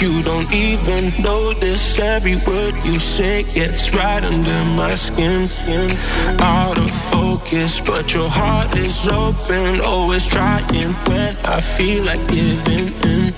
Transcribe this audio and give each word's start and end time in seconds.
you 0.00 0.22
don't 0.22 0.52
even 0.52 1.12
notice 1.22 1.98
every 1.98 2.36
word 2.46 2.74
you 2.84 2.98
say 2.98 3.42
gets 3.42 3.92
right 3.94 4.22
under 4.22 4.64
my 4.64 4.94
skin. 4.94 5.48
Out 6.40 6.78
of 6.78 6.90
focus, 7.10 7.80
but 7.80 8.14
your 8.14 8.28
heart 8.28 8.76
is 8.76 9.06
open, 9.08 9.80
always 9.80 10.26
trying 10.26 10.94
when 11.08 11.36
I 11.44 11.60
feel 11.60 12.04
like 12.04 12.24
giving 12.28 12.92
in. 13.02 13.34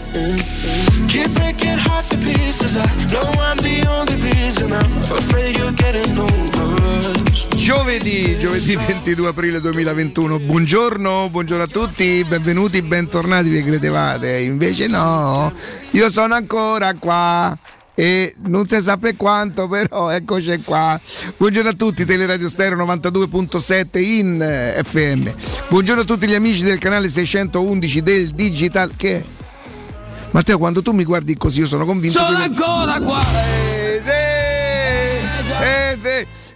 Keep 1.09 1.35
breaking 1.35 1.79
hearts 1.79 2.11
to 2.11 2.19
pieces. 2.19 2.77
I 2.77 2.87
know 3.11 3.29
I'm 3.41 3.57
the 3.59 3.87
only 3.89 4.17
reason. 4.17 4.73
I'm 4.73 4.93
afraid 4.99 5.57
you're 5.57 5.73
getting 5.73 6.19
over 6.19 6.75
us. 7.01 7.47
Giovedì, 7.57 8.37
giovedì 8.39 8.75
22 8.85 9.27
aprile 9.27 9.61
2021. 9.61 10.39
Buongiorno, 10.41 11.29
buongiorno 11.31 11.65
a 11.65 11.67
tutti, 11.67 12.25
benvenuti, 12.27 12.83
bentornati, 12.83 13.49
vi 13.49 13.63
credevate? 13.63 14.39
Invece 14.39 14.87
no, 14.89 15.53
io 16.01 16.11
sono 16.11 16.35
ancora 16.35 16.95
qua 16.95 17.55
e 17.95 18.35
non 18.47 18.67
si 18.67 18.81
sa 18.81 18.97
per 18.97 19.17
quanto, 19.17 19.69
però 19.69 20.09
eccoci 20.09 20.63
qua. 20.65 20.99
Buongiorno 21.37 21.69
a 21.69 21.73
tutti, 21.75 22.07
Teleradio 22.07 22.49
Stereo 22.49 22.79
92.7 22.87 23.99
in 23.99 24.41
eh, 24.41 24.81
FM. 24.83 25.29
Buongiorno 25.69 26.01
a 26.01 26.05
tutti 26.07 26.27
gli 26.27 26.33
amici 26.33 26.63
del 26.63 26.79
canale 26.79 27.11
611 27.11 28.03
del 28.03 28.29
Digital 28.31 28.93
che 28.97 29.23
Matteo, 30.31 30.57
quando 30.57 30.81
tu 30.81 30.93
mi 30.93 31.05
guardi 31.05 31.37
così, 31.37 31.61
io 31.61 31.67
sono 31.67 31.85
convinto 31.85 32.19
Sono 32.19 32.39
che- 32.39 32.45
ancora 32.45 32.99
qua. 33.01 33.60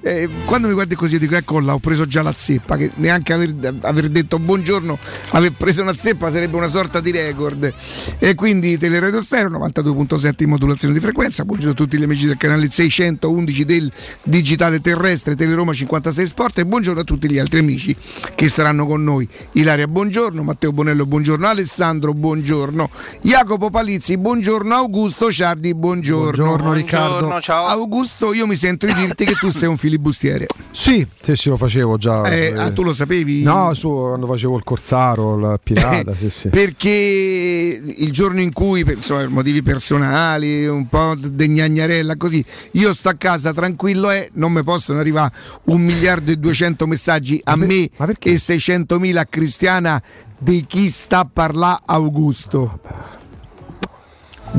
Eh, 0.06 0.28
quando 0.44 0.68
mi 0.68 0.74
guardi 0.74 0.94
così 0.94 1.14
io 1.14 1.20
dico 1.20 1.34
ecco 1.34 1.60
là 1.60 1.72
ho 1.72 1.78
preso 1.78 2.06
già 2.06 2.20
la 2.20 2.34
zeppa 2.36 2.76
che 2.76 2.90
neanche 2.96 3.32
aver, 3.32 3.54
aver 3.80 4.10
detto 4.10 4.38
buongiorno 4.38 4.98
aver 5.30 5.52
preso 5.52 5.80
una 5.80 5.96
zeppa 5.96 6.30
sarebbe 6.30 6.56
una 6.56 6.68
sorta 6.68 7.00
di 7.00 7.10
record. 7.10 7.72
E 8.18 8.34
quindi 8.34 8.76
Teleradio 8.76 9.22
Stereo 9.22 9.48
92.7 9.50 10.42
in 10.42 10.48
modulazione 10.50 10.92
di 10.92 11.00
frequenza. 11.00 11.44
Buongiorno 11.44 11.72
a 11.72 11.76
tutti 11.76 11.96
gli 11.96 12.02
amici 12.02 12.26
del 12.26 12.36
canale 12.36 12.68
611 12.68 13.64
del 13.64 13.90
digitale 14.22 14.80
terrestre 14.80 15.34
Teleroma 15.34 15.72
56 15.72 16.26
Sport. 16.26 16.58
E 16.58 16.66
buongiorno 16.66 17.00
a 17.00 17.04
tutti 17.04 17.30
gli 17.30 17.38
altri 17.38 17.60
amici 17.60 17.96
che 18.34 18.48
saranno 18.48 18.86
con 18.86 19.02
noi. 19.02 19.26
Ilaria 19.52 19.86
buongiorno. 19.86 20.42
Matteo 20.42 20.72
Bonello 20.72 21.06
buongiorno. 21.06 21.46
Alessandro 21.46 22.12
buongiorno. 22.12 22.90
Jacopo 23.22 23.70
Palizzi 23.70 24.18
buongiorno. 24.18 24.74
Augusto 24.74 25.32
Ciardi 25.32 25.74
buongiorno. 25.74 26.44
Buongiorno, 26.44 26.72
Riccardo. 26.72 27.08
Buongiorno, 27.08 27.40
ciao. 27.40 27.66
Augusto, 27.66 28.32
io 28.34 28.46
mi 28.46 28.56
sento 28.56 28.86
di 28.86 28.94
dirti 28.94 29.24
che 29.24 29.34
tu 29.34 29.50
sei 29.50 29.68
un 29.68 29.76
filibustiere. 29.94 30.46
Sì, 30.70 31.06
sì, 31.22 31.36
sì, 31.36 31.48
lo 31.48 31.56
facevo 31.56 31.96
già. 31.96 32.22
Eh, 32.24 32.46
eh. 32.46 32.58
ah, 32.58 32.70
tu 32.70 32.82
lo 32.82 32.92
sapevi? 32.92 33.42
No, 33.42 33.72
su, 33.74 33.88
quando 33.88 34.26
facevo 34.26 34.56
il 34.56 34.64
corsaro, 34.64 35.36
il 35.36 35.60
pirata, 35.62 36.14
sì, 36.16 36.30
sì. 36.30 36.48
Perché 36.48 36.90
il 36.90 38.12
giorno 38.12 38.40
in 38.40 38.52
cui, 38.52 38.84
per 38.84 38.96
insomma, 38.96 39.26
motivi 39.28 39.62
personali, 39.62 40.66
un 40.66 40.88
po' 40.88 41.14
di 41.16 41.48
gnagnarella, 41.48 42.16
così, 42.16 42.44
io 42.72 42.92
sto 42.92 43.08
a 43.08 43.14
casa 43.14 43.52
tranquillo 43.52 44.10
e 44.10 44.30
non 44.34 44.52
mi 44.52 44.62
possono 44.62 44.98
arrivare 44.98 45.32
un 45.64 45.80
miliardo 45.80 46.30
e 46.30 46.36
duecento 46.36 46.86
messaggi 46.86 47.40
a 47.44 47.56
per- 47.56 47.66
me 47.66 47.90
ma 47.96 48.06
perché? 48.06 48.30
e 48.30 48.34
600.000 48.34 49.16
a 49.16 49.26
Cristiana 49.26 50.02
di 50.38 50.64
chi 50.66 50.88
sta 50.88 51.20
a 51.20 51.28
parlare 51.30 51.80
Augusto. 51.86 52.80
Chi 52.82 53.23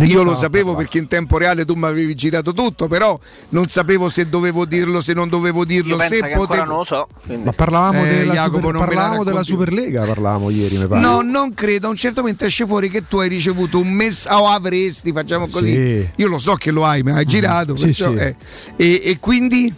Io 0.04 0.24
lo 0.24 0.36
sapevo 0.36 0.74
parlando? 0.74 0.76
perché 0.78 0.98
in 0.98 1.08
tempo 1.08 1.38
reale 1.38 1.64
tu 1.66 1.74
mi 1.76 1.86
avevi 1.86 2.16
girato 2.16 2.54
tutto, 2.54 2.88
però 2.88 3.18
non 3.50 3.68
sapevo 3.68 4.10
se 4.10 4.28
dovevo 4.28 4.66
dirlo, 4.66 5.00
se 5.00 5.14
non 5.14 5.30
dovevo 5.30 5.64
dirlo, 5.64 5.96
Io 5.96 6.02
se 6.02 6.20
potevo. 6.36 6.64
non 6.66 6.78
lo 6.78 6.84
so. 6.84 7.08
quindi- 7.26 7.46
Ma 7.46 7.52
parlavamo, 7.54 8.04
Eh, 8.04 8.10
della, 8.10 8.34
Jacopo, 8.34 8.68
super- 8.72 8.86
parlavamo 8.86 9.24
della. 9.24 9.44
Superlega, 9.44 10.02
parlavamo 10.06 10.50
ieri, 10.50 10.78
mi 10.78 10.88
pare. 10.88 11.00
No, 11.02 11.22
non 11.22 11.54
credo. 11.54 11.88
A 11.88 11.90
un 11.92 11.96
certo 11.96 12.22
momento 12.22 12.44
esce 12.46 12.66
fuori 12.68 12.90
che 12.90 13.08
tu 13.08 13.18
hai 13.20 13.30
ricevuto 13.30 13.80
un 13.80 13.92
messaggio, 13.92 14.36
o 14.36 14.48
avresti, 14.50 15.12
facciamo 15.14 15.48
così. 15.48 15.74
Sì. 15.74 16.10
Io 16.18 16.28
lo 16.28 16.40
so 16.40 16.56
che 16.56 16.72
lo 16.72 16.86
hai, 16.86 17.02
ma 17.02 17.14
hai 17.16 17.26
girato. 17.26 17.76
Sì, 17.78 17.86
perciò, 17.86 18.10
sì. 18.12 18.16
eh. 18.18 18.36
E, 18.76 19.02
e 19.04 19.18
quindi 19.20 19.74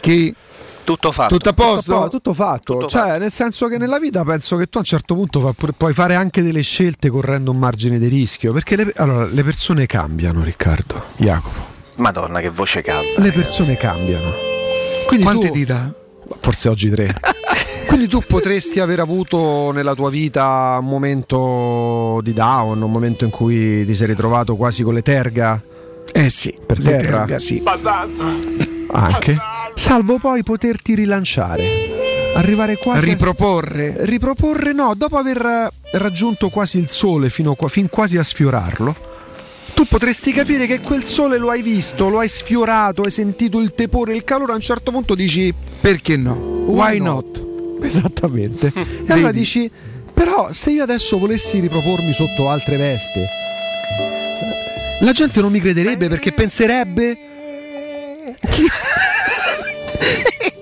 che 0.00 0.34
Tutto 0.86 1.10
fatto. 1.10 1.34
tutto 1.34 1.48
a 1.48 1.52
posto? 1.52 1.94
Tutto, 1.94 2.08
tutto 2.10 2.32
fatto, 2.34 2.72
Tutto 2.74 2.88
cioè 2.88 3.00
fatto. 3.08 3.18
nel 3.18 3.32
senso 3.32 3.66
che 3.66 3.76
nella 3.76 3.98
vita 3.98 4.22
penso 4.22 4.56
che 4.56 4.66
tu 4.68 4.76
a 4.76 4.80
un 4.80 4.86
certo 4.86 5.14
punto 5.16 5.54
puoi 5.76 5.92
fare 5.92 6.14
anche 6.14 6.42
delle 6.42 6.62
scelte 6.62 7.10
correndo 7.10 7.50
un 7.50 7.58
margine 7.58 7.98
di 7.98 8.06
rischio, 8.06 8.52
perché 8.52 8.76
le, 8.76 8.92
allora, 8.96 9.24
le 9.26 9.42
persone 9.42 9.86
cambiano 9.86 10.44
Riccardo, 10.44 11.02
Jacopo, 11.16 11.58
Madonna, 11.96 12.38
che 12.40 12.50
voce 12.50 12.82
calda. 12.82 13.20
le 13.20 13.32
persone 13.32 13.76
cambiano. 13.76 14.30
Quindi 15.08 15.24
Quante 15.24 15.48
tu- 15.48 15.52
dita? 15.54 15.92
Forse 16.40 16.68
oggi 16.68 16.88
tre. 16.90 17.12
Quindi 17.88 18.06
tu 18.08 18.20
potresti 18.26 18.78
aver 18.80 19.00
avuto 19.00 19.70
nella 19.72 19.94
tua 19.94 20.10
vita 20.10 20.76
un 20.80 20.86
momento 20.88 22.20
di 22.22 22.32
down, 22.32 22.80
un 22.82 22.90
momento 22.92 23.24
in 23.24 23.30
cui 23.30 23.84
ti 23.84 23.94
sei 23.94 24.06
ritrovato 24.08 24.54
quasi 24.56 24.82
con 24.84 24.94
le 24.94 25.02
terga, 25.02 25.60
Eh 26.12 26.30
sì, 26.30 26.56
Per 26.64 26.78
le 26.78 26.96
terra? 26.96 27.18
terga, 27.18 27.38
sì. 27.40 27.62
anche, 28.92 29.36
salvo 29.76 30.18
poi 30.18 30.42
poterti 30.42 30.94
rilanciare, 30.94 31.62
arrivare 32.36 32.76
quasi 32.76 33.06
a- 33.06 33.12
Riproporre. 33.12 33.94
riproporre 34.00 34.72
no, 34.72 34.94
dopo 34.96 35.16
aver 35.18 35.44
eh, 35.44 35.70
raggiunto 35.98 36.48
quasi 36.48 36.78
il 36.78 36.88
sole 36.88 37.30
fino 37.30 37.54
qua- 37.54 37.68
fin 37.68 37.88
quasi 37.88 38.16
a 38.16 38.22
sfiorarlo, 38.22 39.14
tu 39.74 39.84
potresti 39.86 40.32
capire 40.32 40.66
che 40.66 40.80
quel 40.80 41.02
sole 41.04 41.36
lo 41.38 41.50
hai 41.50 41.60
visto, 41.62 42.08
lo 42.08 42.18
hai 42.20 42.28
sfiorato, 42.28 43.02
hai 43.02 43.10
sentito 43.10 43.60
il 43.60 43.74
tepore, 43.74 44.14
il 44.16 44.24
calore, 44.24 44.52
a 44.52 44.54
un 44.54 44.60
certo 44.62 44.90
punto 44.90 45.14
dici 45.14 45.52
Perché 45.80 46.16
no? 46.16 46.32
Why 46.32 46.98
not? 46.98 47.44
esattamente. 47.84 48.72
e 49.06 49.12
allora 49.12 49.32
dici 49.32 49.70
però 50.14 50.50
se 50.50 50.70
io 50.70 50.82
adesso 50.82 51.18
volessi 51.18 51.60
ripropormi 51.60 52.10
sotto 52.14 52.48
altre 52.48 52.78
vesti, 52.78 53.20
la 55.02 55.12
gente 55.12 55.42
non 55.42 55.52
mi 55.52 55.60
crederebbe 55.60 56.08
perché 56.08 56.32
penserebbe 56.32 57.16
che, 58.40 58.62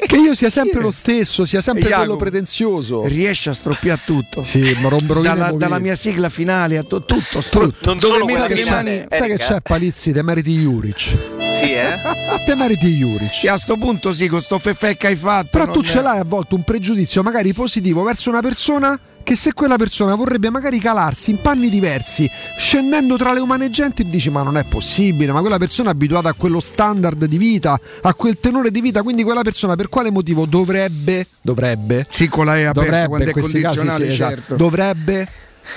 che 0.07 0.17
io 0.17 0.35
sia 0.35 0.51
sempre 0.51 0.81
lo 0.81 0.91
stesso, 0.91 1.45
sia 1.45 1.61
sempre 1.61 1.85
Jacopo, 1.85 2.03
quello 2.05 2.17
pretenzioso. 2.19 3.05
Riesce 3.07 3.51
a 3.51 3.53
stroppiare 3.53 4.01
tutto. 4.05 4.45
Sì, 4.45 4.77
ma 4.81 4.89
Dalla, 5.21 5.53
dalla 5.53 5.79
mia 5.79 5.95
sigla 5.95 6.29
finale 6.29 6.77
a 6.79 6.83
to- 6.83 7.05
tutto 7.05 7.41
stroppo. 7.41 7.75
Non 7.81 7.99
Dove 7.99 8.15
solo 8.21 8.27
le 8.27 8.55
finale. 8.57 8.93
mani 8.99 9.07
Sai 9.09 9.29
che 9.29 9.37
c'è 9.37 9.61
Palizzi, 9.61 10.13
te 10.13 10.23
meriti 10.23 10.55
Juric. 10.57 10.99
Sì, 11.01 11.73
eh? 11.73 12.45
Te 12.47 12.55
meriti 12.55 12.89
Juric. 12.95 13.45
E 13.45 13.49
a 13.49 13.57
sto 13.57 13.77
punto 13.77 14.13
sì, 14.13 14.29
con 14.29 14.41
sto 14.41 14.59
feffè 14.59 14.97
che 14.97 15.09
hai 15.09 15.17
fatto. 15.17 15.49
Però 15.51 15.67
tu 15.73 15.81
è- 15.83 15.85
ce 15.85 16.01
l'hai 16.03 16.19
a 16.19 16.25
volte 16.25 16.55
un 16.55 16.63
pregiudizio 16.63 17.23
magari 17.23 17.53
positivo 17.53 18.03
verso 18.03 18.29
una 18.31 18.41
persona 18.41 18.99
che 19.25 19.35
se 19.35 19.55
quella 19.55 19.76
persona 19.76 20.15
vorrebbe 20.15 20.50
magari 20.50 20.79
calarsi 20.79 21.31
in 21.31 21.41
panni 21.41 21.69
diversi, 21.69 22.31
scendendo 22.56 23.17
tra 23.17 23.32
le 23.32 23.41
umane 23.41 23.71
genti, 23.71 24.09
dici 24.09 24.31
ma 24.31 24.43
non 24.43 24.56
è 24.56 24.65
possibile, 24.65 25.32
ma 25.32 25.41
quella 25.41 25.59
persona 25.59 25.88
è 25.88 25.93
abituata 25.93 26.29
a 26.29 26.35
quello 26.35 26.61
standard 26.61 27.25
di 27.25 27.38
vita, 27.38 27.81
a 28.03 28.15
quel 28.15 28.38
tenore 28.38 28.71
di 28.71 28.81
vita, 28.81 29.03
quindi 29.03 29.25
quella 29.25 29.43
persona 29.43 29.75
per 29.75 29.88
quale 29.88 30.11
motivo 30.11 30.47
dovrebbe, 30.47 31.26
dovrebbe, 31.43 32.06
Sì, 32.09 32.29
con 32.29 32.44
la 32.44 32.56
E 32.56 32.65
aperta 32.65 32.81
dovrebbe, 32.82 33.09
quando 33.09 33.31
è 33.31 33.32
questi 33.32 33.61
casi 33.61 33.76
condizionale, 33.76 34.05
sì, 34.05 34.12
esatto, 34.12 34.35
certo. 34.35 34.55
dovrebbe 34.56 35.29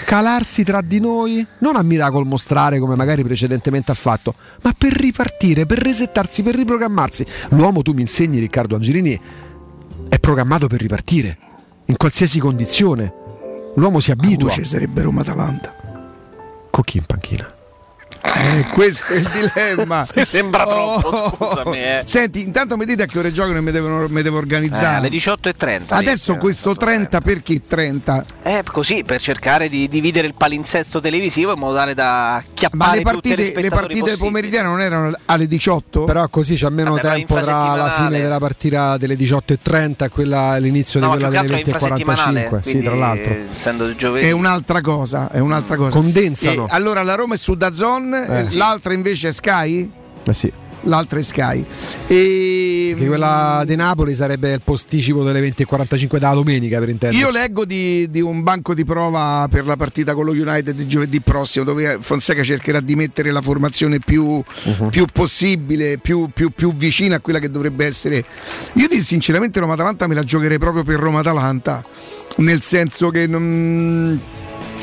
calarsi 0.03 0.63
tra 0.63 0.81
di 0.81 0.99
noi, 0.99 1.45
non 1.59 1.77
a 1.77 1.81
miracol 1.81 2.25
mostrare 2.25 2.77
come 2.79 2.95
magari 2.95 3.23
precedentemente 3.23 3.91
ha 3.91 3.95
fatto, 3.95 4.33
ma 4.63 4.73
per 4.77 4.91
ripartire, 4.91 5.65
per 5.65 5.79
resettarsi, 5.79 6.43
per 6.43 6.55
riprogrammarsi. 6.55 7.25
L'uomo, 7.49 7.81
tu 7.81 7.93
mi 7.93 8.01
insegni 8.01 8.39
Riccardo 8.39 8.75
Angelini, 8.75 9.19
è 10.09 10.19
programmato 10.19 10.67
per 10.67 10.81
ripartire, 10.81 11.37
in 11.85 11.95
qualsiasi 11.95 12.39
condizione. 12.39 13.16
L'uomo 13.77 13.99
si 13.99 14.09
abitua. 14.09 14.49
Ci 14.49 14.65
sarebbe 14.65 15.03
Roma-Atalanta. 15.03 15.73
Con 16.71 16.83
chi 16.83 16.97
in 16.97 17.05
panchina? 17.05 17.56
Eh, 18.35 18.65
questo 18.73 19.13
è 19.13 19.15
il 19.17 19.29
dilemma. 19.53 20.05
Mi 20.15 20.25
sembra 20.25 20.63
troppo, 20.65 21.07
Oh. 21.07 21.35
scusami, 21.37 21.77
eh. 21.79 22.01
Senti, 22.05 22.41
intanto 22.41 22.77
mi 22.77 22.85
dite 22.85 23.03
a 23.03 23.05
che 23.05 23.19
ore 23.19 23.31
giocano 23.31 23.57
e 23.57 23.61
mi, 23.61 23.71
devono- 23.71 24.07
mi 24.09 24.21
devo 24.21 24.35
Eh, 24.37 24.39
organizzare. 24.41 24.97
alle 24.97 25.09
18.30. 25.09 25.95
Adesso 25.95 26.31
dice, 26.33 26.37
questo 26.37 26.75
30 26.75 27.21
perché 27.21 27.61
30? 27.67 28.25
Eh, 28.43 28.63
così 28.69 29.03
per 29.03 29.21
cercare 29.21 29.69
di 29.69 29.87
dividere 29.87 30.27
il 30.27 30.33
palinsesto 30.35 30.99
televisivo 30.99 31.53
in 31.53 31.59
modo 31.59 31.75
tale 31.75 31.93
da 31.93 32.43
chiappare 32.53 32.89
Ma 32.91 32.95
le 32.95 33.01
partite, 33.01 33.53
le 33.61 33.69
partite 33.69 34.17
pomeridiane 34.17 34.67
non 34.67 34.81
erano 34.81 35.11
alle 35.25 35.47
18? 35.47 36.03
Però 36.03 36.27
così 36.29 36.55
c'è 36.55 36.69
meno 36.69 36.91
Vabbè, 36.95 37.01
tempo 37.01 37.35
tra 37.39 37.75
la 37.75 37.93
fine 37.97 38.21
della 38.21 38.39
partita 38.39 38.97
delle 38.97 39.15
18.30 39.15 40.05
e 40.05 40.09
quella, 40.09 40.57
l'inizio 40.57 40.99
No, 40.99 41.07
di 41.07 41.11
quella 41.23 41.27
delle 41.29 41.39
altro 41.39 41.55
è 41.55 41.59
infrasettimanale. 41.59 42.49
20.45. 42.49 42.61
Sì, 42.61 42.81
tra 42.81 42.95
l'altro. 42.95 43.33
eh, 43.33 43.45
Essendo 43.51 43.95
giovedì. 43.95 44.27
È 44.27 44.31
un'altra 44.31 44.81
cosa, 44.81 45.29
è 45.31 45.39
un'altra 45.39 45.75
cosa. 45.75 45.89
Condensano. 45.97 46.65
E 46.67 46.69
allora 46.69 47.03
la 47.03 47.15
Roma 47.15 47.33
è 47.35 47.37
su 47.37 47.55
Dazon, 47.55 48.16
Eh. 48.25 48.39
eh, 48.41 48.55
l'altra 48.55 48.93
invece 48.93 49.29
è 49.29 49.31
Sky? 49.31 49.91
Eh 50.25 50.33
sì. 50.33 50.51
L'altra 50.83 51.19
è 51.19 51.23
Sky. 51.23 51.65
E 52.05 52.95
Che 52.97 53.05
quella 53.07 53.63
di 53.65 53.75
Napoli 53.75 54.13
sarebbe 54.13 54.53
il 54.53 54.61
posticipo 54.63 55.23
delle 55.23 55.41
20.45 55.41 56.07
della 56.19 56.33
domenica 56.33 56.79
per 56.79 56.89
intendere. 56.89 57.19
Io 57.21 57.29
leggo 57.31 57.65
di, 57.65 58.09
di 58.09 58.21
un 58.21 58.43
banco 58.43 58.73
di 58.73 58.85
prova 58.85 59.47
per 59.49 59.65
la 59.65 59.75
partita 59.75 60.13
con 60.13 60.23
lo 60.25 60.31
United 60.31 60.75
di 60.75 60.87
giovedì 60.87 61.19
prossimo, 61.19 61.65
dove 61.65 61.97
Fonseca 61.99 62.43
cercherà 62.43 62.79
di 62.79 62.95
mettere 62.95 63.31
la 63.31 63.41
formazione 63.41 63.99
più, 63.99 64.41
Mhm. 64.63 64.89
più 64.89 65.05
possibile, 65.11 65.97
più, 65.97 66.29
più- 66.33 66.51
più 66.51 66.73
vicina 66.73 67.15
a 67.15 67.19
quella 67.19 67.39
che 67.39 67.49
dovrebbe 67.49 67.85
essere. 67.85 68.23
Io 68.73 68.87
dico 68.87 69.03
sinceramente 69.03 69.59
Roma-Atalanta 69.59 70.07
me 70.07 70.13
la 70.13 70.23
giocherei 70.23 70.59
proprio 70.59 70.83
per 70.83 70.99
Roma-Atalanta, 70.99 71.83
nel 72.37 72.61
senso 72.61 73.09
che 73.09 73.25
non 73.27 74.19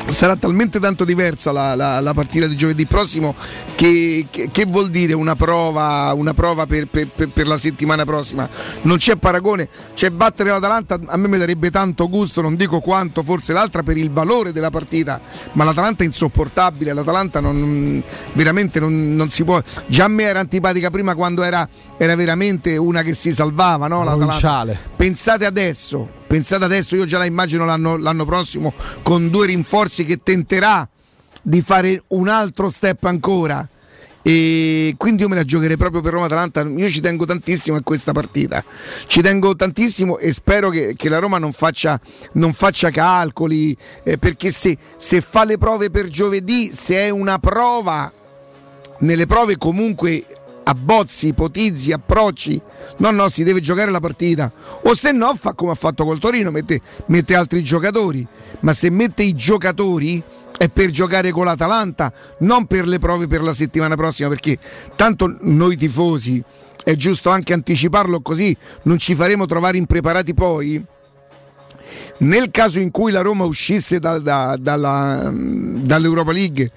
sarà 0.09 0.35
talmente 0.35 0.79
tanto 0.79 1.03
diversa 1.05 1.51
la, 1.51 1.73
la- 1.75 1.99
la 1.99 2.13
partita 2.13 2.47
di 2.47 2.55
giovedì 2.55 2.85
prossimo 2.85 3.35
che, 3.75 4.27
che- 4.29 4.49
che 4.51 4.65
vuol 4.65 4.89
dire 4.89 5.13
una 5.13 5.35
prova, 5.35 6.11
una 6.13 6.33
prova 6.33 6.65
per, 6.65 6.87
per- 6.87 7.07
per- 7.07 7.29
per 7.29 7.47
la 7.47 7.57
settimana 7.57 8.05
prossima? 8.05 8.47
Non 8.83 8.97
c'è 8.97 9.15
paragone. 9.15 9.67
Cioè 9.93 10.09
battere 10.11 10.49
l'Atalanta 10.49 10.99
a 11.05 11.17
me 11.17 11.27
mi 11.27 11.37
darebbe 11.37 11.71
tanto 11.71 12.07
gusto 12.09 12.41
non 12.41 12.55
dico 12.55 12.79
quanto 12.81 13.23
forse 13.23 13.53
l'altra 13.53 13.83
per 13.83 13.97
il 13.97 14.11
valore 14.11 14.51
della 14.51 14.69
partita 14.69 15.19
ma 15.53 15.63
l'Atalanta 15.63 16.03
è 16.03 16.05
insopportabile 16.05 16.93
l'Atalanta 16.93 17.39
non, 17.39 18.03
veramente 18.33 18.79
non, 18.79 19.15
non 19.15 19.29
si 19.29 19.43
può. 19.43 19.61
Già 19.87 20.05
a 20.05 20.07
me 20.07 20.23
era 20.23 20.39
antipatica 20.39 20.89
prima 20.91 21.15
quando 21.15 21.43
era, 21.43 21.67
era 21.97 22.15
veramente 22.15 22.77
una 22.77 23.01
che 23.01 23.13
si 23.13 23.31
salvava 23.31 23.87
no? 23.87 24.03
Pensate 24.95 25.45
adesso, 25.45 26.07
pensate 26.27 26.63
adesso, 26.63 26.95
io 26.95 27.05
già 27.05 27.17
la 27.17 27.25
immagino 27.25 27.65
l'anno, 27.65 27.97
l'anno 27.97 28.25
prossimo 28.25 28.73
con 29.03 29.29
due 29.29 29.47
rinforzi 29.47 30.05
che 30.05 30.21
tenterà 30.23 30.87
di 31.41 31.61
fare 31.61 32.01
un 32.09 32.27
altro 32.27 32.69
step 32.69 33.03
ancora. 33.03 33.67
E 34.27 34.95
quindi 34.97 35.21
io 35.21 35.29
me 35.29 35.35
la 35.35 35.43
giocherei 35.43 35.77
proprio 35.77 36.01
per 36.01 36.13
Roma 36.13 36.25
Atalanta. 36.25 36.61
Io 36.63 36.89
ci 36.89 36.99
tengo 36.99 37.27
tantissimo 37.27 37.77
a 37.77 37.81
questa 37.83 38.11
partita. 38.11 38.63
Ci 39.05 39.21
tengo 39.21 39.55
tantissimo 39.55 40.17
e 40.17 40.33
spero 40.33 40.69
che, 40.69 40.95
che 40.97 41.09
la 41.09 41.19
Roma 41.19 41.37
non 41.37 41.51
faccia, 41.51 41.99
non 42.31 42.51
faccia 42.51 42.89
calcoli. 42.89 43.77
eh, 44.01 44.17
perché 44.17 44.49
se, 44.51 44.75
se 44.97 45.21
fa 45.21 45.43
le 45.43 45.59
prove 45.59 45.91
per 45.91 46.07
giovedì, 46.07 46.71
se 46.73 46.95
è 46.95 47.09
una 47.11 47.37
prova, 47.37 48.11
nelle 48.99 49.27
prove 49.27 49.57
comunque 49.57 50.23
abbozzi, 50.65 51.27
ipotizzi, 51.27 51.91
approcci. 51.91 52.61
No, 52.97 53.11
no, 53.11 53.29
si 53.29 53.43
deve 53.43 53.61
giocare 53.61 53.91
la 53.91 53.99
partita. 53.99 54.51
O 54.83 54.93
se 54.93 55.11
no, 55.11 55.33
fa 55.35 55.53
come 55.53 55.71
ha 55.71 55.75
fatto 55.75 56.05
col 56.05 56.19
Torino, 56.19 56.51
mette, 56.51 56.81
mette 57.07 57.35
altri 57.35 57.63
giocatori. 57.63 58.25
Ma 58.61 58.73
se 58.73 58.89
mette 58.89 59.23
i 59.23 59.33
giocatori 59.33 60.21
è 60.57 60.69
per 60.69 60.89
giocare 60.89 61.31
con 61.31 61.45
l'Atalanta, 61.45 62.11
non 62.39 62.65
per 62.65 62.87
le 62.87 62.99
prove 62.99 63.27
per 63.27 63.41
la 63.41 63.53
settimana 63.53 63.95
prossima, 63.95 64.29
perché 64.29 64.57
tanto 64.95 65.35
noi 65.41 65.75
tifosi 65.77 66.43
è 66.83 66.95
giusto 66.95 67.29
anche 67.29 67.51
anticiparlo 67.51 68.21
così 68.21 68.55
non 68.83 68.99
ci 68.99 69.15
faremo 69.15 69.45
trovare 69.47 69.77
impreparati 69.77 70.33
poi. 70.33 70.83
Nel 72.19 72.49
caso 72.51 72.79
in 72.79 72.91
cui 72.91 73.11
la 73.11 73.21
Roma 73.21 73.43
uscisse 73.43 73.99
da- 73.99 74.19
da- 74.19 74.55
dalla- 74.59 75.31
dall'Europa 75.33 76.31
League 76.31 76.71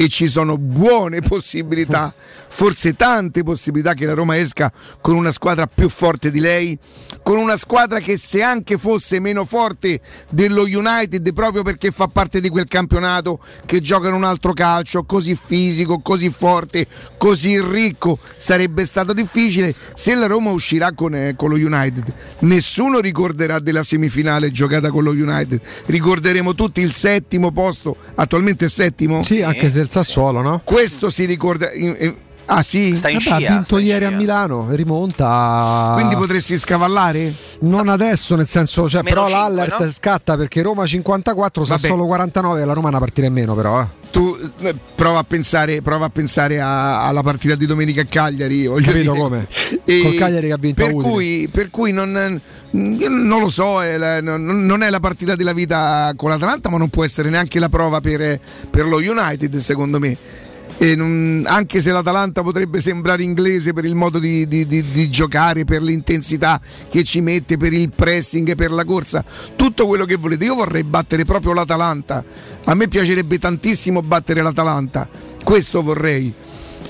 e 0.00 0.08
ci 0.08 0.28
sono 0.28 0.56
buone 0.56 1.22
possibilità, 1.22 2.14
forse 2.46 2.94
tante 2.94 3.42
possibilità 3.42 3.94
che 3.94 4.06
la 4.06 4.14
Roma 4.14 4.38
esca 4.38 4.70
con 5.00 5.16
una 5.16 5.32
squadra 5.32 5.66
più 5.66 5.88
forte 5.88 6.30
di 6.30 6.38
lei, 6.38 6.78
con 7.24 7.36
una 7.36 7.56
squadra 7.56 7.98
che 7.98 8.16
se 8.16 8.40
anche 8.40 8.78
fosse 8.78 9.18
meno 9.18 9.44
forte 9.44 10.00
dello 10.30 10.62
United 10.62 11.32
proprio 11.32 11.64
perché 11.64 11.90
fa 11.90 12.06
parte 12.06 12.40
di 12.40 12.48
quel 12.48 12.66
campionato 12.66 13.40
che 13.66 13.80
gioca 13.80 14.06
in 14.06 14.14
un 14.14 14.22
altro 14.22 14.52
calcio 14.52 15.02
così 15.02 15.34
fisico, 15.34 15.98
così 15.98 16.30
forte, 16.30 16.86
così 17.16 17.60
ricco, 17.60 18.20
sarebbe 18.36 18.86
stato 18.86 19.12
difficile 19.12 19.74
se 19.94 20.14
la 20.14 20.26
Roma 20.26 20.52
uscirà 20.52 20.92
con, 20.92 21.12
eh, 21.12 21.34
con 21.34 21.50
lo 21.50 21.56
United. 21.56 22.14
Nessuno 22.42 23.00
ricorderà 23.00 23.58
della 23.58 23.82
semifinale 23.82 24.52
giocata 24.52 24.92
con 24.92 25.02
lo 25.02 25.10
United, 25.10 25.60
ricorderemo 25.86 26.54
tutti 26.54 26.82
il 26.82 26.92
settimo 26.92 27.50
posto, 27.50 27.96
attualmente 28.14 28.68
settimo? 28.68 29.24
Sì, 29.24 29.42
anche 29.42 29.68
se 29.68 29.86
del 29.88 30.04
Sassuolo, 30.04 30.42
no? 30.42 30.60
Questo 30.64 31.08
si 31.08 31.24
ricorda. 31.24 31.72
in- 31.72 31.96
in- 31.98 32.16
ah 32.48 32.62
sì? 32.62 32.94
Sta 32.96 33.08
in 33.08 33.18
Vabbè, 33.18 33.30
ha 33.34 33.38
scia. 33.38 33.48
vinto 33.48 33.64
sta 33.64 33.78
in 33.80 33.86
ieri 33.86 34.04
a 34.04 34.08
scia. 34.08 34.16
Milano, 34.16 34.66
rimonta. 34.70 35.92
Quindi 35.94 36.16
potresti 36.16 36.58
scavallare? 36.58 37.32
Non 37.60 37.88
adesso, 37.88 38.34
nel 38.36 38.46
senso, 38.46 38.88
cioè, 38.88 39.02
però 39.02 39.26
cinque, 39.26 39.40
l'allert 39.42 39.78
no? 39.80 39.90
scatta 39.90 40.36
perché 40.36 40.62
Roma 40.62 40.86
54, 40.86 41.62
Vabbè. 41.64 41.78
Sassuolo 41.78 42.06
49 42.06 42.60
e 42.60 42.64
la 42.64 42.72
Roma 42.72 42.86
è 42.86 42.90
una 42.90 42.98
partita 42.98 43.26
in 43.26 43.32
meno, 43.32 43.54
però. 43.54 43.80
Eh. 43.80 43.86
Tu 44.10 44.34
eh, 44.60 44.74
prova 44.94 45.18
a 45.18 45.24
pensare, 45.24 45.82
prova 45.82 46.06
a 46.06 46.08
pensare 46.08 46.60
a- 46.60 47.06
alla 47.06 47.22
partita 47.22 47.54
di 47.54 47.66
domenica 47.66 48.00
a 48.00 48.04
Cagliari. 48.04 48.66
voglio 48.66 48.90
Capito 48.90 49.12
dire. 49.12 49.22
come? 49.22 49.46
E 49.84 50.00
Col 50.02 50.14
Cagliari 50.14 50.46
che 50.46 50.52
ha 50.54 50.58
vinto 50.58 50.82
a 50.82 50.86
Per 50.86 50.94
Udine. 50.94 51.10
cui, 51.12 51.48
per 51.52 51.70
cui 51.70 51.92
non, 51.92 52.40
io 52.70 53.08
non 53.10 53.40
lo 53.40 53.50
so, 53.50 53.82
è 53.82 53.98
la- 53.98 54.22
non, 54.22 54.42
non 54.64 54.82
è 54.82 54.88
la 54.88 55.00
partita 55.00 55.36
della 55.36 55.52
vita 55.52 56.10
con 56.16 56.30
l'Atalanta, 56.30 56.70
ma 56.70 56.78
non 56.78 56.88
può 56.88 57.04
essere 57.04 57.28
neanche 57.28 57.58
la 57.58 57.68
prova 57.68 58.00
per, 58.00 58.40
per 58.70 58.86
lo 58.86 58.96
United, 58.96 59.54
secondo 59.56 59.98
me. 59.98 60.16
Non- 60.78 61.42
anche 61.44 61.80
se 61.80 61.90
l'Atalanta 61.90 62.42
potrebbe 62.42 62.80
sembrare 62.80 63.24
inglese 63.24 63.72
per 63.72 63.84
il 63.84 63.96
modo 63.96 64.20
di, 64.20 64.46
di- 64.46 64.64
di- 64.64 64.84
di 64.92 65.10
giocare, 65.10 65.64
per 65.64 65.82
l'intensità 65.82 66.60
che 66.88 67.02
ci 67.02 67.20
mette, 67.20 67.56
per 67.56 67.72
il 67.72 67.90
pressing, 67.94 68.54
per 68.54 68.70
la 68.70 68.84
corsa, 68.84 69.24
tutto 69.56 69.86
quello 69.86 70.04
che 70.04 70.14
volete. 70.14 70.44
Io 70.44 70.54
vorrei 70.54 70.84
battere 70.84 71.24
proprio 71.24 71.52
l'Atalanta. 71.52 72.24
A 72.64 72.74
me 72.74 72.86
piacerebbe 72.86 73.38
tantissimo 73.38 74.02
battere 74.02 74.40
l'Atalanta. 74.40 75.08
Questo 75.42 75.82
vorrei. 75.82 76.32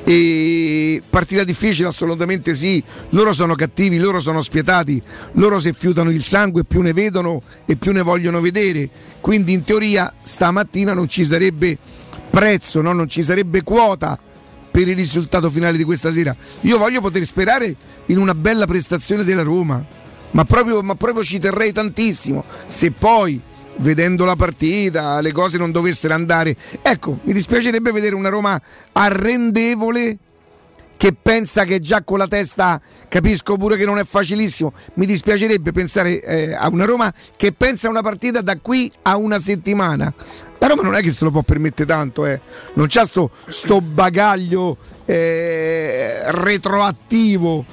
E 0.04 1.02
partita 1.09 1.45
difficile 1.45 1.88
assolutamente 1.88 2.54
sì, 2.54 2.83
loro 3.11 3.33
sono 3.33 3.54
cattivi, 3.54 3.99
loro 3.99 4.21
sono 4.21 4.40
spietati, 4.40 5.02
loro 5.33 5.61
se 5.61 5.73
fiutano 5.73 6.11
il 6.11 6.23
sangue 6.23 6.64
più 6.64 6.80
ne 6.80 6.92
vedono 6.92 7.42
e 7.66 7.76
più 7.76 7.92
ne 7.92 8.00
vogliono 8.02 8.40
vedere, 8.40 8.88
quindi 9.21 9.52
in 9.52 9.64
teoria 9.64 10.11
stamattina 10.23 10.95
non 10.95 11.09
ci 11.09 11.25
sarebbe 11.26 11.76
prezzo, 12.30 12.80
no? 12.80 12.92
non 12.92 13.08
ci 13.08 13.23
sarebbe 13.23 13.62
quota 13.62 14.18
per 14.70 14.88
il 14.88 14.94
risultato 14.94 15.50
finale 15.50 15.76
di 15.76 15.85
questa 15.85 16.12
sera. 16.12 16.35
Io 16.62 16.78
voglio 16.78 17.00
poter 17.00 17.25
sperare 17.25 17.75
in 18.06 18.18
una 18.18 18.35
bella 18.35 18.66
prestazione 18.66 19.25
della 19.25 19.42
Roma, 19.42 19.85
ma 20.32 20.44
proprio, 20.44 20.82
ma 20.82 20.94
proprio 20.94 21.25
ci 21.25 21.38
terrei 21.38 21.73
tantissimo. 21.73 22.44
Se 22.66 22.90
poi, 22.92 23.40
vedendo 23.76 24.25
la 24.25 24.37
partita, 24.37 25.20
le 25.20 25.32
cose 25.32 25.58
non 25.58 25.73
dovessero 25.73 26.14
andare, 26.14 26.56
ecco, 26.82 27.18
mi 27.23 27.32
dispiacerebbe 27.32 27.92
vedere 27.92 28.14
una 28.14 28.28
Roma 28.28 28.61
arrendevole 28.92 30.18
che 30.99 31.14
pensa 31.14 31.64
che 31.64 31.78
già 31.78 32.02
con 32.02 32.19
la 32.19 32.26
testa 32.26 32.81
capisco 33.09 33.57
pure 33.57 33.76
che 33.76 33.85
non 33.85 33.99
è 33.99 34.05
facilissimo. 34.05 34.73
Mi 34.95 35.07
dispiacerebbe 35.07 35.71
pensare 35.71 36.21
eh, 36.21 36.52
a 36.52 36.69
una 36.69 36.85
Roma 36.85 37.11
che 37.37 37.52
pensa 37.52 37.87
a 37.87 37.90
una 37.90 38.02
partita 38.02 38.43
da 38.43 38.59
qui 38.59 38.90
a 39.02 39.17
una 39.17 39.38
settimana. 39.38 40.12
La 40.59 40.67
Roma 40.67 40.83
non 40.83 40.97
è 40.97 41.00
che 41.00 41.12
se 41.12 41.23
lo 41.25 41.31
può 41.31 41.43
permettere 41.43 41.88
tanto, 41.88 42.26
eh. 42.26 42.40
non 42.75 42.87
c'ha 42.88 43.07
sto, 43.07 43.31
sto 43.47 43.81
bagaglio 43.81 44.76
eh, 45.05 46.33
retroattivo 46.33 47.64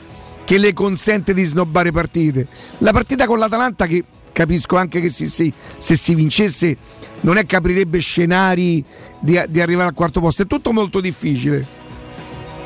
che 0.46 0.60
le 0.60 0.74
consente 0.74 1.34
di 1.34 1.44
snobbare 1.44 1.92
partite. 1.92 2.48
La 2.78 2.92
partita 2.92 3.26
con 3.26 3.40
l'Atalanta 3.40 3.88
che 3.88 4.04
capisco 4.32 4.76
anche 4.76 5.02
che 5.02 5.10
se, 5.10 5.26
se- 5.26 5.52
se 5.80 5.98
si 5.98 6.14
vincesse 6.14 6.78
non 7.22 7.38
è 7.38 7.48
che 7.48 7.56
aprirebbe 7.56 7.98
scenari 7.98 8.86
di, 9.20 9.42
di 9.50 9.62
arrivare 9.62 9.88
al 9.88 9.96
quarto 9.96 10.20
posto, 10.20 10.44
è 10.44 10.48
tutto 10.48 10.72
molto 10.72 11.02
difficile. 11.02 11.85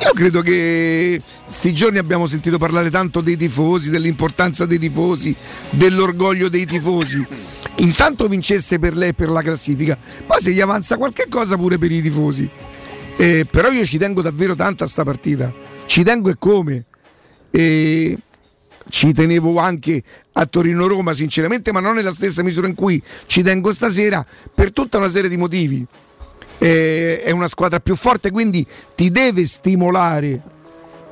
Io 0.02 0.12
credo 0.14 0.40
che 0.40 1.20
sti 1.48 1.74
giorni 1.74 1.98
abbiamo 1.98 2.26
sentito 2.26 2.56
parlare 2.56 2.88
tanto 2.88 3.20
dei 3.20 3.36
tifosi, 3.36 3.90
dell'importanza 3.90 4.64
dei 4.64 4.78
tifosi, 4.78 5.36
dell'orgoglio 5.68 6.48
dei 6.48 6.64
tifosi. 6.64 7.24
Intanto 7.76 8.26
vincesse 8.26 8.78
per 8.78 8.96
lei 8.96 9.10
e 9.10 9.12
per 9.12 9.28
la 9.28 9.42
classifica, 9.42 9.98
poi 10.26 10.40
se 10.40 10.52
gli 10.52 10.60
avanza 10.60 10.96
qualche 10.96 11.26
cosa 11.28 11.56
pure 11.56 11.76
per 11.76 11.92
i 11.92 12.00
tifosi. 12.00 12.48
Eh, 13.16 13.46
però 13.50 13.70
io 13.70 13.84
ci 13.84 13.98
tengo 13.98 14.22
davvero 14.22 14.54
tanto 14.54 14.84
a 14.84 14.86
sta 14.86 15.04
partita, 15.04 15.52
ci 15.84 16.02
tengo 16.02 16.30
e 16.30 16.36
come. 16.38 16.86
E 17.50 18.16
ci 18.88 19.12
tenevo 19.12 19.58
anche 19.58 20.02
a 20.32 20.46
Torino-Roma 20.46 21.12
sinceramente, 21.12 21.72
ma 21.72 21.80
non 21.80 21.94
nella 21.94 22.12
stessa 22.12 22.42
misura 22.42 22.66
in 22.66 22.74
cui 22.74 23.02
ci 23.26 23.42
tengo 23.42 23.72
stasera 23.72 24.24
per 24.54 24.72
tutta 24.72 24.96
una 24.96 25.08
serie 25.08 25.28
di 25.28 25.36
motivi 25.36 25.86
eh, 26.60 27.22
è 27.22 27.30
una 27.30 27.48
squadra 27.48 27.80
più 27.80 27.96
forte, 27.96 28.30
quindi 28.30 28.64
ti 28.94 29.10
deve 29.10 29.46
stimolare, 29.46 30.40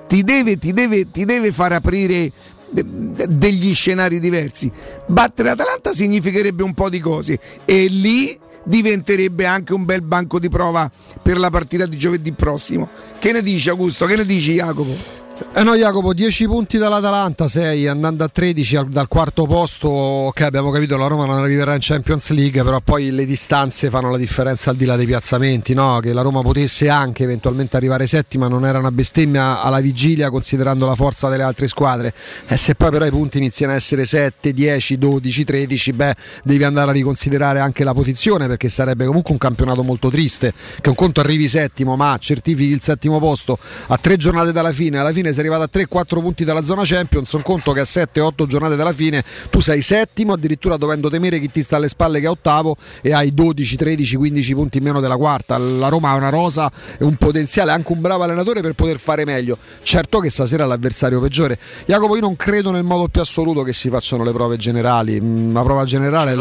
ti 0.06 0.22
deve, 0.22 0.58
ti 0.58 0.72
deve, 0.72 1.10
ti 1.10 1.24
deve 1.24 1.52
far 1.52 1.72
aprire 1.72 2.30
de- 2.68 2.84
de- 2.86 3.26
degli 3.30 3.74
scenari 3.74 4.20
diversi. 4.20 4.70
Battere 5.06 5.48
l'Atalanta 5.48 5.92
significherebbe 5.92 6.62
un 6.62 6.74
po' 6.74 6.90
di 6.90 7.00
cose 7.00 7.40
e 7.64 7.86
lì 7.86 8.38
diventerebbe 8.62 9.46
anche 9.46 9.72
un 9.72 9.86
bel 9.86 10.02
banco 10.02 10.38
di 10.38 10.50
prova 10.50 10.90
per 11.22 11.38
la 11.38 11.48
partita 11.48 11.86
di 11.86 11.96
giovedì 11.96 12.32
prossimo. 12.32 12.88
Che 13.18 13.32
ne 13.32 13.40
dici 13.40 13.70
Augusto? 13.70 14.04
Che 14.04 14.16
ne 14.16 14.26
dici 14.26 14.54
Jacopo? 14.54 15.17
Eh 15.40 15.62
no 15.62 15.76
Jacopo, 15.76 16.14
10 16.14 16.46
punti 16.46 16.78
dall'Atalanta, 16.78 17.46
6 17.46 17.86
andando 17.86 18.24
a 18.24 18.28
13 18.28 18.76
al- 18.76 18.88
dal 18.88 19.06
quarto 19.06 19.44
posto, 19.46 19.88
ok 19.88 20.40
abbiamo 20.40 20.72
capito 20.72 20.96
la 20.96 21.06
Roma 21.06 21.26
non 21.26 21.36
arriverà 21.36 21.74
in 21.74 21.80
Champions 21.80 22.30
League, 22.30 22.60
però 22.64 22.80
poi 22.80 23.12
le 23.12 23.24
distanze 23.24 23.88
fanno 23.88 24.10
la 24.10 24.16
differenza 24.16 24.70
al 24.70 24.76
di 24.76 24.84
là 24.84 24.96
dei 24.96 25.06
piazzamenti, 25.06 25.74
no? 25.74 26.00
che 26.00 26.12
la 26.12 26.22
Roma 26.22 26.42
potesse 26.42 26.88
anche 26.88 27.22
eventualmente 27.22 27.76
arrivare 27.76 28.08
settima 28.08 28.48
non 28.48 28.66
era 28.66 28.80
una 28.80 28.90
bestemmia 28.90 29.62
alla 29.62 29.78
vigilia 29.78 30.28
considerando 30.28 30.86
la 30.86 30.96
forza 30.96 31.28
delle 31.28 31.44
altre 31.44 31.68
squadre, 31.68 32.12
e 32.48 32.56
se 32.56 32.74
poi 32.74 32.90
però 32.90 33.06
i 33.06 33.10
punti 33.10 33.38
iniziano 33.38 33.72
a 33.72 33.76
essere 33.76 34.06
7, 34.06 34.52
10, 34.52 34.98
12, 34.98 35.44
13, 35.44 35.92
beh 35.92 36.14
devi 36.42 36.64
andare 36.64 36.90
a 36.90 36.92
riconsiderare 36.92 37.60
anche 37.60 37.84
la 37.84 37.94
posizione 37.94 38.48
perché 38.48 38.68
sarebbe 38.68 39.06
comunque 39.06 39.32
un 39.32 39.38
campionato 39.38 39.84
molto 39.84 40.08
triste, 40.08 40.52
che 40.80 40.88
un 40.88 40.96
conto 40.96 41.20
arrivi 41.20 41.46
settimo 41.46 41.94
ma 41.94 42.16
certifichi 42.18 42.72
il 42.72 42.82
settimo 42.82 43.20
posto 43.20 43.56
a 43.86 43.98
tre 43.98 44.16
giornate 44.16 44.50
dalla 44.50 44.72
fine, 44.72 44.98
alla 44.98 45.12
fine 45.12 45.27
sei 45.32 45.40
arrivato 45.40 45.62
a 45.62 45.70
3-4 45.72 46.20
punti 46.20 46.44
dalla 46.44 46.64
zona 46.64 46.82
Champions, 46.84 47.32
un 47.32 47.42
conto 47.42 47.72
che 47.72 47.80
a 47.80 47.84
7-8 47.84 48.46
giornate 48.46 48.76
dalla 48.76 48.92
fine 48.92 49.22
tu 49.50 49.60
sei 49.60 49.82
settimo, 49.82 50.32
addirittura 50.32 50.76
dovendo 50.76 51.08
temere 51.08 51.38
chi 51.38 51.50
ti 51.50 51.62
sta 51.62 51.76
alle 51.76 51.88
spalle 51.88 52.20
che 52.20 52.26
è 52.26 52.30
ottavo 52.30 52.76
e 53.02 53.12
hai 53.12 53.32
12, 53.32 53.76
13, 53.76 54.16
15 54.16 54.54
punti 54.54 54.78
in 54.78 54.84
meno 54.84 55.00
della 55.00 55.16
quarta. 55.16 55.56
La 55.58 55.88
Roma 55.88 56.10
ha 56.10 56.14
una 56.14 56.30
rosa 56.30 56.70
e 56.98 57.04
un 57.04 57.16
potenziale, 57.16 57.70
anche 57.70 57.92
un 57.92 58.00
bravo 58.00 58.22
allenatore 58.22 58.60
per 58.60 58.72
poter 58.74 58.98
fare 58.98 59.24
meglio. 59.24 59.58
Certo 59.82 60.20
che 60.20 60.30
stasera 60.30 60.64
è 60.64 60.66
l'avversario 60.66 61.20
peggiore. 61.20 61.58
Jacopo, 61.86 62.14
io 62.14 62.20
non 62.20 62.36
credo 62.36 62.70
nel 62.70 62.84
modo 62.84 63.08
più 63.08 63.20
assoluto 63.20 63.62
che 63.62 63.72
si 63.72 63.88
facciano 63.88 64.24
le 64.24 64.32
prove 64.32 64.56
generali. 64.56 65.20
Mm, 65.20 65.54
La 65.54 65.62
prova 65.62 65.84
generale 65.84 66.34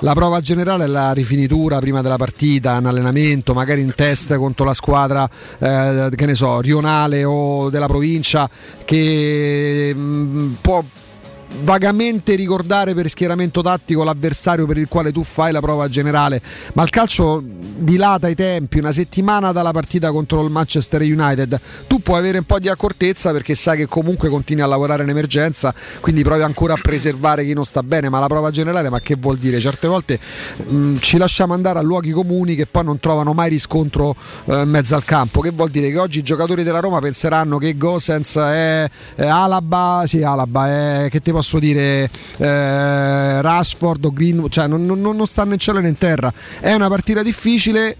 la 0.00 0.12
prova 0.14 0.40
generale 0.40 0.84
è 0.84 0.86
la 0.86 1.12
rifinitura 1.12 1.78
prima 1.78 2.02
della 2.02 2.16
partita, 2.16 2.76
un 2.76 2.86
allenamento, 2.86 3.54
magari 3.54 3.80
in 3.80 3.92
test 3.94 4.34
contro 4.36 4.64
la 4.64 4.74
squadra, 4.74 5.28
eh, 5.58 6.08
che 6.14 6.26
ne 6.26 6.34
so, 6.34 6.60
rionale 6.60 7.24
o 7.24 7.70
della 7.70 7.86
provincia, 7.86 7.99
che 8.84 9.92
mh, 9.94 10.56
può 10.60 10.82
vagamente 11.62 12.34
ricordare 12.34 12.94
per 12.94 13.08
schieramento 13.08 13.60
tattico 13.60 14.04
l'avversario 14.04 14.66
per 14.66 14.78
il 14.78 14.88
quale 14.88 15.12
tu 15.12 15.22
fai 15.22 15.52
la 15.52 15.60
prova 15.60 15.88
generale, 15.88 16.40
ma 16.74 16.82
il 16.82 16.90
calcio 16.90 17.42
dilata 17.42 18.28
i 18.28 18.34
tempi, 18.34 18.78
una 18.78 18.92
settimana 18.92 19.52
dalla 19.52 19.72
partita 19.72 20.10
contro 20.10 20.42
il 20.42 20.50
Manchester 20.50 21.02
United, 21.02 21.60
tu 21.86 22.00
puoi 22.00 22.18
avere 22.18 22.38
un 22.38 22.44
po' 22.44 22.58
di 22.58 22.68
accortezza 22.68 23.32
perché 23.32 23.54
sai 23.54 23.76
che 23.76 23.86
comunque 23.86 24.28
continui 24.28 24.62
a 24.62 24.66
lavorare 24.66 25.02
in 25.02 25.08
emergenza, 25.08 25.74
quindi 26.00 26.22
provi 26.22 26.42
ancora 26.42 26.74
a 26.74 26.78
preservare 26.80 27.44
chi 27.44 27.52
non 27.52 27.64
sta 27.64 27.82
bene, 27.82 28.08
ma 28.08 28.18
la 28.18 28.26
prova 28.26 28.50
generale, 28.50 28.88
ma 28.90 29.00
che 29.00 29.16
vuol 29.18 29.38
dire? 29.38 29.60
Certe 29.60 29.88
volte 29.88 30.18
mh, 30.56 30.96
ci 30.98 31.16
lasciamo 31.16 31.54
andare 31.54 31.78
a 31.78 31.82
luoghi 31.82 32.10
comuni 32.10 32.54
che 32.54 32.66
poi 32.66 32.84
non 32.84 32.98
trovano 32.98 33.32
mai 33.32 33.50
riscontro 33.50 34.14
eh, 34.46 34.62
in 34.62 34.68
mezzo 34.68 34.94
al 34.94 35.04
campo, 35.04 35.40
che 35.40 35.50
vuol 35.50 35.70
dire? 35.70 35.90
Che 35.90 35.98
oggi 35.98 36.18
i 36.20 36.22
giocatori 36.22 36.62
della 36.62 36.80
Roma 36.80 37.00
penseranno 37.00 37.58
che 37.58 37.76
Gosens 37.76 38.36
è, 38.36 38.88
è 39.14 39.26
Alaba, 39.26 40.04
sì 40.06 40.22
Alaba, 40.22 40.68
è, 41.04 41.08
che 41.10 41.20
ti 41.20 41.30
posso 41.40 41.58
dire 41.58 42.08
eh, 42.38 43.40
Rashford 43.42 44.04
o 44.04 44.12
Greenwood, 44.12 44.50
cioè 44.52 44.66
non, 44.66 44.84
non- 44.84 45.00
non 45.00 45.26
stanno 45.26 45.54
in 45.54 45.58
cielo 45.58 45.80
né 45.80 45.88
in 45.88 45.98
terra, 45.98 46.32
è 46.60 46.72
una 46.74 46.88
partita 46.88 47.22
difficile 47.22 47.96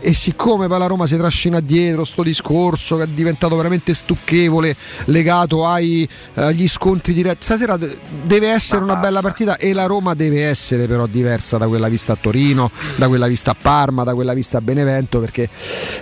e 0.00 0.12
siccome 0.12 0.66
poi 0.66 0.78
la 0.78 0.86
Roma 0.86 1.06
si 1.06 1.16
trascina 1.16 1.60
dietro 1.60 2.04
sto 2.04 2.22
discorso 2.22 2.96
che 2.96 3.04
è 3.04 3.06
diventato 3.06 3.56
veramente 3.56 3.94
stucchevole 3.94 4.76
legato 5.06 5.66
ai, 5.66 6.08
agli 6.34 6.68
scontri 6.68 7.12
diretti 7.12 7.44
stasera 7.44 7.76
de- 7.76 7.98
deve 8.24 8.48
essere 8.48 8.82
una 8.82 8.96
bella 8.96 9.20
partita 9.20 9.56
e 9.56 9.72
la 9.72 9.86
Roma 9.86 10.14
deve 10.14 10.44
essere 10.44 10.86
però 10.86 11.06
diversa 11.06 11.58
da 11.58 11.66
quella 11.68 11.88
vista 11.88 12.12
a 12.12 12.18
Torino 12.20 12.70
da 12.96 13.08
quella 13.08 13.26
vista 13.26 13.52
a 13.52 13.56
Parma 13.60 14.04
da 14.04 14.14
quella 14.14 14.34
vista 14.34 14.58
a 14.58 14.60
Benevento 14.60 15.20
perché, 15.20 15.48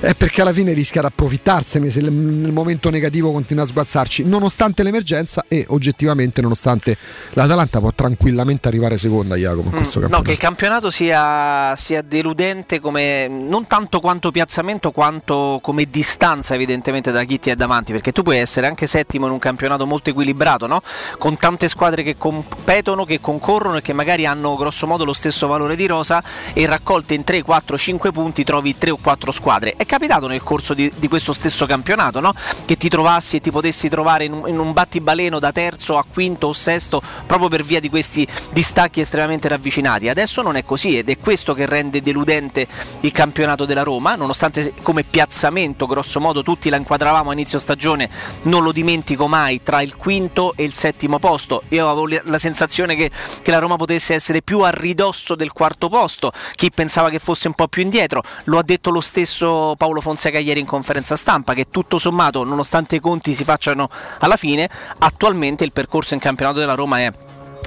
è 0.00 0.14
perché 0.14 0.40
alla 0.42 0.52
fine 0.52 0.72
rischia 0.72 1.00
di 1.00 1.06
approfittarsene 1.06 1.90
se 1.90 2.00
nel 2.00 2.52
momento 2.52 2.90
negativo 2.90 3.32
continua 3.32 3.64
a 3.64 3.66
sguazzarci. 3.66 4.24
Nonostante 4.24 4.82
l'emergenza 4.82 5.44
e 5.48 5.64
oggettivamente 5.68 6.40
nonostante 6.40 6.96
l'Atalanta 7.32 7.80
può 7.80 7.92
tranquillamente 7.94 8.68
arrivare 8.68 8.96
seconda 8.96 9.36
Jacopo 9.36 9.68
in 9.68 9.74
questo 9.74 9.98
Mm, 9.98 10.02
no, 10.02 10.08
campionato. 10.08 10.22
che 10.22 10.32
il 10.32 10.38
campionato 10.38 10.90
sia, 10.90 11.74
sia 11.76 12.02
deludente 12.02 12.80
come 12.80 13.28
non 13.28 13.66
tanto 13.66 13.81
tanto 13.82 13.98
quanto 13.98 14.30
piazzamento 14.30 14.92
quanto 14.92 15.58
come 15.60 15.86
distanza 15.90 16.54
evidentemente 16.54 17.10
da 17.10 17.24
chi 17.24 17.40
ti 17.40 17.50
è 17.50 17.56
davanti, 17.56 17.90
perché 17.90 18.12
tu 18.12 18.22
puoi 18.22 18.38
essere 18.38 18.68
anche 18.68 18.86
settimo 18.86 19.26
in 19.26 19.32
un 19.32 19.40
campionato 19.40 19.86
molto 19.86 20.10
equilibrato, 20.10 20.68
no? 20.68 20.82
con 21.18 21.36
tante 21.36 21.66
squadre 21.68 22.04
che 22.04 22.16
competono, 22.16 23.04
che 23.04 23.20
concorrono 23.20 23.78
e 23.78 23.82
che 23.82 23.92
magari 23.92 24.24
hanno 24.24 24.54
grosso 24.54 24.86
modo 24.86 25.04
lo 25.04 25.12
stesso 25.12 25.48
valore 25.48 25.74
di 25.74 25.86
rosa 25.86 26.22
e 26.52 26.64
raccolte 26.66 27.14
in 27.14 27.24
3, 27.24 27.42
4, 27.42 27.76
5 27.76 28.12
punti 28.12 28.44
trovi 28.44 28.78
3 28.78 28.90
o 28.90 28.98
4 29.02 29.32
squadre. 29.32 29.74
È 29.76 29.84
capitato 29.84 30.28
nel 30.28 30.44
corso 30.44 30.74
di, 30.74 30.92
di 30.94 31.08
questo 31.08 31.32
stesso 31.32 31.66
campionato 31.66 32.20
no? 32.20 32.32
che 32.64 32.76
ti 32.76 32.88
trovassi 32.88 33.36
e 33.36 33.40
ti 33.40 33.50
potessi 33.50 33.88
trovare 33.88 34.24
in 34.26 34.42
in 34.46 34.58
un 34.58 34.72
battibaleno 34.72 35.38
da 35.38 35.50
terzo 35.50 35.98
a 35.98 36.04
quinto 36.10 36.48
o 36.48 36.52
sesto 36.52 37.02
proprio 37.26 37.48
per 37.48 37.62
via 37.62 37.80
di 37.80 37.88
questi 37.88 38.26
distacchi 38.50 39.00
estremamente 39.00 39.48
ravvicinati. 39.48 40.08
Adesso 40.08 40.42
non 40.42 40.56
è 40.56 40.64
così 40.64 40.98
ed 40.98 41.08
è 41.08 41.18
questo 41.18 41.54
che 41.54 41.66
rende 41.66 42.00
deludente 42.02 42.66
il 43.00 43.12
campionato 43.12 43.61
della 43.64 43.82
Roma, 43.82 44.14
nonostante 44.14 44.74
come 44.82 45.04
piazzamento 45.04 45.86
grosso 45.86 46.20
modo 46.20 46.42
tutti 46.42 46.68
la 46.68 46.76
inquadravamo 46.76 47.30
a 47.30 47.32
inizio 47.32 47.58
stagione, 47.58 48.08
non 48.42 48.62
lo 48.62 48.72
dimentico 48.72 49.28
mai, 49.28 49.62
tra 49.62 49.82
il 49.82 49.96
quinto 49.96 50.54
e 50.56 50.64
il 50.64 50.74
settimo 50.74 51.18
posto. 51.18 51.62
Io 51.68 51.88
avevo 51.88 52.06
la 52.24 52.38
sensazione 52.38 52.94
che, 52.94 53.10
che 53.42 53.50
la 53.50 53.58
Roma 53.58 53.76
potesse 53.76 54.14
essere 54.14 54.42
più 54.42 54.60
a 54.60 54.70
ridosso 54.70 55.34
del 55.34 55.52
quarto 55.52 55.88
posto, 55.88 56.32
chi 56.54 56.70
pensava 56.70 57.10
che 57.10 57.18
fosse 57.18 57.48
un 57.48 57.54
po' 57.54 57.68
più 57.68 57.82
indietro, 57.82 58.22
lo 58.44 58.58
ha 58.58 58.62
detto 58.62 58.90
lo 58.90 59.00
stesso 59.00 59.74
Paolo 59.76 60.00
Fonseca 60.00 60.38
ieri 60.38 60.60
in 60.60 60.66
conferenza 60.66 61.16
stampa, 61.16 61.54
che 61.54 61.66
tutto 61.70 61.98
sommato, 61.98 62.44
nonostante 62.44 62.96
i 62.96 63.00
conti 63.00 63.34
si 63.34 63.44
facciano 63.44 63.88
alla 64.18 64.36
fine, 64.36 64.68
attualmente 64.98 65.64
il 65.64 65.72
percorso 65.72 66.14
in 66.14 66.20
campionato 66.20 66.58
della 66.58 66.74
Roma 66.74 66.98
è 66.98 67.12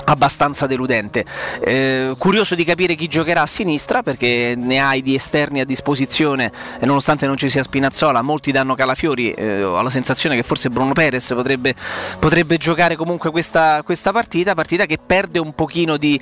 abbastanza 0.05 0.67
deludente. 0.67 1.25
Eh, 1.59 2.13
curioso 2.17 2.55
di 2.55 2.63
capire 2.63 2.95
chi 2.95 3.07
giocherà 3.07 3.41
a 3.41 3.45
sinistra 3.45 4.03
perché 4.03 4.53
ne 4.55 4.79
hai 4.79 5.01
di 5.01 5.15
esterni 5.15 5.59
a 5.59 5.65
disposizione 5.65 6.51
e 6.79 6.85
nonostante 6.85 7.27
non 7.27 7.37
ci 7.37 7.49
sia 7.49 7.63
Spinazzola, 7.63 8.21
molti 8.21 8.51
danno 8.51 8.75
Calafiori. 8.75 9.31
Eh, 9.31 9.63
ho 9.63 9.81
la 9.81 9.89
sensazione 9.89 10.35
che 10.35 10.43
forse 10.43 10.69
Bruno 10.69 10.93
Perez 10.93 11.33
potrebbe, 11.33 11.75
potrebbe 12.19 12.57
giocare 12.57 12.95
comunque 12.95 13.31
questa, 13.31 13.81
questa, 13.83 14.11
partita, 14.11 14.53
partita 14.53 14.85
che 14.85 14.97
perde 15.03 15.39
un 15.39 15.53
pochino 15.53 15.97
di 15.97 16.19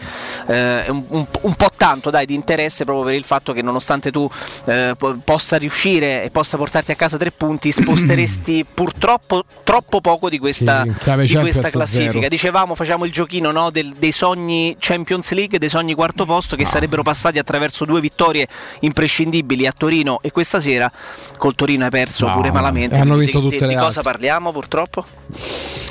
eh, 0.48 0.86
un, 0.90 1.04
un, 1.10 1.26
un, 1.42 1.54
po' 1.54 1.70
tanto 1.76 2.10
dai, 2.10 2.26
di 2.26 2.34
interesse 2.34 2.86
proprio 2.86 3.06
per 3.06 3.16
il 3.16 3.24
fatto 3.24 3.54
che 3.54 3.62
nonostante 3.62 4.12
tu 4.12 4.30
eh, 4.66 4.96
possa 5.24 5.58
riuscire 5.58 6.24
e 6.24 6.30
possa 6.30 6.58
portarti 6.58 6.92
a 6.92 6.96
casa 6.96 7.18
tre 7.18 7.32
punti, 7.32 7.72
sposteresti 7.74 8.66
purtroppo 8.74 9.44
troppo 9.64 10.02
poco 10.02 10.30
di 10.30 10.40
questa, 10.40 10.84
sì, 10.84 11.26
di 11.26 11.36
questa 11.36 11.70
classifica. 11.70 12.28
Dicevamo, 12.28 12.76
facciamo 12.76 13.06
il 13.06 13.12
giochino 13.12 13.52
no? 13.52 13.72
Del, 13.74 13.96
dei 13.98 14.14
sogni 14.14 14.78
Champions 14.80 15.32
League, 15.32 15.60
dei 15.60 15.68
sogni 15.68 15.94
quarto 15.94 16.26
posto 16.26 16.56
che 16.56 16.64
no. 16.64 16.70
sarebbero 16.70 17.04
passati 17.04 17.40
attraverso 17.40 17.84
due 17.84 18.00
vittorie 18.00 18.48
imprescindibili 18.82 19.68
a 19.68 19.74
Torino 19.74 20.20
e 20.22 20.32
questa 20.32 20.62
sera 20.62 20.90
col 21.38 21.56
Torino 21.56 21.84
hai 21.84 21.90
perso 21.90 22.28
no, 22.28 22.36
pure 22.36 22.52
malamente. 22.52 22.96
Hanno 22.96 23.18
vinto 23.18 23.40
di, 23.40 23.50
tutte 23.50 23.66
di, 23.68 23.74
le 23.74 23.80
di 23.80 23.84
cosa 23.84 24.02
parliamo 24.02 24.52
purtroppo? 24.54 25.06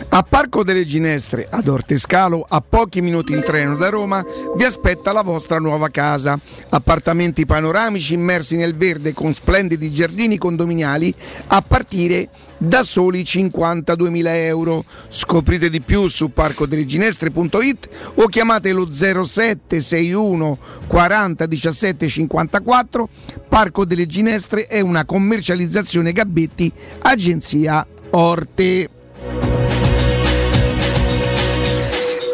A 0.09 0.23
Parco 0.23 0.63
delle 0.63 0.85
Ginestre, 0.85 1.47
ad 1.51 1.67
Ortescalo, 1.67 2.45
a 2.49 2.63
pochi 2.67 3.01
minuti 3.01 3.33
in 3.33 3.43
treno 3.43 3.77
da 3.77 3.89
Roma, 3.89 4.25
vi 4.57 4.65
aspetta 4.65 5.13
la 5.13 5.23
vostra 5.23 5.59
nuova 5.59 5.89
casa. 5.89 6.39
Appartamenti 6.71 7.47
panoramici 7.47 8.15
immersi 8.15 8.57
nel 8.57 8.75
verde 8.75 9.13
con 9.13 9.35
splendidi 9.35 9.93
giardini 9.93 10.39
condominiali 10.39 11.15
a 11.49 11.63
partire 11.63 12.29
da 12.63 12.83
soli 12.83 13.23
52.000 13.23 14.23
euro. 14.47 14.85
Scoprite 15.09 15.69
di 15.69 15.81
più 15.81 16.07
su 16.07 16.33
parcodeleginestre.it 16.33 17.89
o 18.15 18.27
chiamate 18.27 18.73
lo 18.73 18.89
0761 18.91 20.59
40 20.87 21.47
17 21.47 22.09
54. 22.09 23.09
Parco 23.49 23.85
delle 23.85 24.07
Ginestre 24.07 24.67
è 24.67 24.81
una 24.81 25.05
commercializzazione 25.05 26.13
Gabbetti, 26.13 26.73
agenzia 27.01 27.87
Orte. 28.11 28.89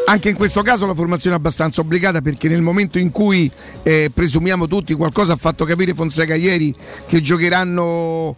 Anche 0.07 0.31
in 0.31 0.37
questo 0.37 0.62
caso 0.62 0.87
la 0.87 0.94
formazione 0.94 1.37
è 1.37 1.38
abbastanza 1.38 1.83
obbligata 1.83 2.22
perché 2.22 2.48
nel 2.48 2.62
momento 2.62 2.98
in 2.98 3.11
cui 3.11 3.50
eh, 3.83 4.11
presumiamo 4.12 4.66
tutti 4.66 4.94
qualcosa 4.94 5.35
ha 5.35 5.37
fatto 5.37 5.66
capire 5.66 5.92
Fonseca 5.92 6.35
ieri 6.35 6.74
che 7.07 7.20
giocheranno 7.20 8.35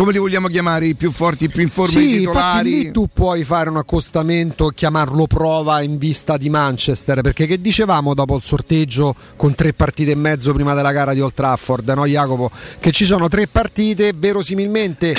come 0.00 0.12
li 0.12 0.18
vogliamo 0.18 0.48
chiamare 0.48 0.86
i 0.86 0.94
più 0.94 1.10
forti, 1.10 1.44
i 1.44 1.48
più 1.50 1.60
in 1.60 1.68
forma 1.68 2.00
sì, 2.00 2.14
i 2.14 2.18
titolari? 2.20 2.70
Lì 2.70 2.90
tu 2.90 3.10
puoi 3.12 3.44
fare 3.44 3.68
un 3.68 3.76
accostamento 3.76 4.70
e 4.70 4.74
chiamarlo 4.74 5.26
prova 5.26 5.82
in 5.82 5.98
vista 5.98 6.38
di 6.38 6.48
Manchester, 6.48 7.20
perché 7.20 7.44
che 7.44 7.60
dicevamo 7.60 8.14
dopo 8.14 8.34
il 8.34 8.42
sorteggio 8.42 9.14
con 9.36 9.54
tre 9.54 9.74
partite 9.74 10.12
e 10.12 10.14
mezzo 10.14 10.54
prima 10.54 10.72
della 10.72 10.92
gara 10.92 11.12
di 11.12 11.20
Old 11.20 11.34
Trafford, 11.34 11.86
no 11.90 12.06
Jacopo? 12.06 12.50
Che 12.78 12.92
ci 12.92 13.04
sono 13.04 13.28
tre 13.28 13.46
partite, 13.46 14.14
verosimilmente 14.16 15.14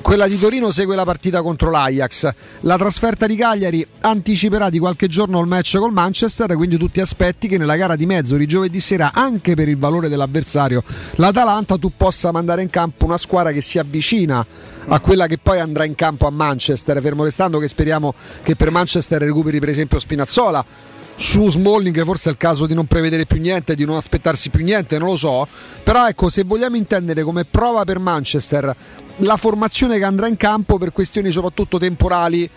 quella 0.00 0.26
di 0.26 0.38
Torino 0.38 0.70
segue 0.70 0.96
la 0.96 1.04
partita 1.04 1.42
contro 1.42 1.70
l'Ajax, 1.70 2.32
la 2.60 2.78
trasferta 2.78 3.26
di 3.26 3.36
Cagliari 3.36 3.86
anticiperà 4.00 4.70
di 4.70 4.78
qualche 4.78 5.08
giorno 5.08 5.40
il 5.40 5.46
match 5.46 5.76
col 5.76 5.92
Manchester, 5.92 6.56
quindi 6.56 6.78
tutti 6.78 7.00
aspetti 7.00 7.48
che 7.48 7.58
nella 7.58 7.76
gara 7.76 7.96
di 7.96 8.06
mezzo 8.06 8.36
di 8.36 8.46
giovedì 8.46 8.80
sera, 8.80 9.10
anche 9.12 9.54
per 9.54 9.68
il 9.68 9.76
valore 9.76 10.08
dell'avversario, 10.08 10.82
l'Atalanta 11.16 11.76
tu 11.76 11.92
possa 11.94 12.32
mandare 12.32 12.62
in 12.62 12.70
campo 12.70 13.04
una 13.04 13.18
squadra 13.18 13.52
che 13.52 13.60
si 13.60 13.78
avvicina 13.78 14.20
a 14.30 15.00
quella 15.00 15.26
che 15.26 15.38
poi 15.38 15.60
andrà 15.60 15.84
in 15.84 15.94
campo 15.94 16.26
a 16.26 16.30
Manchester, 16.30 17.00
fermo 17.00 17.24
restando 17.24 17.58
che 17.58 17.68
speriamo 17.68 18.14
che 18.42 18.56
per 18.56 18.70
Manchester 18.70 19.20
recuperi 19.22 19.60
per 19.60 19.68
esempio 19.68 19.98
Spinazzola. 19.98 20.64
Su 21.14 21.50
Smalling 21.50 22.02
forse 22.04 22.30
è 22.30 22.32
il 22.32 22.38
caso 22.38 22.66
di 22.66 22.74
non 22.74 22.86
prevedere 22.86 23.26
più 23.26 23.38
niente, 23.38 23.74
di 23.74 23.84
non 23.84 23.96
aspettarsi 23.96 24.50
più 24.50 24.64
niente, 24.64 24.98
non 24.98 25.08
lo 25.08 25.16
so. 25.16 25.46
Però 25.84 26.08
ecco, 26.08 26.28
se 26.28 26.42
vogliamo 26.42 26.76
intendere 26.76 27.22
come 27.22 27.44
prova 27.44 27.84
per 27.84 27.98
Manchester 27.98 28.74
la 29.16 29.36
formazione 29.36 29.98
che 29.98 30.04
andrà 30.04 30.26
in 30.26 30.36
campo 30.36 30.78
per 30.78 30.92
questioni 30.92 31.30
soprattutto 31.30 31.78
temporali, 31.78 32.48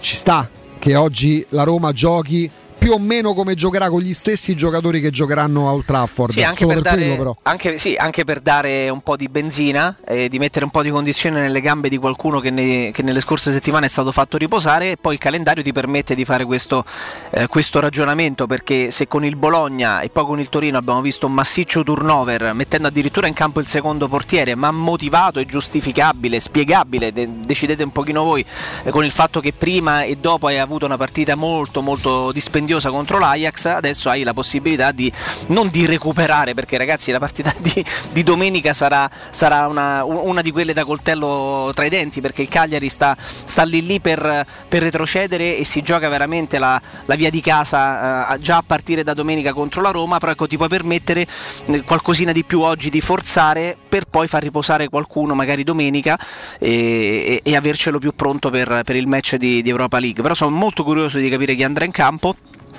ci 0.00 0.14
sta 0.14 0.48
che 0.78 0.94
oggi 0.96 1.44
la 1.50 1.64
Roma 1.64 1.92
giochi 1.92 2.50
più 2.84 2.92
o 2.92 2.98
meno 2.98 3.32
come 3.32 3.54
giocherà 3.54 3.88
con 3.88 4.02
gli 4.02 4.12
stessi 4.12 4.54
giocatori 4.54 5.00
che 5.00 5.08
giocheranno 5.08 5.68
a 5.68 5.72
Old 5.72 5.86
Trafford. 5.86 6.32
Sì, 6.32 6.42
anche, 6.42 6.66
per, 6.66 6.82
per 6.82 6.82
dare, 6.82 7.34
anche, 7.44 7.78
sì, 7.78 7.94
anche 7.94 8.24
per, 8.24 8.40
dare, 8.40 8.90
un 8.90 9.00
po' 9.00 9.16
di 9.16 9.26
benzina 9.28 9.96
e 10.04 10.28
di 10.28 10.38
mettere 10.38 10.66
un 10.66 10.70
po' 10.70 10.82
di 10.82 10.90
condizione 10.90 11.40
nelle 11.40 11.62
gambe 11.62 11.88
di 11.88 11.96
qualcuno 11.96 12.40
che, 12.40 12.50
ne, 12.50 12.90
che 12.90 13.02
nelle 13.02 13.20
scorse 13.20 13.52
settimane 13.52 13.86
è 13.86 13.88
stato 13.88 14.12
fatto 14.12 14.36
riposare 14.36 14.90
e 14.90 14.96
poi 15.00 15.14
il 15.14 15.18
calendario 15.18 15.62
ti 15.62 15.72
permette 15.72 16.14
di 16.14 16.26
fare 16.26 16.44
questo, 16.44 16.84
eh, 17.30 17.46
questo, 17.46 17.80
ragionamento 17.80 18.46
perché 18.46 18.90
se 18.90 19.08
con 19.08 19.24
il 19.24 19.36
Bologna 19.36 20.00
e 20.00 20.10
poi 20.10 20.26
con 20.26 20.38
il 20.38 20.50
Torino 20.50 20.76
abbiamo 20.76 21.00
visto 21.00 21.24
un 21.26 21.32
massiccio 21.32 21.82
turnover 21.84 22.52
mettendo 22.52 22.88
addirittura 22.88 23.26
in 23.26 23.32
campo 23.32 23.60
il 23.60 23.66
secondo 23.66 24.08
portiere 24.08 24.54
ma 24.56 24.70
motivato 24.70 25.38
e 25.38 25.46
giustificabile, 25.46 26.38
spiegabile, 26.38 27.14
de- 27.14 27.30
decidete 27.46 27.82
un 27.82 27.92
pochino 27.92 28.24
voi 28.24 28.44
eh, 28.82 28.90
con 28.90 29.06
il 29.06 29.10
fatto 29.10 29.40
che 29.40 29.54
prima 29.54 30.02
e 30.02 30.16
dopo 30.16 30.48
hai 30.48 30.58
avuto 30.58 30.84
una 30.84 30.98
partita 30.98 31.34
molto 31.34 31.80
molto 31.80 32.30
dispendiosa 32.30 32.72
dispendiosa 32.74 32.90
contro 32.90 33.18
l'Ajax, 33.18 33.66
adesso 33.66 34.08
hai 34.08 34.22
la 34.22 34.32
possibilità 34.32 34.92
di 34.92 35.10
non 35.48 35.68
di 35.68 35.86
recuperare, 35.86 36.54
perché 36.54 36.76
ragazzi 36.76 37.10
la 37.10 37.18
partita 37.18 37.52
di, 37.58 37.84
di 38.12 38.22
domenica 38.22 38.72
sarà, 38.72 39.08
sarà 39.30 39.66
una, 39.66 40.04
una, 40.04 40.40
di 40.40 40.50
quelle 40.50 40.72
da 40.72 40.84
coltello 40.84 41.70
tra 41.74 41.84
i 41.84 41.88
denti, 41.88 42.20
perché 42.20 42.42
il 42.42 42.48
Cagliari 42.48 42.88
sta, 42.88 43.16
sta 43.18 43.62
lì 43.62 43.84
lì 43.84 44.00
per, 44.00 44.46
per, 44.68 44.82
retrocedere 44.82 45.56
e 45.56 45.64
si 45.64 45.82
gioca 45.82 46.08
veramente 46.08 46.58
la, 46.58 46.80
la 47.04 47.14
via 47.14 47.30
di 47.30 47.40
casa 47.40 48.34
eh, 48.34 48.38
già 48.40 48.58
a 48.58 48.64
partire 48.66 49.02
da 49.02 49.14
domenica 49.14 49.52
contro 49.52 49.82
la 49.82 49.90
Roma, 49.90 50.18
però 50.18 50.32
ecco 50.32 50.46
ti 50.46 50.56
puoi 50.56 50.68
permettere 50.68 51.26
eh, 51.66 51.82
qualcosina 51.82 52.32
di 52.32 52.44
più 52.44 52.60
oggi 52.60 52.90
di 52.90 53.00
forzare 53.00 53.76
per 53.88 54.04
poi 54.06 54.26
far 54.26 54.42
riposare 54.42 54.88
qualcuno 54.88 55.34
magari 55.34 55.62
domenica 55.62 56.18
e, 56.58 57.40
e, 57.42 57.50
e 57.50 57.56
avercelo 57.56 57.98
più 57.98 58.14
pronto 58.14 58.50
per, 58.50 58.82
per 58.84 58.96
il 58.96 59.06
match 59.06 59.36
di, 59.36 59.62
di 59.62 59.68
Europa 59.68 59.98
League. 59.98 60.22
Però 60.22 60.34
sono 60.34 60.54
molto 60.54 60.82
curioso 60.82 61.18
di 61.18 61.28
capire 61.28 61.54
chi 61.54 61.62
andrà 61.62 61.84
in 61.84 61.92
campo 61.92 62.34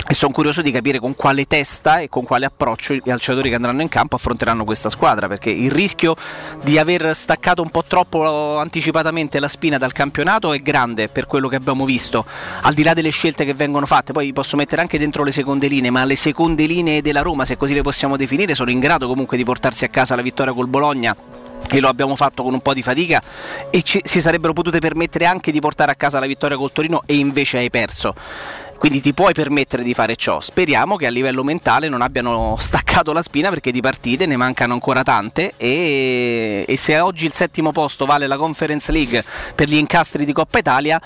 e 0.07 0.13
sono 0.13 0.31
curioso 0.31 0.61
di 0.61 0.71
capire 0.71 0.99
con 0.99 1.15
quale 1.15 1.45
testa 1.45 1.99
e 1.99 2.09
con 2.09 2.23
quale 2.23 2.45
approccio 2.45 2.93
i 2.93 3.01
calciatori 3.01 3.49
che 3.49 3.55
andranno 3.55 3.81
in 3.81 3.89
campo 3.89 4.15
affronteranno 4.15 4.63
questa 4.63 4.89
squadra 4.89 5.27
perché 5.27 5.49
il 5.49 5.71
rischio 5.71 6.15
di 6.63 6.77
aver 6.77 7.15
staccato 7.15 7.61
un 7.61 7.69
po' 7.69 7.83
troppo 7.83 8.59
anticipatamente 8.59 9.39
la 9.39 9.47
spina 9.47 9.77
dal 9.77 9.93
campionato 9.93 10.53
è 10.53 10.59
grande 10.59 11.09
per 11.09 11.25
quello 11.25 11.47
che 11.47 11.55
abbiamo 11.55 11.85
visto 11.85 12.25
al 12.61 12.73
di 12.73 12.83
là 12.83 12.93
delle 12.93 13.09
scelte 13.09 13.45
che 13.45 13.53
vengono 13.53 13.85
fatte. 13.85 14.13
Poi 14.13 14.31
posso 14.33 14.57
mettere 14.57 14.81
anche 14.81 14.99
dentro 14.99 15.23
le 15.23 15.31
seconde 15.31 15.67
linee 15.67 15.89
ma 15.89 16.05
le 16.05 16.15
seconde 16.15 16.65
linee 16.65 17.01
della 17.01 17.21
Roma 17.21 17.45
se 17.45 17.57
così 17.57 17.73
le 17.73 17.81
possiamo 17.81 18.15
definire 18.15 18.53
sono 18.53 18.69
in 18.69 18.79
grado 18.79 19.07
comunque 19.07 19.37
di 19.37 19.43
portarsi 19.43 19.85
a 19.85 19.89
casa 19.89 20.15
la 20.15 20.21
vittoria 20.21 20.53
col 20.53 20.67
Bologna 20.67 21.15
e 21.69 21.79
lo 21.79 21.87
abbiamo 21.87 22.15
fatto 22.15 22.43
con 22.43 22.53
un 22.53 22.61
po' 22.61 22.73
di 22.73 22.81
fatica 22.81 23.21
e 23.69 23.81
ci, 23.81 23.99
si 24.03 24.21
sarebbero 24.21 24.53
potute 24.53 24.79
permettere 24.79 25.25
anche 25.25 25.51
di 25.51 25.59
portare 25.59 25.91
a 25.91 25.95
casa 25.95 26.19
la 26.19 26.27
vittoria 26.27 26.57
col 26.57 26.71
Torino 26.71 27.01
e 27.05 27.15
invece 27.15 27.57
hai 27.57 27.69
perso 27.69 28.13
quindi 28.77 29.01
ti 29.01 29.13
puoi 29.13 29.33
permettere 29.33 29.83
di 29.83 29.93
fare 29.93 30.15
ciò. 30.15 30.41
Speriamo 30.41 30.95
che 30.95 31.07
a 31.07 31.09
livello 31.09 31.43
mentale 31.43 31.89
non 31.89 32.01
abbiano 32.01 32.55
staccato 32.59 33.13
la 33.13 33.21
spina 33.21 33.49
perché 33.49 33.71
di 33.71 33.81
partite 33.81 34.25
ne 34.25 34.35
mancano 34.35 34.73
ancora 34.73 35.03
tante 35.03 35.53
e, 35.57 36.65
e 36.67 36.77
se 36.77 36.99
oggi 36.99 37.25
il 37.25 37.33
settimo 37.33 37.71
posto 37.71 38.05
vale 38.05 38.27
la 38.27 38.37
Conference 38.37 38.91
League 38.91 39.23
per 39.55 39.67
gli 39.67 39.75
incastri 39.75 40.25
di 40.25 40.33
Coppa 40.33 40.59
Italia 40.59 41.01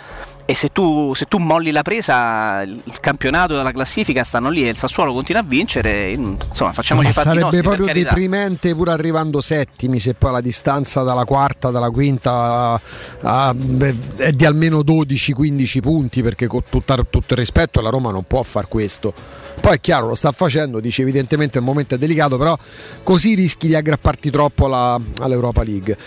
E 0.50 0.56
se 0.56 0.70
tu, 0.72 1.14
se 1.14 1.26
tu 1.26 1.38
molli 1.38 1.70
la 1.70 1.84
presa, 1.84 2.64
il 2.64 2.82
campionato 3.00 3.60
e 3.60 3.62
la 3.62 3.72
classifica 3.72 4.24
stanno 4.24 4.50
lì 4.50 4.66
e 4.66 4.70
il 4.70 4.78
Sassuolo 4.78 5.14
continua 5.14 5.42
a 5.42 5.46
vincere, 5.48 6.10
insomma 6.10 6.74
facciamoci 6.74 7.08
i 7.10 7.12
fatti 7.12 7.28
sarebbe 7.28 7.44
nostri, 7.44 7.62
proprio 7.62 7.94
deprimente 7.94 8.74
pur 8.74 8.90
arrivando 8.90 9.42
settimi 9.42 10.00
se 10.00 10.16
poi 10.16 10.32
la 10.32 10.42
distanza 10.42 11.04
dalla 11.04 11.24
quarta, 11.26 11.70
dalla 11.70 11.92
quinta 11.92 12.82
a- 13.22 13.54
beh, 13.54 13.96
è 14.16 14.32
di 14.32 14.44
almeno 14.44 14.80
12-15 14.80 15.82
punti 15.82 16.24
perché 16.24 16.48
con 16.48 16.64
tutta- 16.68 16.96
tutto 16.96 17.34
il 17.34 17.38
rispetto 17.38 17.80
la 17.80 17.92
Roma 17.92 18.10
non 18.10 18.24
può 18.24 18.42
far 18.42 18.68
questo. 18.68 19.14
Poi 19.62 19.76
è 19.76 19.80
chiaro, 19.80 20.08
lo 20.08 20.16
sta 20.16 20.32
facendo, 20.32 20.80
dice 20.80 21.02
evidentemente 21.02 21.58
il 21.60 21.64
momento 21.64 21.96
è 21.96 21.98
delicato, 21.98 22.38
però 22.38 22.58
così 23.04 23.36
rischi 23.36 23.68
di 23.68 23.76
aggrapparti 23.76 24.30
troppo 24.32 24.66
alla- 24.66 25.00
all'Europa 25.20 25.64
League. 25.64 25.98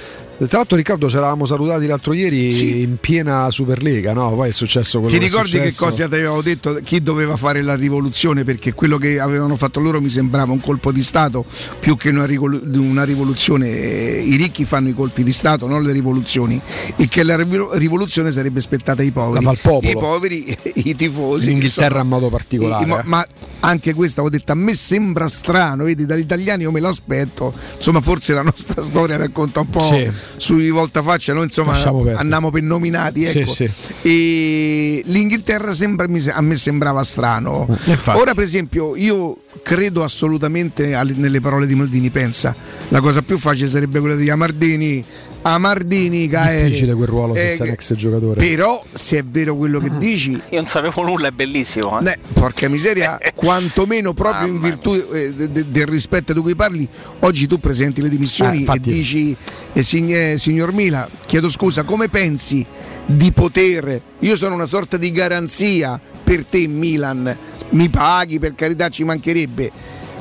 Tra 0.42 0.56
l'altro 0.58 0.76
Riccardo 0.76 1.08
ci 1.08 1.16
eravamo 1.16 1.46
salutati 1.46 1.86
l'altro 1.86 2.12
ieri 2.14 2.50
Sì. 2.50 2.80
in 2.80 2.96
piena 2.96 3.48
Superlega, 3.50 4.12
no? 4.12 4.34
Poi 4.34 4.48
è 4.48 4.52
successo 4.52 4.98
quello 4.98 5.14
Ti 5.14 5.20
che 5.20 5.24
ricordi 5.26 5.60
che 5.60 5.72
cosa 5.72 6.08
ti 6.08 6.14
avevo 6.14 6.42
detto? 6.42 6.80
Chi 6.82 7.00
doveva 7.00 7.36
fare 7.36 7.62
la 7.62 7.76
rivoluzione? 7.76 8.42
Perché 8.42 8.72
quello 8.72 8.98
che 8.98 9.20
avevano 9.20 9.54
fatto 9.54 9.78
loro 9.78 10.00
mi 10.00 10.08
sembrava 10.08 10.50
un 10.50 10.60
colpo 10.60 10.90
di 10.90 11.02
Stato 11.04 11.44
più 11.78 11.96
che 11.96 12.08
una, 12.08 12.24
rivolu- 12.26 12.74
una 12.74 13.04
rivoluzione. 13.04 13.68
I 13.68 14.34
ricchi 14.34 14.64
fanno 14.64 14.88
i 14.88 14.94
colpi 14.94 15.22
di 15.22 15.32
Stato, 15.32 15.68
non 15.68 15.80
le 15.84 15.92
rivoluzioni. 15.92 16.60
E 16.96 17.06
che 17.06 17.22
la 17.22 17.36
rivo- 17.36 17.76
rivoluzione 17.76 18.32
sarebbe 18.32 18.60
spettata 18.60 19.02
ai 19.02 19.12
poveri. 19.12 19.44
La 19.44 19.50
fa 19.52 19.54
il 19.54 19.60
popolo. 19.62 19.90
I 19.90 19.94
poveri, 19.94 20.58
i 20.74 20.94
tifosi. 20.96 21.50
In 21.50 21.52
Inghilterra 21.52 21.86
insomma. 22.00 22.02
in 22.02 22.08
modo 22.08 22.28
particolare, 22.30 22.84
I- 22.84 22.88
ma, 22.88 23.00
ma 23.04 23.24
anche 23.60 23.94
questa 23.94 24.22
ho 24.22 24.28
detto, 24.28 24.52
a 24.52 24.54
me 24.56 24.74
sembra 24.74 25.28
strano, 25.28 25.84
vedi, 25.84 26.04
dagli 26.04 26.20
italiani 26.20 26.62
io 26.62 26.70
me 26.72 26.80
l'aspetto. 26.80 27.52
Insomma, 27.76 28.00
forse 28.00 28.32
la 28.34 28.42
nostra 28.42 28.82
storia 28.82 29.16
racconta 29.16 29.60
un 29.60 29.68
po' 29.70 29.80
Sì. 29.80 30.10
sui 30.36 30.70
voltafaccia, 30.70 31.32
noi 31.32 31.44
insomma 31.44 31.80
andiamo 32.16 32.50
per 32.50 32.62
nominati. 32.62 33.24
Sì, 33.26 33.38
Ecco. 33.40 33.52
sì. 33.52 33.70
E 34.02 35.02
l'Inghilterra 35.04 35.72
sembra, 35.74 36.06
a 36.32 36.40
me 36.40 36.56
sembrava 36.56 37.02
strano. 37.04 37.66
Infatti. 37.84 38.18
Ora, 38.18 38.34
per 38.34 38.44
esempio, 38.44 38.96
io 38.96 39.36
credo 39.62 40.02
assolutamente 40.02 40.94
alle- 40.94 41.14
nelle 41.14 41.40
parole 41.40 41.66
di 41.66 41.74
Maldini. 41.74 42.10
Pensa, 42.10 42.54
la 42.88 43.00
cosa 43.00 43.22
più 43.22 43.38
facile 43.38 43.68
sarebbe 43.68 44.00
quella 44.00 44.16
di 44.16 44.28
Amardini. 44.28 45.04
Amardini, 45.42 46.28
Gaere. 46.28 46.66
Difficile 46.68 46.94
quel 46.94 47.08
ruolo 47.08 47.34
se 47.34 47.52
Eh, 47.52 47.56
sei 47.56 47.66
un 47.68 47.72
ex 47.74 47.94
giocatore. 47.94 48.40
Però, 48.40 48.82
se 48.92 49.18
è 49.18 49.24
vero 49.24 49.56
quello 49.56 49.80
che 49.80 49.90
dici, 49.98 50.30
Io 50.32 50.40
non 50.56 50.66
sapevo 50.66 51.02
nulla, 51.02 51.28
è 51.28 51.30
bellissimo. 51.32 51.98
eh. 51.98 52.02
ne- 52.02 52.16
porca 52.32 52.68
miseria, 52.68 53.18
quantomeno 53.34 54.12
proprio 54.14 54.46
in 54.46 54.60
virtù 54.60 54.92
eh, 54.94 55.32
de- 55.34 55.50
de- 55.50 55.64
del 55.70 55.86
rispetto 55.86 56.32
di 56.32 56.40
cui 56.40 56.54
parli, 56.54 56.88
oggi 57.20 57.46
tu 57.46 57.58
presenti 57.58 58.00
le 58.00 58.08
dimissioni 58.08 58.56
Eh, 58.58 58.60
infatti- 58.60 58.90
e 58.90 58.92
dici, 58.92 59.36
eh, 59.72 59.82
sign- 59.82 60.36
signor 60.36 60.72
Mila, 60.72 61.08
chiedo 61.26 61.48
scusa, 61.48 61.82
come 61.82 62.08
pensi 62.08 62.64
di 63.04 63.32
poter, 63.32 64.00
io 64.20 64.36
sono 64.36 64.54
una 64.54 64.66
sorta 64.66 64.96
di 64.96 65.10
garanzia 65.10 66.00
per 66.22 66.44
te 66.46 66.66
Milan, 66.68 67.36
mi 67.70 67.88
paghi, 67.88 68.38
per 68.38 68.54
carità 68.54 68.88
ci 68.88 69.02
mancherebbe. 69.02 69.70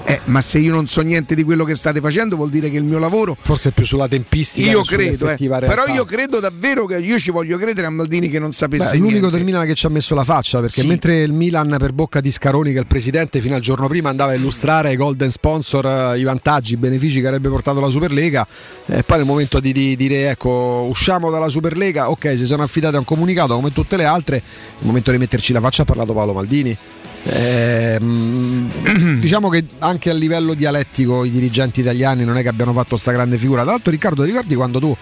Eh, 0.04 0.20
ma 0.26 0.42
se 0.42 0.58
io 0.58 0.74
non 0.74 0.88
so 0.88 1.02
niente 1.02 1.36
di 1.36 1.44
quello 1.44 1.64
che 1.64 1.76
state 1.76 2.02
facendo 2.02 2.36
vuol 2.36 2.50
dire 2.50 2.70
che 2.70 2.78
il 2.78 2.84
mio 2.84 2.98
lavoro 2.98 3.38
Forse 3.40 3.72
più 3.72 3.86
sulla 3.86 4.08
tempistica 4.08 4.70
io 4.70 4.82
credo, 4.82 5.30
eh. 5.30 5.38
però 5.38 5.86
io 5.94 6.06
credo 6.06 6.40
davvero 6.40 6.86
che 6.86 6.98
io 6.98 7.20
ci 7.20 7.30
voglio 7.32 7.58
credere 7.58 7.88
a 7.88 7.90
Maldini 7.92 8.28
che 8.30 8.40
non 8.40 8.52
sapesse 8.52 8.90
Beh, 8.92 8.96
è 8.96 8.98
l'unico 8.98 9.20
niente. 9.20 9.36
del 9.38 9.46
Milan 9.46 9.66
che 9.68 9.76
ci 9.76 9.86
ha 9.86 9.90
messo 9.90 10.16
la 10.16 10.24
faccia 10.24 10.60
perché 10.60 10.82
Sì. 10.82 10.88
mentre 10.88 11.22
il 11.22 11.34
Milan 11.34 11.76
per 11.80 11.94
bocca 11.94 12.20
di 12.20 12.32
Scaroni 12.32 12.72
che 12.72 12.78
è 12.78 12.82
il 12.82 12.88
presidente 12.88 13.40
fino 13.42 13.56
al 13.56 13.62
giorno 13.62 13.88
prima 13.88 14.10
andava 14.10 14.32
a 14.32 14.36
illustrare 14.36 14.90
ai 14.90 14.96
golden 14.96 15.30
sponsor 15.30 15.86
eh, 15.86 16.20
i 16.20 16.24
vantaggi, 16.24 16.74
i 16.74 16.78
benefici 16.78 17.22
che 17.22 17.28
avrebbe 17.28 17.50
portato 17.50 17.80
la 17.80 17.90
Superlega 17.90 18.46
e 18.88 19.04
poi 19.04 19.18
nel 19.18 19.26
momento 19.28 19.60
di, 19.60 19.72
di 19.72 19.96
dire 19.96 20.30
ecco 20.32 20.88
usciamo 20.90 21.30
dalla 21.30 21.48
Superlega 21.50 22.10
ok 22.10 22.34
si 22.38 22.46
sono 22.46 22.64
affidati 22.64 22.96
a 22.96 23.00
un 23.00 23.06
comunicato 23.06 23.54
come 23.56 23.72
tutte 23.72 23.98
le 23.98 24.06
altre 24.06 24.38
il 24.38 24.86
momento 24.86 25.12
di 25.12 25.18
metterci 25.20 25.54
la 25.54 25.62
faccia 25.62 25.84
ha 25.84 25.86
parlato 25.86 26.14
Paolo 26.14 26.34
Maldini 26.34 26.76
Ehm, 27.24 29.20
diciamo 29.22 29.50
che 29.50 29.64
anche 29.80 30.10
a 30.10 30.14
livello 30.14 30.54
dialettico 30.56 31.24
i 31.24 31.30
dirigenti 31.30 31.82
italiani 31.82 32.24
non 32.26 32.38
è 32.38 32.42
che 32.42 32.48
abbiano 32.48 32.74
fatto 32.74 32.98
sta 32.98 33.12
grande 33.12 33.38
figura 33.38 33.62
tra 33.62 33.72
l'altro 33.72 33.92
Riccardo 33.92 34.24
ricordi 34.24 34.56
quando 34.56 34.80
tu 34.80 34.96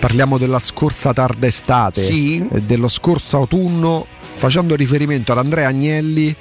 parliamo 0.00 0.38
della 0.38 0.58
scorsa 0.58 1.12
tarda 1.12 1.46
estate 1.46 2.02
Sì. 2.02 2.44
e 2.52 2.62
dello 2.62 2.88
scorso 2.88 3.36
autunno 3.36 4.06
facendo 4.34 4.74
riferimento 4.74 5.30
ad 5.32 5.38
Andrea 5.38 5.68
Agnelli 5.68 6.34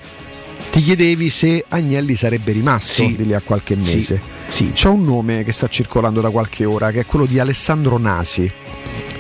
ti 0.71 0.81
chiedevi 0.81 1.29
se 1.29 1.65
Agnelli 1.67 2.15
sarebbe 2.15 2.51
rimasto 2.51 2.91
Sì. 3.03 3.15
di 3.15 3.25
lì 3.25 3.33
a 3.35 3.41
qualche 3.41 3.77
Sì. 3.79 3.95
mese 3.95 4.21
Sì. 4.47 4.71
c'è 4.73 4.87
un 4.87 5.03
nome 5.03 5.43
che 5.43 5.51
sta 5.51 5.67
circolando 5.67 6.19
da 6.21 6.29
qualche 6.31 6.65
ora 6.65 6.89
che 6.91 7.01
è 7.01 7.05
quello 7.05 7.25
di 7.27 7.37
Alessandro 7.37 7.97
Nasi 7.99 8.51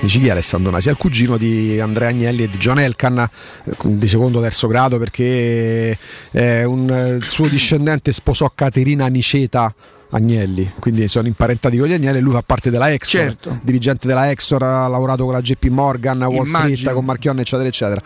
Dici 0.01 0.19
chi 0.19 0.27
è 0.27 0.31
Alessandro 0.31 0.71
Nasi? 0.71 0.87
È 0.87 0.91
il 0.91 0.97
cugino 0.97 1.37
di 1.37 1.79
Andrea 1.79 2.09
Agnelli 2.09 2.43
e 2.43 2.49
di 2.49 2.57
John 2.57 2.79
Elkan 2.79 3.19
eh, 3.19 3.75
di 3.83 4.07
secondo 4.07 4.39
o 4.39 4.41
terzo 4.41 4.67
grado 4.67 4.97
perché 4.97 5.95
eh, 6.31 6.63
un 6.63 6.89
eh, 6.89 7.15
il 7.17 7.25
suo 7.25 7.47
discendente 7.47 8.11
sposò 8.11 8.51
Caterina 8.53 9.05
Niceta 9.07 9.73
Agnelli, 10.13 10.73
quindi 10.79 11.07
sono 11.07 11.27
imparentati 11.27 11.77
con 11.77 11.87
gli 11.87 11.93
Agnelli 11.93 12.19
lui 12.19 12.33
fa 12.33 12.41
parte 12.41 12.69
della 12.71 12.91
Exor, 12.91 13.21
Certo. 13.21 13.59
dirigente 13.63 14.07
della 14.07 14.29
Exor, 14.31 14.63
ha 14.63 14.87
lavorato 14.87 15.23
con 15.23 15.33
la 15.33 15.41
JP 15.41 15.65
Morgan, 15.67 16.21
Wall 16.23 16.47
Immagino. 16.47 16.75
Street, 16.75 16.93
con 16.95 17.05
Marchionne 17.05 17.41
eccetera 17.41 17.67
eccetera. 17.67 18.01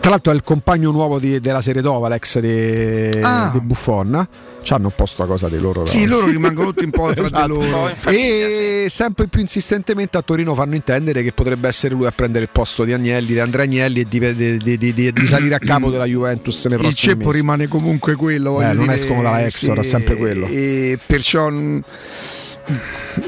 Tra 0.00 0.10
l'altro 0.10 0.32
è 0.32 0.34
il 0.34 0.42
compagno 0.42 0.90
nuovo 0.90 1.18
di- 1.18 1.40
della 1.40 1.60
serie 1.60 1.82
Dova, 1.82 2.08
l'ex 2.08 2.38
di, 2.38 3.18
Ah. 3.22 3.50
di 3.52 3.60
Buffon. 3.60 4.26
C'hanno 4.62 4.86
un 4.88 4.92
po' 4.94 5.06
sta 5.06 5.24
cosa 5.24 5.48
di 5.48 5.58
loro. 5.58 5.86
Sì, 5.86 6.04
loro 6.06 6.26
rimangono 6.26 6.68
tutti 6.72 6.84
un 6.84 6.90
po' 6.90 7.10
tra 7.14 7.24
Esatto. 7.24 7.42
di 7.42 7.48
loro. 7.70 7.90
E 8.06 8.86
sempre 8.88 9.26
più 9.26 9.40
insistentemente 9.40 10.16
a 10.18 10.22
Torino 10.22 10.54
fanno 10.54 10.74
intendere 10.74 11.22
che 11.22 11.32
potrebbe 11.32 11.68
essere 11.68 11.94
lui 11.94 12.06
a 12.06 12.10
prendere 12.10 12.44
il 12.44 12.50
posto 12.52 12.84
di 12.84 12.92
Agnelli, 12.92 13.26
di 13.32 13.38
Andrea 13.40 13.64
Agnelli 13.64 14.00
e 14.00 14.06
di, 14.08 14.78
di- 14.78 14.92
di- 15.12 15.26
salire 15.26 15.54
a 15.54 15.58
capo 15.58 15.90
della 15.90 16.04
Juventus 16.06 16.64
nei 16.66 16.74
Il 16.74 16.80
prossimi 16.80 17.12
ceppo 17.12 17.26
mesi. 17.26 17.36
rimane 17.38 17.68
comunque 17.68 18.14
quello. 18.14 18.52
voglio 18.52 18.70
Eh, 18.70 18.74
non 18.74 18.82
dire, 18.84 18.94
escono 18.96 19.22
dalla 19.22 19.44
Exor, 19.44 19.78
è 19.78 19.82
sempre 19.82 20.16
quello. 20.16 20.46
E 20.46 20.98
perciò 21.06 21.50
mm, 21.50 21.78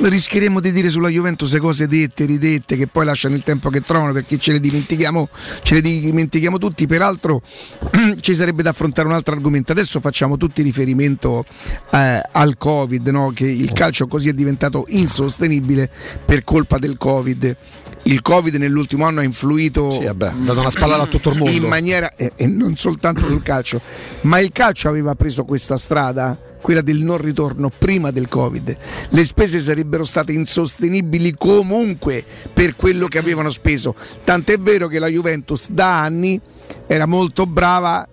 rischieremo 0.02 0.60
di 0.60 0.72
dire 0.72 0.90
sulla 0.90 1.08
Juventus 1.08 1.56
cose 1.58 1.86
dette, 1.86 2.24
ridette, 2.24 2.76
che 2.76 2.86
poi 2.86 3.04
lasciano 3.04 3.34
il 3.34 3.42
tempo 3.42 3.70
che 3.70 3.80
trovano 3.80 4.12
perché 4.12 4.38
ce 4.38 4.52
le 4.52 4.60
dimentichiamo, 4.60 5.28
ce 5.62 5.74
le 5.74 5.80
dimentichiamo 5.80 6.58
tutti. 6.58 6.86
Peraltro 6.86 7.40
ci 8.20 8.34
sarebbe 8.34 8.62
da 8.62 8.70
affrontare 8.70 9.08
un 9.08 9.14
altro 9.14 9.34
argomento. 9.34 9.72
Adesso 9.72 10.00
facciamo 10.00 10.36
tutti 10.36 10.62
riferimento 10.62 11.44
eh, 11.90 12.20
al 12.30 12.56
Covid, 12.56 13.06
no? 13.08 13.30
che 13.34 13.46
il 13.46 13.72
calcio 13.72 14.06
così 14.06 14.28
è 14.28 14.32
diventato 14.32 14.84
insostenibile 14.88 15.90
per 16.24 16.44
colpa 16.44 16.78
del 16.78 16.96
Covid. 16.96 17.56
Il 18.04 18.22
Covid 18.22 18.54
nell'ultimo 18.54 19.04
anno 19.04 19.20
ha 19.20 19.24
influito 19.24 19.90
Sì, 19.92 20.04
vabbè, 20.04 20.32
dato 20.36 20.60
una 20.60 20.70
spallata 20.70 21.02
a 21.02 21.06
tutto 21.06 21.30
il 21.30 21.38
mondo. 21.38 21.54
in 21.54 21.64
maniera 21.64 22.14
e, 22.16 22.32
e 22.34 22.46
non 22.46 22.74
soltanto 22.76 23.26
sul 23.26 23.42
calcio, 23.42 23.80
ma 24.22 24.38
il 24.38 24.52
calcio 24.52 24.88
aveva 24.88 25.14
preso 25.14 25.44
questa 25.44 25.76
strada, 25.76 26.36
quella 26.60 26.80
del 26.80 26.98
non 26.98 27.18
ritorno 27.18 27.70
prima 27.76 28.10
del 28.10 28.28
Covid. 28.28 28.76
Le 29.08 29.24
spese 29.24 29.60
sarebbero 29.60 30.04
state 30.04 30.32
insostenibili 30.32 31.34
comunque 31.36 32.24
per 32.52 32.76
quello 32.76 33.06
che 33.06 33.18
avevano 33.18 33.50
speso. 33.50 33.94
Tant'è 34.24 34.58
vero 34.58 34.88
che 34.88 34.98
la 34.98 35.08
Juventus 35.08 35.70
da 35.70 36.00
anni 36.00 36.40
era 36.86 37.06
molto 37.06 37.46
brava 37.46 38.06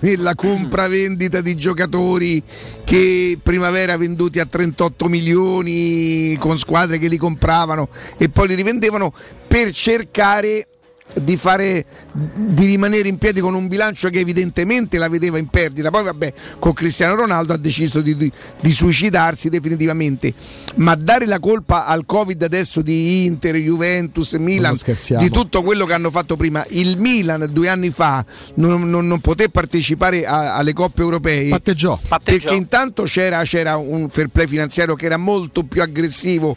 nella 0.00 0.34
compravendita 0.34 1.40
di 1.40 1.54
giocatori 1.56 2.42
che 2.84 3.38
primavera 3.42 3.96
venduti 3.96 4.40
a 4.40 4.46
38 4.46 5.06
milioni 5.08 6.36
con 6.38 6.58
squadre 6.58 6.98
che 6.98 7.08
li 7.08 7.18
compravano 7.18 7.88
e 8.16 8.28
poi 8.28 8.48
li 8.48 8.54
rivendevano 8.54 9.12
per 9.46 9.72
cercare 9.72 10.66
di 11.12 11.36
fare 11.36 11.84
di 12.12 12.64
rimanere 12.64 13.08
in 13.08 13.18
piedi 13.18 13.40
con 13.40 13.54
un 13.54 13.68
bilancio 13.68 14.08
che 14.08 14.20
evidentemente 14.20 14.96
la 14.98 15.08
vedeva 15.08 15.38
in 15.38 15.46
perdita 15.48 15.90
poi 15.90 16.02
vabbè 16.02 16.32
con 16.58 16.72
Cristiano 16.72 17.14
Ronaldo 17.14 17.52
ha 17.52 17.56
deciso 17.58 18.00
di, 18.00 18.16
di- 18.16 18.32
di 18.60 18.72
suicidarsi 18.72 19.48
definitivamente 19.50 20.32
ma 20.76 20.94
dare 20.94 21.26
la 21.26 21.38
colpa 21.38 21.84
al 21.86 22.04
covid 22.06 22.42
adesso 22.42 22.80
di 22.80 23.26
Inter, 23.26 23.54
Juventus, 23.56 24.32
Milan 24.34 24.76
di 25.18 25.30
tutto 25.30 25.62
quello 25.62 25.84
che 25.84 25.92
hanno 25.92 26.10
fatto 26.10 26.36
prima 26.36 26.64
il 26.70 26.96
Milan 26.98 27.48
due 27.52 27.68
anni 27.68 27.90
fa 27.90 28.24
non, 28.54 28.88
non- 28.88 29.06
non 29.06 29.20
poté 29.20 29.50
partecipare 29.50 30.24
a- 30.24 30.56
alle 30.56 30.72
coppe 30.72 31.02
europee 31.02 31.48
Patteggiò. 31.50 31.98
Patteggiò. 32.08 32.38
perché 32.38 32.54
intanto 32.54 33.02
c'era, 33.04 33.42
c'era 33.42 33.76
un 33.76 34.08
fair 34.08 34.28
play 34.28 34.46
finanziario 34.46 34.94
che 34.94 35.04
era 35.06 35.18
molto 35.18 35.62
più 35.64 35.82
aggressivo 35.82 36.56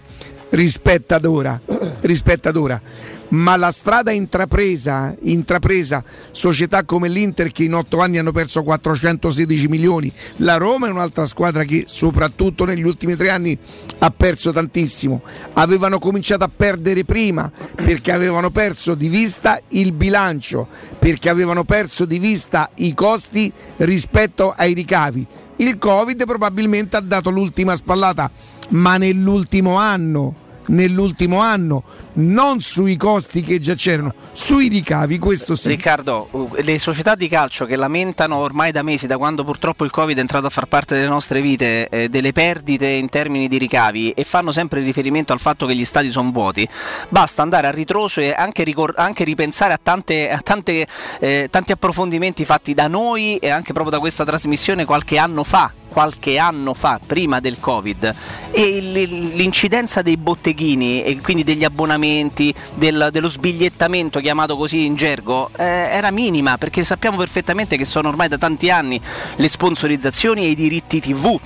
rispetto 0.49 1.13
ad 1.13 1.25
ora, 1.25 1.60
rispetto 2.01 2.47
ad 2.47 2.55
ora. 2.55 2.81
Ma 3.29 3.57
la 3.57 3.71
strada 3.71 4.11
intrapresa, 4.11 5.13
intrapresa, 5.21 6.01
società 6.31 6.83
come 6.85 7.09
l'Inter 7.09 7.51
che 7.51 7.65
in 7.65 7.73
otto 7.73 7.99
anni 7.99 8.17
hanno 8.17 8.31
perso 8.31 8.63
416 8.63 9.67
milioni, 9.67 10.11
la 10.37 10.55
Roma 10.55 10.87
è 10.87 10.91
un'altra 10.91 11.25
squadra 11.25 11.65
che 11.65 11.83
soprattutto 11.87 12.63
negli 12.63 12.83
ultimi 12.83 13.17
tre 13.17 13.29
anni 13.29 13.57
ha 13.99 14.11
perso 14.11 14.53
tantissimo, 14.53 15.21
avevano 15.53 15.99
cominciato 15.99 16.45
a 16.45 16.51
perdere 16.53 17.03
prima 17.03 17.51
perché 17.75 18.13
avevano 18.13 18.49
perso 18.49 18.95
di 18.95 19.09
vista 19.09 19.59
il 19.69 19.91
bilancio, 19.91 20.65
perché 20.97 21.27
avevano 21.27 21.65
perso 21.65 22.05
di 22.05 22.19
vista 22.19 22.69
i 22.75 22.93
costi 22.93 23.51
rispetto 23.77 24.53
ai 24.55 24.73
ricavi. 24.73 25.27
Il 25.57 25.77
Covid 25.77 26.23
probabilmente 26.25 26.95
ha 26.95 27.01
dato 27.01 27.29
l'ultima 27.29 27.75
spallata, 27.75 28.31
ma 28.69 28.97
nell'ultimo 28.97 29.75
anno 29.75 30.45
nell'ultimo 30.67 31.39
anno, 31.39 31.84
non 32.13 32.62
sui 32.62 32.97
costi 32.97 33.41
che 33.41 33.60
già 33.60 33.75
c'erano, 33.75 34.13
sui 34.32 34.67
ricavi, 34.67 35.17
questo 35.19 35.56
sì. 35.56 35.67
Riccardo, 35.67 36.27
uh, 36.32 36.49
le 36.62 36.80
società 36.80 37.15
di 37.15 37.27
calcio 37.27 37.65
che 37.65 37.75
lamentano 37.75 38.38
ormai 38.38 38.71
da 38.71 38.84
mesi, 38.84 39.08
da 39.08 39.17
quando 39.17 39.43
purtroppo 39.43 39.86
il 39.86 39.91
Covid 39.91 40.17
è 40.17 40.19
entrato 40.19 40.47
a 40.47 40.49
far 40.49 40.65
parte 40.65 40.95
delle 40.95 41.08
nostre 41.08 41.41
vite, 41.41 41.88
eh, 41.89 42.10
delle 42.10 42.32
perdite 42.32 42.88
in 42.88 43.10
termini 43.10 43.47
di 43.47 43.58
ricavi 43.58 44.12
e 44.12 44.23
fanno 44.23 44.51
sempre 44.51 44.82
riferimento 44.82 45.34
al 45.34 45.39
fatto 45.39 45.65
che 45.65 45.75
gli 45.75 45.86
stadi 45.86 46.10
sono 46.10 46.32
vuoti, 46.32 46.67
basta 47.10 47.41
andare 47.41 47.67
a 47.67 47.71
ritroso 47.71 48.21
e 48.21 48.34
anche, 48.34 48.63
ricor- 48.63 48.97
anche 48.97 49.23
ripensare 49.23 49.73
a, 49.73 49.80
tante, 49.82 50.30
a 50.30 50.39
tante, 50.39 50.88
eh, 51.19 51.47
tanti 51.49 51.71
approfondimenti 51.71 52.45
fatti 52.45 52.73
da 52.73 52.88
noi 52.88 53.38
e 53.38 53.49
anche 53.49 53.73
proprio 53.73 53.91
da 53.91 53.99
questa 53.99 54.25
trasmissione 54.25 54.86
qualche 54.86 55.17
anno 55.17 55.43
fa 55.43 55.71
qualche 55.88 56.38
anno 56.38 56.73
fa, 56.73 57.00
prima 57.06 57.39
del 57.39 57.60
Covid, 57.60 58.13
e 58.52 58.80
l'incidenza 58.80 60.02
dei 60.02 60.17
botteghini 60.17 61.04
e 61.04 61.19
quindi 61.21 61.43
degli 61.43 61.63
abbonamenti, 61.63 62.54
del, 62.76 63.10
dello 63.12 63.28
sbigliettamento 63.28 64.19
chiamato 64.19 64.56
così 64.58 64.86
in 64.86 64.95
gergo, 64.95 65.50
eh, 65.58 65.63
era 65.63 66.12
minima 66.12 66.58
perché 66.58 66.84
sappiamo 66.84 67.17
perfettamente 67.17 67.78
che 67.78 67.86
sono 67.86 68.10
ormai 68.10 68.28
da 68.28 68.38
tanti 68.38 68.69
anni 68.69 69.00
le 69.36 69.47
sponsorizzazioni 69.47 70.43
e 70.43 70.50
i 70.50 70.56
diritti 70.56 71.00
TV 71.00 71.39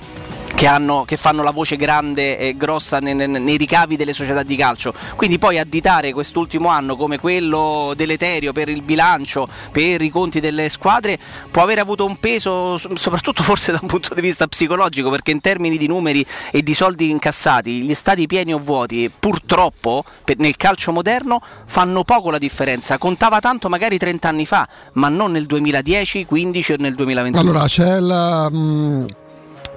che, 0.54 0.66
hanno, 0.66 1.04
che, 1.06 1.16
fanno 1.16 1.42
la 1.42 1.50
voce 1.50 1.76
grande 1.76 2.38
e 2.38 2.56
grossa 2.56 2.98
nei, 2.98 3.14
nei, 3.14 3.56
ricavi 3.56 3.96
delle 3.96 4.12
società 4.12 4.42
di 4.42 4.56
calcio. 4.56 4.92
Quindi 5.16 5.38
poi 5.38 5.58
additare 5.58 6.12
quest'ultimo 6.12 6.68
anno 6.68 6.96
come 6.96 7.18
quello 7.18 7.92
deleterio 7.96 8.52
per 8.52 8.68
il 8.68 8.82
bilancio, 8.82 9.48
per 9.70 10.02
i 10.02 10.10
conti 10.10 10.40
delle 10.40 10.68
squadre, 10.68 11.18
può 11.50 11.62
avere 11.62 11.80
avuto 11.80 12.04
un 12.04 12.18
peso 12.18 12.76
soprattutto 12.76 13.42
forse 13.42 13.72
da 13.72 13.78
un 13.82 13.88
punto 13.88 14.14
di 14.14 14.20
vista 14.20 14.46
psicologico, 14.46 15.10
perché 15.10 15.30
in 15.30 15.40
termini 15.40 15.76
di 15.76 15.86
numeri 15.86 16.24
e 16.50 16.62
di 16.62 16.74
soldi 16.74 17.10
incassati, 17.10 17.82
gli 17.82 17.94
stati 17.94 18.26
pieni 18.26 18.54
o 18.54 18.58
vuoti 18.58 19.10
purtroppo 19.16 20.04
nel 20.36 20.56
calcio 20.56 20.92
moderno 20.92 21.40
fanno 21.66 22.04
poco 22.04 22.30
la 22.30 22.38
differenza. 22.38 22.98
Contava 22.98 23.40
tanto 23.40 23.68
magari 23.68 23.98
30 23.98 24.28
anni 24.28 24.46
fa, 24.46 24.66
ma 24.94 25.08
non 25.08 25.32
nel 25.32 25.46
2010, 25.46 26.26
15 26.26 26.72
o 26.72 26.76
nel 26.78 26.94
2021. 26.94 27.50
Allora 27.50 27.66
c'è 27.66 27.98
la... 28.00 28.50
Mh 28.50 29.20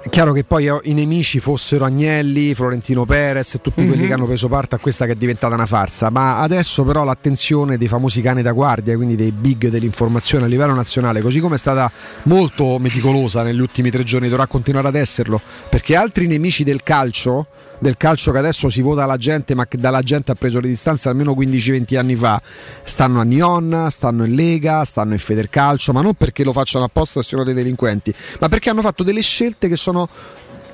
è 0.06 0.08
chiaro 0.08 0.32
che 0.32 0.44
poi 0.44 0.70
i 0.84 0.94
nemici 0.94 1.40
fossero 1.40 1.84
Agnelli, 1.84 2.54
Florentino 2.54 3.04
Perez 3.04 3.54
e 3.54 3.60
tutti 3.60 3.80
mm-hmm. 3.80 3.88
quelli 3.88 4.02
mhm. 4.02 4.08
che 4.08 4.14
hanno 4.14 4.26
preso 4.26 4.46
parte 4.46 4.76
a 4.76 4.78
questa 4.78 5.04
che 5.04 5.12
è 5.12 5.14
diventata 5.16 5.54
una 5.54 5.66
farsa, 5.66 6.10
ma 6.10 6.38
adesso 6.38 6.84
però 6.84 7.02
l'attenzione 7.02 7.76
dei 7.76 7.88
famosi 7.88 8.20
cani 8.20 8.40
da 8.40 8.52
guardia, 8.52 8.94
quindi 8.94 9.16
dei 9.16 9.32
big 9.32 9.66
dell'informazione 9.66 10.44
a 10.44 10.46
livello 10.46 10.74
nazionale, 10.74 11.20
così 11.20 11.40
come 11.40 11.56
è 11.56 11.58
stata 11.58 11.90
molto 12.24 12.78
meticolosa 12.78 13.42
negli 13.42 13.58
ultimi 13.58 13.90
tre 13.90 14.04
giorni, 14.04 14.28
dovrà 14.28 14.46
continuare 14.46 14.86
ad 14.86 14.94
esserlo, 14.94 15.40
perché 15.68 15.96
altri 15.96 16.28
nemici 16.28 16.62
del 16.62 16.84
calcio 16.84 17.48
del 17.78 17.96
calcio 17.96 18.32
che 18.32 18.38
adesso 18.38 18.68
si 18.68 18.80
vota 18.80 19.04
alla 19.04 19.16
gente, 19.16 19.54
ma 19.54 19.66
che 19.66 19.78
dalla 19.78 20.02
gente 20.02 20.32
ha 20.32 20.34
preso 20.34 20.60
le 20.60 20.68
distanze 20.68 21.08
almeno 21.08 21.32
15-20 21.32 21.96
anni 21.96 22.16
fa, 22.16 22.40
stanno 22.82 23.20
a 23.20 23.24
Nyon, 23.24 23.86
stanno 23.90 24.24
in 24.24 24.34
Lega, 24.34 24.84
stanno 24.84 25.12
in 25.12 25.18
Federcalcio, 25.18 25.92
ma 25.92 26.00
non 26.00 26.14
perché 26.14 26.44
lo 26.44 26.52
facciano 26.52 26.84
apposta 26.84 27.20
e 27.20 27.22
siano 27.22 27.44
dei 27.44 27.54
delinquenti, 27.54 28.14
ma 28.40 28.48
perché 28.48 28.70
hanno 28.70 28.82
fatto 28.82 29.02
delle 29.02 29.22
scelte 29.22 29.68
che 29.68 29.76
sono 29.76 30.08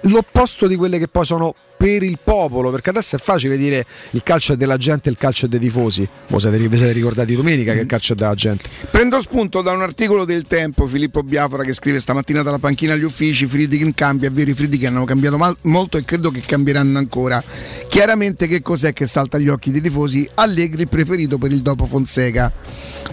l'opposto 0.03 0.67
di 0.67 0.77
quelle 0.77 0.99
che 0.99 1.09
poi 1.09 1.25
sono 1.25 1.55
per 1.83 2.05
il 2.05 2.21
popolo, 2.23 2.71
perché 2.71 2.91
adesso 2.91 3.17
è 3.17 3.19
facile 3.19 3.57
dire 3.57 3.85
il 4.11 4.23
calcio 4.23 4.53
è 4.53 4.57
della 4.57 4.77
gente 4.77 5.09
il 5.09 5.17
calcio 5.17 5.47
è 5.47 5.49
dei 5.49 5.59
tifosi. 5.59 6.09
Voi 6.29 6.38
siete, 6.38 6.57
vi 6.57 6.77
siete 6.77 6.93
ricordati 6.93 7.35
domenica 7.35 7.73
che 7.73 7.81
il 7.81 7.87
calcio 7.87 8.12
è 8.12 8.17
della 8.17 8.35
gente. 8.35 8.69
Prendo 8.88 9.21
spunto 9.21 9.62
da 9.62 9.73
un 9.73 9.83
articolo 9.83 10.25
del 10.25 10.45
Tempo, 10.45 10.87
Filippo 10.87 11.25
Biafora 11.25 11.65
che 11.65 11.73
scrive 11.73 11.99
stamattina 11.99 12.43
dalla 12.43 12.61
panchina 12.61 12.93
agli 12.93 13.03
uffici, 13.03 13.47
Friedkin 13.47 13.95
cambia, 13.95 14.29
è 14.29 14.31
vero 14.31 14.51
i 14.51 14.55
Friedkin 14.55 14.95
hanno 14.95 15.05
cambiato 15.05 15.38
mal- 15.38 15.57
molto 15.62 15.99
e 15.99 16.05
credo 16.05 16.31
che 16.31 16.41
cambieranno 16.41 16.99
ancora. 16.99 17.43
Chiaramente 17.88 18.47
che 18.47 18.62
cos'è 18.62 18.93
che 18.93 19.07
salta 19.07 19.38
agli 19.38 19.49
occhi 19.49 19.73
dei 19.73 19.81
tifosi? 19.81 20.29
Allegri 20.35 20.87
preferito 20.87 21.37
per 21.37 21.51
il 21.51 21.62
dopo 21.62 21.85
Fonseca. 21.87 22.53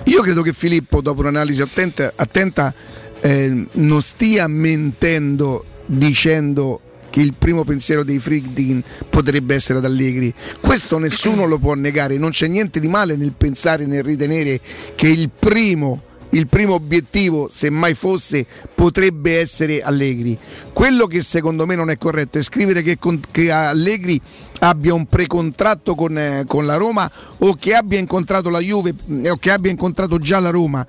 Io 0.04 0.22
credo 0.22 0.44
che 0.44 0.54
Filippo, 0.54 1.02
dopo 1.02 1.22
un'analisi 1.22 1.64
attenta, 1.64 2.14
attenta 2.16 2.72
eh, 3.20 3.66
non 3.72 4.02
stia 4.04 4.48
mentendo 4.48 5.66
dicendo 5.90 6.82
che 7.10 7.22
il 7.22 7.34
primo 7.34 7.64
pensiero 7.64 8.04
dei 8.04 8.20
Friedkin 8.20 8.84
potrebbe 9.10 9.56
essere 9.56 9.80
ad 9.80 9.86
Allegri. 9.86 10.34
Questo 10.60 11.00
nessuno 11.00 11.46
lo 11.46 11.58
può 11.58 11.74
negare, 11.74 12.18
non 12.18 12.30
c'è 12.30 12.48
niente 12.48 12.80
di 12.80 12.88
male 12.88 13.16
nel 13.16 13.34
pensare, 13.36 13.86
nel 13.86 14.04
ritenere 14.04 14.60
che 14.96 15.08
il 15.08 15.30
primo, 15.38 16.04
il 16.32 16.48
primo 16.48 16.74
obiettivo, 16.74 17.48
se 17.52 17.70
mai 17.70 17.94
fosse, 17.94 18.46
potrebbe 18.76 19.40
essere 19.40 19.82
Allegri. 19.82 20.38
Quello 20.74 21.08
che 21.08 21.22
secondo 21.22 21.66
me 21.66 21.76
non 21.76 21.90
è 21.90 21.98
corretto 21.98 22.38
è 22.38 22.42
scrivere 22.44 22.82
che, 22.82 22.98
che 23.32 23.52
Allegri 23.52 24.20
abbia 24.60 24.94
un 24.94 25.06
precontratto 25.06 25.96
con, 25.96 26.18
eh, 26.18 26.44
con, 26.46 26.66
la 26.66 26.76
Roma 26.76 27.10
o 27.38 27.56
che 27.56 27.74
abbia 27.74 27.98
incontrato 27.98 28.50
la 28.50 28.60
Juve 28.60 28.94
o 29.30 29.38
che 29.38 29.52
abbia 29.52 29.72
incontrato 29.72 30.18
già 30.18 30.40
la 30.40 30.50
Roma 30.50 30.86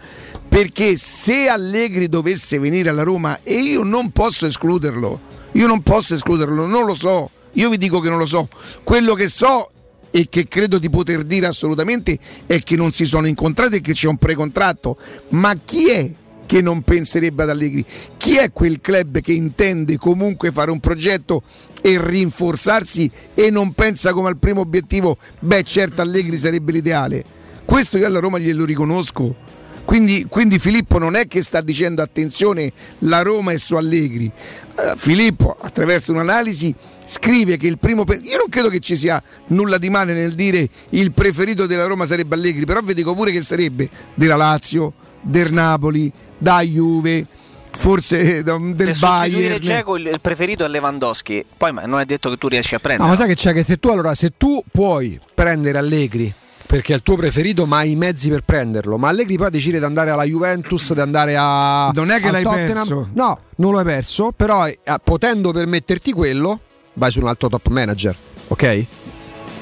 perché 0.49 0.97
se 0.97 1.47
Allegri 1.47 2.09
dovesse 2.09 2.59
venire 2.59 2.89
alla 2.89 3.05
Roma 3.05 3.39
e 3.43 3.55
io 3.55 3.85
non 3.85 4.11
posso 4.11 4.47
escluderlo, 4.47 5.21
io 5.53 5.67
non 5.69 5.83
posso 5.83 6.15
escluderlo, 6.15 6.67
non 6.67 6.85
lo 6.85 6.95
so, 6.95 7.31
io 7.53 7.71
vi 7.71 7.79
dico 7.79 8.01
che 8.01 8.09
non 8.09 8.19
lo 8.19 8.27
so, 8.27 8.49
quello 8.83 9.15
che 9.15 9.29
so 9.29 9.71
e 10.11 10.29
che 10.29 10.49
credo 10.49 10.79
di 10.79 10.91
poter 10.91 11.23
dire 11.23 11.47
assolutamente 11.47 12.19
è 12.47 12.59
che 12.61 12.77
non 12.77 12.93
si 12.93 13.05
sono 13.05 13.27
incontrati 13.27 13.77
e 13.77 13.81
che 13.81 13.93
c'è 13.93 14.09
un 14.09 14.17
precontratto, 14.17 14.97
ma 15.31 15.55
chi 15.65 15.89
è 15.91 16.11
che 16.47 16.61
non 16.61 16.83
penserebbe 16.83 17.45
ad 17.45 17.51
Allegri? 17.51 17.85
Chi 18.17 18.37
è 18.37 18.51
quel 18.53 18.81
club 18.81 19.21
che 19.21 19.33
intende 19.33 19.97
comunque 19.97 20.51
fare 20.51 20.71
un 20.71 20.81
progetto 20.81 21.43
e 21.81 21.97
rinforzarsi 22.01 23.11
e 23.35 23.51
non 23.51 23.73
pensa 23.73 24.13
come 24.13 24.29
al 24.29 24.37
primo 24.37 24.61
obiettivo, 24.61 25.17
beh 25.39 25.63
certo 25.63 26.01
Allegri 26.01 26.39
sarebbe 26.39 26.73
l'ideale? 26.73 27.25
Questo 27.65 27.99
io 27.99 28.07
alla 28.07 28.19
Roma 28.19 28.39
glielo 28.39 28.65
riconosco 28.65 29.49
quindi, 29.91 30.27
quindi, 30.29 30.61
Filippo 30.61 30.99
non 30.99 31.17
è 31.17 31.27
che 31.27 31.43
sta 31.43 31.61
dicendo 31.61 32.01
attenzione 32.01 32.73
la 33.01 33.23
Roma 33.23 33.51
è 33.51 33.59
su 33.59 33.75
Allegri. 33.75 34.31
Uh, 34.77 34.97
Filippo 34.97 35.57
attraverso 35.61 36.13
un'analisi 36.13 36.73
scrive 37.05 37.57
che 37.57 37.67
il 37.67 37.77
primo... 37.77 38.05
Pe- 38.05 38.21
Io 38.23 38.37
non 38.37 38.49
credo 38.49 38.69
che 38.69 38.79
ci 38.79 38.95
sia 38.95 39.21
nulla 39.49 39.79
di 39.79 39.91
male 39.91 40.13
nel 40.15 40.37
dire 40.37 40.69
il 40.91 41.11
preferito 41.11 41.67
della 41.67 41.87
Roma 41.87 42.07
sarebbe 42.07 42.37
Allegri, 42.37 42.67
però 42.67 42.83
vi 42.83 42.95
dico 42.95 43.17
pure 43.17 43.33
che 43.33 43.43
sarebbe 43.43 43.91
della 44.15 44.37
Lazio, 44.37 44.93
del 45.23 45.53
Napoli, 45.53 46.13
da 46.39 46.61
Juve 46.61 47.27
forse 47.73 48.45
del 48.45 48.75
per 48.77 48.97
Bayern. 48.97 49.61
Geco 49.61 49.97
il, 49.97 50.07
il 50.07 50.21
preferito 50.21 50.65
è 50.65 50.69
Lewandowski, 50.69 51.45
poi 51.57 51.73
ma 51.73 51.85
non 51.87 51.99
è 51.99 52.05
detto 52.05 52.31
che 52.31 52.37
tu 52.37 52.47
riesci 52.47 52.77
a 52.77 52.79
prendere. 52.79 53.09
No, 53.09 53.13
ma 53.13 53.19
sai 53.19 53.27
che 53.27 53.35
c'è 53.35 53.53
che 53.53 53.65
se 53.65 53.79
tu 53.79 53.89
allora 53.89 54.15
se 54.15 54.35
tu 54.37 54.63
puoi 54.71 55.19
prendere 55.35 55.79
Allegri 55.79 56.33
perché 56.71 56.93
è 56.93 56.97
il 56.97 57.03
tuo 57.03 57.17
preferito, 57.17 57.67
ma 57.67 57.79
hai 57.79 57.91
i 57.91 57.97
mezzi 57.97 58.29
per 58.29 58.43
prenderlo. 58.43 58.97
Ma 58.97 59.09
Allegri 59.09 59.37
poi 59.37 59.51
decide 59.51 59.81
di 59.81 59.85
andare 59.85 60.11
alla 60.11 60.23
Juventus, 60.23 60.93
di 60.95 61.01
andare 61.01 61.35
a. 61.37 61.91
Non 61.93 62.13
è 62.13 62.21
che 62.21 62.31
l'hai 62.31 62.45
Tottenham. 62.45 62.75
perso. 62.75 63.09
No, 63.13 63.41
non 63.57 63.75
l'hai 63.75 63.83
perso, 63.83 64.31
però 64.31 64.69
eh, 64.69 64.79
potendo 65.03 65.51
permetterti 65.51 66.13
quello, 66.13 66.61
vai 66.93 67.11
su 67.11 67.19
un 67.21 67.27
altro 67.27 67.49
top 67.49 67.67
manager, 67.71 68.15
ok? 68.47 68.87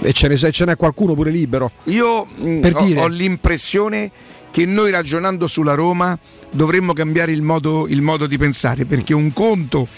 E 0.01 0.13
ce, 0.13 0.29
ne, 0.29 0.37
ce 0.37 0.65
n'è 0.67 0.77
qualcuno 0.77 1.15
pure 1.15 1.31
libero. 1.31 1.71
Io 1.85 2.27
mm, 2.43 2.65
ho, 2.75 3.01
ho, 3.01 3.07
l'impressione 3.07 4.11
che 4.51 4.67
noi 4.67 4.91
ragionando 4.91 5.47
sulla 5.47 5.73
Roma 5.73 6.17
dovremmo 6.51 6.93
cambiare 6.93 7.33
il 7.33 7.41
modo, 7.41 7.87
il 7.89 8.03
modo 8.03 8.27
di 8.27 8.37
pensare, 8.37 8.85
perché 8.85 9.15
un 9.15 9.33
conto 9.33 9.89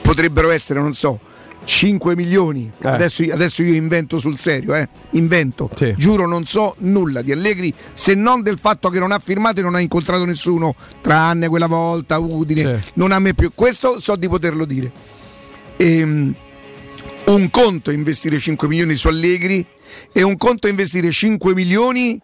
potrebbero 0.00 0.48
essere, 0.52 0.78
non 0.78 0.94
so, 0.94 1.18
5 1.64 2.16
milioni. 2.16 2.70
Eh. 2.78 2.88
Adesso, 2.88 3.22
adesso, 3.30 3.62
io 3.62 3.74
invento 3.74 4.18
sul 4.18 4.36
serio, 4.36 4.74
eh? 4.74 4.88
invento. 5.10 5.70
Sì. 5.74 5.94
Giuro, 5.96 6.26
non 6.26 6.44
so 6.44 6.74
nulla 6.78 7.22
di 7.22 7.32
Allegri 7.32 7.72
se 7.92 8.14
non 8.14 8.42
del 8.42 8.58
fatto 8.58 8.88
che 8.88 8.98
non 8.98 9.12
ha 9.12 9.18
firmato 9.18 9.60
e 9.60 9.62
non 9.62 9.74
ha 9.74 9.80
incontrato 9.80 10.24
nessuno, 10.24 10.74
tranne 11.00 11.48
quella 11.48 11.66
volta, 11.66 12.18
Udine. 12.18 12.80
Sì. 12.82 12.90
Non 12.94 13.12
ha 13.12 13.18
me 13.18 13.34
più. 13.34 13.52
Questo 13.54 13.98
so 13.98 14.16
di 14.16 14.28
poterlo 14.28 14.64
dire. 14.64 14.90
Ehm, 15.76 16.34
un 17.24 17.50
conto 17.50 17.90
è 17.90 17.94
investire 17.94 18.38
5 18.38 18.68
milioni 18.68 18.94
su 18.96 19.08
Allegri 19.08 19.64
e 20.12 20.22
un 20.22 20.36
conto 20.36 20.66
è 20.66 20.70
investire 20.70 21.10
5 21.10 21.54
milioni 21.54 22.20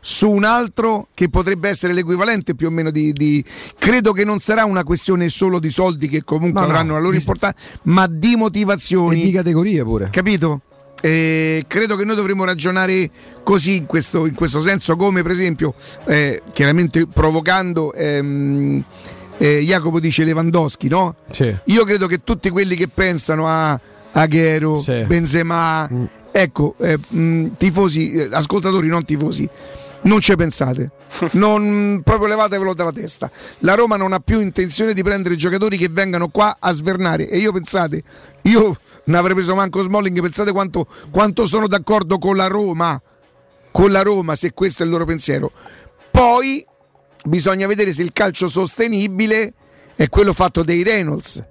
su 0.00 0.30
un 0.30 0.44
altro 0.44 1.08
che 1.14 1.28
potrebbe 1.28 1.68
essere 1.68 1.92
l'equivalente 1.92 2.54
più 2.54 2.68
o 2.68 2.70
meno 2.70 2.90
di, 2.90 3.12
di... 3.12 3.44
credo 3.78 4.12
che 4.12 4.24
non 4.24 4.38
sarà 4.38 4.64
una 4.64 4.84
questione 4.84 5.28
solo 5.28 5.58
di 5.58 5.70
soldi 5.70 6.08
che 6.08 6.24
comunque 6.24 6.60
no, 6.60 6.66
avranno 6.66 6.92
no, 6.92 6.94
la 6.94 7.00
loro 7.00 7.16
importanza 7.16 7.58
ma 7.84 8.06
di 8.06 8.36
motivazioni 8.36 9.22
e 9.22 9.24
di 9.26 9.32
categorie 9.32 9.82
pure 9.82 10.08
capito? 10.10 10.62
Eh, 11.02 11.64
credo 11.66 11.96
che 11.96 12.04
noi 12.04 12.14
dovremmo 12.14 12.44
ragionare 12.44 13.08
così 13.42 13.76
in 13.76 13.86
questo, 13.86 14.26
in 14.26 14.34
questo 14.34 14.60
senso 14.60 14.96
come 14.96 15.22
per 15.22 15.30
esempio 15.30 15.72
eh, 16.04 16.42
chiaramente 16.52 17.06
provocando 17.06 17.94
ehm, 17.94 18.84
eh, 19.38 19.60
Jacopo 19.60 19.98
dice 19.98 20.24
Lewandowski 20.24 20.88
no? 20.88 21.14
Sì. 21.30 21.56
io 21.64 21.84
credo 21.84 22.06
che 22.06 22.22
tutti 22.22 22.50
quelli 22.50 22.76
che 22.76 22.88
pensano 22.88 23.48
a 23.48 23.80
Aghero, 24.12 24.80
sì. 24.82 25.02
Benzema 25.06 25.88
mm. 25.90 26.04
ecco 26.32 26.74
eh, 26.78 26.98
mh, 27.08 27.52
tifosi, 27.56 28.12
eh, 28.12 28.28
ascoltatori 28.30 28.88
non 28.88 29.02
tifosi 29.02 29.48
Non 30.02 30.20
ci 30.20 30.34
pensate, 30.34 30.92
non, 31.32 32.00
proprio 32.02 32.28
levatevelo 32.28 32.74
dalla 32.74 32.92
testa. 32.92 33.30
La 33.58 33.74
Roma 33.74 33.96
non 33.96 34.12
ha 34.12 34.20
più 34.20 34.40
intenzione 34.40 34.94
di 34.94 35.02
prendere 35.02 35.36
giocatori 35.36 35.76
che 35.76 35.88
vengano 35.88 36.28
qua 36.28 36.56
a 36.58 36.72
svernare. 36.72 37.28
E 37.28 37.38
io 37.38 37.52
pensate, 37.52 38.02
io 38.42 38.76
ne 39.04 39.16
avrei 39.16 39.34
preso 39.34 39.54
manco 39.54 39.82
Smalling. 39.82 40.20
Pensate 40.20 40.52
quanto, 40.52 40.86
quanto 41.10 41.44
sono 41.44 41.66
d'accordo 41.66 42.18
con 42.18 42.36
la 42.36 42.46
Roma, 42.46 43.00
con 43.70 43.90
la 43.90 44.02
Roma, 44.02 44.36
se 44.36 44.52
questo 44.52 44.82
è 44.82 44.86
il 44.86 44.92
loro 44.92 45.04
pensiero. 45.04 45.52
Poi 46.10 46.64
bisogna 47.24 47.66
vedere 47.66 47.92
se 47.92 48.02
il 48.02 48.12
calcio 48.12 48.48
sostenibile 48.48 49.52
è 49.94 50.08
quello 50.08 50.32
fatto 50.32 50.62
dei 50.62 50.82
Reynolds. 50.82 51.42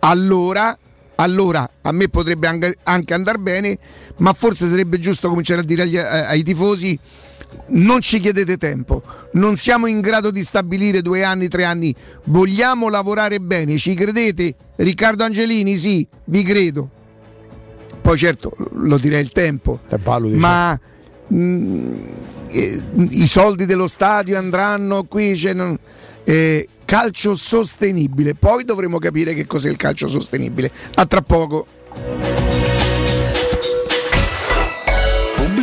Allora, 0.00 0.78
allora 1.16 1.68
a 1.82 1.92
me 1.92 2.08
potrebbe 2.08 2.46
anche, 2.46 2.76
anche 2.84 3.14
andare 3.14 3.38
bene, 3.38 3.76
ma 4.18 4.32
forse 4.32 4.68
sarebbe 4.68 5.00
giusto 5.00 5.28
cominciare 5.28 5.62
a 5.62 5.64
dire 5.64 5.82
agli, 5.82 5.96
ai 5.96 6.42
tifosi 6.44 6.98
non 7.68 8.00
ci 8.00 8.20
chiedete 8.20 8.56
tempo, 8.56 9.02
non 9.32 9.56
siamo 9.56 9.86
in 9.86 10.00
grado 10.00 10.30
di 10.30 10.42
stabilire 10.42 11.02
due 11.02 11.22
anni, 11.22 11.48
tre 11.48 11.64
anni, 11.64 11.94
vogliamo 12.24 12.88
lavorare 12.88 13.40
bene, 13.40 13.76
ci 13.78 13.94
credete? 13.94 14.54
Riccardo 14.76 15.24
Angelini, 15.24 15.76
sì, 15.76 16.06
vi 16.26 16.42
credo. 16.42 16.90
Poi 18.00 18.16
certo 18.16 18.54
lo 18.72 18.96
direi 18.96 19.20
il 19.20 19.30
tempo, 19.30 19.80
ma 20.32 20.78
mh, 21.28 21.36
mm, 21.36 22.02
eh, 22.48 22.82
i 23.10 23.26
soldi 23.26 23.66
dello 23.66 23.86
stadio 23.86 24.38
andranno 24.38 25.04
qui, 25.04 25.36
cioè 25.36 25.52
non, 25.52 25.78
eh, 26.24 26.66
calcio 26.84 27.34
sostenibile, 27.36 28.34
poi 28.34 28.64
dovremo 28.64 28.98
capire 28.98 29.34
che 29.34 29.46
cos'è 29.46 29.68
il 29.70 29.76
calcio 29.76 30.08
sostenibile. 30.08 30.70
A 30.94 31.06
tra 31.06 31.22
poco. 31.22 32.59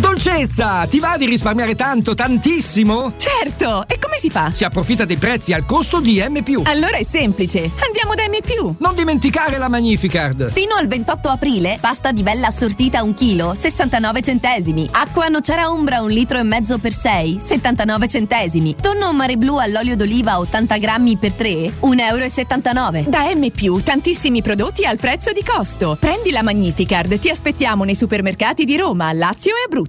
Dolcezza! 0.00 0.86
Ti 0.88 0.98
va 0.98 1.16
di 1.18 1.26
risparmiare 1.26 1.76
tanto, 1.76 2.14
tantissimo? 2.14 3.12
Certo! 3.18 3.84
E 3.86 3.98
come 3.98 4.16
si 4.18 4.30
fa? 4.30 4.50
Si 4.50 4.64
approfitta 4.64 5.04
dei 5.04 5.18
prezzi 5.18 5.52
al 5.52 5.66
costo 5.66 6.00
di 6.00 6.24
M. 6.26 6.42
Allora 6.64 6.96
è 6.96 7.02
semplice. 7.02 7.70
Andiamo 7.84 8.14
da 8.14 8.22
M. 8.26 8.76
Non 8.78 8.94
dimenticare 8.94 9.58
la 9.58 9.68
Magnificard! 9.68 10.50
Fino 10.50 10.74
al 10.74 10.86
28 10.86 11.28
aprile, 11.28 11.76
pasta 11.82 12.12
di 12.12 12.22
bella 12.22 12.46
assortita 12.46 13.02
1 13.02 13.12
kg, 13.12 13.52
69 13.52 14.22
centesimi. 14.22 14.88
Acqua 14.90 15.28
nocera 15.28 15.68
umbra 15.68 16.00
1 16.00 16.08
litro 16.08 16.38
e 16.38 16.44
mezzo 16.44 16.78
per 16.78 16.94
6, 16.94 17.38
79 17.38 18.08
centesimi. 18.08 18.76
Tonno 18.80 19.12
mare 19.12 19.36
blu 19.36 19.58
all'olio 19.58 19.96
d'oliva 19.96 20.38
80 20.38 20.78
grammi 20.78 21.18
per 21.18 21.34
3, 21.34 21.50
1,79 21.82 22.96
euro. 22.96 23.10
Da 23.10 23.30
M, 23.34 23.82
tantissimi 23.82 24.40
prodotti 24.40 24.86
al 24.86 24.96
prezzo 24.96 25.32
di 25.32 25.44
costo. 25.44 25.98
Prendi 26.00 26.30
la 26.30 26.42
Magnificard, 26.42 27.18
ti 27.18 27.28
aspettiamo 27.28 27.84
nei 27.84 27.94
supermercati 27.94 28.64
di 28.64 28.78
Roma, 28.78 29.12
Lazio 29.12 29.52
e 29.52 29.64
Abruzzo. 29.66 29.88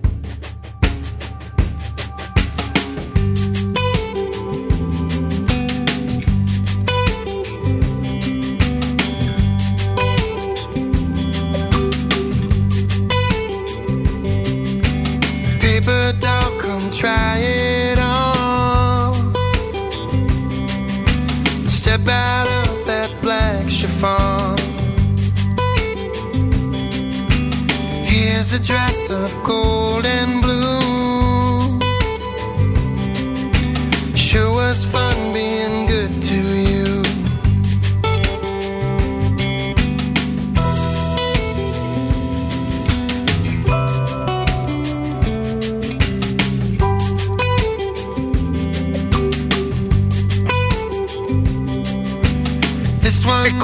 Dress 29.51 29.57
of 29.57 29.63
gold 29.63 30.05
and 30.05 30.41
blue. 30.41 30.50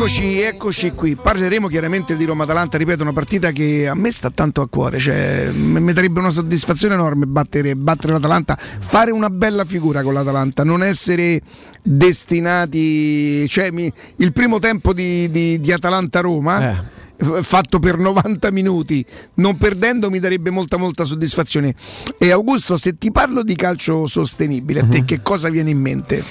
Eccoci, 0.10 0.39
eccoci 0.39 0.91
qui. 0.91 1.16
Parleremo 1.22 1.68
chiaramente 1.68 2.16
di 2.16 2.24
Roma-Atalanta, 2.24 2.78
ripeto, 2.78 3.03
una 3.03 3.12
partita 3.12 3.51
che 3.51 3.89
a 3.89 3.93
me 3.93 4.10
sta 4.10 4.30
tanto 4.30 4.62
a 4.62 4.70
cuore, 4.70 4.99
cioè 4.99 5.49
mi 5.53 5.91
darebbe 5.91 6.22
una 6.22 6.30
soddisfazione 6.30 6.93
enorme 6.93 7.26
battere, 7.26 7.76
battere 7.76 8.14
l'Atalanta, 8.14 8.55
fare 8.58 9.12
una 9.12 9.30
bella 9.30 9.66
figura 9.66 10.01
con 10.03 10.14
l'Atalanta, 10.14 10.64
non 10.64 10.82
essere 10.82 11.41
destinati, 11.84 13.45
cioè 13.49 13.70
mi- 13.72 13.91
il 14.16 14.32
primo 14.32 14.60
tempo 14.60 14.93
di, 14.93 15.30
di- 15.30 15.60
di 15.60 15.72
Atalanta-Roma. 15.74 16.58
f- 17.20 17.41
Fatto 17.45 17.80
per 17.80 17.97
90 17.97 18.49
minuti, 18.51 19.03
non 19.36 19.58
perdendo, 19.58 20.10
mi 20.10 20.20
darebbe 20.20 20.51
molta, 20.51 20.78
molta 20.78 21.03
soddisfazione. 21.03 21.76
E 22.18 22.32
Augusto, 22.32 22.78
se 22.78 22.97
ti 22.97 23.12
parlo 23.12 23.43
di 23.43 23.55
calcio 23.58 24.08
sostenibile, 24.08 24.80
a 24.80 24.86
te 24.86 25.03
che 25.03 25.22
cosa 25.22 25.49
viene 25.49 25.72
in 25.72 25.80
mente? 25.82 26.24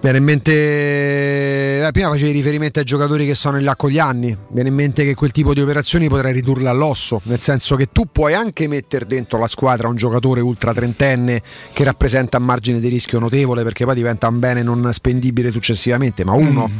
Viene 0.00 0.18
in 0.18 0.24
mente. 0.24 0.52
eh, 0.52 1.88
prima 1.92 2.08
facevi 2.08 2.30
riferimento 2.30 2.78
ai 2.78 2.84
giocatori 2.84 3.26
che 3.26 3.34
sono 3.34 3.58
in 3.58 3.64
là 3.64 3.76
con 3.76 3.90
gli 3.90 3.98
anni. 3.98 4.36
Viene 4.48 4.68
in 4.68 4.74
mente 4.74 5.04
che 5.04 5.14
quel 5.14 5.30
tipo 5.30 5.54
di 5.54 5.60
operazioni 5.60 6.08
potrai 6.08 6.32
ridurle 6.32 6.68
all'osso. 6.68 7.20
Nel 7.24 7.40
senso 7.40 7.76
che 7.76 7.88
tu 7.92 8.06
puoi 8.10 8.34
anche 8.34 8.66
mettere 8.68 9.06
dentro 9.06 9.38
la 9.38 9.46
squadra 9.46 9.88
un 9.88 9.96
giocatore 9.96 10.40
ultra 10.40 10.72
trentenne 10.72 11.42
che 11.72 11.84
rappresenta 11.84 12.38
un 12.38 12.44
margine 12.44 12.80
di 12.80 12.88
rischio 12.88 13.18
notevole 13.18 13.62
perché 13.62 13.84
poi 13.84 13.94
diventa 13.94 14.28
un 14.28 14.38
bene 14.38 14.62
non 14.62 14.88
spendibile 14.92 15.50
successivamente. 15.50 16.24
Ma 16.24 16.32
uno, 16.32 16.70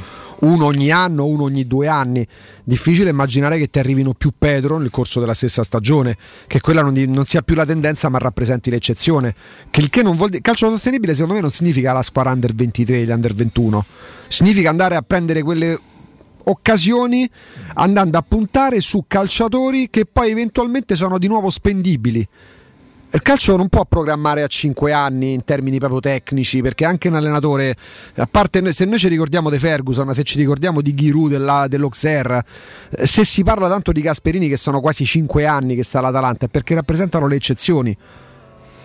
uno 0.41 0.67
ogni 0.67 0.91
anno, 0.91 1.27
uno 1.27 1.45
ogni 1.45 1.67
due 1.67 1.89
anni. 1.89 2.27
Difficile 2.65 3.11
immaginare 3.11 3.59
che 3.59 3.69
ti 3.69 3.79
arrivino 3.79 4.13
più 4.13 4.33
Pedro 4.37 4.79
nel 4.79 4.91
corso 4.91 5.21
della 5.21 5.35
stessa 5.35 5.63
stagione, 5.63 6.17
che 6.47 6.61
quella 6.61 6.83
non, 6.83 6.95
non 6.95 7.25
sia 7.25 7.43
più 7.43 7.55
la 7.55 7.65
tendenza 7.65 8.09
ma 8.09 8.19
rappresenti 8.19 8.71
l'eccezione. 8.71 9.35
Che 9.71 9.81
il 9.81 9.91
che 9.91 10.03
non 10.03 10.17
vuol 10.17 10.31
dire. 10.31 10.43
Calcio 10.43 10.69
sostenibile 10.69 11.13
secondo 11.13 11.35
me 11.35 11.41
non 11.41 11.51
significa 11.51 11.93
la 11.93 12.03
squadra 12.03 12.33
under 12.33 12.55
23, 12.55 13.05
gli 13.05 13.11
under 13.11 13.35
21. 13.35 13.85
Significa 14.29 14.71
andare 14.71 14.97
a 14.97 15.03
prendere 15.03 15.43
quelle 15.43 15.79
occasioni 16.49 17.29
andando 17.75 18.19
a 18.19 18.23
puntare 18.23 18.81
su 18.81 19.05
calciatori 19.07 19.89
che 19.91 20.05
poi 20.07 20.31
eventualmente 20.31 20.95
sono 20.95 21.19
di 21.19 21.27
nuovo 21.27 21.51
spendibili. 21.51 22.27
Il 23.13 23.23
calcio 23.23 23.57
non 23.57 23.69
può 23.69 23.85
programmare 23.85 24.43
a 24.43 24.47
5 24.49 24.93
anni 24.93 25.33
in 25.33 25.45
termini 25.45 25.79
proprio 25.79 26.01
tecnici, 26.01 26.61
perché 26.61 26.85
anche 26.85 27.09
un 27.09 27.15
allenatore, 27.15 27.75
a 28.17 28.27
parte 28.27 28.73
se 28.73 28.85
noi 28.85 28.99
ci 28.99 29.09
ricordiamo 29.09 29.49
di 29.49 29.59
Ferguson, 29.59 30.13
se 30.13 30.25
ci 30.25 30.37
ricordiamo 30.37 30.81
di 30.81 30.93
Giroud, 30.93 31.67
dell'Auxerre, 31.69 32.45
eh, 32.91 33.07
se 33.07 33.25
si 33.25 33.43
parla 33.45 33.69
tanto 33.69 33.93
di 33.93 34.01
Gasperini 34.01 34.49
che 34.49 34.57
sono 34.57 34.81
quasi 34.81 35.07
5 35.07 35.47
anni 35.47 35.77
che 35.77 35.85
sta 35.85 36.01
all'Atalanta, 36.01 36.47
è 36.47 36.49
perché 36.49 36.75
rappresentano 36.75 37.27
le 37.27 37.37
eccezioni. 37.37 37.97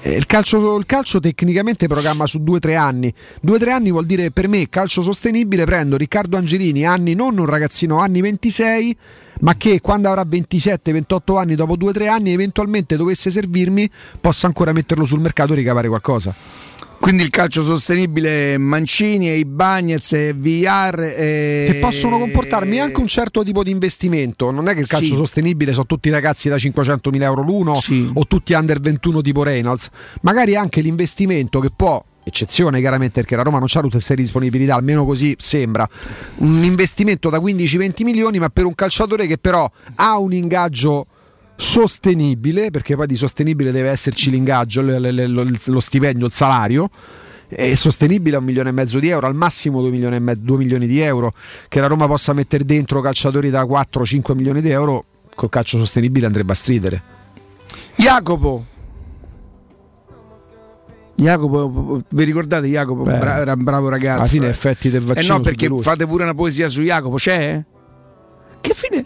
Eh, 0.04 0.16
Il 0.16 0.26
calcio, 0.26 0.78
il 0.78 0.86
calcio 0.86 1.20
tecnicamente 1.20 1.88
programma 1.88 2.26
su 2.26 2.40
2-3 2.40 2.76
anni. 2.76 3.14
2-3 3.46 3.70
anni 3.70 3.92
vuol 3.92 4.06
dire 4.06 4.32
per 4.32 4.48
me 4.48 4.68
calcio 4.68 5.02
sostenibile. 5.04 5.64
Prendo 5.66 5.96
Riccardo 5.96 6.38
Angelini, 6.38 6.86
anni 6.86 7.14
non 7.14 7.38
un 7.38 7.46
ragazzino, 7.46 8.00
anni 8.00 8.22
26, 8.22 8.98
ma 9.42 9.56
che 9.56 9.80
quando 9.80 10.10
avrà 10.10 10.24
27-28 10.24 11.38
anni, 11.38 11.56
dopo 11.56 11.76
2-3 11.78 12.08
anni, 12.08 12.32
eventualmente 12.32 12.98
dovesse 12.98 13.30
servirmi, 13.30 13.90
possa 14.20 14.48
ancora 14.48 14.72
metterlo 14.72 15.06
sul 15.06 15.20
mercato 15.20 15.54
e 15.54 15.58
ricavare 15.58 15.88
qualcosa. 15.88 16.34
Quindi 17.02 17.24
il 17.24 17.30
calcio 17.32 17.64
sostenibile 17.64 18.60
Mancini 18.60 19.28
e 19.28 19.40
i 19.40 19.46
Bagnets 19.46 20.14
e 20.14 20.34
VR 20.36 21.00
e... 21.00 21.70
Che 21.72 21.80
possono 21.82 22.20
comportarmi 22.20 22.80
anche 22.80 23.00
un 23.02 23.08
certo 23.08 23.44
tipo 23.44 23.64
di 23.64 23.72
investimento. 23.72 24.52
Non 24.52 24.68
è 24.70 24.74
che 24.76 24.82
il 24.82 24.88
calcio 24.88 25.06
Sì. 25.08 25.16
sostenibile 25.16 25.74
sono 25.74 25.88
tutti 25.88 26.12
ragazzi 26.12 26.48
da 26.48 26.58
500.000 26.58 27.22
euro 27.24 27.42
l'uno 27.42 27.74
o 28.14 28.26
tutti 28.28 28.54
under 28.54 28.80
21 28.80 29.22
tipo 29.22 29.42
Reynolds. 29.42 29.90
Magari 30.22 30.56
anche 30.56 30.82
l'investimento 30.82 31.60
che 31.60 31.72
può 31.76 32.04
eccezione 32.24 32.80
chiaramente 32.80 33.22
perché 33.22 33.36
la 33.36 33.42
Roma 33.42 33.58
non 33.58 33.66
c'ha 33.68 33.80
tutte 33.80 33.94
queste 33.94 34.14
disponibilità, 34.14 34.76
almeno 34.76 35.04
così 35.04 35.36
sembra. 35.40 35.90
Un 36.38 36.64
investimento 36.64 37.32
da 37.32 37.40
15-20 37.40 38.04
milioni, 38.04 38.38
ma 38.38 38.50
per 38.50 38.66
un 38.66 38.76
calciatore 38.76 39.26
che 39.26 39.40
però 39.40 39.70
ha 39.96 40.18
un 40.20 40.34
ingaggio 40.34 41.08
sostenibile, 41.56 42.72
perché 42.72 42.96
poi 42.96 43.08
di 43.08 43.16
sostenibile 43.16 43.72
deve 43.72 43.90
esserci 43.90 44.30
l'ingaggio, 44.30 44.82
lo 44.82 45.80
stipendio, 45.80 46.26
il 46.26 46.32
salario. 46.32 46.90
È 47.48 47.76
sostenibile 47.76 48.38
a 48.38 48.40
un 48.40 48.46
milione 48.46 48.70
e 48.70 48.72
mezzo 48.72 48.98
di 49.00 49.10
euro, 49.10 49.28
al 49.28 49.36
massimo 49.36 49.82
2 49.82 49.90
milioni, 49.92 50.16
e 50.16 50.20
me- 50.20 50.36
due 50.40 50.58
milioni 50.58 50.88
di 50.88 51.00
euro, 51.02 51.34
che 51.68 51.82
la 51.82 51.88
Roma 51.88 52.08
possa 52.08 52.32
mettere 52.32 52.64
dentro 52.64 53.02
calciatori 53.02 53.50
da 53.50 53.64
4-5 53.64 54.34
milioni 54.34 54.62
di 54.62 54.70
euro, 54.70 55.04
col 55.36 55.50
calcio 55.50 55.78
sostenibile 55.78 56.26
andrebbe 56.26 56.54
a 56.54 56.56
stridere. 56.56 57.04
Jacopo. 57.96 58.66
Jacopo, 61.16 62.02
vi 62.10 62.24
ricordate 62.24 62.68
Jacopo? 62.68 63.04
Beh, 63.04 63.18
Bra- 63.18 63.38
era 63.40 63.54
un 63.54 63.64
bravo 63.64 63.90
ragazzo. 63.90 64.20
alla 64.22 64.28
fine 64.30 64.46
eh. 64.48 64.50
effetti 64.50 64.90
del 64.90 65.04
Eh 65.04 65.06
vaccino 65.06 65.34
no, 65.38 65.44
su 65.44 65.50
perché 65.50 65.70
fate 65.82 66.08
pure 66.08 66.24
una 66.24 66.34
poesia 66.34 66.68
su 66.70 66.82
Jacopo, 66.82 67.18
c'è? 67.18 67.64
Che 68.62 68.74
fine? 68.74 69.06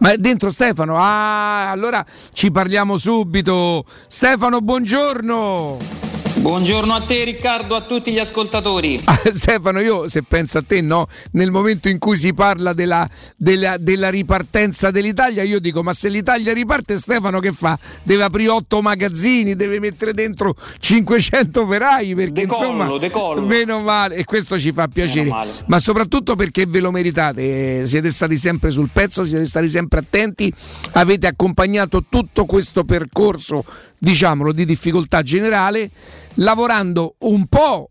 Ma 0.00 0.12
è 0.12 0.16
dentro 0.16 0.50
Stefano? 0.50 0.96
Ah, 0.98 1.70
allora 1.70 2.04
ci 2.32 2.50
parliamo 2.50 2.96
subito. 2.96 3.84
Stefano, 4.06 4.60
buongiorno. 4.60 6.09
Buongiorno 6.36 6.94
a 6.94 7.00
te 7.02 7.24
Riccardo, 7.24 7.74
a 7.74 7.82
tutti 7.82 8.12
gli 8.12 8.18
ascoltatori. 8.18 8.98
Ah, 9.10 9.20
Stefano, 9.34 9.80
io 9.80 10.08
se 10.08 10.22
penso 10.22 10.58
a 10.58 10.62
te, 10.66 10.80
no, 10.80 11.06
nel 11.32 11.50
momento 11.50 11.88
in 11.88 11.98
cui 11.98 12.16
si 12.16 12.32
parla 12.32 12.72
della, 12.72 13.06
della- 13.36 13.76
della 13.76 14.08
ripartenza 14.08 14.90
dell'Italia, 14.90 15.42
io 15.42 15.58
dico: 15.60 15.82
ma 15.82 15.92
se 15.92 16.08
l'Italia 16.08 16.52
riparte, 16.54 16.96
Stefano 16.96 17.40
che 17.40 17.50
fa? 17.52 17.78
Deve 18.02 18.22
aprire 18.22 18.50
otto 18.50 18.80
magazzini, 18.80 19.56
deve 19.56 19.78
mettere 19.80 20.14
dentro 20.14 20.54
500 20.78 21.62
operai 21.62 22.14
perché 22.14 22.46
Decollo, 22.46 22.70
insomma, 22.84 22.98
decollo. 22.98 23.46
meno 23.46 23.80
male, 23.80 24.14
e 24.14 24.24
questo 24.24 24.58
ci 24.58 24.72
fa 24.72 24.86
piacere, 24.88 25.30
ma 25.66 25.78
soprattutto 25.80 26.36
perché 26.36 26.64
ve 26.66 26.80
lo 26.80 26.90
meritate. 26.92 27.80
Eh, 27.82 27.86
Siete 27.86 28.10
stati 28.10 28.38
sempre 28.38 28.70
sul 28.70 28.88
pezzo, 28.92 29.24
siete 29.24 29.44
stati 29.46 29.68
sempre 29.68 29.98
attenti, 30.00 30.52
avete 30.92 31.26
accompagnato 31.26 32.04
tutto 32.08 32.44
questo 32.46 32.84
percorso, 32.84 33.64
diciamolo, 34.00 34.52
di 34.52 34.64
difficoltà 34.64 35.22
generale, 35.22 35.90
lavorando 36.34 37.14
un 37.18 37.46
po' 37.46 37.88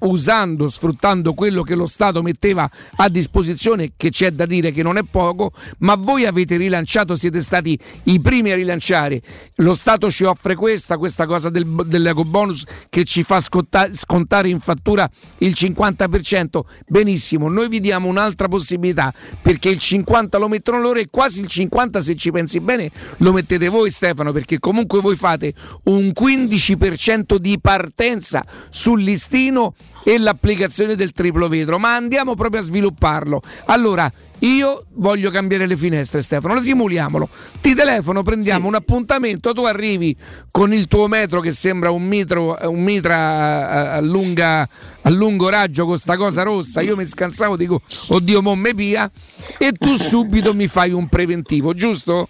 usando, 0.00 0.68
sfruttando 0.68 1.34
quello 1.34 1.62
che 1.62 1.74
lo 1.74 1.86
Stato 1.86 2.22
metteva 2.22 2.68
a 2.96 3.08
disposizione, 3.08 3.92
che 3.96 4.10
c'è 4.10 4.30
da 4.30 4.46
dire 4.46 4.70
che 4.70 4.82
non 4.82 4.96
è 4.96 5.02
poco, 5.02 5.52
ma 5.78 5.94
voi 5.94 6.26
avete 6.26 6.56
rilanciato, 6.56 7.14
siete 7.14 7.42
stati 7.42 7.78
i 8.04 8.20
primi 8.20 8.52
a 8.52 8.56
rilanciare. 8.56 9.20
Lo 9.56 9.74
Stato 9.74 10.10
ci 10.10 10.24
offre 10.24 10.54
questa, 10.54 10.98
questa 10.98 11.26
cosa 11.26 11.50
del, 11.50 11.66
dell'eco 11.86 12.24
bonus 12.24 12.64
che 12.88 13.04
ci 13.04 13.22
fa 13.22 13.40
scontare 13.40 14.48
in 14.48 14.60
fattura 14.60 15.08
il 15.38 15.52
50%. 15.56 16.60
Benissimo, 16.86 17.48
noi 17.48 17.68
vi 17.68 17.80
diamo 17.80 18.08
un'altra 18.08 18.48
possibilità 18.48 19.12
perché 19.40 19.68
il 19.68 19.78
50 19.78 20.38
lo 20.38 20.48
mettono 20.48 20.80
loro 20.80 20.98
e 20.98 21.08
quasi 21.10 21.40
il 21.40 21.46
50 21.46 22.00
se 22.00 22.14
ci 22.14 22.30
pensi 22.30 22.60
bene 22.60 22.90
lo 23.18 23.32
mettete 23.32 23.68
voi 23.68 23.90
Stefano 23.90 24.32
perché 24.32 24.58
comunque 24.58 25.00
voi 25.00 25.16
fate 25.16 25.54
un 25.84 26.12
15% 26.18 27.36
di 27.36 27.58
partenza 27.60 28.44
sul 28.68 29.02
listino 29.02 29.74
e 30.04 30.18
l'applicazione 30.18 30.94
del 30.94 31.12
triplo 31.12 31.48
vetro, 31.48 31.78
ma 31.78 31.94
andiamo 31.94 32.34
proprio 32.34 32.60
a 32.60 32.64
svilupparlo. 32.64 33.42
Allora, 33.66 34.10
io 34.40 34.86
voglio 34.94 35.30
cambiare 35.30 35.66
le 35.66 35.76
finestre, 35.76 36.22
Stefano. 36.22 36.60
Simuliamolo. 36.62 37.28
Ti 37.60 37.74
telefono, 37.74 38.22
prendiamo 38.22 38.68
un 38.68 38.74
appuntamento. 38.74 39.52
Tu 39.52 39.64
arrivi 39.64 40.16
con 40.50 40.72
il 40.72 40.86
tuo 40.86 41.08
metro 41.08 41.40
che 41.40 41.52
sembra 41.52 41.90
un, 41.90 42.06
mitro, 42.06 42.56
un 42.62 42.82
mitra 42.82 43.16
a, 43.16 43.92
a, 43.94 44.00
lunga, 44.00 44.66
a 45.02 45.10
lungo 45.10 45.48
raggio 45.50 45.84
con 45.84 45.98
sta 45.98 46.16
cosa 46.16 46.42
rossa. 46.42 46.80
Io 46.80 46.96
mi 46.96 47.06
scansavo, 47.06 47.56
dico, 47.56 47.82
oddio, 48.08 48.40
mo 48.40 48.54
me 48.54 48.72
pia. 48.72 49.10
E 49.58 49.72
tu 49.72 49.96
subito 49.96 50.54
mi 50.54 50.68
fai 50.68 50.92
un 50.92 51.08
preventivo, 51.08 51.74
giusto? 51.74 52.28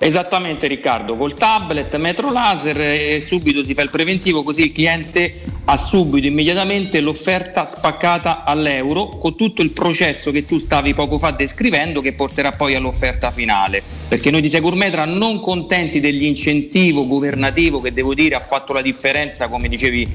Esattamente 0.00 0.68
Riccardo, 0.68 1.16
col 1.16 1.34
tablet, 1.34 1.96
metro 1.96 2.30
laser 2.30 2.80
e 2.80 3.20
subito 3.20 3.64
si 3.64 3.74
fa 3.74 3.82
il 3.82 3.90
preventivo 3.90 4.44
così 4.44 4.62
il 4.62 4.70
cliente 4.70 5.40
ha 5.64 5.76
subito, 5.76 6.28
immediatamente 6.28 7.00
l'offerta 7.00 7.64
spaccata 7.64 8.44
all'euro 8.44 9.08
con 9.08 9.34
tutto 9.34 9.60
il 9.60 9.70
processo 9.70 10.30
che 10.30 10.44
tu 10.44 10.58
stavi 10.58 10.94
poco 10.94 11.18
fa 11.18 11.32
descrivendo 11.32 12.00
che 12.00 12.12
porterà 12.12 12.52
poi 12.52 12.76
all'offerta 12.76 13.32
finale. 13.32 13.82
Perché 14.06 14.30
noi 14.30 14.40
di 14.40 14.48
Securmetra 14.48 15.04
non 15.04 15.40
contenti 15.40 15.98
dell'incentivo 15.98 17.04
governativo 17.08 17.80
che 17.80 17.92
devo 17.92 18.14
dire 18.14 18.36
ha 18.36 18.40
fatto 18.40 18.72
la 18.72 18.82
differenza 18.82 19.48
come 19.48 19.66
dicevi 19.66 20.08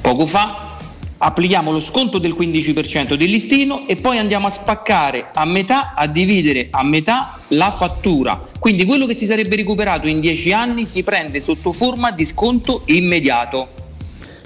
poco 0.00 0.24
fa, 0.24 0.75
applichiamo 1.18 1.72
lo 1.72 1.80
sconto 1.80 2.18
del 2.18 2.34
15% 2.34 3.14
del 3.14 3.30
listino 3.30 3.86
e 3.86 3.96
poi 3.96 4.18
andiamo 4.18 4.46
a 4.46 4.50
spaccare 4.50 5.30
a 5.32 5.44
metà, 5.44 5.94
a 5.94 6.06
dividere 6.06 6.68
a 6.70 6.82
metà 6.84 7.38
la 7.48 7.70
fattura. 7.70 8.40
Quindi 8.58 8.84
quello 8.84 9.06
che 9.06 9.14
si 9.14 9.26
sarebbe 9.26 9.56
recuperato 9.56 10.08
in 10.08 10.20
10 10.20 10.52
anni 10.52 10.86
si 10.86 11.02
prende 11.02 11.40
sotto 11.40 11.72
forma 11.72 12.10
di 12.10 12.26
sconto 12.26 12.82
immediato. 12.86 13.84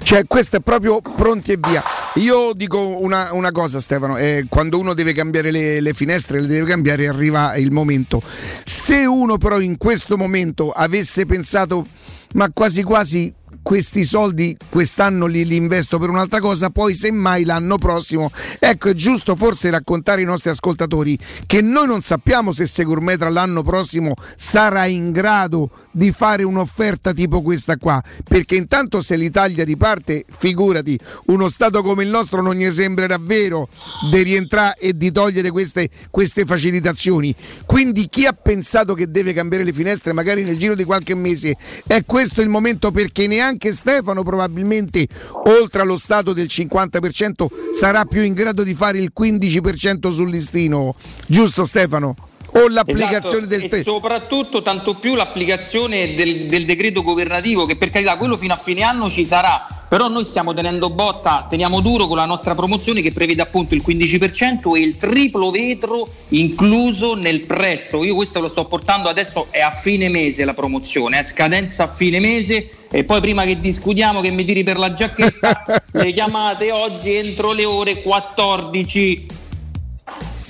Cioè, 0.03 0.25
questo 0.27 0.57
è 0.57 0.59
proprio 0.59 0.99
pronti 0.99 1.51
e 1.51 1.57
via. 1.57 1.83
Io 2.15 2.53
dico 2.53 2.99
una, 3.01 3.29
una 3.33 3.51
cosa, 3.51 3.79
Stefano: 3.79 4.17
eh, 4.17 4.45
quando 4.49 4.79
uno 4.79 4.93
deve 4.93 5.13
cambiare 5.13 5.51
le, 5.51 5.79
le, 5.79 5.93
finestre, 5.93 6.41
le 6.41 6.47
deve 6.47 6.67
cambiare, 6.67 7.07
arriva 7.07 7.55
il 7.55 7.71
momento. 7.71 8.21
Se 8.65 9.05
uno, 9.05 9.37
però, 9.37 9.59
in 9.59 9.77
questo 9.77 10.17
momento 10.17 10.71
avesse 10.71 11.25
pensato, 11.25 11.85
ma 12.33 12.49
quasi 12.51 12.83
quasi 12.83 13.33
questi 13.61 14.03
soldi 14.03 14.57
quest'anno 14.69 15.25
li, 15.25 15.45
li, 15.45 15.55
investo 15.55 15.99
per 15.99 16.09
un'altra 16.09 16.39
cosa, 16.39 16.69
poi 16.69 16.93
semmai 16.93 17.43
l'anno 17.43 17.77
prossimo. 17.77 18.31
Ecco, 18.59 18.89
è 18.89 18.93
giusto 18.93 19.35
forse 19.35 19.69
raccontare 19.69 20.21
ai 20.21 20.27
nostri 20.27 20.49
ascoltatori 20.49 21.17
che 21.45 21.61
noi 21.61 21.87
non 21.87 22.01
sappiamo 22.01 22.51
se 22.51 22.65
Segurmetra 22.65 23.29
l'anno 23.29 23.61
prossimo 23.61 24.15
sarà 24.35 24.85
in 24.85 25.11
grado 25.11 25.69
di 25.91 26.11
fare 26.11 26.43
un'offerta 26.43 27.13
tipo 27.13 27.41
questa 27.41 27.77
qua, 27.77 28.01
perché 28.27 28.55
intanto 28.55 29.01
se 29.01 29.15
l'Italia 29.15 29.63
riparte, 29.63 30.25
figurati, 30.29 30.99
uno 31.27 31.49
Stato 31.49 31.83
come 31.83 32.03
il 32.03 32.09
nostro 32.09 32.41
non 32.41 32.55
gli 32.55 32.69
sembrerà 32.71 33.17
vero 33.19 33.67
di 34.09 34.21
rientrare 34.21 34.77
e 34.79 34.95
di 34.95 35.11
togliere 35.11 35.51
queste, 35.51 35.89
queste 36.09 36.45
facilitazioni. 36.45 37.33
Quindi 37.65 38.07
chi 38.09 38.25
ha 38.25 38.33
pensato 38.33 38.93
che 38.93 39.11
deve 39.11 39.33
cambiare 39.33 39.63
le 39.63 39.73
finestre 39.73 40.13
magari 40.13 40.43
nel 40.43 40.57
giro 40.57 40.75
di 40.75 40.83
qualche 40.83 41.13
mese, 41.13 41.55
è 41.85 42.03
questo 42.05 42.41
il 42.41 42.49
momento 42.49 42.91
perché 42.91 43.27
neanche 43.27 43.50
anche 43.51 43.73
Stefano 43.73 44.23
probabilmente 44.23 45.07
oltre 45.45 45.81
allo 45.81 45.97
stato 45.97 46.33
del 46.33 46.47
50% 46.47 47.45
sarà 47.77 48.05
più 48.05 48.21
in 48.21 48.33
grado 48.33 48.63
di 48.63 48.73
fare 48.73 48.97
il 48.97 49.11
15% 49.17 50.09
sul 50.09 50.29
listino. 50.29 50.95
Giusto 51.27 51.65
Stefano? 51.65 52.30
O 52.51 52.67
l'applicazione 52.67 53.45
esatto, 53.45 53.67
del 53.67 53.79
e 53.79 53.83
soprattutto 53.83 54.61
tanto 54.61 54.95
più 54.95 55.15
l'applicazione 55.15 56.15
del, 56.15 56.47
del, 56.47 56.65
decreto 56.65 57.01
governativo 57.01 57.65
che 57.65 57.77
per 57.77 57.89
carità 57.89 58.17
quello 58.17 58.35
fino 58.35 58.53
a 58.53 58.57
fine 58.57 58.81
anno 58.81 59.09
ci 59.09 59.25
sarà 59.25 59.67
però 59.87 60.09
noi 60.09 60.25
stiamo 60.25 60.53
tenendo 60.53 60.89
botta 60.89 61.45
teniamo 61.49 61.79
duro 61.79 62.07
con 62.07 62.17
la 62.17 62.25
nostra 62.25 62.53
promozione 62.53 63.01
che 63.01 63.11
prevede 63.13 63.41
appunto 63.41 63.73
il 63.73 63.83
15% 63.85 64.75
e 64.75 64.79
il 64.79 64.97
triplo 64.97 65.49
vetro 65.49 66.09
incluso 66.29 67.13
nel 67.13 67.41
prezzo. 67.41 68.03
Io 68.03 68.15
questo 68.15 68.39
lo 68.39 68.47
sto 68.47 68.65
portando 68.65 69.09
adesso 69.09 69.47
è 69.49 69.59
a 69.59 69.69
fine 69.69 70.09
mese 70.09 70.45
la 70.45 70.53
promozione 70.53 71.19
è 71.19 71.23
scadenza 71.23 71.83
a 71.83 71.87
fine 71.87 72.19
mese 72.19 72.69
e 72.89 73.03
poi 73.03 73.21
prima 73.21 73.43
che 73.43 73.59
discutiamo 73.59 74.21
che 74.21 74.29
mi 74.29 74.45
tiri 74.45 74.63
per 74.63 74.77
la 74.77 74.91
giacchetta 74.91 75.63
le 75.91 76.11
chiamate 76.11 76.71
oggi 76.71 77.13
entro 77.13 77.53
le 77.53 77.65
ore 77.65 78.01
14 78.01 79.27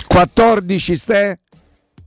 14 0.07 0.95
ste 0.95 1.39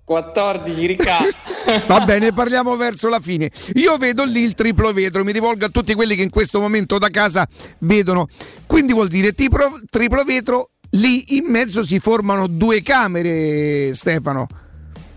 14 0.05 0.87
Riccardo. 0.87 1.33
Va 1.87 2.05
bene, 2.05 2.33
parliamo 2.33 2.77
verso 2.77 3.09
la 3.09 3.21
fine. 3.21 3.51
Io 3.75 3.97
vedo 3.97 4.25
lì 4.25 4.43
il 4.43 4.55
triplo 4.55 4.93
vetro, 4.93 5.25
mi 5.25 5.33
rivolgo 5.33 5.65
a 5.65 5.71
tutti 5.71 5.95
quelli 5.95 6.15
che 6.15 6.23
in 6.23 6.31
questo 6.31 6.61
momento 6.61 6.99
da 6.99 7.09
casa 7.09 7.47
vedono. 7.81 8.27
Quindi 8.67 8.93
vuol 8.93 9.09
dire 9.09 9.33
triplo, 9.33 9.81
triplo 9.89 10.23
vetro, 10.25 10.71
lì 10.91 11.37
in 11.37 11.51
mezzo 11.51 11.83
si 11.83 11.99
formano 11.99 12.47
due 12.47 12.83
camere, 12.83 13.95
Stefano. 13.95 14.47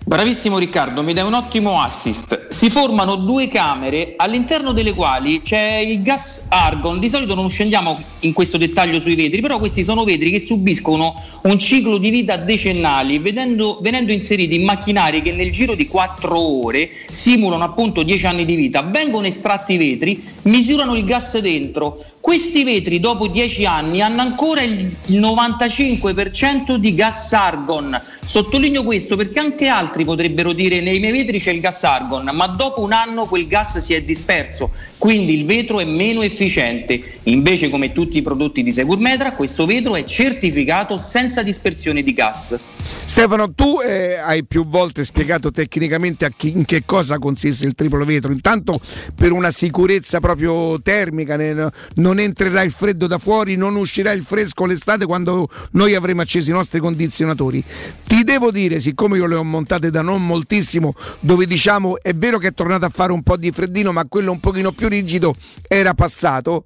Bravissimo 0.07 0.57
Riccardo, 0.57 1.03
mi 1.03 1.11
dai 1.11 1.25
un 1.25 1.33
ottimo 1.33 1.81
assist. 1.81 2.47
Si 2.47 2.69
formano 2.69 3.17
due 3.17 3.49
camere 3.49 4.13
all'interno 4.15 4.71
delle 4.71 4.93
quali 4.93 5.41
c'è 5.41 5.83
il 5.85 6.01
gas 6.01 6.45
argon. 6.47 6.97
Di 6.97 7.09
solito 7.09 7.35
non 7.35 7.49
scendiamo 7.49 7.93
in 8.21 8.31
questo 8.31 8.57
dettaglio 8.57 9.01
sui 9.01 9.15
vetri, 9.15 9.41
però 9.41 9.59
questi 9.59 9.83
sono 9.83 10.05
vetri 10.05 10.31
che 10.31 10.39
subiscono 10.39 11.13
un 11.41 11.59
ciclo 11.59 11.97
di 11.97 12.09
vita 12.09 12.37
decennali, 12.37 13.19
vedendo, 13.19 13.79
venendo 13.81 14.13
inseriti 14.13 14.55
in 14.55 14.63
macchinari 14.63 15.21
che 15.21 15.33
nel 15.33 15.51
giro 15.51 15.75
di 15.75 15.87
4 15.87 16.39
ore 16.39 16.89
simulano 17.11 17.65
appunto 17.65 18.01
10 18.01 18.27
anni 18.27 18.45
di 18.45 18.55
vita. 18.55 18.83
Vengono 18.83 19.27
estratti 19.27 19.73
i 19.73 19.77
vetri, 19.77 20.23
misurano 20.43 20.95
il 20.95 21.03
gas 21.03 21.37
dentro, 21.39 22.01
questi 22.19 22.63
vetri 22.63 22.99
dopo 22.99 23.27
10 23.27 23.65
anni 23.65 24.01
hanno 24.01 24.21
ancora 24.21 24.61
il 24.61 24.95
95% 25.07 26.75
di 26.75 26.93
gas 26.93 27.31
argon. 27.33 27.99
Sottolineo 28.23 28.83
questo 28.83 29.15
perché 29.15 29.39
anche 29.39 29.67
altri 29.67 30.03
potrebbero 30.03 30.51
dire 30.51 30.81
nei 30.81 30.99
miei 30.99 31.13
vetri 31.13 31.39
c'è 31.39 31.51
il 31.51 31.61
gas 31.61 31.83
argon, 31.83 32.29
ma 32.33 32.47
dopo 32.47 32.81
un 32.81 32.91
anno 32.91 33.25
quel 33.25 33.47
gas 33.47 33.77
si 33.77 33.93
è 33.93 34.01
disperso, 34.01 34.71
quindi 34.97 35.39
il 35.39 35.45
vetro 35.45 35.79
è 35.79 35.85
meno 35.85 36.21
efficiente. 36.21 37.19
Invece 37.23 37.69
come 37.69 37.93
tutti 37.93 38.17
i 38.17 38.21
prodotti 38.21 38.63
di 38.63 38.73
Securmetra 38.73 39.33
questo 39.33 39.65
vetro 39.65 39.95
è 39.95 40.03
certificato 40.03 40.97
senza 40.97 41.43
dispersione 41.43 42.03
di 42.03 42.13
gas. 42.13 42.57
Stefano, 43.05 43.53
tu 43.53 43.77
eh, 43.79 44.15
hai 44.17 44.45
più 44.45 44.65
volte 44.67 45.03
spiegato 45.03 45.49
tecnicamente 45.51 46.29
chi, 46.35 46.51
in 46.51 46.65
che 46.65 46.83
cosa 46.85 47.17
consiste 47.19 47.65
il 47.65 47.73
triplo 47.73 48.03
vetro. 48.05 48.31
Intanto 48.31 48.79
per 49.15 49.31
una 49.31 49.51
sicurezza 49.51 50.19
proprio 50.19 50.79
termica, 50.81 51.35
ne, 51.35 51.71
non 52.07 52.19
entrerà 52.19 52.61
il 52.61 52.71
freddo 52.71 53.05
da 53.05 53.17
fuori, 53.17 53.57
non 53.57 53.75
uscirà 53.75 54.13
il 54.13 54.23
fresco 54.23 54.65
l'estate 54.65 55.05
quando 55.05 55.49
noi 55.71 55.93
avremo 55.93 56.21
accesi 56.21 56.51
i 56.51 56.53
nostri 56.53 56.79
condizionatori. 56.79 57.61
Ti 58.07 58.23
devo 58.23 58.49
dire, 58.49 58.79
siccome 58.79 59.17
io 59.17 59.25
le 59.25 59.35
ho 59.35 59.43
montate 59.43 59.89
da 59.89 60.01
non 60.01 60.25
moltissimo, 60.25 60.93
dove 61.19 61.45
diciamo 61.45 62.01
è 62.01 62.13
vero 62.13 62.37
che 62.37 62.47
è 62.47 62.53
tornato 62.53 62.85
a 62.85 62.89
fare 62.89 63.11
un 63.11 63.23
po' 63.23 63.35
di 63.35 63.51
freddino, 63.51 63.91
ma 63.91 64.05
quello 64.05 64.31
un 64.31 64.39
pochino 64.39 64.71
più 64.71 64.87
rigido 64.87 65.35
era 65.67 65.93
passato. 65.93 66.63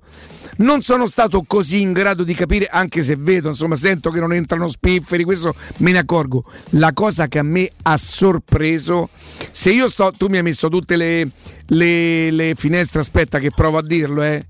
Non 0.58 0.84
sono 0.84 1.08
stato 1.08 1.44
così 1.48 1.82
in 1.82 1.92
grado 1.92 2.24
di 2.24 2.36
capire, 2.36 2.68
anche 2.68 3.02
se 3.02 3.16
vedo, 3.16 3.50
insomma, 3.50 3.76
sento 3.76 4.12
che 4.12 4.20
non 4.20 4.34
entrano 4.34 4.68
spifferi, 4.68 5.24
questo 5.24 5.56
me 5.78 5.92
ne 5.92 5.98
accorgo. 5.98 6.44
La 6.72 6.94
cosa 6.94 7.28
che 7.28 7.39
a 7.39 7.44
me 7.44 7.68
ha 7.82 7.98
sorpreso, 7.98 9.10
se 9.50 9.72
io 9.72 9.89
sto, 9.89 10.12
tu 10.16 10.28
mi 10.28 10.38
hai 10.38 10.44
messo 10.44 10.70
tutte 10.70 10.98
le, 10.98 11.28
le, 11.66 12.30
le 12.30 12.54
finestre, 12.56 13.00
aspetta 13.00 13.39
che 13.39 13.50
provo 13.50 13.80
a 13.80 13.84
dirlo, 13.84 14.22
eh. 14.22 14.46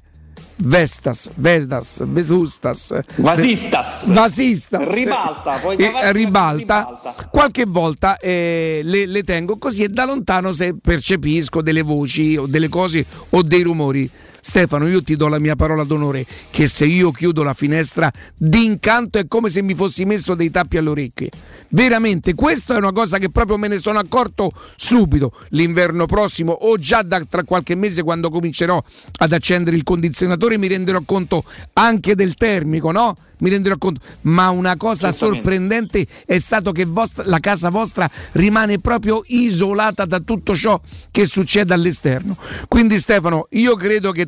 Vestas, 0.64 1.30
Vedas, 1.36 2.02
Vesustas, 2.06 2.94
Vasistas, 3.16 4.06
Vasistas 4.06 4.94
ribalta, 4.94 5.60
eh, 5.78 6.12
ribalta. 6.12 6.84
ribalta. 6.86 7.28
Qualche 7.30 7.66
volta 7.66 8.18
eh, 8.18 8.82
le, 8.84 9.06
le, 9.08 9.24
tengo 9.24 9.58
così 9.58 9.84
e 9.84 9.90
da 9.90 10.06
lontano 10.06 10.52
se 10.52 10.76
percepisco 10.80 11.62
delle 11.62 11.82
voci 11.82 12.38
o 12.38 12.46
delle 12.46 12.70
cose 12.70 13.06
o 13.30 13.42
dei 13.42 13.64
rumori. 13.64 14.10
Stefano, 14.42 14.88
io 14.88 15.04
ti 15.04 15.16
do 15.16 15.28
la 15.28 15.38
mia 15.38 15.56
parola 15.56 15.84
d'onore 15.84 16.26
che 16.50 16.68
se 16.68 16.86
io 16.86 17.12
chiudo 17.12 17.44
la 17.44 17.54
finestra 17.54 18.12
d'incanto 18.36 19.20
è 19.20 19.28
come 19.28 19.50
se 19.50 19.62
mi 19.62 19.76
fossi 19.76 20.04
messo 20.04 20.34
dei 20.34 20.50
tappi 20.50 20.78
alle 20.78 20.90
orecchie. 20.90 21.30
Veramente, 21.70 22.34
questa 22.34 22.74
è 22.74 22.78
una 22.78 22.92
cosa 22.92 23.18
che 23.18 23.30
proprio 23.30 23.58
me 23.58 23.68
ne 23.68 23.78
sono 23.78 24.00
accorto 24.00 24.52
subito. 24.76 25.32
L'inverno 25.50 26.06
prossimo 26.06 26.52
o 26.52 26.78
già 26.78 27.02
da, 27.04 27.24
tra 27.24 27.44
qualche 27.44 27.76
mese 27.76 28.04
quando 28.04 28.30
comincerò 28.30 28.84
ad 29.20 29.32
accendere 29.32 29.76
il 29.76 29.84
condizionatore 29.84 30.58
mi 30.58 30.68
renderò 30.68 31.02
conto 31.06 31.44
anche 31.74 32.16
del 32.16 32.34
termico, 32.34 32.92
no? 32.92 33.16
Mi 33.38 33.50
renderò 33.50 33.78
conto. 33.78 34.02
Ma 34.22 34.50
una 34.50 34.76
cosa 34.76 35.12
sorprendente 35.12 36.06
è 36.26 36.40
stato 36.40 36.72
che 36.72 36.86
vostra, 36.86 37.24
la 37.26 37.40
casa 37.40 37.70
vostra 37.70 38.10
rimane 38.34 38.80
proprio 38.80 39.24
isolata 39.28 40.06
da 40.06 40.20
tutto 40.20 40.56
ciò 40.56 40.80
che 41.10 41.26
succede 41.26 41.74
all'esterno. 41.74 42.38
Quindi 42.68 43.00
Stefano, 43.00 43.48
io 43.52 43.76
credo 43.76 44.12
che 44.12 44.28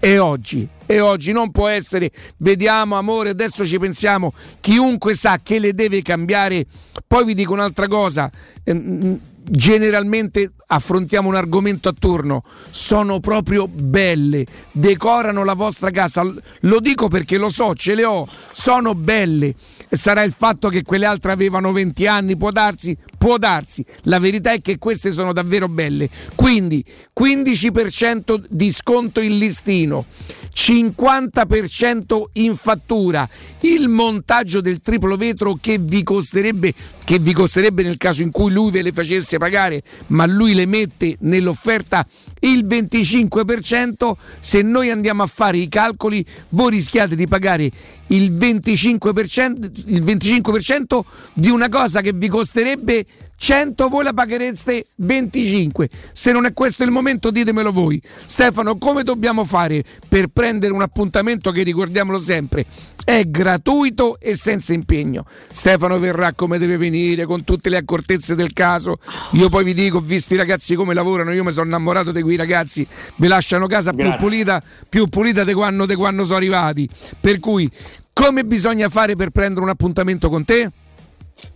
è 0.00 0.18
oggi, 0.18 0.66
è 0.86 1.00
oggi, 1.00 1.30
non 1.30 1.50
può 1.50 1.68
essere, 1.68 2.10
vediamo 2.38 2.96
amore, 2.96 3.28
adesso 3.28 3.66
ci 3.66 3.78
pensiamo, 3.78 4.32
chiunque 4.60 5.14
sa 5.14 5.40
che 5.42 5.58
le 5.58 5.74
deve 5.74 6.00
cambiare, 6.00 6.64
poi 7.06 7.26
vi 7.26 7.34
dico 7.34 7.52
un'altra 7.52 7.86
cosa, 7.86 8.30
ehm, 8.64 9.20
generalmente 9.42 10.52
affrontiamo 10.68 11.28
un 11.28 11.34
argomento 11.34 11.90
a 11.90 11.94
turno, 11.96 12.42
sono 12.70 13.20
proprio 13.20 13.68
belle, 13.68 14.46
decorano 14.72 15.44
la 15.44 15.54
vostra 15.54 15.90
casa, 15.90 16.22
lo 16.60 16.80
dico 16.80 17.08
perché 17.08 17.36
lo 17.36 17.50
so, 17.50 17.74
ce 17.74 17.94
le 17.94 18.04
ho, 18.06 18.26
sono 18.50 18.94
belle, 18.94 19.54
sarà 19.90 20.22
il 20.22 20.32
fatto 20.32 20.70
che 20.70 20.82
quelle 20.82 21.04
altre 21.04 21.32
avevano 21.32 21.72
20 21.72 22.06
anni, 22.06 22.36
può 22.38 22.50
darsi, 22.50 22.96
può 23.20 23.36
darsi, 23.36 23.84
la 24.04 24.18
verità 24.18 24.52
è 24.52 24.62
che 24.62 24.78
queste 24.78 25.12
sono 25.12 25.34
davvero 25.34 25.68
belle, 25.68 26.08
quindi 26.34 26.82
15% 27.14 28.44
di 28.48 28.72
sconto 28.72 29.20
in 29.20 29.36
listino, 29.36 30.06
50% 30.52 32.22
in 32.34 32.56
fattura, 32.56 33.28
il 33.60 33.88
montaggio 33.88 34.60
del 34.60 34.80
triplo 34.80 35.16
vetro 35.16 35.58
che 35.60 35.78
vi 35.78 36.02
costerebbe 36.02 36.74
che 37.10 37.18
vi 37.18 37.32
costerebbe 37.32 37.82
nel 37.82 37.96
caso 37.96 38.22
in 38.22 38.30
cui 38.30 38.52
lui 38.52 38.70
ve 38.70 38.82
le 38.82 38.92
facesse 38.92 39.36
pagare, 39.36 39.82
ma 40.08 40.26
lui 40.26 40.54
le 40.54 40.64
mette 40.64 41.16
nell'offerta 41.22 42.06
il 42.38 42.64
25%, 42.64 44.12
se 44.38 44.62
noi 44.62 44.90
andiamo 44.90 45.24
a 45.24 45.26
fare 45.26 45.56
i 45.56 45.68
calcoli, 45.68 46.24
voi 46.50 46.70
rischiate 46.70 47.16
di 47.16 47.26
pagare 47.26 47.68
il 48.06 48.30
25%, 48.30 49.70
il 49.86 50.04
25% 50.04 51.00
di 51.32 51.50
una 51.50 51.68
cosa 51.68 52.00
che 52.00 52.12
vi 52.12 52.28
costerebbe 52.28 53.04
100 53.42 53.88
voi 53.88 54.04
la 54.04 54.12
paghereste 54.12 54.88
25. 54.96 55.88
Se 56.12 56.30
non 56.30 56.44
è 56.44 56.52
questo 56.52 56.84
il 56.84 56.90
momento 56.90 57.30
ditemelo 57.30 57.72
voi. 57.72 58.00
Stefano, 58.26 58.76
come 58.76 59.02
dobbiamo 59.02 59.46
fare 59.46 59.82
per 60.06 60.26
prendere 60.26 60.74
un 60.74 60.82
appuntamento 60.82 61.50
che 61.50 61.62
ricordiamolo 61.62 62.18
sempre 62.18 62.66
è 63.02 63.24
gratuito 63.24 64.18
e 64.20 64.36
senza 64.36 64.74
impegno. 64.74 65.24
Stefano 65.50 65.98
verrà 65.98 66.34
come 66.34 66.58
deve 66.58 66.76
venire 66.76 67.24
con 67.24 67.42
tutte 67.42 67.70
le 67.70 67.78
accortezze 67.78 68.34
del 68.34 68.52
caso. 68.52 68.98
Io 69.32 69.48
poi 69.48 69.64
vi 69.64 69.72
dico, 69.72 69.96
ho 69.96 70.00
visto 70.00 70.34
i 70.34 70.36
ragazzi 70.36 70.74
come 70.74 70.92
lavorano, 70.92 71.32
io 71.32 71.42
mi 71.42 71.50
sono 71.50 71.64
innamorato 71.64 72.12
di 72.12 72.20
quei 72.20 72.36
ragazzi, 72.36 72.86
vi 73.16 73.26
lasciano 73.26 73.66
casa 73.66 73.94
più 73.94 74.14
pulita, 74.16 74.62
più 74.86 75.08
pulita 75.08 75.44
di 75.44 75.54
quando, 75.54 75.86
di 75.86 75.94
quando 75.94 76.24
sono 76.24 76.36
arrivati. 76.36 76.86
Per 77.18 77.40
cui 77.40 77.68
come 78.12 78.44
bisogna 78.44 78.90
fare 78.90 79.16
per 79.16 79.30
prendere 79.30 79.62
un 79.62 79.70
appuntamento 79.70 80.28
con 80.28 80.44
te? 80.44 80.70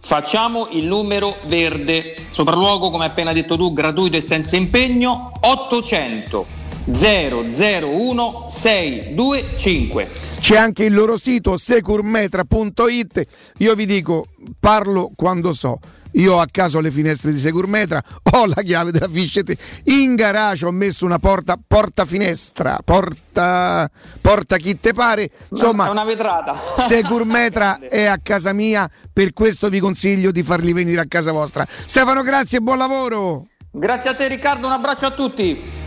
Facciamo 0.00 0.68
il 0.70 0.84
numero 0.84 1.36
verde, 1.46 2.16
sopralluogo 2.28 2.90
come 2.90 3.06
appena 3.06 3.32
detto 3.32 3.56
tu, 3.56 3.72
gratuito 3.72 4.16
e 4.16 4.20
senza 4.20 4.56
impegno, 4.56 5.32
800 5.40 6.62
001 6.86 8.46
625. 8.48 10.10
C'è 10.38 10.56
anche 10.56 10.84
il 10.84 10.92
loro 10.92 11.16
sito 11.16 11.56
securmetra.it. 11.56 13.26
Io 13.58 13.74
vi 13.74 13.86
dico, 13.86 14.26
parlo 14.60 15.10
quando 15.16 15.54
so. 15.54 15.78
Io 16.14 16.34
ho 16.34 16.40
a 16.40 16.46
caso 16.50 16.80
le 16.80 16.90
finestre 16.90 17.32
di 17.32 17.38
Securmetra, 17.38 18.02
ho 18.32 18.46
la 18.46 18.62
chiave 18.62 18.90
della 18.90 19.08
Fiscete, 19.08 19.56
in 19.84 20.14
garage 20.14 20.66
ho 20.66 20.70
messo 20.70 21.04
una 21.04 21.18
porta, 21.18 21.58
porta 21.64 22.04
finestra, 22.04 22.78
porta, 22.84 23.90
porta 24.20 24.56
chi 24.56 24.78
te 24.78 24.92
pare. 24.92 25.28
Insomma, 25.50 25.86
è 25.86 25.90
una 25.90 26.04
vetrata. 26.04 26.56
Securmetra 26.76 27.78
è 27.88 28.04
a 28.04 28.18
casa 28.22 28.52
mia, 28.52 28.88
per 29.12 29.32
questo 29.32 29.68
vi 29.68 29.80
consiglio 29.80 30.30
di 30.30 30.42
farli 30.42 30.72
venire 30.72 31.00
a 31.00 31.06
casa 31.06 31.32
vostra. 31.32 31.66
Stefano, 31.68 32.22
grazie 32.22 32.58
e 32.58 32.60
buon 32.60 32.78
lavoro. 32.78 33.46
Grazie 33.70 34.10
a 34.10 34.14
te 34.14 34.28
Riccardo, 34.28 34.66
un 34.66 34.72
abbraccio 34.72 35.06
a 35.06 35.10
tutti. 35.10 35.82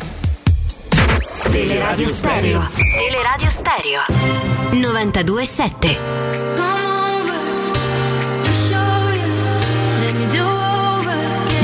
Teleradio 1.49 2.09
Stereo. 2.09 2.67
Teleradio 2.75 3.49
Stereo. 3.49 4.01
92.7. 4.71 6.56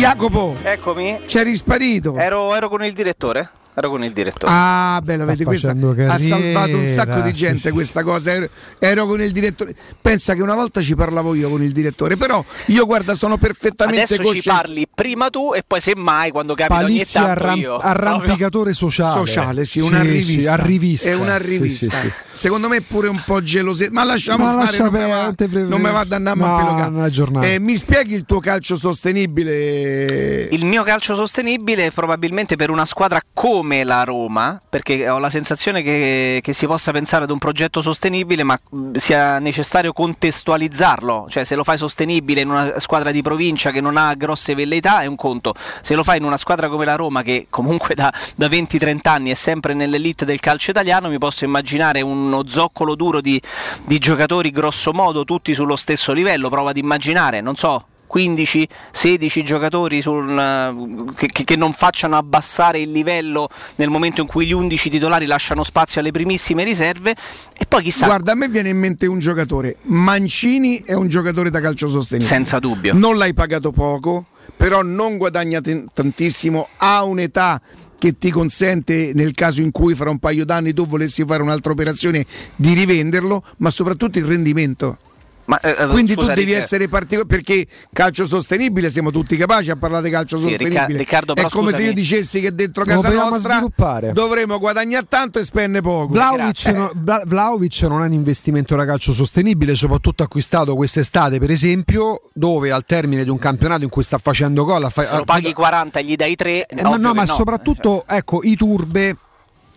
Jacopo, 0.04 0.54
eccomi. 0.64 1.22
C'eri 1.28 1.56
sparito. 1.56 2.18
Ero, 2.18 2.54
ero 2.54 2.68
con 2.68 2.84
il 2.84 2.92
direttore. 2.92 3.50
Ero 3.76 3.90
con 3.90 4.04
il 4.04 4.12
direttore. 4.14 4.52
Ah, 4.56 5.02
bello, 5.04 5.26
vedi, 5.26 5.44
questa 5.44 5.72
ha 5.72 6.18
salvato 6.20 6.78
un 6.78 6.88
sacco 6.88 7.22
di 7.22 7.34
gente 7.34 7.58
sì, 7.58 7.68
sì. 7.68 7.72
questa 7.72 8.04
cosa. 8.04 8.32
Ero, 8.32 8.48
ero 8.78 9.06
con 9.08 9.20
il 9.20 9.32
direttore. 9.32 9.74
Pensa 10.00 10.36
che 10.36 10.42
una 10.44 10.54
volta 10.54 10.82
ci 10.82 10.94
parlavo 10.96 11.34
io 11.34 11.50
con 11.50 11.64
il 11.64 11.72
direttore, 11.72 12.16
però 12.16 12.44
io 12.68 12.86
guarda, 12.86 13.16
sono 13.16 13.38
perfettamente 13.38 14.04
Adesso 14.04 14.22
ci 14.22 14.24
cosciente. 14.28 14.50
parli 14.50 14.88
prima 14.94 15.30
tu 15.30 15.54
e 15.56 15.64
poi 15.66 15.82
semmai 15.82 16.30
quando 16.30 16.54
capita 16.54 16.80
Palizzi 16.82 17.18
ogni 17.18 17.26
tanto 17.26 17.44
arram- 17.44 17.60
io. 17.60 17.78
arrampicatore 17.78 18.74
sociale. 18.74 19.12
Sociale, 19.26 19.66
sì, 19.66 19.80
una 19.80 20.02
Sì, 20.02 20.08
rivista. 20.10 20.42
sì, 20.42 20.48
a 20.48 20.56
rivista. 20.56 21.10
È 21.10 21.14
una 21.14 21.38
rivista. 21.38 21.98
sì, 21.98 22.08
sì. 22.08 22.12
Secondo 22.32 22.68
me 22.68 22.78
è 22.78 22.82
pure 22.82 23.08
un 23.08 23.22
po' 23.26 23.42
geloso. 23.42 23.86
Ma 23.92 24.04
lasciamo 24.04 24.44
Ma 24.46 24.52
stare, 24.52 24.66
lascia 24.66 24.84
non, 24.84 24.94
me 24.94 25.08
va, 25.08 25.34
non 25.68 25.82
me 25.82 25.92
va 25.92 26.00
ad 26.02 26.12
andare 26.12 26.38
No, 26.38 27.04
a 27.04 27.10
giornata. 27.10 27.48
Eh, 27.48 27.60
mi 27.60 27.76
spieghi 27.76 28.14
il 28.14 28.26
tuo 28.26 28.40
calcio 28.40 28.76
sostenibile? 28.76 30.48
Il 30.52 30.66
mio 30.66 30.84
calcio 30.84 31.16
sostenibile 31.16 31.90
probabilmente 31.92 32.56
per 32.56 32.70
una 32.70 32.86
squadra 32.86 33.20
come 33.34 33.62
la 33.84 34.04
Roma, 34.04 34.62
perché 34.70 35.10
ho 35.10 35.18
la 35.18 35.30
sensazione 35.30 35.82
che, 35.82 36.40
che 36.44 36.54
si 36.54 36.66
possa 36.66 36.92
pensare 36.92 37.24
ad 37.24 37.30
un 37.32 37.38
progetto 37.38 37.82
sostenibile, 37.82 38.44
ma 38.44 38.60
sia 38.94 39.40
necessario 39.40 39.94
contestualizzarlo, 39.94 41.28
cioè 41.30 41.44
se 41.44 41.56
lo 41.56 41.64
fai 41.64 41.78
sostenibile 41.78 42.42
in 42.42 42.50
una 42.50 42.80
squadra 42.80 43.12
di 43.12 43.22
provincia 43.22 43.72
che 43.72 43.82
non 43.82 43.98
ha 43.98 44.14
grosse 44.16 44.56
velleità 44.56 45.02
è 45.02 45.06
un 45.06 45.16
conto, 45.16 45.54
se 45.82 45.96
lo 45.96 46.04
fai 46.04 46.18
in 46.18 46.24
una 46.24 46.38
squadra 46.38 46.68
come 46.68 46.86
la 46.86 46.96
Roma 46.96 47.22
che 47.22 47.48
comunque 47.50 47.96
da, 47.96 48.14
da 48.36 48.48
20-30 48.48 49.00
anni 49.04 49.32
è 49.32 49.36
sempre 49.36 49.74
nell'elite 49.74 50.26
del 50.26 50.40
calcio 50.40 50.72
italiano, 50.72 51.10
mi 51.10 51.18
posso 51.18 51.46
immaginare 51.46 52.02
uno 52.02 52.44
zoccolo 52.48 52.96
duro 52.96 53.22
di, 53.22 53.42
di 53.84 53.98
giocatori 53.98 54.52
grosso 54.52 54.92
modo 54.94 55.24
tutti 55.24 55.54
sullo 55.54 55.76
stesso 55.76 56.14
livello, 56.14 56.50
prova 56.50 56.72
ad 56.72 56.78
immaginare, 56.78 57.42
non 57.42 57.56
so, 57.56 57.86
15-16 58.14 59.42
giocatori 59.44 60.02
sul, 60.02 61.14
che, 61.16 61.28
che- 61.28 61.44
che 61.44 61.56
non 61.56 61.74
facciano 61.74 62.18
abbassare 62.18 62.80
il 62.80 62.92
livello 62.92 63.50
nel 63.76 63.90
momento 63.90 64.22
in 64.22 64.28
cui 64.28 64.46
gli 64.46 64.52
11 64.52 64.90
titolari 64.90 65.26
lasciano 65.26 65.64
spazio 65.64 66.02
alle 66.02 66.12
primissime 66.12 66.64
riserve 66.64 67.16
e 67.58 67.66
poi 67.66 67.84
chissà 67.84 68.06
Guarda, 68.06 68.34
a 68.34 68.36
me 68.36 68.48
viene 68.50 68.70
in 68.70 68.78
mente 68.80 69.06
un 69.08 69.20
giocatore. 69.20 69.78
Mancini 69.84 70.82
è 70.86 70.94
un 70.94 71.08
giocatore 71.08 71.50
da 71.50 71.60
calcio 71.60 71.88
sostenibile. 71.88 72.30
Senza 72.32 72.60
dubbio. 72.60 72.94
Non 72.94 73.18
l'hai 73.18 73.34
pagato 73.34 73.72
poco, 73.72 74.26
però 74.56 74.82
non 74.82 75.18
guadagna 75.18 75.62
t- 75.62 75.86
tantissimo, 75.94 76.68
ha 76.78 77.04
un'età 77.04 77.62
che 77.98 78.18
ti 78.18 78.32
consente 78.32 79.12
nel 79.16 79.34
caso 79.34 79.62
in 79.62 79.72
cui 79.72 79.96
fra 79.96 80.10
un 80.10 80.20
paio 80.20 80.44
d'anni 80.44 80.74
tu 80.74 80.86
volessi 80.86 81.24
fare 81.26 81.42
un'altra 81.42 81.72
operazione 81.72 82.26
di 82.56 82.74
rivenderlo, 82.74 83.42
ma 83.58 83.70
soprattutto 83.70 84.18
il 84.20 84.26
rendimento. 84.26 84.98
Ma, 85.46 85.60
eh, 85.60 85.76
eh, 85.78 85.88
Quindi 85.88 86.14
scusa, 86.14 86.30
tu 86.30 86.34
devi 86.36 86.54
Ric- 86.54 86.62
essere 86.64 86.88
particolare 86.88 87.28
perché 87.28 87.68
calcio 87.92 88.26
sostenibile 88.26 88.90
siamo 88.90 89.12
tutti 89.12 89.36
capaci 89.36 89.72
a 89.72 89.76
parlare 89.76 90.04
di 90.04 90.10
calcio 90.10 90.38
Sì, 90.38 90.48
sostenibile. 90.48 90.98
Riccardo, 90.98 91.36
È 91.36 91.42
come 91.50 91.50
se 91.50 91.58
scusami. 91.74 91.84
io 91.86 91.94
dicessi 91.94 92.40
che 92.40 92.56
dentro 92.56 92.86
casa 92.86 93.10
nostra 93.12 93.54
sviluppare. 93.56 94.14
dovremo 94.14 94.58
guadagnare 94.58 95.06
tanto 95.10 95.40
e 95.40 95.44
spendere 95.44 95.82
poco. 95.84 96.14
Vlaovic, 96.14 96.66
no- 96.68 96.92
Vla- 96.96 97.24
Vlahovic 97.26 97.82
non 97.82 98.04
è 98.04 98.06
un 98.06 98.14
investimento 98.14 98.76
da 98.78 98.86
calcio 98.86 99.12
sostenibile, 99.12 99.76
soprattutto 99.76 100.24
acquistato 100.24 100.76
quest'estate, 100.76 101.40
per 101.40 101.52
esempio, 101.52 102.30
dove 102.34 102.72
al 102.72 102.86
termine 102.86 103.26
di 103.26 103.30
un 103.30 103.38
campionato 103.38 103.84
in 103.84 103.90
cui 103.90 104.04
sta 104.04 104.18
facendo 104.20 104.64
gol, 104.64 104.90
fa- 104.92 105.04
se 105.04 105.16
lo 105.18 105.26
paghi 105.26 105.52
40 105.52 106.00
e 106.00 106.04
gli 106.06 106.16
dai 106.16 106.36
3, 106.36 106.68
Eh, 106.68 106.82
ma 106.84 106.96
no, 106.96 107.14
ma 107.14 107.26
soprattutto 107.26 108.06
ecco, 108.08 108.40
i 108.44 108.56
turbe, 108.56 109.18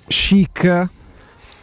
chic, 0.07 0.89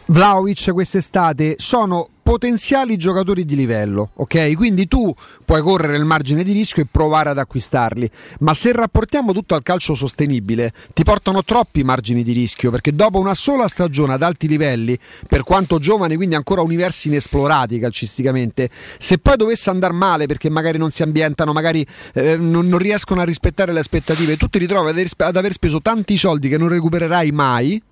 Vlaovic 0.06 0.72
quest'estate 0.72 1.54
sono 1.58 2.08
potenziali 2.24 2.96
giocatori 2.96 3.44
di 3.44 3.54
livello, 3.54 4.12
ok? 4.14 4.54
Quindi 4.54 4.88
tu 4.88 5.14
puoi 5.44 5.60
correre 5.60 5.98
il 5.98 6.06
margine 6.06 6.42
di 6.42 6.52
rischio 6.52 6.82
e 6.82 6.86
provare 6.90 7.28
ad 7.28 7.36
acquistarli, 7.36 8.10
ma 8.40 8.54
se 8.54 8.72
rapportiamo 8.72 9.34
tutto 9.34 9.54
al 9.54 9.62
calcio 9.62 9.94
sostenibile, 9.94 10.72
ti 10.94 11.04
portano 11.04 11.44
troppi 11.44 11.84
margini 11.84 12.22
di 12.22 12.32
rischio, 12.32 12.70
perché 12.70 12.94
dopo 12.94 13.18
una 13.18 13.34
sola 13.34 13.68
stagione 13.68 14.14
ad 14.14 14.22
alti 14.22 14.48
livelli, 14.48 14.98
per 15.28 15.42
quanto 15.42 15.78
giovani, 15.78 16.16
quindi 16.16 16.34
ancora 16.34 16.62
universi 16.62 17.08
inesplorati 17.08 17.78
calcisticamente, 17.78 18.70
se 18.98 19.18
poi 19.18 19.36
dovesse 19.36 19.68
andare 19.68 19.92
male 19.92 20.24
perché 20.24 20.48
magari 20.48 20.78
non 20.78 20.90
si 20.90 21.02
ambientano, 21.02 21.52
magari 21.52 21.86
eh, 22.14 22.38
non, 22.38 22.66
non 22.68 22.78
riescono 22.78 23.20
a 23.20 23.24
rispettare 23.24 23.70
le 23.70 23.80
aspettative, 23.80 24.38
tu 24.38 24.48
ti 24.48 24.58
ritrovi 24.58 25.06
ad 25.18 25.36
aver 25.36 25.52
speso 25.52 25.82
tanti 25.82 26.16
soldi 26.16 26.48
che 26.48 26.56
non 26.56 26.68
recupererai 26.68 27.30
mai 27.32 27.82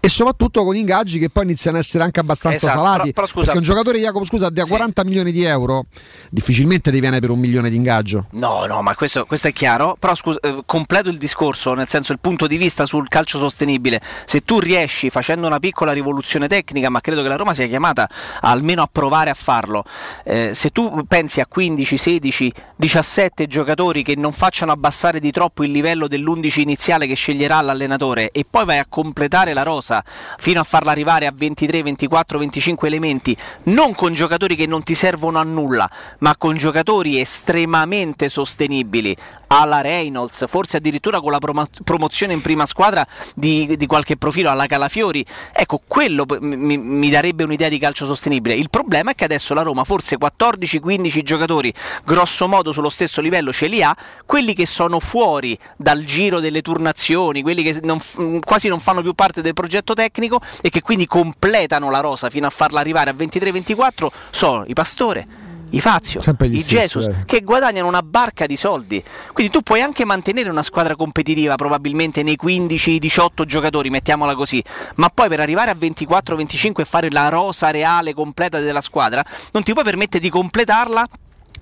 e 0.00 0.08
soprattutto 0.08 0.64
con 0.64 0.76
ingaggi 0.76 1.18
che 1.18 1.30
poi 1.30 1.44
iniziano 1.44 1.76
a 1.76 1.80
essere 1.80 2.04
anche 2.04 2.20
abbastanza 2.20 2.66
Esatto, 2.66 2.82
salati. 2.82 2.98
però- 2.98 3.12
però 3.12 3.26
scusa- 3.26 3.44
perché 3.44 3.58
un 3.58 3.64
giocatore, 3.64 3.98
Jacopo, 3.98 4.24
scusa, 4.24 4.48
da 4.50 4.64
40 4.64 5.04
milioni 5.04 5.32
di 5.32 5.42
euro 5.44 5.84
difficilmente 6.30 6.90
ti 6.90 7.00
viene 7.00 7.20
per 7.20 7.30
un 7.30 7.38
milione 7.38 7.70
di 7.70 7.76
ingaggio. 7.76 8.26
No, 8.32 8.64
no, 8.66 8.82
ma 8.82 8.94
questo, 8.94 9.24
questo 9.26 9.48
è 9.48 9.52
chiaro. 9.52 9.96
Però 9.98 10.14
scusa, 10.14 10.38
eh, 10.40 10.62
completo 10.66 11.08
il 11.08 11.18
discorso, 11.18 11.74
nel 11.74 11.88
senso 11.88 12.12
il 12.12 12.18
punto 12.20 12.46
di 12.46 12.56
vista 12.56 12.86
sul 12.86 13.08
calcio 13.08 13.38
sostenibile. 13.38 14.00
Se 14.24 14.40
tu 14.42 14.58
riesci 14.58 15.10
facendo 15.10 15.46
una 15.46 15.58
piccola 15.58 15.92
rivoluzione 15.92 16.46
tecnica, 16.48 16.88
ma 16.88 17.00
credo 17.00 17.22
che 17.22 17.28
la 17.28 17.36
Roma 17.36 17.54
sia 17.54 17.66
chiamata 17.66 18.08
almeno 18.42 18.82
a 18.82 18.88
provare 18.90 19.30
a 19.30 19.34
farlo. 19.34 19.84
eh, 20.24 20.52
se 20.54 20.70
tu 20.70 21.04
pensi 21.06 21.40
a 21.40 21.46
15, 21.46 21.96
16, 21.96 22.52
17 22.76 23.46
giocatori 23.46 24.02
che 24.02 24.14
non 24.16 24.32
facciano 24.32 24.72
abbassare 24.72 25.20
di 25.20 25.30
troppo 25.30 25.64
il 25.64 25.70
livello 25.70 26.06
dell'11 26.08 26.60
iniziale 26.60 27.06
che 27.06 27.14
sceglierà 27.14 27.60
l'allenatore 27.60 28.30
e 28.30 28.44
poi 28.48 28.64
vai 28.64 28.78
a 28.78 28.86
completare 28.88 29.52
la 29.56 29.62
rosa 29.62 30.04
fino 30.38 30.60
a 30.60 30.64
farla 30.64 30.90
arrivare 30.90 31.26
a 31.26 31.32
23, 31.34 31.82
24, 31.82 32.38
25 32.38 32.86
elementi, 32.86 33.36
non 33.64 33.94
con 33.94 34.12
giocatori 34.12 34.54
che 34.54 34.66
non 34.66 34.82
ti 34.82 34.94
servono 34.94 35.38
a 35.38 35.42
nulla, 35.42 35.90
ma 36.18 36.36
con 36.36 36.56
giocatori 36.56 37.18
estremamente 37.18 38.28
sostenibili 38.28 39.16
alla 39.48 39.80
Reynolds, 39.80 40.44
forse 40.48 40.78
addirittura 40.78 41.20
con 41.20 41.30
la 41.30 41.38
promo- 41.38 41.68
promozione 41.84 42.32
in 42.32 42.40
prima 42.40 42.66
squadra 42.66 43.06
di, 43.34 43.76
di 43.76 43.86
qualche 43.86 44.16
profilo 44.16 44.50
alla 44.50 44.66
Calafiori. 44.66 45.24
Ecco, 45.52 45.80
quello 45.86 46.24
mi, 46.40 46.76
mi 46.76 47.10
darebbe 47.10 47.44
un'idea 47.44 47.68
di 47.68 47.78
calcio 47.78 48.06
sostenibile. 48.06 48.54
Il 48.54 48.70
problema 48.70 49.12
è 49.12 49.14
che 49.14 49.24
adesso 49.24 49.54
la 49.54 49.62
Roma 49.62 49.84
forse 49.84 50.18
14-15 50.18 51.22
giocatori 51.22 51.72
grosso 52.04 52.48
modo 52.48 52.72
sullo 52.72 52.88
stesso 52.88 53.20
livello 53.20 53.52
ce 53.52 53.66
li 53.66 53.82
ha, 53.82 53.96
quelli 54.24 54.54
che 54.54 54.66
sono 54.66 55.00
fuori 55.00 55.56
dal 55.76 56.04
giro 56.04 56.40
delle 56.40 56.62
turnazioni, 56.62 57.42
quelli 57.42 57.62
che 57.62 57.80
non 57.82 58.00
quasi 58.40 58.68
non 58.68 58.80
fanno 58.80 59.02
più 59.02 59.14
parte 59.14 59.42
del 59.46 59.54
progetto 59.54 59.94
tecnico 59.94 60.40
e 60.60 60.68
che 60.68 60.82
quindi 60.82 61.06
completano 61.06 61.90
la 61.90 62.00
rosa 62.00 62.28
fino 62.30 62.46
a 62.46 62.50
farla 62.50 62.80
arrivare 62.80 63.10
a 63.10 63.14
23-24 63.14 64.08
sono 64.30 64.64
i 64.66 64.74
Pastore. 64.74 65.44
I 65.70 65.80
Fazio, 65.80 66.20
i 66.42 66.62
Jesus, 66.62 67.06
eh. 67.06 67.24
che 67.26 67.40
guadagnano 67.40 67.88
una 67.88 68.00
barca 68.00 68.46
di 68.46 68.56
soldi. 68.56 69.02
Quindi 69.32 69.52
tu 69.52 69.62
puoi 69.62 69.82
anche 69.82 70.04
mantenere 70.04 70.48
una 70.48 70.62
squadra 70.62 70.94
competitiva 70.94 71.56
probabilmente 71.56 72.22
nei 72.22 72.38
15-18 72.40 73.44
giocatori, 73.44 73.90
mettiamola 73.90 74.36
così, 74.36 74.62
ma 74.94 75.08
poi 75.08 75.28
per 75.28 75.40
arrivare 75.40 75.72
a 75.72 75.76
24-25 75.76 76.72
e 76.76 76.84
fare 76.84 77.10
la 77.10 77.28
rosa 77.28 77.72
reale 77.72 78.14
completa 78.14 78.60
della 78.60 78.80
squadra, 78.80 79.24
non 79.52 79.64
ti 79.64 79.72
puoi 79.72 79.84
permettere 79.84 80.20
di 80.20 80.30
completarla 80.30 81.08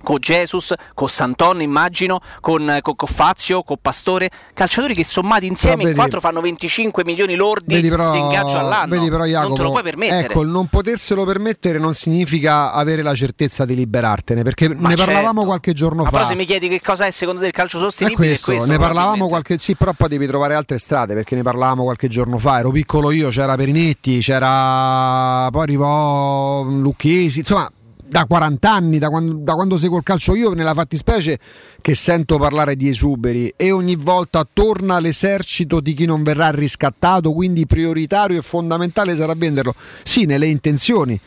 con 0.05 0.19
Jesus, 0.19 0.73
con 0.93 1.09
Santon 1.09 1.61
immagino, 1.61 2.21
con, 2.39 2.77
con, 2.81 2.95
con 2.95 3.07
Fazio, 3.09 3.63
con 3.63 3.77
Pastore, 3.81 4.29
calciatori 4.53 4.93
che 4.93 5.03
sommati 5.03 5.47
insieme 5.47 5.77
Però 5.77 5.89
in 5.89 5.95
vedi- 5.95 5.99
quattro 5.99 6.19
fanno 6.21 6.41
25 6.41 7.03
milioni 7.03 7.35
lordi 7.35 7.73
Vedi 7.73 7.89
però, 7.89 8.11
di 8.11 8.19
ingaggio 8.19 8.57
all'anno. 8.59 8.87
vedi 8.95 9.09
però, 9.09 9.25
Jacopo, 9.25 9.47
non 9.47 9.57
te 9.57 9.63
lo 9.63 9.71
puoi 9.71 9.83
permettere. 9.83 10.25
Ecco, 10.25 10.43
non 10.43 10.67
poterselo 10.67 11.25
permettere 11.25 11.79
non 11.79 11.93
significa 11.95 12.71
avere 12.71 13.01
la 13.01 13.15
certezza 13.15 13.65
di 13.65 13.73
liberartene, 13.75 14.43
perché 14.43 14.69
Ma 14.69 14.89
ne 14.89 14.95
certo. 14.95 15.11
parlavamo 15.11 15.43
qualche 15.43 15.73
giorno 15.73 16.03
Ma 16.03 16.09
fa. 16.09 16.17
però 16.17 16.29
se 16.29 16.35
mi 16.35 16.45
chiedi 16.45 16.67
che 16.69 16.79
cosa 16.81 17.05
è 17.07 17.11
secondo 17.11 17.41
te 17.41 17.47
il 17.47 17.53
calcio 17.53 17.79
sostenibile, 17.79 18.27
questo, 18.27 18.51
è 18.51 18.55
questo 18.55 18.71
ne 18.71 18.77
parlavamo 18.77 19.27
qualche 19.27 19.57
sì, 19.57 19.75
però 19.75 19.93
poi 19.93 20.07
devi 20.09 20.27
trovare 20.27 20.53
altre 20.53 20.77
strade 20.77 21.15
perché 21.15 21.35
ne 21.35 21.41
parlavamo 21.41 21.83
qualche 21.83 22.07
giorno 22.07 22.37
fa. 22.37 22.59
Ero 22.59 22.69
piccolo 22.69 23.09
io, 23.09 23.29
c'era 23.29 23.55
Perinetti, 23.55 24.19
c'era 24.19 25.47
poi 25.51 25.61
arrivò 25.63 26.61
Lucchesi, 26.63 27.39
insomma, 27.39 27.69
da 28.07 28.25
40 28.25 28.71
anni, 28.71 28.99
da 28.99 29.09
quando, 29.09 29.33
da 29.33 29.53
quando 29.53 29.77
seguo 29.77 29.97
il 29.97 30.03
calcio 30.03 30.35
io, 30.35 30.53
nella 30.53 30.73
fattispecie 30.73 31.39
che 31.81 31.95
sento 31.95 32.37
parlare 32.37 32.75
di 32.75 32.87
esuberi 32.87 33.53
e 33.55 33.71
ogni 33.71 33.95
volta 33.95 34.47
torna 34.51 34.99
l'esercito 34.99 35.79
di 35.79 35.93
chi 35.93 36.05
non 36.05 36.23
verrà 36.23 36.49
riscattato, 36.51 37.33
quindi 37.33 37.65
prioritario 37.65 38.37
e 38.37 38.41
fondamentale 38.41 39.15
sarà 39.15 39.33
venderlo. 39.35 39.73
Sì, 40.03 40.25
nelle 40.25 40.47
intenzioni. 40.47 41.19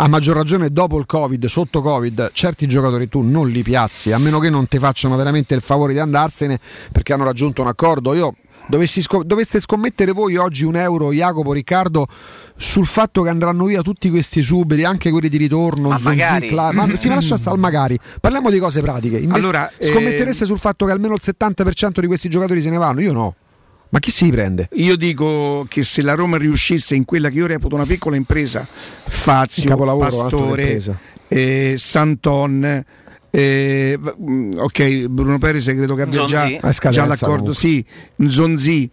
A 0.00 0.06
maggior 0.06 0.36
ragione 0.36 0.70
dopo 0.70 0.96
il 0.96 1.06
Covid, 1.06 1.44
sotto 1.46 1.82
Covid, 1.82 2.30
certi 2.32 2.68
giocatori 2.68 3.08
tu 3.08 3.20
non 3.20 3.48
li 3.48 3.64
piazzi, 3.64 4.12
a 4.12 4.18
meno 4.18 4.38
che 4.38 4.48
non 4.48 4.68
ti 4.68 4.78
facciano 4.78 5.16
veramente 5.16 5.56
il 5.56 5.60
favore 5.60 5.92
di 5.92 5.98
andarsene 5.98 6.60
perché 6.92 7.12
hanno 7.14 7.24
raggiunto 7.24 7.62
un 7.62 7.66
accordo. 7.66 8.14
Io 8.14 8.32
dovessi 8.68 9.02
sco- 9.02 9.24
doveste 9.24 9.58
scommettere 9.58 10.12
voi 10.12 10.36
oggi 10.36 10.62
un 10.64 10.76
euro, 10.76 11.12
Jacopo, 11.12 11.52
Riccardo, 11.52 12.06
sul 12.56 12.86
fatto 12.86 13.22
che 13.22 13.28
andranno 13.30 13.64
via 13.64 13.82
tutti 13.82 14.08
questi 14.08 14.38
esuberi, 14.38 14.84
anche 14.84 15.10
quelli 15.10 15.28
di 15.28 15.36
ritorno, 15.36 15.88
Ma 15.88 15.98
magari. 16.00 16.46
Cla- 16.46 16.70
ma 16.72 16.86
si 16.94 17.08
lascia 17.08 17.36
stare 17.36 17.56
al 17.56 17.60
magari. 17.60 17.98
Parliamo 18.20 18.50
di 18.50 18.60
cose 18.60 18.80
pratiche. 18.80 19.18
Invest- 19.18 19.42
Allora, 19.42 19.68
eh, 19.76 19.84
scommettereste 19.84 20.46
sul 20.46 20.60
fatto 20.60 20.86
che 20.86 20.92
almeno 20.92 21.14
il 21.14 21.20
70% 21.20 22.00
di 22.00 22.06
questi 22.06 22.28
giocatori 22.28 22.62
se 22.62 22.70
ne 22.70 22.76
vanno? 22.76 23.00
Io 23.00 23.12
no. 23.12 23.34
Ma 23.90 23.98
chi 24.00 24.10
si 24.10 24.28
prende? 24.28 24.68
Io 24.72 24.96
dico 24.96 25.64
che 25.68 25.82
se 25.82 26.02
la 26.02 26.14
Roma 26.14 26.36
riuscisse 26.36 26.94
in 26.94 27.04
quella 27.04 27.30
che 27.30 27.36
io 27.36 27.46
reputo 27.46 27.74
una 27.74 27.86
piccola 27.86 28.16
impresa, 28.16 28.66
Fazio, 28.66 29.76
Pastore, 29.76 30.82
eh, 31.28 31.74
Santon, 31.78 32.84
eh, 33.30 33.98
ok, 34.56 35.06
Bruno 35.06 35.38
Perez 35.38 35.66
credo 35.66 35.94
che 35.94 36.02
abbia 36.02 36.24
già, 36.24 36.48
già 36.90 37.06
l'accordo, 37.06 37.52
comunque. 37.52 37.54
sì, 37.54 37.84
Zonzi. 38.26 38.90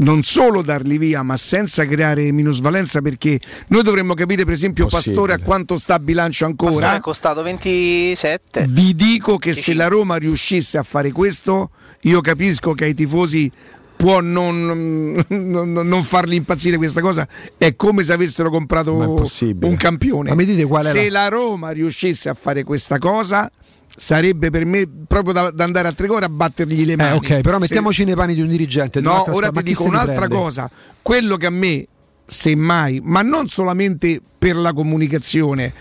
Non 0.00 0.22
solo 0.22 0.62
darli 0.62 0.96
via, 0.96 1.24
ma 1.24 1.36
senza 1.36 1.84
creare 1.84 2.30
minusvalenza, 2.30 3.02
perché 3.02 3.40
noi 3.66 3.82
dovremmo 3.82 4.14
capire, 4.14 4.44
per 4.44 4.52
esempio, 4.52 4.84
Possibile. 4.86 5.16
Pastore 5.16 5.32
a 5.32 5.44
quanto 5.44 5.76
sta 5.76 5.94
a 5.94 5.98
bilancio 5.98 6.46
Pastore 6.46 6.74
ancora. 6.74 6.94
è 6.94 7.00
costato 7.00 7.42
27. 7.42 8.66
Vi 8.68 8.94
dico 8.94 9.38
che 9.38 9.54
se 9.54 9.74
la 9.74 9.88
Roma 9.88 10.14
riuscisse 10.14 10.78
a 10.78 10.84
fare 10.84 11.10
questo, 11.10 11.70
io 12.02 12.20
capisco 12.20 12.74
che 12.74 12.84
ai 12.84 12.94
tifosi 12.94 13.50
può 13.98 14.20
non, 14.20 15.24
non- 15.28 15.72
non 15.72 16.02
farli 16.04 16.36
impazzire 16.36 16.76
questa 16.76 17.00
cosa. 17.00 17.26
È 17.58 17.74
come 17.76 18.04
se 18.04 18.12
avessero 18.12 18.48
comprato 18.48 18.94
un 18.94 19.76
campione. 19.76 20.30
Ma 20.30 20.34
mi 20.36 20.44
dite 20.44 20.64
qual 20.64 20.86
è 20.86 20.90
se 20.90 21.10
la- 21.10 21.22
la... 21.24 21.28
Roma 21.28 21.70
riuscisse 21.72 22.28
a 22.28 22.34
fare 22.34 22.62
questa 22.62 22.98
cosa, 22.98 23.50
sarebbe 23.94 24.50
per 24.50 24.64
me 24.64 24.88
proprio 25.08 25.32
da, 25.32 25.50
da 25.50 25.64
andare 25.64 25.88
a 25.88 25.92
Tricore 25.92 26.24
a 26.24 26.28
battergli 26.28 26.84
le 26.86 26.92
Eh, 26.92 26.96
mani. 26.96 27.16
ok, 27.16 27.40
però 27.40 27.54
Se- 27.54 27.60
mettiamoci 27.60 28.04
nei 28.04 28.14
panni 28.14 28.34
di 28.34 28.40
un 28.40 28.48
dirigente. 28.48 29.00
di 29.00 29.06
No, 29.06 29.24
ora 29.34 29.50
ti 29.50 29.62
dico 29.64 29.82
se 29.82 29.88
un'altra 29.88 30.28
cosa. 30.28 30.70
Quello 31.02 31.36
che 31.36 31.46
a 31.46 31.50
me, 31.50 31.86
semmai, 32.24 33.00
ma 33.02 33.22
non 33.22 33.48
solamente 33.48 34.20
per 34.38 34.54
la 34.54 34.72
comunicazione, 34.72 35.72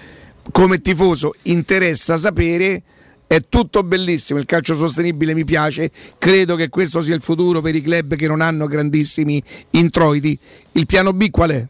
come 0.51 0.81
tifoso 0.81 1.33
interessa 1.43 2.17
sapere. 2.17 2.81
È 3.27 3.43
tutto 3.49 3.83
bellissimo, 3.83 4.39
il 4.39 4.45
calcio 4.45 4.73
sostenibile 4.73 5.33
mi 5.33 5.43
piace, 5.43 5.91
credo 6.17 6.55
che 6.55 6.69
questo 6.69 7.01
sia 7.01 7.13
il 7.13 7.21
futuro 7.21 7.59
per 7.59 7.75
i 7.75 7.81
club 7.81 8.15
che 8.15 8.25
non 8.25 8.39
hanno 8.39 8.67
grandissimi 8.67 9.43
introiti. 9.71 10.39
Il 10.71 10.85
piano 10.85 11.11
B 11.11 11.29
qual 11.29 11.49
è? 11.49 11.67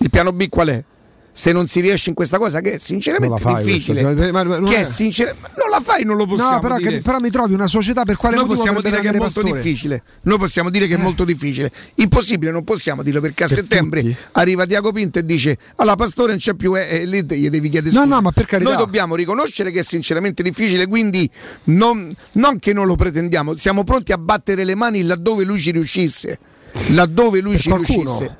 Il 0.00 0.10
piano 0.10 0.32
B 0.32 0.50
qual 0.50 0.68
è? 0.68 0.84
Se 1.38 1.52
non 1.52 1.66
si 1.66 1.80
riesce 1.80 2.08
in 2.08 2.14
questa 2.14 2.38
cosa, 2.38 2.60
che 2.62 2.72
è 2.76 2.78
sinceramente 2.78 3.38
fai 3.42 3.62
difficile, 3.62 4.00
questa, 4.00 4.32
ma- 4.32 4.42
ma- 4.42 4.58
non 4.58 4.70
che 4.70 4.76
è- 4.76 4.80
è 4.80 4.84
sincer- 4.84 5.36
non 5.58 5.68
la 5.68 5.80
fai, 5.80 6.02
non 6.02 6.16
lo 6.16 6.24
possiamo 6.24 6.52
No, 6.54 6.60
però, 6.60 6.76
dire. 6.78 6.90
che- 6.92 7.00
però 7.02 7.18
mi 7.18 7.28
trovi 7.28 7.52
una 7.52 7.66
società 7.66 8.04
per 8.06 8.16
quale 8.16 8.36
Noi 8.36 8.46
possiamo 8.46 8.80
dire 8.80 9.00
che 9.00 9.08
è 9.10 9.12
molto 9.18 9.42
Pastore? 9.42 9.52
difficile. 9.62 10.02
Noi 10.22 10.38
possiamo 10.38 10.70
dire 10.70 10.86
che 10.86 10.94
è 10.94 10.96
molto 10.96 11.24
difficile. 11.26 11.70
Impossibile, 11.96 12.50
non 12.52 12.64
possiamo 12.64 13.02
dirlo 13.02 13.20
perché 13.20 13.44
a 13.44 13.48
settembre 13.48 14.16
arriva 14.32 14.64
Tiago 14.64 14.92
Pinto 14.92 15.18
e 15.18 15.26
dice 15.26 15.58
alla 15.76 15.94
Pastore 15.94 16.30
non 16.30 16.38
c'è 16.38 16.54
più 16.54 16.74
e, 16.74 16.88
e 17.02 17.04
lì 17.04 17.22
gli 17.22 17.50
devi 17.50 17.68
chiedere 17.68 17.94
No, 17.94 18.04
scusa. 18.04 18.14
no, 18.14 18.20
ma 18.22 18.30
per 18.32 18.46
carità. 18.46 18.70
Noi 18.70 18.78
dobbiamo 18.78 19.14
riconoscere 19.14 19.70
che 19.70 19.80
è 19.80 19.84
sinceramente 19.84 20.42
difficile, 20.42 20.86
quindi 20.86 21.28
non, 21.64 22.16
non 22.32 22.58
che 22.58 22.72
non 22.72 22.86
lo 22.86 22.94
pretendiamo, 22.94 23.52
siamo 23.52 23.84
pronti 23.84 24.12
a 24.12 24.16
battere 24.16 24.64
le 24.64 24.74
mani 24.74 25.02
laddove 25.02 25.44
lui 25.44 25.58
ci 25.60 25.70
riuscisse. 25.70 26.38
Laddove 26.88 27.40
lui 27.40 27.52
Per 27.52 27.60
ci 27.60 27.68
qualcuno? 27.68 28.00
riuscisse. 28.02 28.36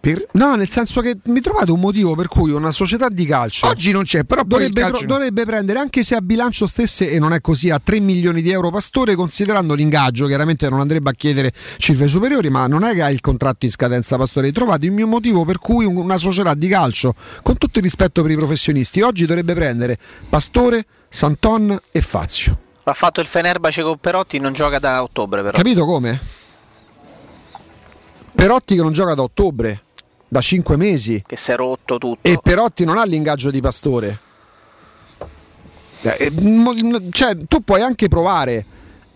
Per- 0.00 0.26
No, 0.32 0.54
nel 0.54 0.68
senso 0.68 1.00
che 1.00 1.18
mi 1.26 1.40
trovate 1.40 1.72
un 1.72 1.80
motivo 1.80 2.14
per 2.14 2.28
cui 2.28 2.52
una 2.52 2.70
società 2.70 3.08
di 3.08 3.26
calcio 3.26 3.66
Oggi 3.66 3.90
non 3.90 4.04
c'è, 4.04 4.22
però 4.22 4.42
dovrebbe, 4.44 4.80
calcio- 4.80 5.06
dovrebbe 5.06 5.44
prendere, 5.44 5.80
anche 5.80 6.04
se 6.04 6.14
a 6.14 6.20
bilancio 6.20 6.66
stesse, 6.66 7.10
e 7.10 7.18
non 7.18 7.32
è 7.32 7.40
così, 7.40 7.70
a 7.70 7.80
3 7.82 7.98
milioni 7.98 8.40
di 8.40 8.50
euro 8.50 8.70
Pastore, 8.70 9.16
considerando 9.16 9.74
l'ingaggio, 9.74 10.26
chiaramente 10.26 10.68
non 10.68 10.78
andrebbe 10.80 11.10
a 11.10 11.12
chiedere 11.14 11.52
cifre 11.78 12.06
superiori, 12.06 12.48
ma 12.48 12.66
non 12.68 12.84
è 12.84 12.94
che 12.94 13.02
ha 13.02 13.10
il 13.10 13.20
contratto 13.20 13.64
in 13.66 13.72
scadenza 13.72 14.16
Pastore. 14.16 14.52
Trovate 14.52 14.86
il 14.86 14.92
mio 14.92 15.06
motivo 15.08 15.44
per 15.44 15.58
cui 15.58 15.84
un- 15.84 15.96
una 15.96 16.16
società 16.16 16.54
di 16.54 16.68
calcio, 16.68 17.14
con 17.42 17.56
tutto 17.58 17.78
il 17.78 17.84
rispetto 17.84 18.22
per 18.22 18.30
i 18.30 18.36
professionisti, 18.36 19.00
oggi 19.00 19.26
dovrebbe 19.26 19.54
prendere 19.54 19.98
Pastore, 20.28 20.86
Santon 21.08 21.76
e 21.90 22.00
Fazio. 22.02 22.58
L'ha 22.84 22.94
fatto 22.94 23.20
il 23.20 23.26
Fenerbahce 23.26 23.82
con 23.82 23.98
Perotti, 23.98 24.38
non 24.38 24.52
gioca 24.52 24.78
da 24.78 25.02
ottobre 25.02 25.42
però. 25.42 25.56
Capito 25.56 25.84
come? 25.84 26.20
Perotti 28.34 28.76
che 28.76 28.82
non 28.82 28.92
gioca 28.92 29.14
da 29.14 29.22
ottobre, 29.22 29.82
da 30.28 30.40
5 30.40 30.76
mesi. 30.76 31.22
Che 31.26 31.36
si 31.36 31.50
è 31.50 31.56
rotto 31.56 31.98
tutto. 31.98 32.28
E 32.28 32.38
Perotti 32.42 32.84
non 32.84 32.98
ha 32.98 33.04
l'ingaggio 33.04 33.50
di 33.50 33.60
Pastore. 33.60 34.20
Eh, 36.02 36.16
eh, 36.18 36.30
mo- 36.42 36.74
Cioè, 37.10 37.36
tu 37.48 37.62
puoi 37.64 37.80
anche 37.80 38.08
provare. 38.08 38.64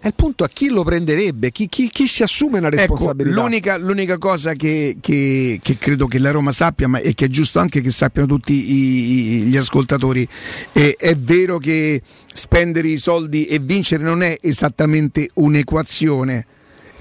E 0.04 0.08
il 0.08 0.14
punto 0.14 0.42
è 0.44 0.48
chi 0.48 0.68
lo 0.68 0.82
prenderebbe, 0.82 1.52
chi, 1.52 1.68
chi- 1.68 1.88
chi 1.88 2.08
si 2.08 2.24
assume 2.24 2.58
una 2.58 2.66
Ecco, 2.66 2.76
responsabilità. 2.76 3.40
l'unica, 3.40 3.76
l'unica 3.76 4.18
cosa 4.18 4.52
che, 4.54 4.96
che- 5.00 5.60
che 5.62 5.78
credo 5.78 6.08
che 6.08 6.18
la 6.18 6.32
Roma 6.32 6.50
sappia, 6.50 6.88
ma 6.88 6.98
e 6.98 7.14
che 7.14 7.26
è 7.26 7.28
giusto 7.28 7.60
anche 7.60 7.80
che 7.80 7.92
sappiano 7.92 8.26
tutti 8.26 8.52
i- 8.52 9.12
i- 9.12 9.40
gli 9.42 9.56
ascoltatori, 9.56 10.26
è, 10.72 10.96
è 10.98 11.14
vero 11.14 11.58
che 11.58 12.02
spendere 12.32 12.88
i 12.88 12.96
soldi 12.98 13.46
e 13.46 13.60
vincere 13.60 14.02
non 14.02 14.24
è 14.24 14.36
esattamente 14.40 15.30
un'equazione. 15.34 16.46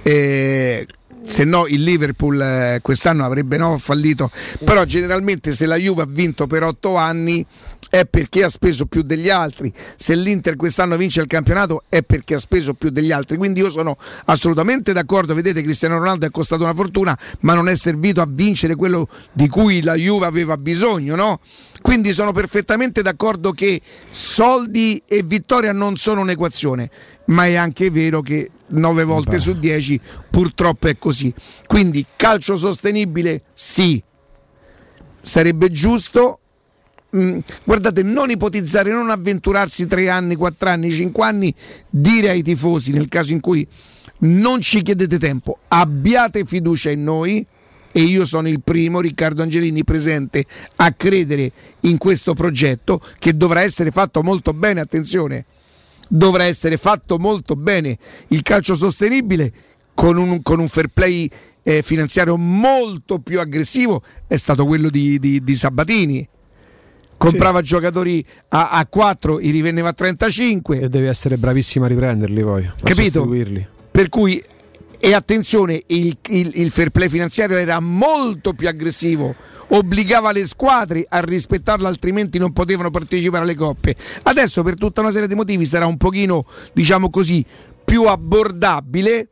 Eh, 0.04 0.86
se 1.26 1.44
no 1.44 1.68
il 1.68 1.84
Liverpool 1.84 2.42
eh, 2.42 2.80
quest'anno 2.82 3.26
avrebbe 3.26 3.58
no, 3.58 3.78
fallito, 3.78 4.30
però 4.64 4.84
generalmente 4.86 5.54
se 5.54 5.66
la 5.66 5.76
Juve 5.76 6.04
ha 6.04 6.08
vinto 6.08 6.48
per 6.48 6.64
otto 6.64 6.96
anni 6.96 7.46
è 7.90 8.06
perché 8.06 8.44
ha 8.44 8.50
speso 8.50 8.86
più 8.86 9.02
degli 9.02 9.30
altri, 9.30 9.72
se 9.96 10.16
l'Inter 10.16 10.56
quest'anno 10.56 10.98
vince 10.98 11.22
il 11.22 11.28
campionato 11.28 11.84
è 11.90 12.04
perché 12.04 12.36
ha 12.36 12.40
speso 12.40 12.74
più 12.74 12.90
degli 12.90 13.12
altri, 13.12 13.38
quindi 13.38 13.60
io 13.60 13.70
sono 13.70 13.98
assolutamente 14.26 14.94
d'accordo, 14.94 15.34
vedete 15.34 15.62
Cristiano 15.62 15.98
Ronaldo 15.98 16.26
è 16.26 16.32
costato 16.32 16.64
una 16.64 16.74
fortuna 16.74 17.18
ma 17.42 17.54
non 17.54 17.70
è 17.70 17.76
servito 17.76 18.22
a 18.22 18.28
vincere 18.28 18.76
quello 18.76 19.08
di 19.32 19.48
cui 19.48 19.82
la 19.82 19.96
Juve 19.96 20.26
aveva 20.26 20.58
bisogno, 20.58 21.16
no? 21.16 21.40
Quindi 21.82 22.12
sono 22.14 22.32
perfettamente 22.32 23.02
d'accordo 23.02 23.52
che 23.52 23.82
soldi 24.10 25.02
e 25.08 25.24
vittoria 25.24 25.72
non 25.72 25.96
sono 25.96 26.22
un'equazione 26.22 26.90
ma 27.26 27.46
è 27.46 27.56
anche 27.56 27.90
vero 27.90 28.22
che 28.22 28.50
9 28.70 29.04
volte 29.04 29.32
Beh. 29.32 29.40
su 29.40 29.54
10 29.54 30.00
purtroppo 30.30 30.88
è 30.88 30.98
così. 30.98 31.34
Quindi 31.66 32.06
calcio 32.16 32.58
sostenibile 32.58 33.44
sì, 33.54 34.02
sarebbe 35.22 35.70
giusto. 35.70 36.40
mm, 37.16 37.40
guardate, 37.64 38.04
non 38.04 38.30
ipotizzare, 38.30 38.92
non 38.92 39.10
avventurarsi 39.10 39.88
3 39.88 40.10
anni, 40.10 40.36
4 40.36 40.70
anni, 40.70 40.92
5 40.92 41.24
anni, 41.24 41.54
dire 41.90 42.30
ai 42.30 42.42
tifosi 42.42 42.92
nel 42.92 43.08
caso 43.08 43.32
in 43.32 43.40
cui 43.40 43.68
non 44.20 44.62
ci 44.62 44.82
chiedete 44.82 45.18
tempo, 45.18 45.60
abbiate 45.68 46.46
fiducia 46.46 46.92
in 46.92 47.04
noi 47.04 47.46
e 47.94 48.02
io 48.02 48.26
sono 48.26 48.48
il 48.48 48.62
primo, 48.62 49.02
Riccardo 49.02 49.42
Angelini, 49.42 49.84
presente 49.84 50.46
a 50.78 50.94
credere 50.94 51.52
in 51.82 51.98
questo 51.98 52.34
progetto 52.34 53.02
che 53.20 53.36
dovrà 53.36 53.62
essere 53.62 53.92
fatto 53.92 54.24
molto 54.24 54.54
bene, 54.54 54.80
attenzione 54.80 55.46
dovrà 56.14 56.44
essere 56.44 56.76
fatto 56.78 57.18
molto 57.18 57.56
bene. 57.56 57.98
Il 58.28 58.42
calcio 58.42 58.76
sostenibile 58.76 59.52
con 59.94 60.18
un, 60.18 60.42
con 60.42 60.60
un 60.60 60.68
fair 60.68 60.88
play 60.88 61.30
eh, 61.64 61.82
finanziario 61.82 62.38
molto 62.38 63.20
più 63.20 63.40
aggressivo 63.40 64.02
è 64.28 64.36
stato 64.36 64.66
quello 64.66 64.90
di, 64.90 65.20
di- 65.20 65.42
di 65.44 65.56
Sabatini. 65.56 66.28
Comprava 67.18 67.62
giocatori 67.62 68.26
a, 68.50 68.70
a 68.72 68.86
4, 68.88 69.38
li 69.38 69.52
rivendeva 69.52 69.90
a 69.90 69.94
35. 69.94 70.80
E 70.80 70.90
devi 70.90 71.06
essere 71.06 71.38
bravissimo 71.38 71.86
a 71.86 71.88
riprenderli 71.88 72.42
poi. 72.42 72.66
a 72.66 72.74
Capito? 72.84 73.28
Per 73.92 74.10
cui, 74.10 74.44
e 75.00 75.14
attenzione, 75.14 75.84
il, 75.88 76.18
il- 76.30 76.52
il 76.56 76.72
fair 76.72 76.90
play 76.90 77.10
finanziario 77.10 77.58
era 77.58 77.80
molto 77.80 78.54
più 78.54 78.68
aggressivo, 78.68 79.36
obbligava 79.72 80.32
le 80.32 80.46
squadre 80.46 81.06
a 81.08 81.20
rispettarlo, 81.20 81.88
altrimenti 81.88 82.38
non 82.38 82.54
potevano 82.54 82.90
partecipare 82.90 83.44
alle 83.44 83.56
coppe. 83.56 83.96
Adesso, 84.24 84.64
per 84.64 84.76
tutta 84.76 85.02
una 85.02 85.12
serie 85.12 85.28
di 85.28 85.36
motivi, 85.36 85.66
sarà 85.66 85.86
un 85.86 85.98
pochino, 85.98 86.46
diciamo 86.74 87.10
così, 87.10 87.46
più 87.84 88.04
abbordabile. 88.04 89.28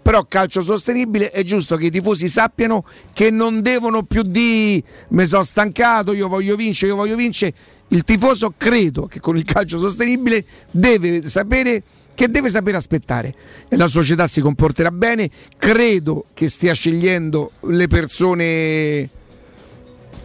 Però 0.00 0.24
calcio 0.24 0.62
sostenibile 0.62 1.30
è 1.30 1.42
giusto 1.42 1.76
che 1.76 1.86
i 1.86 1.90
tifosi 1.90 2.28
sappiano 2.28 2.82
che 3.12 3.30
non 3.30 3.60
devono 3.60 4.04
più 4.04 4.22
di 4.22 4.82
mi 5.08 5.26
sono 5.26 5.42
stancato, 5.42 6.14
io 6.14 6.28
voglio 6.28 6.56
vincere, 6.56 6.92
io 6.92 6.96
voglio 6.96 7.14
vincere. 7.14 7.52
Il 7.88 8.04
tifoso 8.04 8.54
credo 8.56 9.04
che 9.06 9.20
con 9.20 9.36
il 9.36 9.44
calcio 9.44 9.76
sostenibile 9.76 10.42
deve 10.70 11.28
sapere 11.28 11.82
che 12.14 12.30
deve 12.30 12.48
sapere 12.48 12.78
aspettare 12.78 13.34
e 13.68 13.76
la 13.76 13.86
società 13.86 14.26
si 14.26 14.40
comporterà 14.40 14.90
bene. 14.90 15.28
Credo 15.58 16.24
che 16.32 16.48
stia 16.48 16.72
scegliendo 16.72 17.52
le 17.60 17.86
persone 17.86 19.10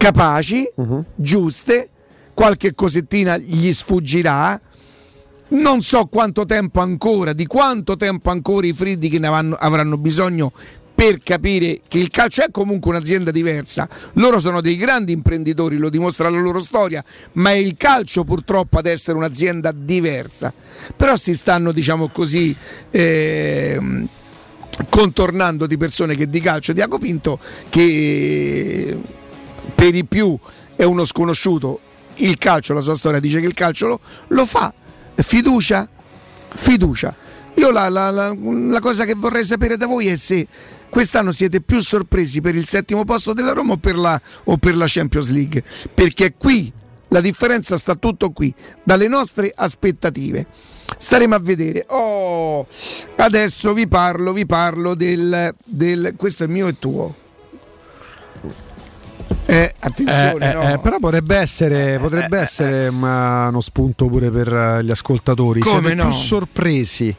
capaci, 0.03 0.69
giuste, 1.15 1.89
qualche 2.33 2.73
cosettina 2.73 3.37
gli 3.37 3.71
sfuggirà. 3.71 4.59
Non 5.49 5.81
so 5.81 6.07
quanto 6.07 6.43
tempo 6.45 6.81
ancora, 6.81 7.31
di 7.31 7.45
quanto 7.45 7.95
tempo 7.95 8.29
ancora 8.29 8.67
i 8.67 8.73
Friedkin 8.73 9.23
avranno, 9.23 9.55
avranno 9.55 9.97
bisogno 9.97 10.51
per 10.93 11.19
capire 11.19 11.79
che 11.87 11.99
il 11.99 12.09
calcio 12.09 12.43
è 12.43 12.51
comunque 12.51 12.91
un'azienda 12.91 13.31
diversa. 13.31 13.87
Loro 14.13 14.39
sono 14.39 14.59
dei 14.59 14.75
grandi 14.75 15.13
imprenditori, 15.13 15.77
lo 15.77 15.89
dimostra 15.89 16.29
la 16.29 16.39
loro 16.39 16.59
storia, 16.59 17.01
ma 17.33 17.51
è 17.51 17.55
il 17.55 17.75
calcio 17.77 18.25
purtroppo 18.25 18.79
ad 18.79 18.87
essere 18.87 19.15
un'azienda 19.15 19.71
diversa. 19.71 20.51
Però 20.97 21.15
si 21.15 21.33
stanno, 21.33 21.71
diciamo 21.71 22.09
così, 22.09 22.53
ehm, 22.91 24.07
contornando 24.89 25.65
di 25.65 25.77
persone 25.77 26.15
che 26.15 26.27
di 26.27 26.41
calcio 26.41 26.73
Diaco 26.73 26.97
Pinto 26.97 27.39
che 27.69 29.21
per 29.75 29.95
i 29.95 30.05
più 30.05 30.37
è 30.75 30.83
uno 30.83 31.05
sconosciuto. 31.05 31.79
Il 32.15 32.37
calcio 32.37 32.73
la 32.73 32.81
sua 32.81 32.95
storia 32.95 33.19
dice 33.19 33.39
che 33.39 33.47
il 33.47 33.53
calcio 33.53 33.87
lo, 33.87 33.99
lo 34.27 34.45
fa. 34.45 34.73
Fiducia? 35.15 35.87
Fiducia. 36.55 37.15
Io 37.55 37.71
la, 37.71 37.89
la- 37.89 38.09
la- 38.11 38.35
la 38.35 38.79
cosa 38.79 39.05
che 39.05 39.13
vorrei 39.13 39.43
sapere 39.43 39.77
da 39.77 39.85
voi 39.85 40.07
è 40.07 40.17
se 40.17 40.47
quest'anno 40.89 41.31
siete 41.31 41.61
più 41.61 41.79
sorpresi 41.81 42.41
per 42.41 42.55
il 42.55 42.67
settimo 42.67 43.03
posto 43.05 43.33
della 43.33 43.53
Roma 43.53 43.73
o 43.73 43.77
per 43.77 43.95
la, 43.95 44.19
o 44.45 44.57
per 44.57 44.75
la 44.75 44.85
Champions 44.87 45.29
League? 45.31 45.63
Perché 45.93 46.33
qui 46.37 46.71
la 47.09 47.21
differenza 47.21 47.77
sta 47.77 47.95
tutto 47.95 48.31
qui 48.31 48.53
dalle 48.83 49.07
nostre 49.07 49.51
aspettative. 49.55 50.45
Staremo 50.97 51.35
a 51.35 51.39
vedere. 51.39 51.85
Oh, 51.89 52.67
adesso 53.17 53.73
vi 53.73 53.87
parlo 53.87 54.33
vi 54.33 54.45
parlo 54.45 54.95
del, 54.95 55.53
del 55.63 56.13
questo 56.17 56.43
è 56.43 56.47
mio 56.47 56.67
e 56.67 56.77
tuo 56.79 57.15
eh, 59.53 59.73
attenzione, 59.79 60.45
Eh, 60.45 60.49
eh, 60.49 60.53
no. 60.53 60.73
eh, 60.73 60.79
però 60.79 60.97
potrebbe 60.99 61.35
essere, 61.37 61.99
potrebbe 61.99 62.37
essere 62.39 62.87
uno 62.87 63.61
spunto 63.61 64.07
pure 64.07 64.29
per 64.29 64.51
eh, 64.53 64.83
gli 64.83 64.91
ascoltatori. 64.91 65.59
Come 65.61 65.79
Siete 65.79 65.95
no? 65.95 66.03
più 66.07 66.11
sorpresi 66.13 67.15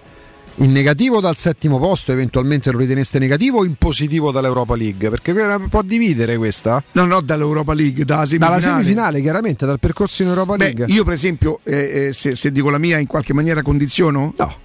in 0.59 0.71
negativo 0.71 1.21
dal 1.21 1.37
settimo 1.37 1.79
posto, 1.79 2.13
eventualmente 2.13 2.71
lo 2.71 2.79
riteneste 2.79 3.19
negativo, 3.19 3.59
o 3.59 3.65
in 3.65 3.75
positivo 3.75 4.31
dall'Europa 4.31 4.77
League? 4.77 5.11
Perché 5.11 5.35
può 5.69 5.83
dividere 5.83 6.37
questa. 6.37 6.83
No, 6.93 7.05
no, 7.07 7.21
dall'Europa 7.21 7.75
League, 7.75 8.05
dalla 8.05 8.25
semifinale. 8.25 8.61
Dalla 8.61 8.73
semifinale, 8.75 9.21
chiaramente, 9.21 9.67
dal 9.67 9.81
percorso 9.81 10.23
in 10.23 10.29
Europa 10.29 10.57
Beh, 10.57 10.65
League. 10.65 10.87
io 10.89 11.03
per 11.03 11.15
esempio, 11.15 11.59
eh, 11.65 12.07
eh, 12.07 12.13
se, 12.13 12.35
se 12.37 12.53
dico 12.53 12.71
la 12.71 12.79
mia 12.79 12.99
in 12.99 13.07
qualche 13.09 13.33
maniera 13.33 13.63
condiziono? 13.63 14.33
No. 14.37 14.57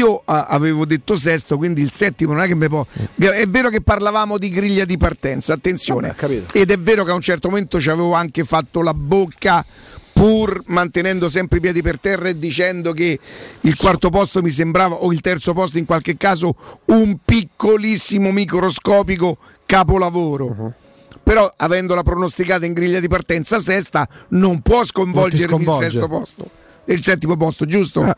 Io 0.00 0.22
ah, 0.24 0.46
avevo 0.46 0.86
detto 0.86 1.14
sesto, 1.14 1.58
quindi 1.58 1.82
il 1.82 1.92
settimo 1.92 2.32
non 2.32 2.42
è 2.42 2.46
che 2.46 2.54
mi 2.54 2.68
può. 2.68 2.86
È 3.18 3.46
vero 3.46 3.68
che 3.68 3.82
parlavamo 3.82 4.38
di 4.38 4.48
griglia 4.48 4.86
di 4.86 4.96
partenza, 4.96 5.52
attenzione. 5.52 6.14
Ed 6.52 6.70
è 6.70 6.78
vero 6.78 7.04
che 7.04 7.10
a 7.10 7.14
un 7.14 7.20
certo 7.20 7.50
momento 7.50 7.78
ci 7.78 7.90
avevo 7.90 8.14
anche 8.14 8.44
fatto 8.44 8.80
la 8.80 8.94
bocca 8.94 9.64
pur 10.12 10.62
mantenendo 10.66 11.28
sempre 11.28 11.58
i 11.58 11.60
piedi 11.60 11.82
per 11.82 11.98
terra 11.98 12.28
e 12.28 12.38
dicendo 12.38 12.92
che 12.92 13.18
il 13.60 13.76
quarto 13.76 14.08
posto 14.08 14.42
mi 14.42 14.50
sembrava, 14.50 14.96
o 14.96 15.12
il 15.12 15.20
terzo 15.20 15.52
posto 15.52 15.76
in 15.76 15.84
qualche 15.84 16.16
caso, 16.16 16.54
un 16.86 17.18
piccolissimo 17.22 18.32
microscopico 18.32 19.36
capolavoro. 19.66 20.74
Però 21.22 21.50
avendola 21.58 22.02
pronosticata 22.02 22.64
in 22.64 22.72
griglia 22.72 23.00
di 23.00 23.08
partenza 23.08 23.58
sesta, 23.58 24.08
non 24.28 24.60
può 24.60 24.82
sconvolgermi 24.84 25.56
il 25.56 25.62
sconvolge. 25.62 25.90
sesto 25.90 26.08
posto. 26.08 26.50
Il 26.86 27.02
settimo 27.02 27.36
posto, 27.36 27.66
giusto? 27.66 28.14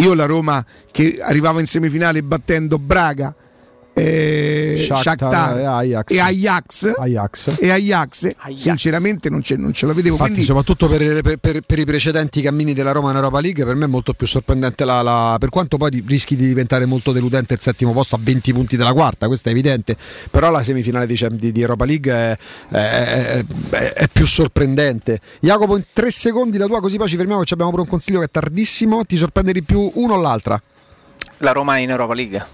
Io 0.00 0.14
la 0.14 0.24
Roma 0.24 0.64
che 0.90 1.18
arrivava 1.20 1.60
in 1.60 1.66
semifinale 1.66 2.22
battendo 2.22 2.78
Braga, 2.78 3.34
eh, 3.92 4.76
Shakhtar 4.78 5.58
e 5.58 5.64
Ajax. 5.64 6.12
e 6.12 6.20
Ajax, 6.20 6.92
Ajax. 6.98 7.56
e 7.60 7.70
Ajax, 7.70 8.30
sinceramente 8.54 9.28
non 9.28 9.42
ce, 9.42 9.56
non 9.56 9.72
ce 9.72 9.84
la 9.86 9.92
vedevo. 9.92 10.14
Infatti, 10.14 10.30
Quindi, 10.32 10.46
soprattutto 10.46 10.86
per, 10.88 11.20
per- 11.22 11.36
per- 11.38 11.60
per 11.62 11.78
i 11.78 11.84
precedenti 11.84 12.40
cammini 12.40 12.72
della 12.72 12.92
Roma 12.92 13.10
in 13.10 13.16
Europa 13.16 13.40
League, 13.40 13.64
per 13.64 13.74
me 13.74 13.84
è 13.84 13.88
molto 13.88 14.12
più 14.14 14.26
sorprendente 14.26 14.84
la, 14.84 15.02
la- 15.02 15.36
per 15.38 15.48
quanto 15.50 15.76
poi 15.76 16.02
rischi 16.06 16.36
di 16.36 16.46
diventare 16.46 16.86
molto 16.86 17.12
deludente 17.12 17.54
il 17.54 17.60
settimo 17.60 17.92
posto 17.92 18.14
a 18.14 18.18
20 18.22 18.52
punti 18.52 18.76
dalla 18.76 18.92
quarta, 18.92 19.26
questo 19.26 19.48
è 19.48 19.52
evidente. 19.52 19.96
Però 20.30 20.50
la 20.50 20.62
semifinale 20.62 21.06
di, 21.06 21.18
di- 21.32 21.52
di 21.52 21.60
Europa 21.60 21.84
League 21.84 22.12
è, 22.12 22.36
è- 22.70 23.44
è- 23.70 23.92
è 23.92 24.08
più 24.08 24.26
sorprendente. 24.26 25.20
Jacopo, 25.40 25.76
in 25.76 25.84
tre 25.92 26.10
secondi 26.10 26.56
la 26.58 26.66
tua, 26.66 26.80
così 26.80 26.96
poi 26.96 27.08
ci 27.08 27.16
fermiamo. 27.16 27.44
Ci 27.44 27.52
abbiamo 27.52 27.70
pure 27.70 27.82
un 27.82 27.88
consiglio 27.88 28.20
che 28.20 28.26
è 28.26 28.30
tardissimo. 28.30 29.04
Ti 29.04 29.16
sorprende 29.16 29.52
di 29.52 29.62
più 29.62 29.90
uno 29.94 30.14
o 30.14 30.20
l'altra? 30.20 30.60
La 31.38 31.52
Roma 31.52 31.76
in 31.78 31.90
Europa 31.90 32.14
League. 32.14 32.44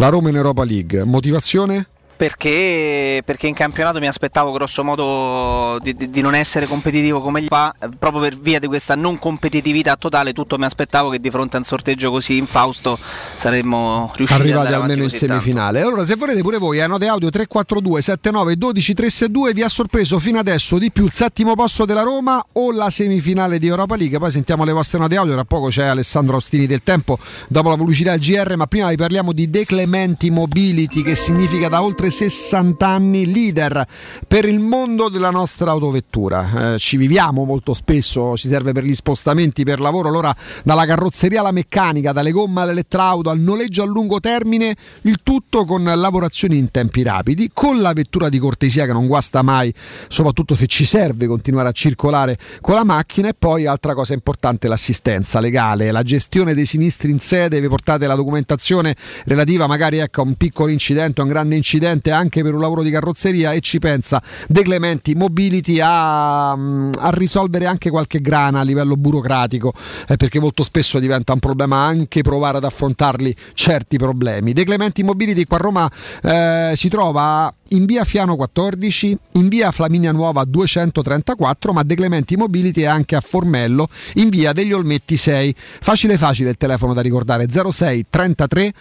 La 0.00 0.08
Roma 0.08 0.30
in 0.30 0.36
Europa 0.36 0.64
League. 0.64 1.04
Motivazione? 1.04 1.86
Perché, 2.20 3.22
perché 3.24 3.46
in 3.46 3.54
campionato 3.54 3.98
mi 3.98 4.06
aspettavo 4.06 4.52
grosso 4.52 4.84
modo 4.84 5.78
di, 5.80 5.96
di- 5.96 6.10
di 6.10 6.20
non 6.20 6.34
essere 6.34 6.66
competitivo 6.66 7.22
come 7.22 7.40
gli 7.40 7.46
fa, 7.46 7.74
eh, 7.80 7.88
proprio 7.98 8.20
per 8.20 8.38
via 8.38 8.58
di 8.58 8.66
questa 8.66 8.94
non 8.94 9.18
competitività 9.18 9.96
totale, 9.96 10.34
tutto 10.34 10.58
mi 10.58 10.66
aspettavo 10.66 11.08
che 11.08 11.18
di 11.18 11.30
fronte 11.30 11.56
a 11.56 11.60
un 11.60 11.64
sorteggio 11.64 12.10
così 12.10 12.36
infausto 12.36 12.98
saremmo 12.98 14.12
riusciti 14.16 14.34
ad 14.34 14.40
Arrivati 14.40 14.66
andare 14.66 14.74
avanti 14.74 14.92
almeno 14.92 15.04
in 15.04 15.10
così 15.10 15.26
tanto. 15.26 15.42
semifinale. 15.42 15.80
Allora, 15.80 16.04
se 16.04 16.14
volete 16.16 16.42
pure 16.42 16.58
voi, 16.58 16.78
a 16.82 16.86
note 16.86 17.06
audio 17.06 17.30
342 17.30 18.02
79 18.02 18.56
12 18.56 18.94
362 18.94 19.52
vi 19.54 19.62
ha 19.62 19.68
sorpreso 19.70 20.18
fino 20.18 20.38
adesso 20.38 20.76
di 20.76 20.92
più 20.92 21.06
il 21.06 21.12
settimo 21.12 21.54
posto 21.54 21.86
della 21.86 22.02
Roma 22.02 22.44
o 22.52 22.70
la 22.70 22.90
semifinale 22.90 23.58
di 23.58 23.66
Europa 23.66 23.96
League? 23.96 24.18
Poi 24.18 24.30
sentiamo 24.30 24.64
le 24.64 24.72
vostre 24.72 24.98
note 24.98 25.16
audio. 25.16 25.32
Tra 25.32 25.44
poco 25.44 25.68
c'è 25.68 25.86
Alessandro 25.86 26.36
Ostini 26.36 26.66
del 26.66 26.82
Tempo 26.82 27.18
dopo 27.48 27.70
la 27.70 27.76
pubblicità 27.76 28.14
GR. 28.18 28.56
Ma 28.56 28.66
prima 28.66 28.90
vi 28.90 28.96
parliamo 28.96 29.32
di 29.32 29.48
De 29.48 29.64
Clementi 29.64 30.28
Mobility, 30.28 31.02
che 31.02 31.14
significa 31.14 31.68
da 31.70 31.82
oltre 31.82 32.09
oltre 32.10 32.28
60 32.28 32.86
anni, 32.86 33.32
leader 33.32 33.86
per 34.26 34.44
il 34.44 34.58
mondo 34.58 35.08
della 35.08 35.30
nostra 35.30 35.70
autovettura. 35.70 36.74
Eh, 36.74 36.78
ci 36.78 36.96
viviamo 36.96 37.44
molto 37.44 37.72
spesso, 37.72 38.36
ci 38.36 38.48
serve 38.48 38.72
per 38.72 38.84
gli 38.84 38.92
spostamenti, 38.92 39.64
per 39.64 39.80
lavoro, 39.80 40.08
allora 40.08 40.34
dalla 40.64 40.84
carrozzeria 40.84 41.40
alla 41.40 41.52
meccanica, 41.52 42.12
dalle 42.12 42.32
gomme 42.32 42.60
all'elettrauto, 42.60 43.30
al 43.30 43.38
noleggio 43.38 43.82
a 43.82 43.86
lungo 43.86 44.20
termine, 44.20 44.74
il 45.02 45.20
tutto 45.22 45.64
con 45.64 45.84
lavorazioni 45.84 46.58
in 46.58 46.70
tempi 46.70 47.02
rapidi, 47.02 47.50
con 47.52 47.80
la 47.80 47.92
vettura 47.92 48.28
di 48.28 48.38
cortesia 48.38 48.84
che 48.84 48.92
non 48.92 49.06
guasta 49.06 49.42
mai, 49.42 49.72
soprattutto 50.08 50.54
se 50.54 50.66
ci 50.66 50.84
serve 50.84 51.26
continuare 51.26 51.68
a 51.68 51.72
circolare 51.72 52.36
con 52.60 52.74
la 52.74 52.84
macchina. 52.84 53.28
E 53.28 53.34
poi 53.38 53.66
altra 53.66 53.94
cosa 53.94 54.12
importante 54.12 54.68
l'assistenza 54.68 55.40
legale, 55.40 55.90
la 55.90 56.02
gestione 56.02 56.54
dei 56.54 56.66
sinistri 56.66 57.10
in 57.10 57.20
sede, 57.20 57.60
vi 57.60 57.68
portate 57.68 58.06
la 58.06 58.14
documentazione 58.14 58.96
relativa 59.24 59.66
magari 59.66 59.98
ecco, 59.98 60.22
a 60.22 60.24
un 60.24 60.34
piccolo 60.34 60.70
incidente, 60.70 61.20
a 61.20 61.24
un 61.24 61.30
grande 61.30 61.56
incidente 61.56 61.99
anche 62.08 62.42
per 62.42 62.54
un 62.54 62.60
lavoro 62.60 62.82
di 62.82 62.90
carrozzeria 62.90 63.52
e 63.52 63.60
ci 63.60 63.78
pensa 63.78 64.22
De 64.48 64.62
Clementi 64.62 65.14
Mobility 65.14 65.80
a, 65.80 66.52
a 66.52 67.10
risolvere 67.10 67.66
anche 67.66 67.90
qualche 67.90 68.20
grana 68.20 68.60
a 68.60 68.62
livello 68.62 68.96
burocratico 68.96 69.72
eh, 70.08 70.16
perché 70.16 70.40
molto 70.40 70.62
spesso 70.62 70.98
diventa 70.98 71.32
un 71.32 71.38
problema 71.38 71.84
anche 71.84 72.22
provare 72.22 72.56
ad 72.56 72.64
affrontarli 72.64 73.34
certi 73.52 73.98
problemi. 73.98 74.52
De 74.52 74.64
Clementi 74.64 75.02
Mobility 75.02 75.44
qua 75.44 75.58
a 75.58 75.60
Roma 75.60 75.90
eh, 76.22 76.72
si 76.74 76.88
trova 76.88 77.52
in 77.72 77.84
via 77.84 78.04
Fiano 78.04 78.36
14, 78.36 79.16
in 79.32 79.48
via 79.48 79.70
Flaminia 79.70 80.12
Nuova 80.12 80.44
234, 80.44 81.72
ma 81.72 81.82
De 81.82 81.94
Clementi 81.94 82.36
Mobility 82.36 82.82
è 82.82 82.86
anche 82.86 83.16
a 83.16 83.20
Formello 83.20 83.88
in 84.14 84.28
via 84.28 84.52
degli 84.52 84.72
Olmetti 84.72 85.16
6. 85.16 85.54
Facile 85.80 86.16
facile 86.18 86.50
il 86.50 86.56
telefono 86.56 86.94
da 86.94 87.00
ricordare 87.00 87.46
06 87.48 88.06
33 88.10 88.72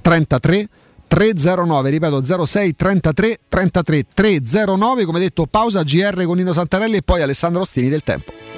33 0.00 0.68
309, 1.08 1.90
ripeto 1.90 2.44
06 2.46 2.76
33 2.76 3.38
33 3.48 4.06
309, 4.14 5.04
come 5.04 5.18
detto 5.18 5.46
pausa 5.46 5.82
GR 5.82 6.24
con 6.24 6.36
Nino 6.36 6.52
Santarelli 6.52 6.98
e 6.98 7.02
poi 7.02 7.22
Alessandro 7.22 7.62
Ostini 7.62 7.88
del 7.88 8.02
Tempo. 8.04 8.57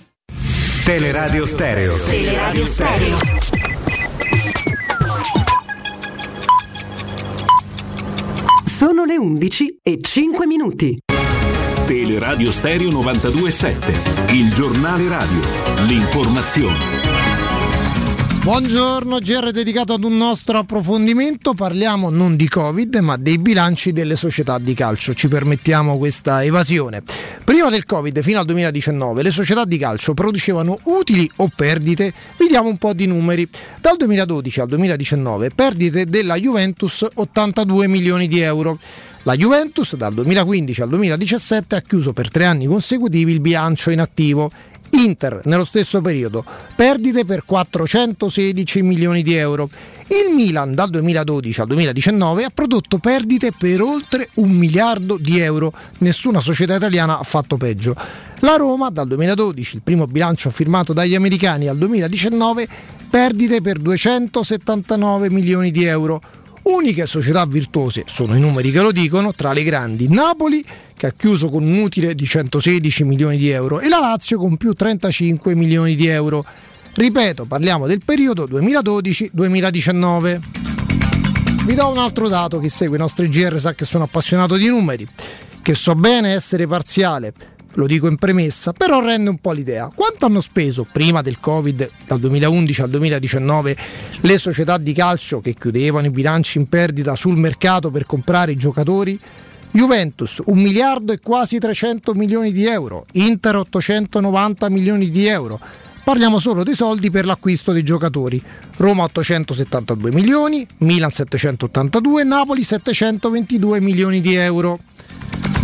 Teleradio 0.91 1.45
Stereo. 1.45 1.95
Teleradio 2.03 2.65
Stereo. 2.65 3.17
Sono 8.65 9.05
le 9.05 9.17
11 9.17 9.77
e 9.83 9.99
5 10.01 10.45
minuti. 10.45 10.99
Teleradio 11.85 12.51
Stereo 12.51 12.89
92.7, 12.89 14.33
il 14.33 14.53
giornale 14.53 15.07
radio, 15.07 15.39
l'informazione. 15.87 17.30
Buongiorno, 18.43 19.19
GR 19.19 19.51
dedicato 19.51 19.93
ad 19.93 20.03
un 20.03 20.17
nostro 20.17 20.57
approfondimento, 20.57 21.53
parliamo 21.53 22.09
non 22.09 22.35
di 22.35 22.47
Covid 22.47 22.95
ma 22.95 23.15
dei 23.15 23.37
bilanci 23.37 23.91
delle 23.91 24.15
società 24.15 24.57
di 24.57 24.73
calcio, 24.73 25.13
ci 25.13 25.27
permettiamo 25.27 25.99
questa 25.99 26.43
evasione. 26.43 27.03
Prima 27.43 27.69
del 27.69 27.85
Covid, 27.85 28.19
fino 28.23 28.39
al 28.39 28.45
2019, 28.45 29.21
le 29.21 29.29
società 29.29 29.63
di 29.63 29.77
calcio 29.77 30.15
producevano 30.15 30.79
utili 30.85 31.29
o 31.35 31.51
perdite? 31.55 32.11
Vediamo 32.35 32.67
un 32.67 32.77
po' 32.77 32.93
di 32.93 33.05
numeri. 33.05 33.47
Dal 33.79 33.95
2012 33.95 34.59
al 34.59 34.67
2019, 34.69 35.51
perdite 35.51 36.05
della 36.05 36.35
Juventus 36.35 37.05
82 37.13 37.87
milioni 37.87 38.27
di 38.27 38.39
euro. 38.39 38.79
La 39.23 39.35
Juventus 39.35 39.95
dal 39.95 40.15
2015 40.15 40.81
al 40.81 40.89
2017 40.89 41.75
ha 41.75 41.81
chiuso 41.81 42.11
per 42.11 42.31
tre 42.31 42.45
anni 42.45 42.65
consecutivi 42.65 43.31
il 43.31 43.39
bilancio 43.39 43.91
in 43.91 43.99
attivo. 43.99 44.51
Inter 44.91 45.41
nello 45.45 45.63
stesso 45.63 46.01
periodo 46.01 46.43
perdite 46.75 47.25
per 47.25 47.45
416 47.45 48.81
milioni 48.81 49.21
di 49.21 49.35
euro. 49.35 49.69
Il 50.07 50.33
Milan 50.33 50.73
dal 50.73 50.89
2012 50.89 51.61
al 51.61 51.67
2019 51.67 52.43
ha 52.43 52.51
prodotto 52.53 52.97
perdite 52.97 53.51
per 53.57 53.81
oltre 53.81 54.29
un 54.35 54.49
miliardo 54.51 55.17
di 55.17 55.39
euro. 55.39 55.71
Nessuna 55.99 56.39
società 56.39 56.75
italiana 56.75 57.17
ha 57.19 57.23
fatto 57.23 57.57
peggio. 57.57 57.95
La 58.39 58.55
Roma 58.55 58.89
dal 58.89 59.07
2012, 59.07 59.75
il 59.75 59.81
primo 59.83 60.07
bilancio 60.07 60.49
firmato 60.49 60.93
dagli 60.93 61.15
americani 61.15 61.67
al 61.67 61.77
2019, 61.77 62.67
perdite 63.09 63.61
per 63.61 63.77
279 63.77 65.29
milioni 65.29 65.71
di 65.71 65.85
euro. 65.85 66.21
Uniche 66.63 67.07
società 67.07 67.45
virtuose, 67.45 68.03
sono 68.05 68.35
i 68.35 68.39
numeri 68.39 68.71
che 68.71 68.81
lo 68.81 68.91
dicono, 68.91 69.33
tra 69.33 69.51
le 69.51 69.63
grandi 69.63 70.07
Napoli 70.07 70.63
che 70.95 71.07
ha 71.07 71.13
chiuso 71.17 71.49
con 71.49 71.63
un 71.63 71.77
utile 71.79 72.13
di 72.13 72.25
116 72.25 73.03
milioni 73.03 73.37
di 73.37 73.49
euro 73.49 73.79
e 73.79 73.89
la 73.89 73.99
Lazio 73.99 74.37
con 74.37 74.57
più 74.57 74.73
35 74.73 75.55
milioni 75.55 75.95
di 75.95 76.05
euro. 76.05 76.45
Ripeto, 76.93 77.45
parliamo 77.45 77.87
del 77.87 78.01
periodo 78.05 78.45
2012-2019. 78.45 80.39
Vi 81.65 81.73
do 81.73 81.89
un 81.89 81.97
altro 81.97 82.27
dato, 82.27 82.59
chi 82.59 82.69
segue 82.69 82.97
i 82.97 82.99
nostri 82.99 83.27
GR 83.29 83.59
sa 83.59 83.73
che 83.73 83.85
sono 83.85 84.03
appassionato 84.03 84.55
di 84.55 84.67
numeri, 84.67 85.07
che 85.61 85.73
so 85.73 85.95
bene 85.95 86.33
essere 86.33 86.67
parziale, 86.67 87.33
lo 87.73 87.85
dico 87.85 88.07
in 88.07 88.17
premessa, 88.17 88.73
però 88.73 89.01
rende 89.01 89.29
un 89.29 89.37
po' 89.37 89.51
l'idea. 89.51 89.91
Quanto 89.93 90.25
hanno 90.25 90.41
speso 90.41 90.85
prima 90.91 91.21
del 91.21 91.39
Covid, 91.39 91.89
dal 92.05 92.19
2011 92.19 92.81
al 92.81 92.89
2019, 92.89 93.77
le 94.21 94.37
società 94.37 94.77
di 94.77 94.93
calcio 94.93 95.39
che 95.41 95.53
chiudevano 95.53 96.07
i 96.07 96.11
bilanci 96.11 96.57
in 96.57 96.67
perdita 96.67 97.15
sul 97.15 97.37
mercato 97.37 97.91
per 97.91 98.05
comprare 98.05 98.51
i 98.51 98.57
giocatori? 98.57 99.19
Juventus 99.73 100.41
1 100.43 100.61
miliardo 100.61 101.13
e 101.13 101.19
quasi 101.19 101.57
300 101.57 102.13
milioni 102.13 102.51
di 102.51 102.65
euro, 102.65 103.05
Inter 103.13 103.55
890 103.55 104.69
milioni 104.69 105.09
di 105.09 105.27
euro. 105.27 105.59
Parliamo 106.03 106.39
solo 106.39 106.63
dei 106.63 106.73
soldi 106.73 107.09
per 107.09 107.25
l'acquisto 107.25 107.71
dei 107.71 107.83
giocatori. 107.83 108.41
Roma 108.77 109.03
872 109.03 110.11
milioni, 110.11 110.67
Milan 110.79 111.11
782 111.11 112.23
Napoli 112.23 112.63
722 112.63 113.79
milioni 113.79 114.19
di 114.19 114.33
euro. 114.33 114.79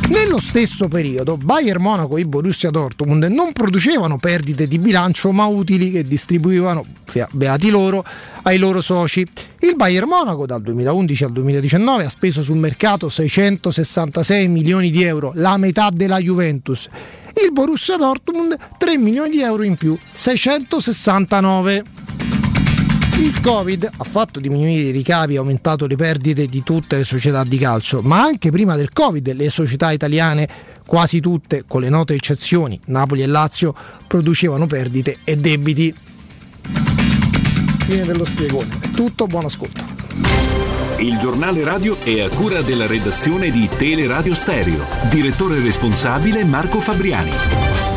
Nello 0.10 0.40
stesso 0.40 0.88
periodo 0.88 1.36
Bayern 1.36 1.82
Monaco 1.82 2.16
e 2.16 2.26
Borussia 2.26 2.70
Dortmund 2.70 3.26
non 3.26 3.52
producevano 3.52 4.18
perdite 4.18 4.66
di 4.66 4.80
bilancio 4.80 5.34
ma 5.34 5.46
utili 5.48 5.92
che 5.92 6.08
distribuivano, 6.08 6.86
beati 7.32 7.70
loro, 7.70 8.06
ai 8.44 8.58
loro 8.58 8.80
soci. 8.80 9.28
Il 9.60 9.76
Bayern 9.76 10.08
Monaco 10.08 10.46
dal 10.46 10.62
2011 10.62 11.24
al 11.26 11.32
2019 11.34 12.06
ha 12.06 12.10
speso 12.10 12.42
sul 12.42 12.56
mercato 12.56 13.10
666 13.10 14.48
milioni 14.48 14.92
di 14.92 15.04
euro, 15.04 15.34
la 15.36 15.58
metà 15.58 15.90
della 15.92 16.20
Juventus. 16.20 16.90
Il 17.44 17.52
Borussia 17.52 17.98
Dortmund 17.98 18.58
3 18.78 18.98
milioni 18.98 19.30
di 19.30 19.42
euro 19.42 19.64
in 19.64 19.76
più, 19.76 19.98
669. 20.14 21.97
Il 23.18 23.40
Covid 23.42 23.90
ha 23.98 24.04
fatto 24.04 24.40
diminuire 24.40 24.90
i 24.90 24.92
ricavi 24.92 25.34
e 25.34 25.38
aumentato 25.38 25.88
le 25.88 25.96
perdite 25.96 26.46
di 26.46 26.62
tutte 26.62 26.98
le 26.98 27.04
società 27.04 27.44
di 27.44 27.58
calcio, 27.58 28.02
ma 28.04 28.22
anche 28.22 28.52
prima 28.52 28.76
del 28.76 28.94
Covid 28.94 29.34
le 29.34 29.50
società 29.50 29.92
italiane, 29.92 30.48
quasi 30.86 31.20
tutte, 31.20 31.64
con 31.68 31.82
le 31.82 31.90
note 31.90 32.14
eccezioni, 32.14 32.80
Napoli 32.86 33.24
e 33.24 33.26
Lazio, 33.26 33.74
producevano 34.06 34.68
perdite 34.68 35.18
e 35.24 35.36
debiti. 35.36 35.94
Fine 37.88 38.06
dello 38.06 38.24
spiegone. 38.24 38.70
È 38.82 38.92
tutto, 38.92 39.26
buon 39.26 39.46
ascolto. 39.46 39.84
Il 41.00 41.18
giornale 41.18 41.64
radio 41.64 41.98
è 42.04 42.22
a 42.22 42.30
cura 42.30 42.62
della 42.62 42.86
redazione 42.86 43.50
di 43.50 43.68
Teleradio 43.78 44.36
Stereo. 44.36 44.86
Direttore 45.10 45.60
responsabile 45.60 46.44
Marco 46.44 46.80
Fabriani. 46.80 47.97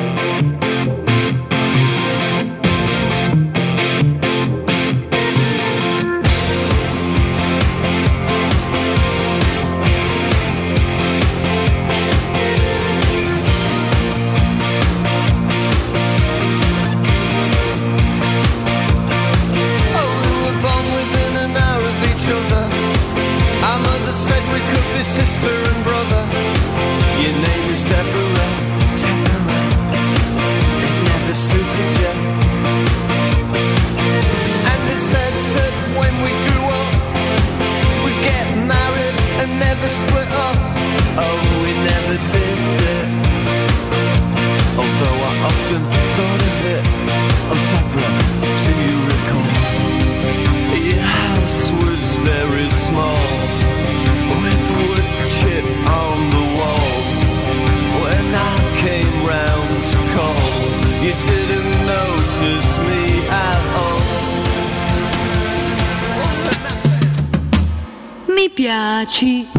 piaci. 68.61 69.49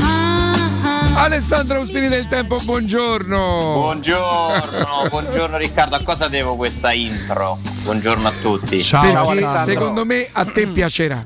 Ah, 0.00 0.54
ah, 0.82 1.22
Alessandro 1.22 1.76
Austini 1.76 2.08
del 2.08 2.26
Tempo, 2.26 2.58
buongiorno. 2.58 3.74
Buongiorno, 3.74 5.06
buongiorno 5.08 5.56
Riccardo, 5.56 5.94
a 5.94 6.02
cosa 6.02 6.26
devo 6.26 6.56
questa 6.56 6.90
intro? 6.90 7.58
Buongiorno 7.84 8.26
a 8.26 8.32
tutti. 8.40 8.78
Perché 8.78 9.56
secondo 9.64 10.04
me 10.04 10.26
a 10.32 10.44
te 10.44 10.66
piacerà. 10.66 11.24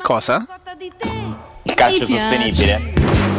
Cosa? 0.00 0.46
Il 1.64 1.74
calcio 1.74 2.06
sostenibile. 2.06 3.37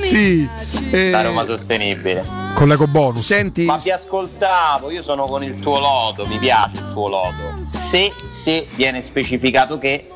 Sì. 0.00 0.48
eh, 0.90 1.10
La 1.10 1.22
Roma 1.22 1.44
sostenibile. 1.44 2.24
Con 2.54 2.68
l'eco 2.68 2.86
bonus. 2.86 3.24
Senti. 3.24 3.64
Ma 3.64 3.76
vi 3.76 3.90
ascoltavo, 3.90 4.90
io 4.90 5.02
sono 5.02 5.26
con 5.26 5.42
il 5.42 5.58
tuo 5.58 5.78
lodo, 5.78 6.26
mi 6.26 6.38
piace 6.38 6.76
il 6.76 6.92
tuo 6.92 7.08
lodo. 7.08 7.62
Se, 7.66 8.12
se 8.28 8.66
viene 8.74 9.02
specificato 9.02 9.78
che, 9.78 10.10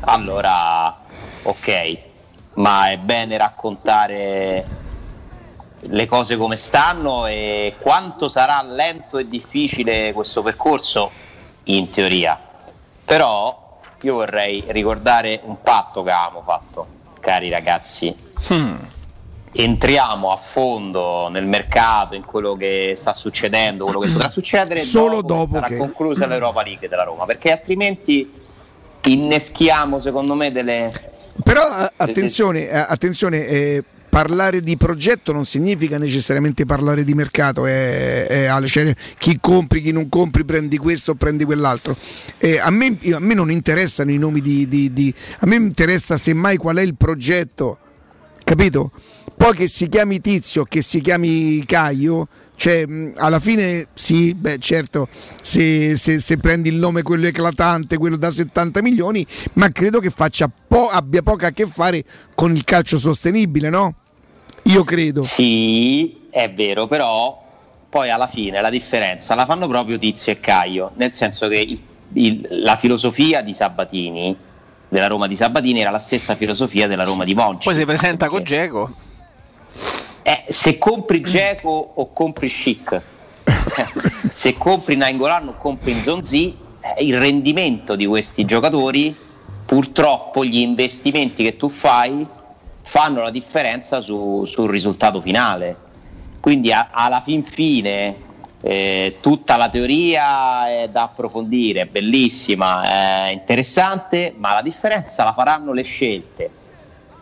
allora 0.00 1.04
ok, 1.42 1.98
ma 2.54 2.90
è 2.90 2.98
bene 2.98 3.36
raccontare 3.36 4.84
le 5.80 6.06
cose 6.06 6.36
come 6.36 6.56
stanno 6.56 7.26
e 7.26 7.76
quanto 7.78 8.28
sarà 8.28 8.60
lento 8.62 9.18
e 9.18 9.28
difficile 9.28 10.12
questo 10.12 10.42
percorso, 10.42 11.10
in 11.64 11.90
teoria. 11.90 12.38
Però 13.04 13.65
io 14.02 14.14
vorrei 14.14 14.64
ricordare 14.68 15.40
un 15.44 15.60
patto 15.62 16.02
che 16.02 16.10
avevamo 16.10 16.42
fatto, 16.44 16.86
cari 17.20 17.48
ragazzi. 17.48 18.14
Entriamo 19.58 20.32
a 20.32 20.36
fondo 20.36 21.28
nel 21.28 21.46
mercato, 21.46 22.14
in 22.14 22.24
quello 22.24 22.56
che 22.56 22.92
sta 22.94 23.14
succedendo, 23.14 23.84
quello 23.84 24.00
che 24.00 24.10
potrà 24.10 24.28
succedere 24.28 24.80
Solo 24.80 25.22
dopo, 25.22 25.24
dopo 25.24 25.46
che 25.46 25.54
sarà 25.54 25.66
che- 25.68 25.76
conclusa 25.76 26.26
l'Europa 26.26 26.62
League 26.62 26.88
della 26.88 27.04
Roma, 27.04 27.24
perché 27.24 27.52
altrimenti 27.52 28.30
inneschiamo 29.04 29.98
secondo 29.98 30.34
me 30.34 30.52
delle... 30.52 30.92
Però 31.42 31.62
a- 31.62 31.90
attenzione, 31.96 32.68
eh, 32.68 32.76
attenzione 32.76 33.46
eh, 33.46 33.84
parlare 34.16 34.62
di 34.62 34.78
progetto 34.78 35.30
non 35.30 35.44
significa 35.44 35.98
necessariamente 35.98 36.64
parlare 36.64 37.04
di 37.04 37.12
mercato, 37.12 37.66
è, 37.66 38.26
è 38.26 38.44
Ale, 38.46 38.66
cioè, 38.66 38.94
chi 39.18 39.36
compri, 39.38 39.82
chi 39.82 39.92
non 39.92 40.08
compri, 40.08 40.42
prendi 40.46 40.78
questo 40.78 41.16
prendi 41.16 41.44
quell'altro. 41.44 41.94
Eh, 42.38 42.58
a, 42.58 42.70
me, 42.70 42.98
a 43.12 43.20
me 43.20 43.34
non 43.34 43.50
interessano 43.50 44.10
i 44.10 44.16
nomi 44.16 44.40
di, 44.40 44.66
di- 44.68 44.90
di- 44.90 45.14
A 45.40 45.46
me 45.46 45.56
interessa 45.56 46.16
semmai 46.16 46.56
qual 46.56 46.76
è 46.76 46.80
il 46.80 46.96
progetto, 46.96 47.76
capito? 48.42 48.90
Poi 49.36 49.54
che 49.54 49.68
si 49.68 49.86
chiami 49.86 50.18
Tizio, 50.22 50.64
che 50.64 50.80
si 50.80 51.02
chiami 51.02 51.62
Caio, 51.66 52.26
cioè, 52.54 52.86
alla 53.16 53.38
fine 53.38 53.86
sì, 53.92 54.32
beh 54.32 54.56
certo, 54.56 55.08
se, 55.42 55.94
se- 55.98 56.20
se 56.20 56.38
prendi 56.38 56.70
il 56.70 56.76
nome 56.76 57.02
quello 57.02 57.26
eclatante, 57.26 57.98
quello 57.98 58.16
da 58.16 58.30
70 58.30 58.80
milioni, 58.80 59.26
ma 59.54 59.68
credo 59.68 60.00
che 60.00 60.08
faccia 60.08 60.48
po- 60.48 60.88
abbia 60.88 61.20
poco 61.20 61.44
a 61.44 61.50
che 61.50 61.66
fare 61.66 62.02
con 62.34 62.50
il 62.50 62.64
calcio 62.64 62.96
sostenibile, 62.96 63.68
no? 63.68 63.94
Io 64.66 64.84
credo. 64.84 65.22
Sì, 65.22 66.26
è 66.30 66.50
vero, 66.50 66.86
però 66.86 67.42
poi 67.88 68.10
alla 68.10 68.26
fine 68.26 68.60
la 68.60 68.70
differenza 68.70 69.34
la 69.34 69.46
fanno 69.46 69.68
proprio 69.68 69.98
Tizio 69.98 70.32
e 70.32 70.40
Caio, 70.40 70.90
nel 70.96 71.12
senso 71.12 71.48
che 71.48 71.56
il- 71.58 71.80
il- 72.14 72.46
la 72.62 72.76
filosofia 72.76 73.42
di 73.42 73.52
Sabatini, 73.52 74.36
della 74.88 75.06
Roma 75.06 75.26
di 75.26 75.36
Sabatini, 75.36 75.80
era 75.80 75.90
la 75.90 75.98
stessa 75.98 76.34
filosofia 76.34 76.86
della 76.88 77.04
Roma 77.04 77.24
di 77.24 77.34
Monci. 77.34 77.64
Poi 77.68 77.74
si 77.76 77.84
presenta 77.84 78.28
con 78.28 78.42
Geco. 78.42 78.92
Eh, 80.22 80.44
se 80.48 80.78
compri 80.78 81.20
Geco 81.20 81.92
o 81.94 82.12
compri 82.12 82.48
Chic, 82.48 83.00
se 84.32 84.54
compri 84.54 84.96
Nainggolan 84.96 85.48
o 85.48 85.54
compri 85.56 85.92
Zonzi, 85.92 86.56
eh, 86.80 87.04
il 87.04 87.16
rendimento 87.16 87.94
di 87.94 88.06
questi 88.06 88.44
giocatori, 88.44 89.14
purtroppo 89.64 90.44
gli 90.44 90.58
investimenti 90.58 91.44
che 91.44 91.56
tu 91.56 91.68
fai 91.68 92.26
fanno 92.88 93.20
la 93.20 93.30
differenza 93.30 94.00
su- 94.00 94.44
sul 94.46 94.70
risultato 94.70 95.20
finale. 95.20 95.76
Quindi 96.40 96.72
a- 96.72 96.88
alla 96.92 97.20
fin 97.20 97.42
fine 97.42 98.24
eh, 98.62 99.18
tutta 99.20 99.56
la 99.56 99.68
teoria 99.68 100.68
è 100.68 100.88
da 100.88 101.02
approfondire, 101.02 101.82
è 101.82 101.86
bellissima, 101.86 103.26
è 103.26 103.28
interessante, 103.30 104.34
ma 104.36 104.54
la 104.54 104.62
differenza 104.62 105.24
la 105.24 105.32
faranno 105.32 105.72
le 105.72 105.82
scelte 105.82 106.50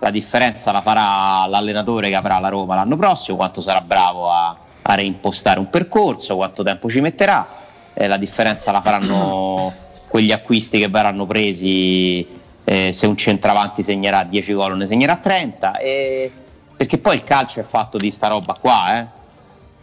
la 0.01 0.11
differenza 0.11 0.71
la 0.71 0.83
farà 0.83 1.47
l'allenatore 1.47 2.11
che 2.11 2.15
avrà 2.15 2.39
la 2.39 2.49
Roma 2.49 2.75
l'anno 2.75 2.97
prossimo, 2.97 3.39
quanto 3.39 3.63
sarà 3.63 3.81
bravo 3.81 4.31
a, 4.31 4.55
a 4.83 4.95
reimpostare 4.95 5.59
un 5.59 5.71
percorso, 5.71 6.37
quanto 6.37 6.63
tempo 6.63 6.91
ci 6.91 7.01
metterà, 7.01 7.47
Eh, 7.95 8.07
la 8.07 8.19
differenza 8.19 8.71
la 8.71 8.83
faranno 8.83 9.73
quegli 10.09 10.31
acquisti 10.33 10.79
che 10.79 10.89
verranno 10.89 11.25
presi, 11.27 12.27
eh, 12.65 12.93
se 12.93 13.07
un 13.07 13.17
centravanti 13.17 13.83
segnerà 13.83 14.25
10 14.25 14.53
gol 14.55 14.77
ne 14.77 14.87
segnerà 14.87 15.17
30, 15.17 15.79
e- 15.79 16.31
perché 16.77 16.99
poi 16.99 17.15
il 17.17 17.25
calcio 17.25 17.61
è 17.61 17.65
fatto 17.65 17.99
di 17.99 18.11
sta 18.11 18.29
roba 18.29 18.57
qua, 18.61 18.99
eh. 18.99 19.23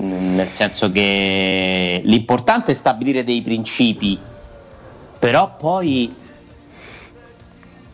Nel 0.04 0.48
senso 0.48 0.92
che 0.92 2.02
l'importante 2.04 2.72
è 2.72 2.76
stabilire 2.76 3.24
dei 3.24 3.42
principi, 3.44 4.18
però 5.20 5.56
poi 5.56 6.14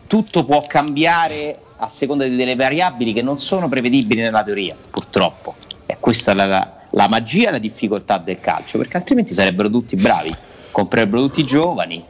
tutto 0.06 0.44
può 0.44 0.64
cambiare 0.66 1.58
a 1.76 1.86
seconda 1.86 2.24
di 2.26 2.34
delle 2.34 2.56
variabili 2.56 3.12
che 3.12 3.20
non 3.20 3.36
sono 3.36 3.68
prevedibili 3.68 4.22
nella 4.22 4.42
teoria, 4.42 4.74
purtroppo. 4.90 5.54
E 5.84 5.98
questa 6.00 6.32
è 6.32 6.34
la- 6.34 6.72
la 6.90 7.08
magia 7.08 7.48
e 7.48 7.52
la 7.52 7.58
difficoltà 7.58 8.16
del 8.16 8.40
calcio, 8.40 8.78
perché 8.78 8.96
altrimenti 8.96 9.34
sarebbero 9.34 9.68
tutti 9.68 9.94
bravi, 9.94 10.34
comprerebbero 10.70 11.22
tutti 11.22 11.44
giovani, 11.44 12.02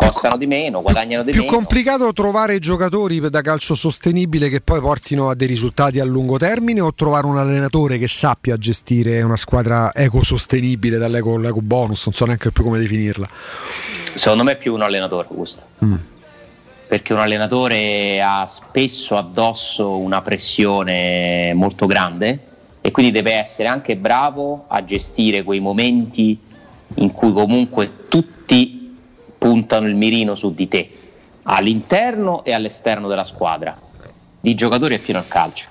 costano 0.00 0.36
di 0.38 0.46
meno, 0.46 0.80
guadagnano 0.80 1.22
di 1.22 1.32
Più 1.32 1.42
meno. 1.42 1.52
complicato 1.52 2.12
trovare 2.12 2.58
giocatori 2.58 3.20
da 3.20 3.42
calcio 3.42 3.74
sostenibile 3.74 4.48
che 4.48 4.60
poi 4.60 4.80
portino 4.80 5.28
a 5.28 5.34
dei 5.34 5.46
risultati 5.46 6.00
a 6.00 6.04
lungo 6.04 6.38
termine 6.38 6.80
o 6.80 6.94
trovare 6.94 7.26
un 7.26 7.36
allenatore 7.36 7.98
che 7.98 8.08
sappia 8.08 8.56
gestire 8.56 9.20
una 9.22 9.36
squadra 9.36 9.92
ecosostenibile 9.94 10.96
dall'eco 10.96 11.36
l'eco 11.36 11.60
bonus, 11.60 12.04
non 12.06 12.14
so 12.14 12.24
neanche 12.24 12.50
più 12.50 12.64
come 12.64 12.78
definirla. 12.78 13.28
Secondo 14.14 14.42
me 14.42 14.52
è 14.52 14.56
più 14.56 14.72
un 14.74 14.82
allenatore 14.82 15.28
questo. 15.28 15.62
Perché 16.88 17.12
un 17.12 17.20
allenatore 17.20 18.20
ha 18.20 18.46
spesso 18.46 19.16
addosso 19.16 19.98
una 19.98 20.22
pressione 20.22 21.52
molto 21.54 21.86
grande 21.86 22.38
e 22.80 22.90
quindi 22.90 23.12
deve 23.12 23.34
essere 23.34 23.68
anche 23.68 23.96
bravo 23.96 24.64
a 24.66 24.82
gestire 24.84 25.44
quei 25.44 25.60
momenti 25.60 26.36
in 26.94 27.12
cui 27.12 27.32
comunque 27.32 28.08
tutti 28.08 28.79
puntano 29.40 29.88
il 29.88 29.94
mirino 29.96 30.34
su 30.34 30.52
di 30.54 30.68
te, 30.68 30.90
all'interno 31.44 32.44
e 32.44 32.52
all'esterno 32.52 33.08
della 33.08 33.24
squadra. 33.24 33.74
Di 34.38 34.54
giocatori 34.54 34.94
è 34.96 34.98
pieno 34.98 35.20
il 35.20 35.26
calcio. 35.28 35.68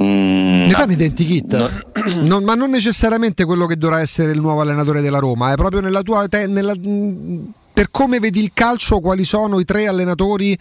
Mm, 0.00 0.66
Ne 0.66 0.70
fanno 0.72 0.92
identikit, 0.92 1.84
Non- 2.22 2.42
ma 2.42 2.54
non 2.54 2.70
necessariamente 2.70 3.44
quello 3.44 3.66
che 3.66 3.76
dovrà 3.76 4.00
essere 4.00 4.32
il 4.32 4.40
nuovo 4.40 4.60
allenatore 4.62 5.00
della 5.00 5.18
Roma, 5.18 5.52
è 5.52 5.54
proprio 5.54 5.80
nella 5.80 6.02
tua 6.02 6.26
te- 6.26 6.46
nella- 6.48 6.74
mh, 6.74 7.52
per 7.72 7.90
come 7.92 8.18
vedi 8.18 8.40
il 8.40 8.50
calcio, 8.52 8.98
quali 9.00 9.22
sono 9.24 9.60
i 9.60 9.64
tre 9.64 9.86
allenatori 9.86 10.58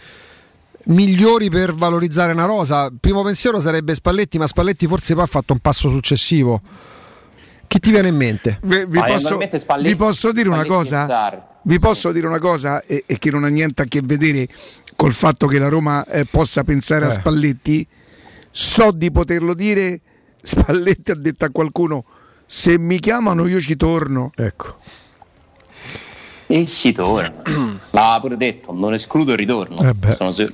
migliori 0.86 1.50
per 1.50 1.74
valorizzare 1.74 2.34
una 2.34 2.46
rosa. 2.46 2.92
Primo 3.00 3.24
pensiero 3.24 3.60
sarebbe 3.60 3.96
Spalletti, 3.96 4.38
ma 4.38 4.48
Spalletti 4.48 4.86
forse 4.88 5.14
poi 5.16 5.24
ha 5.24 5.28
fatto 5.28 5.54
un 5.54 5.60
passo 5.60 5.90
successivo. 5.90 6.62
Chi 7.72 7.80
ti 7.80 7.90
viene 7.90 8.10
in 8.10 8.18
mente? 8.18 8.60
Vi, 8.64 8.86
vi 8.86 9.00
Ma 9.00 9.06
posso, 9.06 9.38
vi 9.80 9.96
posso 9.96 10.34
dire 10.34 10.50
una 10.50 10.66
cosa? 10.66 11.06
e. 11.06 11.42
Vi 11.64 11.80
posso 11.80 12.12
dire 12.12 12.28
una 12.28 12.38
cosa 12.40 12.84
e, 12.84 13.06
e 13.08 13.18
che 13.18 13.32
non 13.32 13.46
ha 13.46 13.48
niente 13.48 13.82
a 13.84 13.86
che 13.86 14.02
vedere 14.04 14.46
col 14.98 15.14
fatto 15.14 15.48
che 15.48 15.58
la 15.58 15.70
Roma 15.70 16.06
eh, 16.06 16.26
possa 16.30 16.66
pensare 16.66 17.06
a 17.06 17.08
Eh. 17.08 17.12
Spalletti. 17.12 17.88
So 18.50 18.92
di 18.92 19.10
poterlo 19.10 19.54
dire. 19.54 20.02
Spalletti 20.42 21.12
ha 21.12 21.16
detto 21.16 21.46
a 21.46 21.50
qualcuno: 21.50 22.04
Se 22.46 22.78
mi 22.78 23.00
chiamano, 23.00 23.48
io 23.48 23.62
ci 23.62 23.78
torno. 23.78 24.32
Ecco. 24.36 24.76
E 26.52 26.68
si 26.68 26.92
torna. 26.92 27.42
L'aveva 27.92 28.20
pure 28.20 28.36
detto, 28.38 28.74
non 28.74 28.94
escludo 28.94 29.32
il 29.32 29.38
ritorno. 29.38 29.82
Eh 29.82 29.94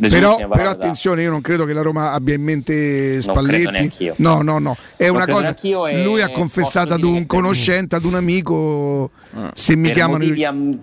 Però, 0.10 0.36
però 0.48 0.70
attenzione, 0.70 1.24
io 1.24 1.32
non 1.32 1.42
credo 1.42 1.66
che 1.66 1.74
la 1.74 1.82
Roma 1.82 2.12
abbia 2.12 2.36
in 2.36 2.44
mente 2.44 3.20
Spalletti. 3.22 4.14
No, 4.18 4.42
no, 4.44 4.60
no. 4.60 4.78
È 4.96 5.08
Non 5.08 5.16
una 5.16 5.26
cosa. 5.26 5.56
Lui 6.04 6.22
ha 6.22 6.30
confessato 6.30 6.94
ad 6.94 7.04
un 7.04 7.26
conoscente, 7.26 7.96
ad 7.96 8.04
un 8.04 8.14
amico. 8.14 9.10
Se 9.54 9.76
mi 9.76 9.88
per 9.88 9.94
chiamano, 9.94 10.18
motivi 10.20 10.46
am- 10.46 10.78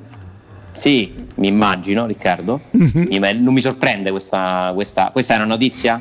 Sì, 0.72 1.14
mi 1.36 1.46
immagino, 1.46 2.06
Riccardo. 2.06 2.60
Mhm. 2.70 3.06
Mi- 3.08 3.18
non 3.18 3.54
mi 3.54 3.60
sorprende 3.60 4.10
questa, 4.10 4.72
questa. 4.74 5.10
Questa 5.12 5.34
è 5.34 5.36
una 5.36 5.46
notizia? 5.46 6.00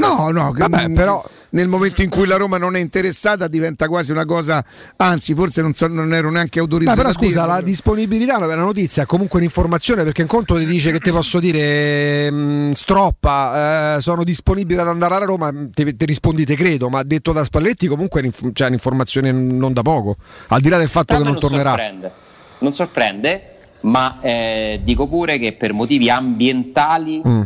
No, 0.00 0.30
no, 0.30 0.52
che- 0.52 0.60
Vabbè, 0.66 0.90
però- 0.92 1.24
nel 1.52 1.66
momento 1.66 2.00
in 2.02 2.10
cui 2.10 2.26
la 2.26 2.36
Roma 2.36 2.58
non 2.58 2.76
è 2.76 2.78
interessata 2.78 3.48
diventa 3.48 3.88
quasi 3.88 4.12
una 4.12 4.24
cosa, 4.24 4.64
anzi 4.96 5.34
forse 5.34 5.62
non, 5.62 5.74
so- 5.74 5.88
non 5.88 6.14
ero 6.14 6.30
neanche 6.30 6.58
Ma 6.58 6.64
autorizzato. 6.64 6.96
però 6.96 7.08
a 7.08 7.12
scusa, 7.12 7.44
la 7.44 7.60
disponibilità 7.60 8.38
della 8.38 8.54
notizia 8.54 9.02
è 9.02 9.06
comunque 9.06 9.38
un'informazione 9.40 10.04
perché 10.04 10.22
in 10.22 10.28
conto 10.28 10.56
ti 10.56 10.64
dice 10.64 10.92
che 10.92 11.00
ti 11.00 11.10
posso 11.10 11.40
dire 11.40 12.30
mh, 12.30 12.70
stroppa, 12.70 13.96
eh, 13.96 14.00
sono 14.00 14.22
disponibile 14.22 14.80
ad 14.80 14.88
andare 14.88 15.14
alla 15.16 15.24
Roma, 15.24 15.50
ti, 15.72 15.96
ti 15.96 16.04
rispondi 16.04 16.44
te 16.44 16.54
credo, 16.54 16.88
ma 16.88 17.02
detto 17.02 17.32
da 17.32 17.42
Spalletti 17.42 17.88
comunque 17.88 18.20
è 18.22 18.30
cioè, 18.52 18.68
un'informazione 18.68 19.32
non 19.32 19.72
da 19.72 19.82
poco, 19.82 20.16
al 20.48 20.60
di 20.60 20.68
là 20.68 20.78
del 20.78 20.88
fatto 20.88 21.14
che 21.16 21.22
me 21.24 21.30
non 21.30 21.40
tornerà. 21.40 21.70
Sorprende. 21.70 22.10
Non 22.58 22.74
sorprende, 22.74 23.42
ma 23.80 24.18
eh, 24.20 24.80
dico 24.84 25.08
pure 25.08 25.38
che 25.38 25.52
per 25.54 25.72
motivi 25.72 26.08
ambientali 26.10 27.20
Mm. 27.26 27.40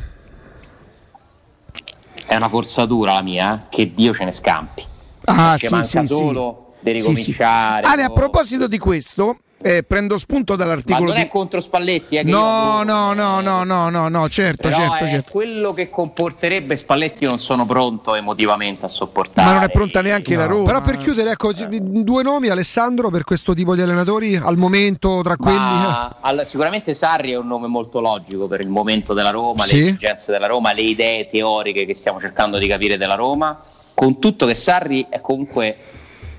È 2.26 2.36
una 2.36 2.48
forzatura 2.48 3.14
la 3.14 3.22
mia, 3.22 3.66
che 3.68 3.92
Dio 3.94 4.14
ce 4.14 4.24
ne 4.24 4.32
scampi. 4.32 4.84
Ah, 5.24 5.50
Perché 5.58 5.66
sì, 5.66 5.72
manca 5.72 5.86
sì, 6.00 6.06
sì. 6.06 6.14
solo 6.14 6.74
di 6.80 6.90
Sì, 6.90 6.98
sì. 6.98 7.06
ricominciare. 7.08 7.86
Ale, 7.86 8.02
a 8.02 8.10
proposito 8.10 8.66
di 8.66 8.78
questo, 8.78 9.38
eh, 9.62 9.82
prendo 9.82 10.18
spunto 10.18 10.56
Ma 10.56 10.64
dall'articolo 10.64 11.06
non 11.06 11.14
di... 11.14 11.22
è 11.22 11.28
contro 11.28 11.60
Spalletti, 11.60 12.16
eh, 12.16 12.22
io 12.22 12.36
No, 12.36 12.82
no, 12.82 13.12
no, 13.14 13.40
no, 13.40 13.64
no, 13.64 13.88
no, 13.88 14.08
no, 14.08 14.28
certo, 14.28 14.68
Però 14.68 14.76
certo, 14.76 15.04
è 15.04 15.08
certo. 15.08 15.30
quello 15.32 15.72
che 15.72 15.88
comporterebbe 15.88 16.76
Spalletti 16.76 17.22
io 17.24 17.30
non 17.30 17.38
sono 17.38 17.64
pronto 17.64 18.14
emotivamente 18.14 18.84
a 18.84 18.88
sopportare. 18.88 19.48
Ma 19.48 19.54
non 19.54 19.62
è 19.62 19.70
pronta 19.70 20.02
neanche 20.02 20.36
la 20.36 20.46
Roma. 20.46 20.64
Però 20.64 20.82
per 20.82 20.98
chiudere, 20.98 21.30
ecco, 21.30 21.52
due 21.52 22.22
nomi, 22.22 22.48
Alessandro, 22.48 23.08
per 23.08 23.24
questo 23.24 23.54
tipo 23.54 23.74
di 23.74 23.80
allenatori 23.80 24.36
al 24.36 24.56
momento 24.56 25.20
tra 25.22 25.36
quelli. 25.36 25.56
Ma 25.56 26.16
all- 26.20 26.44
sicuramente 26.44 26.92
Sarri 26.92 27.32
è 27.32 27.36
un 27.36 27.46
nome 27.46 27.66
molto 27.66 28.00
logico 28.00 28.46
per 28.46 28.60
il 28.60 28.68
momento 28.68 29.14
della 29.14 29.30
Roma, 29.30 29.64
Sì. 29.64 29.76
le 29.76 29.82
esigenze 29.86 30.30
della 30.30 30.46
Roma, 30.46 30.72
le 30.72 30.82
idee 30.82 31.26
teoriche 31.26 31.86
che 31.86 31.94
stiamo 31.94 32.20
cercando 32.20 32.58
di 32.58 32.66
capire 32.66 32.98
della 32.98 33.14
Roma. 33.14 33.62
Con 33.94 34.18
tutto 34.18 34.44
che 34.44 34.54
Sarri 34.54 35.06
è 35.08 35.20
comunque 35.20 35.76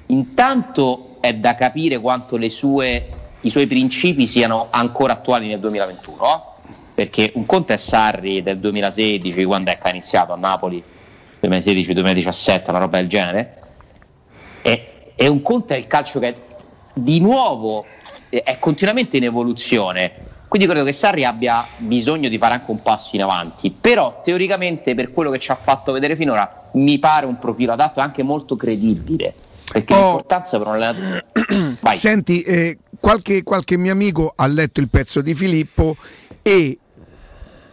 intanto 0.08 1.18
è 1.20 1.34
da 1.34 1.56
capire 1.56 2.00
quanto 2.00 2.38
sue- 2.50 3.10
i 3.42 3.50
suoi 3.50 3.68
principi 3.68 4.28
siano 4.28 4.68
ancora 4.70 5.14
attuali 5.14 5.48
nel 5.48 5.60
2021. 5.60 6.18
no? 6.18 6.54
Perché 6.94 7.32
un 7.36 7.46
conto 7.46 7.74
è 7.74 7.78
Sarri 7.78 8.42
del 8.42 8.58
2016, 8.60 9.44
quando 9.44 9.72
è 9.72 9.78
che 9.78 9.88
ha 9.88 9.90
iniziato 9.90 10.34
a 10.34 10.38
Napoli, 10.38 10.82
2016-2017, 11.42 12.70
una 12.70 12.80
roba 12.80 12.98
del 12.98 13.08
genere. 13.08 13.62
E, 14.62 15.12
e 15.16 15.28
un 15.28 15.42
conto 15.42 15.74
è 15.74 15.78
il 15.78 15.88
calcio 15.88 16.20
che 16.20 16.36
di 16.94 17.20
nuovo 17.20 17.86
eh, 18.30 18.44
è 18.44 18.58
continuamente 18.60 19.18
in 19.18 19.26
evoluzione. 19.26 20.12
Quindi 20.48 20.68
credo 20.68 20.86
che 20.86 20.94
Sarri 20.94 21.26
abbia 21.26 21.66
bisogno 21.78 22.30
di 22.30 22.38
fare 22.38 22.54
anche 22.54 22.72
un 22.72 22.82
passo 22.82 23.16
in 23.16 23.24
avanti. 23.24 23.72
Però 23.72 24.22
teoricamente, 24.24 24.96
per 24.96 25.12
quello 25.12 25.30
che 25.30 25.40
ci 25.40 25.52
ha 25.52 25.56
fatto 25.56 25.92
vedere 25.92 26.16
finora, 26.16 26.70
mi 26.74 26.98
pare 26.98 27.26
un 27.26 27.38
profilo 27.38 27.74
adatto 27.74 28.00
e 28.00 28.04
anche 28.04 28.24
molto 28.24 28.56
credibile. 28.56 29.34
Perché 29.76 29.94
Oh. 29.94 29.98
l'importanza 30.06 30.58
per 30.58 30.68
un 30.68 30.74
allenatore. 30.76 31.26
Senti, 31.92 32.42
eh, 32.44 32.78
qualche, 32.98 33.44
qualche 33.44 33.78
mio 33.78 33.92
amico 33.92 34.32
ha 34.34 34.48
letto 34.48 34.80
il 34.80 34.88
pezzo 34.90 35.20
di 35.20 35.34
Filippo 35.34 35.98
e 36.42 36.80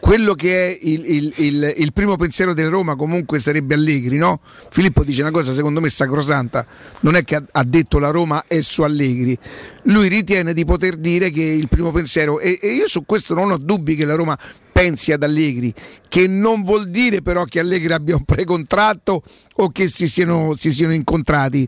quello 0.02 0.34
che 0.34 0.66
è 0.66 0.78
il, 0.82 1.04
il- 1.06 1.32
il- 1.36 1.74
il 1.76 1.92
primo 1.92 2.16
pensiero 2.16 2.54
della 2.54 2.70
Roma 2.70 2.96
comunque 2.96 3.38
sarebbe 3.38 3.74
Allegri, 3.74 4.16
no? 4.18 4.40
Filippo 4.68 5.04
dice 5.04 5.20
una 5.22 5.30
cosa 5.30 5.54
secondo 5.54 5.80
me 5.80 5.88
sacrosanta, 5.88 6.66
non 7.02 7.14
è 7.14 7.22
che 7.22 7.36
ha, 7.36 7.44
ha 7.52 7.62
detto 7.62 8.00
la 8.00 8.10
Roma 8.10 8.42
è 8.48 8.60
su 8.62 8.82
Allegri, 8.82 9.38
lui 9.84 10.08
ritiene 10.08 10.54
di 10.54 10.64
poter 10.64 10.96
dire 10.96 11.30
che 11.30 11.44
il 11.44 11.68
primo 11.68 11.92
pensiero, 11.92 12.40
e, 12.40 12.58
e 12.60 12.72
io 12.72 12.88
su 12.88 13.04
questo 13.06 13.34
non 13.34 13.52
ho 13.52 13.58
dubbi 13.58 13.94
che 13.94 14.04
la 14.04 14.16
Roma 14.16 14.36
pensi 14.72 15.12
ad 15.12 15.22
Allegri, 15.22 15.72
che 16.08 16.26
non 16.26 16.64
vuol 16.64 16.90
dire 16.90 17.22
però 17.22 17.44
che 17.44 17.60
Allegri 17.60 17.92
abbia 17.92 18.16
un 18.16 18.24
precontratto 18.24 19.22
o 19.54 19.68
che 19.70 19.86
si 19.86 20.08
siano, 20.08 20.54
si 20.56 20.72
siano 20.72 20.94
incontrati. 20.94 21.64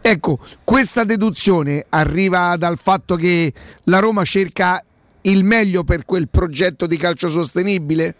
Ecco, 0.00 0.38
questa 0.64 1.04
deduzione 1.04 1.84
arriva 1.90 2.56
dal 2.56 2.78
fatto 2.78 3.14
che 3.16 3.52
la 3.84 3.98
Roma 3.98 4.24
cerca 4.24 4.82
il 5.26 5.44
meglio 5.44 5.84
per 5.84 6.04
quel 6.04 6.28
progetto 6.28 6.86
di 6.86 6.96
calcio 6.96 7.28
sostenibile? 7.28 8.14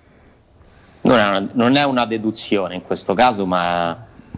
Non 1.03 1.19
è, 1.19 1.29
una, 1.29 1.49
non 1.53 1.77
è 1.77 1.85
una 1.85 2.07
deduzione 2.07 2.75
in 2.77 2.83
questo 2.83 3.15
caso, 3.15 3.45
ma, 3.47 3.89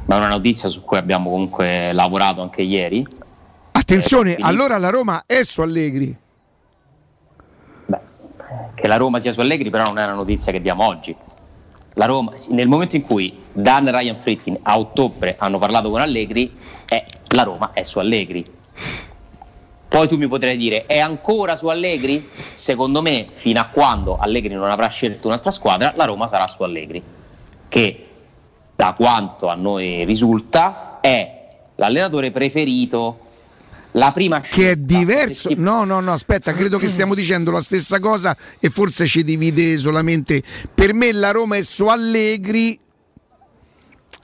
ma 0.06 0.14
è 0.14 0.18
una 0.18 0.28
notizia 0.28 0.68
su 0.68 0.82
cui 0.82 0.96
abbiamo 0.96 1.30
comunque 1.30 1.92
lavorato 1.92 2.42
anche 2.42 2.62
ieri. 2.62 3.06
Attenzione, 3.72 4.34
Eh, 4.36 4.38
allora 4.40 4.78
la 4.78 4.90
Roma 4.90 5.22
è 5.26 5.42
su 5.44 5.60
Allegri. 5.60 6.16
che 8.74 8.88
la 8.88 8.96
Roma 8.96 9.20
sia 9.20 9.32
su 9.32 9.40
Allegri, 9.40 9.70
però 9.70 9.84
non 9.84 9.98
è 9.98 10.04
una 10.04 10.14
notizia 10.14 10.52
che 10.52 10.60
diamo 10.60 10.84
oggi. 10.84 11.14
La 11.94 12.04
Roma, 12.04 12.32
nel 12.48 12.68
momento 12.68 12.96
in 12.96 13.02
cui 13.02 13.32
Dan 13.52 13.86
e 13.88 13.90
Ryan 13.90 14.16
Frittin 14.20 14.58
a 14.62 14.78
ottobre 14.78 15.36
hanno 15.38 15.58
parlato 15.58 15.88
con 15.90 16.00
Allegri, 16.00 16.52
eh, 16.86 17.06
la 17.28 17.42
Roma 17.44 17.70
è 17.72 17.82
su 17.82 17.98
Allegri. 17.98 18.44
Poi 19.88 20.08
tu 20.08 20.16
mi 20.16 20.26
potrai 20.26 20.56
dire, 20.56 20.86
è 20.86 20.98
ancora 20.98 21.56
su 21.56 21.68
Allegri? 21.68 22.28
Secondo 22.54 23.02
me, 23.02 23.28
fino 23.32 23.60
a 23.60 23.66
quando 23.66 24.18
Allegri 24.18 24.54
non 24.54 24.70
avrà 24.70 24.88
scelto 24.88 25.28
un'altra 25.28 25.50
squadra, 25.50 25.92
la 25.96 26.04
Roma 26.04 26.26
sarà 26.26 26.46
su 26.46 26.62
Allegri. 26.62 27.02
Che, 27.68 28.06
da 28.74 28.94
quanto 28.96 29.48
a 29.48 29.54
noi 29.54 30.04
risulta, 30.04 30.98
è 31.00 31.44
l'allenatore 31.76 32.30
preferito, 32.30 33.20
la 33.92 34.12
prima 34.12 34.40
Che 34.40 34.72
è 34.72 34.76
diverso. 34.76 35.50
No, 35.56 35.84
no, 35.84 36.00
no, 36.00 36.12
aspetta, 36.12 36.52
credo 36.52 36.78
che 36.78 36.86
stiamo 36.86 37.14
dicendo 37.14 37.50
la 37.50 37.60
stessa 37.60 37.98
cosa 37.98 38.36
e 38.58 38.68
forse 38.68 39.06
ci 39.06 39.24
divide 39.24 39.78
solamente. 39.78 40.42
Per 40.74 40.92
me 40.92 41.12
la 41.12 41.30
Roma 41.30 41.56
è 41.56 41.62
su 41.62 41.86
Allegri. 41.86 42.78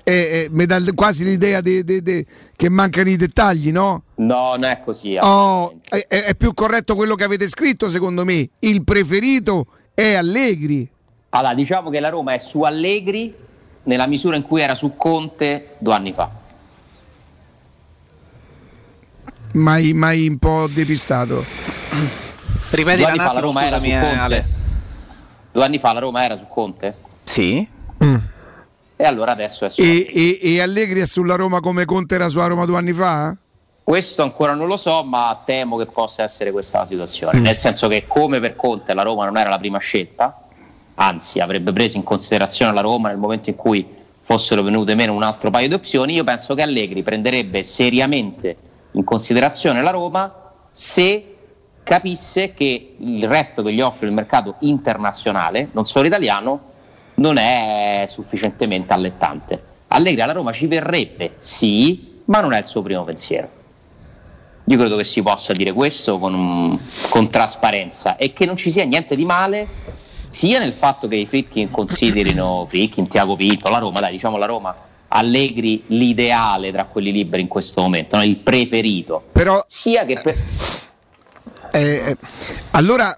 E, 0.05 0.49
mi 0.51 0.67
dà 0.67 0.81
quasi 0.95 1.23
l'idea 1.23 1.61
de- 1.61 1.85
de- 1.85 2.03
de- 2.03 2.27
che 2.57 2.69
mancano 2.69 3.09
i 3.09 3.17
dettagli, 3.17 3.71
no? 3.71 4.03
No, 4.27 4.51
non 4.51 4.65
è 4.65 4.81
così. 4.85 5.17
Oh, 5.21 5.81
è, 5.89 6.07
è- 6.07 6.35
più 6.35 6.55
corretto 6.55 6.95
quello 6.95 7.15
che 7.15 7.25
avete 7.25 7.49
scritto, 7.49 7.89
secondo 7.89 8.25
me. 8.25 8.49
Il 8.61 8.85
preferito 8.85 9.67
è 9.95 10.15
Allegri. 10.15 10.89
Allora, 11.31 11.55
diciamo 11.55 11.91
che 11.91 11.99
la 12.01 12.09
Roma 12.11 12.35
è 12.35 12.39
su 12.39 12.63
Allegri 12.63 13.35
nella 13.85 14.07
misura 14.07 14.37
in 14.37 14.43
cui 14.43 14.61
era 14.61 14.75
su 14.75 14.97
Conte 14.97 15.75
due 15.79 15.95
anni 15.95 16.13
fa. 16.13 16.31
Mai, 19.53 19.93
mai 19.93 20.29
un 20.29 20.39
po' 20.39 20.67
depistato. 20.69 21.45
Ripeti 22.71 23.03
Due 23.03 23.07
la 23.07 23.09
anni 23.09 23.19
fa 23.19 23.23
un 23.25 23.29
attimo, 23.29 23.41
Roma 23.41 23.67
era 23.67 23.77
scusami, 23.79 23.91
su 23.91 23.97
eh, 23.97 24.01
Conte. 24.01 24.19
Ale. 24.19 24.47
Due 25.53 25.65
anni 25.65 25.79
fa 25.79 25.93
la 25.93 26.01
Roma 26.01 26.25
era 26.25 26.37
su 26.39 26.47
Conte? 26.49 26.95
Sì. 27.25 27.69
E 28.97 29.05
allora 29.05 29.33
adesso 29.33 29.65
è 29.65 29.71
su 29.71 29.81
E, 29.81 30.07
e- 30.11 30.39
e 30.41 30.61
Allegri 30.61 31.01
è 31.01 31.07
sulla 31.07 31.35
Roma 31.35 31.61
come 31.61 31.85
Conte 31.85 32.15
era 32.15 32.29
sulla 32.29 32.47
Roma 32.47 32.65
due 32.65 32.77
anni 32.79 32.93
fa? 32.93 33.37
Questo 33.85 34.23
ancora 34.23 34.55
non 34.55 34.69
lo 34.69 34.77
so, 34.77 35.03
ma 35.03 35.43
temo 35.45 35.77
che 35.77 35.87
possa 35.87 36.23
essere 36.23 36.53
questa 36.53 36.81
la 36.81 36.87
situazione. 36.87 37.41
Nel 37.41 37.59
senso 37.59 37.89
che, 37.89 38.07
come 38.07 38.39
per 38.39 38.55
Conte, 38.55 38.95
la 38.95 39.03
Roma 39.03 39.25
non 39.25 39.37
era 39.37 39.51
la 39.51 39.59
prima 39.59 39.79
scelta, 39.79 40.45
anzi, 40.95 41.41
avrebbe 41.41 41.73
preso 41.73 41.97
in 41.97 42.05
considerazione 42.05 42.73
la 42.73 42.81
Roma 42.81 43.09
nel 43.09 43.19
momento 43.19 43.51
in 43.51 43.57
cui 43.57 43.87
fossero 44.23 44.63
venute 44.63 44.95
meno 44.95 45.13
un 45.13 45.25
altro 45.25 45.51
paio 45.51 45.67
di 45.67 45.75
opzioni. 45.75 46.15
Io 46.15 46.25
penso 46.25 46.55
che 46.55 46.63
Allegri 46.63 47.03
prenderebbe 47.03 47.63
seriamente 47.65 48.57
in 48.93 49.05
considerazione 49.05 49.83
la 49.83 49.91
Roma 49.91 50.33
se 50.71 51.37
capisse 51.83 52.55
che 52.55 52.95
il 52.97 53.29
resto 53.29 53.63
che 53.63 53.73
gli 53.73 53.81
offre 53.81 54.07
il 54.07 54.13
mercato 54.13 54.55
internazionale, 54.61 55.69
non 55.73 55.87
solo 55.87 56.07
italiano, 56.07 56.61
non 57.15 57.37
è 57.37 58.05
sufficientemente 58.07 58.93
allettante. 58.93 59.63
Allegri 59.89 60.21
alla 60.21 60.33
Roma 60.33 60.53
ci 60.53 60.67
verrebbe, 60.69 61.35
sì, 61.41 62.21
ma 62.27 62.41
non 62.41 62.53
è 62.53 62.59
il 62.59 62.67
suo 62.67 62.81
primo 62.81 63.03
pensiero. 63.03 63.61
Io 64.67 64.79
credo 64.79 64.97
che 64.97 65.05
si 65.05 65.23
possa 65.23 65.53
dire 65.53 65.73
questo 65.73 66.19
con, 66.19 66.79
con 67.11 67.31
trasparenza 67.31 68.17
e 68.17 68.33
che 68.33 68.47
non 68.47 68.57
ci 68.57 68.71
sia 68.71 68.85
niente 68.85 69.17
di 69.17 69.25
male 69.25 69.67
sia 70.29 70.59
nel 70.59 70.73
fatto 70.73 71.09
che 71.09 71.17
i 71.17 71.27
Fritkin 71.27 71.71
considerino 71.71 72.67
Fritkin, 72.69 73.07
Tiago 73.07 73.37
Pinto, 73.37 73.69
la 73.69 73.79
Roma, 73.79 74.01
dai, 74.01 74.13
diciamo 74.13 74.39
la 74.39 74.47
Roma, 74.47 74.75
Allegri 75.09 75.85
l'ideale 75.89 76.73
tra 76.73 76.85
quelli 76.85 77.13
liberi 77.13 77.43
in 77.43 77.49
questo 77.49 77.83
momento, 77.83 78.17
no? 78.17 78.25
il 78.25 78.37
preferito. 78.37 79.23
Però 79.33 79.63
sia 79.69 80.07
che 80.07 80.19
per... 80.23 80.37
Eh, 81.73 81.81
eh, 81.81 82.17
allora, 82.71 83.15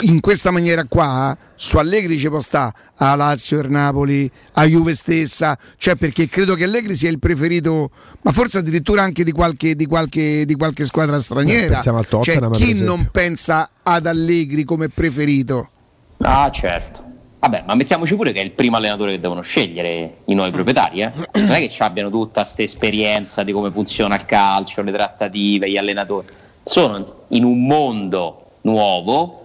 in 0.00 0.20
questa 0.20 0.50
maniera 0.50 0.84
qua, 0.88 1.36
su 1.54 1.76
Allegri 1.76 2.18
ci 2.18 2.28
può 2.28 2.40
stare 2.40 2.72
a 3.02 3.14
Lazio, 3.14 3.60
il 3.60 3.70
Napoli, 3.70 4.30
a 4.54 4.64
Juve 4.64 4.94
stessa, 4.94 5.56
cioè 5.76 5.94
perché 5.96 6.28
credo 6.28 6.54
che 6.54 6.64
Allegri 6.64 6.94
sia 6.94 7.08
il 7.08 7.18
preferito, 7.18 7.90
ma 8.22 8.32
forse 8.32 8.58
addirittura 8.58 9.02
anche 9.02 9.24
di 9.24 9.32
qualche, 9.32 9.74
di 9.74 9.86
qualche, 9.86 10.44
di 10.44 10.54
qualche 10.54 10.84
squadra 10.84 11.20
straniera. 11.20 11.64
Eh, 11.64 11.68
pensiamo 11.68 11.98
al 11.98 12.06
cioè, 12.22 12.50
chi 12.50 12.82
non 12.82 13.08
pensa 13.10 13.70
ad 13.82 14.06
Allegri 14.06 14.64
come 14.64 14.88
preferito? 14.88 15.68
Ah, 16.18 16.50
certo. 16.50 17.08
Vabbè, 17.38 17.64
ma 17.66 17.74
mettiamoci 17.74 18.14
pure 18.16 18.32
che 18.32 18.40
è 18.42 18.44
il 18.44 18.50
primo 18.50 18.76
allenatore 18.76 19.12
che 19.12 19.20
devono 19.20 19.40
scegliere 19.40 20.18
i 20.26 20.34
nuovi 20.34 20.50
proprietari, 20.50 21.00
eh? 21.00 21.10
Non 21.36 21.52
è 21.52 21.58
che 21.58 21.70
ci 21.70 21.80
abbiano 21.80 22.10
tutta 22.10 22.42
questa 22.42 22.62
esperienza 22.62 23.42
di 23.44 23.52
come 23.52 23.70
funziona 23.70 24.14
il 24.14 24.26
calcio, 24.26 24.82
le 24.82 24.92
trattative, 24.92 25.70
gli 25.70 25.78
allenatori. 25.78 26.26
Sono 26.62 27.24
in 27.28 27.44
un 27.44 27.64
mondo 27.64 28.56
nuovo, 28.60 29.39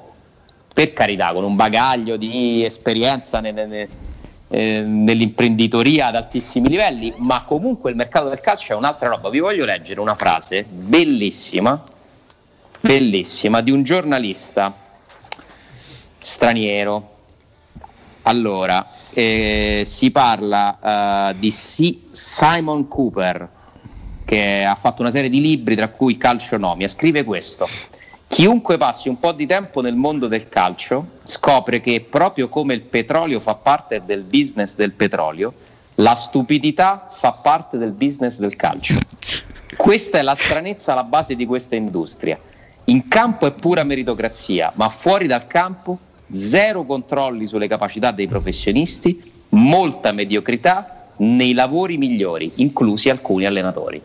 per 0.75 0.91
carità, 0.91 1.31
con 1.31 1.45
un 1.45 1.55
bagaglio 1.55 2.17
di 2.17 2.65
esperienza 2.65 3.39
ne- 3.39 3.53
ne- 3.53 3.87
eh, 4.49 4.81
nell'imprenditoria 4.81 6.07
ad 6.07 6.15
altissimi 6.15 6.67
livelli, 6.67 7.13
ma 7.15 7.45
comunque 7.45 7.91
il 7.91 7.95
mercato 7.95 8.27
del 8.27 8.41
calcio 8.41 8.73
è 8.73 8.75
un'altra 8.75 9.07
roba. 9.07 9.29
Vi 9.29 9.39
voglio 9.39 9.63
leggere 9.63 10.01
una 10.01 10.15
frase 10.15 10.65
bellissima, 10.69 11.81
bellissima, 12.81 13.61
di 13.61 13.71
un 13.71 13.83
giornalista 13.83 14.75
straniero. 16.19 17.13
Allora, 18.23 18.85
eh, 19.13 19.83
si 19.85 20.11
parla 20.11 21.29
eh, 21.29 21.39
di 21.39 21.51
Si- 21.51 22.07
Simon 22.11 22.89
Cooper, 22.89 23.49
che 24.25 24.65
ha 24.65 24.75
fatto 24.75 25.01
una 25.03 25.11
serie 25.11 25.29
di 25.29 25.39
libri, 25.39 25.77
tra 25.77 25.87
cui 25.87 26.17
Calcionomia. 26.17 26.89
Scrive 26.89 27.23
questo. 27.23 27.65
Chiunque 28.27 28.77
passi 28.77 29.07
un 29.07 29.19
po' 29.19 29.31
di 29.31 29.45
tempo 29.45 29.81
nel 29.81 29.95
mondo 29.95 30.27
del 30.27 30.49
calcio 30.49 31.11
scopre 31.23 31.79
che 31.79 32.05
proprio 32.09 32.49
come 32.49 32.73
il 32.73 32.81
petrolio 32.81 33.39
fa 33.39 33.55
parte 33.55 34.01
del 34.05 34.23
business 34.23 34.75
del 34.75 34.91
petrolio, 34.91 35.53
La 35.99 36.15
stupidità 36.15 37.07
fa 37.09 37.31
parte 37.31 37.77
del 37.77 37.91
business 37.93 38.37
del 38.37 38.57
calcio. 38.57 38.95
Questa 39.77 40.17
è 40.17 40.21
la 40.21 40.35
stranezza 40.35 40.91
alla 40.91 41.05
base 41.05 41.35
di 41.35 41.45
questa 41.45 41.77
industria. 41.77 42.37
In 42.85 43.07
campo 43.07 43.45
è 43.45 43.53
pura 43.53 43.83
meritocrazia, 43.83 44.73
ma 44.75 44.89
fuori 44.89 45.25
dal 45.25 45.47
campo 45.47 45.97
zero 46.33 46.83
controlli 46.83 47.45
sulle 47.45 47.69
capacità 47.69 48.11
dei 48.11 48.27
professionisti, 48.27 49.31
molta 49.49 50.11
mediocrità 50.11 51.11
nei 51.17 51.53
lavori 51.53 51.97
migliori, 51.97 52.51
inclusi 52.55 53.09
alcuni 53.09 53.45
allenatori. 53.45 54.01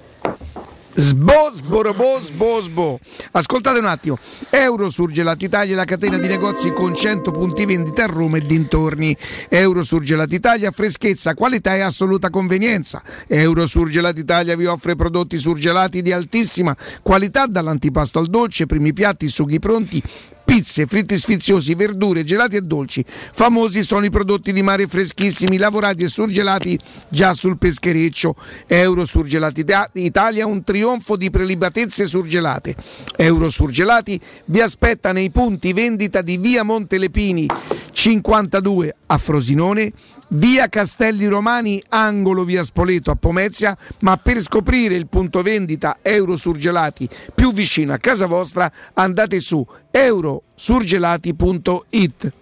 Sbo, 1.00 1.50
sborobo, 1.50 2.20
sbosbo. 2.20 3.00
Ascoltate 3.30 3.78
un 3.78 3.86
attimo. 3.86 4.18
Eurosurgelati 4.50 5.46
Italia 5.46 5.72
è 5.72 5.76
la 5.76 5.86
catena 5.86 6.18
di 6.18 6.28
negozi 6.28 6.74
con 6.74 6.94
100 6.94 7.30
punti 7.30 7.64
vendita 7.64 8.04
a 8.04 8.06
Roma 8.06 8.36
e 8.36 8.42
dintorni. 8.42 9.16
Eurosurgelati 9.48 10.34
Italia, 10.34 10.70
freschezza, 10.70 11.32
qualità 11.32 11.74
e 11.74 11.80
assoluta 11.80 12.28
convenienza. 12.28 13.00
Eurosurgelati 13.26 14.20
Italia 14.20 14.54
vi 14.56 14.66
offre 14.66 14.94
prodotti 14.94 15.38
surgelati 15.38 16.02
di 16.02 16.12
altissima 16.12 16.76
qualità 17.00 17.46
dall'antipasto 17.46 18.18
al 18.18 18.26
dolce, 18.26 18.66
primi 18.66 18.92
piatti, 18.92 19.26
sughi 19.28 19.58
pronti 19.58 20.02
pizze, 20.50 20.86
fritti 20.86 21.16
sfiziosi, 21.16 21.76
verdure, 21.76 22.24
gelati 22.24 22.56
e 22.56 22.62
dolci. 22.62 23.04
Famosi 23.06 23.84
sono 23.84 24.04
i 24.04 24.10
prodotti 24.10 24.52
di 24.52 24.62
mare 24.62 24.88
freschissimi, 24.88 25.58
lavorati 25.58 26.02
e 26.02 26.08
surgelati 26.08 26.76
già 27.08 27.34
sul 27.34 27.56
peschereccio. 27.56 28.34
Euro 28.66 29.04
Surgelati 29.04 29.64
Italia, 29.92 30.46
un 30.46 30.64
trionfo 30.64 31.16
di 31.16 31.30
prelibatezze 31.30 32.04
surgelate. 32.04 32.74
Euro 33.18 33.48
Surgelati 33.48 34.20
vi 34.46 34.60
aspetta 34.60 35.12
nei 35.12 35.30
punti 35.30 35.72
vendita 35.72 36.20
di 36.20 36.36
via 36.36 36.64
Montelepini 36.64 37.46
52 37.92 38.96
a 39.06 39.18
Frosinone, 39.18 39.92
via 40.30 40.68
Castelli 40.68 41.26
Romani, 41.26 41.82
angolo 41.88 42.44
via 42.44 42.62
Spoleto 42.62 43.10
a 43.10 43.16
Pomezia, 43.16 43.76
ma 44.00 44.16
per 44.16 44.40
scoprire 44.40 44.94
il 44.94 45.08
punto 45.08 45.42
vendita 45.42 45.96
Eurosurgelati 46.02 47.08
più 47.34 47.52
vicino 47.52 47.92
a 47.92 47.98
casa 47.98 48.26
vostra 48.26 48.70
andate 48.94 49.40
su 49.40 49.66
eurosurgelati.it. 49.90 52.32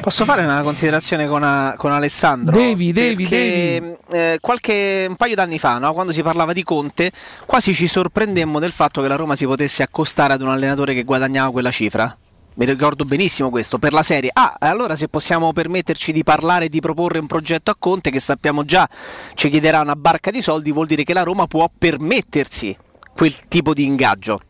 Posso 0.00 0.24
fare 0.24 0.44
una 0.44 0.62
considerazione 0.62 1.26
con, 1.26 1.42
a- 1.42 1.74
con 1.76 1.90
Alessandro? 1.90 2.56
Devi, 2.56 2.92
devi, 2.92 3.26
Perché, 3.26 3.80
devi. 3.80 3.96
eh, 4.12 4.38
qualche, 4.40 5.06
un 5.08 5.16
paio 5.16 5.34
d'anni 5.34 5.58
fa, 5.58 5.78
no, 5.78 5.92
quando 5.92 6.12
si 6.12 6.22
parlava 6.22 6.52
di 6.52 6.62
Conte, 6.62 7.10
quasi 7.44 7.74
ci 7.74 7.88
sorprendemmo 7.88 8.60
del 8.60 8.70
fatto 8.72 9.02
che 9.02 9.08
la 9.08 9.16
Roma 9.16 9.34
si 9.36 9.44
potesse 9.46 9.82
accostare 9.82 10.32
ad 10.34 10.40
un 10.42 10.48
allenatore 10.48 10.94
che 10.94 11.02
guadagnava 11.02 11.50
quella 11.50 11.70
cifra. 11.72 12.16
Mi 12.58 12.64
ricordo 12.64 13.04
benissimo 13.04 13.50
questo, 13.50 13.78
per 13.78 13.92
la 13.92 14.02
serie. 14.02 14.30
Ah, 14.32 14.56
allora 14.58 14.96
se 14.96 15.06
possiamo 15.06 15.52
permetterci 15.52 16.10
di 16.10 16.24
parlare 16.24 16.64
e 16.64 16.68
di 16.68 16.80
proporre 16.80 17.20
un 17.20 17.28
progetto 17.28 17.70
a 17.70 17.76
Conte 17.78 18.10
che 18.10 18.18
sappiamo 18.18 18.64
già 18.64 18.88
ci 19.34 19.48
chiederà 19.48 19.80
una 19.80 19.94
barca 19.94 20.32
di 20.32 20.40
soldi, 20.40 20.72
vuol 20.72 20.88
dire 20.88 21.04
che 21.04 21.14
la 21.14 21.22
Roma 21.22 21.46
può 21.46 21.70
permettersi 21.78 22.76
quel 23.14 23.32
tipo 23.46 23.72
di 23.74 23.84
ingaggio. 23.84 24.40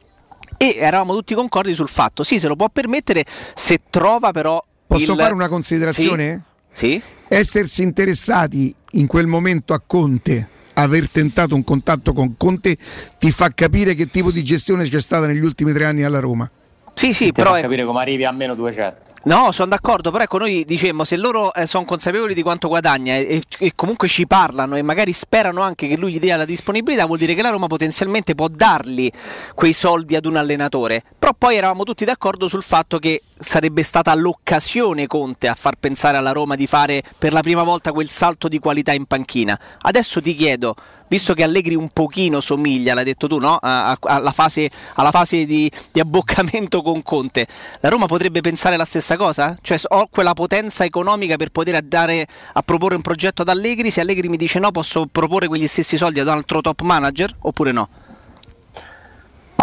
E 0.57 0.77
eravamo 0.79 1.15
tutti 1.15 1.35
concordi 1.35 1.75
sul 1.75 1.89
fatto, 1.89 2.23
sì, 2.23 2.39
se 2.39 2.49
lo 2.49 2.57
può 2.57 2.71
permettere 2.71 3.27
se 3.55 3.83
trova 3.91 4.31
però... 4.31 4.59
Posso 4.87 5.13
il- 5.13 5.19
fare 5.19 5.35
una 5.35 5.49
considerazione? 5.49 6.45
Sì. 6.73 7.01
Essersi 7.29 7.83
interessati 7.83 8.75
in 8.93 9.07
quel 9.07 9.27
momento 9.27 9.75
a 9.75 9.83
Conte, 9.87 10.49
aver 10.73 11.11
tentato 11.11 11.55
un 11.55 11.63
contatto 11.63 12.15
con 12.15 12.39
Conte, 12.39 12.79
ti 13.19 13.31
fa 13.31 13.51
capire 13.51 13.95
che 13.95 14.07
tipo 14.07 14.31
di 14.31 14.43
gestione 14.43 14.89
c'è 14.89 15.01
stata 15.01 15.27
negli 15.27 15.45
ultimi 15.45 15.75
tre 15.75 15.85
anni 15.85 16.05
alla 16.05 16.21
Roma. 16.21 16.51
Sì, 16.99 17.13
sì, 17.13 17.31
però 17.31 17.51
fa 17.51 17.59
ecco- 17.59 17.69
capire 17.69 17.85
come 17.85 18.01
arrivi 18.01 18.25
a 18.25 18.33
meno 18.33 18.57
200. 18.57 19.07
No, 19.25 19.53
sono 19.53 19.69
d'accordo, 19.69 20.11
però 20.11 20.25
ecco 20.25 20.39
noi 20.39 20.65
dicemmo 20.65 21.05
se 21.05 21.17
loro 21.17 21.53
eh, 21.53 21.67
sono 21.67 21.85
consapevoli 21.85 22.35
di 22.35 22.43
quanto 22.43 22.67
guadagna 22.67 23.15
e, 23.15 23.43
e 23.59 23.73
comunque 23.75 24.09
ci 24.09 24.27
parlano 24.27 24.75
e 24.75 24.83
magari 24.83 25.13
sperano 25.13 25.61
anche 25.61 25.87
che 25.87 25.97
lui 25.97 26.13
gli 26.13 26.19
dia 26.19 26.37
la 26.37 26.45
disponibilità, 26.45 27.05
vuol 27.05 27.19
dire 27.19 27.35
che 27.35 27.43
la 27.43 27.51
Roma 27.51 27.67
potenzialmente 27.67 28.35
può 28.35 28.49
dargli 28.49 29.11
quei 29.55 29.73
soldi 29.73 30.17
ad 30.17 30.25
un 30.25 30.37
allenatore. 30.37 31.03
Però 31.19 31.35
poi 31.37 31.57
eravamo 31.57 31.85
tutti 31.85 32.05
d'accordo 32.05 32.49
sul 32.49 32.63
fatto 32.63 32.99
che 32.99 33.23
sarebbe 33.39 33.83
stata 33.83 34.15
l'occasione 34.15 35.07
Conte 35.07 35.47
a 35.47 35.55
far 35.55 35.75
pensare 35.79 36.17
alla 36.17 36.33
Roma 36.33 36.55
di 36.55 36.67
fare 36.67 37.03
per 37.19 37.33
la 37.33 37.41
prima 37.41 37.63
volta 37.65 37.93
quel 37.93 38.09
salto 38.09 38.49
di 38.49 38.59
qualità 38.59 38.93
in 38.93 39.05
panchina. 39.05 39.59
Adesso 39.83 40.23
ti 40.23 40.35
chiedo, 40.35 40.75
visto 41.09 41.35
che 41.35 41.43
Allegri 41.43 41.75
un 41.75 41.89
pochino 41.91 42.41
somiglia, 42.41 42.95
l'hai 42.95 43.05
detto 43.05 43.27
tu, 43.27 43.39
no? 43.39 43.59
Alla 43.61 44.33
fase, 44.33 44.71
alla 44.95 45.11
fase 45.11 45.45
di, 45.45 45.71
di 45.91 46.01
abboccamento 46.01 46.83
con 46.83 47.03
Conte, 47.03 47.47
la 47.81 47.89
Roma 47.89 48.07
potrebbe 48.07 48.41
pensare 48.41 48.77
la 48.77 48.85
stessa 48.85 49.17
cosa? 49.17 49.57
Cioè 49.61 49.79
ho 49.89 50.09
quella 50.11 50.35
potenza 50.35 50.85
economica 50.85 51.37
per 51.37 51.51
poter 51.51 51.81
dare, 51.83 52.27
a 52.53 52.63
proporre 52.63 52.95
un 52.95 53.03
progetto 53.03 53.43
ad 53.43 53.49
Allegri, 53.49 53.91
se 53.91 54.01
Allegri 54.01 54.29
mi 54.29 54.37
dice 54.37 54.59
no 54.59 54.71
posso 54.71 55.07
proporre 55.11 55.49
quegli 55.49 55.67
stessi 55.67 55.97
soldi 55.97 56.21
ad 56.21 56.27
un 56.27 56.35
altro 56.35 56.61
top 56.61 56.81
manager 56.83 57.35
oppure 57.43 57.73
no? 57.73 57.89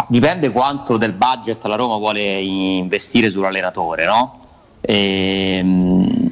Dipende 0.08 0.50
quanto 0.50 0.98
del 0.98 1.14
budget 1.14 1.64
la 1.64 1.74
Roma 1.74 1.96
vuole 1.96 2.40
investire 2.40 3.30
sull'allenatore, 3.30 4.04
no? 4.04 4.40
Ehm, 4.82 6.30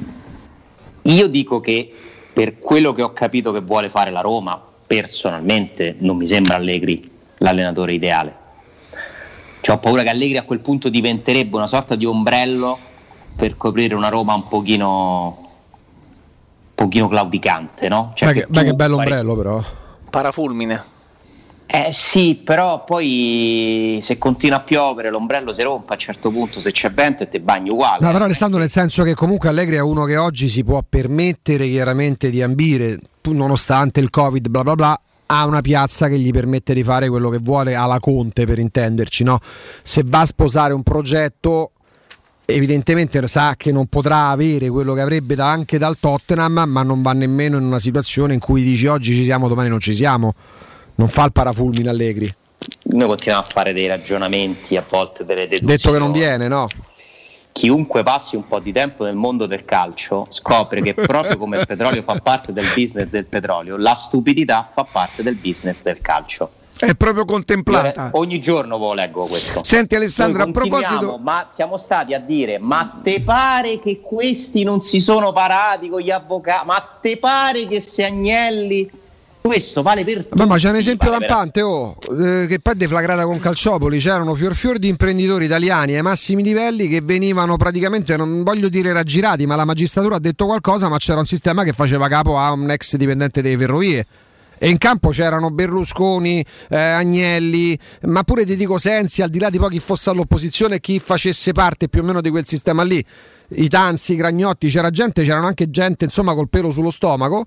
io 1.01 1.27
dico 1.27 1.59
che 1.59 1.93
per 2.31 2.57
quello 2.59 2.93
che 2.93 3.01
ho 3.01 3.11
capito 3.11 3.51
che 3.51 3.59
vuole 3.59 3.89
fare 3.89 4.11
la 4.11 4.21
Roma, 4.21 4.61
personalmente 4.85 5.95
non 5.99 6.17
mi 6.17 6.27
sembra 6.27 6.55
Allegri 6.55 7.09
l'allenatore 7.37 7.93
ideale. 7.93 8.43
Cioè, 9.61 9.75
ho 9.75 9.79
paura 9.79 10.03
che 10.03 10.09
Allegri 10.09 10.37
a 10.37 10.43
quel 10.43 10.59
punto 10.59 10.89
diventerebbe 10.89 11.55
una 11.55 11.67
sorta 11.67 11.95
di 11.95 12.05
ombrello 12.05 12.77
per 13.35 13.57
coprire 13.57 13.95
una 13.95 14.09
Roma 14.09 14.33
un 14.35 14.47
pochino, 14.47 15.37
un 15.39 16.75
pochino 16.75 17.07
claudicante, 17.07 17.89
no? 17.89 18.11
Cioè 18.13 18.27
Beh, 18.27 18.33
che, 18.33 18.45
tu 18.45 18.51
beh, 18.51 18.63
che 18.63 18.73
bello 18.73 18.97
ombrello 18.97 19.35
però. 19.35 19.63
Parafulmine. 20.09 20.93
Eh 21.67 21.89
sì, 21.91 22.39
però 22.43 22.83
poi 22.83 23.99
se 24.01 24.17
continua 24.17 24.57
a 24.57 24.61
piovere 24.61 25.09
l'ombrello 25.09 25.51
si 25.51 25.63
rompe 25.63 25.91
a 25.91 25.93
un 25.95 25.99
certo 25.99 26.29
punto, 26.29 26.59
se 26.59 26.71
c'è 26.71 26.91
vento 26.91 27.23
e 27.23 27.27
te 27.27 27.39
bagni 27.39 27.69
uguale. 27.69 28.05
No, 28.05 28.11
però 28.11 28.25
Alessandro 28.25 28.59
nel 28.59 28.69
senso 28.69 29.03
che 29.03 29.15
comunque 29.15 29.49
Allegri 29.49 29.75
è 29.75 29.81
uno 29.81 30.05
che 30.05 30.15
oggi 30.15 30.47
si 30.47 30.63
può 30.63 30.83
permettere 30.87 31.67
chiaramente 31.67 32.29
di 32.29 32.41
ambire, 32.41 32.99
nonostante 33.23 33.99
il 33.99 34.09
Covid, 34.09 34.47
bla 34.47 34.63
bla 34.63 34.75
bla, 34.75 35.01
ha 35.25 35.45
una 35.45 35.61
piazza 35.61 36.07
che 36.07 36.19
gli 36.19 36.31
permette 36.31 36.73
di 36.73 36.83
fare 36.83 37.09
quello 37.09 37.29
che 37.29 37.39
vuole 37.41 37.73
alla 37.73 37.99
Conte 37.99 38.45
per 38.45 38.59
intenderci, 38.59 39.23
no? 39.23 39.39
Se 39.81 40.03
va 40.05 40.21
a 40.21 40.25
sposare 40.25 40.73
un 40.73 40.83
progetto 40.83 41.71
evidentemente 42.45 43.25
sa 43.27 43.55
che 43.57 43.71
non 43.71 43.87
potrà 43.87 44.29
avere 44.29 44.69
quello 44.69 44.93
che 44.93 45.01
avrebbe 45.01 45.33
anche 45.35 45.79
dal 45.79 45.97
Tottenham, 45.97 46.63
ma 46.67 46.83
non 46.83 47.01
va 47.01 47.11
nemmeno 47.13 47.57
in 47.57 47.63
una 47.63 47.79
situazione 47.79 48.35
in 48.35 48.39
cui 48.39 48.63
dici 48.63 48.85
oggi 48.85 49.15
ci 49.15 49.23
siamo, 49.23 49.47
domani 49.47 49.69
non 49.69 49.79
ci 49.79 49.95
siamo. 49.95 50.33
Non 50.95 51.07
fa 51.07 51.25
il 51.25 51.31
parafulmine 51.31 51.89
Allegri. 51.89 52.33
Noi 52.83 53.07
continuiamo 53.07 53.45
a 53.45 53.49
fare 53.49 53.73
dei 53.73 53.87
ragionamenti, 53.87 54.77
a 54.77 54.85
volte 54.87 55.25
delle 55.25 55.47
deduzioni. 55.47 55.75
Detto 55.75 55.91
che 55.91 55.97
non 55.97 56.11
viene, 56.11 56.47
no? 56.47 56.67
Chiunque 57.51 58.03
passi 58.03 58.35
un 58.35 58.47
po' 58.47 58.59
di 58.59 58.71
tempo 58.71 59.05
nel 59.05 59.15
mondo 59.15 59.45
del 59.45 59.63
calcio 59.63 60.27
scopre 60.29 60.81
che 60.81 60.93
proprio 60.93 61.37
come 61.37 61.59
il 61.59 61.65
petrolio 61.65 62.01
fa 62.01 62.19
parte 62.21 62.51
del 62.51 62.65
business 62.75 63.07
del 63.07 63.25
petrolio, 63.27 63.77
la 63.77 63.93
stupidità 63.93 64.69
fa 64.69 64.83
parte 64.83 65.23
del 65.23 65.35
business 65.35 65.81
del 65.81 66.01
calcio. 66.01 66.49
È 66.77 66.93
proprio 66.95 67.23
contemplata. 67.23 68.07
Io 68.07 68.19
ogni 68.19 68.41
giorno 68.41 68.77
lo 68.77 68.93
leggo 68.93 69.25
questo. 69.25 69.63
Senti 69.63 69.95
Alessandro, 69.95 70.43
a 70.43 70.51
proposito... 70.51 70.89
continuiamo, 70.89 71.23
Ma 71.23 71.47
siamo 71.53 71.77
stati 71.77 72.13
a 72.13 72.19
dire, 72.19 72.57
ma 72.57 72.99
te 73.01 73.21
pare 73.21 73.79
che 73.79 74.01
questi 74.01 74.63
non 74.63 74.81
si 74.81 74.99
sono 74.99 75.31
parati 75.31 75.87
con 75.87 76.01
gli 76.01 76.11
avvocati? 76.11 76.65
Ma 76.65 76.97
te 77.01 77.17
pare 77.17 77.67
che 77.67 77.79
se 77.79 78.03
Agnelli... 78.03 79.03
Questo 79.45 79.83
vale 79.83 80.03
per 80.03 80.25
tutti. 80.25 80.37
Ma, 80.39 80.45
ma 80.47 80.57
c'è 80.57 80.69
un 80.69 80.75
esempio 80.77 81.11
vale 81.11 81.19
per- 81.19 81.29
lampante, 81.29 81.61
oh, 81.61 81.95
eh, 82.19 82.47
che 82.47 82.59
poi 82.59 82.73
è 82.73 82.75
deflagrata 82.75 83.25
con 83.25 83.37
Calciopoli, 83.37 83.99
c'erano 83.99 84.33
fior 84.33 84.55
fior 84.55 84.79
di 84.79 84.87
imprenditori 84.87 85.45
italiani 85.45 85.95
ai 85.95 86.01
massimi 86.01 86.41
livelli 86.41 86.87
che 86.87 87.01
venivano 87.03 87.55
praticamente, 87.55 88.17
non 88.17 88.41
voglio 88.41 88.69
dire 88.69 88.91
raggirati, 88.91 89.45
ma 89.45 89.55
la 89.55 89.63
magistratura 89.63 90.15
ha 90.15 90.19
detto 90.19 90.47
qualcosa, 90.47 90.89
ma 90.89 90.97
c'era 90.97 91.19
un 91.19 91.27
sistema 91.27 91.63
che 91.63 91.73
faceva 91.73 92.07
capo 92.07 92.39
a 92.39 92.51
un 92.53 92.71
ex 92.71 92.95
dipendente 92.95 93.43
delle 93.43 93.55
ferrovie. 93.55 94.07
E 94.57 94.67
in 94.67 94.79
campo 94.79 95.09
c'erano 95.09 95.51
Berlusconi, 95.51 96.43
eh, 96.69 96.77
Agnelli, 96.77 97.77
ma 98.05 98.23
pure 98.23 98.45
ti 98.45 98.55
dico 98.55 98.79
Sensi, 98.79 99.21
al 99.21 99.29
di 99.29 99.37
là 99.37 99.51
di 99.51 99.59
poi 99.59 99.69
chi 99.69 99.79
fosse 99.79 100.09
all'opposizione 100.09 100.77
e 100.77 100.79
chi 100.79 100.97
facesse 100.97 101.51
parte 101.51 101.87
più 101.87 102.01
o 102.01 102.03
meno 102.03 102.19
di 102.19 102.31
quel 102.31 102.47
sistema 102.47 102.81
lì. 102.81 103.03
I 103.49 103.67
Tanzi, 103.67 104.13
i 104.13 104.15
Gragnotti, 104.15 104.69
c'era 104.69 104.89
gente, 104.89 105.21
c'erano 105.21 105.45
anche 105.45 105.69
gente 105.69 106.05
insomma 106.05 106.33
col 106.33 106.49
pelo 106.49 106.71
sullo 106.71 106.89
stomaco. 106.89 107.45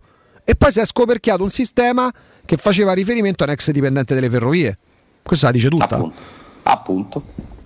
E 0.51 0.55
poi 0.57 0.73
si 0.73 0.81
è 0.81 0.87
scoperchiato 0.87 1.43
un 1.43 1.51
sistema 1.51 2.11
che 2.47 2.57
faceva 2.57 2.95
riferimento 2.95 3.45
a 3.45 3.47
un 3.49 3.53
ex 3.53 3.71
dipendente 3.71 4.15
delle 4.15 4.31
ferrovie. 4.31 4.79
Questa 5.21 5.49
la 5.49 5.53
dice 5.53 5.69
tutta. 5.69 5.85
Appunto. 5.97 6.13
Interrotto 6.63 7.58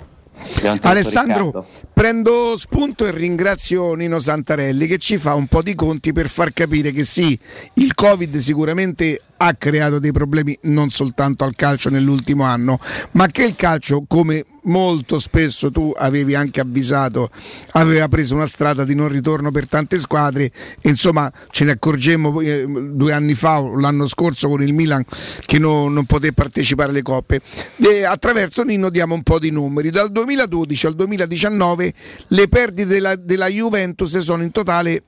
Alessandro, 0.83 1.45
Riccardo. 1.45 1.67
prendo 1.93 2.57
spunto 2.57 3.07
e 3.07 3.11
ringrazio 3.11 3.95
Nino 3.95 4.19
Santarelli 4.19 4.87
che 4.87 4.99
ci 4.99 5.19
fa 5.19 5.35
un 5.35 5.47
po' 5.47 5.63
di 5.63 5.75
conti 5.75 6.13
per 6.13 6.29
far 6.29 6.53
capire 6.53 6.93
che 6.93 7.05
sì, 7.05 7.39
il 7.75 7.95
Covid 7.95 8.37
sicuramente 8.39 9.21
ha 9.37 9.55
creato 9.55 9.99
dei 9.99 10.13
problemi 10.13 10.57
non 10.63 10.91
soltanto 10.91 11.45
al 11.45 11.57
calcio 11.57 11.91
nell'ultimo 11.91 12.45
anno, 12.45 12.79
ma 13.13 13.27
che 13.27 13.45
il 13.45 13.57
calcio, 13.57 14.05
come 14.07 14.45
molto 14.65 15.19
spesso 15.19 15.73
tu 15.73 15.93
avevi 15.97 16.37
anche 16.37 16.61
avvisato, 16.61 17.29
aveva 17.73 18.07
preso 18.07 18.37
una 18.37 18.47
strada 18.47 18.85
di 18.85 18.95
non 18.95 19.09
ritorno 19.09 19.51
per 19.51 19.67
tante 19.67 19.99
squadre 19.99 20.53
insomma 20.83 21.31
ce 21.51 21.65
ne 21.65 21.73
accorgemmo 21.73 22.41
eh, 22.41 22.65
due 22.91 23.13
anni 23.13 23.35
fa 23.35 23.61
o 23.61 23.79
l'anno 23.79 24.07
scorso 24.07 24.49
con 24.49 24.63
il 24.63 24.73
Milan 24.73 25.05
che 25.45 25.59
no- 25.59 25.89
non 25.89 26.05
poté 26.05 26.33
partecipare 26.33 26.91
alle 26.91 27.03
coppe. 27.03 27.41
E 27.77 28.05
attraverso 28.05 28.63
Nino 28.63 28.91
diamo 28.91 29.15
un 29.15 29.23
po' 29.23 29.39
di 29.39 29.51
numeri. 29.51 29.91
Dal 29.91 30.11
2012 30.37 30.87
al 30.87 30.95
2019 30.95 31.95
le 32.29 32.49
perdite 32.49 32.87
della, 32.87 33.17
della 33.17 33.49
Juventus 33.49 34.17
sono 34.19 34.43
in 34.43 34.51
totale 34.51 35.03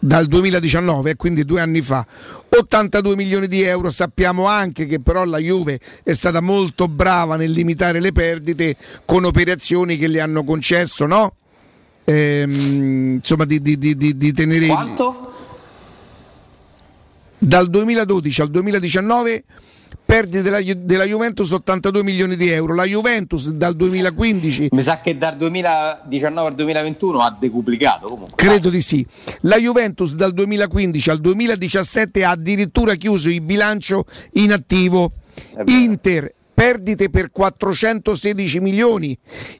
dal 0.00 0.26
2019, 0.26 1.16
quindi 1.16 1.44
due 1.44 1.60
anni 1.60 1.80
fa, 1.80 2.06
82 2.48 3.16
milioni 3.16 3.48
di 3.48 3.62
euro. 3.62 3.90
Sappiamo 3.90 4.46
anche 4.46 4.86
che 4.86 5.00
però 5.00 5.24
la 5.24 5.38
Juve 5.38 5.80
è 6.04 6.12
stata 6.12 6.40
molto 6.40 6.86
brava 6.88 7.36
nel 7.36 7.50
limitare 7.50 8.00
le 8.00 8.12
perdite 8.12 8.76
con 9.04 9.24
operazioni 9.24 9.96
che 9.96 10.06
le 10.06 10.20
hanno 10.20 10.44
concesso, 10.44 11.04
no? 11.06 11.34
Ehm, 12.04 13.14
insomma, 13.16 13.44
di, 13.44 13.60
di- 13.60 13.76
di- 13.76 13.96
di- 13.96 14.16
di 14.16 14.32
tenere 14.32 14.66
Quanto? 14.68 15.32
dal 17.38 17.68
2012 17.68 18.40
al 18.40 18.50
2019 18.50 19.44
perdite 20.08 20.40
della, 20.40 20.60
della 20.62 21.04
Juventus 21.04 21.50
82 21.50 22.02
milioni 22.02 22.34
di 22.34 22.48
euro. 22.48 22.74
La 22.74 22.84
Juventus 22.84 23.50
dal 23.50 23.76
2015 23.76 24.68
Mi 24.72 24.82
sa 24.82 25.02
che 25.02 25.18
dal 25.18 25.36
2019 25.36 26.48
al 26.48 26.54
2021 26.54 27.20
ha 27.20 27.36
decuplicato 27.38 28.08
comunque. 28.08 28.34
Credo 28.34 28.70
di 28.70 28.80
sì. 28.80 29.06
La 29.42 29.58
Juventus 29.58 30.14
dal 30.14 30.32
2015 30.32 31.10
al 31.10 31.18
2017 31.20 32.24
ha 32.24 32.30
addirittura 32.30 32.94
chiuso 32.94 33.28
il 33.28 33.42
bilancio 33.42 34.06
in 34.32 34.52
attivo. 34.52 35.12
Inter 35.66 36.32
perdite 36.58 37.08
per 37.08 37.30
416 37.30 38.58
milioni. 38.58 39.16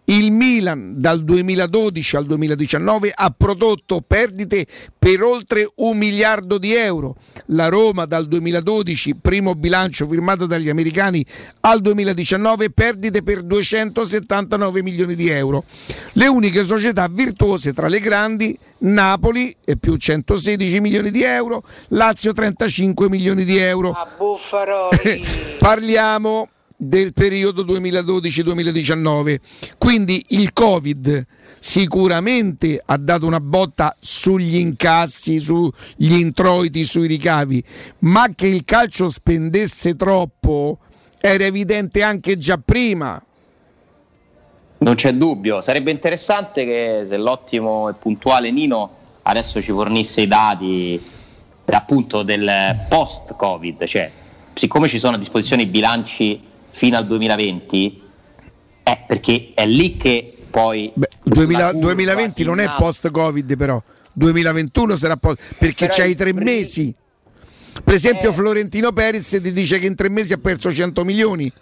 Il 0.07 0.33
Milan 0.33 0.95
dal 0.97 1.23
2012 1.23 2.17
al 2.17 2.27
2019 2.27 3.13
ha 3.15 3.33
prodotto 3.37 4.03
perdite 4.05 4.67
per 4.99 5.23
oltre 5.23 5.71
un 5.77 5.97
miliardo 5.97 6.59
di 6.59 6.75
euro. 6.75 7.15
La 7.51 7.69
Roma 7.69 8.05
dal 8.05 8.27
2012, 8.27 9.15
primo 9.15 9.55
bilancio 9.55 10.09
firmato 10.09 10.47
dagli 10.47 10.69
americani, 10.69 11.25
al 11.61 11.79
2019 11.79 12.71
perdite 12.71 13.23
per 13.23 13.43
279 13.43 14.83
milioni 14.83 15.15
di 15.15 15.29
euro. 15.29 15.67
Le 16.15 16.27
uniche 16.27 16.65
società 16.65 17.07
virtuose 17.09 17.73
tra 17.73 17.87
le 17.87 18.01
grandi, 18.01 18.59
Napoli 18.79 19.55
e 19.65 19.77
più 19.77 19.95
116 19.95 20.81
milioni 20.81 21.13
di 21.13 21.23
euro, 21.23 21.63
Lazio 21.91 22.33
35 22.33 23.09
milioni 23.09 23.45
di 23.45 23.57
euro. 23.57 23.95
Parliamo 25.61 26.49
del 26.81 27.13
periodo 27.13 27.65
2012-2019. 27.65 29.41
Quindi 29.77 30.25
il 30.29 30.53
Covid 30.53 31.27
sicuramente 31.59 32.81
ha 32.85 32.97
dato 32.97 33.27
una 33.27 33.41
botta 33.41 33.97
sugli 33.99 34.57
incassi, 34.57 35.41
sugli 35.41 36.13
introiti, 36.13 36.85
sui 36.85 37.09
ricavi, 37.09 37.63
ma 38.01 38.29
che 38.33 38.47
il 38.47 38.65
calcio 38.65 39.09
spendesse 39.09 39.97
troppo 39.97 40.79
era 41.21 41.45
evidente 41.45 42.03
anche 42.03 42.39
già 42.39 42.61
prima. 42.65 43.21
Non 44.81 44.95
c'è 44.95 45.13
dubbio, 45.13 45.61
sarebbe 45.61 45.91
interessante 45.91 46.65
che 46.65 47.05
se 47.09 47.17
l'ottimo 47.17 47.89
e 47.89 47.95
puntuale 47.95 48.53
Nino 48.53 48.95
adesso 49.23 49.61
ci 49.61 49.73
fornisse 49.73 50.21
i 50.21 50.29
dati 50.29 51.03
appunto 51.65 52.23
del 52.23 52.87
post-Covid, 52.89 53.85
cioè 53.85 54.11
siccome 54.55 54.87
ci 54.87 55.01
sono 55.01 55.17
a 55.17 55.19
disposizione 55.19 55.63
i 55.63 55.67
bilanci 55.67 56.41
fino 56.71 56.97
al 56.97 57.07
2020, 57.07 58.03
è 58.83 59.05
perché 59.07 59.53
è 59.55 59.67
lì 59.67 59.97
che 59.97 60.37
poi... 60.51 60.93
2000 61.23 61.59
la 61.59 61.71
curva 61.73 61.87
2020 61.87 62.33
si 62.33 62.45
non 62.45 62.61
è 62.61 62.71
post-Covid 62.77 63.57
però, 63.57 63.83
2021 64.13 64.97
sarà 64.97 65.17
post 65.17 65.41
perché 65.59 65.87
Però 65.87 65.99
c'hai 65.99 66.11
il 66.11 66.17
tre 66.17 66.33
pri- 66.33 66.45
mesi. 66.45 66.95
Per 67.85 67.95
esempio 67.95 68.31
Eh. 68.31 68.33
Florentino 68.33 68.93
Perez 68.93 69.29
ti 69.29 69.53
dice 69.53 69.79
che 69.79 69.87
in 69.87 69.95
tre 69.95 70.09
mesi 70.09 70.33
ha 70.33 70.39
perso 70.39 70.73
100 70.73 71.05
milioni. 71.05 71.53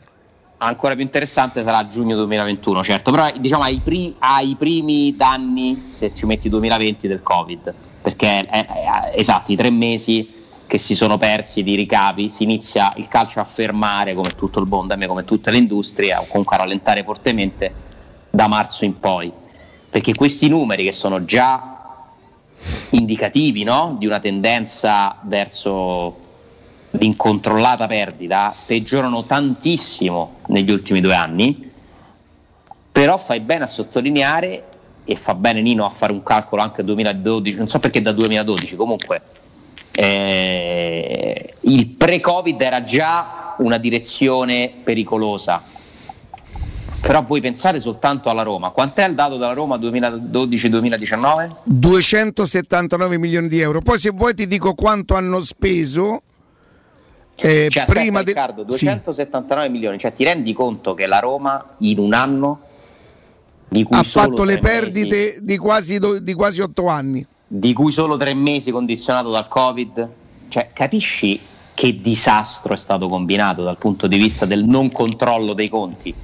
ancora 0.58 0.94
più 0.94 1.02
interessante 1.02 1.62
sarà 1.62 1.86
giugno 1.86 2.16
2021, 2.16 2.82
certo, 2.82 3.10
però 3.10 3.30
diciamo 3.38 3.62
ai, 3.64 3.78
pri- 3.84 4.14
ai 4.20 4.54
primi 4.58 5.14
danni, 5.14 5.76
se 5.92 6.14
ci 6.14 6.24
metti 6.24 6.48
2020 6.48 7.06
del 7.08 7.22
Covid, 7.22 7.74
perché 8.00 8.26
è- 8.26 8.46
è- 8.46 8.66
è- 8.66 9.18
esatto, 9.20 9.52
i 9.52 9.56
tre 9.56 9.68
mesi 9.68 10.26
che 10.66 10.78
si 10.78 10.94
sono 10.94 11.16
persi 11.16 11.62
di 11.62 11.74
ricavi, 11.76 12.28
si 12.28 12.42
inizia 12.42 12.92
il 12.96 13.08
calcio 13.08 13.40
a 13.40 13.44
fermare 13.44 14.14
come 14.14 14.34
tutto 14.34 14.60
il 14.60 14.66
mondo, 14.66 14.96
come 15.06 15.24
tutte 15.24 15.50
le 15.50 15.58
industrie, 15.58 16.14
o 16.14 16.26
comunque 16.26 16.56
a 16.56 16.60
rallentare 16.60 17.04
fortemente 17.04 17.72
da 18.30 18.48
marzo 18.48 18.84
in 18.84 18.98
poi, 18.98 19.32
perché 19.88 20.14
questi 20.14 20.48
numeri 20.48 20.84
che 20.84 20.92
sono 20.92 21.24
già 21.24 21.76
indicativi 22.90 23.62
no? 23.62 23.96
di 23.98 24.06
una 24.06 24.18
tendenza 24.18 25.16
verso 25.22 26.24
l'incontrollata 26.90 27.86
perdita 27.86 28.54
peggiorano 28.64 29.22
tantissimo 29.24 30.36
negli 30.46 30.70
ultimi 30.70 31.00
due 31.00 31.14
anni, 31.14 31.70
però 32.90 33.18
fai 33.18 33.40
bene 33.40 33.64
a 33.64 33.66
sottolineare 33.66 34.64
e 35.04 35.16
fa 35.16 35.34
bene 35.34 35.60
Nino 35.60 35.84
a 35.84 35.90
fare 35.90 36.12
un 36.12 36.22
calcolo 36.22 36.62
anche 36.62 36.82
2012, 36.82 37.56
non 37.58 37.68
so 37.68 37.78
perché 37.78 38.02
da 38.02 38.12
2012, 38.12 38.76
comunque 38.76 39.22
eh, 39.98 41.54
il 41.60 41.86
pre-Covid 41.88 42.60
era 42.60 42.84
già 42.84 43.54
una 43.58 43.78
direzione 43.78 44.70
pericolosa. 44.84 45.62
Però 47.00 47.22
voi 47.22 47.40
pensate 47.40 47.78
soltanto 47.80 48.28
alla 48.30 48.42
Roma. 48.42 48.70
Quant'è 48.70 49.06
il 49.06 49.14
dato 49.14 49.36
della 49.36 49.52
Roma 49.52 49.76
2012-2019? 49.76 51.50
279 51.64 53.16
milioni 53.18 53.48
di 53.48 53.60
euro. 53.60 53.80
Poi 53.80 53.98
se 53.98 54.10
vuoi 54.10 54.34
ti 54.34 54.46
dico 54.46 54.74
quanto 54.74 55.14
hanno 55.14 55.40
speso. 55.40 56.22
eh, 57.36 57.68
Cioè, 57.70 57.82
aspetta, 57.82 57.84
prima 57.92 58.20
de- 58.22 58.32
Riccardo, 58.32 58.62
sì. 58.72 58.84
279 58.86 59.68
milioni, 59.68 59.98
cioè 59.98 60.12
ti 60.12 60.24
rendi 60.24 60.52
conto 60.52 60.94
che 60.94 61.06
la 61.06 61.18
Roma 61.20 61.76
in 61.78 61.98
un 61.98 62.12
anno 62.14 62.60
ha 63.90 64.02
fatto 64.02 64.42
le 64.44 64.58
tre 64.58 64.80
mesi- 64.80 65.06
perdite 65.06 65.38
di 65.42 65.56
quasi, 65.58 65.98
do- 65.98 66.18
di 66.18 66.32
quasi 66.34 66.60
8 66.62 66.88
anni. 66.88 67.24
Di 67.46 67.72
cui 67.72 67.92
solo 67.92 68.16
tre 68.16 68.34
mesi 68.34 68.70
condizionato 68.70 69.30
dal 69.30 69.48
Covid, 69.48 70.08
cioè 70.48 70.70
capisci 70.72 71.40
che 71.74 72.00
disastro 72.00 72.74
è 72.74 72.76
stato 72.76 73.08
combinato 73.08 73.62
dal 73.62 73.76
punto 73.76 74.06
di 74.06 74.16
vista 74.16 74.46
del 74.46 74.64
non 74.64 74.90
controllo 74.90 75.52
dei 75.52 75.68
conti, 75.68 76.14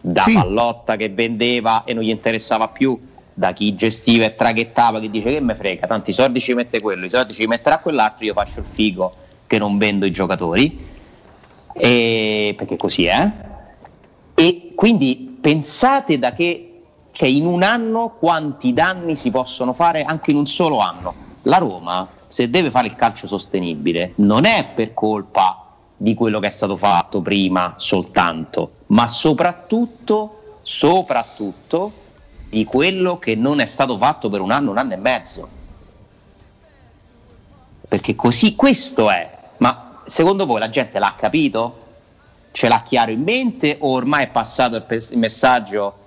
da 0.00 0.22
Sì. 0.22 0.34
Pallotta 0.34 0.96
che 0.96 1.08
vendeva 1.08 1.84
e 1.84 1.94
non 1.94 2.02
gli 2.02 2.10
interessava 2.10 2.68
più, 2.68 2.98
da 3.32 3.52
chi 3.52 3.74
gestiva 3.74 4.24
e 4.24 4.34
traghettava 4.34 4.98
che 4.98 5.10
dice 5.10 5.30
che 5.30 5.40
me 5.40 5.54
frega, 5.54 5.86
tanti 5.86 6.12
soldi 6.12 6.40
ci 6.40 6.54
mette 6.54 6.80
quello, 6.80 7.04
i 7.04 7.10
soldi 7.10 7.34
ci 7.34 7.46
metterà 7.46 7.78
quell'altro, 7.78 8.24
io 8.24 8.32
faccio 8.32 8.60
il 8.60 8.66
figo 8.68 9.14
che 9.46 9.58
non 9.58 9.78
vendo 9.78 10.06
i 10.06 10.10
giocatori, 10.10 10.84
e- 11.74 12.54
perché 12.56 12.76
così 12.76 13.04
è. 13.04 13.32
E 14.34 14.72
quindi 14.74 15.36
pensate 15.40 16.18
da 16.18 16.32
che, 16.32 16.65
cioè 17.16 17.28
in 17.28 17.46
un 17.46 17.62
anno 17.62 18.10
quanti 18.10 18.74
danni 18.74 19.16
si 19.16 19.30
possono 19.30 19.72
fare 19.72 20.02
anche 20.02 20.32
in 20.32 20.36
un 20.36 20.46
solo 20.46 20.80
anno. 20.80 21.14
La 21.44 21.56
Roma, 21.56 22.06
se 22.26 22.50
deve 22.50 22.70
fare 22.70 22.88
il 22.88 22.94
calcio 22.94 23.26
sostenibile, 23.26 24.12
non 24.16 24.44
è 24.44 24.68
per 24.74 24.92
colpa 24.92 25.64
di 25.96 26.12
quello 26.12 26.40
che 26.40 26.48
è 26.48 26.50
stato 26.50 26.76
fatto 26.76 27.22
prima 27.22 27.72
soltanto, 27.78 28.72
ma 28.88 29.06
soprattutto, 29.06 30.58
soprattutto 30.60 31.90
di 32.50 32.64
quello 32.66 33.18
che 33.18 33.34
non 33.34 33.60
è 33.60 33.66
stato 33.66 33.96
fatto 33.96 34.28
per 34.28 34.42
un 34.42 34.50
anno, 34.50 34.72
un 34.72 34.76
anno 34.76 34.92
e 34.92 34.96
mezzo. 34.96 35.48
Perché 37.88 38.14
così 38.14 38.54
questo 38.54 39.08
è. 39.08 39.38
Ma 39.56 40.02
secondo 40.04 40.44
voi 40.44 40.58
la 40.58 40.68
gente 40.68 40.98
l'ha 40.98 41.14
capito? 41.16 41.78
Ce 42.52 42.68
l'ha 42.68 42.82
chiaro 42.82 43.10
in 43.10 43.22
mente 43.22 43.78
o 43.80 43.92
ormai 43.92 44.24
è 44.24 44.28
passato 44.28 44.76
il, 44.76 44.82
pes- 44.82 45.12
il 45.12 45.18
messaggio 45.18 46.04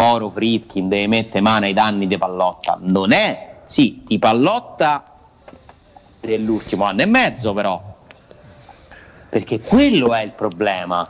Poro 0.00 0.30
Fritkin 0.30 0.88
deve 0.88 1.06
mettere 1.08 1.42
mano 1.42 1.66
ai 1.66 1.74
danni 1.74 2.06
di 2.06 2.16
Pallotta? 2.16 2.78
Non 2.80 3.12
è, 3.12 3.56
sì, 3.66 4.00
di 4.06 4.18
Pallotta 4.18 5.04
dell'ultimo 6.20 6.84
anno 6.84 7.02
e 7.02 7.04
mezzo 7.04 7.52
però. 7.52 7.98
Perché 9.28 9.60
quello 9.60 10.14
è 10.14 10.22
il 10.22 10.30
problema. 10.30 11.06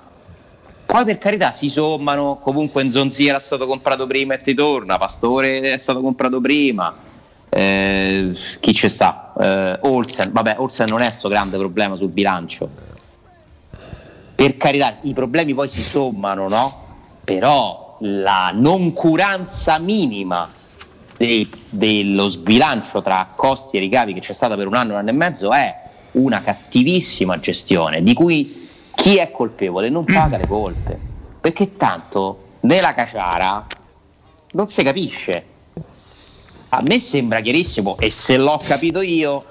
Poi 0.86 1.04
per 1.04 1.18
carità 1.18 1.52
si 1.52 1.68
sommano, 1.68 2.38
comunque 2.38 2.82
Nzonzi 2.82 3.28
era 3.28 3.38
stato 3.38 3.64
comprato 3.68 4.08
prima 4.08 4.34
e 4.34 4.40
ti 4.40 4.54
torna, 4.54 4.98
Pastore 4.98 5.60
è 5.60 5.76
stato 5.76 6.00
comprato 6.00 6.40
prima, 6.40 6.92
eh, 7.48 8.36
chi 8.58 8.74
ci 8.74 8.88
sta? 8.88 9.32
Eh, 9.38 9.78
Olsen, 9.82 10.32
vabbè 10.32 10.56
Olsen 10.58 10.88
non 10.88 11.00
è 11.00 11.06
questo 11.06 11.28
grande 11.28 11.58
problema 11.58 11.94
sul 11.94 12.10
bilancio. 12.10 12.68
Per 14.34 14.56
carità, 14.56 14.98
i 15.02 15.12
problemi 15.12 15.54
poi 15.54 15.68
si 15.68 15.80
sommano, 15.80 16.48
no? 16.48 16.86
Però 17.22 17.89
la 18.00 18.52
noncuranza 18.54 19.78
minima 19.78 20.48
dei- 21.16 21.50
dello 21.68 22.28
sbilancio 22.28 23.02
tra 23.02 23.28
costi 23.34 23.76
e 23.76 23.80
ricavi 23.80 24.14
che 24.14 24.20
c'è 24.20 24.32
stata 24.32 24.56
per 24.56 24.66
un 24.66 24.74
anno, 24.74 24.92
un 24.92 24.98
anno 24.98 25.10
e 25.10 25.12
mezzo 25.12 25.52
è 25.52 25.74
una 26.12 26.40
cattivissima 26.40 27.38
gestione 27.38 28.02
di 28.02 28.14
cui 28.14 28.68
chi 28.94 29.16
è 29.16 29.30
colpevole 29.30 29.88
non 29.88 30.04
paga 30.06 30.36
le 30.36 30.46
colpe. 30.46 30.98
Perché 31.40 31.76
tanto 31.76 32.48
nella 32.60 32.94
caciara 32.94 33.66
non 34.52 34.68
si 34.68 34.82
capisce. 34.82 35.44
A 36.70 36.82
me 36.82 37.00
sembra 37.00 37.40
chiarissimo 37.40 37.96
e 37.98 38.10
se 38.10 38.36
l'ho 38.36 38.60
capito 38.62 39.00
io. 39.00 39.44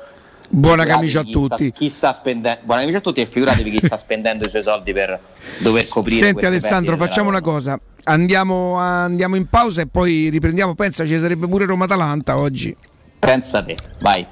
Buona 0.52 0.86
camicia 0.86 1.20
a 1.20 1.24
tutti. 1.24 1.72
chi 1.72 1.90
sta 1.90 2.12
spendendo, 2.12 2.62
buona 2.64 2.82
camicia 2.82 3.00
a 3.00 3.02
tutti 3.02 3.22
e 3.22 3.28
figuratevi 3.28 3.70
chi 3.70 3.86
sta 3.86 3.98
spendendo 3.98 4.46
i 4.46 4.50
suoi 4.50 4.64
soldi 4.64 4.94
per 4.94 5.20
dover 5.60 5.88
coprire. 5.88 6.26
Senti 6.26 6.46
Alessandro, 6.46 6.98
facciamo 6.98 7.30
una 7.30 7.42
cosa. 7.42 7.80
Andiamo, 8.06 8.76
andiamo 8.78 9.36
in 9.36 9.48
pausa 9.48 9.82
e 9.82 9.88
poi 9.88 10.30
riprendiamo. 10.30 10.76
Pensa, 10.76 11.06
ci 11.06 11.18
sarebbe 11.20 11.48
pure 11.48 11.66
Roma-Atalanta 11.66 12.38
oggi. 12.38 12.76
Pensa 13.20 13.64
te, 13.64 13.78
vai. 14.00 14.26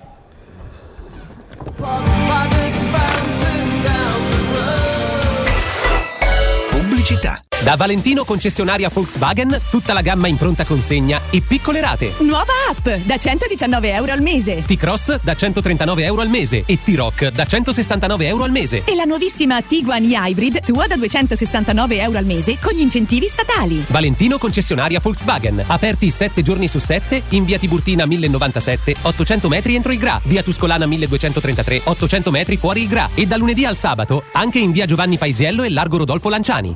Pubblicità. 6.70 7.47
Da 7.64 7.76
Valentino 7.76 8.24
concessionaria 8.24 8.90
Volkswagen, 8.94 9.60
tutta 9.72 9.92
la 9.92 10.02
gamma 10.02 10.28
in 10.28 10.38
pronta 10.38 10.64
consegna 10.64 11.20
e 11.32 11.42
piccole 11.42 11.82
rate. 11.82 12.14
Nuova 12.20 12.54
app 12.70 12.88
da 13.06 13.18
119 13.18 13.94
euro 13.94 14.12
al 14.12 14.22
mese. 14.22 14.64
T-Cross 14.64 15.22
da 15.22 15.34
139 15.34 16.04
euro 16.04 16.22
al 16.22 16.30
mese 16.30 16.64
e 16.68 16.78
T-Rock 16.82 17.32
da 17.32 17.46
169 17.46 18.28
euro 18.28 18.44
al 18.44 18.52
mese. 18.52 18.84
E 18.86 18.96
la 18.96 19.06
nuovissima 19.06 19.60
Tiguan 19.64 20.04
e-Hybrid 20.04 20.64
tua 20.64 20.86
da 20.86 20.96
269 20.96 22.00
euro 22.00 22.20
al 22.20 22.26
mese 22.26 22.58
con 22.62 22.76
gli 22.76 22.82
incentivi 22.82 23.28
statali. 23.28 23.84
Valentino 23.88 24.38
concessionaria 24.38 25.00
Volkswagen. 25.02 25.64
Aperti 25.66 26.12
7 26.12 26.44
giorni 26.44 26.68
su 26.68 26.78
7 26.78 27.24
in 27.30 27.44
via 27.44 27.58
Tiburtina 27.58 28.06
1097, 28.06 28.96
800 29.02 29.48
metri 29.50 29.76
entro 29.76 29.92
il 29.92 29.98
Gra. 29.98 30.22
Via 30.24 30.44
Tuscolana 30.44 30.86
1233, 30.86 31.82
800 31.86 32.32
metri 32.32 32.56
fuori 32.56 32.84
il 32.84 32.88
Gra. 32.88 33.10
E 33.16 33.26
da 33.26 33.36
lunedì 33.36 33.66
al 33.66 33.76
sabato 33.76 34.26
anche 34.34 34.60
in 34.60 34.72
via 34.72 34.86
Giovanni 34.86 35.18
Paisiello 35.18 35.64
e 35.64 35.72
largo 35.72 35.98
Rodolfo 35.98 36.30
Lanciani. 36.30 36.76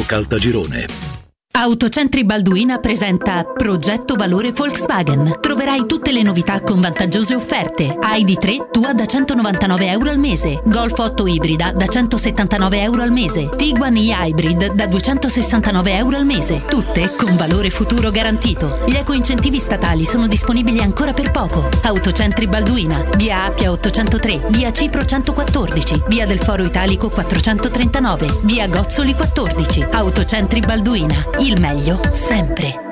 Caltagirone. 0.00 1.21
Autocentri 1.54 2.24
Balduina 2.24 2.78
presenta 2.78 3.44
Progetto 3.44 4.14
Valore 4.14 4.52
Volkswagen. 4.52 5.36
Troverai 5.38 5.84
tutte 5.86 6.10
le 6.10 6.22
novità 6.22 6.62
con 6.62 6.80
vantaggiose 6.80 7.34
offerte. 7.34 7.98
ID3 8.00 8.70
tua 8.70 8.94
da 8.94 9.04
199 9.04 9.86
euro 9.86 10.08
al 10.10 10.18
mese. 10.18 10.62
Golf 10.64 10.98
8 10.98 11.26
ibrida 11.26 11.70
da 11.70 11.86
179 11.86 12.80
euro 12.80 13.02
al 13.02 13.12
mese. 13.12 13.50
Tiguan 13.54 13.96
e-Hybrid 13.96 14.72
da 14.72 14.86
269 14.86 15.94
euro 15.94 16.16
al 16.16 16.24
mese. 16.24 16.62
Tutte 16.68 17.14
con 17.14 17.36
valore 17.36 17.68
futuro 17.68 18.10
garantito. 18.10 18.82
Gli 18.86 18.94
eco-incentivi 18.94 19.58
statali 19.58 20.04
sono 20.04 20.26
disponibili 20.26 20.80
ancora 20.80 21.12
per 21.12 21.30
poco. 21.30 21.68
Autocentri 21.82 22.46
Balduina. 22.48 23.04
Via 23.16 23.44
Appia 23.44 23.70
803. 23.70 24.46
Via 24.48 24.72
Cipro 24.72 25.04
114. 25.04 26.04
Via 26.08 26.26
del 26.26 26.40
Foro 26.40 26.64
Italico 26.64 27.10
439. 27.10 28.40
Via 28.44 28.66
Gozzoli 28.66 29.14
14. 29.14 29.86
Autocentri 29.92 30.60
Balduina. 30.60 31.40
Il 31.44 31.58
meglio 31.58 31.98
sempre. 32.12 32.91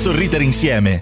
insieme. 0.41 1.01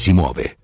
muove. 0.09 0.57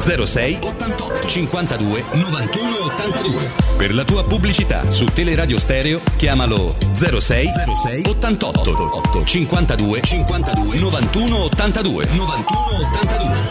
06 0.00 0.58
88 0.60 1.26
52 1.26 2.04
91 2.12 2.76
82 2.84 3.50
Per 3.76 3.94
la 3.94 4.04
tua 4.04 4.24
pubblicità 4.24 4.90
su 4.90 5.06
Teleradio 5.06 5.58
Stereo 5.58 6.00
chiamalo 6.16 6.76
06 6.92 7.50
06 7.82 8.02
88 8.06 8.70
8 8.96 9.24
52 9.24 10.00
52 10.02 10.78
91 10.78 11.36
82 11.36 12.06
91 12.06 12.66
82 12.92 13.46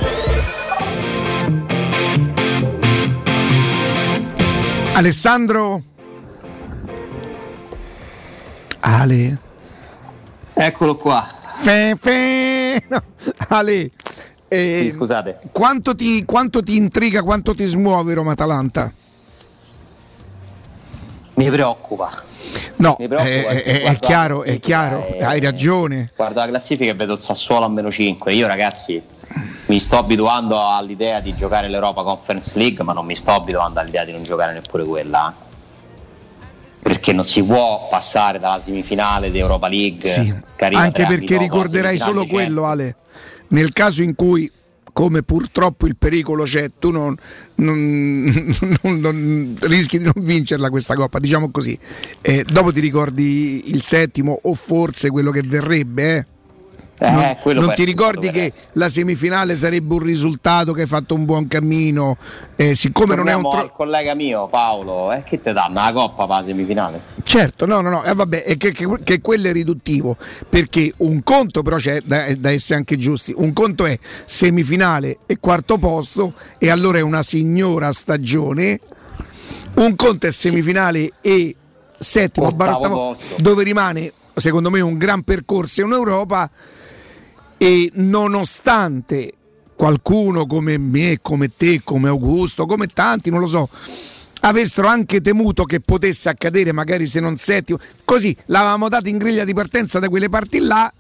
Alessandro? 4.94 5.84
Ale? 8.80 9.38
Eccolo 10.54 10.96
qua. 10.96 11.30
Fe, 11.56 11.96
fe. 12.00 12.82
No. 12.88 13.04
Ale, 13.50 13.92
eh, 14.48 14.88
Sì, 14.90 14.92
scusate. 14.92 15.40
Quanto 15.52 15.96
ti, 15.96 16.24
quanto 16.26 16.62
ti 16.62 16.76
intriga, 16.76 17.22
quanto 17.22 17.54
ti 17.56 17.66
smuove 17.66 18.14
Roma-Atalanta? 18.14 18.92
Mi 21.36 21.50
preoccupa. 21.50 22.24
No, 22.78 22.96
Mi 23.00 23.08
preoccupa 23.08 23.32
eh, 23.32 23.56
eh, 23.58 23.64
è 23.64 23.82
guardo 23.82 23.88
la 23.92 23.94
chiaro, 24.08 24.44
è 24.44 24.60
chiaro, 24.60 25.08
e- 25.08 25.24
hai 25.24 25.40
ragione. 25.40 26.10
Guardo 26.16 26.40
la 26.40 26.48
classifica 26.48 26.92
e 26.92 26.94
vedo 26.94 27.14
il 27.14 27.20
Sassuolo 27.20 27.66
a 27.66 27.70
meno 27.70 27.92
5. 27.92 28.34
Io, 28.34 28.48
ragazzi, 28.48 29.02
mi 29.68 29.80
sto 29.80 29.98
abituando 29.98 30.60
all'idea 30.70 31.20
di 31.20 31.36
giocare 31.36 31.68
l'Europa 31.68 32.04
Conference 32.04 32.58
League, 32.58 32.84
ma 32.84 32.94
non 32.94 33.06
mi 33.06 33.16
sto 33.16 33.32
abituando 33.32 33.80
all'idea 33.80 34.06
di 34.06 34.12
non 34.12 34.24
giocare 34.24 34.54
neppure 34.54 34.84
quella. 34.86 35.30
eh. 35.32 35.44
Perché 36.84 37.14
non 37.14 37.26
si 37.26 37.44
può 37.44 37.88
passare 37.90 38.38
dalla 38.40 38.62
semifinale 38.62 39.32
di 39.32 39.40
Europa 39.40 39.68
League, 39.68 40.08
Sì, 40.08 40.34
Anche 40.74 41.06
perché 41.06 41.38
ricorderai 41.38 41.98
solo 41.98 42.26
quello, 42.26 42.66
Ale. 42.66 42.96
Nel 43.50 43.72
caso 43.74 44.02
in 44.02 44.16
cui, 44.16 44.50
come 44.94 45.24
purtroppo 45.24 45.88
il 45.88 45.96
pericolo 45.98 46.44
c'è, 46.44 46.68
tu 46.80 46.92
non, 46.92 47.16
non- 47.56 48.24
non- 48.84 49.00
non- 49.00 49.56
rischi 49.62 49.98
di 49.98 50.04
non 50.06 50.14
vincerla 50.18 50.70
questa 50.70 50.96
coppa, 50.96 51.20
diciamo 51.20 51.52
così. 51.52 51.78
Eh, 52.22 52.46
dopo 52.50 52.72
ti 52.72 52.80
ricordi 52.80 53.70
il 53.72 53.82
settimo 53.82 54.40
o 54.44 54.54
forse 54.54 55.10
quello 55.10 55.32
che 55.32 55.42
verrebbe, 55.42 56.16
eh? 56.18 56.26
Eh, 56.98 57.12
non 57.12 57.56
non 57.56 57.74
ti 57.74 57.84
ricordi 57.84 58.30
che 58.30 58.54
la 58.74 58.88
semifinale 58.88 59.58
sarebbe 59.58 59.96
un 59.96 60.00
risultato 60.00 60.72
che 60.72 60.84
hai 60.84 60.88
fatto 60.88 61.14
un 61.14 61.26
buon 61.26 61.46
cammino? 61.46 62.16
Eh, 62.56 62.74
siccome 62.74 63.16
non 63.16 63.28
è 63.28 63.34
un 63.34 63.42
Torniamo 63.42 63.50
tro- 63.50 63.60
al 63.72 63.76
collega 63.76 64.14
mio 64.14 64.48
Paolo, 64.48 65.12
eh, 65.12 65.22
che 65.24 65.42
te 65.42 65.52
danno 65.52 65.74
la 65.74 65.92
coppa 65.92 66.26
per 66.26 66.38
la 66.38 66.44
semifinale? 66.46 67.02
Certo, 67.24 67.66
no, 67.66 67.82
no, 67.82 67.90
no, 67.90 68.04
eh, 68.06 68.14
vabbè, 68.14 68.44
è 68.44 68.56
che, 68.56 68.72
che- 68.72 68.88
che 69.04 69.20
quello 69.20 69.48
è 69.50 69.52
riduttivo, 69.52 70.16
perché 70.48 70.94
un 70.98 71.22
conto 71.22 71.64
però 71.64 71.76
c'è 71.76 72.00
da, 72.02 72.34
da 72.38 72.52
essere 72.52 72.76
anche 72.80 72.96
giusti, 72.96 73.34
un 73.36 73.52
conto 73.52 73.86
è 73.86 74.00
semifinale 74.24 75.18
e 75.26 75.38
quarto 75.38 75.78
posto 75.78 76.34
e 76.58 76.70
allora 76.70 77.00
è 77.00 77.02
una 77.02 77.24
signora 77.24 77.92
stagione, 77.92 78.80
un 79.76 79.96
conto 79.98 80.28
è 80.28 80.32
semifinale 80.32 81.12
e 81.20 81.54
settimo, 82.00 82.48
Ottavo 82.48 83.18
dove 83.38 83.64
rimane 83.64 84.14
secondo 84.34 84.70
me 84.70 84.80
un 84.82 84.98
gran 84.98 85.24
percorso 85.24 85.82
in 85.82 85.92
Europa 85.92 86.50
e 87.58 87.90
nonostante 87.96 89.34
qualcuno 89.76 90.46
come 90.46 90.78
me, 90.78 91.20
come 91.22 91.52
te, 91.56 91.82
come 91.84 92.08
Augusto, 92.08 92.66
come 92.66 92.88
tanti, 92.88 93.30
non 93.30 93.40
lo 93.40 93.48
so, 93.48 93.70
avessero 94.42 94.88
anche 94.88 95.22
temuto 95.22 95.64
che 95.64 95.80
potesse 95.80 96.30
accadere 96.30 96.72
magari 96.72 97.06
se 97.08 97.20
non 97.20 97.38
settimo, 97.38 97.78
così 98.04 98.36
l'avevamo 98.46 98.88
dato 98.90 99.10
in 99.10 99.18
griglia 99.18 99.44
di 99.44 99.54
partenza 99.54 100.00
da 100.00 100.10
quelle 100.10 100.30
parti 100.30 100.60
là, 100.60 100.92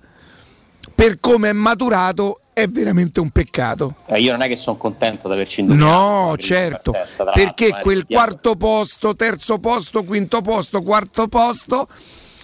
per 0.93 1.19
come 1.19 1.49
è 1.49 1.53
maturato 1.53 2.39
è 2.53 2.67
veramente 2.67 3.19
un 3.19 3.29
peccato. 3.29 3.95
Eh, 4.05 4.21
io 4.21 4.31
non 4.31 4.41
è 4.41 4.47
che 4.47 4.55
sono 4.55 4.77
contento 4.77 5.27
di 5.27 5.33
averci 5.33 5.61
indovinato. 5.61 5.91
No, 5.91 6.37
certo, 6.37 6.91
partenza, 6.91 7.25
perché 7.25 7.77
quel 7.81 8.05
quarto 8.05 8.55
posto, 8.55 9.15
terzo 9.15 9.57
posto, 9.57 10.03
quinto 10.03 10.41
posto, 10.41 10.81
quarto 10.81 11.27
posto 11.27 11.87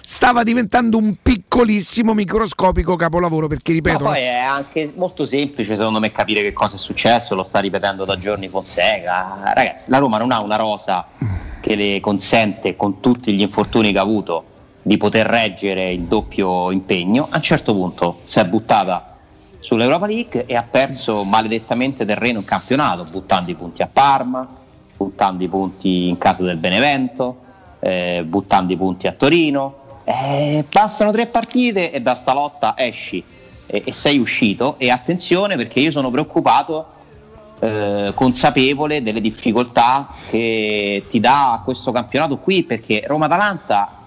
stava 0.04 0.44
diventando 0.44 0.98
un 0.98 1.16
piccolissimo 1.22 2.14
microscopico 2.14 2.96
capolavoro 2.96 3.48
perché 3.48 3.72
Ma 3.72 3.78
ripeto 3.78 4.04
poi 4.04 4.20
è 4.20 4.36
anche 4.36 4.92
molto 4.96 5.26
semplice 5.26 5.76
secondo 5.76 6.00
me 6.00 6.12
capire 6.12 6.42
che 6.42 6.54
cosa 6.54 6.76
è 6.76 6.80
successo, 6.80 7.36
lo 7.36 7.44
sta 7.44 7.60
ripetendo 7.60 8.06
da 8.06 8.18
giorni 8.18 8.50
Fonseca. 8.50 9.54
Ragazzi, 9.54 9.90
la 9.90 9.98
Roma 9.98 10.18
non 10.18 10.32
ha 10.32 10.42
una 10.42 10.56
rosa 10.56 11.08
che 11.60 11.76
le 11.76 12.00
consente 12.00 12.76
con 12.76 13.00
tutti 13.00 13.34
gli 13.34 13.42
infortuni 13.42 13.92
che 13.92 14.00
ha 14.00 14.02
avuto 14.02 14.46
di 14.82 14.98
poter 14.98 15.28
reggere 15.28 15.92
il 15.92 16.02
doppio 16.02 16.72
impegno. 16.72 17.28
A 17.30 17.38
un 17.38 17.44
certo 17.44 17.74
punto 17.74 18.22
si 18.24 18.40
è 18.40 18.46
buttata 18.46 19.18
sull'Europa 19.60 20.08
League 20.08 20.46
e 20.48 20.56
ha 20.56 20.66
perso 20.70 21.24
maledettamente 21.24 22.04
terreno 22.04 22.40
in 22.40 22.46
campionato, 22.46 23.04
buttando 23.04 23.52
i 23.52 23.56
punti 23.56 23.84
a 23.84 23.90
Parma, 23.92 24.48
buttando 24.98 25.44
i 25.44 25.48
punti 25.48 26.08
in 26.08 26.18
casa 26.18 26.44
del 26.44 26.58
Benevento, 26.58 27.38
eh, 27.80 28.24
buttando 28.26 28.74
i 28.74 28.78
punti 28.78 29.08
a 29.08 29.12
Torino. 29.12 29.81
Eh, 30.12 30.66
bastano 30.70 31.12
tre 31.12 31.26
partite 31.28 31.90
e 31.90 32.02
da 32.02 32.16
sta 32.16 32.34
lotta 32.34 32.74
esci 32.76 33.24
e, 33.66 33.84
e 33.86 33.94
sei 33.94 34.20
uscito. 34.20 34.76
E 34.78 34.90
attenzione 34.90 35.56
perché 35.56 35.80
io 35.80 35.92
sono 35.92 36.12
preoccupato, 36.12 36.86
eh, 37.60 38.12
consapevole 38.14 39.04
delle 39.04 39.22
difficoltà 39.22 40.10
che 40.30 41.06
ti 41.10 41.22
dà 41.22 41.62
questo 41.64 41.94
campionato 41.94 42.38
qui 42.40 42.64
perché 42.64 43.04
Roma-Atalanta 43.06 44.00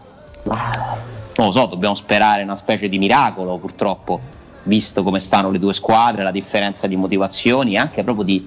ma, 0.43 0.97
non 1.36 1.47
lo 1.47 1.52
so, 1.52 1.66
dobbiamo 1.66 1.94
sperare 1.94 2.43
una 2.43 2.56
specie 2.56 2.89
di 2.89 2.98
miracolo 2.98 3.56
purtroppo, 3.56 4.20
visto 4.64 5.02
come 5.02 5.20
stanno 5.20 5.51
le 5.51 5.59
due 5.59 5.72
squadre, 5.72 6.22
la 6.22 6.31
differenza 6.31 6.86
di 6.86 6.97
motivazioni 6.97 7.78
anche 7.78 8.02
proprio 8.02 8.24
di, 8.24 8.47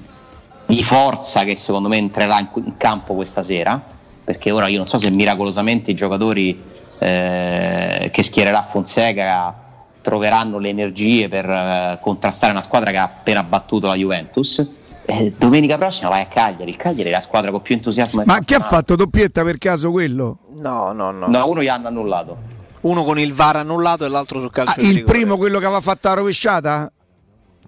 di 0.67 0.84
forza 0.84 1.43
che 1.43 1.55
secondo 1.55 1.88
me 1.88 1.97
entrerà 1.97 2.38
in, 2.38 2.49
in 2.65 2.77
campo 2.77 3.15
questa 3.15 3.41
sera, 3.41 3.81
perché 4.23 4.51
ora 4.51 4.67
io 4.67 4.77
non 4.77 4.85
so 4.85 4.99
se 4.99 5.09
miracolosamente 5.09 5.89
i 5.89 5.95
giocatori 5.95 6.75
eh, 6.99 8.10
che 8.11 8.24
schiererà 8.24 8.65
Fonseca 8.68 9.53
troveranno 10.02 10.57
le 10.57 10.69
energie 10.69 11.28
per 11.28 11.45
eh, 11.49 11.98
contrastare 12.02 12.52
una 12.52 12.61
squadra 12.61 12.91
che 12.91 12.98
ha 12.98 13.03
appena 13.03 13.44
battuto 13.44 13.88
la 13.88 13.95
Juventus. 13.95 14.65
Eh, 15.06 15.34
domenica 15.38 15.78
prossima 15.78 16.10
vai 16.10 16.22
a 16.22 16.26
Cagliari, 16.26 16.69
il 16.69 16.76
Cagliari 16.76 17.10
è 17.10 17.14
la 17.14 17.22
squadra 17.22 17.49
con 17.52 17.61
più 17.61 17.76
entusiasmo 17.76 18.24
Ma 18.26 18.40
chi 18.40 18.53
ha 18.56 18.60
fatto 18.60 18.95
doppietta 18.95 19.41
per 19.44 19.57
caso 19.57 19.90
quello? 19.91 20.40
No, 20.56 20.91
no, 20.91 21.11
no. 21.11 21.28
No, 21.28 21.48
uno 21.49 21.61
gli 21.61 21.68
hanno 21.69 21.88
annullato. 21.88 22.56
Uno 22.82 23.03
con 23.03 23.18
il 23.18 23.34
VAR 23.34 23.57
annullato 23.57 24.06
e 24.06 24.10
l'altro 24.10 24.40
sul 24.40 24.52
calcio 24.52 24.80
Ah, 24.80 24.84
il 24.84 24.95
rigore. 24.95 25.11
primo 25.11 25.38
quello 25.38 25.60
che 25.60 25.65
aveva 25.65 25.82
fatto 25.82 26.07
la 26.10 26.14
rovesciata? 26.15 26.91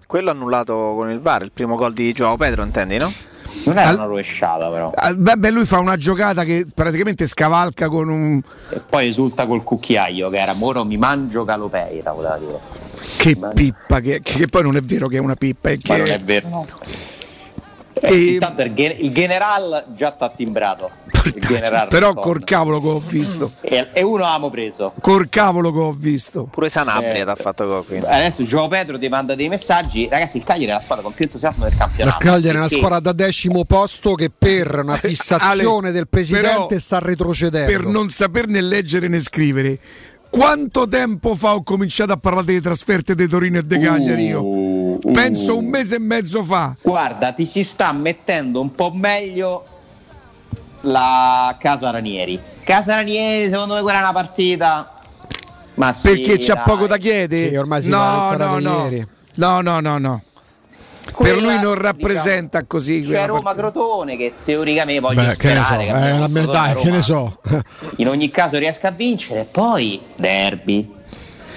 Quello 0.06 0.30
annullato 0.30 0.94
con 0.96 1.10
il 1.10 1.20
VAR, 1.20 1.42
il 1.42 1.52
primo 1.52 1.76
gol 1.76 1.92
di 1.92 2.12
Joao 2.12 2.36
Pedro, 2.36 2.62
intendi, 2.62 2.96
no? 2.98 3.10
Non 3.64 3.76
era 3.78 3.88
Al- 3.88 3.94
una 3.96 4.04
rovesciata 4.04 4.68
però. 4.70 4.90
Ah, 4.94 5.12
Beh, 5.14 5.36
beh, 5.36 5.50
lui 5.50 5.64
fa 5.64 5.78
una 5.78 5.96
giocata 5.96 6.44
che 6.44 6.66
praticamente 6.74 7.26
scavalca 7.26 7.88
con 7.88 8.08
un. 8.08 8.40
E 8.70 8.80
poi 8.80 9.08
esulta 9.08 9.46
col 9.46 9.62
cucchiaio 9.62 10.28
che 10.30 10.38
era 10.38 10.54
Moro 10.54 10.84
mi 10.84 10.96
mangio 10.96 11.44
Calopeira, 11.44 12.12
voleva 12.12 12.38
dire. 12.38 12.58
Che 13.18 13.36
pippa, 13.54 14.00
che, 14.00 14.20
che 14.22 14.46
poi 14.46 14.62
non 14.62 14.76
è 14.76 14.80
vero 14.80 15.08
che 15.08 15.16
è 15.16 15.20
una 15.20 15.34
pippa, 15.36 15.70
è 15.70 15.78
Ma 15.86 15.94
che 15.94 16.00
non 16.00 16.10
è 16.10 16.20
vero. 16.20 16.48
no. 16.48 16.66
E- 18.02 18.24
intanto 18.32 18.62
il, 18.62 18.72
il 18.76 19.12
general 19.12 19.84
già 19.94 20.10
t'ha 20.12 20.30
timbrato. 20.30 20.90
Il 21.24 21.32
general 21.40 21.88
Però 21.88 22.08
Riccardo. 22.08 22.20
col 22.20 22.44
cavolo 22.44 22.80
che 22.80 22.88
ho 22.88 22.98
visto. 23.06 23.52
e, 23.60 23.88
e 23.92 24.02
uno 24.02 24.18
l'abbiamo 24.18 24.50
preso. 24.50 24.92
Col 25.00 25.28
cavolo 25.28 25.72
che 25.72 25.78
ho 25.78 25.92
visto. 25.92 26.44
Pure 26.50 26.68
Sanabria 26.68 27.12
Eh, 27.12 27.24
ti 27.24 27.28
ha 27.30 27.34
fatto 27.34 27.66
gol 27.66 27.84
qui. 27.86 27.98
Adesso 27.98 28.42
Gio 28.44 28.68
Pedro 28.68 28.98
ti 28.98 29.08
manda 29.08 29.34
dei 29.34 29.48
messaggi. 29.48 30.08
Ragazzi, 30.10 30.38
il 30.38 30.44
Cagliari 30.44 30.70
è 30.70 30.74
la 30.74 30.80
squadra 30.80 31.04
con 31.04 31.12
più 31.12 31.24
entusiasmo 31.24 31.64
del 31.64 31.72
La 31.76 31.84
campionato. 31.84 32.18
Cagliari 32.18 32.56
è 32.56 32.60
una 32.60 32.68
squadra 32.68 33.00
da 33.00 33.12
decimo 33.12 33.64
posto 33.64 34.14
che 34.14 34.30
per 34.36 34.80
una 34.82 34.96
fissazione 34.96 35.88
Ale, 35.88 35.92
del 35.92 36.08
presidente 36.08 36.66
però, 36.66 36.78
sta 36.78 36.98
retrocedendo. 36.98 37.70
Per 37.70 37.84
non 37.86 38.08
saperne 38.08 38.60
leggere 38.60 39.08
né 39.08 39.20
scrivere. 39.20 39.78
Quanto 40.30 40.86
tempo 40.86 41.34
fa 41.34 41.54
ho 41.54 41.62
cominciato 41.64 42.12
a 42.12 42.16
parlare 42.16 42.46
delle 42.46 42.60
trasferte 42.60 43.16
di 43.16 43.26
Torino 43.26 43.58
e 43.58 43.62
De 43.62 43.78
Cagliari 43.80 44.26
io? 44.26 44.42
Uh, 44.44 45.00
uh. 45.02 45.10
Penso 45.10 45.56
un 45.56 45.66
mese 45.66 45.96
e 45.96 45.98
mezzo 45.98 46.44
fa. 46.44 46.76
Guarda, 46.80 47.32
ti 47.32 47.44
si 47.44 47.64
sta 47.64 47.92
mettendo 47.92 48.60
un 48.60 48.70
po' 48.70 48.92
meglio 48.94 49.64
la 50.82 51.56
Casa 51.58 51.90
Ranieri. 51.90 52.40
Casa 52.64 52.94
Ranieri, 52.96 53.50
secondo 53.50 53.74
me 53.74 53.82
quella 53.82 53.98
è 53.98 54.02
una 54.02 54.12
partita. 54.12 54.92
Ma 55.74 55.92
sì, 55.92 56.08
Perché 56.08 56.36
c'ha 56.38 56.54
dai. 56.54 56.62
poco 56.64 56.86
da 56.86 56.96
chiedere? 56.96 57.48
Sì, 57.48 57.56
ormai 57.56 57.82
si 57.82 57.88
no, 57.88 58.34
no, 58.36 58.58
no. 58.58 58.90
No, 59.34 59.60
no, 59.60 59.80
no, 59.80 59.98
no. 59.98 60.22
per 61.16 61.32
lui 61.34 61.42
Quella, 61.44 61.60
non 61.60 61.74
rappresenta 61.76 62.64
così 62.64 63.00
C'è 63.00 63.06
quella 63.06 63.26
Roma. 63.26 63.54
Crotone 63.54 64.16
che 64.16 64.32
teoricamente 64.44 65.00
voglio 65.00 65.22
Beh, 65.24 65.36
che 65.36 65.48
ne 65.48 65.56
so, 65.56 65.62
sperare 65.64 65.84
che 65.86 66.24
eh, 66.24 66.28
dai, 66.28 66.46
da 66.46 66.74
che 66.76 66.90
ne 66.90 67.00
so. 67.02 67.40
in 67.96 68.08
ogni 68.08 68.30
caso 68.30 68.58
riesca 68.58 68.88
a 68.88 68.90
vincere 68.90 69.46
poi 69.50 70.00
derby 70.16 70.92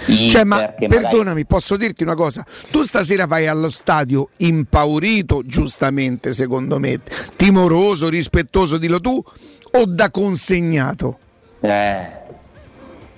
Cioè, 0.06 0.44
ma 0.44 0.58
che 0.58 0.88
magari- 0.88 0.88
perdonami, 0.88 1.46
posso 1.46 1.78
dirti 1.78 2.04
una 2.04 2.16
cosa? 2.16 2.46
Tu 2.72 2.84
stasera 2.84 3.26
vai 3.26 3.48
allo 3.48 3.70
stadio 3.70 4.30
impaurito, 4.38 5.42
giustamente, 5.46 6.34
secondo 6.34 6.80
me, 6.80 7.00
timoroso, 7.36 8.10
rispettoso, 8.10 8.78
dillo 8.78 9.00
tu, 9.00 9.24
o 9.76 9.86
da 9.86 10.10
consegnato? 10.12 11.20
Eh, 11.62 12.22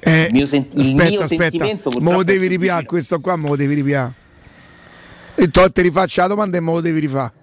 Eh, 0.07 0.29
il 0.33 0.47
sen- 0.47 0.67
il 0.73 0.81
aspetta, 0.91 1.23
aspetta, 1.23 1.65
me 1.99 2.11
lo 2.11 2.23
devi 2.23 2.45
ripiare, 2.47 2.85
questo 2.85 3.19
qua 3.19 3.35
me 3.35 3.49
lo 3.49 3.55
devi 3.55 3.73
ripiare. 3.73 4.13
E 5.33 5.49
tu 5.49 5.67
ti 5.69 5.81
rifaccio 5.81 6.21
la 6.21 6.27
domanda 6.27 6.57
e 6.57 6.59
me 6.61 6.71
lo 6.71 6.81
devi 6.81 6.99
rifare. 6.99 7.33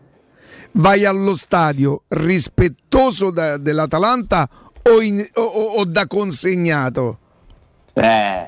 Vai 0.74 1.04
allo 1.04 1.36
stadio 1.36 2.02
rispettoso 2.08 3.30
da- 3.30 3.58
dell'Atalanta 3.58 4.48
o, 4.82 5.00
in- 5.02 5.26
o- 5.34 5.42
o- 5.42 5.80
o 5.80 5.84
da 5.84 6.06
consegnato? 6.06 7.18
Eh, 7.94 8.46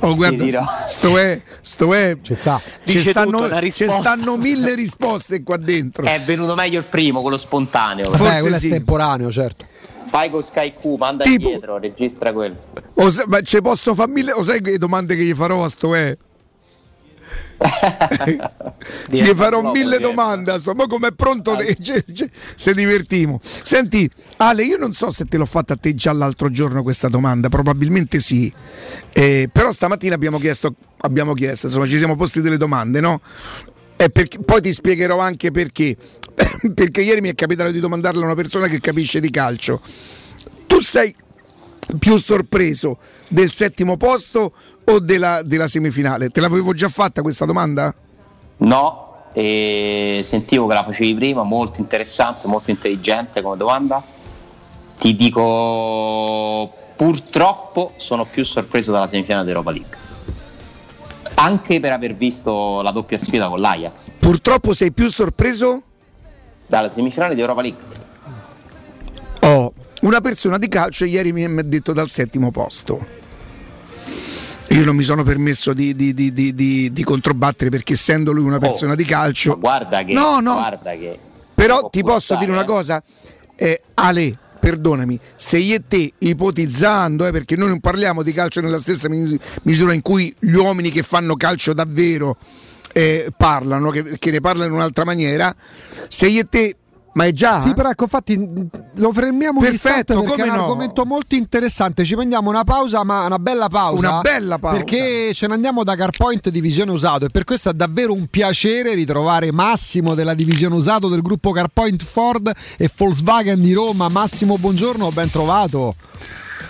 Oh, 0.00 0.14
guarda, 0.14 0.84
sto 0.86 1.18
è, 1.18 1.40
sto 1.60 1.92
è, 1.94 2.16
ci 2.22 2.34
sta. 2.34 2.60
Ci 2.84 2.96
Dice 2.96 3.10
stanno, 3.10 3.48
ci 3.62 3.70
stanno 3.70 4.36
mille 4.36 4.74
risposte 4.74 5.42
qua 5.42 5.56
dentro. 5.56 6.04
è 6.06 6.20
venuto 6.20 6.54
meglio 6.54 6.78
il 6.78 6.86
primo, 6.86 7.20
quello 7.22 7.36
spontaneo. 7.36 8.04
Forse 8.10 8.22
Beh, 8.34 8.40
quello 8.40 8.58
sì. 8.58 8.68
è 8.68 8.70
estemporaneo, 8.72 9.30
certo. 9.30 9.64
Vai 10.10 10.30
con 10.30 10.42
Sky 10.42 10.74
Q, 10.80 10.96
manda 10.98 11.24
Tipo- 11.24 11.48
indietro, 11.48 11.78
registra 11.78 12.32
quello. 12.32 12.56
O 12.94 13.10
se- 13.10 13.24
ma 13.26 13.40
ci 13.40 13.60
posso 13.60 13.94
fare 13.94 14.10
mille. 14.10 14.32
O 14.32 14.42
sai 14.42 14.60
che 14.60 14.78
domande 14.78 15.16
che 15.16 15.22
gli 15.24 15.34
farò 15.34 15.64
a 15.64 15.68
sto 15.68 15.94
è? 15.94 16.16
Gli 19.08 19.22
farò 19.34 19.72
mille 19.72 19.98
domande 19.98 20.52
a 20.52 20.58
sto. 20.58 20.72
Ma 20.72 20.86
come 20.86 21.08
è 21.08 21.12
pronto? 21.12 21.56
ce- 21.80 22.04
se 22.54 22.74
divertimo. 22.74 23.40
Senti, 23.42 24.08
Ale, 24.36 24.64
io 24.64 24.76
non 24.76 24.92
so 24.92 25.10
se 25.10 25.24
te 25.24 25.36
l'ho 25.36 25.46
fatta 25.46 25.74
a 25.74 25.76
te 25.76 25.94
già 25.94 26.12
l'altro 26.12 26.50
giorno 26.50 26.82
questa 26.82 27.08
domanda, 27.08 27.48
probabilmente 27.48 28.20
sì. 28.20 28.52
Eh, 29.12 29.48
però 29.50 29.72
stamattina 29.72 30.14
abbiamo 30.14 30.38
chiesto, 30.38 30.74
abbiamo 30.98 31.32
chiesto, 31.32 31.66
insomma, 31.66 31.86
ci 31.86 31.98
siamo 31.98 32.16
posti 32.16 32.40
delle 32.40 32.56
domande, 32.56 33.00
no? 33.00 33.20
E 33.96 34.10
perché- 34.10 34.40
poi 34.40 34.60
ti 34.60 34.72
spiegherò 34.72 35.18
anche 35.18 35.50
perché. 35.50 35.96
perché 36.74 37.00
ieri 37.00 37.22
mi 37.22 37.30
è 37.30 37.34
capitato 37.34 37.70
di 37.70 37.80
domandarle 37.80 38.20
a 38.20 38.26
una 38.26 38.34
persona 38.34 38.66
che 38.66 38.80
capisce 38.80 39.20
di 39.20 39.30
calcio. 39.30 39.80
Tu 40.66 40.80
sei 40.80 41.14
più 41.98 42.18
sorpreso 42.18 42.98
del 43.28 43.50
settimo 43.50 43.96
posto 43.96 44.52
o 44.86 44.98
della, 44.98 45.42
della 45.42 45.68
semifinale? 45.68 46.30
Te 46.30 46.40
l'avevo 46.40 46.72
già 46.72 46.88
fatta 46.88 47.22
questa 47.22 47.44
domanda? 47.44 47.94
No, 48.58 49.24
e 49.32 50.22
sentivo 50.24 50.66
che 50.66 50.74
la 50.74 50.84
facevi 50.84 51.14
prima, 51.14 51.42
molto 51.42 51.80
interessante, 51.80 52.46
molto 52.46 52.70
intelligente 52.70 53.42
come 53.42 53.56
domanda. 53.56 54.02
Ti 54.98 55.14
dico, 55.14 56.72
purtroppo 56.96 57.92
sono 57.96 58.24
più 58.24 58.44
sorpreso 58.44 58.92
dalla 58.92 59.08
semifinale 59.08 59.44
d'Europa 59.44 59.70
League. 59.70 59.96
Anche 61.34 61.80
per 61.80 61.92
aver 61.92 62.14
visto 62.14 62.80
la 62.80 62.90
doppia 62.92 63.18
sfida 63.18 63.48
con 63.48 63.60
l'Ajax, 63.60 64.08
Purtroppo 64.18 64.72
sei 64.72 64.92
più 64.92 65.10
sorpreso? 65.10 65.82
dalla 66.68 66.88
semifinale 66.88 67.34
d'Europa 67.34 67.60
League. 67.60 67.82
Oh, 69.40 69.72
una 70.00 70.20
persona 70.20 70.58
di 70.58 70.66
calcio 70.66 71.04
ieri 71.04 71.32
mi 71.32 71.44
ha 71.44 71.62
detto 71.62 71.92
dal 71.92 72.08
settimo 72.08 72.50
posto. 72.50 73.24
Io 74.70 74.84
non 74.84 74.96
mi 74.96 75.04
sono 75.04 75.22
permesso 75.22 75.72
di, 75.72 75.94
di- 75.94 76.12
di- 76.12 76.32
di- 76.92 77.04
controbattere 77.04 77.70
perché 77.70 77.92
essendo 77.94 78.32
lui 78.32 78.44
una 78.44 78.58
persona 78.58 78.94
di 78.94 79.04
calcio... 79.04 79.56
Guarda 79.58 80.02
che, 80.04 80.12
No, 80.12 80.40
no. 80.40 80.54
guarda 80.54 80.90
che 80.92 81.18
Però 81.54 81.88
ti 81.88 82.00
posso 82.02 82.34
costare, 82.34 82.40
dire 82.40 82.52
una 82.52 82.62
eh. 82.62 82.66
cosa, 82.66 83.02
eh, 83.54 83.80
Ale, 83.94 84.36
perdonami, 84.58 85.18
se 85.36 85.58
io 85.58 85.76
e 85.76 85.82
te 85.86 86.12
ipotizzando, 86.18 87.26
eh, 87.26 87.30
perché 87.30 87.54
noi 87.56 87.68
non 87.68 87.78
parliamo 87.80 88.22
di 88.22 88.32
calcio 88.32 88.60
nella 88.60 88.78
stessa 88.78 89.08
mis- 89.08 89.36
misura 89.62 89.92
in 89.92 90.02
cui 90.02 90.34
gli 90.40 90.54
uomini 90.54 90.90
che 90.90 91.02
fanno 91.04 91.34
calcio 91.34 91.72
davvero 91.72 92.36
eh, 92.92 93.28
parlano, 93.36 93.90
che, 93.90 94.18
che 94.18 94.30
ne 94.32 94.40
parlano 94.40 94.68
in 94.68 94.74
un'altra 94.74 95.04
maniera, 95.04 95.54
se 96.08 96.26
io 96.26 96.40
e 96.40 96.46
te... 96.48 96.76
Ma 97.16 97.24
è 97.24 97.32
già... 97.32 97.60
Sì, 97.60 97.72
però 97.72 97.88
ecco, 97.88 98.04
infatti 98.04 98.36
lo 98.96 99.10
fermiamo 99.10 99.58
un 99.58 99.64
Perfetto, 99.64 100.12
istante 100.12 100.26
perché 100.26 100.42
è 100.42 100.50
un 100.50 100.54
no? 100.54 100.62
argomento 100.62 101.04
molto 101.06 101.34
interessante. 101.34 102.04
Ci 102.04 102.14
prendiamo 102.14 102.50
una 102.50 102.62
pausa, 102.62 103.04
ma 103.04 103.24
una 103.24 103.38
bella 103.38 103.68
pausa. 103.68 104.08
Una 104.08 104.20
bella 104.20 104.58
pausa. 104.58 104.76
Perché 104.76 105.32
ce 105.32 105.46
ne 105.46 105.54
andiamo 105.54 105.82
da 105.82 105.96
Carpoint 105.96 106.50
Divisione 106.50 106.90
Usato 106.90 107.24
e 107.24 107.30
per 107.30 107.44
questo 107.44 107.70
è 107.70 107.72
davvero 107.72 108.12
un 108.12 108.26
piacere 108.26 108.92
ritrovare 108.94 109.50
Massimo 109.50 110.14
della 110.14 110.34
Divisione 110.34 110.74
Usato 110.74 111.08
del 111.08 111.22
gruppo 111.22 111.52
Carpoint 111.52 112.04
Ford 112.04 112.52
e 112.76 112.90
Volkswagen 112.94 113.62
di 113.62 113.72
Roma. 113.72 114.08
Massimo, 114.10 114.58
buongiorno, 114.58 115.10
ben 115.10 115.30
trovato. 115.30 115.94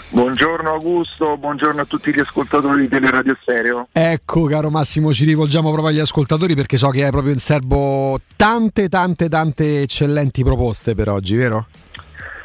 Buongiorno 0.09 0.71
Augusto, 0.71 1.37
buongiorno 1.37 1.81
a 1.81 1.85
tutti 1.85 2.15
gli 2.15 2.21
ascoltatori 2.21 2.83
di 2.83 2.89
Teleradio 2.89 3.37
Stereo. 3.41 3.89
Ecco, 3.91 4.45
caro 4.45 4.71
Massimo, 4.71 5.13
ci 5.13 5.25
rivolgiamo 5.25 5.71
proprio 5.73 5.93
agli 5.93 5.99
ascoltatori 5.99 6.55
perché 6.55 6.77
so 6.77 6.91
che 6.91 7.05
hai 7.05 7.11
proprio 7.11 7.33
in 7.33 7.41
serbo 7.41 8.19
tante, 8.37 8.89
tante, 8.89 9.29
tante 9.29 9.83
eccellenti 9.83 10.45
proposte 10.45 10.95
per 10.95 11.09
oggi, 11.09 11.35
vero? 11.35 11.67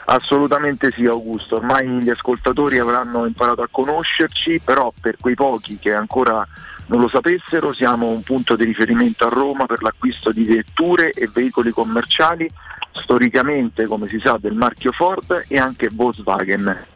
Assolutamente 0.06 0.92
sì 0.92 1.06
Augusto, 1.06 1.58
ormai 1.58 1.88
gli 2.02 2.10
ascoltatori 2.10 2.80
avranno 2.80 3.26
imparato 3.26 3.62
a 3.62 3.70
conoscerci, 3.70 4.60
però 4.60 4.92
per 5.00 5.18
quei 5.20 5.36
pochi 5.36 5.78
che 5.78 5.94
ancora 5.94 6.46
non 6.88 7.00
lo 7.00 7.08
sapessero 7.08 7.74
siamo 7.74 8.08
un 8.08 8.24
punto 8.24 8.56
di 8.56 8.66
riferimento 8.66 9.26
a 9.26 9.30
Roma 9.30 9.68
per 9.68 9.84
l'acquisto 9.84 10.32
di 10.32 10.44
vetture 10.46 11.12
e 11.12 11.30
veicoli 11.32 11.72
commerciali, 11.72 12.50
storicamente 12.92 13.86
come 13.86 14.08
si 14.10 14.20
sa 14.20 14.38
del 14.42 14.56
marchio 14.56 14.92
Ford 14.92 15.46
e 15.48 15.60
anche 15.60 15.90
Volkswagen. 15.90 16.91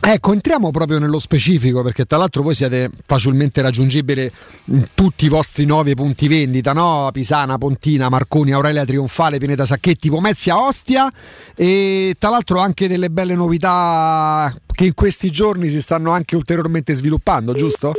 Ecco, 0.00 0.32
entriamo 0.32 0.70
proprio 0.70 0.98
nello 0.98 1.18
specifico 1.18 1.82
perché 1.82 2.04
tra 2.04 2.18
l'altro 2.18 2.42
voi 2.42 2.54
siete 2.54 2.90
facilmente 3.06 3.62
raggiungibili 3.62 4.30
in 4.66 4.84
tutti 4.94 5.24
i 5.24 5.28
vostri 5.28 5.64
nove 5.64 5.94
punti 5.94 6.28
vendita, 6.28 6.72
no? 6.72 7.08
Pisana, 7.10 7.56
Pontina, 7.56 8.10
Marconi, 8.10 8.52
Aurelia 8.52 8.84
Trionfale, 8.84 9.38
Pineta 9.38 9.64
Sacchetti, 9.64 10.10
Pomezia, 10.10 10.60
Ostia 10.60 11.10
e 11.54 12.16
tra 12.18 12.28
l'altro 12.28 12.58
anche 12.58 12.86
delle 12.86 13.08
belle 13.08 13.34
novità 13.34 14.52
che 14.66 14.84
in 14.84 14.94
questi 14.94 15.30
giorni 15.30 15.70
si 15.70 15.80
stanno 15.80 16.10
anche 16.10 16.36
ulteriormente 16.36 16.92
sviluppando, 16.92 17.54
giusto? 17.54 17.92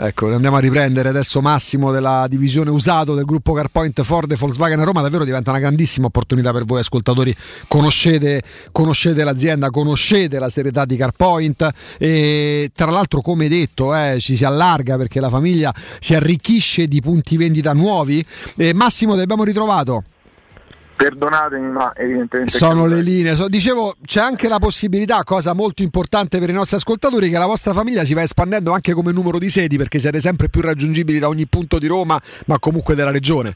Ecco, 0.00 0.32
andiamo 0.32 0.54
a 0.54 0.60
riprendere 0.60 1.08
adesso 1.08 1.40
Massimo 1.40 1.90
della 1.90 2.26
divisione 2.28 2.70
usato 2.70 3.16
del 3.16 3.24
gruppo 3.24 3.52
Carpoint 3.52 4.00
Ford 4.02 4.30
e 4.30 4.36
Volkswagen 4.36 4.84
Roma. 4.84 5.00
Davvero 5.00 5.24
diventa 5.24 5.50
una 5.50 5.58
grandissima 5.58 6.06
opportunità 6.06 6.52
per 6.52 6.64
voi 6.64 6.78
ascoltatori. 6.78 7.34
Conoscete, 7.66 8.40
conoscete 8.70 9.24
l'azienda, 9.24 9.70
conoscete 9.70 10.38
la 10.38 10.48
serietà 10.48 10.84
di 10.84 10.96
Carpoint 10.96 11.68
e 11.98 12.70
tra 12.76 12.92
l'altro 12.92 13.20
come 13.22 13.48
detto 13.48 13.92
eh, 13.92 14.18
ci 14.20 14.36
si 14.36 14.44
allarga 14.44 14.96
perché 14.96 15.18
la 15.18 15.30
famiglia 15.30 15.74
si 15.98 16.14
arricchisce 16.14 16.86
di 16.86 17.00
punti 17.00 17.36
vendita 17.36 17.72
nuovi. 17.72 18.24
E 18.56 18.72
Massimo 18.72 19.16
ti 19.16 19.20
abbiamo 19.20 19.42
ritrovato. 19.42 20.04
Perdonatemi 20.98 21.70
ma 21.70 21.92
evidentemente... 21.94 22.58
Sono 22.58 22.86
le 22.86 23.00
linee. 23.02 23.36
So- 23.36 23.46
dicevo, 23.46 23.94
c'è 24.04 24.20
anche 24.20 24.48
la 24.48 24.58
possibilità, 24.58 25.22
cosa 25.22 25.52
molto 25.52 25.82
importante 25.82 26.40
per 26.40 26.50
i 26.50 26.52
nostri 26.52 26.76
ascoltatori, 26.76 27.30
che 27.30 27.38
la 27.38 27.46
vostra 27.46 27.72
famiglia 27.72 28.02
si 28.02 28.14
va 28.14 28.22
espandendo 28.22 28.72
anche 28.72 28.92
come 28.94 29.12
numero 29.12 29.38
di 29.38 29.48
sedi, 29.48 29.76
perché 29.76 30.00
siete 30.00 30.18
sempre 30.18 30.48
più 30.48 30.60
raggiungibili 30.60 31.20
da 31.20 31.28
ogni 31.28 31.46
punto 31.46 31.78
di 31.78 31.86
Roma, 31.86 32.20
ma 32.46 32.58
comunque 32.58 32.96
della 32.96 33.12
regione. 33.12 33.54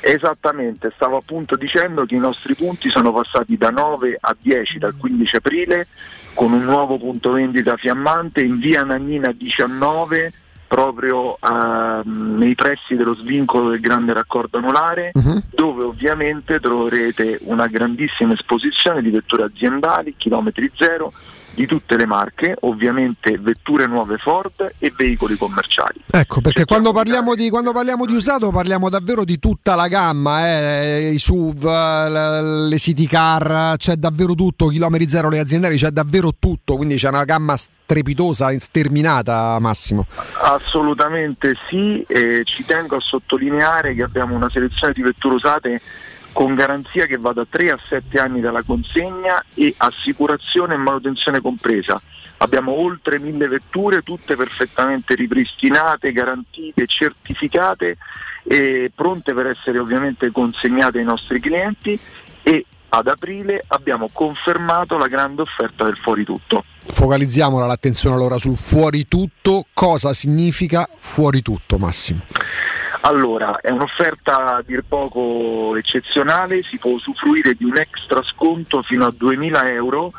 Esattamente, 0.00 0.92
stavo 0.96 1.18
appunto 1.18 1.54
dicendo 1.54 2.04
che 2.04 2.16
i 2.16 2.18
nostri 2.18 2.56
punti 2.56 2.90
sono 2.90 3.12
passati 3.12 3.56
da 3.56 3.70
9 3.70 4.18
a 4.20 4.36
10 4.36 4.78
dal 4.78 4.96
15 4.96 5.36
aprile 5.36 5.86
con 6.34 6.52
un 6.52 6.64
nuovo 6.64 6.98
punto 6.98 7.30
vendita 7.30 7.76
fiammante 7.76 8.42
in 8.42 8.58
via 8.58 8.82
Nannina 8.82 9.30
19 9.30 10.32
proprio 10.66 11.38
ehm, 11.40 12.36
nei 12.38 12.54
pressi 12.54 12.96
dello 12.96 13.14
svincolo 13.14 13.70
del 13.70 13.80
grande 13.80 14.12
raccordo 14.12 14.58
anulare 14.58 15.12
dove 15.50 15.84
ovviamente 15.84 16.60
troverete 16.60 17.38
una 17.42 17.66
grandissima 17.66 18.34
esposizione 18.34 19.02
di 19.02 19.10
vetture 19.10 19.44
aziendali, 19.44 20.14
chilometri 20.16 20.70
zero, 20.76 21.12
di 21.56 21.66
tutte 21.66 21.96
le 21.96 22.04
marche, 22.04 22.54
ovviamente 22.60 23.38
vetture 23.38 23.86
nuove 23.86 24.18
Ford 24.18 24.74
e 24.78 24.92
veicoli 24.94 25.36
commerciali. 25.36 26.02
Ecco, 26.10 26.42
perché 26.42 26.66
quando 26.66 26.92
parliamo, 26.92 27.34
di, 27.34 27.48
quando 27.48 27.72
parliamo 27.72 28.04
di 28.04 28.14
usato 28.14 28.50
parliamo 28.50 28.90
davvero 28.90 29.24
di 29.24 29.38
tutta 29.38 29.74
la 29.74 29.88
gamma, 29.88 30.46
eh, 30.46 31.12
i 31.12 31.18
SUV, 31.18 31.64
l- 31.64 32.68
le 32.68 32.78
city 32.78 33.06
car, 33.06 33.76
c'è 33.78 33.94
davvero 33.94 34.34
tutto, 34.34 34.68
chilometri 34.68 35.08
zero, 35.08 35.30
le 35.30 35.38
aziendali, 35.38 35.76
c'è 35.76 35.88
davvero 35.88 36.34
tutto, 36.38 36.76
quindi 36.76 36.96
c'è 36.96 37.08
una 37.08 37.24
gamma 37.24 37.56
strepitosa, 37.56 38.56
sterminata 38.58 39.58
Massimo. 39.58 40.06
Assolutamente 40.42 41.56
sì, 41.70 42.04
e 42.06 42.42
ci 42.44 42.66
tengo 42.66 42.96
a 42.96 43.00
sottolineare 43.00 43.94
che 43.94 44.02
abbiamo 44.02 44.34
una 44.34 44.50
selezione 44.50 44.92
di 44.92 45.00
vetture 45.00 45.34
usate 45.36 45.80
con 46.36 46.54
garanzia 46.54 47.06
che 47.06 47.16
va 47.16 47.32
da 47.32 47.46
3 47.48 47.70
a 47.70 47.78
7 47.88 48.18
anni 48.18 48.42
dalla 48.42 48.62
consegna 48.62 49.42
e 49.54 49.72
assicurazione 49.74 50.74
e 50.74 50.76
manutenzione 50.76 51.40
compresa. 51.40 51.98
Abbiamo 52.36 52.72
oltre 52.72 53.18
mille 53.18 53.48
vetture, 53.48 54.02
tutte 54.02 54.36
perfettamente 54.36 55.14
ripristinate, 55.14 56.12
garantite, 56.12 56.86
certificate 56.86 57.96
e 58.42 58.92
pronte 58.94 59.32
per 59.32 59.46
essere 59.46 59.78
ovviamente 59.78 60.30
consegnate 60.30 60.98
ai 60.98 61.04
nostri 61.04 61.40
clienti 61.40 61.98
e 62.42 62.66
ad 62.90 63.08
aprile 63.08 63.64
abbiamo 63.68 64.10
confermato 64.12 64.98
la 64.98 65.08
grande 65.08 65.40
offerta 65.40 65.84
del 65.84 65.96
fuori 65.96 66.22
tutto. 66.22 66.64
Focalizziamola 66.80 67.64
l'attenzione 67.64 68.14
allora 68.14 68.36
sul 68.36 68.58
fuori 68.58 69.08
tutto. 69.08 69.64
Cosa 69.72 70.12
significa 70.12 70.86
fuori 70.98 71.40
tutto, 71.40 71.78
Massimo? 71.78 72.20
Allora, 73.06 73.60
è 73.60 73.70
un'offerta 73.70 74.56
a 74.56 74.62
dir 74.66 74.82
poco 74.82 75.76
eccezionale, 75.76 76.64
si 76.64 76.76
può 76.76 76.90
usufruire 76.90 77.54
di 77.54 77.62
un 77.62 77.76
extra 77.76 78.20
sconto 78.24 78.82
fino 78.82 79.06
a 79.06 79.14
2000 79.16 79.70
euro 79.70 80.12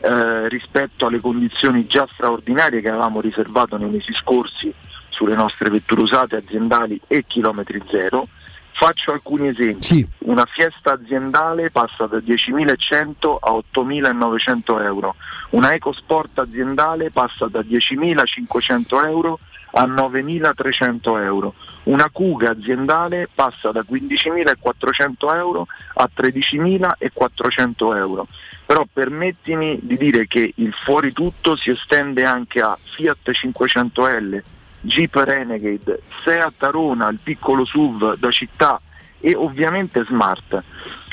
eh, 0.00 0.48
rispetto 0.48 1.04
alle 1.04 1.20
condizioni 1.20 1.86
già 1.86 2.08
straordinarie 2.10 2.80
che 2.80 2.88
avevamo 2.88 3.20
riservato 3.20 3.76
nei 3.76 3.90
mesi 3.90 4.14
scorsi 4.14 4.72
sulle 5.10 5.34
nostre 5.34 5.68
vetture 5.68 6.00
usate 6.00 6.36
aziendali 6.36 6.98
e 7.06 7.24
chilometri 7.26 7.82
zero. 7.90 8.26
Faccio 8.72 9.12
alcuni 9.12 9.48
esempi. 9.48 9.82
Sì. 9.82 10.06
Una 10.20 10.46
fiesta 10.46 10.92
aziendale 10.92 11.70
passa 11.70 12.06
da 12.06 12.16
10.100 12.16 13.36
a 13.38 13.50
8.900 13.50 14.82
euro, 14.82 15.14
una 15.50 15.74
EcoSport 15.74 16.38
aziendale 16.38 17.10
passa 17.10 17.48
da 17.48 17.60
10.500 17.60 19.06
euro 19.06 19.40
a 19.72 19.84
9.300 19.84 21.22
euro, 21.22 21.54
una 21.84 22.08
Cuga 22.10 22.50
aziendale 22.50 23.28
passa 23.32 23.70
da 23.70 23.84
15.400 23.88 25.34
euro 25.34 25.66
a 25.94 26.08
13.400 26.14 27.96
euro. 27.96 28.26
Però 28.66 28.86
permettimi 28.90 29.78
di 29.82 29.96
dire 29.96 30.26
che 30.26 30.52
il 30.56 30.72
fuori 30.72 31.12
tutto 31.12 31.56
si 31.56 31.70
estende 31.70 32.24
anche 32.24 32.60
a 32.60 32.78
Fiat 32.80 33.30
500L, 33.30 34.42
Jeep 34.82 35.14
Renegade, 35.14 36.02
Seat 36.22 36.62
Arona, 36.62 37.08
il 37.08 37.18
piccolo 37.22 37.64
SUV 37.64 38.16
da 38.16 38.30
città 38.30 38.80
e 39.18 39.34
ovviamente 39.34 40.04
Smart. 40.04 40.62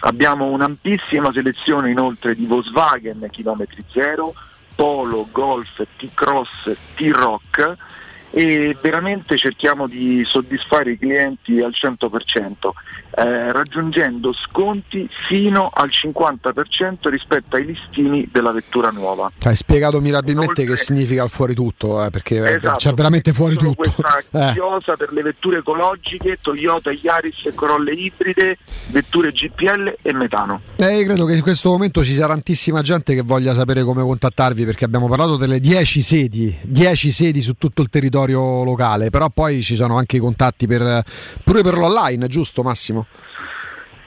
Abbiamo 0.01 0.45
un'ampissima 0.45 1.31
selezione 1.33 1.89
inoltre 1.89 2.35
di 2.35 2.45
Volkswagen 2.45 3.27
chilometri 3.31 3.83
zero, 3.91 4.33
Polo, 4.75 5.27
Golf, 5.31 5.83
T-Cross, 5.97 6.77
T-Rock 6.95 7.75
e 8.31 8.75
veramente 8.81 9.37
cerchiamo 9.37 9.87
di 9.87 10.23
soddisfare 10.25 10.91
i 10.91 10.97
clienti 10.97 11.61
al 11.61 11.73
100%, 11.73 12.69
eh, 13.17 13.51
raggiungendo 13.51 14.31
sconti 14.31 15.09
fino 15.27 15.71
al 15.73 15.89
50% 15.89 17.09
rispetto 17.09 17.55
ai 17.55 17.65
listini 17.65 18.29
della 18.31 18.51
vettura 18.51 18.91
nuova. 18.91 19.31
Hai 19.43 19.55
spiegato 19.55 19.99
mirabilmente 19.99 20.65
che 20.65 20.75
significa 20.77 21.23
il 21.23 21.29
fuori 21.29 21.55
tutto, 21.55 22.03
eh, 22.03 22.11
perché 22.11 22.35
eh, 22.37 22.55
Esatto, 22.57 22.77
c'è 22.77 22.93
veramente 22.93 23.33
fuori 23.33 23.55
tutto. 23.55 23.75
Questa 23.75 24.05
Eh. 24.37 24.51
chiosa 24.53 24.95
per 24.95 25.11
le 25.13 25.23
vetture 25.23 25.59
ecologiche, 25.59 26.37
Toyota, 26.39 26.91
Yaris 26.91 27.45
e 27.45 27.53
Corolle 27.53 27.91
ibride, 27.91 28.57
vetture 28.91 29.31
GPL 29.31 29.95
e 30.01 30.13
metano. 30.13 30.61
Eh, 30.75 31.03
credo 31.05 31.25
che 31.25 31.33
in 31.33 31.41
questo 31.41 31.69
momento 31.69 32.03
ci 32.03 32.13
sia 32.13 32.27
tantissima 32.27 32.81
gente 32.81 33.15
che 33.15 33.21
voglia 33.21 33.53
sapere 33.53 33.83
come 33.83 34.03
contattarvi 34.03 34.65
perché 34.65 34.85
abbiamo 34.85 35.07
parlato 35.07 35.37
delle 35.37 35.59
10 35.59 36.01
sedi, 36.01 36.55
10 36.61 37.11
sedi 37.11 37.41
su 37.41 37.55
tutto 37.57 37.81
il 37.81 37.89
territorio 37.89 38.63
locale, 38.63 39.09
però 39.09 39.29
poi 39.29 39.63
ci 39.63 39.75
sono 39.75 39.97
anche 39.97 40.17
i 40.17 40.19
contatti 40.19 40.67
per, 40.67 41.03
pure 41.43 41.61
per 41.63 41.77
l'online, 41.77 42.27
giusto 42.27 42.61
Massimo? 42.61 43.06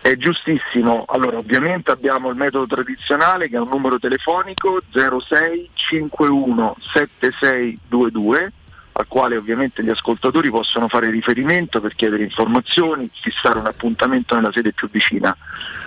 È 0.03 0.17
giustissimo, 0.17 1.05
allora 1.09 1.37
ovviamente 1.37 1.91
abbiamo 1.91 2.31
il 2.31 2.37
metodo 2.37 2.67
tradizionale 2.67 3.49
che 3.49 3.57
è 3.57 3.61
un 3.61 3.69
numero 3.69 3.99
telefonico 3.99 4.81
06 4.91 5.71
51 5.75 6.77
7622 6.81 8.53
al 8.93 9.07
quale 9.09 9.37
ovviamente 9.37 9.83
gli 9.83 9.89
ascoltatori 9.89 10.51
possono 10.51 10.89
fare 10.89 11.11
riferimento 11.11 11.81
per 11.81 11.95
chiedere 11.95 12.23
informazioni, 12.23 13.11
fissare 13.13 13.59
un 13.59 13.67
appuntamento 13.67 14.35
nella 14.35 14.53
sede 14.53 14.73
più 14.73 14.91
vicina. 14.91 15.35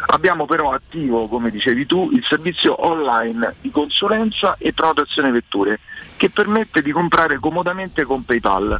Abbiamo 0.07 0.45
però 0.45 0.71
attivo, 0.71 1.27
come 1.27 1.51
dicevi 1.51 1.85
tu, 1.85 2.09
il 2.11 2.23
servizio 2.23 2.87
online 2.87 3.55
di 3.61 3.69
consulenza 3.69 4.55
e 4.57 4.73
prenotazione 4.73 5.31
vetture 5.31 5.79
che 6.17 6.29
permette 6.29 6.81
di 6.81 6.91
comprare 6.91 7.37
comodamente 7.37 8.03
con 8.03 8.25
PayPal. 8.25 8.79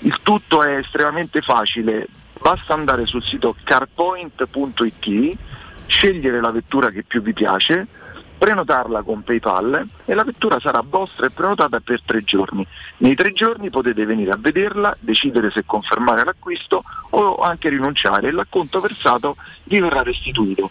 Il 0.00 0.18
tutto 0.22 0.62
è 0.62 0.76
estremamente 0.76 1.40
facile, 1.40 2.06
basta 2.48 2.72
andare 2.72 3.04
sul 3.04 3.22
sito 3.22 3.54
carpoint.it, 3.62 5.36
scegliere 5.84 6.40
la 6.40 6.50
vettura 6.50 6.88
che 6.88 7.02
più 7.02 7.20
vi 7.20 7.34
piace, 7.34 7.86
prenotarla 8.38 9.02
con 9.02 9.22
PayPal 9.22 9.86
e 10.06 10.14
la 10.14 10.24
vettura 10.24 10.58
sarà 10.58 10.82
vostra 10.82 11.26
e 11.26 11.30
prenotata 11.30 11.78
per 11.80 12.00
tre 12.02 12.24
giorni. 12.24 12.66
Nei 12.98 13.14
tre 13.14 13.34
giorni 13.34 13.68
potete 13.68 14.06
venire 14.06 14.30
a 14.30 14.38
vederla, 14.40 14.96
decidere 14.98 15.50
se 15.50 15.64
confermare 15.66 16.24
l'acquisto 16.24 16.84
o 17.10 17.36
anche 17.36 17.68
rinunciare 17.68 18.28
e 18.28 18.32
l'acconto 18.32 18.80
versato 18.80 19.36
vi 19.64 19.80
verrà 19.80 20.00
restituito. 20.00 20.70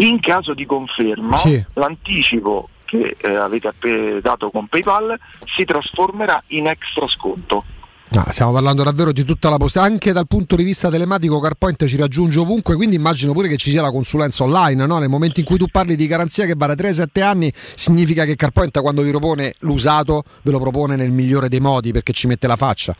In 0.00 0.20
caso 0.20 0.52
di 0.52 0.66
conferma, 0.66 1.38
Sì. 1.38 1.64
l'anticipo 1.72 2.68
che 2.84 3.16
eh, 3.18 3.34
avete 3.34 4.20
dato 4.20 4.50
con 4.50 4.66
PayPal 4.66 5.18
si 5.56 5.64
trasformerà 5.64 6.42
in 6.48 6.66
extra 6.66 7.08
sconto. 7.08 7.64
No, 8.10 8.24
stiamo 8.30 8.52
parlando 8.52 8.82
davvero 8.82 9.12
di 9.12 9.24
tutta 9.24 9.50
la 9.50 9.58
posta, 9.58 9.82
anche 9.82 10.12
dal 10.12 10.26
punto 10.26 10.56
di 10.56 10.64
vista 10.64 10.88
telematico 10.88 11.38
CarPoint 11.40 11.84
ci 11.86 11.96
raggiunge 11.96 12.38
ovunque, 12.38 12.74
quindi 12.74 12.96
immagino 12.96 13.32
pure 13.32 13.48
che 13.48 13.56
ci 13.56 13.70
sia 13.70 13.82
la 13.82 13.90
consulenza 13.90 14.44
online, 14.44 14.86
no? 14.86 14.98
nel 14.98 15.10
momento 15.10 15.40
in 15.40 15.46
cui 15.46 15.58
tu 15.58 15.66
parli 15.70 15.94
di 15.94 16.06
garanzia 16.06 16.46
che 16.46 16.54
va 16.56 16.66
da 16.66 16.74
3 16.74 16.88
a 16.88 16.92
7 16.94 17.20
anni, 17.20 17.52
significa 17.74 18.24
che 18.24 18.34
CarPoint 18.34 18.80
quando 18.80 19.02
vi 19.02 19.10
propone 19.10 19.54
l'usato 19.60 20.22
ve 20.42 20.50
lo 20.50 20.58
propone 20.58 20.96
nel 20.96 21.10
migliore 21.10 21.48
dei 21.48 21.60
modi 21.60 21.92
perché 21.92 22.12
ci 22.12 22.26
mette 22.26 22.46
la 22.46 22.56
faccia. 22.56 22.96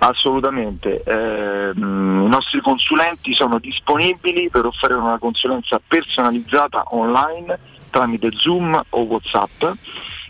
Assolutamente, 0.00 1.02
Ehm, 1.72 2.24
i 2.26 2.28
nostri 2.28 2.60
consulenti 2.60 3.34
sono 3.34 3.58
disponibili 3.58 4.48
per 4.50 4.66
offrire 4.66 4.94
una 4.94 5.18
consulenza 5.18 5.80
personalizzata 5.86 6.84
online 6.90 7.58
tramite 7.90 8.30
Zoom 8.34 8.80
o 8.90 9.00
Whatsapp. 9.02 9.64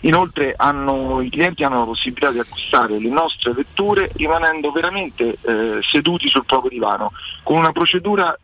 Inoltre 0.03 0.55
hanno- 0.57 1.21
i 1.21 1.31
clienti 1.31 1.65
hanno 1.65 1.81
la 1.81 1.85
possibilità 1.85 2.31
di 2.31 2.39
acquistare 2.39 2.99
le 2.99 3.09
nostre 3.09 3.53
vetture 3.53 4.11
rimanendo 4.15 4.71
veramente 4.71 5.39
eh, 5.41 5.79
seduti 5.83 6.29
sul 6.29 6.45
proprio 6.45 6.71
divano, 6.71 7.13
con 7.43 7.59
una 7.59 7.73
procedura 7.73 8.37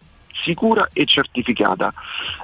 sicura 0.42 0.88
e 0.92 1.04
certificata. 1.04 1.92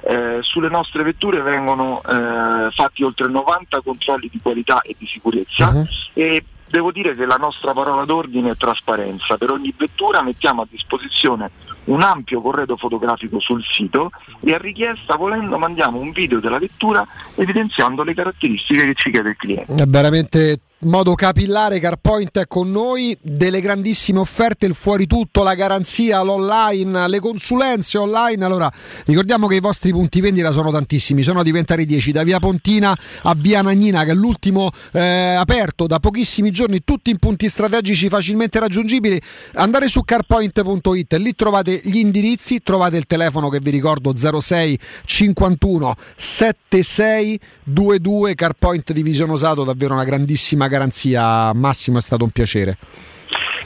Eh, 0.03 0.39
sulle 0.41 0.69
nostre 0.69 1.03
vetture 1.03 1.41
vengono 1.41 2.01
eh, 2.03 2.71
fatti 2.71 3.03
oltre 3.03 3.27
90 3.27 3.81
controlli 3.81 4.29
di 4.29 4.39
qualità 4.41 4.81
e 4.81 4.95
di 4.97 5.07
sicurezza 5.07 5.69
e 6.13 6.43
devo 6.67 6.91
dire 6.91 7.15
che 7.15 7.25
la 7.25 7.37
nostra 7.37 7.73
parola 7.73 8.03
d'ordine 8.05 8.51
è 8.51 8.57
trasparenza. 8.57 9.37
Per 9.37 9.49
ogni 9.49 9.73
vettura 9.75 10.21
mettiamo 10.21 10.63
a 10.63 10.67
disposizione 10.69 11.51
un 11.85 12.01
ampio 12.01 12.41
corredo 12.41 12.77
fotografico 12.77 13.39
sul 13.39 13.63
sito 13.63 14.11
e 14.41 14.53
a 14.53 14.57
richiesta 14.57 15.15
volendo 15.15 15.57
mandiamo 15.57 15.99
un 15.99 16.11
video 16.11 16.39
della 16.39 16.59
vettura 16.59 17.05
evidenziando 17.35 18.03
le 18.03 18.13
caratteristiche 18.13 18.85
che 18.85 18.93
ci 18.95 19.11
chiede 19.11 19.29
il 19.29 19.35
cliente. 19.35 19.73
È 19.73 19.85
veramente 19.85 20.59
modo 20.85 21.15
capillare 21.15 21.79
CarPoint 21.79 22.39
è 22.39 22.47
con 22.47 22.71
noi, 22.71 23.17
delle 23.21 23.61
grandissime 23.61 24.19
offerte, 24.19 24.65
il 24.65 24.73
fuori 24.73 25.07
tutto, 25.07 25.43
la 25.43 25.55
garanzia, 25.55 26.21
l'online, 26.21 27.07
le 27.07 27.19
consulenze 27.19 27.97
online. 27.97 28.43
Allora, 28.45 28.71
ricordiamo 29.05 29.47
che 29.47 29.55
i 29.55 29.59
vostri 29.59 29.91
punti 29.91 30.21
vendita 30.21 30.51
sono 30.51 30.71
tantissimi, 30.71 31.23
sono 31.23 31.39
a 31.39 31.43
diventare 31.43 31.85
10 31.85 32.11
da 32.11 32.23
Via 32.23 32.39
Pontina 32.39 32.97
a 33.23 33.33
Via 33.35 33.61
Nagnina 33.61 34.03
che 34.03 34.11
è 34.11 34.13
l'ultimo 34.13 34.71
eh, 34.91 35.01
aperto 35.01 35.87
da 35.87 35.99
pochissimi 35.99 36.51
giorni, 36.51 36.83
tutti 36.83 37.09
in 37.09 37.17
punti 37.17 37.49
strategici 37.49 38.09
facilmente 38.09 38.59
raggiungibili. 38.59 39.19
Andare 39.55 39.87
su 39.87 40.03
carpoint.it, 40.03 41.13
lì 41.13 41.35
trovate 41.35 41.81
gli 41.83 41.97
indirizzi, 41.97 42.61
trovate 42.63 42.97
il 42.97 43.05
telefono 43.05 43.49
che 43.49 43.59
vi 43.59 43.71
ricordo 43.71 44.15
06 44.15 44.79
51 45.05 45.95
76 46.15 47.39
22 47.63 48.35
CarPoint 48.35 48.93
Divisione 48.93 49.31
Usato, 49.31 49.63
davvero 49.63 49.93
una 49.93 50.03
grandissima 50.03 50.67
garanzia. 50.75 51.53
Massimo, 51.53 51.97
è 51.97 52.01
stato 52.01 52.23
un 52.23 52.31
piacere. 52.31 52.77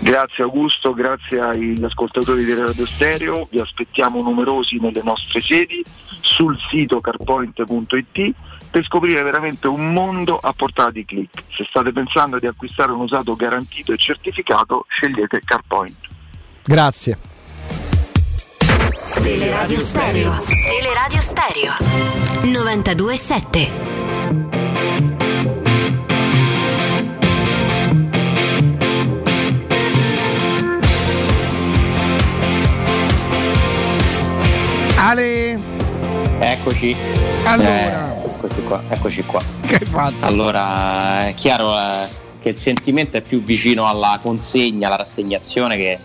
Grazie 0.02 0.44
Augusto, 0.44 0.94
grazie 0.94 1.40
agli 1.42 1.84
ascoltatori 1.84 2.46
di 2.46 2.54
Radio 2.54 2.86
Stereo, 2.86 3.50
vi 3.52 3.60
aspettiamo 3.60 4.22
numerosi 4.22 4.78
nelle 4.80 5.02
nostre 5.04 5.42
sedi 5.42 5.84
sul 6.22 6.58
sito 6.70 7.02
carpoint.it 7.02 8.34
per 8.72 8.86
scoprire 8.86 9.22
veramente 9.24 9.68
un 9.68 9.92
mondo 9.92 10.38
a 10.38 10.54
portata 10.54 10.92
di 10.92 11.04
click. 11.04 11.44
Se 11.54 11.66
state 11.68 11.92
pensando 11.92 12.40
di 12.40 12.48
acquistare 12.48 12.94
un 12.94 13.02
usato 13.02 13.36
garantito 13.36 13.92
e 13.92 13.98
certificato, 13.98 14.86
scegliete 14.88 15.42
CarPoint. 15.44 15.98
Grazie. 16.64 17.18
Teleradio 19.22 19.80
Stereo. 19.80 20.32
Teleradio 20.32 21.20
Stereo. 21.20 21.74
92.7. 22.44 24.19
Ale, 35.02 35.58
Eccoci. 36.40 36.94
Allora. 37.46 38.14
Eh, 38.22 38.26
eccoci 38.26 38.62
qua. 38.64 38.82
Eccoci 38.90 39.24
qua. 39.24 39.42
che 39.66 39.76
hai 39.76 39.86
fatto? 39.86 40.26
Allora, 40.26 41.28
è 41.28 41.34
chiaro 41.36 41.74
eh, 41.78 42.06
che 42.42 42.50
il 42.50 42.58
sentimento 42.58 43.16
è 43.18 43.22
più 43.22 43.42
vicino 43.42 43.88
alla 43.88 44.20
consegna, 44.22 44.88
alla 44.88 44.98
rassegnazione 44.98 45.78
che, 45.78 46.00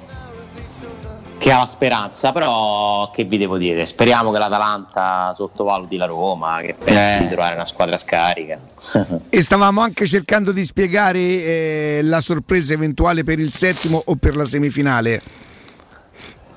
che 1.39 1.51
alla 1.51 1.67
speranza, 1.67 2.31
però 2.33 3.11
che 3.11 3.25
vi 3.25 3.37
devo 3.39 3.59
dire? 3.59 3.85
Speriamo 3.85 4.31
che 4.31 4.39
l'Atalanta 4.39 5.33
sottovaluti 5.35 5.97
la 5.97 6.07
Roma, 6.07 6.59
che 6.61 6.75
pensi 6.75 7.15
Eh. 7.17 7.27
di 7.27 7.29
trovare 7.33 7.55
una 7.57 7.65
squadra 7.65 7.97
scarica. 7.97 8.59
E 9.29 9.43
stavamo 9.43 9.81
anche 9.81 10.07
cercando 10.07 10.53
di 10.53 10.65
spiegare 10.65 11.19
eh, 11.19 12.01
la 12.03 12.21
sorpresa 12.21 12.73
eventuale 12.75 13.25
per 13.25 13.41
il 13.41 13.53
settimo 13.53 14.01
o 14.05 14.15
per 14.15 14.37
la 14.37 14.45
semifinale. 14.45 15.21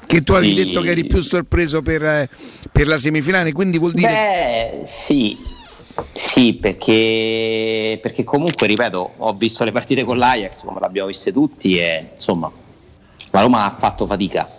Che 0.08 0.22
tu 0.22 0.32
avevi 0.32 0.56
Sì. 0.56 0.66
detto 0.66 0.82
che 0.82 0.92
eri 0.92 1.06
più 1.06 1.20
sorpreso 1.20 1.82
per, 1.82 2.04
eh, 2.04 2.30
per 2.72 2.88
la 2.88 2.98
semifinale, 2.98 3.52
quindi 3.52 3.78
vuol 3.78 3.92
dire. 3.92 4.80
Beh, 4.82 4.88
sì, 4.88 5.38
sì, 6.14 6.54
perché, 6.54 8.00
perché 8.02 8.24
comunque, 8.24 8.68
ripeto, 8.68 9.14
ho 9.18 9.34
visto 9.34 9.66
le 9.66 9.74
partite 9.74 10.06
con 10.06 10.18
l'Ajax, 10.18 10.64
come 10.64 10.80
l'abbiamo 10.80 11.10
viste 11.10 11.34
tutti, 11.34 11.78
e 11.78 12.12
insomma, 12.14 12.50
la 13.32 13.42
Roma 13.42 13.66
ha 13.66 13.76
fatto 13.78 14.06
fatica. 14.06 14.50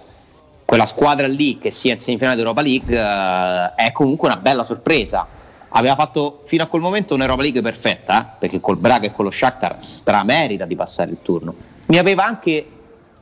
Quella 0.67 0.85
squadra 0.85 1.27
lì, 1.27 1.59
che 1.59 1.71
sia 1.71 1.95
in 1.95 1.99
semifinale 1.99 2.37
d'Europa 2.37 2.61
League, 2.61 2.95
eh, 2.95 3.75
è 3.87 3.91
comunque 3.93 4.29
una 4.29 4.37
bella 4.37 4.65
sorpresa. 4.65 5.27
Aveva 5.71 5.95
fatto 5.95 6.41
fino 6.45 6.63
a 6.63 6.67
quel 6.67 6.83
momento 6.83 7.15
un'Europa 7.15 7.41
League 7.41 7.63
perfetta, 7.63 8.21
eh, 8.21 8.37
perché 8.39 8.61
col 8.61 8.77
Braga 8.77 9.07
e 9.07 9.13
con 9.13 9.25
lo 9.25 9.31
Shakhtar 9.31 9.77
stramerita 9.81 10.67
di 10.67 10.77
passare 10.77 11.11
il 11.11 11.19
turno. 11.23 11.55
Mi 11.87 11.97
aveva 11.97 12.27
anche 12.27 12.67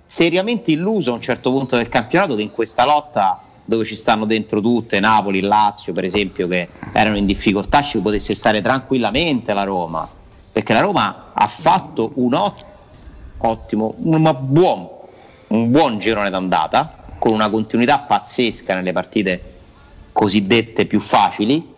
seriamente 0.06 0.70
illuso 0.70 1.10
a 1.10 1.14
un 1.14 1.20
certo 1.20 1.50
punto 1.50 1.76
del 1.76 1.88
campionato 1.88 2.36
che 2.36 2.42
in 2.42 2.52
questa 2.52 2.84
lotta 2.84 3.40
dove 3.64 3.84
ci 3.84 3.96
stanno 3.96 4.24
dentro 4.24 4.60
tutte, 4.60 5.00
Napoli, 5.00 5.40
Lazio 5.40 5.92
per 5.92 6.04
esempio, 6.04 6.46
che 6.46 6.68
erano 6.92 7.16
in 7.16 7.26
difficoltà, 7.26 7.82
ci 7.82 7.98
potesse 7.98 8.34
stare 8.34 8.62
tranquillamente 8.62 9.52
la 9.52 9.64
Roma, 9.64 10.08
perché 10.52 10.72
la 10.72 10.80
Roma 10.80 11.32
ha 11.34 11.46
fatto 11.48 12.12
un 12.14 12.32
ot- 12.34 12.64
ottimo, 13.38 13.94
un 13.98 14.36
buon, 14.40 14.88
un 15.48 15.70
buon 15.70 15.98
girone 15.98 16.30
d'andata, 16.30 17.04
con 17.18 17.32
una 17.32 17.50
continuità 17.50 17.98
pazzesca 17.98 18.74
nelle 18.74 18.92
partite 18.92 19.54
cosiddette 20.12 20.86
più 20.86 21.00
facili, 21.00 21.74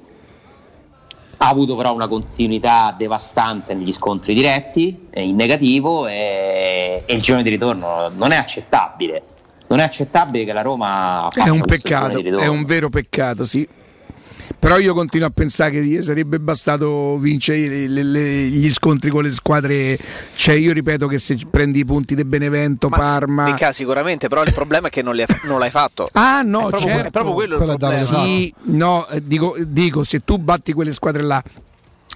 ha 1.40 1.48
avuto 1.48 1.76
però 1.76 1.94
una 1.94 2.08
continuità 2.08 2.94
devastante 2.96 3.74
negli 3.74 3.92
scontri 3.92 4.34
diretti, 4.34 5.08
in 5.14 5.36
negativo 5.36 6.06
e, 6.06 7.02
e 7.06 7.14
il 7.14 7.22
girone 7.22 7.42
di 7.42 7.50
ritorno 7.50 8.10
non 8.14 8.32
è 8.32 8.36
accettabile. 8.36 9.22
Non 9.68 9.80
è 9.80 9.82
accettabile 9.82 10.44
che 10.44 10.52
la 10.52 10.62
Roma 10.62 11.28
È 11.28 11.48
un 11.48 11.60
peccato, 11.60 12.18
è 12.18 12.46
un 12.46 12.64
vero 12.64 12.88
peccato, 12.88 13.44
sì. 13.44 13.68
Però 14.58 14.78
io 14.78 14.94
continuo 14.94 15.28
a 15.28 15.30
pensare 15.30 15.70
che 15.72 15.84
gli 15.84 16.02
sarebbe 16.02 16.38
bastato 16.40 17.16
vincere 17.18 17.86
le- 17.86 18.02
le- 18.02 18.48
gli 18.48 18.70
scontri 18.70 19.10
con 19.10 19.22
le 19.22 19.30
squadre. 19.30 19.98
Cioè, 20.34 20.54
io 20.54 20.72
ripeto 20.72 21.06
che 21.06 21.18
se 21.18 21.38
prendi 21.50 21.80
i 21.80 21.84
punti 21.84 22.14
di 22.14 22.24
Benevento, 22.24 22.88
Parma. 22.88 23.44
Mica 23.44 23.72
sicuramente, 23.72 24.28
però 24.28 24.42
il 24.42 24.52
problema 24.52 24.88
è 24.88 24.90
che 24.90 25.02
non, 25.02 25.14
li 25.14 25.24
non 25.44 25.58
l'hai 25.58 25.70
fatto. 25.70 26.08
Ah 26.18 26.42
no, 26.42 26.66
è 26.66 26.70
proprio, 26.70 26.88
certo. 26.88 27.06
è 27.06 27.10
proprio 27.10 27.34
quello 27.34 27.56
il 27.58 27.64
problema. 27.64 27.96
Sì, 27.96 28.52
no, 28.64 29.06
eh, 29.08 29.22
dico, 29.24 29.56
dico, 29.66 30.02
se 30.04 30.24
tu 30.24 30.38
batti 30.38 30.72
quelle 30.72 30.92
squadre 30.92 31.22
là, 31.22 31.42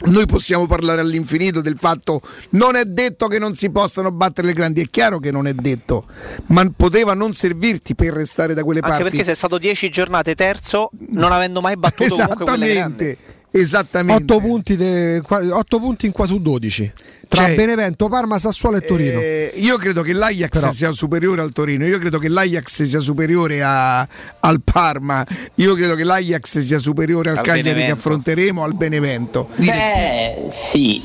noi 0.07 0.27
possiamo 0.27 0.67
parlare 0.67 1.01
all'infinito 1.01 1.61
del 1.61 1.77
fatto 1.79 2.21
non 2.51 2.77
è 2.77 2.85
detto 2.85 3.29
che 3.29 3.39
non 3.39 3.55
si 3.55 3.71
possano 3.71 4.11
battere 4.11 4.49
le 4.49 4.53
grandi, 4.53 4.83
è 4.83 4.87
chiaro 4.91 5.19
che 5.19 5.31
non 5.31 5.47
è 5.47 5.53
detto, 5.55 6.07
ma 6.47 6.69
poteva 6.75 7.15
non 7.15 7.33
servirti 7.33 7.95
per 7.95 8.13
restare 8.13 8.55
da 8.55 8.65
quelle 8.65 8.81
Anche 8.81 8.91
parti. 8.91 9.09
perché 9.11 9.25
sei 9.25 9.35
stato 9.35 9.59
10 9.59 9.89
giornate 9.91 10.35
terzo, 10.35 10.91
non 11.11 11.33
avendo 11.33 11.61
mai 11.61 11.77
battuto. 11.77 12.15
Esattamente, 12.15 13.19
esattamente. 13.53 14.33
8 14.33 14.41
punti, 14.45 14.75
de- 14.77 15.21
qua- 15.25 15.41
otto 15.57 15.79
punti 15.79 16.07
in 16.07 16.13
qua 16.13 16.27
su 16.27 16.41
12. 16.41 16.93
Tra 17.29 17.47
Cioè, 17.47 17.55
Benevento, 17.55 18.09
Parma, 18.09 18.39
Sassuolo 18.39 18.77
e 18.77 18.81
Torino. 18.83 19.19
Eh, 19.19 19.53
io 19.57 19.79
credo 19.79 20.03
che 20.03 20.13
l'Ajax 20.13 20.51
Però- 20.51 20.71
sia 20.73 20.91
superiore 20.93 21.41
al 21.41 21.53
Torino, 21.53 21.87
io 21.87 21.99
credo 21.99 22.19
che 22.19 22.29
l'Ajax 22.29 22.83
sia 22.83 23.01
superiore 23.01 23.63
a- 23.63 24.07
al 24.41 24.61
Parma, 24.63 25.25
io 25.55 25.75
credo 25.75 25.95
che 25.95 26.05
l'Ajax 26.05 26.59
sia 26.59 26.79
superiore 26.79 27.31
al, 27.31 27.39
Al 27.39 27.43
Cagliari 27.45 27.63
che 27.69 27.73
Benevento. 27.73 27.95
affronteremo, 27.99 28.63
al 28.65 28.75
Benevento. 28.75 29.49
Beh, 29.57 30.49
sì. 30.51 31.01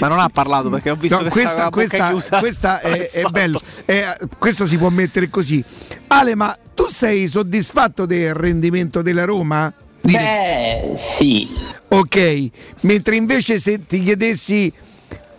Ma 0.00 0.08
non 0.08 0.18
ha 0.18 0.28
parlato 0.28 0.68
perché 0.70 0.90
ho 0.90 0.94
visto 0.96 1.16
No, 1.18 1.24
che 1.24 1.30
questa, 1.30 1.68
questa- 1.70 2.12
questa 2.38 2.80
è, 2.80 3.10
è 3.10 3.22
bello, 3.30 3.60
È- 3.84 4.16
questa 4.38 4.66
si 4.66 4.76
può 4.78 4.88
mettere 4.88 5.28
così. 5.30 5.62
Ale, 6.08 6.34
ma 6.34 6.56
tu 6.74 6.84
sei 6.84 7.28
soddisfatto 7.28 8.06
del 8.06 8.34
rendimento 8.34 9.02
della 9.02 9.24
Roma? 9.24 9.72
Beh, 10.00 10.92
sì. 10.96 11.48
Ok, 11.88 12.48
mentre 12.82 13.16
invece 13.16 13.58
se 13.58 13.84
ti 13.86 14.02
chiedessi 14.02 14.72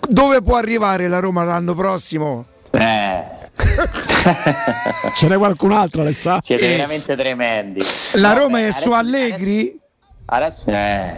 dove 0.08 0.42
può 0.42 0.58
arrivare 0.58 1.08
la 1.08 1.20
Roma 1.20 1.44
l'anno 1.44 1.74
prossimo? 1.74 2.46
Eh, 2.72 3.24
Ce 5.16 5.28
n'è 5.28 5.38
qualcun 5.38 5.72
altro, 5.72 6.02
Alessà? 6.02 6.40
siete 6.44 6.68
veramente 6.68 7.16
tremendi. 7.16 7.82
La 8.14 8.34
Roma 8.34 8.60
è 8.60 8.64
adesso- 8.64 8.82
su 8.82 8.92
Allegri? 8.92 9.80
Adesso, 10.26 10.64
eh, 10.68 11.16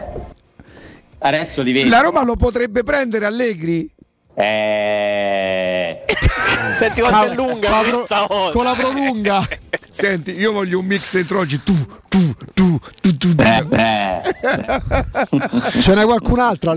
adesso 1.21 1.63
vedo. 1.71 1.89
La 1.89 2.01
Roma 2.01 2.23
lo 2.23 2.35
potrebbe 2.35 2.83
prendere 2.83 3.25
Allegri? 3.25 3.89
Eh, 4.33 6.05
Senti 6.77 7.01
quanto 7.01 7.31
è 7.31 7.35
lunga 7.35 7.69
con 7.69 7.77
la 7.77 7.81
pro- 7.83 7.95
questa 7.97 8.25
volta. 8.27 8.51
con 8.53 8.63
la 8.63 8.73
prolunga. 8.73 9.47
Senti, 9.91 10.31
io 10.31 10.51
voglio 10.53 10.79
un 10.79 10.85
mix 10.85 11.13
entro 11.15 11.39
oggi. 11.39 11.61
Tu, 11.63 11.73
tu, 12.07 12.33
tu, 12.53 12.79
tu, 13.01 13.17
tu. 13.17 13.35
tu. 13.35 13.41
eh, 13.41 14.21
Ce 15.81 15.93
n'è 15.93 16.03
qualcun 16.05 16.39
altro, 16.39 16.71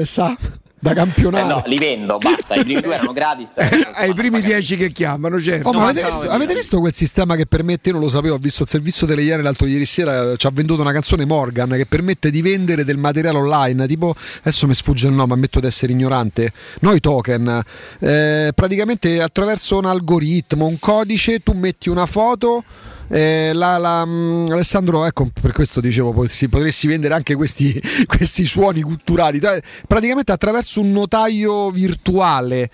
Da 0.85 0.91
eh, 0.91 0.95
campionato. 0.95 1.49
no, 1.49 1.63
li 1.65 1.77
vendo, 1.79 2.19
basta. 2.19 2.57
I 2.57 2.63
primi 2.63 2.81
due 2.83 2.95
erano 2.95 3.13
gratis. 3.15 3.53
Ai 3.95 4.13
primi 4.13 4.43
dieci 4.43 4.77
che 4.77 4.93
chiamano, 4.93 5.41
certo. 5.41 5.69
Oh, 5.69 5.73
ma 5.73 5.85
avete, 5.85 6.05
visto, 6.05 6.29
avete 6.29 6.55
visto 6.55 6.79
quel 6.79 6.93
sistema 6.95 7.37
che 7.37 7.47
permette? 7.47 7.89
Io 7.89 7.95
non 7.95 8.05
lo 8.05 8.11
sapevo, 8.11 8.35
ho 8.35 8.39
visto 8.39 8.65
il 8.65 8.69
servizio 8.69 9.07
delle 9.07 9.23
Iene 9.23 9.43
l'altro 9.43 9.67
ieri 9.67 9.87
sera. 9.87 10.33
eh, 10.33 10.37
Ci 10.37 10.47
ha 10.47 10.51
venduto 10.53 10.83
una 10.83 10.93
canzone 10.93 11.25
Morgan 11.25 11.71
che 11.71 11.87
permette 11.87 12.31
di 12.31 12.43
vendere 12.43 12.85
del 12.85 12.99
materiale 12.99 13.39
online. 13.39 13.87
Tipo, 13.87 14.15
adesso 14.41 14.67
mi 14.67 14.75
sfugge 14.75 15.07
il 15.07 15.15
nome, 15.15 15.33
ammetto 15.33 15.59
di 15.59 15.67
essere 15.67 15.93
ignorante. 15.93 16.53
Noi 16.81 17.01
token. 17.01 17.63
Eh, 18.01 18.53
praticamente 18.55 19.23
attraverso 19.23 19.79
un 19.79 19.87
algoritmo, 19.87 20.67
un 20.67 20.79
codice, 20.79 21.39
tu 21.41 21.53
metti 21.53 21.89
una 21.89 22.05
foto. 22.05 22.63
Eh, 23.09 23.51
la- 23.53 23.79
la, 23.79 24.05
mm, 24.05 24.47
Alessandro, 24.51 25.05
ecco 25.05 25.29
per 25.41 25.53
questo 25.53 25.81
dicevo, 25.81 26.13
potresti, 26.13 26.49
potresti 26.49 26.87
vendere 26.87 27.15
anche 27.15 27.35
questi, 27.35 27.81
questi 28.07 28.45
suoni 28.45 28.83
culturali. 28.83 29.41
Praticamente 29.87 30.33
attraverso 30.33 30.81
un 30.81 30.93
notaio 30.93 31.71
virtuale 31.71 32.71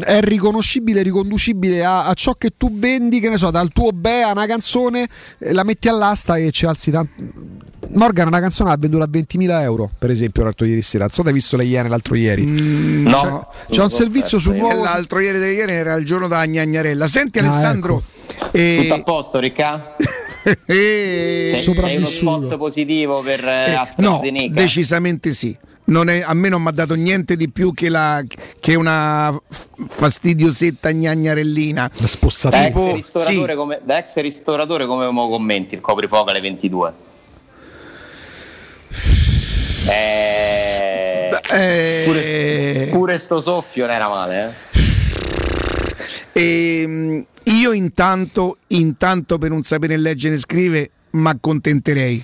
è 0.00 0.20
riconoscibile, 0.20 1.02
riconducibile 1.02 1.84
a, 1.84 2.06
a 2.06 2.14
ciò 2.14 2.34
che 2.34 2.54
tu 2.56 2.76
vendi, 2.76 3.20
che 3.20 3.28
ne 3.30 3.36
so, 3.36 3.50
dal 3.52 3.70
tuo 3.72 3.90
Bea 3.92 4.32
una 4.32 4.46
canzone, 4.46 5.08
eh, 5.38 5.52
la 5.52 5.62
metti 5.62 5.88
all'asta 5.88 6.36
e 6.36 6.50
ci 6.50 6.66
alzi 6.66 6.90
tanto. 6.90 7.64
Morgan 7.90 8.26
una 8.26 8.40
canzone 8.40 8.70
l'ha 8.70 8.76
venduta 8.76 9.04
a 9.04 9.08
20.000 9.08 9.60
euro, 9.62 9.88
per 9.96 10.10
esempio, 10.10 10.42
l'altro 10.42 10.66
ieri 10.66 10.82
sera. 10.82 11.04
Non 11.04 11.12
so 11.12 11.22
se 11.22 11.28
hai 11.28 11.34
visto 11.34 11.56
le 11.56 11.62
Iene 11.64 11.88
l'altro 11.88 12.16
ieri. 12.16 12.44
No, 12.44 13.48
C'è, 13.68 13.74
c'è 13.74 13.82
un 13.84 13.90
servizio 13.90 14.40
sul 14.40 14.56
nuovo. 14.56 14.82
L'altro 14.82 15.20
ieri 15.20 15.38
delle 15.38 15.52
ieri 15.52 15.72
era 15.72 15.94
il 15.94 16.04
giorno 16.04 16.26
da 16.26 16.44
Gnagnarella. 16.44 17.06
Senti 17.06 17.38
Ah, 17.38 17.42
Alessandro, 17.42 18.02
eh, 18.52 18.78
Tutto 18.82 18.94
a 18.94 19.02
posto, 19.02 19.38
Ricca? 19.38 19.96
eh, 20.66 21.52
Sei, 21.56 21.74
sei 21.74 21.96
uno 21.96 22.06
spot 22.06 22.56
positivo 22.56 23.20
per 23.20 23.44
eh, 23.44 23.72
no, 23.72 23.80
AstraZeneca? 23.80 24.52
decisamente 24.54 25.32
sì. 25.32 25.56
Non 25.88 26.08
è- 26.08 26.20
a 26.20 26.34
me 26.34 26.48
non 26.48 26.62
mi 26.62 26.68
ha 26.68 26.72
dato 26.72 26.94
niente 26.94 27.36
di 27.36 27.48
più 27.48 27.72
che, 27.72 27.88
la, 27.88 28.20
che 28.58 28.74
una 28.74 29.32
fastidiosetta 29.88 30.90
gnagnarellina. 30.90 31.88
da, 31.96 32.00
ex 32.02 32.66
Tipo, 32.66 32.92
ristoratore 32.94 33.52
sì. 33.52 33.56
come, 33.58 33.80
da 33.84 33.98
ex 33.98 34.14
ristoratore 34.16 34.86
come 34.86 35.08
mo 35.10 35.28
commenti 35.28 35.74
il 35.76 35.80
coprifuoco 35.80 36.30
alle 36.30 36.40
22? 36.40 36.92
Eh, 39.88 41.28
Eh, 41.52 42.02
pure, 42.04 42.88
pure 42.90 43.18
sto 43.18 43.40
soffio 43.40 43.86
non 43.86 43.94
era 43.94 44.08
male, 44.08 44.44
eh? 44.44 44.65
Ehm, 46.38 47.24
io 47.44 47.72
intanto, 47.72 48.58
intanto 48.68 49.38
per 49.38 49.48
non 49.48 49.62
sapere 49.62 49.96
leggere 49.96 50.34
e 50.34 50.38
scrivere, 50.38 50.90
mi 51.12 51.28
accontenterei. 51.28 52.22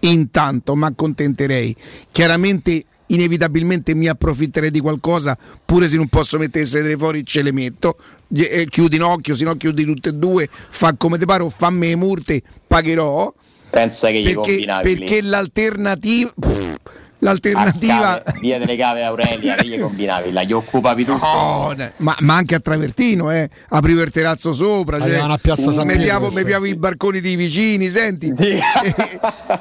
Intanto 0.00 0.74
mi 0.74 0.84
accontenterei. 0.86 1.76
Chiaramente, 2.10 2.84
inevitabilmente 3.08 3.94
mi 3.94 4.08
approfitterei 4.08 4.70
di 4.70 4.80
qualcosa, 4.80 5.36
pure 5.62 5.88
se 5.88 5.96
non 5.96 6.08
posso 6.08 6.38
mettere 6.38 6.64
le 6.64 6.70
sedere 6.70 6.96
fuori, 6.96 7.26
ce 7.26 7.42
le 7.42 7.52
metto. 7.52 7.98
Gli- 8.28 8.46
eh, 8.48 8.66
chiudi 8.66 8.96
in 8.96 9.02
occhio, 9.02 9.34
se 9.36 9.44
no 9.44 9.54
chiudi 9.56 9.84
tutte 9.84 10.08
e 10.08 10.14
due, 10.14 10.48
fa 10.50 10.94
come 10.94 11.18
ti 11.18 11.26
pare 11.26 11.42
o 11.42 11.50
fammi 11.50 11.88
le 11.88 11.96
murte, 11.96 12.42
pagherò. 12.66 13.30
Pensa 13.68 14.08
che 14.10 14.20
gli 14.22 14.32
Perché, 14.32 14.56
lì. 14.56 14.66
perché 14.80 15.20
l'alternativa. 15.20 16.32
pff, 16.34 16.76
l'alternativa... 17.20 18.20
Cave, 18.22 18.38
via 18.40 18.58
delle 18.58 18.76
cave 18.76 19.02
Aurelia, 19.04 19.54
che 19.54 19.66
gli 19.68 19.78
combinavi? 19.80 20.32
La 20.32 20.42
gli 20.42 20.52
occupavi 20.52 21.04
tutto? 21.04 21.24
No, 21.24 21.72
ne- 21.76 21.92
ma, 21.98 22.14
ma 22.20 22.34
anche 22.34 22.54
a 22.56 22.60
Travertino, 22.60 23.30
eh. 23.30 23.48
aprivo 23.68 24.02
il 24.02 24.10
terrazzo 24.10 24.52
sopra. 24.52 24.98
Cioè, 24.98 25.08
Avevano 25.08 25.32
a 25.34 25.38
Piazza 25.38 25.72
San 25.72 25.86
mi 25.86 25.96
piavo, 25.96 26.28
sì. 26.30 26.36
mi 26.36 26.44
piavo 26.44 26.66
i 26.66 26.76
barconi 26.76 27.20
dei 27.20 27.36
vicini, 27.36 27.88
senti. 27.88 28.32
E- 28.36 28.60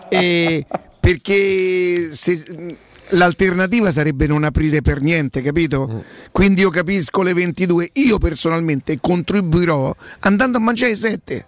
e- 0.09 0.65
perché 0.99 2.09
se- 2.11 2.77
l'alternativa 3.09 3.91
sarebbe 3.91 4.27
non 4.27 4.43
aprire 4.43 4.81
per 4.81 5.01
niente, 5.01 5.41
capito? 5.41 6.03
Quindi 6.31 6.61
io 6.61 6.69
capisco 6.69 7.21
le 7.23 7.33
22. 7.33 7.89
Io 7.93 8.17
personalmente 8.17 8.99
contribuirò 8.99 9.95
andando 10.19 10.57
a 10.57 10.61
mangiare 10.61 10.91
le 10.91 10.97
7. 10.97 11.45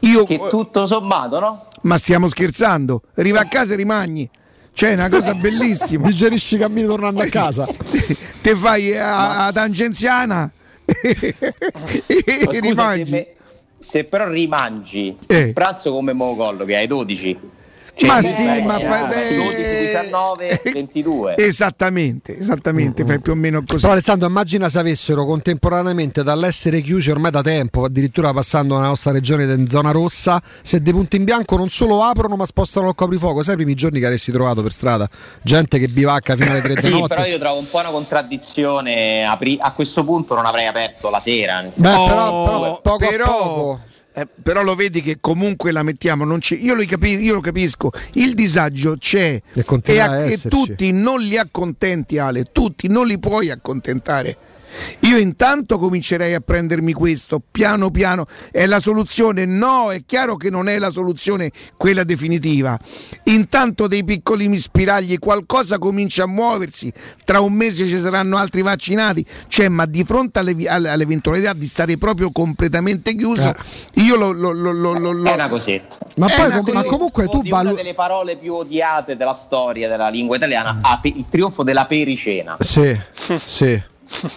Io, 0.00 0.24
Che 0.24 0.38
tutto 0.50 0.86
sommato, 0.86 1.38
no? 1.40 1.64
ma 1.82 1.96
stiamo 1.98 2.28
scherzando? 2.28 3.02
Arriva 3.16 3.40
a 3.40 3.44
casa 3.46 3.72
e 3.74 3.76
rimagni. 3.76 4.28
Cioè, 4.74 4.90
è 4.90 4.94
una 4.94 5.08
cosa 5.08 5.34
bellissima. 5.34 6.06
Digerisci 6.08 6.56
i 6.56 6.58
cammini 6.58 6.86
tornando 6.86 7.22
a 7.22 7.26
casa. 7.26 7.66
Te 8.42 8.54
fai 8.54 8.94
a, 8.96 9.46
a 9.46 9.52
tangenziana 9.52 10.50
e 10.84 12.60
rimangi. 12.60 13.06
Se, 13.06 13.10
me- 13.10 13.26
se 13.78 14.04
però 14.04 14.28
rimangi 14.28 15.16
Eh. 15.26 15.38
il 15.38 15.52
pranzo 15.52 15.92
come 15.92 16.12
Mogollo 16.12 16.64
che 16.64 16.76
hai 16.76 16.86
12. 16.86 17.38
Cioè, 17.96 18.08
Ma 18.08 18.20
sì, 18.22 18.32
fai, 18.32 18.62
ma 18.64 18.78
fai- 18.80 19.08
beh. 19.08 19.36
12, 19.36 19.62
19, 19.90 20.60
22. 20.72 21.34
Esattamente, 21.36 22.36
esattamente, 22.38 23.04
fai 23.04 23.20
più 23.20 23.32
o 23.32 23.34
meno 23.36 23.62
così. 23.64 23.80
Però 23.82 23.92
Alessandro 23.92 24.26
immagina 24.26 24.68
se 24.68 24.80
avessero 24.80 25.24
contemporaneamente 25.24 26.24
dall'essere 26.24 26.80
chiusi 26.80 27.10
ormai 27.12 27.30
da 27.30 27.40
tempo, 27.42 27.84
addirittura 27.84 28.32
passando 28.32 28.74
nella 28.74 28.88
nostra 28.88 29.12
regione 29.12 29.44
in 29.44 29.68
zona 29.70 29.92
rossa, 29.92 30.42
se 30.62 30.82
dei 30.82 30.92
punti 30.92 31.16
in 31.16 31.24
bianco 31.24 31.56
non 31.56 31.68
solo 31.68 32.02
aprono 32.02 32.34
ma 32.34 32.46
spostano 32.46 32.88
il 32.88 32.94
coprifuoco, 32.96 33.42
sai 33.42 33.54
i 33.54 33.56
primi 33.58 33.74
giorni 33.74 34.00
che 34.00 34.06
avresti 34.06 34.32
trovato 34.32 34.60
per 34.62 34.72
strada? 34.72 35.08
Gente 35.42 35.78
che 35.78 35.86
bivacca 35.86 36.34
fino 36.34 36.50
alle 36.50 36.62
3 36.62 36.74
di 36.74 36.80
Sì, 36.82 36.90
notte. 36.90 37.14
però 37.14 37.26
io 37.26 37.38
trovo 37.38 37.58
un 37.60 37.68
po' 37.70 37.78
una 37.78 37.90
contraddizione. 37.90 39.24
a 39.24 39.72
questo 39.72 40.02
punto 40.04 40.34
non 40.34 40.46
avrei 40.46 40.66
aperto 40.66 41.10
la 41.10 41.20
sera. 41.20 41.62
Beh, 41.62 41.70
però, 41.80 42.44
però 42.44 42.80
poco 42.82 43.04
a 43.04 43.08
però- 43.08 43.26
poco. 43.26 43.80
Eh, 44.14 44.26
però 44.42 44.62
lo 44.62 44.74
vedi 44.74 45.02
che 45.02 45.18
comunque 45.20 45.72
la 45.72 45.82
mettiamo, 45.82 46.24
io, 46.54 46.74
lo 46.74 46.84
capi- 46.86 47.20
io 47.22 47.34
lo 47.34 47.40
capisco, 47.40 47.90
il 48.12 48.34
disagio 48.34 48.96
c'è 48.96 49.40
E 49.92 50.00
a- 50.00 50.16
e 50.24 50.36
tutti 50.48 50.92
non 50.92 51.20
li 51.20 51.36
accontenti 51.36 52.18
Ale, 52.18 52.44
tutti 52.52 52.88
non 52.88 53.06
li 53.06 53.18
puoi 53.18 53.50
accontentare. 53.50 54.36
Io 55.00 55.18
intanto 55.18 55.78
comincerei 55.78 56.34
a 56.34 56.40
prendermi 56.40 56.92
questo 56.92 57.40
piano 57.50 57.90
piano. 57.90 58.26
È 58.50 58.66
la 58.66 58.80
soluzione? 58.80 59.44
No, 59.44 59.90
è 59.92 60.02
chiaro 60.06 60.36
che 60.36 60.50
non 60.50 60.68
è 60.68 60.78
la 60.78 60.90
soluzione 60.90 61.50
quella 61.76 62.04
definitiva. 62.04 62.78
Intanto 63.24 63.86
dei 63.86 64.04
piccolini 64.04 64.56
spiragli, 64.56 65.18
qualcosa 65.18 65.78
comincia 65.78 66.24
a 66.24 66.26
muoversi. 66.26 66.92
Tra 67.24 67.40
un 67.40 67.52
mese 67.52 67.86
ci 67.86 67.98
saranno 67.98 68.36
altri 68.36 68.62
vaccinati. 68.62 69.24
Cioè, 69.48 69.68
ma 69.68 69.86
di 69.86 70.04
fronte 70.04 70.38
alle- 70.40 70.68
alle- 70.68 70.90
all'eventualità 70.90 71.52
di 71.52 71.66
stare 71.66 71.96
proprio 71.96 72.30
completamente 72.30 73.14
chiuso, 73.14 73.54
io 73.94 74.16
lo, 74.16 74.32
lo- 74.32 74.52
lo- 74.52 74.72
lo- 74.72 74.92
lo- 74.98 75.12
lo- 75.12 75.28
È 75.28 75.34
una 75.34 75.48
cosetta. 75.48 75.96
Ma 76.16 76.26
poi 76.28 76.46
una 76.46 76.56
com- 76.60 76.72
ma 76.74 76.80
cosa- 76.82 76.88
comunque 76.88 77.28
tu 77.28 77.40
di 77.42 77.48
una 77.50 77.56
valuti. 77.62 77.76
delle 77.76 77.94
parole 77.94 78.36
più 78.36 78.54
odiate 78.54 79.16
della 79.16 79.34
storia 79.34 79.88
della 79.88 80.08
lingua 80.08 80.36
italiana, 80.36 80.78
ape- 80.82 81.08
il 81.08 81.24
trionfo 81.28 81.62
della 81.62 81.86
pericena. 81.86 82.56
Sì, 82.60 82.96
sì, 83.44 83.80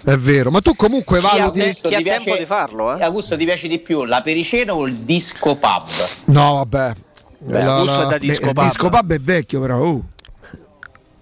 è 0.05 0.15
vero. 0.15 0.49
Ma 0.51 0.61
tu 0.61 0.75
comunque 0.75 1.19
Chi 1.19 1.25
ha 1.25 1.37
valuti. 1.37 1.59
chi 1.59 1.93
ha 1.93 1.97
ti 1.97 2.03
tempo 2.03 2.23
piace- 2.23 2.39
di 2.39 2.45
farlo, 2.45 2.95
eh? 2.97 3.03
Augusto 3.03 3.37
ti 3.37 3.45
piace 3.45 3.67
di 3.67 3.79
più 3.79 4.03
la 4.05 4.21
pericena 4.21 4.73
o 4.73 4.85
il 4.87 4.95
disco 4.95 5.55
pub? 5.55 5.83
No, 6.25 6.55
vabbè. 6.55 6.93
Beh, 7.39 7.63
La- 7.63 7.73
Augusto 7.75 7.97
la- 7.97 8.03
è 8.03 8.05
da 8.07 8.17
Beh, 8.17 8.19
disco 8.19 8.47
il 8.47 8.53
pub. 8.53 8.63
disco 8.63 8.89
pub 8.89 9.13
è 9.13 9.19
vecchio, 9.19 9.61
però. 9.61 9.77
oh. 9.79 10.01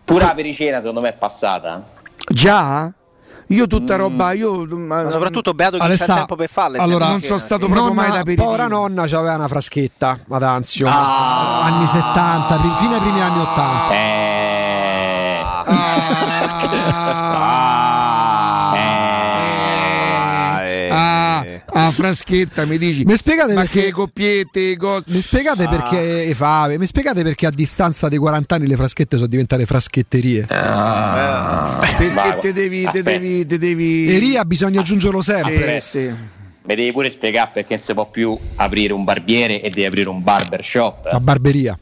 Pure 0.05 0.23
la 0.25 0.33
pericena 0.35 0.77
secondo 0.79 1.01
me 1.01 1.09
è 1.09 1.13
passata. 1.13 1.83
Già? 2.29 2.91
Io 3.49 3.67
tutta 3.67 3.95
roba, 3.95 4.31
io 4.31 4.65
ma- 4.65 5.07
soprattutto 5.11 5.53
beato 5.53 5.77
chi 5.77 5.83
Alessà, 5.83 6.05
c'ha 6.07 6.13
tempo 6.15 6.35
per 6.35 6.49
farle. 6.49 6.79
allora, 6.79 7.05
non 7.05 7.15
no 7.15 7.21
sono 7.21 7.37
che- 7.37 7.43
stato 7.43 7.65
proprio 7.67 7.81
Nonna, 7.89 8.01
mai 8.01 8.11
da 8.11 8.19
aperitivo. 8.19 8.47
povera 8.47 8.67
nonna 8.67 9.03
aveva 9.03 9.35
una 9.35 9.47
fraschetta 9.47 10.19
ad 10.27 10.41
Anzio, 10.43 10.87
Ah. 10.89 11.63
anni 11.65 11.85
70, 11.85 12.55
pri- 12.55 12.71
fine 12.79 12.95
ai 12.95 13.01
primi 13.01 13.21
anni 13.21 13.39
80. 13.41 13.93
Eh, 13.93 15.43
Ah, 15.43 15.63
ah, 16.91 18.04
fraschetta 21.91 22.65
mi 22.65 22.77
dici. 22.77 23.03
Mi 23.03 23.15
spiegate 23.15 23.53
ma 23.53 23.61
perché- 23.61 23.83
che 23.85 23.91
coppiette, 23.91 24.77
cose. 24.77 25.03
Mi 25.07 25.21
spiegate 25.21 25.67
perché 25.67 26.33
fave? 26.35 26.77
Mi 26.77 26.85
spiegate 26.85 27.21
perché 27.23 27.45
a 27.45 27.51
distanza 27.51 28.07
dei 28.07 28.17
40 28.17 28.55
anni 28.55 28.67
le 28.67 28.75
fraschette 28.75 29.17
sono 29.17 29.27
diventate 29.27 29.65
fraschetterie? 29.65 30.45
Perché 30.45 32.09
Vago. 32.13 32.39
te 32.41 32.53
devi, 32.53 32.87
te 32.91 33.03
devi, 33.03 33.45
te 33.45 33.57
devi. 33.57 34.07
E 34.15 34.19
Ria 34.19 34.43
bisogna 34.45 34.79
aggiungerlo 34.79 35.21
sempre. 35.21 35.79
Sì, 35.81 35.89
sì. 35.99 35.99
mi 36.07 36.75
devi 36.75 36.91
pure 36.91 37.09
spiegare 37.09 37.51
perché 37.53 37.75
non 37.75 37.83
si 37.83 37.93
può 37.93 38.09
più 38.09 38.37
aprire 38.55 38.93
un 38.93 39.03
barbiere 39.03 39.61
e 39.61 39.69
devi 39.69 39.85
aprire 39.85 40.09
un 40.09 40.23
barber 40.23 40.63
shop. 40.63 41.11
La 41.11 41.19
barberia. 41.19 41.77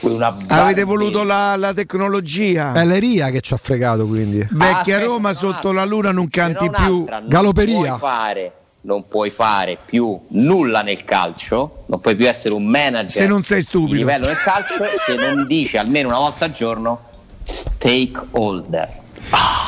Una 0.00 0.36
Avete 0.48 0.84
voluto 0.84 1.22
la, 1.24 1.56
la 1.56 1.72
tecnologia. 1.72 2.74
È 2.74 2.84
l'Eria 2.84 3.30
che 3.30 3.40
ci 3.40 3.54
ha 3.54 3.56
fregato 3.56 4.06
quindi. 4.06 4.36
Vecchia 4.50 4.96
aspetta, 4.96 5.04
Roma 5.04 5.32
sotto 5.32 5.72
la 5.72 5.86
luna 5.86 6.12
non 6.12 6.28
canti 6.28 6.68
più. 6.70 7.06
Galoperia. 7.26 7.96
puoi 7.96 7.98
fare- 7.98 8.52
non 8.84 9.06
puoi 9.08 9.30
fare 9.30 9.78
più 9.84 10.18
nulla 10.28 10.82
nel 10.82 11.04
calcio, 11.04 11.84
non 11.86 12.00
puoi 12.00 12.14
più 12.14 12.28
essere 12.28 12.54
un 12.54 12.64
manager 12.64 13.22
Se 13.22 13.26
non 13.26 13.42
sei 13.42 13.58
di 13.58 13.64
stupido. 13.64 13.94
livello 13.94 14.26
nel 14.26 14.36
calcio 14.42 14.74
se 15.06 15.14
non 15.14 15.46
dici 15.46 15.76
almeno 15.76 16.08
una 16.08 16.18
volta 16.18 16.44
al 16.44 16.52
giorno 16.52 17.00
stakeholder. 17.44 19.02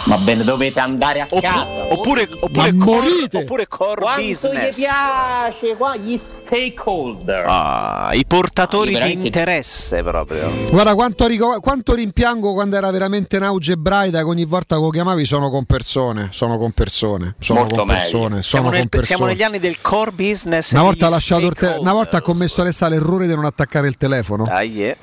Va 0.06 0.18
bene, 0.18 0.44
dovete 0.44 0.78
andare 0.78 1.20
a 1.20 1.26
Oppu- 1.28 1.40
casa. 1.40 1.64
oppure, 1.92 2.28
oppure, 2.40 2.72
Ma 2.72 2.84
core, 2.84 3.08
morite! 3.08 3.38
oppure 3.38 3.66
core 3.66 4.00
Quanto 4.02 4.22
gli 4.22 4.28
business. 4.28 4.76
piace 4.76 5.76
qua 5.76 5.96
gli 5.96 6.16
stakeholder. 6.16 7.44
Ah, 7.48 8.10
I 8.12 8.24
portatori 8.24 8.92
Io 8.92 9.04
di 9.04 9.12
interesse 9.26 10.02
proprio. 10.04 10.48
Guarda 10.70 10.94
quanto, 10.94 11.26
rico- 11.26 11.58
quanto 11.60 11.94
rimpiango 11.94 12.52
quando 12.52 12.76
era 12.76 12.90
veramente 12.92 13.36
in 13.36 13.42
auge 13.42 13.76
Braida 13.76 14.18
che 14.18 14.24
ogni 14.24 14.44
volta 14.44 14.76
che 14.76 14.82
lo 14.82 14.90
chiamavi 14.90 15.24
sono 15.24 15.50
con 15.50 15.64
persone, 15.64 16.28
sono 16.30 16.56
con 16.56 16.70
persone, 16.70 17.34
sono 17.40 17.60
Molto 17.60 17.74
con 17.76 17.86
meglio. 17.86 18.00
persone, 18.00 18.28
sono 18.28 18.42
Siamo, 18.42 18.68
con 18.68 18.72
nel- 18.78 18.88
persone. 18.88 19.06
siamo 19.06 19.26
negli 19.26 19.42
anni 19.42 19.58
del 19.58 19.80
core 19.80 20.12
business. 20.12 20.70
Una 20.72 20.82
volta, 20.82 21.06
ha 21.06 21.10
lasciato 21.10 21.46
il 21.46 21.54
te- 21.54 21.76
una 21.80 21.92
volta 21.92 22.18
ha 22.18 22.22
commesso 22.22 22.62
l'errore 22.62 23.26
di 23.26 23.34
non 23.34 23.44
attaccare 23.44 23.88
il 23.88 23.96
telefono. 23.96 24.44
Dai, 24.44 24.84
eh. 24.84 24.96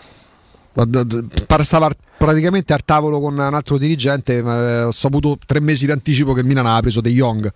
Stava 1.64 1.90
praticamente 2.18 2.74
al 2.74 2.84
tavolo 2.84 3.20
con 3.20 3.34
un 3.34 3.40
altro 3.40 3.78
dirigente, 3.78 4.42
ma 4.42 4.58
eh, 4.58 4.84
ho 4.84 4.92
saputo 4.92 5.38
tre 5.46 5.60
mesi 5.60 5.86
d'anticipo 5.86 6.34
che 6.34 6.40
il 6.42 6.46
Milan 6.46 6.66
aveva 6.66 6.82
preso 6.82 7.02
De 7.02 7.12
Jong. 7.12 7.52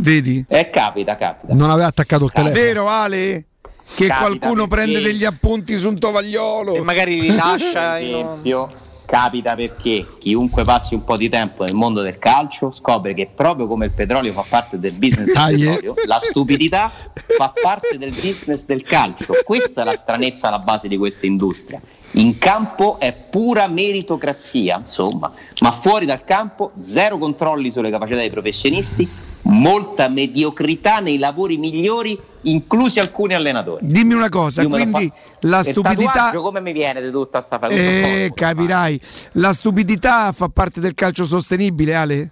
Vedi? 0.00 0.44
Eh, 0.48 0.70
capita, 0.70 1.16
capita. 1.16 1.54
Non 1.54 1.70
aveva 1.70 1.88
attaccato 1.88 2.24
il 2.24 2.32
telefono. 2.32 2.60
Vero 2.60 2.88
Ale? 2.88 3.44
Che 3.92 4.06
Capita 4.06 4.18
qualcuno 4.18 4.66
perché- 4.68 4.84
prende 4.90 5.00
degli 5.02 5.24
appunti 5.24 5.76
su 5.76 5.88
un 5.88 5.98
tovagliolo. 5.98 6.74
E 6.74 6.80
magari 6.82 7.20
li 7.20 7.34
lascia 7.34 7.98
esempio, 8.00 8.68
capita 9.04 9.56
perché 9.56 10.06
chiunque 10.20 10.62
passi 10.62 10.94
un 10.94 11.02
po' 11.02 11.16
di 11.16 11.28
tempo 11.28 11.64
nel 11.64 11.74
mondo 11.74 12.00
del 12.00 12.16
calcio 12.18 12.70
scopre 12.70 13.14
che 13.14 13.28
proprio 13.34 13.66
come 13.66 13.86
il 13.86 13.90
petrolio 13.90 14.32
fa 14.32 14.44
parte 14.48 14.78
del 14.78 14.92
business 14.92 15.26
del 15.26 15.34
petrolio, 15.34 15.94
la 16.06 16.20
stupidità 16.20 16.90
fa 17.36 17.52
parte 17.60 17.98
del 17.98 18.10
business 18.10 18.64
del 18.64 18.82
calcio. 18.82 19.34
Questa 19.44 19.82
è 19.82 19.84
la 19.84 19.96
stranezza 19.96 20.46
alla 20.46 20.60
base 20.60 20.86
di 20.86 20.96
questa 20.96 21.26
industria. 21.26 21.80
In 22.12 22.38
campo 22.38 22.98
è 22.98 23.12
pura 23.12 23.68
meritocrazia, 23.68 24.78
insomma, 24.78 25.30
ma 25.60 25.70
fuori 25.70 26.06
dal 26.06 26.24
campo 26.24 26.72
zero 26.80 27.18
controlli 27.18 27.70
sulle 27.70 27.88
capacità 27.90 28.18
dei 28.18 28.30
professionisti, 28.30 29.08
molta 29.42 30.08
mediocrità 30.08 30.98
nei 30.98 31.18
lavori 31.18 31.56
migliori, 31.56 32.18
inclusi 32.42 32.98
alcuni 32.98 33.34
allenatori. 33.34 33.86
Dimmi 33.86 34.14
una 34.14 34.28
cosa, 34.28 34.62
Io 34.62 34.68
quindi 34.68 35.10
la 35.40 35.62
stupidità. 35.62 36.32
come 36.32 36.60
mi 36.60 36.72
viene 36.72 37.00
di 37.00 37.10
tutta 37.12 37.40
sta 37.40 37.58
cosa? 37.58 37.72
Eh, 37.74 38.32
capirai. 38.34 39.00
La 39.32 39.52
stupidità 39.52 40.32
fa 40.32 40.48
parte 40.48 40.80
del 40.80 40.94
calcio 40.94 41.24
sostenibile, 41.24 41.94
Ale? 41.94 42.30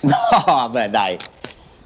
No, 0.02 0.16
vabbè, 0.44 0.88
dai. 0.90 1.16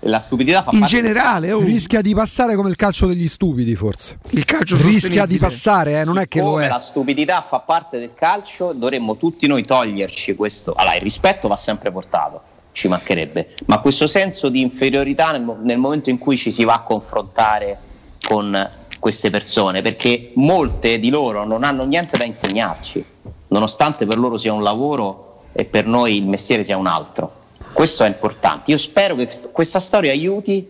La 0.07 0.21
stupidità 0.21 0.63
fa 0.63 0.71
In 0.73 0.81
parte 0.81 0.95
generale, 0.95 1.53
oh, 1.53 1.61
Rischia 1.61 2.01
di 2.01 2.15
passare 2.15 2.55
come 2.55 2.69
il 2.69 2.77
calcio 2.77 3.07
degli 3.07 3.27
stupidi, 3.27 3.75
forse. 3.75 4.19
il 4.31 4.45
calcio 4.45 4.77
Rischia 4.77 5.27
di 5.27 5.37
passare, 5.37 6.01
eh, 6.01 6.05
non 6.05 6.19
è 6.19 6.29
che 6.29 6.41
lo 6.41 6.53
Come 6.53 6.67
è. 6.67 6.69
la 6.69 6.79
stupidità 6.79 7.45
fa 7.47 7.59
parte 7.61 7.99
del 7.99 8.15
calcio, 8.15 8.73
dovremmo 8.73 9.17
tutti 9.17 9.47
noi 9.47 9.65
toglierci 9.65 10.35
questo. 10.35 10.75
Allora, 10.75 10.95
il 10.95 11.03
rispetto 11.03 11.49
va 11.49 11.57
sempre 11.57 11.91
portato, 11.91 12.41
ci 12.73 12.89
mancherebbe, 12.89 13.55
ma 13.67 13.81
questo 13.81 14.07
senso 14.07 14.49
di 14.49 14.61
inferiorità 14.61 15.33
nel, 15.33 15.59
nel 15.63 15.79
momento 15.79 16.11
in 16.11 16.19
cui 16.19 16.37
ci 16.37 16.53
si 16.53 16.65
va 16.65 16.75
a 16.75 16.81
confrontare 16.81 17.79
con 18.23 18.71
queste 19.01 19.31
persone, 19.31 19.83
perché 19.83 20.31
molte 20.35 20.99
di 20.99 21.11
loro 21.11 21.45
non 21.45 21.65
hanno 21.65 21.85
niente 21.85 22.17
da 22.17 22.25
insegnarci, 22.25 23.05
nonostante 23.49 24.07
per 24.07 24.19
loro 24.19 24.39
sia 24.39 24.53
un 24.53 24.63
lavoro 24.63 25.43
e 25.53 25.65
per 25.65 25.87
noi 25.87 26.17
il 26.17 26.27
mestiere 26.27 26.63
sia 26.63 26.77
un 26.77 26.87
altro. 26.87 27.36
Questo 27.77 28.05
è 28.05 28.07
importante. 28.07 28.71
Io 28.71 28.79
spero 28.79 29.15
che 29.17 29.29
questa 29.53 29.81
storia 29.81 30.11
aiuti 30.11 30.67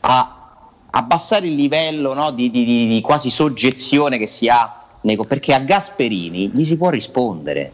a 0.00 0.58
abbassare 0.90 1.46
il 1.46 1.54
livello 1.54 2.12
no, 2.12 2.32
di, 2.32 2.50
di- 2.50 2.86
di- 2.86 3.00
quasi 3.00 3.30
soggezione 3.30 4.18
che 4.18 4.26
si 4.26 4.46
ha 4.46 4.82
perché 5.26 5.54
a 5.54 5.60
Gasperini 5.60 6.50
gli 6.52 6.66
si 6.66 6.76
può 6.76 6.90
rispondere. 6.90 7.72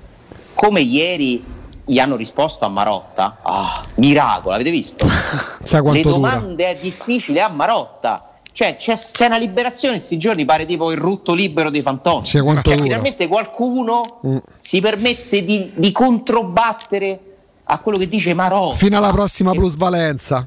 Come 0.54 0.82
ieri 0.82 1.42
gli 1.84 1.98
hanno 1.98 2.14
risposto 2.14 2.64
a 2.64 2.68
Marotta, 2.68 3.38
ah, 3.42 3.84
miracolo, 3.96 4.54
avete 4.54 4.70
visto? 4.70 5.04
Sai 5.64 5.80
Le 5.82 5.82
quanto 5.82 6.02
dura? 6.02 6.30
domande 6.30 6.68
è 6.70 6.78
difficile 6.80 7.40
a 7.40 7.48
Marotta. 7.48 8.34
Cioè 8.52 8.76
c'è, 8.76 8.96
c'è 8.96 9.26
una 9.26 9.36
liberazione 9.38 9.94
in 9.94 9.98
questi 10.00 10.16
giorni, 10.16 10.44
pare 10.44 10.64
tipo 10.64 10.92
il 10.92 10.96
rutto 10.98 11.34
libero 11.34 11.70
dei 11.70 11.82
fantoni. 11.82 12.24
Cioè, 12.24 12.40
finalmente 12.78 13.26
qualcuno 13.26 14.20
Mm. 14.24 14.36
si 14.60 14.80
permette 14.80 15.44
di, 15.44 15.72
di 15.74 15.90
controbattere 15.90 17.25
a 17.68 17.78
quello 17.78 17.98
che 17.98 18.08
dice 18.08 18.32
Marotta. 18.34 18.76
Fino 18.76 18.96
alla 18.96 19.10
prossima 19.10 19.52
plusvalenza. 19.52 20.44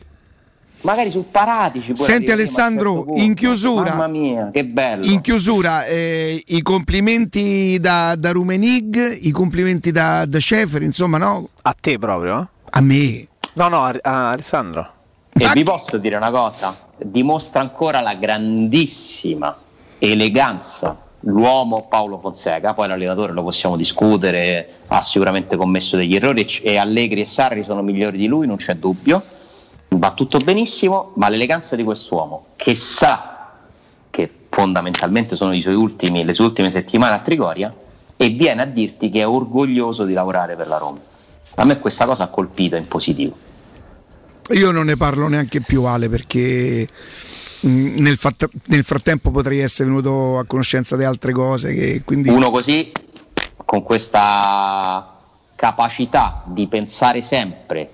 Magari 0.81 1.11
su 1.11 1.29
Paratici. 1.29 1.91
Senti 1.93 2.31
a 2.31 2.33
un 2.35 2.39
Alessandro, 2.39 2.91
certo 2.93 3.05
punto. 3.07 3.21
in 3.21 3.33
chiusura- 3.33 3.89
Mamma 3.89 4.07
mia, 4.07 4.49
che 4.53 4.63
bello. 4.65 5.03
In 5.05 5.19
chiusura, 5.19 5.85
eh, 5.85 6.41
i 6.47 6.61
complimenti 6.61 7.77
da, 7.81 8.15
da 8.15 8.31
Rumenig, 8.31 9.17
i 9.23 9.31
complimenti 9.31 9.91
da, 9.91 10.25
da 10.25 10.39
Schaefer, 10.39 10.81
insomma, 10.81 11.17
no? 11.17 11.49
A 11.63 11.75
te 11.79 11.97
proprio? 11.99 12.41
eh? 12.41 12.47
A 12.69 12.79
me. 12.81 13.27
No, 13.53 13.67
no, 13.67 13.83
a, 13.83 13.93
a 14.01 14.29
Alessandro. 14.31 14.93
E 15.33 15.49
vi 15.53 15.63
posso 15.63 15.97
dire 15.97 16.15
una 16.15 16.31
cosa? 16.31 16.73
Dimostra 16.97 17.59
ancora 17.59 17.99
la 17.99 18.13
grandissima 18.13 19.55
eleganza 19.99 20.95
l'uomo 21.21 21.87
Paolo 21.89 22.19
Fonseca, 22.19 22.73
poi 22.73 22.87
l'allenatore 22.87 23.33
lo 23.33 23.43
possiamo 23.43 23.75
discutere, 23.75 24.67
ha 24.87 25.01
sicuramente 25.01 25.57
commesso 25.57 25.97
degli 25.97 26.15
errori 26.15 26.45
e- 26.61 26.77
Allegri 26.77 27.21
e 27.21 27.25
Sarri 27.25 27.63
sono 27.63 27.81
migliori 27.81 28.17
di 28.17 28.27
lui, 28.27 28.47
non 28.47 28.57
c'è 28.57 28.75
dubbio, 28.75 29.21
va 29.89 30.11
tutto 30.11 30.37
benissimo, 30.37 31.11
ma 31.15 31.29
l'eleganza 31.29 31.75
di 31.75 31.83
quest'uomo 31.83 32.47
che 32.55 32.75
sa 32.75 33.51
che 34.09 34.29
fondamentalmente 34.49 35.35
sono 35.35 35.53
ultimi, 35.53 36.23
le 36.23 36.33
sue 36.33 36.45
ultime 36.45 36.69
settimane 36.69 37.15
a 37.15 37.19
Trigoria 37.19 37.73
e 38.15 38.29
viene 38.29 38.61
a 38.61 38.65
dirti 38.65 39.09
che 39.09 39.21
è 39.21 39.27
orgoglioso 39.27 40.05
di 40.05 40.13
lavorare 40.13 40.55
per 40.55 40.67
la 40.67 40.77
Roma. 40.77 40.99
A 41.55 41.65
me 41.65 41.79
questa 41.79 42.05
cosa 42.05 42.23
ha 42.23 42.27
colpito 42.27 42.75
in 42.75 42.87
positivo. 42.87 43.47
Io 44.51 44.71
non 44.71 44.85
ne 44.85 44.97
parlo 44.97 45.27
neanche 45.27 45.61
più, 45.61 45.83
Ale, 45.83 46.09
perché 46.09 46.87
nel, 47.61 48.17
fatt- 48.17 48.49
nel 48.65 48.83
frattempo 48.83 49.31
potrei 49.31 49.59
essere 49.59 49.89
venuto 49.89 50.37
a 50.37 50.45
conoscenza 50.45 50.95
di 50.95 51.03
altre 51.03 51.31
cose. 51.31 51.73
Che 51.73 52.01
quindi... 52.03 52.29
Uno 52.29 52.51
così, 52.51 52.91
con 53.65 53.83
questa 53.83 55.17
capacità 55.55 56.43
di 56.45 56.67
pensare 56.67 57.21
sempre 57.21 57.89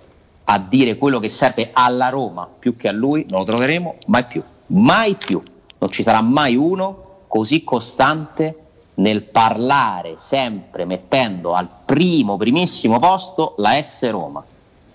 a 0.45 0.59
dire 0.59 0.97
quello 0.97 1.19
che 1.19 1.29
serve 1.29 1.71
alla 1.73 2.09
Roma 2.09 2.47
più 2.47 2.75
che 2.75 2.87
a 2.87 2.91
lui, 2.91 3.25
non 3.29 3.39
lo 3.39 3.45
troveremo 3.45 3.95
mai 4.07 4.25
più. 4.25 4.43
Mai 4.67 5.15
più. 5.15 5.41
Non 5.77 5.91
ci 5.91 6.03
sarà 6.03 6.21
mai 6.21 6.55
uno 6.55 7.23
così 7.27 7.63
costante 7.63 8.59
nel 8.95 9.23
parlare 9.23 10.15
sempre 10.17 10.85
mettendo 10.85 11.53
al 11.53 11.67
primo, 11.85 12.37
primissimo 12.37 12.99
posto 12.99 13.55
la 13.57 13.81
S 13.81 14.09
Roma. 14.09 14.43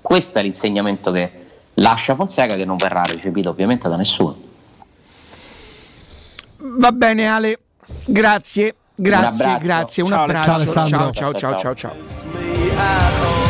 Questo 0.01 0.39
è 0.39 0.43
l'insegnamento 0.43 1.11
che 1.11 1.31
lascia 1.75 2.15
Fonseca 2.15 2.57
che 2.57 2.65
non 2.65 2.77
verrà 2.77 3.03
recepito 3.03 3.51
ovviamente 3.51 3.89
da 3.89 3.97
nessuno. 3.97 4.49
Va 6.63 6.93
bene, 6.93 7.27
Ale, 7.29 7.59
grazie. 8.07 8.75
Grazie, 9.01 9.57
grazie, 9.61 10.03
un 10.03 10.13
abbraccio. 10.13 10.73
Ciao, 10.73 10.87
ciao, 10.87 11.13
ciao, 11.13 11.33
Ciao, 11.33 11.57
ciao, 11.57 11.75
ciao. 11.75 13.50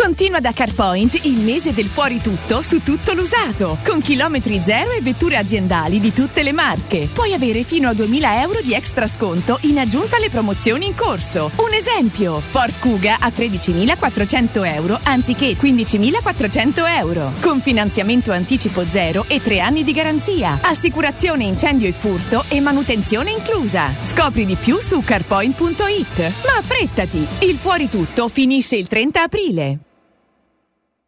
Continua 0.00 0.38
da 0.38 0.52
CarPoint 0.52 1.26
il 1.26 1.40
mese 1.40 1.74
del 1.74 1.88
fuori 1.88 2.20
tutto 2.20 2.62
su 2.62 2.82
tutto 2.82 3.14
l'usato, 3.14 3.78
con 3.84 4.00
chilometri 4.00 4.60
zero 4.62 4.92
e 4.92 5.00
vetture 5.00 5.36
aziendali 5.36 5.98
di 5.98 6.12
tutte 6.12 6.44
le 6.44 6.52
marche. 6.52 7.08
Puoi 7.12 7.34
avere 7.34 7.64
fino 7.64 7.88
a 7.88 7.94
2000 7.94 8.40
euro 8.42 8.60
di 8.62 8.74
extra 8.74 9.08
sconto 9.08 9.58
in 9.62 9.76
aggiunta 9.76 10.16
alle 10.16 10.30
promozioni 10.30 10.86
in 10.86 10.94
corso. 10.94 11.50
Un 11.56 11.74
esempio, 11.74 12.40
Ford 12.40 12.78
Kuga 12.78 13.16
a 13.18 13.28
13.400 13.28 14.72
euro 14.72 15.00
anziché 15.02 15.56
15.400 15.56 16.96
euro, 17.00 17.32
con 17.40 17.60
finanziamento 17.60 18.30
anticipo 18.30 18.86
zero 18.88 19.24
e 19.26 19.42
3 19.42 19.58
anni 19.58 19.82
di 19.82 19.92
garanzia, 19.92 20.60
assicurazione 20.62 21.42
incendio 21.42 21.88
e 21.88 21.92
furto 21.92 22.44
e 22.48 22.60
manutenzione 22.60 23.32
inclusa. 23.32 23.96
Scopri 24.00 24.46
di 24.46 24.54
più 24.54 24.78
su 24.78 25.00
carpoint.it. 25.00 26.18
Ma 26.18 26.56
affrettati, 26.56 27.26
il 27.40 27.56
fuori 27.56 27.88
tutto 27.88 28.28
finisce 28.28 28.76
il 28.76 28.86
30 28.86 29.22
aprile. 29.22 29.78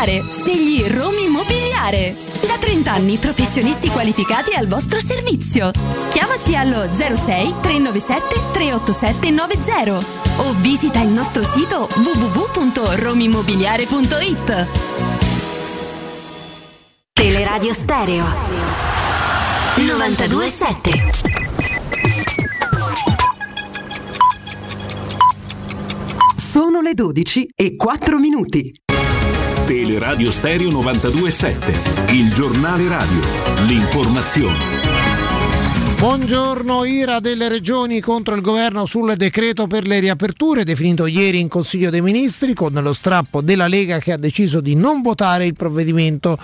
accontentare. 0.00 0.24
Segli 0.28 0.84
Romi 0.86 1.24
Immobiliare. 1.24 2.16
Da 2.46 2.56
30 2.58 2.92
anni 2.92 3.16
professionisti 3.18 3.88
qualificati 3.88 4.54
al 4.54 4.66
vostro 4.66 4.98
servizio. 5.00 5.70
Chiamaci 6.10 6.56
allo 6.56 6.88
06 6.92 7.54
397 7.60 8.40
387 8.52 9.30
90 9.30 10.18
o 10.38 10.54
visita 10.60 11.00
il 11.00 11.10
nostro 11.10 11.44
sito 11.44 11.86
www.romimmobiliare.it. 11.94 14.66
Teleradio 17.12 17.74
Stereo 17.74 18.24
927 19.76 20.90
Sono 26.36 26.80
le 26.80 26.94
12 26.94 27.50
e 27.54 27.76
4 27.76 28.18
minuti. 28.18 28.72
Teleradio 29.70 30.32
Stereo 30.32 30.68
927, 30.68 32.12
il 32.12 32.34
giornale 32.34 32.88
radio, 32.88 33.20
l'informazione. 33.68 34.58
Buongiorno, 35.96 36.84
ira 36.84 37.20
delle 37.20 37.48
regioni 37.48 38.00
contro 38.00 38.34
il 38.34 38.40
governo 38.40 38.84
sul 38.84 39.14
decreto 39.14 39.68
per 39.68 39.86
le 39.86 40.00
riaperture 40.00 40.64
definito 40.64 41.06
ieri 41.06 41.38
in 41.38 41.46
Consiglio 41.46 41.88
dei 41.88 42.02
Ministri 42.02 42.52
con 42.52 42.72
lo 42.72 42.92
strappo 42.92 43.42
della 43.42 43.68
Lega 43.68 44.00
che 44.00 44.10
ha 44.10 44.16
deciso 44.16 44.60
di 44.60 44.74
non 44.74 45.02
votare 45.02 45.46
il 45.46 45.54
provvedimento. 45.54 46.36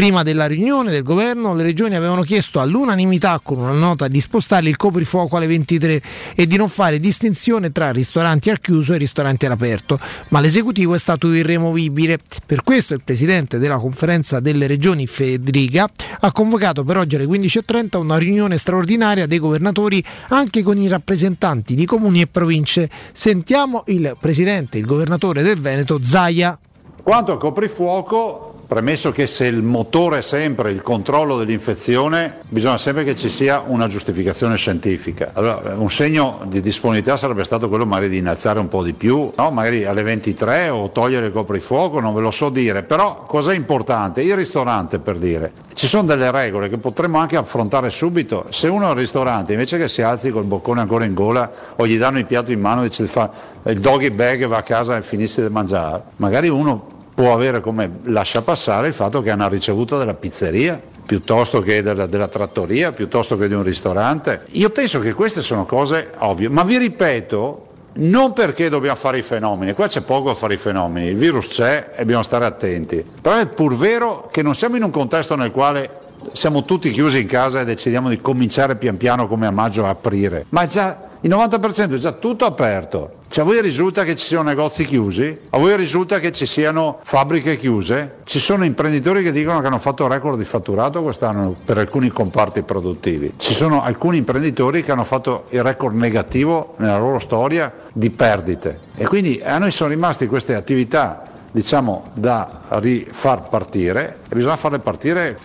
Prima 0.00 0.22
della 0.22 0.46
riunione 0.46 0.90
del 0.90 1.02
governo 1.02 1.52
le 1.52 1.62
regioni 1.62 1.94
avevano 1.94 2.22
chiesto 2.22 2.58
all'unanimità 2.58 3.38
con 3.42 3.58
una 3.58 3.72
nota 3.72 4.08
di 4.08 4.18
spostare 4.18 4.66
il 4.66 4.76
coprifuoco 4.78 5.36
alle 5.36 5.46
23 5.46 6.00
e 6.34 6.46
di 6.46 6.56
non 6.56 6.70
fare 6.70 6.98
distinzione 6.98 7.70
tra 7.70 7.90
ristoranti 7.90 8.48
al 8.48 8.60
chiuso 8.60 8.94
e 8.94 8.96
ristoranti 8.96 9.44
all'aperto, 9.44 10.00
ma 10.28 10.40
l'esecutivo 10.40 10.94
è 10.94 10.98
stato 10.98 11.30
irremovibile. 11.30 12.18
Per 12.46 12.62
questo 12.62 12.94
il 12.94 13.02
presidente 13.04 13.58
della 13.58 13.76
conferenza 13.76 14.40
delle 14.40 14.66
regioni 14.66 15.06
Federica 15.06 15.86
ha 16.20 16.32
convocato 16.32 16.82
per 16.82 16.96
oggi 16.96 17.16
alle 17.16 17.26
15.30 17.26 17.98
una 17.98 18.16
riunione 18.16 18.56
straordinaria 18.56 19.26
dei 19.26 19.38
governatori 19.38 20.02
anche 20.28 20.62
con 20.62 20.78
i 20.78 20.88
rappresentanti 20.88 21.74
di 21.74 21.84
comuni 21.84 22.22
e 22.22 22.26
province. 22.26 22.88
Sentiamo 23.12 23.82
il 23.88 24.16
presidente, 24.18 24.78
il 24.78 24.86
governatore 24.86 25.42
del 25.42 25.60
Veneto, 25.60 25.98
Zaia. 26.02 26.58
Quanto 27.02 27.32
al 27.32 27.38
coprifuoco, 27.38 28.49
premesso 28.70 29.10
che 29.10 29.26
se 29.26 29.46
il 29.46 29.64
motore 29.64 30.18
è 30.18 30.22
sempre 30.22 30.70
il 30.70 30.80
controllo 30.80 31.36
dell'infezione, 31.36 32.36
bisogna 32.48 32.78
sempre 32.78 33.02
che 33.02 33.16
ci 33.16 33.28
sia 33.28 33.64
una 33.66 33.88
giustificazione 33.88 34.56
scientifica. 34.56 35.32
Allora, 35.32 35.74
un 35.74 35.90
segno 35.90 36.42
di 36.46 36.60
disponibilità 36.60 37.16
sarebbe 37.16 37.42
stato 37.42 37.68
quello 37.68 37.84
magari 37.84 38.10
di 38.10 38.18
innalzare 38.18 38.60
un 38.60 38.68
po' 38.68 38.84
di 38.84 38.92
più, 38.92 39.28
no? 39.34 39.50
magari 39.50 39.86
alle 39.86 40.04
23 40.04 40.68
o 40.68 40.88
togliere 40.90 41.26
il 41.26 41.32
coprifuoco, 41.32 41.98
non 41.98 42.14
ve 42.14 42.20
lo 42.20 42.30
so 42.30 42.48
dire, 42.48 42.84
però 42.84 43.24
cos'è 43.26 43.56
importante? 43.56 44.22
Il 44.22 44.36
ristorante 44.36 45.00
per 45.00 45.18
dire, 45.18 45.50
ci 45.74 45.88
sono 45.88 46.04
delle 46.04 46.30
regole 46.30 46.68
che 46.68 46.76
potremmo 46.76 47.18
anche 47.18 47.36
affrontare 47.36 47.90
subito, 47.90 48.46
se 48.50 48.68
uno 48.68 48.88
al 48.88 48.94
ristorante 48.94 49.50
invece 49.50 49.78
che 49.78 49.88
si 49.88 50.00
alzi 50.00 50.30
col 50.30 50.44
boccone 50.44 50.80
ancora 50.80 51.04
in 51.04 51.14
gola 51.14 51.50
o 51.74 51.84
gli 51.88 51.98
danno 51.98 52.18
il 52.18 52.26
piatto 52.26 52.52
in 52.52 52.60
mano 52.60 52.84
e 52.84 52.88
dice 52.88 53.06
fa 53.06 53.32
il 53.64 53.80
doggy 53.80 54.10
bag 54.10 54.46
va 54.46 54.58
a 54.58 54.62
casa 54.62 54.96
e 54.96 55.02
finisce 55.02 55.42
di 55.42 55.52
mangiare, 55.52 56.02
magari 56.18 56.48
uno 56.48 56.98
può 57.20 57.34
avere 57.34 57.60
come 57.60 57.98
lascia 58.04 58.40
passare 58.40 58.86
il 58.86 58.94
fatto 58.94 59.20
che 59.20 59.30
hanno 59.30 59.46
ricevuto 59.46 59.98
della 59.98 60.14
pizzeria 60.14 60.80
piuttosto 61.04 61.60
che 61.60 61.82
della, 61.82 62.06
della, 62.06 62.28
trattoria, 62.28 62.92
piuttosto 62.92 63.36
che 63.36 63.46
di 63.46 63.52
un 63.52 63.62
ristorante. 63.62 64.46
Io 64.52 64.70
penso 64.70 65.00
che 65.00 65.12
queste 65.12 65.42
sono 65.42 65.66
cose 65.66 66.12
ovvie, 66.20 66.48
ma 66.48 66.62
vi 66.62 66.78
ripeto, 66.78 67.66
non 67.94 68.32
perché 68.32 68.70
dobbiamo 68.70 68.96
fare 68.96 69.18
i 69.18 69.22
fenomeni, 69.22 69.74
qua 69.74 69.86
c'è 69.86 70.00
poco 70.00 70.30
a 70.30 70.34
fare 70.34 70.54
i 70.54 70.56
fenomeni, 70.56 71.08
il 71.08 71.16
virus 71.16 71.48
c'è 71.48 71.90
e 71.92 71.98
dobbiamo 71.98 72.22
stare 72.22 72.46
attenti, 72.46 73.04
però 73.20 73.36
è 73.36 73.46
pur 73.48 73.74
vero 73.74 74.30
che 74.32 74.40
non 74.40 74.54
siamo 74.54 74.76
in 74.76 74.82
un 74.84 74.90
contesto 74.90 75.36
nel 75.36 75.50
quale 75.50 75.90
siamo 76.32 76.64
tutti 76.64 76.90
chiusi 76.90 77.20
in 77.20 77.26
casa 77.26 77.60
e 77.60 77.64
decidiamo 77.66 78.08
di 78.08 78.20
cominciare 78.22 78.76
pian 78.76 78.96
piano 78.96 79.28
come 79.28 79.46
a 79.46 79.50
maggio 79.50 79.84
a 79.84 79.90
aprire, 79.90 80.46
ma 80.50 80.66
già, 80.66 81.09
il 81.22 81.30
90% 81.30 81.94
è 81.94 81.98
già 81.98 82.12
tutto 82.12 82.44
aperto. 82.44 83.18
Cioè 83.28 83.44
a 83.44 83.46
voi 83.46 83.60
risulta 83.60 84.04
che 84.04 84.16
ci 84.16 84.24
siano 84.24 84.48
negozi 84.48 84.84
chiusi? 84.84 85.38
A 85.50 85.58
voi 85.58 85.76
risulta 85.76 86.18
che 86.18 86.32
ci 86.32 86.46
siano 86.46 86.98
fabbriche 87.04 87.56
chiuse? 87.56 88.16
Ci 88.24 88.40
sono 88.40 88.64
imprenditori 88.64 89.22
che 89.22 89.30
dicono 89.30 89.60
che 89.60 89.66
hanno 89.66 89.78
fatto 89.78 90.08
record 90.08 90.38
di 90.38 90.44
fatturato 90.44 91.02
quest'anno 91.02 91.54
per 91.64 91.78
alcuni 91.78 92.08
comparti 92.08 92.62
produttivi. 92.62 93.34
Ci 93.36 93.54
sono 93.54 93.82
alcuni 93.82 94.16
imprenditori 94.16 94.82
che 94.82 94.90
hanno 94.90 95.04
fatto 95.04 95.44
il 95.50 95.62
record 95.62 95.94
negativo 95.94 96.74
nella 96.78 96.98
loro 96.98 97.18
storia 97.18 97.72
di 97.92 98.10
perdite. 98.10 98.80
E 98.96 99.06
quindi 99.06 99.40
a 99.44 99.58
noi 99.58 99.70
sono 99.70 99.90
rimaste 99.90 100.26
queste 100.26 100.54
attività 100.54 101.24
diciamo 101.52 102.10
da 102.14 102.62
rifar 102.68 103.48
partire 103.48 104.18
e 104.28 104.34
bisogna 104.34 104.56
farle 104.56 104.78
partire 104.78 105.38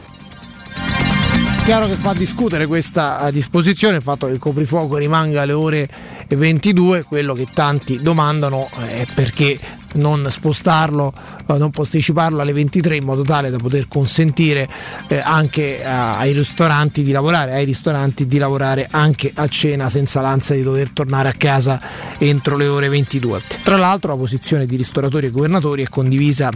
Chiaro 1.65 1.87
che 1.87 1.95
fa 1.95 2.13
discutere 2.13 2.67
questa 2.67 3.27
disposizione, 3.31 3.95
il 3.95 4.03
fatto 4.03 4.27
che 4.27 4.33
il 4.33 4.39
coprifuoco 4.39 4.97
rimanga 4.97 5.41
alle 5.41 5.53
ore 5.53 5.89
22, 6.27 7.05
quello 7.05 7.33
che 7.33 7.47
tanti 7.51 7.99
domandano 8.03 8.69
è 8.85 9.07
perché 9.15 9.59
non 9.95 10.27
spostarlo, 10.29 11.13
eh, 11.47 11.57
non 11.57 11.71
posticiparlo 11.71 12.41
alle 12.41 12.53
23 12.53 12.95
in 12.95 13.03
modo 13.03 13.23
tale 13.23 13.49
da 13.49 13.57
poter 13.57 13.87
consentire 13.87 14.67
eh, 15.07 15.19
anche 15.19 15.83
a, 15.83 16.17
ai 16.17 16.33
ristoranti 16.33 17.03
di 17.03 17.11
lavorare, 17.11 17.53
ai 17.53 17.65
ristoranti 17.65 18.25
di 18.25 18.37
lavorare 18.37 18.87
anche 18.89 19.31
a 19.33 19.47
cena 19.47 19.89
senza 19.89 20.21
l'ansia 20.21 20.55
di 20.55 20.63
dover 20.63 20.89
tornare 20.91 21.29
a 21.29 21.33
casa 21.33 21.79
entro 22.17 22.57
le 22.57 22.67
ore 22.67 22.89
22. 22.89 23.41
Tra 23.63 23.77
l'altro 23.77 24.11
la 24.11 24.17
posizione 24.17 24.65
di 24.65 24.75
ristoratori 24.75 25.27
e 25.27 25.31
governatori 25.31 25.83
è 25.83 25.89
condivisa 25.89 26.49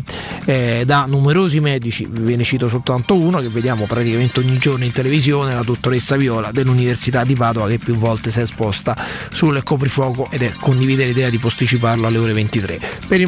eh, 0.46 0.84
da 0.86 1.06
numerosi 1.08 1.60
medici, 1.60 2.08
ve 2.10 2.36
ne 2.36 2.44
cito 2.44 2.68
soltanto 2.68 3.18
uno 3.18 3.40
che 3.40 3.50
vediamo 3.50 3.86
praticamente 3.86 4.40
ogni 4.40 4.58
giorno 4.58 4.84
in 4.84 4.92
televisione, 4.92 5.54
la 5.54 5.64
dottoressa 5.64 6.16
Viola 6.16 6.52
dell'Università 6.52 7.24
di 7.24 7.36
Padova 7.36 7.68
che 7.68 7.78
più 7.78 7.96
volte 7.96 8.32
si 8.32 8.40
è 8.40 8.44
esposta 8.44 8.96
sul 9.32 9.62
coprifuoco 9.64 10.28
ed 10.32 10.42
è 10.42 10.52
condivide 10.60 11.06
l'idea 11.06 11.30
di 11.30 11.38
posticiparlo 11.38 12.08
alle 12.08 12.18
ore 12.18 12.34
23. 12.34 12.80
Per 13.08 13.20
il 13.20 13.28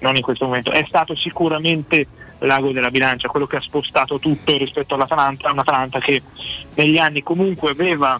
Non 0.00 0.16
in 0.16 0.22
questo 0.22 0.46
momento, 0.46 0.70
è 0.72 0.84
stato 0.86 1.14
sicuramente 1.14 2.06
l'ago 2.40 2.72
della 2.72 2.90
bilancia, 2.90 3.28
quello 3.28 3.46
che 3.46 3.56
ha 3.56 3.60
spostato 3.60 4.18
tutto 4.18 4.56
rispetto 4.56 4.94
all'Atalanta, 4.94 5.50
un'Atalanta 5.52 5.98
che 5.98 6.22
negli 6.74 6.96
anni 6.98 7.22
comunque 7.22 7.70
aveva, 7.70 8.18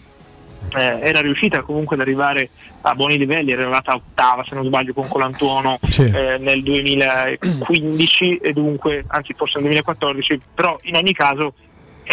eh, 0.75 0.99
era 1.01 1.21
riuscita 1.21 1.61
comunque 1.61 1.95
ad 1.95 2.01
arrivare 2.01 2.49
a 2.81 2.95
buoni 2.95 3.17
livelli, 3.17 3.51
era 3.51 3.61
arrivata 3.63 3.93
ottava 3.95 4.43
se 4.43 4.55
non 4.55 4.65
sbaglio 4.65 4.93
con 4.93 5.07
Colantuono 5.07 5.79
Sì. 5.87 6.03
eh, 6.03 6.37
nel 6.39 6.61
2015 6.63 8.37
e 8.37 8.53
dunque, 8.53 9.03
anzi 9.07 9.33
forse 9.33 9.59
nel 9.59 9.69
2014, 9.69 10.41
però 10.53 10.77
in 10.83 10.95
ogni 10.95 11.13
caso 11.13 11.53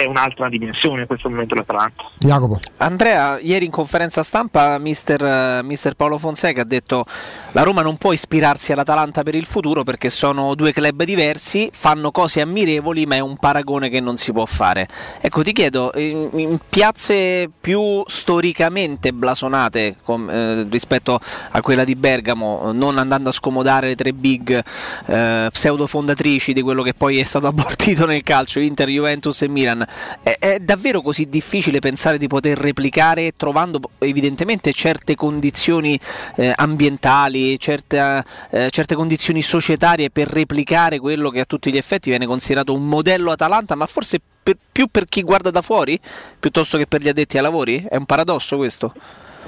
è 0.03 0.07
un'altra 0.07 0.49
dimensione 0.49 1.01
in 1.03 1.07
questo 1.07 1.29
momento 1.29 1.55
l'Atalanta. 1.57 2.05
Jacopo. 2.19 2.61
Andrea, 2.77 3.39
ieri 3.41 3.65
in 3.65 3.71
conferenza 3.71 4.23
stampa 4.23 4.79
mister, 4.79 5.23
eh, 5.23 5.61
mister 5.65 5.95
Paolo 5.95 6.19
Fonseca 6.19 6.63
ha 6.63 6.65
detto 6.65 7.05
la 7.53 7.63
Roma 7.63 7.83
non 7.83 7.97
può 7.97 8.13
ispirarsi 8.13 8.73
all'Atalanta 8.73 9.23
per 9.25 9.35
il 9.35 9.45
futuro 9.45 9.83
perché 9.83 10.09
sono 10.11 10.55
due 10.55 10.73
club 10.73 11.03
diversi, 11.03 11.69
fanno 11.73 12.13
cose 12.13 12.41
ammirevoli 12.41 13.07
ma 13.07 13.17
è 13.17 13.21
un 13.21 13.37
paragone 13.37 13.89
che 13.89 14.01
non 14.01 14.17
si 14.17 14.33
può 14.33 14.47
fare. 14.47 14.87
Ecco 15.21 15.43
ti 15.43 15.53
chiedo, 15.53 15.91
in, 15.97 16.29
in 16.35 16.59
piazze 16.69 17.51
più 17.61 18.03
storicamente 18.07 19.13
blasonate 19.13 19.97
com- 20.05 20.31
eh, 20.31 20.67
rispetto 20.71 21.19
a 21.51 21.61
quella 21.61 21.83
di 21.85 21.97
Bergamo, 21.97 22.71
non 22.73 22.99
andando 22.99 23.31
a 23.31 23.33
scomodare 23.33 23.89
le 23.89 23.95
tre 23.97 24.13
big 24.13 24.63
eh, 25.07 25.49
pseudo 25.51 25.87
fondatrici 25.87 26.53
di 26.53 26.63
quello 26.63 26.83
che 26.83 26.95
poi 26.95 27.19
è 27.19 27.25
stato 27.25 27.47
abortito 27.49 28.07
nel 28.07 28.23
calcio, 28.23 28.61
Inter, 28.61 28.89
Juventus 28.89 29.43
e 29.43 29.49
Milan, 29.49 29.87
è, 30.23 30.37
è 30.39 30.59
davvero 30.59 31.01
così 31.01 31.29
difficile 31.29 31.79
pensare 31.79 32.19
di 32.19 32.27
poter 32.27 32.59
replicare 32.59 33.33
trovando 33.37 33.81
evidentemente 33.99 34.73
certe 34.73 35.15
condizioni 35.15 35.99
eh, 36.37 36.53
ambientali, 36.55 37.59
certa- 37.59 38.25
eh, 38.51 38.69
certe 38.71 38.95
condizioni 38.95 39.43
societarie 39.43 40.11
per 40.11 40.29
replicare 40.29 40.99
quello 40.99 41.31
che 41.31 41.41
a 41.41 41.45
tutti 41.45 41.71
gli 41.73 41.77
effetti 41.77 42.11
viene 42.11 42.27
considerato 42.27 42.75
un 42.75 42.87
modello 42.87 43.31
Atalanta, 43.31 43.75
ma 43.75 43.87
forse 43.87 44.21
per- 44.43 44.57
più 44.71 44.87
per 44.89 45.07
chi 45.07 45.23
guarda 45.23 45.51
da 45.51 45.63
fuori 45.63 45.99
piuttosto 46.39 46.79
che 46.79 46.87
per 46.87 47.03
gli 47.03 47.09
addetti 47.09 47.37
ai 47.37 47.43
lavori? 47.43 47.85
È 47.89 47.97
un 47.97 48.07
paradosso 48.07 48.57
questo? 48.57 48.95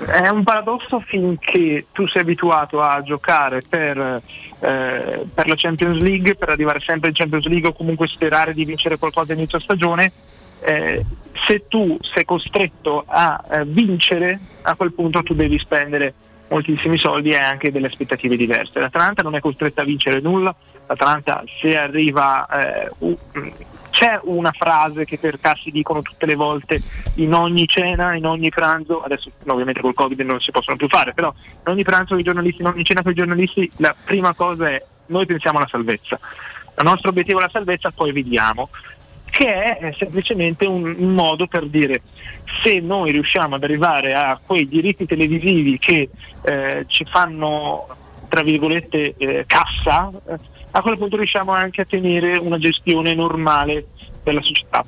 È 0.07 0.29
un 0.29 0.45
paradosso 0.45 1.01
finché 1.01 1.87
tu 1.93 2.07
sei 2.07 2.23
abituato 2.23 2.81
a 2.81 3.03
giocare 3.03 3.63
per, 3.69 3.99
eh, 3.99 5.27
per 5.33 5.49
la 5.49 5.55
Champions 5.57 6.01
League, 6.01 6.37
per 6.37 6.49
arrivare 6.49 6.81
sempre 6.81 7.09
in 7.09 7.15
Champions 7.15 7.47
League 7.47 7.69
o 7.69 7.73
comunque 7.73 8.09
sperare 8.09 8.55
di 8.55 8.65
vincere 8.65 8.99
qualcosa 8.99 9.33
inizio 9.33 9.61
stagione. 9.61 10.13
eh, 10.63 11.05
se 11.47 11.67
tu 11.69 11.97
sei 12.01 12.25
costretto 12.25 13.05
a 13.07 13.43
eh, 13.51 13.65
vincere, 13.65 14.39
a 14.63 14.75
quel 14.75 14.93
punto 14.93 15.23
tu 15.23 15.35
devi 15.35 15.59
spendere 15.59 16.13
moltissimi 16.49 16.99
soldi 16.99 17.31
e 17.31 17.37
anche 17.37 17.71
delle 17.71 17.87
aspettative 17.87 18.37
diverse. 18.37 18.81
L'Atalanta 18.81 19.23
non 19.23 19.35
è 19.37 19.41
costretta 19.41 19.83
a 19.83 19.85
vincere 19.85 20.21
nulla, 20.21 20.55
l'Atalanta 20.87 21.45
se 21.61 21.77
arriva 21.77 22.47
eh, 22.47 22.91
c'è 23.91 24.19
una 24.25 24.53
frase 24.53 25.05
che 25.05 25.19
per 25.19 25.39
Cassi 25.41 25.71
dicono 25.71 26.03
tutte 26.03 26.27
le 26.27 26.35
volte 26.35 26.81
in 27.17 27.35
ogni 27.35 27.67
cena, 27.67 28.15
in 28.15 28.27
ogni 28.27 28.49
pranzo, 28.49 29.03
adesso 29.03 29.31
ovviamente 29.47 29.81
col 29.81 29.95
Covid 29.95 30.21
non 30.21 30.41
si 30.41 30.51
possono 30.51 30.77
più 30.77 30.89
fare, 30.89 31.13
però 31.13 31.33
in 31.37 31.73
ogni 31.73 31.83
pranzo 31.83 32.11
con 32.11 32.21
i 32.21 32.23
giornalisti, 32.23 32.63
in 32.63 32.69
ogni 32.69 32.85
cena 32.85 33.03
con 33.03 33.13
i 33.13 33.17
giornalisti, 33.17 33.71
la 33.77 33.95
prima 34.05 34.35
cosa 34.35 34.69
è 34.69 34.83
noi 35.07 35.27
pensiamo 35.27 35.59
alla 35.59 35.69
salvezza. 35.69 36.19
Il 36.79 36.85
nostro 36.85 37.11
obiettivo 37.11 37.39
è 37.41 37.43
la 37.43 37.51
salvezza, 37.51 37.91
poi 37.91 38.13
vediamo 38.13 38.71
che 39.31 39.77
è 39.77 39.95
semplicemente 39.97 40.67
un, 40.67 40.95
un 40.99 41.15
modo 41.15 41.47
per 41.47 41.67
dire 41.67 42.03
se 42.63 42.81
noi 42.81 43.13
riusciamo 43.13 43.55
ad 43.55 43.63
arrivare 43.63 44.13
a 44.13 44.39
quei 44.45 44.69
diritti 44.69 45.07
televisivi 45.07 45.79
che 45.79 46.11
eh, 46.43 46.85
ci 46.89 47.05
fanno 47.05 47.87
tra 48.29 48.43
virgolette 48.43 49.15
eh, 49.17 49.45
cassa, 49.47 50.11
eh, 50.29 50.39
a 50.73 50.83
quel 50.83 50.99
punto 50.99 51.17
riusciamo 51.17 51.53
anche 51.53 51.83
a 51.83 51.85
tenere 51.85 52.37
una 52.37 52.59
gestione 52.59 53.15
normale 53.15 53.87
della 54.23 54.43
società. 54.43 54.85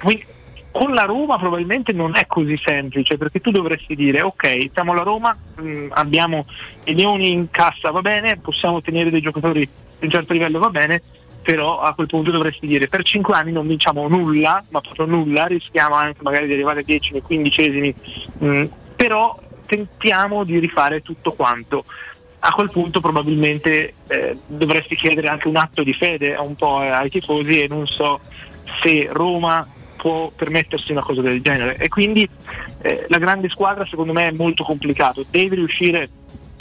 Quindi 0.00 0.26
con 0.72 0.92
la 0.92 1.04
Roma 1.04 1.38
probabilmente 1.38 1.92
non 1.92 2.12
è 2.16 2.26
così 2.26 2.58
semplice 2.64 3.18
perché 3.18 3.40
tu 3.40 3.50
dovresti 3.50 3.94
dire 3.94 4.22
ok 4.22 4.70
siamo 4.72 4.94
la 4.94 5.02
Roma, 5.02 5.36
mh, 5.56 5.88
abbiamo 5.90 6.46
milioni 6.86 7.30
in 7.30 7.50
cassa 7.50 7.90
va 7.90 8.00
bene, 8.00 8.38
possiamo 8.38 8.80
tenere 8.80 9.10
dei 9.10 9.20
giocatori 9.20 9.60
di 9.60 10.06
un 10.06 10.10
certo 10.10 10.32
livello 10.32 10.58
va 10.58 10.70
bene, 10.70 11.02
però 11.42 11.80
a 11.80 11.92
quel 11.94 12.06
punto 12.06 12.30
dovresti 12.30 12.66
dire 12.66 12.88
per 12.88 13.02
5 13.02 13.34
anni 13.34 13.52
non 13.52 13.66
vinciamo 13.66 14.08
nulla, 14.08 14.64
ma 14.70 14.80
proprio 14.80 15.04
nulla, 15.06 15.44
rischiamo 15.44 15.94
anche 15.94 16.22
magari 16.22 16.46
di 16.46 16.54
arrivare 16.54 16.78
ai 16.78 16.86
decimi, 16.86 17.20
quindicesimi, 17.20 17.94
mh, 18.38 18.64
però 18.96 19.38
tentiamo 19.66 20.44
di 20.44 20.58
rifare 20.58 21.02
tutto 21.02 21.32
quanto. 21.32 21.84
A 22.44 22.52
quel 22.52 22.70
punto 22.70 23.00
probabilmente 23.00 23.94
eh, 24.08 24.36
dovresti 24.46 24.96
chiedere 24.96 25.28
anche 25.28 25.46
un 25.46 25.56
atto 25.56 25.84
di 25.84 25.92
fede 25.92 26.34
un 26.34 26.56
po' 26.56 26.78
ai 26.78 27.08
tifosi 27.08 27.62
e 27.62 27.68
non 27.68 27.86
so 27.86 28.20
se 28.82 29.08
Roma 29.12 29.64
può 29.96 30.32
permettersi 30.34 30.90
una 30.90 31.02
cosa 31.02 31.20
del 31.20 31.40
genere. 31.40 31.76
E 31.76 31.88
quindi 31.88 32.28
eh, 32.82 33.06
la 33.08 33.18
grande 33.18 33.48
squadra 33.48 33.86
secondo 33.86 34.12
me 34.12 34.26
è 34.26 34.32
molto 34.32 34.64
complicato, 34.64 35.24
devi 35.30 35.54
riuscire 35.54 36.08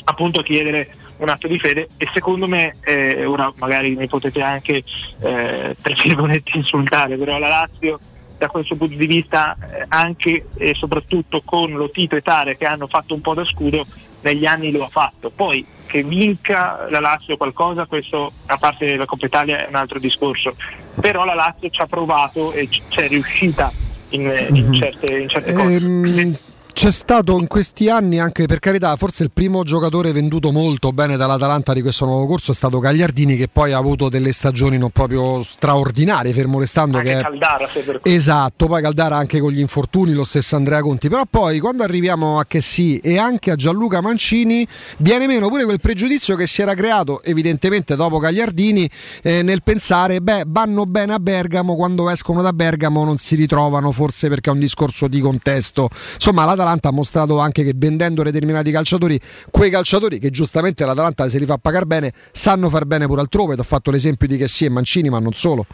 appunto 0.03 0.41
a 0.41 0.43
chiedere 0.43 0.93
un 1.17 1.29
atto 1.29 1.47
di 1.47 1.57
fede 1.57 1.87
e 1.97 2.07
secondo 2.13 2.47
me, 2.47 2.75
eh, 2.81 3.25
ora 3.25 3.51
magari 3.57 3.95
mi 3.95 4.07
potete 4.07 4.41
anche 4.43 4.83
eh, 5.21 5.75
tra 5.81 5.93
virgolette 6.03 6.57
insultare, 6.57 7.17
però 7.17 7.39
la 7.39 7.47
Lazio 7.47 7.99
da 8.37 8.47
questo 8.47 8.75
punto 8.75 8.95
di 8.95 9.07
vista 9.07 9.55
eh, 9.55 9.85
anche 9.87 10.47
e 10.57 10.73
soprattutto 10.75 11.41
con 11.43 11.71
Lotito 11.71 12.15
e 12.15 12.21
Tare 12.21 12.55
che 12.55 12.65
hanno 12.65 12.85
fatto 12.87 13.15
un 13.15 13.21
po' 13.21 13.33
da 13.33 13.43
scudo 13.43 13.85
negli 14.21 14.45
anni 14.45 14.71
lo 14.71 14.85
ha 14.85 14.89
fatto. 14.89 15.29
Poi 15.29 15.65
che 15.85 16.03
vinca 16.03 16.87
la 16.89 16.99
Lazio 16.99 17.37
qualcosa, 17.37 17.85
questo 17.85 18.31
a 18.45 18.57
parte 18.57 18.95
la 18.95 19.05
Coppa 19.05 19.25
Italia 19.25 19.65
è 19.65 19.69
un 19.69 19.75
altro 19.75 19.99
discorso, 19.99 20.55
però 20.99 21.25
la 21.25 21.33
Lazio 21.33 21.69
ci 21.69 21.81
ha 21.81 21.85
provato 21.85 22.53
e 22.53 22.67
c- 22.67 22.81
c'è 22.87 23.07
riuscita 23.07 23.71
in, 24.09 24.49
in 24.53 24.73
certe, 24.73 25.17
in 25.17 25.27
certe 25.27 25.53
cose. 25.53 25.75
Ehm, 25.75 26.35
c'è 26.73 26.91
stato 26.91 27.37
in 27.37 27.47
questi 27.47 27.89
anni 27.89 28.19
anche 28.19 28.45
per 28.45 28.59
carità, 28.59 28.95
forse 28.95 29.23
il 29.23 29.31
primo 29.31 29.63
giocatore 29.63 30.11
venduto 30.11 30.51
molto 30.51 30.91
bene 30.91 31.17
dall'Atalanta 31.17 31.73
di 31.73 31.81
questo 31.81 32.05
nuovo 32.05 32.25
corso 32.25 32.51
è 32.51 32.53
stato 32.55 32.79
Gagliardini 32.79 33.35
che 33.35 33.47
poi 33.47 33.71
ha 33.73 33.77
avuto 33.77 34.09
delle 34.09 34.31
stagioni 34.31 34.77
non 34.77 34.89
proprio 34.89 35.43
straordinarie, 35.43 36.33
fermo 36.33 36.59
restando 36.59 36.97
Anche 36.97 37.09
che 37.11 37.19
è- 37.19 37.21
Caldara, 37.21 37.67
se 37.67 37.81
per 37.81 37.99
Esatto, 38.03 38.67
poi 38.67 38.81
Caldara 38.81 39.17
anche 39.17 39.39
con 39.39 39.51
gli 39.51 39.59
infortuni, 39.59 40.13
lo 40.13 40.23
stesso 40.23 40.55
Andrea 40.55 40.81
Conti, 40.81 41.09
però 41.09 41.23
poi 41.29 41.59
quando 41.59 41.83
arriviamo 41.83 42.39
a 42.39 42.45
Chessy 42.45 42.95
e 42.97 43.17
anche 43.17 43.51
a 43.51 43.55
Gianluca 43.55 44.01
Mancini 44.01 44.65
viene 44.97 45.27
meno 45.27 45.49
pure 45.49 45.65
quel 45.65 45.79
pregiudizio 45.79 46.35
che 46.35 46.47
si 46.47 46.61
era 46.61 46.73
creato 46.73 47.21
evidentemente 47.23 47.95
dopo 47.95 48.17
Gagliardini 48.17 48.89
eh, 49.21 49.41
nel 49.43 49.61
pensare, 49.63 50.21
beh, 50.21 50.43
vanno 50.47 50.85
bene 50.85 51.13
a 51.13 51.19
Bergamo, 51.19 51.75
quando 51.75 52.09
escono 52.09 52.41
da 52.41 52.53
Bergamo 52.53 53.03
non 53.03 53.17
si 53.17 53.35
ritrovano, 53.35 53.91
forse 53.91 54.29
perché 54.29 54.49
è 54.49 54.53
un 54.53 54.59
discorso 54.59 55.07
di 55.07 55.19
contesto. 55.19 55.89
Insomma, 56.15 56.45
l'Atalanta 56.61 56.89
ha 56.89 56.91
mostrato 56.91 57.39
anche 57.39 57.63
che 57.63 57.73
vendendo 57.75 58.23
determinati 58.23 58.71
calciatori, 58.71 59.19
quei 59.49 59.69
calciatori 59.69 60.19
che 60.19 60.29
giustamente 60.29 60.85
l'Atalanta 60.85 61.27
se 61.27 61.39
li 61.39 61.45
fa 61.45 61.57
pagare 61.57 61.85
bene, 61.85 62.13
sanno 62.31 62.69
far 62.69 62.85
bene 62.85 63.07
pure 63.07 63.21
altrove. 63.21 63.55
Ti 63.55 63.59
ho 63.61 63.63
fatto 63.63 63.91
l'esempio 63.91 64.27
di 64.27 64.37
Chessy 64.37 64.65
e 64.65 64.69
Mancini, 64.69 65.09
ma 65.09 65.19
non 65.19 65.33
solo. 65.33 65.65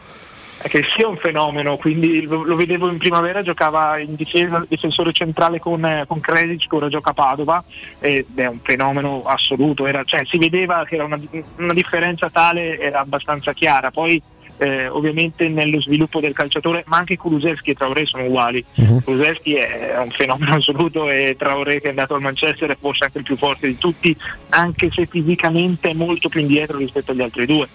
è 0.61 0.67
che 0.69 0.83
sia 0.95 1.07
un 1.07 1.17
fenomeno, 1.17 1.77
quindi 1.77 2.21
lo, 2.23 2.55
vedevo 2.55 2.89
in 2.89 2.97
primavera, 2.97 3.43
giocava 3.43 3.99
in 3.99 4.15
difesa, 4.15 4.65
difensore 4.67 5.11
centrale 5.11 5.59
con, 5.59 5.85
eh, 5.85 6.05
con 6.07 6.19
Kresic, 6.19 6.67
che 6.67 6.75
ora 6.75 6.89
gioca 6.89 7.11
a 7.11 7.13
Padova 7.13 7.63
ed 7.99 8.25
è 8.35 8.47
un 8.47 8.59
fenomeno 8.63 9.23
assoluto, 9.25 9.85
era- 9.85 10.03
cioè, 10.03 10.23
si 10.25 10.37
vedeva 10.37 10.83
che 10.85 10.95
era 10.95 11.03
una, 11.03 11.19
una 11.57 11.73
differenza 11.73 12.29
tale, 12.29 12.79
era 12.79 12.99
abbastanza 12.99 13.53
chiara, 13.53 13.91
poi 13.91 14.21
eh, 14.57 14.87
ovviamente 14.87 15.47
nello 15.47 15.81
sviluppo 15.81 16.19
del 16.19 16.33
calciatore, 16.33 16.83
ma 16.87 16.97
anche 16.97 17.17
Kulusevski 17.17 17.71
e 17.71 17.73
Traoré 17.75 18.05
sono 18.05 18.25
uguali, 18.25 18.63
Kulusevski 19.03 19.53
è 19.53 19.99
un 19.99 20.09
fenomeno 20.09 20.55
assoluto 20.57 21.09
e 21.09 21.35
Traoré 21.37 21.79
che 21.79 21.87
è 21.87 21.89
andato 21.89 22.15
al 22.15 22.21
Manchester 22.21 22.71
è 22.71 22.77
forse 22.79 23.05
anche 23.05 23.19
il 23.19 23.23
più 23.23 23.37
forte 23.37 23.67
di 23.67 23.77
tutti, 23.77 24.15
anche 24.49 24.89
se 24.91 25.05
fisicamente 25.05 25.89
è 25.89 25.93
molto 25.93 26.29
più 26.29 26.41
indietro 26.41 26.77
rispetto 26.77 27.11
agli 27.11 27.21
altri 27.21 27.45
due. 27.45 27.67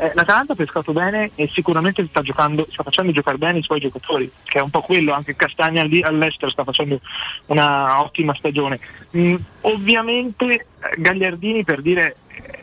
Eh, 0.00 0.12
L'Atalanta 0.14 0.52
ha 0.52 0.56
pescato 0.56 0.92
bene 0.92 1.32
e 1.34 1.50
sicuramente 1.52 2.06
sta, 2.06 2.22
giocando, 2.22 2.68
sta 2.70 2.84
facendo 2.84 3.10
giocare 3.10 3.36
bene 3.36 3.58
i 3.58 3.64
suoi 3.64 3.80
giocatori, 3.80 4.30
che 4.44 4.60
è 4.60 4.62
un 4.62 4.70
po' 4.70 4.80
quello, 4.80 5.12
anche 5.12 5.34
Castagna 5.34 5.82
lì 5.82 6.00
all'estero 6.02 6.52
sta 6.52 6.62
facendo 6.62 7.00
una 7.46 8.00
ottima 8.00 8.32
stagione. 8.34 8.78
Mm, 9.16 9.34
ovviamente 9.62 10.46
eh, 10.46 10.66
Gagliardini 10.98 11.64
per 11.64 11.82
dire 11.82 12.16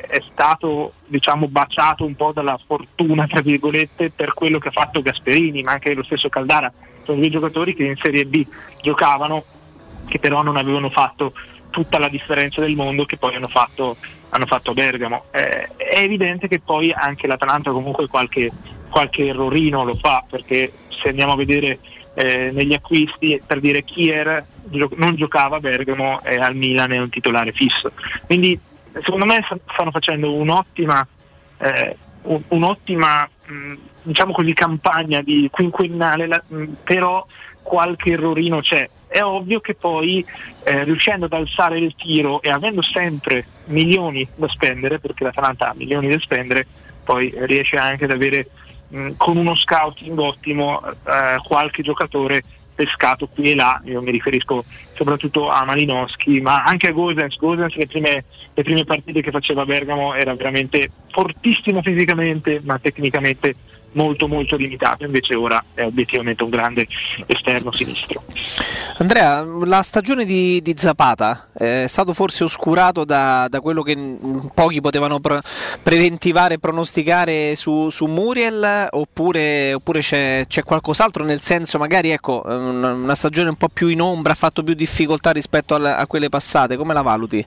è 0.07 0.21
stato 0.31 0.93
diciamo 1.05 1.47
baciato 1.47 2.05
un 2.05 2.15
po' 2.15 2.31
dalla 2.31 2.59
fortuna 2.65 3.27
tra 3.27 3.41
virgolette 3.41 4.11
per 4.11 4.33
quello 4.33 4.59
che 4.59 4.69
ha 4.69 4.71
fatto 4.71 5.01
Gasperini, 5.01 5.61
ma 5.61 5.73
anche 5.73 5.93
lo 5.93 6.03
stesso 6.03 6.29
Caldara, 6.29 6.71
sono 7.03 7.19
due 7.19 7.29
giocatori 7.29 7.75
che 7.75 7.85
in 7.85 7.97
Serie 8.01 8.25
B 8.25 8.45
giocavano, 8.81 9.43
che 10.07 10.19
però 10.19 10.41
non 10.41 10.57
avevano 10.57 10.89
fatto 10.89 11.33
tutta 11.69 11.99
la 11.99 12.07
differenza 12.07 12.61
del 12.61 12.75
mondo 12.75 13.05
che 13.05 13.17
poi 13.17 13.35
hanno 13.35 13.47
fatto, 13.47 13.97
hanno 14.29 14.45
fatto 14.45 14.71
a 14.71 14.73
Bergamo. 14.73 15.25
Eh, 15.31 15.69
è 15.75 15.99
evidente 15.99 16.47
che 16.47 16.59
poi 16.59 16.91
anche 16.91 17.27
l'Atalanta 17.27 17.71
comunque 17.71 18.07
qualche, 18.07 18.51
qualche 18.89 19.27
errorino 19.27 19.83
lo 19.83 19.95
fa, 19.95 20.23
perché 20.27 20.71
se 20.87 21.09
andiamo 21.09 21.33
a 21.33 21.35
vedere 21.37 21.79
eh, 22.13 22.51
negli 22.53 22.73
acquisti, 22.73 23.41
per 23.45 23.59
dire 23.59 23.83
Kier 23.83 24.45
gio- 24.69 24.91
non 24.95 25.15
giocava 25.15 25.57
a 25.57 25.59
Bergamo 25.59 26.23
e 26.23 26.37
al 26.37 26.55
Milan 26.55 26.93
è 26.93 26.97
un 26.97 27.09
titolare 27.09 27.51
fisso. 27.51 27.91
Quindi 28.25 28.57
secondo 29.03 29.25
me 29.25 29.41
sta- 29.45 29.57
stanno 29.73 29.91
facendo 29.91 30.33
un'ottima, 30.33 31.05
eh, 31.57 31.95
un- 32.23 32.43
un'ottima 32.49 33.29
mh, 33.45 33.73
diciamo 34.03 34.31
così, 34.31 34.53
campagna 34.53 35.21
di 35.21 35.47
quinquennale, 35.51 36.27
mh, 36.47 36.63
però 36.83 37.25
qualche 37.61 38.11
errorino 38.11 38.59
c'è. 38.61 38.89
è 39.07 39.23
ovvio 39.23 39.61
che 39.61 39.75
poi 39.75 40.25
eh, 40.63 40.83
riuscendo 40.83 41.25
ad 41.25 41.33
alzare 41.33 41.77
il 41.79 41.95
tiro 41.95 42.41
e 42.41 42.49
avendo 42.49 42.81
sempre 42.81 43.45
milioni 43.65 44.27
da 44.35 44.47
spendere, 44.49 44.99
perché 44.99 45.23
l'Atalanta 45.23 45.69
ha 45.69 45.73
milioni 45.73 46.09
da 46.09 46.19
spendere, 46.19 46.67
poi 47.03 47.33
riesce 47.45 47.77
anche 47.77 48.03
ad 48.05 48.11
avere 48.11 48.49
mh, 48.89 49.11
con 49.15 49.37
uno 49.37 49.55
scouting 49.55 50.17
ottimo 50.19 50.81
eh, 50.85 51.37
qualche 51.47 51.81
giocatore 51.81 52.43
pescato 52.75 53.27
qui 53.27 53.51
e 53.51 53.55
là, 53.55 53.81
io 53.85 54.01
mi 54.01 54.11
riferisco 54.11 54.63
soprattutto 54.93 55.49
a 55.49 55.63
Malinowski, 55.63 56.41
ma 56.41 56.63
anche 56.63 56.87
a 56.87 56.91
Gosens. 56.91 57.37
Gosens 57.37 57.75
le 57.75 57.87
prime, 57.87 58.25
le 58.53 58.63
prime 58.63 58.83
partite 58.83 59.21
che 59.21 59.31
faceva 59.31 59.63
a 59.63 59.65
Bergamo 59.65 60.13
era 60.13 60.35
veramente 60.35 60.91
fortissimo 61.11 61.81
fisicamente, 61.81 62.61
ma 62.63 62.77
tecnicamente 62.77 63.55
molto 63.95 64.27
molto 64.27 64.55
limitato, 64.55 65.03
invece 65.03 65.35
ora 65.35 65.63
è 65.73 65.83
obiettivamente 65.83 66.43
un 66.43 66.49
grande 66.49 66.87
esterno 67.25 67.71
sinistro. 67.71 68.23
Andrea, 68.97 69.43
la 69.43 69.81
stagione 69.81 70.23
di, 70.25 70.61
di 70.61 70.73
Zapata 70.77 71.49
è 71.53 71.85
stato 71.87 72.13
forse 72.13 72.43
oscurato 72.43 73.03
da, 73.03 73.47
da 73.49 73.59
quello 73.59 73.81
che 73.81 73.97
pochi 74.53 74.79
potevano 74.79 75.19
pre- 75.19 75.41
preventivare 75.83 76.55
e 76.55 76.59
pronosticare 76.59 77.55
su, 77.55 77.89
su 77.89 78.05
Muriel 78.05 78.87
oppure, 78.91 79.73
oppure 79.73 79.99
c'è, 79.99 80.45
c'è, 80.47 80.63
qualcos'altro 80.63 81.23
nel 81.23 81.41
senso 81.41 81.77
magari 81.77 82.11
ecco 82.11 82.43
una, 82.45 83.15
stagione 83.15 83.49
un 83.49 83.55
po' 83.55 83.69
più 83.69 83.87
in 83.87 84.01
ombra, 84.01 84.33
ha 84.33 84.35
fatto 84.35 84.63
più 84.63 84.73
difficoltà 84.73 85.31
rispetto 85.31 85.75
a, 85.75 85.97
a 85.97 86.07
quelle 86.07 86.29
passate, 86.29 86.77
come 86.77 86.93
la 86.93 87.01
valuti? 87.01 87.43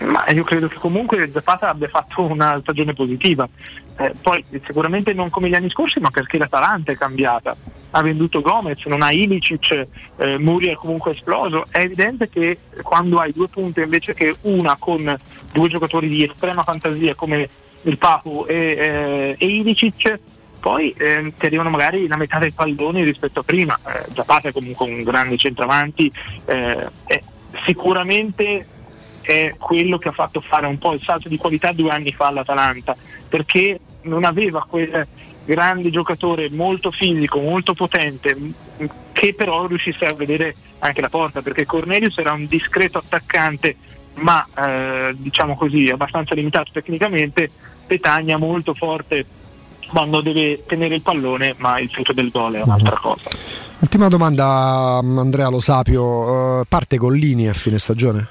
Ma 0.00 0.24
io 0.30 0.42
credo 0.42 0.66
che 0.66 0.78
comunque 0.78 1.30
Zapata 1.32 1.68
abbia 1.68 1.88
fatto 1.88 2.22
una 2.22 2.58
stagione 2.60 2.92
positiva, 2.92 3.48
eh, 3.96 4.14
poi 4.20 4.44
sicuramente 4.64 5.12
non 5.12 5.30
come 5.30 5.48
gli 5.48 5.54
anni 5.54 5.70
scorsi, 5.70 6.00
ma 6.00 6.10
perché 6.10 6.38
l'Atalanta 6.38 6.92
è 6.92 6.96
cambiata. 6.96 7.56
Ha 7.90 8.02
venduto 8.02 8.40
Gomez, 8.40 8.82
non 8.86 9.02
ha 9.02 9.12
Ilicic, 9.12 9.86
eh, 10.16 10.38
Muriel 10.38 10.76
comunque 10.76 11.12
esploso. 11.12 11.66
È 11.70 11.80
evidente 11.80 12.28
che 12.28 12.58
quando 12.82 13.18
hai 13.18 13.32
due 13.32 13.48
punte 13.48 13.82
invece 13.82 14.14
che 14.14 14.34
una 14.42 14.76
con 14.78 15.14
due 15.52 15.68
giocatori 15.68 16.08
di 16.08 16.24
estrema 16.24 16.62
fantasia 16.62 17.14
come 17.14 17.48
il 17.82 17.98
Papu 17.98 18.46
e, 18.48 18.54
eh, 18.54 19.36
e 19.38 19.46
Ilicic, 19.46 20.18
poi 20.58 20.94
eh, 20.96 21.32
ti 21.36 21.46
arrivano 21.46 21.70
magari 21.70 22.06
la 22.06 22.16
metà 22.16 22.38
dei 22.38 22.52
palloni 22.52 23.02
rispetto 23.02 23.40
a 23.40 23.42
prima. 23.42 23.78
Eh, 23.84 24.06
Zapata 24.14 24.48
è 24.48 24.52
comunque 24.52 24.86
un 24.86 25.02
grande 25.02 25.36
centravanti, 25.36 26.10
eh, 26.46 26.88
sicuramente 27.66 28.66
è 29.20 29.54
quello 29.58 29.98
che 29.98 30.08
ha 30.08 30.12
fatto 30.12 30.40
fare 30.40 30.66
un 30.66 30.78
po' 30.78 30.94
il 30.94 31.02
salto 31.02 31.28
di 31.28 31.36
qualità 31.36 31.72
due 31.72 31.90
anni 31.90 32.12
fa 32.12 32.26
all'Atalanta, 32.26 32.96
perché 33.32 33.80
non 34.02 34.24
aveva 34.24 34.66
quel 34.68 35.06
grande 35.46 35.88
giocatore 35.88 36.50
molto 36.50 36.90
fisico, 36.90 37.40
molto 37.40 37.72
potente, 37.72 38.36
che 39.12 39.32
però 39.32 39.66
riuscisse 39.66 40.04
a 40.04 40.12
vedere 40.12 40.54
anche 40.80 41.00
la 41.00 41.08
porta, 41.08 41.40
perché 41.40 41.64
Cornelius 41.64 42.18
era 42.18 42.32
un 42.32 42.44
discreto 42.44 42.98
attaccante, 42.98 43.74
ma 44.16 44.46
eh, 44.54 45.14
diciamo 45.16 45.56
così, 45.56 45.88
abbastanza 45.88 46.34
limitato 46.34 46.72
tecnicamente, 46.74 47.48
Petagna 47.86 48.36
molto 48.36 48.74
forte 48.74 49.24
quando 49.88 50.20
deve 50.20 50.64
tenere 50.66 50.96
il 50.96 51.02
pallone, 51.02 51.54
ma 51.56 51.78
il 51.78 51.88
frutto 51.88 52.12
del 52.12 52.28
gol 52.30 52.52
è 52.52 52.62
un'altra 52.62 52.96
cosa. 52.96 53.30
Ultima 53.78 54.08
domanda, 54.08 55.00
Andrea 55.02 55.48
Lo 55.48 55.60
Sapio, 55.60 56.04
uh, 56.04 56.64
parte 56.68 56.98
Gollini 56.98 57.48
a 57.48 57.54
fine 57.54 57.78
stagione? 57.78 58.28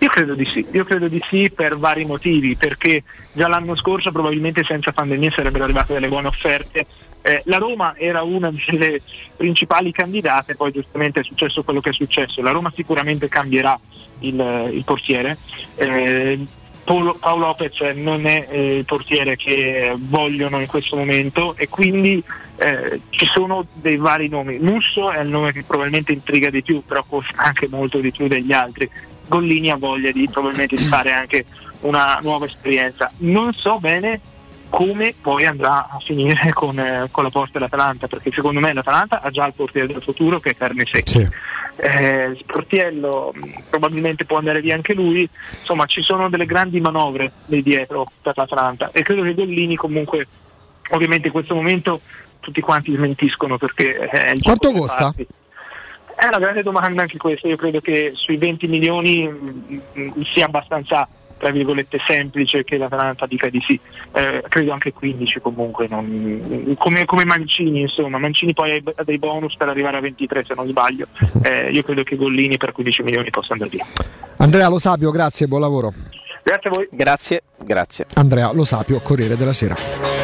Io 0.00 0.08
credo 0.08 0.34
di 0.34 0.44
sì, 0.44 0.64
io 0.70 0.84
credo 0.84 1.08
di 1.08 1.20
sì 1.28 1.50
per 1.50 1.76
vari 1.76 2.04
motivi, 2.04 2.54
perché 2.54 3.02
già 3.32 3.48
l'anno 3.48 3.74
scorso 3.74 4.12
probabilmente 4.12 4.62
senza 4.62 4.92
pandemia 4.92 5.32
sarebbero 5.32 5.64
arrivate 5.64 5.92
delle 5.92 6.08
buone 6.08 6.28
offerte. 6.28 6.86
Eh, 7.20 7.42
la 7.46 7.56
Roma 7.56 7.96
era 7.96 8.22
una 8.22 8.50
delle 8.68 9.00
principali 9.36 9.90
candidate, 9.90 10.54
poi 10.54 10.70
giustamente 10.70 11.20
è 11.20 11.24
successo 11.24 11.64
quello 11.64 11.80
che 11.80 11.90
è 11.90 11.92
successo. 11.92 12.40
La 12.42 12.52
Roma 12.52 12.72
sicuramente 12.74 13.28
cambierà 13.28 13.78
il, 14.20 14.70
il 14.72 14.84
portiere. 14.84 15.36
Eh, 15.74 16.46
Paolo, 16.84 17.16
Paolo, 17.20 17.46
Lopez 17.46 17.78
non 17.96 18.24
è 18.24 18.46
eh, 18.48 18.78
il 18.78 18.84
portiere 18.86 19.36
che 19.36 19.92
vogliono 19.94 20.58
in 20.58 20.66
questo 20.66 20.96
momento 20.96 21.54
e 21.54 21.68
quindi 21.68 22.22
eh, 22.56 23.00
ci 23.10 23.26
sono 23.26 23.66
dei 23.74 23.96
vari 23.96 24.28
nomi. 24.28 24.58
Musso 24.58 25.10
è 25.10 25.20
il 25.20 25.28
nome 25.28 25.52
che 25.52 25.64
probabilmente 25.64 26.12
intriga 26.12 26.48
di 26.48 26.62
più, 26.62 26.82
però 26.86 27.04
costa 27.06 27.42
anche 27.42 27.68
molto 27.68 27.98
di 27.98 28.10
più 28.10 28.26
degli 28.26 28.52
altri. 28.52 28.88
Gollini 29.28 29.70
ha 29.70 29.76
voglia 29.76 30.10
di 30.10 30.28
probabilmente 30.30 30.76
di 30.76 30.82
fare 30.82 31.12
anche 31.12 31.44
una 31.80 32.18
nuova 32.22 32.46
esperienza. 32.46 33.10
Non 33.18 33.52
so 33.52 33.78
bene 33.78 34.20
come 34.70 35.14
poi 35.18 35.46
andrà 35.46 35.88
a 35.90 35.98
finire 35.98 36.50
con, 36.52 36.78
eh, 36.78 37.08
con 37.10 37.24
la 37.24 37.30
porta 37.30 37.58
dell'Atalanta, 37.58 38.06
perché 38.06 38.30
secondo 38.32 38.60
me 38.60 38.72
l'Atalanta 38.72 39.20
ha 39.20 39.30
già 39.30 39.46
il 39.46 39.54
portiere 39.54 39.86
del 39.86 40.02
futuro 40.02 40.40
che 40.40 40.50
è 40.50 40.56
Carne 40.56 40.84
Secchi. 40.90 41.24
Sì. 41.24 41.28
Eh, 41.80 42.36
Sportiello 42.42 43.32
mh, 43.32 43.64
probabilmente 43.70 44.24
può 44.24 44.38
andare 44.38 44.60
via 44.60 44.74
anche 44.74 44.94
lui, 44.94 45.28
insomma 45.50 45.86
ci 45.86 46.02
sono 46.02 46.28
delle 46.28 46.44
grandi 46.44 46.80
manovre 46.80 47.30
lì 47.46 47.62
dietro 47.62 48.04
per 48.20 48.36
l'Atalanta 48.36 48.90
e 48.92 49.02
credo 49.02 49.22
che 49.22 49.34
Gollini 49.34 49.76
comunque 49.76 50.26
ovviamente 50.90 51.28
in 51.28 51.32
questo 51.32 51.54
momento 51.54 52.00
tutti 52.40 52.60
quanti 52.60 52.92
smentiscono 52.92 53.58
perché 53.58 53.96
è 53.96 54.30
il 54.30 54.42
Quanto 54.42 54.72
costa? 54.72 55.04
Parti. 55.04 55.26
È 56.18 56.26
una 56.26 56.40
grande 56.40 56.64
domanda 56.64 57.02
anche 57.02 57.16
questa, 57.16 57.46
io 57.46 57.54
credo 57.54 57.80
che 57.80 58.10
sui 58.16 58.38
20 58.38 58.66
milioni 58.66 59.28
mh, 59.28 59.82
mh, 59.92 60.22
sia 60.24 60.46
abbastanza 60.46 61.06
tra 61.38 61.52
virgolette 61.52 62.00
semplice 62.04 62.64
che 62.64 62.76
l'Atalanta 62.76 63.24
dica 63.24 63.48
di 63.48 63.62
sì, 63.64 63.78
eh, 64.14 64.42
credo 64.48 64.72
anche 64.72 64.92
15 64.92 65.38
comunque, 65.38 65.86
non, 65.86 66.74
come, 66.76 67.04
come, 67.04 67.24
Mancini 67.24 67.82
insomma, 67.82 68.18
Mancini 68.18 68.52
poi 68.52 68.82
ha 68.96 69.04
dei 69.04 69.18
bonus 69.18 69.54
per 69.54 69.68
arrivare 69.68 69.98
a 69.98 70.00
23 70.00 70.42
se 70.42 70.54
non 70.54 70.66
sbaglio, 70.66 71.06
eh, 71.44 71.70
io 71.70 71.82
credo 71.82 72.02
che 72.02 72.16
Gollini 72.16 72.56
per 72.56 72.72
15 72.72 73.02
milioni 73.04 73.30
possa 73.30 73.52
andare 73.52 73.70
via. 73.70 73.84
Andrea 74.38 74.68
Lo 74.68 74.80
Sapio, 74.80 75.12
grazie, 75.12 75.46
buon 75.46 75.60
lavoro. 75.60 75.92
Grazie 76.42 76.70
a 76.70 76.72
voi. 76.74 76.88
Grazie, 76.90 77.42
grazie. 77.64 78.06
Andrea 78.14 78.50
Lo 78.52 78.64
Sapio, 78.64 79.00
Corriere 79.00 79.36
della 79.36 79.52
Sera. 79.52 80.17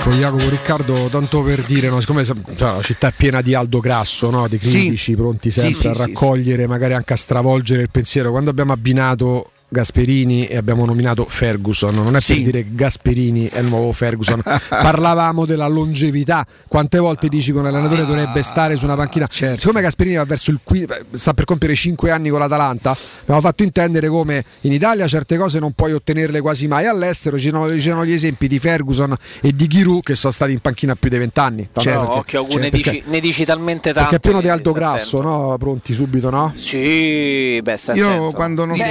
Ecco 0.00 0.12
Jacopo 0.12 0.48
Riccardo, 0.48 1.08
tanto 1.10 1.42
per 1.42 1.62
dire, 1.66 1.90
no, 1.90 2.00
siccome 2.00 2.24
cioè, 2.24 2.34
la 2.56 2.80
città 2.80 3.08
è 3.08 3.12
piena 3.14 3.42
di 3.42 3.52
Aldo 3.52 3.80
Grasso, 3.80 4.30
no, 4.30 4.48
di 4.48 4.56
critici 4.56 4.96
sì. 4.96 5.14
pronti 5.14 5.50
sempre 5.50 5.74
sì, 5.74 5.78
sì, 5.78 5.88
a 5.88 5.92
raccogliere, 5.92 6.66
magari 6.66 6.94
anche 6.94 7.12
a 7.12 7.16
stravolgere 7.16 7.82
il 7.82 7.90
pensiero, 7.90 8.30
quando 8.30 8.48
abbiamo 8.48 8.72
abbinato 8.72 9.50
Gasperini 9.72 10.46
e 10.46 10.56
abbiamo 10.56 10.84
nominato 10.84 11.24
Ferguson. 11.26 11.94
Non 11.94 12.16
è 12.16 12.20
sì. 12.20 12.34
per 12.34 12.42
dire 12.42 12.62
che 12.64 12.74
Gasperini 12.74 13.48
è 13.48 13.60
il 13.60 13.66
nuovo 13.66 13.92
Ferguson. 13.92 14.42
Parlavamo 14.68 15.46
della 15.46 15.68
longevità. 15.68 16.44
Quante 16.66 16.98
volte 16.98 17.28
dici 17.28 17.52
che 17.52 17.58
un 17.58 17.66
allenatore 17.66 18.04
dovrebbe 18.04 18.42
stare 18.42 18.76
su 18.76 18.84
una 18.84 18.96
panchina? 18.96 19.26
Certo. 19.28 19.60
Siccome 19.60 19.80
Gasperini 19.80 20.16
va 20.16 20.24
verso 20.24 20.50
il 20.50 20.58
qui, 20.64 20.86
sta 21.12 21.34
per 21.34 21.44
compiere 21.44 21.74
5 21.74 22.10
anni 22.10 22.30
con 22.30 22.40
l'Atalanta, 22.40 22.96
abbiamo 23.22 23.40
fatto 23.40 23.62
intendere 23.62 24.08
come 24.08 24.44
in 24.62 24.72
Italia 24.72 25.06
certe 25.06 25.36
cose 25.36 25.60
non 25.60 25.72
puoi 25.72 25.92
ottenerle 25.92 26.40
quasi 26.40 26.66
mai. 26.66 26.86
All'estero 26.86 27.36
c'erano, 27.36 28.04
gli 28.04 28.12
esempi 28.12 28.48
di 28.48 28.58
Ferguson 28.58 29.14
e 29.40 29.54
di 29.54 29.68
Giroud 29.68 30.02
che 30.02 30.16
sono 30.16 30.32
stati 30.32 30.52
in 30.52 30.58
panchina 30.58 30.96
più 30.96 31.08
di 31.08 31.18
20 31.18 31.38
anni. 31.38 31.68
Certo, 31.72 32.02
no, 32.02 32.16
occhio, 32.16 32.42
certo, 32.42 32.58
ne, 32.58 32.70
dici, 32.70 33.02
ne, 33.06 33.20
dici, 33.20 33.44
talmente 33.44 33.92
tanto. 33.92 34.10
Perché 34.10 34.16
è 34.16 34.20
pieno 34.20 34.40
di 34.40 34.48
alto 34.48 34.72
grasso, 34.72 35.20
no? 35.20 35.56
Pronti 35.58 35.94
subito, 35.94 36.28
no? 36.30 36.52
Sì, 36.56 37.60
beh, 37.62 37.78
Io 37.94 38.30
quando 38.32 38.64
non, 38.64 38.76
sto, 38.76 38.84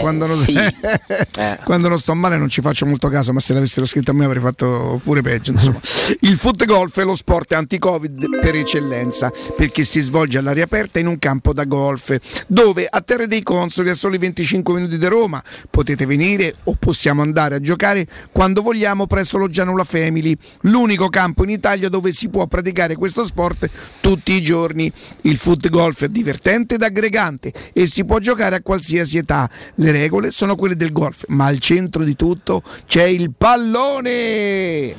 quando 0.00 0.21
quando, 0.22 0.34
non, 0.34 0.44
sì. 0.44 0.54
eh. 1.40 1.58
quando 1.64 1.88
non 1.88 1.98
sto 1.98 2.14
male 2.14 2.36
non 2.36 2.48
ci 2.48 2.60
faccio 2.60 2.86
molto 2.86 3.08
caso, 3.08 3.32
ma 3.32 3.40
se 3.40 3.54
l'avessero 3.54 3.86
scritto 3.86 4.10
a 4.10 4.14
me 4.14 4.24
avrei 4.24 4.42
fatto 4.42 5.00
pure 5.02 5.22
peggio. 5.22 5.52
Insomma. 5.52 5.80
Il 6.20 6.36
foot 6.36 6.64
golf 6.64 6.98
è 6.98 7.04
lo 7.04 7.14
sport 7.14 7.52
anti-covid 7.52 8.38
per 8.40 8.54
eccellenza, 8.54 9.32
perché 9.56 9.84
si 9.84 10.00
svolge 10.00 10.38
all'aria 10.38 10.64
aperta 10.64 10.98
in 10.98 11.06
un 11.06 11.18
campo 11.18 11.52
da 11.52 11.64
golf, 11.64 12.16
dove 12.46 12.86
a 12.88 13.00
Terre 13.00 13.26
dei 13.26 13.42
Consoli, 13.42 13.90
a 13.90 13.94
soli 13.94 14.18
25 14.18 14.74
minuti 14.74 14.98
da 14.98 15.08
Roma, 15.08 15.42
potete 15.70 16.06
venire 16.06 16.54
o 16.64 16.76
possiamo 16.78 17.22
andare 17.22 17.56
a 17.56 17.60
giocare 17.60 18.06
quando 18.30 18.62
vogliamo 18.62 19.06
presso 19.06 19.38
lo 19.38 19.48
Gianula 19.48 19.84
Family, 19.84 20.36
l'unico 20.62 21.08
campo 21.08 21.44
in 21.44 21.50
Italia 21.50 21.88
dove 21.88 22.12
si 22.12 22.28
può 22.28 22.46
praticare 22.46 22.96
questo 22.96 23.24
sport 23.24 23.68
tutti 24.00 24.32
i 24.32 24.42
giorni. 24.42 24.90
Il 25.22 25.36
foot 25.36 25.68
golf 25.68 26.04
è 26.04 26.08
divertente 26.08 26.74
ed 26.74 26.82
aggregante 26.82 27.52
e 27.72 27.86
si 27.86 28.04
può 28.04 28.18
giocare 28.18 28.56
a 28.56 28.62
qualsiasi 28.62 29.18
età. 29.18 29.48
Le 29.76 29.90
regole 29.90 30.11
sono 30.12 30.30
sono 30.30 30.56
quelle 30.56 30.76
del 30.76 30.92
golf, 30.92 31.24
ma 31.28 31.46
al 31.46 31.58
centro 31.58 32.04
di 32.04 32.14
tutto 32.16 32.62
c'è 32.86 33.04
il 33.04 33.32
pallone. 33.36 34.94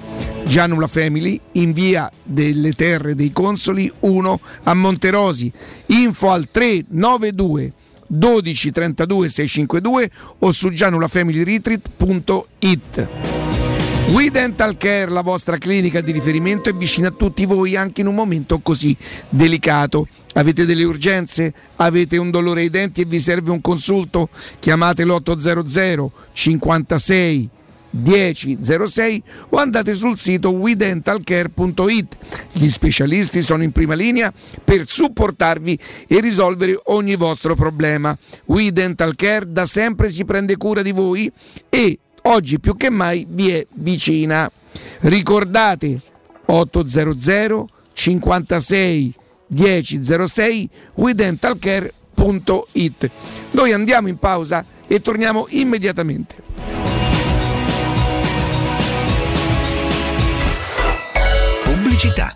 Gianula 0.45 0.87
Family 0.87 1.39
in 1.53 1.71
via 1.71 2.11
delle 2.23 2.73
Terre 2.73 3.15
dei 3.15 3.31
Consoli 3.31 3.89
1 3.99 4.39
a 4.63 4.73
Monterosi. 4.73 5.49
Info 5.87 6.31
al 6.31 6.49
392 6.49 7.73
12 8.07 8.71
32 8.71 9.29
652 9.29 10.09
o 10.39 10.51
su 10.51 10.71
gianulafamilyretreat.it. 10.71 13.42
We 14.09 14.29
Dental 14.29 14.77
Care, 14.77 15.09
la 15.09 15.21
vostra 15.21 15.57
clinica 15.57 16.01
di 16.01 16.11
riferimento, 16.11 16.69
è 16.69 16.73
vicina 16.73 17.07
a 17.07 17.11
tutti 17.11 17.45
voi 17.45 17.75
anche 17.75 18.01
in 18.01 18.07
un 18.07 18.15
momento 18.15 18.59
così 18.59 18.95
delicato. 19.29 20.07
Avete 20.33 20.65
delle 20.65 20.83
urgenze? 20.83 21.53
Avete 21.77 22.17
un 22.17 22.29
dolore 22.29 22.61
ai 22.61 22.69
denti 22.69 23.01
e 23.01 23.05
vi 23.05 23.19
serve 23.19 23.51
un 23.51 23.61
consulto? 23.61 24.29
Chiamate 24.59 25.03
l'800 25.03 26.09
56 26.31 27.49
1006 27.93 29.23
o 29.49 29.57
andate 29.57 29.93
sul 29.93 30.17
sito 30.17 30.51
WeDentalCare.it. 30.51 32.17
Gli 32.51 32.69
specialisti 32.69 33.41
sono 33.41 33.63
in 33.63 33.71
prima 33.71 33.93
linea 33.93 34.33
per 34.63 34.83
supportarvi 34.87 35.79
e 36.07 36.19
risolvere 36.19 36.79
ogni 36.85 37.15
vostro 37.15 37.55
problema. 37.55 38.17
We 38.45 38.71
Dental 38.71 39.15
Care 39.15 39.51
da 39.51 39.65
sempre 39.65 40.09
si 40.09 40.25
prende 40.25 40.57
cura 40.57 40.81
di 40.81 40.91
voi 40.91 41.31
e 41.69 41.99
oggi 42.23 42.59
più 42.59 42.75
che 42.75 42.89
mai 42.89 43.27
vi 43.29 43.51
è 43.51 43.63
vicina. 43.73 44.51
Ricordate 45.01 46.01
800 46.45 47.69
56 47.93 49.13
1006 49.47 50.69
WeDentalCare.it. 50.95 53.11
Noi 53.51 53.71
andiamo 53.71 54.07
in 54.07 54.17
pausa 54.17 54.65
e 54.87 54.99
torniamo 55.01 55.45
immediatamente. 55.49 56.35
Pubblicità. 61.63 62.35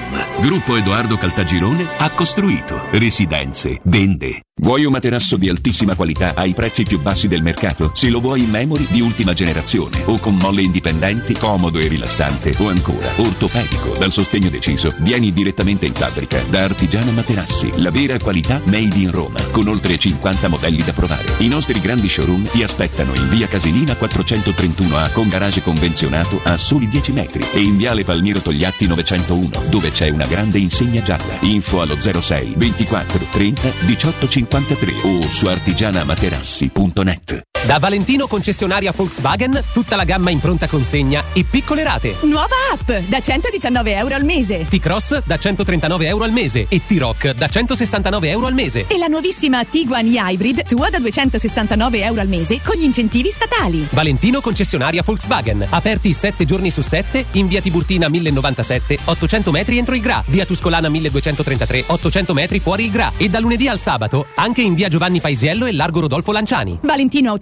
Gruppo 0.39 0.75
Edoardo 0.75 1.17
Caltagirone 1.17 1.85
ha 1.97 2.09
costruito 2.09 2.87
residenze, 2.91 3.79
vende. 3.83 4.41
Vuoi 4.61 4.85
un 4.85 4.91
materasso 4.91 5.37
di 5.37 5.49
altissima 5.49 5.95
qualità 5.95 6.33
ai 6.35 6.53
prezzi 6.53 6.83
più 6.83 6.99
bassi 6.99 7.27
del 7.27 7.41
mercato? 7.41 7.91
Se 7.95 8.09
lo 8.09 8.19
vuoi 8.19 8.43
in 8.43 8.49
memory 8.49 8.85
di 8.89 9.01
ultima 9.01 9.33
generazione 9.33 10.03
o 10.05 10.19
con 10.19 10.35
molle 10.35 10.61
indipendenti, 10.61 11.33
comodo 11.33 11.79
e 11.79 11.87
rilassante 11.87 12.53
o 12.59 12.69
ancora 12.69 13.07
ortopedico 13.17 13.95
dal 13.97 14.11
sostegno 14.11 14.49
deciso, 14.49 14.93
vieni 14.99 15.33
direttamente 15.33 15.87
in 15.87 15.93
fabbrica 15.93 16.39
da 16.49 16.63
Artigiano 16.63 17.11
Materassi, 17.11 17.81
la 17.81 17.89
vera 17.89 18.19
qualità 18.19 18.61
made 18.65 18.97
in 18.97 19.09
Roma, 19.09 19.41
con 19.49 19.67
oltre 19.67 19.97
50 19.97 20.47
modelli 20.47 20.83
da 20.83 20.93
provare. 20.93 21.25
I 21.37 21.47
nostri 21.47 21.79
grandi 21.79 22.09
showroom 22.09 22.43
ti 22.43 22.61
aspettano 22.61 23.15
in 23.15 23.29
via 23.29 23.47
Casilina 23.47 23.93
431A 23.93 25.11
con 25.11 25.27
garage 25.27 25.63
convenzionato 25.63 26.39
a 26.43 26.57
soli 26.57 26.87
10 26.87 27.11
metri 27.13 27.43
e 27.53 27.61
in 27.61 27.77
viale 27.77 28.03
Palmiro 28.03 28.39
Togliatti 28.39 28.85
901 28.85 29.63
dove 29.69 29.90
c'è 29.91 30.09
una 30.09 30.25
grande 30.25 30.57
insegna 30.57 31.01
gialla. 31.01 31.37
Info 31.41 31.81
allo 31.81 31.99
06 31.99 32.53
24 32.55 33.25
30 33.31 33.71
18 33.85 34.27
53 34.27 34.91
o 35.03 35.21
su 35.21 35.47
artigianamaterassi.net. 35.47 37.50
Da 37.63 37.77
Valentino 37.77 38.25
concessionaria 38.25 38.91
Volkswagen, 38.91 39.63
tutta 39.71 39.95
la 39.95 40.03
gamma 40.03 40.31
in 40.31 40.39
pronta 40.39 40.67
consegna 40.67 41.23
e 41.31 41.45
piccole 41.47 41.83
rate. 41.83 42.15
Nuova 42.21 42.55
app 42.73 42.91
da 43.07 43.21
119 43.21 43.95
euro 43.95 44.15
al 44.15 44.23
mese. 44.23 44.65
T-Cross 44.67 45.21
da 45.25 45.37
139 45.37 46.07
euro 46.07 46.23
al 46.23 46.31
mese 46.31 46.65
e 46.67 46.81
T-Rock 46.83 47.35
da 47.35 47.47
169 47.47 48.29
euro 48.29 48.47
al 48.47 48.55
mese. 48.55 48.87
E 48.87 48.97
la 48.97 49.05
nuovissima 49.05 49.63
Tiguan 49.63 50.07
e-Hybrid 50.07 50.63
tua 50.63 50.89
da 50.89 50.97
269 50.97 52.01
euro 52.01 52.19
al 52.19 52.27
mese 52.27 52.59
con 52.63 52.79
gli 52.79 52.83
incentivi 52.83 53.29
statali. 53.29 53.87
Valentino 53.91 54.41
concessionaria 54.41 55.03
Volkswagen, 55.05 55.67
aperti 55.69 56.13
7 56.13 56.45
giorni 56.45 56.71
su 56.71 56.81
7 56.81 57.25
in 57.33 57.47
via 57.47 57.61
Tiburtina 57.61 58.09
1097, 58.09 58.97
800 59.05 59.51
metri 59.51 59.77
entro 59.77 59.93
il 59.93 60.01
Gra, 60.01 60.23
via 60.25 60.47
Tuscolana 60.47 60.89
1233, 60.89 61.83
800 61.85 62.33
metri 62.33 62.59
fuori 62.59 62.85
il 62.85 62.91
Gra 62.91 63.11
e 63.17 63.29
da 63.29 63.39
lunedì 63.39 63.67
al 63.67 63.77
sabato 63.77 64.25
anche 64.33 64.63
in 64.63 64.73
via 64.73 64.89
Giovanni 64.89 65.21
Paisiello 65.21 65.67
e 65.67 65.73
largo 65.73 65.99
Rodolfo 65.99 66.31
Lanciani. 66.31 66.79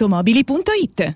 ValentinoAutomobili.it 0.09 1.15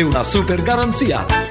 una 0.03 0.23
super 0.23 0.61
garanzia. 0.61 1.50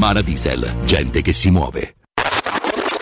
Romana 0.00 0.22
Diesel, 0.22 0.76
gente 0.86 1.20
che 1.20 1.34
si 1.34 1.50
muove. 1.50 1.96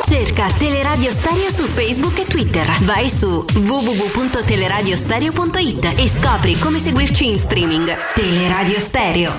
Cerca 0.05 0.49
Teleradio 0.59 1.12
Stereo 1.12 1.49
su 1.49 1.62
Facebook 1.62 2.18
e 2.18 2.25
Twitter. 2.25 2.67
Vai 2.81 3.09
su 3.09 3.44
www.teleradiostereo.it 3.55 5.93
e 5.97 6.09
scopri 6.09 6.59
come 6.59 6.81
seguirci 6.81 7.28
in 7.28 7.39
streaming. 7.39 7.89
Teleradio 8.15 8.81
Stereo. 8.81 9.33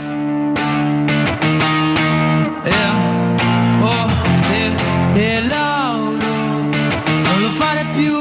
Yeah, 2.64 3.36
oh, 3.82 4.10
yeah, 4.48 5.14
yeah, 5.14 5.46
Lauro, 5.46 6.64
non 6.64 7.42
lo 7.42 7.50
fare 7.50 7.86
più. 7.94 8.16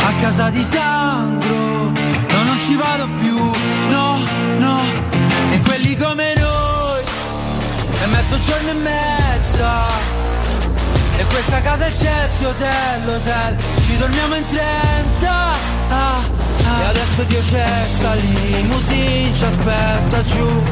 A 0.00 0.12
casa 0.20 0.50
di 0.50 0.62
Sandro, 0.62 1.88
no, 1.88 2.42
non 2.44 2.58
ci 2.58 2.74
vado 2.74 3.08
più. 3.18 3.38
No, 3.88 4.18
no, 4.58 4.82
e 5.50 5.58
quelli 5.60 5.96
come 5.96 6.34
noi 6.36 6.45
mezzogiorno 8.04 8.70
e 8.70 8.74
mezza 8.74 10.16
e 11.18 11.24
questa 11.24 11.62
casa 11.62 11.86
è 11.86 11.90
Chelsea 11.92 12.48
Hotel, 12.48 13.08
hotel 13.08 13.56
Ci 13.86 13.96
dormiamo 13.96 14.34
in 14.34 14.46
30 14.46 15.30
ah, 15.30 15.54
ah. 15.88 16.80
E 16.80 16.84
adesso 16.88 17.22
Dio 17.22 17.40
c'è 17.40 17.86
sta 17.86 18.14
limousine 18.14 19.34
Ci 19.34 19.44
aspetta 19.44 20.22
giù. 20.24 20.62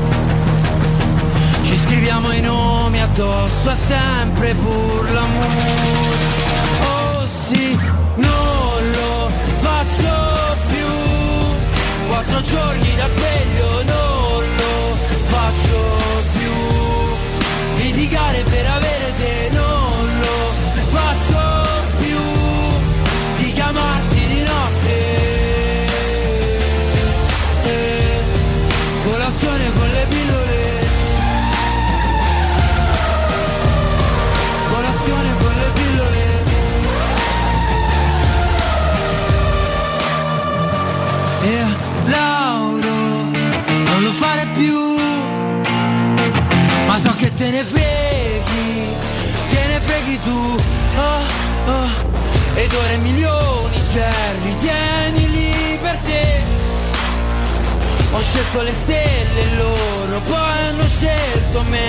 Ci 1.63 1.77
scriviamo 1.79 2.31
i 2.33 2.41
nomi 2.43 3.01
addosso. 3.01 3.71
È 3.71 3.75
sempre 3.75 4.55
pur 4.55 5.11
l'amour 5.11 6.17
Oh 6.83 7.27
sì, 7.27 7.79
non 8.17 8.91
lo 8.93 9.31
faccio 9.61 10.57
più. 10.69 12.09
Quattro 12.09 12.43
giorni 12.43 12.95
da 12.97 13.09
sveglio 13.09 13.83
Non 13.85 14.45
lo 14.57 14.97
faccio 15.31 16.23
più 16.37 16.84
Litigare 17.95 18.43
per 18.43 18.67
avere 18.67 19.13
te 19.19 19.51
Non 19.53 20.19
lo 20.21 20.53
faccio 20.91 21.69
più 22.01 22.19
Di 23.37 23.53
chiamarti 23.53 24.27
di 24.27 24.43
notte. 24.43 24.97
Eh, 27.63 28.23
Colazione 29.05 29.73
con 29.75 29.89
le 29.91 30.07
pillole. 30.09 30.87
Colazione 34.73 35.37
con 35.39 35.55
le 35.55 35.71
pillole. 35.75 36.43
E 41.43 41.65
Lauro 42.07 42.91
Non 43.85 44.03
lo 44.03 44.13
fare 44.13 44.49
più 44.53 45.14
ma 46.95 47.01
so 47.01 47.13
che 47.17 47.33
te 47.35 47.51
ne 47.51 47.65
freghi, 47.65 48.87
te 49.51 49.67
ne 49.67 49.81
freghi 49.81 50.21
tu, 50.21 50.31
oh, 50.31 51.71
oh, 51.73 51.89
ed 52.55 52.73
ora 52.73 52.93
i 52.93 52.99
milioni 52.99 53.77
Jerry, 53.93 54.57
tienili 54.59 55.77
per 55.83 55.97
te. 56.05 56.43
Ho 58.13 58.21
scelto 58.21 58.63
le 58.63 58.73
stelle 58.73 59.57
loro, 59.57 60.21
poi 60.21 60.69
hanno 60.69 60.87
scelto 60.87 61.65
me. 61.65 61.89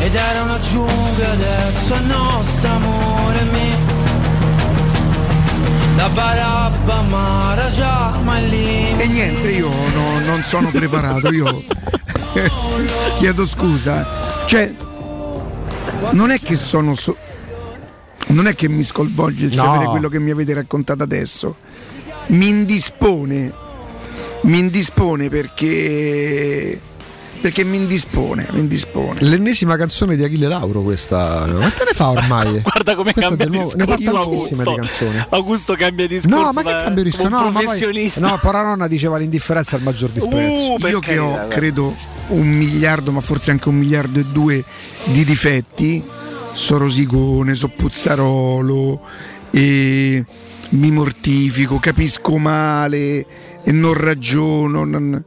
Ed 0.00 0.14
era 0.14 0.42
una 0.44 0.58
giungla, 0.58 1.30
adesso 1.32 1.94
è 1.94 2.00
nostro 2.00 2.70
amore 2.70 3.42
me. 3.44 4.00
Da 5.96 6.08
Barabba 6.08 7.00
Maraja, 7.02 8.14
ma 8.22 8.38
lì. 8.38 8.96
E 8.96 9.06
niente, 9.06 9.50
io 9.50 9.68
no- 9.68 10.20
non 10.24 10.42
sono 10.42 10.70
preparato, 10.70 11.30
io 11.30 11.62
chiedo 13.18 13.46
scusa. 13.46 14.44
Cioè, 14.46 14.72
non 16.12 16.30
è 16.30 16.38
che 16.38 16.56
sono 16.56 16.94
so- 16.94 17.16
non 18.28 18.46
è 18.46 18.54
che 18.54 18.68
mi 18.68 18.82
sconvolge 18.82 19.46
il 19.46 19.54
No. 19.54 19.62
sapere 19.62 19.86
quello 19.86 20.08
che 20.08 20.18
mi 20.18 20.30
avete 20.30 20.54
raccontato 20.54 21.02
adesso. 21.02 21.56
Mi 22.28 22.48
indispone. 22.48 23.52
Mi 24.42 24.58
indispone 24.58 25.28
perché 25.28 26.80
perché 27.42 27.64
mi 27.64 27.76
indispone, 27.76 28.46
mi 28.52 28.60
indispone. 28.60 29.20
L'ennesima 29.20 29.76
canzone 29.76 30.16
di 30.16 30.22
Achille 30.24 30.46
Lauro 30.48 30.80
questa. 30.82 31.44
Quante 31.50 31.84
ne 31.84 31.92
fa 31.92 32.08
ormai? 32.10 32.60
Guarda 32.62 32.94
come 32.94 33.12
Questa 33.12 33.36
cambia 33.36 33.46
nuovo- 33.58 33.72
Ne 33.76 33.84
fa 33.84 33.96
discorso 33.96 34.22
tantissime 34.30 34.62
di 34.62 34.68
Augusto. 34.70 35.04
canzoni. 35.04 35.26
Augusto 35.30 35.74
cambia 35.74 36.06
discorso. 36.06 36.36
No, 36.40 36.52
ma 36.52 36.62
che 36.62 36.70
come 36.84 37.02
un 37.02 37.28
No, 37.28 37.36
ma 37.38 37.50
poi, 37.50 37.62
professionista. 37.64 38.20
no, 38.20 38.38
però 38.40 38.62
nonna 38.62 38.86
diceva 38.86 39.18
l'indifferenza 39.18 39.76
al 39.76 39.82
maggior 39.82 40.10
disprezzo. 40.10 40.74
Uh, 40.80 40.86
Io 40.86 41.00
che 41.00 41.18
ho 41.18 41.46
credo 41.48 41.94
un 42.28 42.48
miliardo, 42.48 43.10
ma 43.12 43.20
forse 43.20 43.50
anche 43.50 43.68
un 43.68 43.76
miliardo 43.76 44.20
e 44.20 44.24
due 44.30 44.64
di 45.06 45.24
difetti, 45.24 46.02
so 46.52 46.78
rosicone, 46.78 47.54
so 47.54 47.68
puzzarolo, 47.68 49.00
e 49.50 50.24
mi 50.70 50.90
mortifico, 50.90 51.78
capisco 51.78 52.38
male 52.38 53.26
e 53.64 53.72
non 53.72 53.94
ragiono. 53.94 54.84
non- 54.84 55.24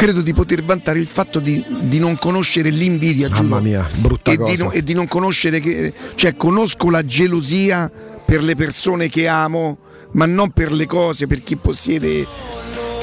Credo 0.00 0.22
di 0.22 0.32
poter 0.32 0.64
vantare 0.64 0.98
il 0.98 1.06
fatto 1.06 1.40
di, 1.40 1.62
di 1.80 1.98
non 1.98 2.16
conoscere 2.16 2.70
l'invidia, 2.70 3.28
giuro. 3.28 3.42
Mamma 3.42 3.60
mia, 3.60 3.86
brutta 3.96 4.30
e 4.30 4.36
di, 4.38 4.40
cosa. 4.40 4.64
no- 4.64 4.70
e 4.70 4.82
di 4.82 4.94
non 4.94 5.06
conoscere 5.06 5.60
che. 5.60 5.92
cioè, 6.14 6.36
conosco 6.36 6.88
la 6.88 7.04
gelosia 7.04 7.92
per 8.24 8.42
le 8.42 8.56
persone 8.56 9.10
che 9.10 9.28
amo, 9.28 9.76
ma 10.12 10.24
non 10.24 10.52
per 10.52 10.72
le 10.72 10.86
cose, 10.86 11.26
per 11.26 11.42
chi 11.42 11.56
possiede. 11.56 12.26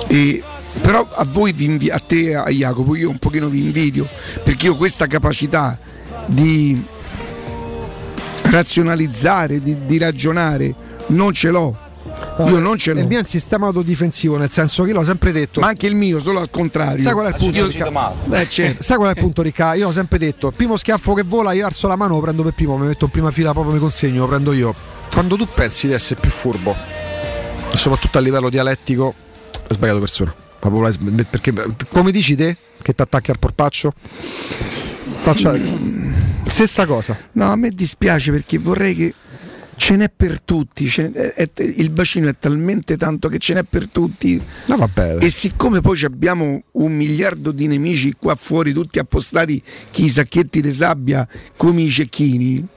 E, 0.08 0.42
però 0.82 1.08
a 1.08 1.24
voi, 1.26 1.52
vi 1.52 1.66
invi- 1.66 1.92
a 1.92 2.00
te, 2.00 2.34
a 2.34 2.50
Jacopo, 2.50 2.96
io 2.96 3.12
un 3.12 3.20
pochino 3.20 3.48
vi 3.48 3.60
invidio, 3.60 4.08
perché 4.44 4.66
io 4.66 4.76
questa 4.76 5.06
capacità 5.06 5.78
di 6.26 6.84
razionalizzare, 8.42 9.62
di, 9.62 9.86
di 9.86 10.00
ragionare, 10.00 10.74
non 11.10 11.32
ce 11.32 11.52
l'ho. 11.52 11.78
Io 12.40 12.60
non 12.60 12.78
ce 12.78 12.94
l'ho. 12.94 13.00
Il 13.00 13.08
mio 13.08 13.18
è 13.18 13.22
un 13.22 13.26
sistema 13.26 13.68
autodifensivo, 13.68 14.38
nel 14.38 14.52
senso 14.52 14.84
che 14.84 14.90
io 14.90 14.96
l'ho 14.96 15.04
sempre 15.04 15.32
detto. 15.32 15.60
Ma 15.60 15.68
anche 15.68 15.88
il 15.88 15.96
mio, 15.96 16.20
solo 16.20 16.40
al 16.40 16.50
contrario. 16.50 17.02
Sai 17.02 17.14
qual 17.14 17.26
è 17.26 17.30
il 17.30 17.36
punto? 17.36 17.58
Io- 17.58 17.68
Ricca? 17.68 18.14
Eh, 18.32 18.50
certo. 18.50 18.84
Sai 18.84 18.98
qual 18.98 19.10
è 19.10 19.14
il 19.18 19.20
punto, 19.20 19.42
Ricca? 19.42 19.74
Io 19.74 19.88
ho 19.88 19.92
sempre 19.92 20.18
detto: 20.20 20.52
primo 20.52 20.78
schiaffo 20.78 21.14
che 21.14 21.24
vola, 21.24 21.54
io 21.54 21.66
alzo 21.66 21.88
la 21.88 21.96
mano, 21.96 22.16
lo 22.16 22.22
prendo 22.22 22.44
per 22.44 22.54
primo, 22.54 22.78
mi 22.78 22.88
metto 22.88 23.06
in 23.06 23.12
prima 23.12 23.32
fila, 23.32 23.54
proprio 23.54 23.74
mi 23.74 23.80
consegno, 23.80 24.22
lo 24.22 24.28
prendo 24.28 24.54
io. 24.54 24.74
Quando 25.12 25.36
tu 25.36 25.48
pensi 25.54 25.88
di 25.88 25.94
essere 25.94 26.20
più 26.20 26.30
furbo, 26.30 26.76
e 27.72 27.78
soprattutto 27.78 28.18
a 28.18 28.22
livello 28.22 28.50
dialettico, 28.50 29.14
hai 29.54 29.76
sbagliato 29.76 30.00
persona. 30.00 30.34
Perché 31.30 31.54
come 31.90 32.12
dici 32.12 32.36
te 32.36 32.58
che 32.82 32.94
ti 32.94 33.02
attacchi 33.02 33.32
al 33.32 33.40
porpaccio? 33.40 33.94
Faccia... 33.98 35.56
Stessa 36.48 36.86
cosa. 36.86 37.18
No, 37.34 37.52
a 37.52 37.56
me 37.56 37.70
dispiace 37.70 38.32
perché 38.32 38.58
vorrei 38.58 38.96
che 38.96 39.14
ce 39.78 39.96
n'è 39.96 40.10
per 40.16 40.42
tutti. 40.42 40.88
ce 40.90 41.04
n'è- 41.14 41.34
è- 41.34 41.50
è- 41.54 41.62
il 41.64 41.90
bacino 41.92 42.28
è 42.28 42.36
talmente 42.38 42.98
tanto 42.98 43.30
che 43.30 43.38
ce 43.38 43.54
n'è 43.54 43.64
per 43.64 43.88
tutti. 43.88 44.42
No, 44.66 44.76
vabbè. 44.76 45.18
E 45.20 45.30
siccome 45.30 45.82
poi 45.82 45.96
ci 45.96 46.06
abbiamo 46.06 46.64
un 46.72 46.96
miliardo 46.96 47.52
di 47.52 47.68
nemici 47.68 48.14
qua 48.20 48.36
fuori, 48.36 48.74
tutti 48.74 49.00
appostati, 49.00 49.62
chi 49.92 50.06
i 50.06 50.10
sacchetti 50.10 50.62
di 50.62 50.74
sabbia 50.74 51.28
come 51.56 51.82
i 51.84 51.90
cecchini, 51.90 52.68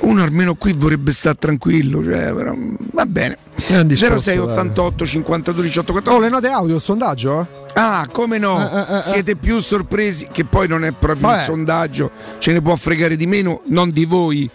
uno 0.00 0.22
almeno 0.22 0.54
qui 0.54 0.72
vorrebbe 0.72 1.12
stare 1.12 1.36
tranquillo. 1.38 2.02
Cioè, 2.02 2.32
però, 2.32 2.54
va 2.92 3.06
bene. 3.06 3.38
un 3.68 3.86
discorso, 3.86 4.18
06 4.18 4.38
88 4.38 5.06
52 5.06 5.62
18 5.64 5.92
14. 5.92 6.22
Oh, 6.22 6.24
le 6.26 6.30
note 6.32 6.48
audio, 6.48 6.76
il 6.76 6.80
sondaggio? 6.82 7.66
Ah, 7.74 8.08
come 8.10 8.38
no? 8.38 8.58
Eh, 8.58 8.78
eh, 8.94 8.98
eh, 8.98 9.02
Siete 9.02 9.36
più 9.36 9.60
sorpresi 9.60 10.28
che 10.32 10.44
poi 10.44 10.66
non 10.66 10.84
è 10.84 10.92
proprio 10.92 11.28
Vabbè. 11.28 11.38
il 11.40 11.44
sondaggio, 11.44 12.10
ce 12.38 12.52
ne 12.52 12.60
può 12.62 12.74
fregare 12.76 13.14
di 13.16 13.26
meno, 13.26 13.60
non 13.66 13.90
di 13.90 14.04
voi. 14.06 14.50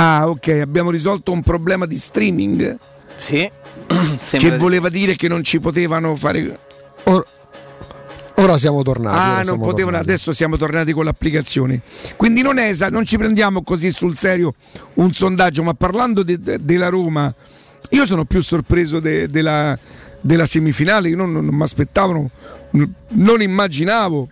Ah, 0.00 0.28
ok, 0.28 0.48
abbiamo 0.62 0.90
risolto 0.90 1.32
un 1.32 1.42
problema 1.42 1.84
di 1.84 1.96
streaming 1.96 2.78
Sì. 3.16 3.50
che 4.38 4.56
voleva 4.56 4.88
dire 4.88 5.16
che 5.16 5.26
non 5.26 5.42
ci 5.42 5.58
potevano 5.58 6.14
fare 6.14 6.58
Ora 8.36 8.56
siamo 8.56 8.82
tornati. 8.82 9.16
ora 9.16 9.24
Ah, 9.24 9.34
non 9.36 9.42
siamo 9.44 9.58
potevano, 9.58 9.96
tornati. 9.96 10.08
adesso 10.10 10.32
siamo 10.32 10.56
tornati 10.56 10.92
con 10.92 11.04
l'applicazione. 11.04 11.82
Quindi 12.16 12.40
non 12.42 12.58
è 12.58 12.72
non 12.90 13.04
ci 13.04 13.18
prendiamo 13.18 13.64
così 13.64 13.90
sul 13.90 14.14
serio 14.14 14.54
un 14.94 15.12
sondaggio, 15.12 15.64
ma 15.64 15.74
parlando 15.74 16.22
de- 16.22 16.40
de- 16.40 16.58
della 16.62 16.88
Roma, 16.88 17.34
io 17.90 18.06
sono 18.06 18.24
più 18.24 18.40
sorpreso 18.40 19.00
de- 19.00 19.26
della, 19.26 19.76
della 20.20 20.46
semifinale, 20.46 21.08
io 21.08 21.16
non, 21.16 21.32
non 21.32 21.46
mi 21.46 21.62
aspettavo, 21.64 22.12
non, 22.70 22.94
non 23.08 23.42
immaginavo. 23.42 24.28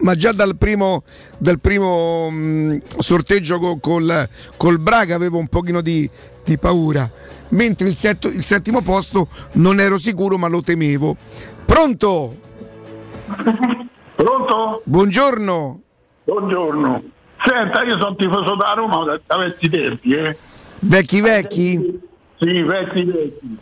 Ma 0.00 0.14
già 0.14 0.32
dal 0.32 0.56
primo, 0.56 1.02
dal 1.38 1.60
primo 1.60 2.30
mh, 2.30 2.82
sorteggio 2.98 3.58
co- 3.58 3.78
col, 3.78 4.28
col 4.56 4.78
Braga 4.78 5.14
avevo 5.14 5.38
un 5.38 5.48
pochino 5.48 5.80
di, 5.80 6.08
di 6.44 6.58
paura, 6.58 7.08
mentre 7.50 7.88
il, 7.88 7.94
setto- 7.94 8.28
il 8.28 8.42
settimo 8.42 8.80
posto 8.82 9.28
non 9.52 9.80
ero 9.80 9.98
sicuro 9.98 10.36
ma 10.36 10.48
lo 10.48 10.62
temevo. 10.62 11.16
Pronto? 11.64 12.36
Pronto? 14.16 14.82
Buongiorno. 14.84 15.80
Buongiorno. 16.24 17.02
Senta, 17.44 17.82
io 17.84 17.98
sono 17.98 18.16
tifoso 18.16 18.56
da 18.56 18.72
Roma 18.74 19.04
da, 19.04 19.20
da 19.26 19.36
vecchi 19.36 19.68
tempi, 19.68 20.14
eh. 20.14 20.36
Vecchi 20.80 21.20
vecchi? 21.20 22.00
Sì, 22.38 22.62
vecchi 22.62 23.04
vecchi. 23.04 23.58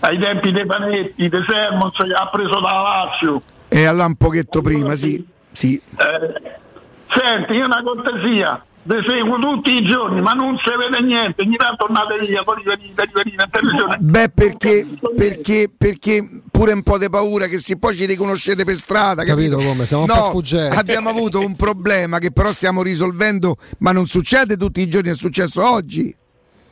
Ai 0.00 0.18
tempi 0.18 0.52
dei 0.52 0.66
Panetti, 0.66 1.28
dei 1.28 1.44
Sermons, 1.46 1.96
che 1.96 2.12
ha 2.12 2.28
preso 2.28 2.60
da 2.60 2.72
Lazio. 2.82 3.42
E 3.68 3.84
allora 3.84 4.06
un 4.06 4.14
pochetto 4.14 4.62
prima, 4.62 4.94
sì. 4.94 5.24
Sì. 5.56 5.80
Eh, 5.96 6.52
senti, 7.08 7.54
io 7.54 7.64
una 7.64 7.82
cortesia, 7.82 8.62
vi 8.82 9.02
seguo 9.08 9.38
tutti 9.38 9.74
i 9.74 9.82
giorni, 9.82 10.20
ma 10.20 10.34
non 10.34 10.58
si 10.58 10.70
vede 10.76 11.02
niente, 11.02 11.42
ogni 11.42 11.56
tanto 11.56 11.86
tornate 11.86 12.18
via, 12.26 12.42
poi 12.42 12.56
rivenite, 12.62 13.04
rivenite 13.06 13.42
in 13.42 13.50
televisione. 13.50 13.96
Beh, 13.98 14.28
perché, 14.28 14.86
perché, 15.16 15.70
perché 15.74 16.42
pure 16.50 16.74
un 16.74 16.82
po' 16.82 16.98
di 16.98 17.08
paura 17.08 17.46
che 17.46 17.56
se 17.56 17.78
poi 17.78 17.96
ci 17.96 18.04
riconoscete 18.04 18.64
per 18.64 18.74
strada, 18.74 19.24
capito? 19.24 19.56
Capito 19.56 19.70
come? 19.70 19.86
Siamo 19.86 20.02
un 20.02 20.08
po' 20.08 20.42
no, 20.42 20.78
abbiamo 20.78 21.08
avuto 21.08 21.40
un 21.40 21.56
problema 21.56 22.18
che 22.18 22.30
però 22.32 22.52
stiamo 22.52 22.82
risolvendo, 22.82 23.56
ma 23.78 23.92
non 23.92 24.06
succede 24.06 24.58
tutti 24.58 24.82
i 24.82 24.88
giorni, 24.90 25.08
è 25.08 25.14
successo 25.14 25.66
oggi. 25.66 26.14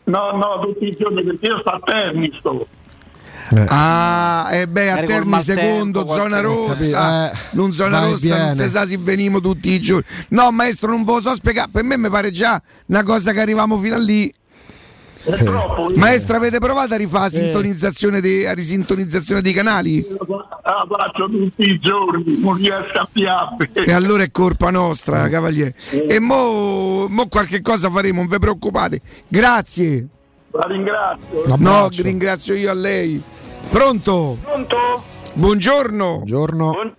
No, 0.04 0.32
no, 0.32 0.60
tutti 0.60 0.84
i 0.84 0.96
giorni, 0.98 1.24
perché 1.24 1.46
io 1.46 1.58
sto 1.60 1.70
a 1.70 1.80
Terni, 1.82 2.30
sto. 2.38 2.66
Ah, 3.66 4.48
e 4.52 4.66
beh, 4.66 4.90
a 4.90 5.24
maltempo, 5.24 5.40
secondo, 5.40 6.06
zona 6.08 6.40
rossa? 6.40 7.30
Eh, 7.30 7.36
non 7.52 7.72
zona 7.72 8.00
rossa, 8.00 8.36
non 8.36 8.52
viene. 8.52 8.54
si 8.54 8.70
sa 8.70 8.86
se 8.86 8.96
venimo 8.96 9.40
tutti 9.40 9.70
i 9.70 9.80
giorni. 9.80 10.04
No, 10.28 10.50
maestro, 10.50 10.90
non 10.90 11.04
ve 11.04 11.12
lo 11.12 11.20
so 11.20 11.34
spiegare. 11.34 11.68
Per 11.70 11.82
me 11.82 11.96
mi 11.96 12.08
pare 12.08 12.30
già 12.30 12.60
una 12.86 13.02
cosa 13.02 13.32
che 13.32 13.40
arriviamo 13.40 13.78
fino 13.78 13.96
a 13.96 13.98
lì. 13.98 14.32
Maestro, 15.96 16.36
avete 16.36 16.58
provato 16.58 16.92
a 16.92 16.96
rifare 16.98 17.24
la 17.24 17.30
sintonizzazione 17.30 18.20
dei, 18.20 18.42
la 18.42 18.52
risintonizzazione 18.52 19.40
dei 19.40 19.54
canali? 19.54 20.06
La 20.06 20.86
faccio 20.86 21.28
tutti 21.30 21.66
i 21.66 21.78
giorni, 21.78 22.40
non 22.40 22.56
riesco 22.56 22.98
a 22.98 23.08
piappe. 23.10 23.70
E 23.72 23.92
allora 23.92 24.22
è 24.22 24.30
colpa 24.30 24.70
nostra, 24.70 25.28
cavaliere. 25.30 25.74
E 25.90 26.18
mo, 26.18 27.06
mo 27.08 27.26
qualche 27.28 27.62
cosa 27.62 27.90
faremo, 27.90 28.20
non 28.20 28.28
vi 28.28 28.38
preoccupate. 28.38 29.00
Grazie. 29.26 30.08
La 30.56 30.66
ringrazio. 30.66 31.56
No, 31.56 31.88
ringrazio 31.90 32.54
io 32.54 32.70
a 32.70 32.74
lei. 32.74 33.20
Pronto? 33.70 34.38
Pronto? 34.40 35.02
Buongiorno. 35.32 36.14
Buongiorno. 36.18 36.94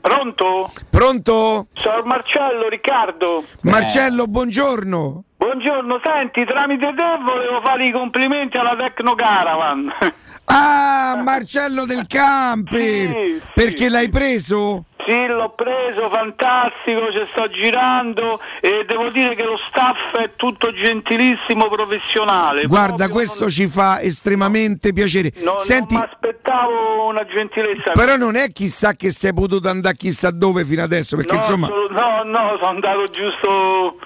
Pronto? 0.00 0.70
Pronto? 0.88 1.66
Sono 1.74 2.02
Marcello, 2.04 2.68
Riccardo. 2.68 3.42
Marcello, 3.62 4.26
buongiorno. 4.28 5.24
Buongiorno, 5.42 5.98
senti, 6.00 6.44
tramite 6.44 6.94
te 6.94 7.18
volevo 7.20 7.60
fare 7.64 7.86
i 7.86 7.90
complimenti 7.90 8.56
alla 8.56 8.76
Tecno 8.76 9.16
Caravan. 9.16 9.92
Ah, 10.44 11.18
Marcello 11.22 11.86
del 11.86 12.06
Camper. 12.06 13.40
Perché 13.54 13.88
l'hai 13.88 14.10
preso? 14.10 14.84
Sì, 15.06 15.26
l'ho 15.26 15.50
preso, 15.50 16.10
fantastico, 16.10 17.10
ci 17.10 17.26
sto 17.30 17.48
girando 17.48 18.38
e 18.60 18.84
devo 18.86 19.08
dire 19.08 19.34
che 19.34 19.44
lo 19.44 19.58
staff 19.68 20.14
è 20.16 20.32
tutto 20.36 20.72
gentilissimo, 20.74 21.68
professionale. 21.68 22.66
Guarda, 22.66 23.08
questo 23.08 23.48
ci 23.48 23.66
fa 23.66 24.00
estremamente 24.00 24.92
piacere. 24.92 25.32
Non, 25.36 25.58
Senti, 25.58 25.94
non 25.94 26.02
mi 26.02 26.08
aspettavo 26.12 27.06
una 27.06 27.24
gentilezza. 27.24 27.92
però 27.92 28.16
non 28.16 28.36
è 28.36 28.48
chissà 28.48 28.92
che 28.92 29.10
sei 29.10 29.32
potuto 29.32 29.70
andare 29.70 29.96
chissà 29.96 30.30
dove 30.30 30.66
fino 30.66 30.82
adesso, 30.82 31.16
perché 31.16 31.32
no, 31.32 31.38
insomma... 31.38 31.68
no, 31.68 32.22
no, 32.24 32.56
sono 32.58 32.68
andato 32.68 33.06
giusto... 33.06 33.96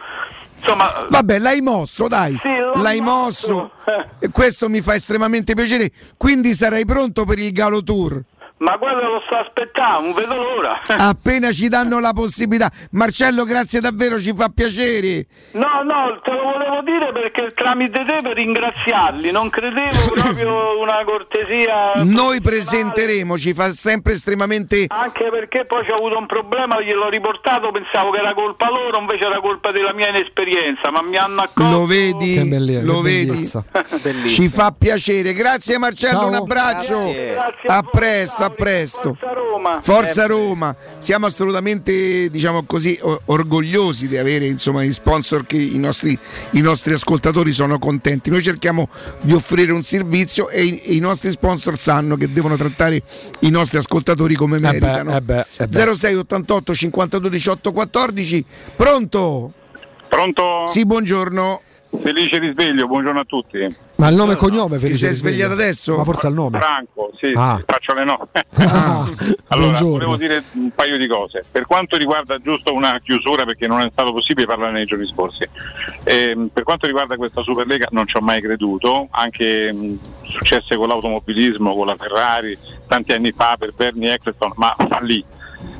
Insomma, 0.66 1.06
Vabbè, 1.08 1.38
l'hai 1.38 1.60
mosso, 1.60 2.08
dai. 2.08 2.36
Sì, 2.42 2.80
l'hai 2.82 3.00
mosso. 3.00 3.70
E 4.18 4.28
questo 4.32 4.68
mi 4.68 4.80
fa 4.80 4.94
estremamente 4.94 5.54
piacere. 5.54 5.90
Quindi 6.16 6.54
sarai 6.54 6.84
pronto 6.84 7.24
per 7.24 7.38
il 7.38 7.52
Galo 7.52 7.82
Tour. 7.82 8.20
Ma 8.58 8.78
quello 8.78 9.02
lo 9.02 9.22
sto 9.26 9.36
aspettando, 9.36 10.00
non 10.06 10.12
vedo 10.14 10.34
l'ora. 10.36 10.80
Appena 10.86 11.50
ci 11.52 11.68
danno 11.68 12.00
la 12.00 12.12
possibilità. 12.12 12.70
Marcello, 12.92 13.44
grazie 13.44 13.80
davvero, 13.80 14.18
ci 14.18 14.32
fa 14.34 14.48
piacere. 14.48 15.26
No, 15.52 15.82
no, 15.84 16.20
te 16.22 16.30
lo 16.32 16.42
volevo 16.42 16.80
dire 16.82 17.12
perché 17.12 17.50
tramite 17.54 18.04
te 18.04 18.20
per 18.22 18.34
ringraziarli, 18.34 19.30
non 19.30 19.50
credevo 19.50 20.10
proprio 20.14 20.80
una 20.80 21.02
cortesia. 21.04 21.92
Noi 22.04 22.40
presenteremo, 22.40 23.36
ci 23.36 23.52
fa 23.52 23.70
sempre 23.72 24.14
estremamente. 24.14 24.86
Anche 24.88 25.28
perché 25.30 25.64
poi 25.66 25.84
c'ho 25.84 25.94
avuto 25.94 26.18
un 26.18 26.26
problema, 26.26 26.80
gliel'ho 26.80 27.08
riportato, 27.08 27.70
pensavo 27.72 28.10
che 28.10 28.18
era 28.20 28.32
colpa 28.34 28.70
loro, 28.70 28.98
invece 28.98 29.24
era 29.26 29.40
colpa 29.40 29.70
della 29.70 29.92
mia 29.92 30.08
inesperienza, 30.08 30.90
ma 30.90 31.02
mi 31.02 31.16
hanno 31.16 31.42
accolto. 31.42 31.70
Lo 31.78 31.86
vedi? 31.86 32.34
Che 32.34 32.44
belli- 32.44 32.82
Lo 32.82 33.00
che 33.02 33.24
vedi? 33.26 34.28
Ci 34.28 34.48
fa 34.48 34.72
piacere. 34.76 35.32
Grazie 35.34 35.78
Marcello, 35.78 36.20
Ciao. 36.20 36.28
un 36.28 36.34
abbraccio. 36.34 37.02
Grazie. 37.02 37.32
Grazie 37.32 37.68
a 37.68 37.76
A 37.76 37.82
presto, 37.82 38.44
a 38.46 38.48
Davide. 38.48 38.62
presto. 38.62 39.14
Forza 39.14 39.32
Roma. 39.32 39.80
Forza 39.80 40.26
Roma, 40.26 40.76
siamo 40.98 41.26
assolutamente 41.26 42.28
diciamo 42.28 42.64
così 42.64 42.98
orgogliosi 43.26 44.08
di 44.08 44.16
avere 44.16 44.46
insomma 44.46 44.82
gli 44.82 44.92
sponsor 44.92 45.46
che 45.46 45.56
i 45.56 45.78
nostri, 45.78 46.18
i 46.52 46.60
nostri 46.60 46.92
ascoltatori 46.94 47.52
sono 47.52 47.78
contenti. 47.78 48.30
Noi 48.30 48.42
cerchiamo 48.42 48.88
di 49.20 49.32
offrire 49.32 49.72
un 49.72 49.82
servizio 49.82 50.48
e 50.48 50.64
i, 50.64 50.78
e 50.78 50.94
i 50.94 50.98
nostri 50.98 51.30
sponsor 51.30 51.78
sanno 51.78 52.16
che 52.16 52.32
devono 52.32 52.56
trattare 52.56 53.02
i 53.40 53.50
nostri 53.50 53.78
ascoltatori 53.78 54.34
come 54.34 54.58
beh, 54.58 54.70
meritano. 54.72 55.16
eh 55.16 55.20
beh, 55.20 55.46
eh 55.58 55.66
beh. 55.66 55.94
06 55.94 56.14
88 56.14 56.74
52 56.74 57.30
18 57.30 57.72
14 57.72 58.44
Pronto? 58.76 59.52
Pronto? 60.08 60.66
Sì, 60.66 60.84
buongiorno. 60.86 61.60
Felice 62.02 62.38
risveglio, 62.38 62.86
buongiorno 62.86 63.20
a 63.20 63.24
tutti. 63.24 63.74
Ma 63.96 64.08
il 64.08 64.16
nome 64.16 64.34
e 64.34 64.36
cognome, 64.36 64.74
Ti 64.76 64.80
Felice 64.82 64.98
sei 64.98 65.08
risveglio? 65.10 65.34
svegliato 65.36 65.52
adesso? 65.54 65.96
Ma 65.96 66.04
forse 66.04 66.26
al 66.26 66.34
nome. 66.34 66.58
Franco, 66.58 67.10
sì, 67.16 67.32
Ah. 67.34 67.56
sì, 67.58 67.64
faccio 67.66 67.94
le 67.94 68.04
nove. 68.04 68.26
Ah, 68.56 69.04
allora, 69.48 69.70
buongiorno. 69.70 69.90
volevo 70.06 70.16
dire 70.16 70.42
un 70.54 70.70
paio 70.74 70.98
di 70.98 71.06
cose. 71.06 71.44
Per 71.50 71.64
quanto 71.66 71.96
riguarda 71.96 72.38
giusto 72.38 72.74
una 72.74 72.98
chiusura, 73.02 73.44
perché 73.44 73.66
non 73.66 73.80
è 73.80 73.88
stato 73.90 74.12
possibile 74.12 74.46
parlare 74.46 74.72
nei 74.72 74.84
giorni 74.84 75.06
scorsi, 75.06 75.48
ehm, 76.04 76.48
per 76.52 76.64
quanto 76.64 76.86
riguarda 76.86 77.16
questa 77.16 77.42
Superlega 77.42 77.86
non 77.92 78.06
ci 78.06 78.16
ho 78.16 78.20
mai 78.20 78.40
creduto, 78.42 79.08
anche 79.10 79.72
mh, 79.72 79.98
successe 80.26 80.76
con 80.76 80.88
l'automobilismo, 80.88 81.74
con 81.74 81.86
la 81.86 81.96
Ferrari, 81.96 82.58
tanti 82.88 83.12
anni 83.12 83.32
fa 83.34 83.56
per 83.58 83.72
Bernie 83.72 84.12
Eccleston, 84.14 84.52
ma 84.56 84.74
fallì. 84.88 85.24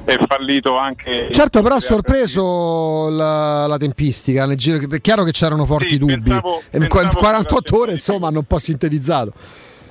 È 0.07 0.17
fallito 0.29 0.79
anche... 0.79 1.29
Certo, 1.33 1.63
però 1.63 1.75
ha 1.75 1.81
sorpreso 1.81 3.09
la, 3.09 3.67
la 3.67 3.77
tempistica. 3.77 4.47
Nel 4.47 4.57
giro, 4.57 4.79
che- 4.79 4.97
è 4.97 5.01
chiaro 5.01 5.25
che 5.25 5.33
c'erano 5.33 5.65
forti 5.67 5.89
Sì, 5.91 5.99
dubbi. 5.99 6.15
pensavo- 6.23 6.63
in 6.71 6.87
pensavo 6.87 7.17
48 7.19 7.79
ore, 7.81 7.93
insomma, 7.93 8.29
hanno 8.29 8.39
un 8.39 8.45
po' 8.45 8.59
sintetizzato. 8.59 9.33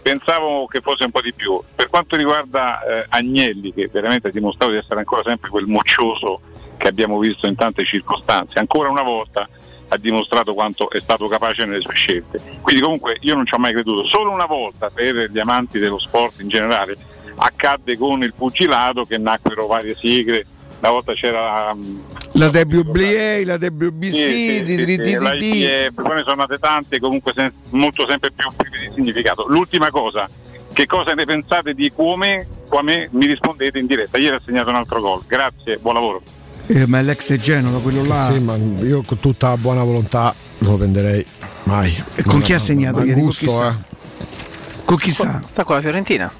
Pensavo 0.02 0.68
che 0.68 0.80
fosse 0.82 1.04
un 1.04 1.12
po' 1.12 1.20
di 1.22 1.34
più. 1.34 1.60
Per 1.76 1.90
quanto 1.90 2.16
riguarda 2.16 2.82
eh, 2.86 3.06
Agnelli, 3.10 3.74
che 3.74 3.90
veramente 3.92 4.30
ha 4.30 4.32
dimostrato 4.32 4.72
di 4.72 4.78
essere 4.78 5.00
ancora 5.00 5.22
sempre 5.26 5.50
quel 5.50 5.66
moccioso 5.66 6.40
che 6.78 6.88
abbiamo 6.88 7.20
visto 7.20 7.46
in 7.48 7.56
tante 7.56 7.84
circostanze, 7.84 8.60
ancora 8.60 8.90
una 8.90 9.04
volta 9.04 9.50
ha 9.88 9.98
dimostrato 9.98 10.54
quanto 10.54 10.90
è 10.92 11.00
stato 11.02 11.28
capace 11.28 11.66
nelle 11.66 11.82
sue 11.82 11.94
scelte. 11.94 12.40
Quindi 12.62 12.82
comunque 12.82 13.18
io 13.22 13.36
non 13.36 13.46
ci 13.46 13.54
ho 13.54 13.58
mai 13.58 13.74
creduto. 13.74 14.06
Solo 14.06 14.32
una 14.32 14.46
volta 14.46 14.90
per 14.90 15.30
gli 15.30 15.40
amanti 15.40 15.78
dello 15.80 16.00
sport 16.00 16.40
in 16.40 16.48
generale 16.48 16.96
accadde 17.36 17.98
con 17.98 18.24
il 18.24 18.34
pugilato 18.34 19.04
che 19.04 19.18
nacquero 19.18 19.68
varie 19.68 19.96
sigle. 19.96 20.46
Una 20.80 20.92
volta 20.92 21.14
c'era 21.14 21.72
um, 21.74 22.02
La 22.34 22.48
WBA, 22.48 23.42
la 23.46 23.56
WBC, 23.56 24.12
sì, 24.12 24.62
di 24.64 24.76
diritti 24.76 25.10
di 25.10 25.18
poi 25.18 26.16
ne 26.16 26.24
sono 26.24 26.36
nate 26.36 26.58
tante, 26.60 27.00
comunque 27.00 27.32
sen- 27.34 27.52
molto 27.70 28.06
sempre 28.08 28.32
più 28.32 28.52
prive 28.56 28.88
di 28.88 28.92
significato. 28.94 29.46
L'ultima 29.48 29.90
cosa, 29.90 30.30
che 30.74 30.86
cosa 30.86 31.14
ne 31.14 31.26
pensate 31.26 31.74
di 31.74 31.92
Cuome? 31.92 32.46
Quame 32.68 33.08
mi 33.14 33.26
rispondete 33.26 33.80
in 33.80 33.86
diretta. 33.86 34.18
Ieri 34.18 34.36
ha 34.36 34.42
segnato 34.44 34.70
un 34.70 34.76
altro 34.76 35.00
gol. 35.02 35.24
Grazie, 35.26 35.78
buon 35.78 35.94
lavoro. 35.96 36.22
Eh, 36.68 36.86
ma 36.88 37.00
è 37.00 37.04
l'ex 37.04 37.34
Genova, 37.38 37.80
quello 37.80 38.04
là. 38.04 38.26
Sì, 38.32 38.40
ma 38.40 38.56
io 38.56 39.02
con 39.04 39.20
tutta 39.20 39.50
la 39.50 39.58
buona 39.58 39.84
volontà 39.84 40.34
non 40.60 40.72
lo 40.72 40.78
prenderei 40.78 41.26
mai. 41.64 41.96
E 42.16 42.24
con 42.24 42.42
chi 42.42 42.54
ha 42.54 42.60
segnato 42.60 43.00
ieri? 43.00 43.14
Con 43.14 43.22
gusto, 43.22 43.46
chi 43.46 43.52
sta? 43.52 43.70
eh. 43.70 44.84
Con 44.84 44.98
chi 44.98 45.12
sta? 45.12 45.44
Sta 45.48 45.64
con 45.64 45.76
la 45.76 45.82
Fiorentina. 45.82 46.32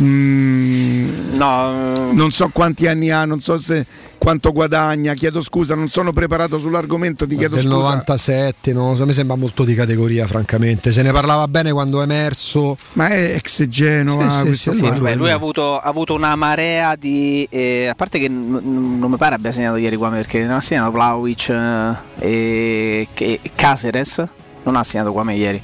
Mm, 0.00 1.34
No, 1.36 2.12
non 2.12 2.30
so 2.30 2.48
quanti 2.52 2.86
anni 2.86 3.10
ha, 3.10 3.24
non 3.24 3.40
so 3.40 3.56
se 3.58 3.84
quanto 4.18 4.52
guadagna. 4.52 5.14
Chiedo 5.14 5.40
scusa, 5.40 5.74
non 5.74 5.88
sono 5.88 6.12
preparato 6.12 6.58
sull'argomento, 6.58 7.26
ti 7.26 7.36
chiedo 7.36 7.54
del 7.56 7.64
scusa. 7.64 7.76
97, 7.76 8.72
non 8.72 8.90
lo 8.90 8.96
so, 8.96 9.06
me 9.06 9.12
sembra 9.12 9.34
molto 9.36 9.64
di 9.64 9.74
categoria, 9.74 10.26
francamente. 10.26 10.92
Se 10.92 11.02
ne 11.02 11.10
parlava 11.10 11.48
bene 11.48 11.72
quando 11.72 12.00
è 12.00 12.04
emerso. 12.04 12.76
Ma 12.92 13.08
è 13.08 13.34
ex 13.34 13.66
Genova, 13.66 14.28
Sì, 14.30 14.36
sì, 14.38 14.44
questo 14.44 14.72
sì, 14.74 14.78
qua. 14.80 14.92
Sì, 14.92 14.98
vabbè, 15.00 15.14
lui 15.16 15.30
ha 15.30 15.34
avuto, 15.34 15.78
ha 15.78 15.88
avuto 15.88 16.14
una 16.14 16.36
marea 16.36 16.94
di. 16.96 17.46
eh, 17.50 17.88
a 17.88 17.94
parte 17.94 18.18
che 18.18 18.28
n- 18.28 18.60
n- 18.62 18.98
non 18.98 19.10
mi 19.10 19.16
pare 19.16 19.34
abbia 19.34 19.50
segnato 19.52 19.76
ieri 19.76 19.96
qua 19.96 20.10
perché 20.10 20.40
non 20.44 20.56
ha 20.56 20.60
segnato 20.60 20.90
Vlaovic 20.92 21.48
eh, 21.48 21.96
e, 22.18 23.08
e 23.18 23.40
Caceres. 23.54 24.22
Non 24.64 24.76
ha 24.76 24.84
segnato 24.84 25.12
qua 25.12 25.30
ieri. 25.32 25.62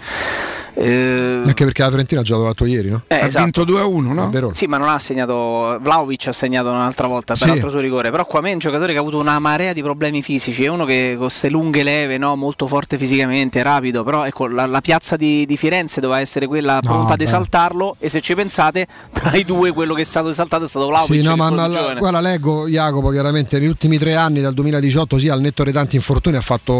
Eh, 0.80 1.42
Anche 1.44 1.64
perché 1.64 1.82
la 1.82 1.88
Fiorentina 1.88 2.20
ha 2.20 2.24
giocato 2.24 2.44
l'altro 2.44 2.64
ieri, 2.66 2.88
no? 2.88 3.02
Eh, 3.08 3.16
ha 3.16 3.26
esatto. 3.26 3.42
vinto 3.42 3.64
2 3.64 3.80
a 3.80 3.86
1, 3.86 4.12
no? 4.14 4.30
Verona. 4.30 4.54
Sì, 4.54 4.66
ma 4.66 4.76
non 4.76 4.88
ha 4.88 4.98
segnato. 5.00 5.76
Vlaovic 5.80 6.28
ha 6.28 6.32
segnato 6.32 6.68
un'altra 6.68 7.08
volta 7.08 7.32
per 7.34 7.42
Sì. 7.42 7.48
l'altro 7.48 7.70
suo 7.70 7.80
rigore. 7.80 8.12
Però 8.12 8.24
qua 8.26 8.40
me 8.40 8.50
è 8.50 8.52
un 8.52 8.60
giocatore 8.60 8.92
che 8.92 8.98
ha 8.98 9.00
avuto 9.00 9.18
una 9.18 9.40
marea 9.40 9.72
di 9.72 9.82
problemi 9.82 10.22
fisici. 10.22 10.62
È 10.64 10.68
uno 10.68 10.84
che 10.84 11.14
con 11.16 11.26
queste 11.26 11.50
lunghe 11.50 11.82
leve, 11.82 12.16
no? 12.16 12.36
molto 12.36 12.68
forte 12.68 12.96
fisicamente, 12.96 13.60
rapido. 13.62 14.04
Però 14.04 14.24
ecco, 14.24 14.46
la, 14.46 14.66
la 14.66 14.80
piazza 14.80 15.16
di, 15.16 15.44
di 15.46 15.56
Firenze 15.56 16.00
doveva 16.00 16.20
essere 16.20 16.46
quella 16.46 16.78
pronta 16.80 17.14
ad 17.14 17.18
beh. 17.18 17.24
esaltarlo. 17.24 17.96
E 17.98 18.08
se 18.08 18.20
ci 18.20 18.36
pensate, 18.36 18.86
tra 19.12 19.32
i 19.34 19.44
due, 19.44 19.72
quello 19.72 19.94
che 19.94 20.02
è 20.02 20.04
stato 20.04 20.28
esaltato 20.28 20.64
è 20.64 20.68
stato 20.68 20.86
Vlaovic. 20.86 21.22
Sì, 21.22 21.28
no, 21.28 21.34
ma, 21.34 21.50
la- 21.50 21.94
guarda, 21.98 22.20
leggo 22.20 22.68
Jacopo 22.68 23.10
chiaramente 23.10 23.58
negli 23.58 23.66
ultimi 23.68 23.98
tre 23.98 24.14
anni, 24.14 24.40
dal 24.40 24.54
2018, 24.54 25.18
sì, 25.18 25.28
al 25.28 25.40
netto 25.40 25.64
dei 25.64 25.72
tanti 25.72 25.96
infortuni, 25.96 26.36
ha 26.36 26.40
fatto 26.40 26.72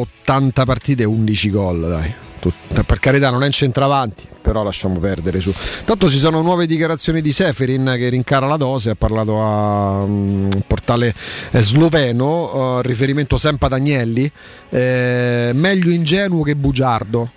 80 0.00 0.64
partite 0.64 1.02
e 1.02 1.06
11 1.06 1.50
gol, 1.50 1.88
dai. 1.88 2.14
Tut- 2.38 2.82
Per 2.84 2.98
carità, 2.98 3.30
non 3.30 3.42
è 3.42 3.46
in 3.46 3.52
centravanti, 3.52 4.24
però 4.42 4.62
lasciamo 4.62 4.98
perdere 4.98 5.40
su. 5.40 5.52
Tanto 5.84 6.08
ci 6.10 6.18
sono 6.18 6.42
nuove 6.42 6.66
dichiarazioni 6.66 7.20
di 7.20 7.32
Seferin 7.32 7.94
che 7.96 8.08
rincara 8.08 8.46
la 8.46 8.56
dose, 8.56 8.90
ha 8.90 8.94
parlato 8.94 9.42
a 9.42 10.02
un 10.02 10.48
portale 10.66 11.14
eh, 11.50 11.62
sloveno, 11.62 12.78
eh, 12.78 12.82
riferimento 12.82 13.36
sempre 13.38 13.66
ad 13.66 13.72
Agnelli, 13.72 14.30
eh, 14.70 15.50
meglio 15.54 15.90
ingenuo 15.90 16.42
che 16.42 16.54
bugiardo. 16.54 17.30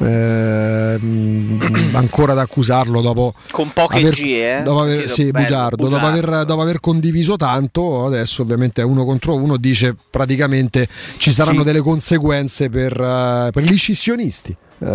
Eh, 0.00 0.98
mh, 0.98 1.90
ancora 1.94 2.34
da 2.34 2.42
accusarlo 2.42 3.00
dopo 3.00 3.34
Con 3.50 3.70
poche 3.72 3.98
aver, 3.98 4.14
G, 4.14 4.20
eh? 4.26 4.60
dopo 4.64 4.80
aver, 4.82 5.08
sì, 5.08 5.30
bello, 5.30 5.44
bugiardo, 5.44 5.88
dopo 5.88 5.96
bugiardo. 6.06 6.28
aver, 6.30 6.44
dopo 6.44 6.60
aver 6.62 6.80
condiviso 6.80 7.36
tanto 7.36 8.04
adesso 8.06 8.42
ovviamente 8.42 8.80
è 8.82 8.84
uno 8.84 9.04
contro 9.04 9.34
uno 9.34 9.56
dice 9.56 9.96
praticamente 10.10 10.88
ci 11.16 11.32
saranno 11.32 11.58
Sì. 11.60 11.64
delle 11.64 11.80
conseguenze 11.80 12.68
per, 12.70 12.92
eh, 13.00 13.50
per 13.52 13.62
gli 13.62 13.76
scissionisti 13.76 14.56
Eh, 14.80 14.86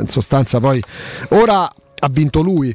in 0.00 0.06
sostanza 0.08 0.58
poi 0.58 0.82
ora 1.30 1.62
ha 1.62 2.08
vinto 2.10 2.40
lui 2.40 2.74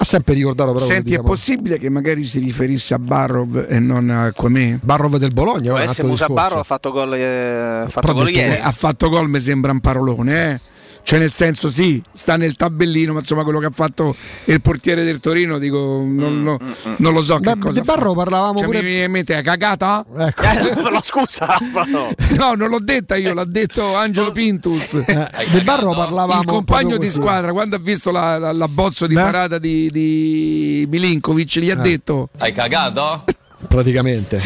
ha 0.00 0.04
sempre 0.04 0.34
ricordato 0.34 0.72
però 0.74 0.84
Senti, 0.84 1.14
è 1.14 1.20
possibile 1.22 1.76
che 1.78 1.88
magari 1.88 2.22
si 2.22 2.38
riferisse 2.38 2.94
a 2.94 2.98
Barrov 3.00 3.66
e 3.68 3.80
non 3.80 4.10
a 4.10 4.30
Quame? 4.32 4.78
Barrov 4.84 5.16
del 5.16 5.32
Bologna, 5.32 5.72
essere 5.72 5.88
altro 5.88 6.06
Musa 6.06 6.26
discorso. 6.26 6.48
Barro 6.48 6.60
ha 6.60 6.64
fatto 6.64 6.90
gol, 6.92 7.14
eh, 7.14 7.80
ha 7.84 7.88
fatto 7.88 8.12
gol 8.12 8.28
ieri. 8.30 8.54
che 8.54 8.60
ha 8.60 8.70
fatto 8.70 9.08
gol 9.08 9.28
mi 9.28 9.40
sembra 9.40 9.72
un 9.72 9.80
parolone, 9.80 10.50
eh? 10.52 10.60
Cioè 11.08 11.18
nel 11.18 11.32
senso 11.32 11.70
sì, 11.70 12.02
sta 12.12 12.36
nel 12.36 12.54
tabellino, 12.54 13.14
ma 13.14 13.20
insomma 13.20 13.42
quello 13.42 13.60
che 13.60 13.64
ha 13.64 13.70
fatto 13.72 14.14
il 14.44 14.60
portiere 14.60 15.04
del 15.04 15.20
Torino, 15.20 15.56
dico, 15.58 16.00
Mm, 16.02 16.18
non, 16.18 16.42
no- 16.42 16.58
non 16.98 17.14
lo 17.14 17.22
so 17.22 17.38
che 17.38 17.54
Beh, 17.54 17.58
cosa 17.58 17.80
di 17.80 17.86
Barro 17.86 18.12
parlavamo 18.12 18.58
Cioè, 18.58 18.66
pure- 18.66 18.82
mi 18.82 18.88
viene 18.88 19.04
in 19.06 19.10
mente, 19.12 19.34
è 19.34 19.40
cagata? 19.42 20.04
Ecco. 20.18 20.42
Però 20.82 21.00
scusa, 21.02 21.56
però. 21.72 22.10
No, 22.36 22.52
non 22.56 22.68
l'ho 22.68 22.78
detta 22.80 23.16
io, 23.16 23.32
l'ha 23.32 23.46
detto 23.46 23.94
Angelo 23.96 24.32
Pintus. 24.36 24.96
Eh, 24.96 25.30
De 25.50 25.60
Barro 25.62 25.94
parlavamo 25.94 26.40
il 26.42 26.46
compagno 26.46 26.98
di 26.98 27.08
squadra, 27.08 27.52
quando 27.52 27.76
ha 27.76 27.78
visto 27.78 28.10
la, 28.10 28.36
la- 28.36 28.52
l'abbozzo 28.52 29.06
di 29.06 29.14
Beh. 29.14 29.22
parata 29.22 29.56
di, 29.58 29.88
di 29.90 30.86
Milinkovic, 30.90 31.58
gli 31.60 31.70
ha 31.70 31.78
Eh. 31.78 31.82
detto: 31.82 32.28
Hai 32.36 32.52
cagato? 32.52 33.24
praticamente 33.66 34.40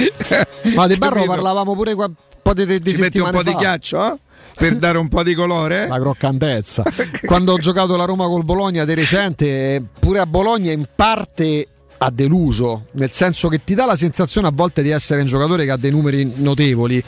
ma 0.74 0.86
De 0.86 0.96
Barro 0.96 1.24
parlavamo 1.24 1.74
pure 1.74 1.94
qua- 1.96 2.06
un 2.06 2.14
po' 2.40 2.54
di, 2.54 2.64
di 2.80 2.92
Ci 2.94 3.00
metti 3.00 3.18
un 3.18 3.30
po' 3.30 3.42
di 3.42 3.50
fa. 3.50 3.58
ghiaccio, 3.58 4.12
eh? 4.12 4.18
Per 4.62 4.76
dare 4.76 4.96
un 4.96 5.08
po' 5.08 5.24
di 5.24 5.34
colore. 5.34 5.88
la 5.88 5.98
croccantezza. 5.98 6.84
Quando 7.26 7.54
ho 7.54 7.58
giocato 7.58 7.96
la 7.96 8.04
Roma 8.04 8.26
col 8.26 8.44
Bologna 8.44 8.84
di 8.84 8.94
recente, 8.94 9.84
pure 9.98 10.20
a 10.20 10.26
Bologna 10.26 10.70
in 10.70 10.84
parte 10.94 11.66
ha 11.98 12.10
deluso, 12.12 12.86
nel 12.92 13.10
senso 13.10 13.48
che 13.48 13.64
ti 13.64 13.74
dà 13.74 13.86
la 13.86 13.96
sensazione 13.96 14.46
a 14.46 14.52
volte 14.54 14.82
di 14.82 14.90
essere 14.90 15.22
un 15.22 15.26
giocatore 15.26 15.64
che 15.64 15.72
ha 15.72 15.76
dei 15.76 15.90
numeri 15.90 16.34
notevoli. 16.36 17.02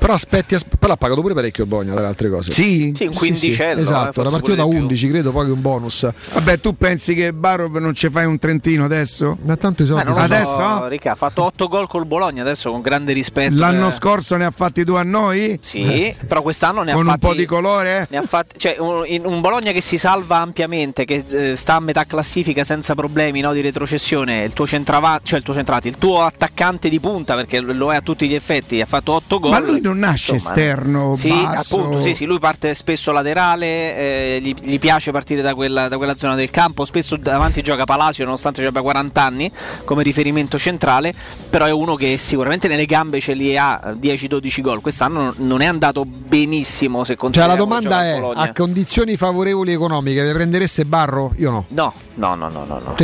Però 0.00 0.14
aspetti, 0.14 0.54
asp- 0.54 0.76
però 0.78 0.94
ha 0.94 0.96
pagato 0.96 1.20
pure 1.20 1.34
parecchio 1.34 1.64
il 1.64 1.68
Bologna 1.68 1.92
dalle 1.94 2.06
altre 2.06 2.30
cose. 2.30 2.52
Sì, 2.52 2.92
Sì, 2.96 3.04
un 3.04 3.12
quindicello, 3.14 3.78
eh, 3.80 3.82
esatto, 3.82 4.12
forse 4.12 4.20
era 4.22 4.30
partito 4.30 4.54
da 4.54 4.62
pure 4.62 4.66
di 4.66 4.76
più. 4.76 4.82
11, 4.86 5.08
credo, 5.10 5.30
poi 5.32 5.44
che 5.46 5.52
un 5.52 5.60
bonus. 5.60 6.08
Vabbè, 6.32 6.58
tu 6.60 6.74
pensi 6.76 7.14
che 7.14 7.32
Barov 7.34 7.76
non 7.76 7.94
ci 7.94 8.08
fai 8.08 8.24
un 8.24 8.38
trentino 8.38 8.84
adesso? 8.86 9.36
Ma 9.42 9.56
tanto 9.58 9.82
i 9.82 9.86
soldi 9.86 10.10
sono- 10.12 10.24
Adesso? 10.24 10.54
so, 10.54 10.86
Ricca, 10.88 11.12
ha 11.12 11.14
fatto 11.16 11.42
8 11.44 11.68
gol 11.68 11.86
col 11.86 12.06
Bologna 12.06 12.40
adesso 12.42 12.70
con 12.70 12.80
grande 12.80 13.12
rispetto. 13.12 13.54
L'anno 13.56 13.88
eh. 13.88 13.92
scorso 13.92 14.36
ne 14.36 14.46
ha 14.46 14.50
fatti 14.50 14.84
due 14.84 15.00
a 15.00 15.02
noi? 15.04 15.58
Sì, 15.60 16.14
però 16.26 16.40
quest'anno 16.42 16.82
ne 16.82 16.92
Con 16.92 17.02
ha 17.02 17.04
un 17.04 17.10
fatti 17.18 17.26
po' 17.26 17.34
di 17.34 17.44
colore? 17.44 18.06
ne 18.10 18.16
ha 18.16 18.22
fatti, 18.22 18.58
cioè, 18.58 18.76
un, 18.78 19.02
in- 19.06 19.26
un 19.26 19.40
Bologna 19.42 19.72
che 19.72 19.80
si 19.82 19.98
salva 19.98 20.38
ampiamente, 20.38 21.04
che 21.04 21.24
eh, 21.30 21.56
sta 21.56 21.74
a 21.74 21.80
metà 21.80 22.04
classifica 22.04 22.64
senza 22.64 22.94
problemi 22.94 23.40
no, 23.40 23.52
di 23.52 23.60
retrocessione. 23.60 24.44
Il 24.44 24.54
tuo 24.54 24.66
centravanti, 24.66 25.26
cioè 25.26 25.38
il 25.38 25.44
tuo 25.44 25.52
centrati, 25.54 25.88
il 25.88 25.98
tuo 25.98 26.22
attaccante 26.22 26.88
di 26.88 26.98
punta, 27.00 27.34
perché 27.34 27.60
lo 27.60 27.92
è 27.92 27.96
a 27.96 28.00
tutti 28.00 28.26
gli 28.26 28.34
effetti, 28.34 28.80
ha 28.80 28.86
fatto 28.86 29.12
8 29.12 29.38
gol. 29.38 29.50
Ma 29.50 29.58
lui 29.60 29.80
non 29.80 29.89
nasce 29.94 30.32
Insomma, 30.32 30.54
esterno, 30.54 31.14
Sì, 31.16 31.28
basso. 31.30 31.76
appunto, 31.78 32.00
sì, 32.00 32.14
sì, 32.14 32.24
lui 32.24 32.38
parte 32.38 32.74
spesso 32.74 33.12
laterale, 33.12 33.66
eh, 33.66 34.38
gli, 34.42 34.54
gli 34.60 34.78
piace 34.78 35.10
partire 35.10 35.42
da 35.42 35.54
quella, 35.54 35.88
da 35.88 35.96
quella 35.96 36.16
zona 36.16 36.34
del 36.34 36.50
campo, 36.50 36.84
spesso 36.84 37.16
davanti 37.16 37.62
gioca 37.62 37.84
Palacio 37.84 38.24
nonostante 38.24 38.64
abbia 38.66 38.82
40 38.82 39.22
anni 39.22 39.50
come 39.84 40.02
riferimento 40.02 40.58
centrale, 40.58 41.14
però 41.48 41.64
è 41.66 41.72
uno 41.72 41.94
che 41.94 42.16
sicuramente 42.16 42.68
nelle 42.68 42.86
gambe 42.86 43.20
ce 43.20 43.34
li 43.34 43.56
ha 43.56 43.80
10-12 43.98 44.60
gol, 44.60 44.80
quest'anno 44.80 45.34
non 45.38 45.60
è 45.60 45.66
andato 45.66 46.04
benissimo 46.04 47.04
se 47.04 47.16
Cioè 47.16 47.46
la 47.46 47.56
domanda 47.56 47.96
a 47.98 48.06
è, 48.06 48.20
Bologna. 48.20 48.40
a 48.40 48.52
condizioni 48.52 49.16
favorevoli 49.16 49.72
economiche, 49.72 50.24
vi 50.24 50.32
prendereste 50.32 50.84
Barro? 50.84 51.32
Io 51.38 51.50
no. 51.50 51.64
No, 51.68 51.92
no, 52.14 52.34
no, 52.34 52.48
no, 52.48 52.64
no, 52.66 52.80
no. 52.84 52.94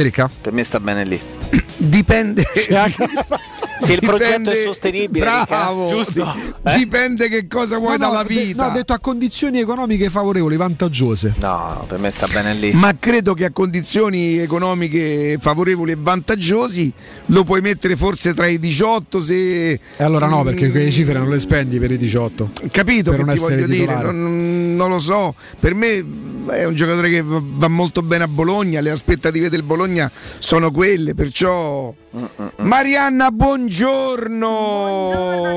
Per 0.40 0.52
me 0.52 0.62
sta 0.65 0.81
bene 0.81 1.05
lì. 1.05 1.20
Dipende. 1.76 2.44
Se 3.79 3.93
il 3.93 4.01
progetto 4.01 4.51
è 4.51 4.63
sostenibile, 4.65 5.25
bravo, 5.47 5.89
giusto? 5.89 6.27
Di- 6.63 6.77
Dipende 6.77 7.29
che 7.29 7.47
cosa 7.47 7.79
vuoi 7.79 7.99
No, 7.99 8.07
no, 8.07 8.11
dalla 8.13 8.23
de- 8.25 8.35
vita. 8.35 8.65
no, 8.65 8.71
ho 8.71 8.73
detto 8.75 8.93
a 8.93 8.99
condizioni 8.99 9.61
economiche 9.61 10.09
favorevoli, 10.11 10.57
vantaggiose. 10.57 11.35
No, 11.41 11.49
no, 11.79 11.85
per 11.87 11.99
me 11.99 12.11
sta 12.11 12.27
bene 12.27 12.55
lì. 12.55 12.73
Ma 12.73 12.95
credo 12.99 13.35
che 13.35 13.45
a 13.45 13.51
condizioni 13.51 14.39
economiche 14.39 15.37
favorevoli 15.41 15.93
e 15.93 15.97
vantaggiosi 15.99 16.93
lo 17.27 17.45
puoi 17.45 17.61
mettere 17.61 17.97
forse 17.97 18.35
tra 18.35 18.47
i 18.47 18.59
18 18.59 19.21
se... 19.21 19.71
E 19.73 19.81
allora 19.99 20.27
no, 20.27 20.43
perché 20.43 20.71
quelle 20.71 20.91
cifre 20.91 21.19
non 21.19 21.29
le 21.29 21.39
spendi 21.39 21.79
per 21.79 21.91
i 21.91 21.99
18. 21.99 22.51
Capito 22.71 23.11
Per 23.11 23.21
che 23.21 23.25
non 23.27 23.35
ti 23.35 23.41
voglio 23.41 23.67
dire? 23.67 23.79
titolare. 23.81 24.13
Non, 24.13 24.75
non 24.75 24.91
lo 24.91 24.99
so. 24.99 25.35
Per 25.61 25.75
me 25.75 26.05
è 26.49 26.65
un 26.65 26.75
giocatore 26.75 27.11
che 27.11 27.23
va 27.23 27.41
va 27.43 27.69
molto 27.69 28.03
bene 28.03 28.25
a 28.25 28.29
Bologna, 28.29 28.81
le 28.81 28.91
aspettative 28.91 29.49
del 29.49 29.63
Bologna 29.63 30.11
sono 30.39 30.71
quelle, 30.71 31.15
perciò... 31.15 31.93
Marianna, 32.59 33.31
buongiorno! 33.31 33.66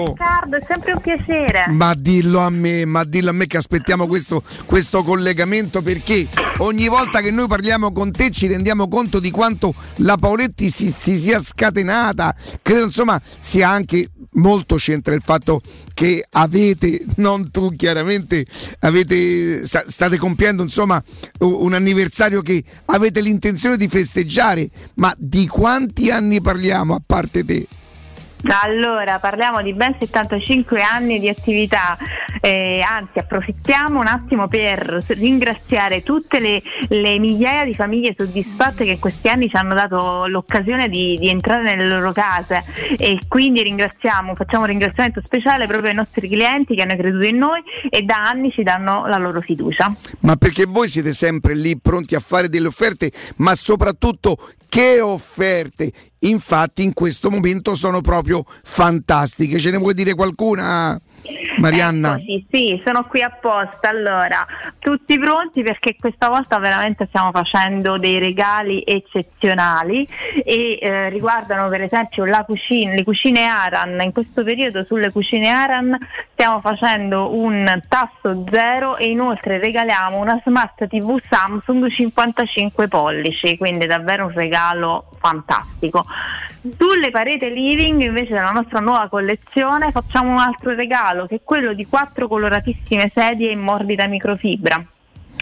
Riccardo, 0.06 0.58
è 0.58 0.66
sempre 0.68 0.94
un 0.94 1.02
piacere. 1.02 1.66
Ma 1.70 1.94
dillo 1.94 2.40
a 2.40 2.50
me, 2.50 2.86
ma 2.86 3.04
dillo 3.04 3.30
a 3.30 3.34
me 3.34 3.48
che 3.48 3.58
aspettiamo 3.58 4.08
questo, 4.08 4.44
questo 4.66 5.04
collegamento 5.04 5.82
perché 5.82 6.28
ogni 6.58 6.88
volta 6.88 7.22
che 7.22 7.32
noi 7.32 7.48
parliamo 7.48 7.92
con 7.92 8.12
te 8.12 8.32
ci 8.32 8.48
rendiamo 8.48 8.88
conto 8.88 9.20
di 9.20 9.32
quanto 9.32 9.74
la 9.98 10.18
Paoletti 10.18 10.70
si, 10.70 10.92
si 10.92 11.18
sia 11.18 11.40
scatenata. 11.40 12.36
Credo 12.62 12.86
insomma 12.86 13.20
sia 13.40 13.70
anche 13.70 14.10
molto 14.34 14.76
c'entra 14.76 15.14
il 15.14 15.22
fatto 15.22 15.62
che 15.94 16.24
avete, 16.30 17.04
non 17.16 17.52
tu 17.52 17.76
chiaramente, 17.76 18.46
avete, 18.80 19.66
sta- 19.66 19.86
state 19.88 20.18
compiendo 20.18 20.64
insomma 20.64 21.02
un 21.40 21.74
anniversario 21.74 22.42
che 22.42 22.64
avete 22.86 23.22
l'intenzione 23.22 23.78
di 23.78 23.88
festeggiare, 23.88 24.70
ma 24.96 25.14
di 25.18 25.48
quanti 25.48 26.12
anni 26.12 26.42
parliamo 26.42 26.94
a 26.94 27.02
parte 27.06 27.44
te? 27.44 27.68
Allora, 28.48 29.19
parliamo 29.19 29.61
di 29.61 29.74
ben 29.74 29.95
75 30.00 30.82
anni 30.82 31.19
di 31.19 31.27
attività, 31.27 31.98
eh, 32.40 32.82
anzi 32.82 33.19
approfittiamo 33.19 34.00
un 34.00 34.08
attimo 34.08 34.48
per 34.48 35.03
ringraziare 35.08 36.03
tutte 36.03 36.40
le, 36.40 36.61
le 36.88 37.19
migliaia 37.19 37.66
di 37.66 37.76
famiglie 37.76 38.16
soddisfatte 38.18 38.85
che 38.85 38.98
questi 38.98 39.27
anni 39.27 39.50
ci 39.50 39.58
hanno 39.58 39.74
dato 39.74 40.26
l'occasione 40.27 40.88
di, 40.88 41.18
di 41.18 41.27
entrare 41.27 41.64
nelle 41.64 41.88
loro 41.88 42.14
case 42.14 42.64
e 42.98 43.19
quindi 43.27 43.61
ringraziamo, 43.61 44.34
facciamo 44.35 44.64
un 44.64 44.69
ringraziamento 44.69 45.22
speciale 45.24 45.68
proprio 45.68 45.90
ai 45.90 45.95
nostri 45.95 46.30
clienti 46.30 46.76
che 46.76 46.82
hanno 46.82 46.95
creduto 46.95 47.26
in 47.26 47.38
noi 47.38 47.61
e 47.90 48.03
da 48.03 48.30
anni 48.30 48.51
ci 48.51 48.64
danno 48.64 49.06
la 49.06 49.18
loro 49.18 49.42
fiducia. 49.42 49.93
Ma 50.22 50.38
perché 50.38 50.66
voi 50.66 50.88
siete 50.88 51.11
sempre 51.14 51.56
lì 51.56 51.77
pronti 51.77 52.16
a 52.16 52.19
fare 52.22 52.48
delle 52.48 52.68
offerte, 52.68 53.11
ma 53.38 53.53
soprattutto 53.53 54.38
che 54.69 55.01
offerte? 55.01 55.92
Infatti 56.20 56.84
in 56.84 56.94
questo 56.94 57.30
momento 57.30 57.76
sono 57.76 58.02
proprio 58.02 58.44
fantastiche. 58.46 59.60
Ce 59.60 59.72
ne 59.72 59.78
vuoi 59.78 59.94
dire 59.94 60.14
qualcuna? 60.14 61.00
Marianna? 61.58 62.16
Eccoci, 62.16 62.48
sì, 62.50 62.82
sono 62.84 63.06
qui 63.06 63.22
apposta. 63.22 63.90
Allora, 63.90 64.46
tutti 64.80 65.18
pronti 65.20 65.64
perché 65.64 65.96
questa 66.00 66.30
volta 66.30 66.58
veramente 66.60 67.06
stiamo 67.08 67.32
facendo 67.32 67.98
dei 67.98 68.20
regali 68.20 68.82
eccezionali 68.86 70.08
e 70.44 70.80
eh, 70.82 71.10
riguardano 71.10 71.70
per 71.70 71.82
esempio 71.82 72.26
cucina, 72.46 72.94
le 72.94 73.04
cucine 73.04 73.46
Aran. 73.46 74.00
In 74.02 74.12
questo 74.12 74.44
periodo 74.44 74.84
sulle 74.86 75.12
cucine 75.12 75.50
Aran 75.50 75.98
stiamo 76.40 76.61
facendo 76.61 77.35
un 77.35 77.82
tasso 77.90 78.45
zero 78.50 78.95
e 78.95 79.09
inoltre 79.09 79.58
regaliamo 79.58 80.19
una 80.19 80.42
smart 80.45 80.88
TV 80.88 81.19
Samsung 81.30 81.90
55 81.90 82.88
pollici, 82.88 83.58
quindi 83.58 83.85
davvero 83.85 84.27
un 84.27 84.32
regalo 84.32 85.09
fantastico. 85.19 86.06
Sulle 86.77 87.09
pareti 87.09 87.51
living 87.51 88.03
invece 88.03 88.35
della 88.35 88.51
nostra 88.51 88.80
nuova 88.80 89.09
collezione 89.09 89.92
facciamo 89.92 90.32
un 90.32 90.40
altro 90.40 90.74
regalo 90.74 91.26
che 91.26 91.35
è 91.35 91.42
quello 91.43 91.74
di 91.74 91.85
quattro 91.85 92.30
coloratissime 92.30 93.11
sedie 93.14 93.51
in 93.51 93.59
morbida 93.59 94.08
microfibra. 94.08 94.82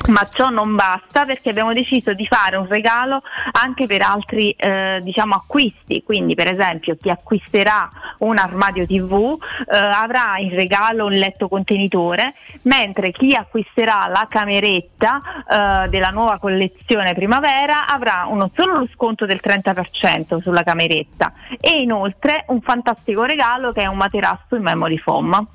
Ma 0.09 0.26
ciò 0.32 0.50
non 0.50 0.76
basta 0.76 1.26
perché 1.26 1.50
abbiamo 1.50 1.74
deciso 1.74 2.14
di 2.14 2.26
fare 2.26 2.56
un 2.56 2.67
regalo 2.67 3.22
anche 3.51 3.88
per 3.88 4.01
altri 4.03 4.51
eh, 4.51 5.01
diciamo, 5.03 5.35
acquisti, 5.35 6.01
quindi 6.03 6.34
per 6.34 6.50
esempio 6.50 6.95
chi 6.95 7.09
acquisterà 7.09 7.90
un 8.19 8.38
armadio 8.38 8.85
TV 8.85 9.38
eh, 9.69 9.77
avrà 9.77 10.35
in 10.38 10.51
regalo 10.51 11.06
un 11.06 11.11
letto 11.11 11.50
contenitore, 11.50 12.35
mentre 12.64 13.11
chi 13.11 13.35
acquisterà 13.35 14.08
la 14.08 14.27
cameretta 14.30 15.22
eh, 15.85 15.90
della 15.90 16.09
nuova 16.09 16.40
collezione 16.40 17.14
primavera 17.14 17.85
avrà 17.88 18.30
non 18.32 18.50
solo 18.56 18.80
lo 18.80 18.88
sconto 18.93 19.26
del 19.26 19.42
30% 19.43 20.42
sulla 20.42 20.64
cameretta 20.64 21.34
e 21.59 21.82
inoltre 21.82 22.45
un 22.48 22.61
fantastico 22.61 23.24
regalo 23.24 23.74
che 23.74 23.82
è 23.82 23.88
un 23.88 23.98
materasso 23.98 24.56
in 24.56 24.61
memory 24.61 24.98
foam. 24.98 25.48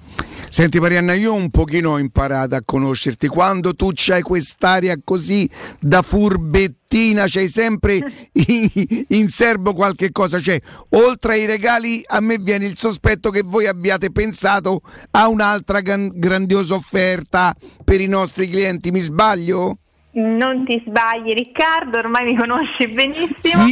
Senti 0.52 0.78
Marianna, 0.80 1.14
io 1.14 1.32
un 1.32 1.48
pochino 1.48 1.92
ho 1.92 1.98
imparato 1.98 2.54
a 2.56 2.62
conoscerti. 2.62 3.26
Quando 3.26 3.74
tu 3.74 3.88
c'hai 3.94 4.20
quest'aria 4.20 5.00
così 5.02 5.48
da 5.80 6.02
furbettina, 6.02 7.24
c'hai 7.26 7.48
sempre 7.48 8.28
in, 9.08 9.30
serbo 9.30 9.72
qualche 9.72 10.12
cosa. 10.12 10.38
Cioè, 10.38 10.60
oltre 10.90 11.32
ai 11.32 11.46
regali, 11.46 12.02
a 12.06 12.20
me 12.20 12.36
viene 12.36 12.66
il 12.66 12.76
sospetto 12.76 13.30
che 13.30 13.40
voi 13.42 13.66
abbiate 13.66 14.12
pensato 14.12 14.82
a 15.12 15.26
un'altra 15.28 15.80
gran- 15.80 16.10
grandiosa 16.12 16.74
offerta 16.74 17.56
per 17.82 18.02
i 18.02 18.06
nostri 18.06 18.46
clienti. 18.46 18.90
Mi 18.90 19.00
sbaglio? 19.00 19.78
Non 20.10 20.66
ti 20.66 20.82
sbagli 20.86 21.32
Riccardo, 21.32 21.96
ormai 21.96 22.26
mi 22.26 22.36
conosci 22.36 22.88
benissimo. 22.88 23.64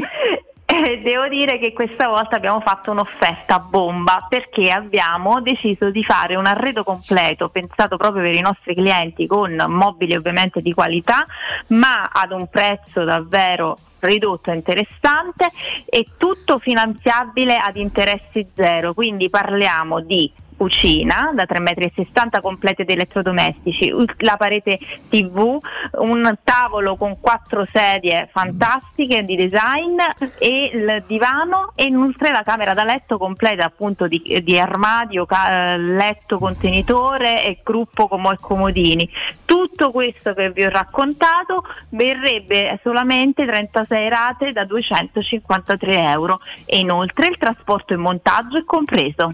Eh, 0.73 1.01
devo 1.03 1.27
dire 1.27 1.59
che 1.59 1.73
questa 1.73 2.07
volta 2.07 2.37
abbiamo 2.37 2.61
fatto 2.61 2.93
un'offerta 2.93 3.59
bomba 3.59 4.25
perché 4.29 4.71
abbiamo 4.71 5.41
deciso 5.41 5.91
di 5.91 6.05
fare 6.05 6.37
un 6.37 6.47
arredo 6.47 6.85
completo 6.85 7.49
pensato 7.49 7.97
proprio 7.97 8.23
per 8.23 8.35
i 8.35 8.41
nostri 8.41 8.77
clienti 8.77 9.27
con 9.27 9.53
mobili 9.67 10.15
ovviamente 10.15 10.63
di 10.63 10.73
qualità 10.73 11.27
ma 11.69 12.09
ad 12.13 12.31
un 12.31 12.47
prezzo 12.47 13.03
davvero 13.03 13.79
ridotto 13.99 14.53
e 14.53 14.55
interessante 14.55 15.51
e 15.87 16.07
tutto 16.17 16.61
finanziabile 16.61 17.57
ad 17.57 17.77
interessi 17.77 18.49
zero. 18.55 18.95
Quindi 18.95 19.29
parliamo 19.29 19.99
di 19.99 20.33
cucina 20.61 21.31
da 21.33 21.47
3,60 21.49 22.37
m 22.37 22.41
complete 22.43 22.85
di 22.85 22.93
elettrodomestici, 22.93 23.95
la 24.19 24.37
parete 24.37 24.79
tv, 25.09 25.59
un 25.93 26.35
tavolo 26.45 26.97
con 26.97 27.19
quattro 27.19 27.67
sedie 27.73 28.29
fantastiche 28.31 29.25
di 29.25 29.37
design 29.37 29.97
e 30.39 30.71
il 30.71 31.03
divano 31.07 31.73
e 31.75 31.85
inoltre 31.85 32.31
la 32.31 32.43
camera 32.43 32.75
da 32.75 32.85
letto 32.85 33.17
completa 33.17 33.65
appunto 33.65 34.07
di, 34.07 34.43
di 34.45 34.59
armadio, 34.59 35.25
ca- 35.25 35.77
letto 35.77 36.37
contenitore 36.37 37.43
e 37.43 37.61
gruppo 37.65 38.11
e 38.31 38.37
comodini. 38.39 39.09
Tutto 39.47 39.91
questo 39.91 40.35
che 40.35 40.51
vi 40.51 40.65
ho 40.65 40.69
raccontato 40.69 41.65
verrebbe 41.89 42.79
solamente 42.83 43.47
36 43.47 44.09
rate 44.11 44.53
da 44.53 44.65
253 44.65 46.03
euro 46.03 46.41
e 46.67 46.81
inoltre 46.81 47.29
il 47.29 47.39
trasporto 47.39 47.95
e 47.95 47.97
montaggio 47.97 48.59
è 48.59 48.65
compreso. 48.65 49.33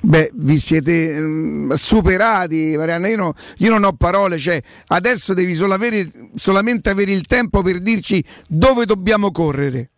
Beh, 0.00 0.30
vi 0.34 0.58
siete 0.58 1.20
mm, 1.20 1.72
superati, 1.72 2.74
Marianna. 2.76 3.08
Io, 3.08 3.16
no- 3.16 3.34
io 3.58 3.70
non 3.70 3.84
ho 3.84 3.92
parole, 3.94 4.38
cioè 4.38 4.60
adesso 4.88 5.34
devi 5.34 5.54
solo 5.54 5.74
avere- 5.74 6.10
solamente 6.34 6.88
avere 6.90 7.12
il 7.12 7.26
tempo 7.26 7.62
per 7.62 7.80
dirci 7.80 8.22
dove 8.46 8.84
dobbiamo 8.84 9.30
correre. 9.32 9.90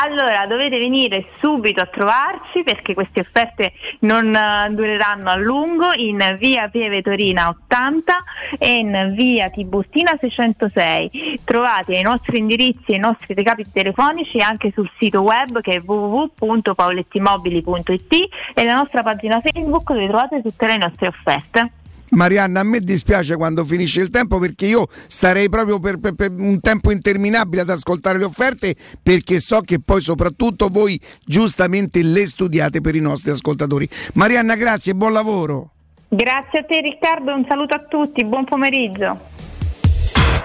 Allora 0.00 0.46
dovete 0.46 0.78
venire 0.78 1.26
subito 1.40 1.80
a 1.80 1.86
trovarci 1.86 2.62
perché 2.62 2.94
queste 2.94 3.18
offerte 3.20 3.72
non 4.00 4.32
eh, 4.32 4.68
dureranno 4.70 5.28
a 5.28 5.34
lungo 5.34 5.92
in 5.92 6.36
via 6.38 6.68
Pieve 6.68 7.02
Torina 7.02 7.48
80 7.48 8.24
e 8.58 8.78
in 8.78 9.12
via 9.16 9.50
Tiburtina 9.50 10.16
606. 10.16 11.40
Trovate 11.42 11.96
i 11.96 12.02
nostri 12.02 12.38
indirizzi 12.38 12.92
e 12.92 12.94
i 12.94 13.00
nostri 13.00 13.34
recapiti 13.34 13.72
telefonici 13.72 14.40
anche 14.40 14.70
sul 14.72 14.88
sito 14.98 15.22
web 15.22 15.60
che 15.62 15.74
è 15.74 15.82
www.paulettimobili.it 15.84 18.28
e 18.54 18.64
la 18.64 18.76
nostra 18.76 19.02
pagina 19.02 19.40
Facebook 19.40 19.92
dove 19.92 20.06
trovate 20.06 20.42
tutte 20.42 20.66
le 20.66 20.76
nostre 20.76 21.08
offerte. 21.08 21.72
Marianna, 22.10 22.60
a 22.60 22.62
me 22.64 22.80
dispiace 22.80 23.36
quando 23.36 23.64
finisce 23.64 24.00
il 24.00 24.10
tempo 24.10 24.38
perché 24.38 24.66
io 24.66 24.86
starei 25.06 25.48
proprio 25.48 25.78
per, 25.78 25.98
per- 25.98 26.14
per 26.14 26.32
un 26.36 26.60
tempo 26.60 26.90
interminabile 26.90 27.62
ad 27.62 27.70
ascoltare 27.70 28.18
le 28.18 28.24
offerte 28.24 28.74
perché 29.02 29.40
so 29.40 29.60
che 29.60 29.80
poi 29.80 30.00
soprattutto 30.00 30.68
voi 30.68 31.00
giustamente 31.24 32.02
le 32.02 32.26
studiate 32.26 32.80
per 32.80 32.94
i 32.94 33.00
nostri 33.00 33.30
ascoltatori. 33.30 33.88
Marianna, 34.14 34.54
grazie 34.56 34.92
e 34.92 34.94
buon 34.94 35.12
lavoro. 35.12 35.72
Grazie 36.08 36.60
a 36.60 36.64
te 36.64 36.80
Riccardo, 36.80 37.34
un 37.34 37.44
saluto 37.46 37.74
a 37.74 37.84
tutti, 37.86 38.24
buon 38.24 38.44
pomeriggio. 38.44 39.20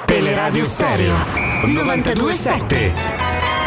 Teleradio 0.06 0.66
Stereo 0.66 1.16
927. 1.66 3.63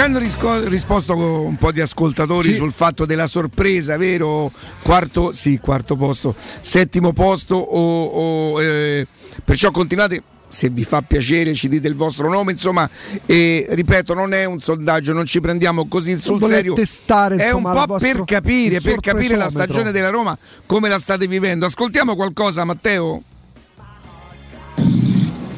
Ci 0.00 0.06
hanno 0.06 0.18
risco- 0.18 0.66
risposto 0.66 1.12
con 1.12 1.24
un 1.24 1.56
po' 1.56 1.72
di 1.72 1.82
ascoltatori 1.82 2.52
Sì. 2.52 2.54
sul 2.54 2.72
fatto 2.72 3.04
della 3.04 3.26
sorpresa, 3.26 3.98
vero? 3.98 4.50
Quarto, 4.80 5.32
sì, 5.32 5.58
quarto 5.58 5.94
posto, 5.94 6.34
settimo 6.62 7.12
posto 7.12 7.56
o, 7.56 8.04
o, 8.04 8.62
eh, 8.62 9.06
perciò 9.44 9.70
continuate 9.70 10.22
se 10.48 10.70
vi 10.70 10.84
fa 10.84 11.02
piacere 11.02 11.52
ci 11.52 11.68
dite 11.68 11.86
il 11.86 11.96
vostro 11.96 12.30
nome, 12.30 12.52
insomma, 12.52 12.88
e 13.26 13.66
ripeto, 13.68 14.14
non 14.14 14.32
è 14.32 14.46
un 14.46 14.58
sondaggio, 14.58 15.12
non 15.12 15.26
ci 15.26 15.38
prendiamo 15.38 15.86
così 15.86 16.18
sul 16.18 16.38
Volete 16.38 16.56
serio. 16.56 16.72
testare, 16.72 17.36
è 17.36 17.50
un 17.50 17.62
po' 17.62 17.98
per 17.98 18.24
capire, 18.24 18.80
per 18.80 19.00
capire 19.00 19.36
la 19.36 19.50
stagione 19.50 19.92
della 19.92 20.08
Roma, 20.08 20.34
come 20.64 20.88
la 20.88 20.98
state 20.98 21.26
vivendo. 21.26 21.66
Ascoltiamo 21.66 22.16
qualcosa, 22.16 22.64
Matteo? 22.64 23.22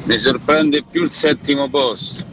Mi 0.03 0.17
sorprende 0.17 0.83
più 0.83 1.01
il 1.03 1.09
settimo 1.09 1.69
posto 1.69 2.32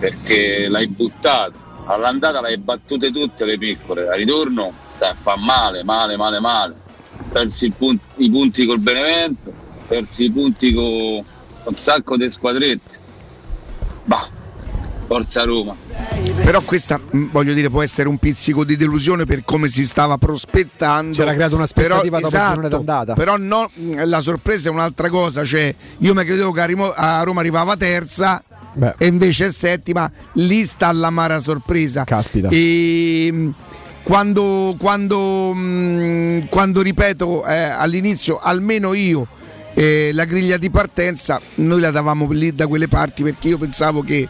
perché 0.00 0.66
l'hai 0.68 0.88
buttato. 0.88 1.68
All'andata 1.84 2.40
l'hai 2.40 2.56
battute 2.56 3.12
tutte 3.12 3.44
le 3.44 3.58
piccole, 3.58 4.08
al 4.08 4.16
ritorno 4.16 4.72
sta, 4.86 5.14
fa 5.14 5.36
male, 5.36 5.84
male, 5.84 6.16
male, 6.16 6.40
male. 6.40 6.74
Persi 7.30 7.66
il 7.66 7.72
punt- 7.76 8.00
i 8.16 8.30
punti 8.30 8.64
col 8.64 8.80
Benevento, 8.80 9.52
persi 9.86 10.24
i 10.24 10.30
punti 10.30 10.72
con 10.72 10.84
un 10.84 11.74
sacco 11.74 12.16
di 12.16 12.30
squadrette. 12.30 12.98
Bah, 14.04 14.28
forza 15.06 15.42
Roma. 15.44 15.76
Però 16.44 16.60
questa 16.62 16.98
mh, 16.98 17.30
voglio 17.30 17.52
dire 17.52 17.68
può 17.68 17.82
essere 17.82 18.08
un 18.08 18.18
pizzico 18.18 18.64
di 18.64 18.76
delusione 18.76 19.24
per 19.24 19.42
come 19.44 19.68
si 19.68 19.84
stava 19.84 20.16
prospettando. 20.16 21.12
Si 21.12 21.20
era 21.20 21.34
creata 21.34 21.56
un'aspettativa 21.56 22.18
Però, 22.18 22.28
dopo 22.30 22.36
esatto, 22.36 22.68
d'andata. 22.68 23.14
Però 23.14 23.36
no, 23.36 23.68
mh, 23.72 24.04
la 24.04 24.20
sorpresa 24.20 24.68
è 24.68 24.72
un'altra 24.72 25.08
cosa, 25.08 25.44
cioè 25.44 25.74
io 25.98 26.14
mi 26.14 26.24
credevo 26.24 26.52
che 26.52 26.60
a 26.60 27.22
Roma 27.22 27.40
arrivava 27.40 27.76
terza 27.76 28.42
Beh. 28.72 28.94
e 28.98 29.06
invece 29.06 29.46
è 29.46 29.50
settima, 29.50 30.10
lì 30.34 30.64
sta 30.64 30.92
l'amara 30.92 31.38
sorpresa. 31.40 32.04
Caspita. 32.04 32.48
E, 32.50 33.28
mh, 33.32 33.54
quando, 34.02 34.74
quando, 34.78 35.52
mh, 35.52 36.48
quando 36.48 36.82
ripeto 36.82 37.44
eh, 37.44 37.62
all'inizio, 37.62 38.38
almeno 38.38 38.94
io, 38.94 39.26
eh, 39.74 40.10
la 40.12 40.24
griglia 40.24 40.56
di 40.56 40.70
partenza, 40.70 41.40
noi 41.56 41.80
la 41.80 41.90
davamo 41.90 42.30
lì 42.30 42.54
da 42.54 42.66
quelle 42.66 42.88
parti 42.88 43.22
perché 43.22 43.48
io 43.48 43.58
pensavo 43.58 44.02
che 44.02 44.28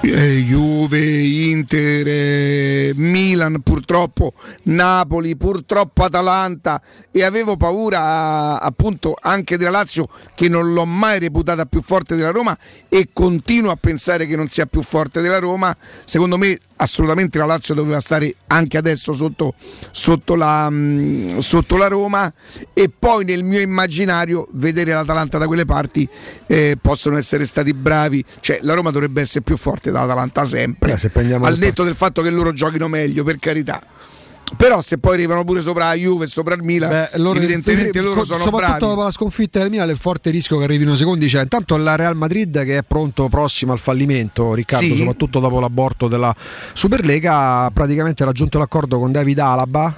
eh, 0.00 0.44
Juve, 0.44 1.00
Inter, 1.00 2.06
eh, 2.06 2.92
Milan 2.94 3.60
purtroppo, 3.62 4.32
Napoli, 4.64 5.36
purtroppo 5.36 6.04
Atalanta 6.04 6.80
e 7.10 7.24
avevo 7.24 7.56
paura 7.56 8.60
appunto 8.60 9.14
anche 9.20 9.56
della 9.56 9.70
Lazio 9.70 10.08
che 10.34 10.48
non 10.48 10.72
l'ho 10.72 10.84
mai 10.84 11.18
reputata 11.18 11.66
più 11.66 11.82
forte 11.82 12.16
della 12.16 12.30
Roma 12.30 12.56
e 12.88 13.08
continuo 13.12 13.70
a 13.70 13.76
pensare 13.76 14.26
che 14.26 14.36
non 14.36 14.48
sia 14.48 14.66
più 14.66 14.82
forte 14.82 15.20
della 15.20 15.38
Roma. 15.38 15.74
Secondo 16.04 16.36
me 16.36 16.58
assolutamente 16.78 17.38
la 17.38 17.44
Lazio 17.44 17.74
doveva 17.74 18.00
stare 18.00 18.34
anche 18.48 18.76
adesso 18.76 19.12
sotto, 19.12 19.54
sotto, 19.90 20.34
la, 20.34 20.68
mm, 20.70 21.38
sotto 21.38 21.76
la 21.76 21.88
Roma. 21.88 22.32
E 22.72 22.90
poi 22.96 23.24
nel 23.24 23.44
mio 23.44 23.60
immaginario 23.60 24.48
vedere 24.52 24.92
l'Atalanta 24.92 25.38
da 25.38 25.46
quelle 25.46 25.64
parti 25.64 26.08
eh, 26.46 26.76
possono 26.80 27.16
essere 27.16 27.44
stati 27.44 27.72
bravi, 27.74 28.24
cioè 28.40 28.58
la 28.62 28.74
Roma 28.74 28.90
dovrebbe 28.90 29.20
essere 29.20 29.42
più 29.42 29.56
forte 29.56 29.90
dall'Atalanta 29.90 30.44
sempre, 30.44 30.92
Beh, 30.92 30.98
se 30.98 31.10
al 31.14 31.58
netto 31.58 31.84
del 31.84 31.94
fatto 31.94 32.22
che 32.22 32.30
loro 32.30 32.52
giochino 32.52 32.88
meglio 32.88 33.24
per 33.24 33.38
carità. 33.38 33.82
Però 34.56 34.80
se 34.82 34.98
poi 34.98 35.14
arrivano 35.14 35.44
pure 35.44 35.60
sopra 35.60 35.86
la 35.88 35.94
Juve 35.94 36.24
e 36.24 36.28
sopra 36.28 36.54
il 36.54 36.62
Milan, 36.62 36.90
Beh, 36.90 37.18
loro- 37.18 37.38
evidentemente 37.38 38.00
loro 38.00 38.24
sono 38.24 38.42
soprattutto 38.42 38.76
bravi. 38.78 38.84
dopo 38.94 39.02
la 39.04 39.10
sconfitta 39.10 39.60
del 39.60 39.70
Milan, 39.70 39.88
il 39.90 39.96
forte 39.96 40.30
rischio 40.30 40.58
che 40.58 40.64
arrivino 40.64 40.94
secondi 40.96 41.26
c'è. 41.28 41.42
Intanto 41.42 41.76
la 41.76 41.94
Real 41.96 42.16
Madrid 42.16 42.64
che 42.64 42.78
è 42.78 42.82
pronto 42.82 43.28
prossimo 43.28 43.72
al 43.72 43.78
fallimento, 43.78 44.54
Riccardo, 44.54 44.86
Sì. 44.86 44.96
soprattutto 44.96 45.38
dopo 45.38 45.60
l'aborto 45.60 46.08
della 46.08 46.34
Superlega, 46.72 47.64
ha 47.64 47.70
praticamente 47.70 48.24
raggiunto 48.24 48.58
l'accordo 48.58 48.98
con 48.98 49.12
David 49.12 49.38
Alaba, 49.38 49.94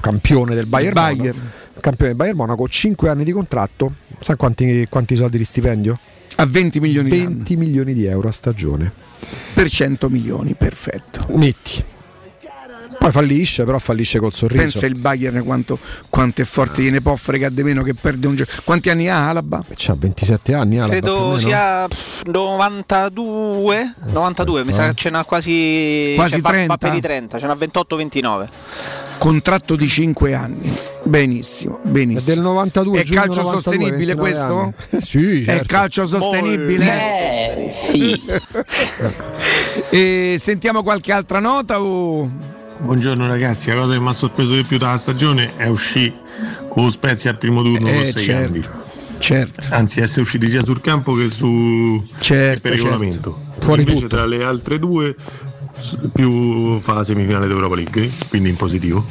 campione 0.00 0.54
del 0.54 0.66
Bayern, 0.66 0.92
Bayern. 0.92 1.18
Monaco, 1.36 1.80
campione 1.80 2.08
del 2.08 2.16
Bayern 2.16 2.36
Monaco, 2.36 2.68
5 2.68 3.08
anni 3.08 3.24
di 3.24 3.32
contratto. 3.32 3.92
Sa 4.20 4.36
quanti, 4.36 4.86
quanti 4.90 5.16
soldi 5.16 5.38
di 5.38 5.44
stipendio? 5.44 5.98
A 6.36 6.46
20 6.46 6.80
milioni 6.80 7.08
di 7.08 7.18
20 7.20 7.56
milioni 7.56 7.94
di 7.94 8.04
euro 8.06 8.28
a 8.28 8.32
stagione. 8.32 8.92
per 9.54 9.68
100 9.70 10.08
milioni, 10.10 10.54
perfetto. 10.54 11.26
Metti. 11.30 11.84
Poi 13.04 13.12
fallisce, 13.12 13.64
però 13.64 13.78
fallisce 13.78 14.18
col 14.18 14.32
sorriso. 14.32 14.62
Pensa 14.62 14.86
il 14.86 14.98
Bayern 14.98 15.44
quanto, 15.44 15.78
quanto 16.08 16.40
è 16.40 16.44
forte, 16.46 16.80
gliene 16.80 17.02
può 17.02 17.14
fregare 17.16 17.52
di 17.52 17.62
meno 17.62 17.82
che 17.82 17.92
perde 17.92 18.26
un 18.26 18.34
gioco. 18.34 18.50
Quanti 18.64 18.88
anni 18.88 19.10
ha 19.10 19.28
Alaba? 19.28 19.62
C'ha 19.76 19.94
27 19.94 20.54
anni, 20.54 20.78
Alaba, 20.78 20.90
Credo 20.92 21.36
sia 21.36 21.86
pff, 21.86 22.22
92, 22.24 23.94
92 24.06 24.64
mi 24.64 24.72
sa 24.72 24.88
che 24.88 24.94
ce 24.94 25.10
n'ha 25.10 25.22
quasi, 25.24 26.12
Quasi 26.14 26.32
cioè, 26.32 26.40
va- 26.40 26.48
va, 26.48 26.54
30? 26.54 26.76
per 26.78 26.94
i 26.94 27.00
30, 27.02 27.38
ce 27.38 27.46
n'ha 27.46 27.54
28-29. 27.54 28.48
Contratto 29.18 29.76
di 29.76 29.86
5 29.86 30.32
anni. 30.34 30.72
Benissimo, 31.02 31.80
benissimo. 31.82 32.20
È 32.20 32.34
del 32.34 32.40
92, 32.42 33.00
È 33.00 33.02
calcio 33.04 33.42
92, 33.42 33.52
sostenibile 33.60 34.14
29 34.14 34.18
questo? 34.18 34.58
anni. 34.58 35.02
sì, 35.02 35.42
È 35.42 35.44
certo. 35.44 35.64
calcio 35.66 36.06
sostenibile? 36.06 37.68
sì. 37.70 38.18
e 39.90 40.36
sentiamo 40.40 40.82
qualche 40.82 41.12
altra 41.12 41.38
nota 41.38 41.82
o... 41.82 42.52
Buongiorno 42.78 43.26
ragazzi, 43.26 43.68
la 43.70 43.76
cosa 43.76 43.94
che 43.94 44.00
mi 44.00 44.08
ha 44.08 44.12
sorpreso 44.12 44.52
di 44.54 44.64
più 44.64 44.78
dalla 44.78 44.98
stagione 44.98 45.56
è 45.56 45.66
uscire 45.68 46.12
con 46.68 46.90
Spezia 46.90 47.30
al 47.30 47.38
primo 47.38 47.62
turno 47.62 47.88
Eh, 47.88 47.92
con 47.94 48.04
6 48.04 48.12
certo, 48.22 48.42
cambi. 48.42 48.64
Certo. 49.18 49.66
Anzi, 49.70 50.00
essere 50.00 50.22
usciti 50.22 50.50
sia 50.50 50.64
sul 50.64 50.80
campo 50.80 51.12
che 51.14 51.30
su 51.30 52.04
Certo, 52.18 52.60
per 52.60 52.72
regolamento. 52.72 53.40
Fuori 53.60 53.82
Invece 53.82 54.00
tutto. 54.02 54.16
tra 54.16 54.26
le 54.26 54.44
altre 54.44 54.78
due 54.78 55.14
più 56.12 56.80
fa 56.80 56.94
la 56.94 57.04
semifinale 57.04 57.46
d'Europa 57.46 57.76
League, 57.76 58.10
quindi 58.28 58.50
in 58.50 58.56
positivo. 58.56 59.06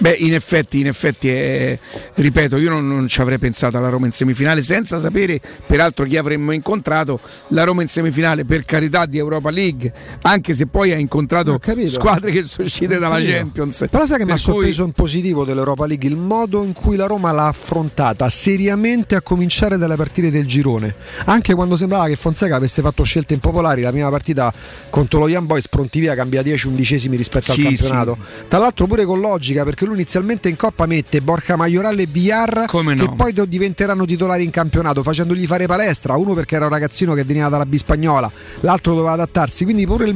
Beh, 0.00 0.16
in 0.20 0.32
effetti, 0.32 0.80
in 0.80 0.86
effetti 0.86 1.28
è, 1.28 1.78
ripeto, 2.14 2.56
io 2.56 2.70
non, 2.70 2.88
non 2.88 3.06
ci 3.06 3.20
avrei 3.20 3.38
pensato 3.38 3.76
alla 3.76 3.90
Roma 3.90 4.06
in 4.06 4.12
semifinale 4.12 4.62
senza 4.62 4.98
sapere 4.98 5.38
peraltro 5.66 6.06
chi 6.06 6.16
avremmo 6.16 6.52
incontrato. 6.52 7.20
La 7.48 7.64
Roma 7.64 7.82
in 7.82 7.88
semifinale, 7.88 8.46
per 8.46 8.64
carità 8.64 9.04
di 9.04 9.18
Europa 9.18 9.50
League, 9.50 9.92
anche 10.22 10.54
se 10.54 10.66
poi 10.66 10.92
ha 10.92 10.96
incontrato 10.96 11.60
squadre 11.84 12.30
che 12.30 12.44
sono 12.44 12.66
uscite 12.66 12.98
dalla. 12.98 13.18
Champions. 13.20 13.84
Però 13.90 14.06
sai 14.06 14.16
che 14.16 14.24
mi 14.24 14.32
ha 14.32 14.38
sorpreso 14.38 14.84
in 14.84 14.92
positivo 14.92 15.44
dell'Europa 15.44 15.84
League 15.84 16.08
il 16.08 16.16
modo 16.16 16.64
in 16.64 16.72
cui 16.72 16.96
la 16.96 17.06
Roma 17.06 17.30
l'ha 17.32 17.48
affrontata 17.48 18.26
seriamente 18.30 19.16
a 19.16 19.20
cominciare 19.20 19.76
dalle 19.76 19.96
partite 19.96 20.30
del 20.30 20.46
girone. 20.46 20.94
Anche 21.26 21.52
quando 21.54 21.76
sembrava 21.76 22.06
che 22.06 22.16
Fonseca 22.16 22.56
avesse 22.56 22.80
fatto 22.80 23.02
scelte 23.02 23.34
impopolari, 23.34 23.82
la 23.82 23.90
prima 23.90 24.08
partita 24.08 24.50
contro 24.88 25.18
lo 25.18 25.28
Young 25.28 25.46
Boys 25.46 25.68
pronti 25.68 26.00
via 26.00 26.14
cambia 26.14 26.40
10 26.40 26.68
undicesimi 26.68 27.16
rispetto 27.16 27.52
Sì, 27.52 27.66
al 27.66 27.74
campionato. 27.74 28.16
Tra 28.48 28.58
l'altro 28.58 28.86
pure 28.86 29.04
con 29.04 29.20
logica 29.20 29.62
perché 29.62 29.84
lui 29.90 29.98
inizialmente 30.00 30.48
in 30.48 30.56
coppa 30.56 30.86
mette 30.86 31.20
Borca 31.20 31.56
Maiorale 31.56 32.02
e 32.02 32.06
Villar 32.06 32.64
Come 32.66 32.94
no? 32.94 33.06
che 33.06 33.14
poi 33.14 33.32
diventeranno 33.48 34.04
titolari 34.04 34.44
in 34.44 34.50
campionato 34.50 35.02
facendogli 35.02 35.46
fare 35.46 35.66
palestra, 35.66 36.16
uno 36.16 36.34
perché 36.34 36.56
era 36.56 36.66
un 36.66 36.70
ragazzino 36.70 37.14
che 37.14 37.24
veniva 37.24 37.48
dalla 37.48 37.66
B 37.66 37.76
spagnola, 37.76 38.30
l'altro 38.60 38.94
doveva 38.94 39.12
adattarsi, 39.12 39.64
quindi 39.64 39.86
pure 39.86 40.06
il 40.06 40.14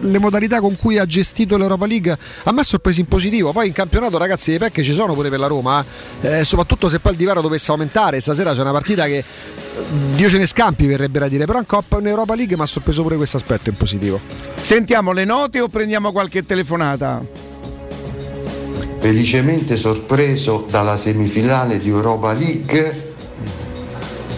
le 0.00 0.18
modalità 0.18 0.60
con 0.60 0.76
cui 0.76 0.98
ha 0.98 1.06
gestito 1.06 1.56
l'Europa 1.56 1.86
League 1.86 2.16
a 2.44 2.52
me 2.52 2.60
ha 2.60 2.64
sorpreso 2.64 3.00
in 3.00 3.06
positivo, 3.06 3.52
poi 3.52 3.68
in 3.68 3.72
campionato 3.72 4.18
ragazzi 4.18 4.50
le 4.50 4.58
pecche 4.58 4.82
ci 4.82 4.92
sono 4.92 5.14
pure 5.14 5.28
per 5.28 5.38
la 5.38 5.46
Roma, 5.46 5.84
eh, 6.20 6.44
soprattutto 6.44 6.88
se 6.88 7.00
poi 7.00 7.12
il 7.12 7.18
divario 7.18 7.42
dovesse 7.42 7.70
aumentare, 7.70 8.20
stasera 8.20 8.52
c'è 8.52 8.60
una 8.60 8.72
partita 8.72 9.04
che 9.04 9.18
eh, 9.18 9.24
Dio 10.14 10.28
ce 10.28 10.38
ne 10.38 10.46
scampi 10.46 10.86
verrebbe 10.86 11.18
da 11.18 11.28
dire, 11.28 11.44
però 11.44 11.58
in 11.58 11.66
Coppa 11.66 11.98
in 11.98 12.06
Europa 12.06 12.34
League 12.34 12.56
mi 12.56 12.62
ha 12.62 12.66
sorpreso 12.66 13.02
pure 13.02 13.16
questo 13.16 13.36
aspetto 13.36 13.68
in 13.68 13.76
positivo. 13.76 14.20
Sentiamo 14.58 15.12
le 15.12 15.24
note 15.24 15.60
o 15.60 15.68
prendiamo 15.68 16.12
qualche 16.12 16.44
telefonata? 16.44 17.47
Felicemente 19.08 19.78
sorpreso 19.78 20.66
dalla 20.68 20.98
semifinale 20.98 21.78
di 21.78 21.88
Europa 21.88 22.34
League, 22.34 23.14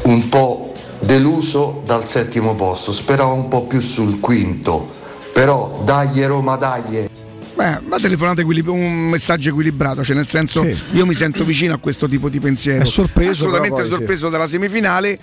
un 0.03 0.29
po' 0.29 0.75
deluso 1.01 1.83
dal 1.85 2.07
settimo 2.07 2.55
posto, 2.55 2.93
speravo 2.93 3.35
un 3.35 3.49
po' 3.49 3.65
più 3.65 3.81
sul 3.81 4.21
quinto, 4.21 4.89
però 5.33 5.83
dagli 5.85 6.23
Roma 6.23 6.55
dagli. 6.55 7.09
Beh, 7.55 7.81
ma 7.81 7.99
telefonate 7.99 8.43
equilib- 8.43 8.69
un 8.69 9.09
messaggio 9.09 9.49
equilibrato, 9.49 10.05
cioè 10.05 10.15
nel 10.15 10.29
senso 10.29 10.65
io 10.93 11.05
mi 11.05 11.15
sento 11.15 11.43
vicino 11.43 11.75
a 11.75 11.79
questo 11.79 12.07
tipo 12.07 12.29
di 12.29 12.39
pensiero. 12.39 12.83
È 12.83 12.87
sorpreso, 12.87 13.33
Assolutamente 13.33 13.81
poi, 13.81 13.85
sì. 13.87 13.91
sorpreso 13.91 14.29
dalla 14.29 14.47
semifinale. 14.47 15.19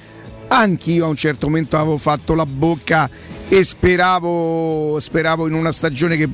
Anch'io 0.49 1.05
a 1.05 1.07
un 1.07 1.15
certo 1.15 1.47
momento 1.47 1.77
avevo 1.77 1.97
fatto 1.97 2.33
la 2.33 2.45
bocca 2.45 3.09
e 3.47 3.63
speravo, 3.63 4.99
speravo 4.99 5.47
in 5.47 5.53
una 5.53 5.71
stagione 5.71 6.17
che 6.17 6.27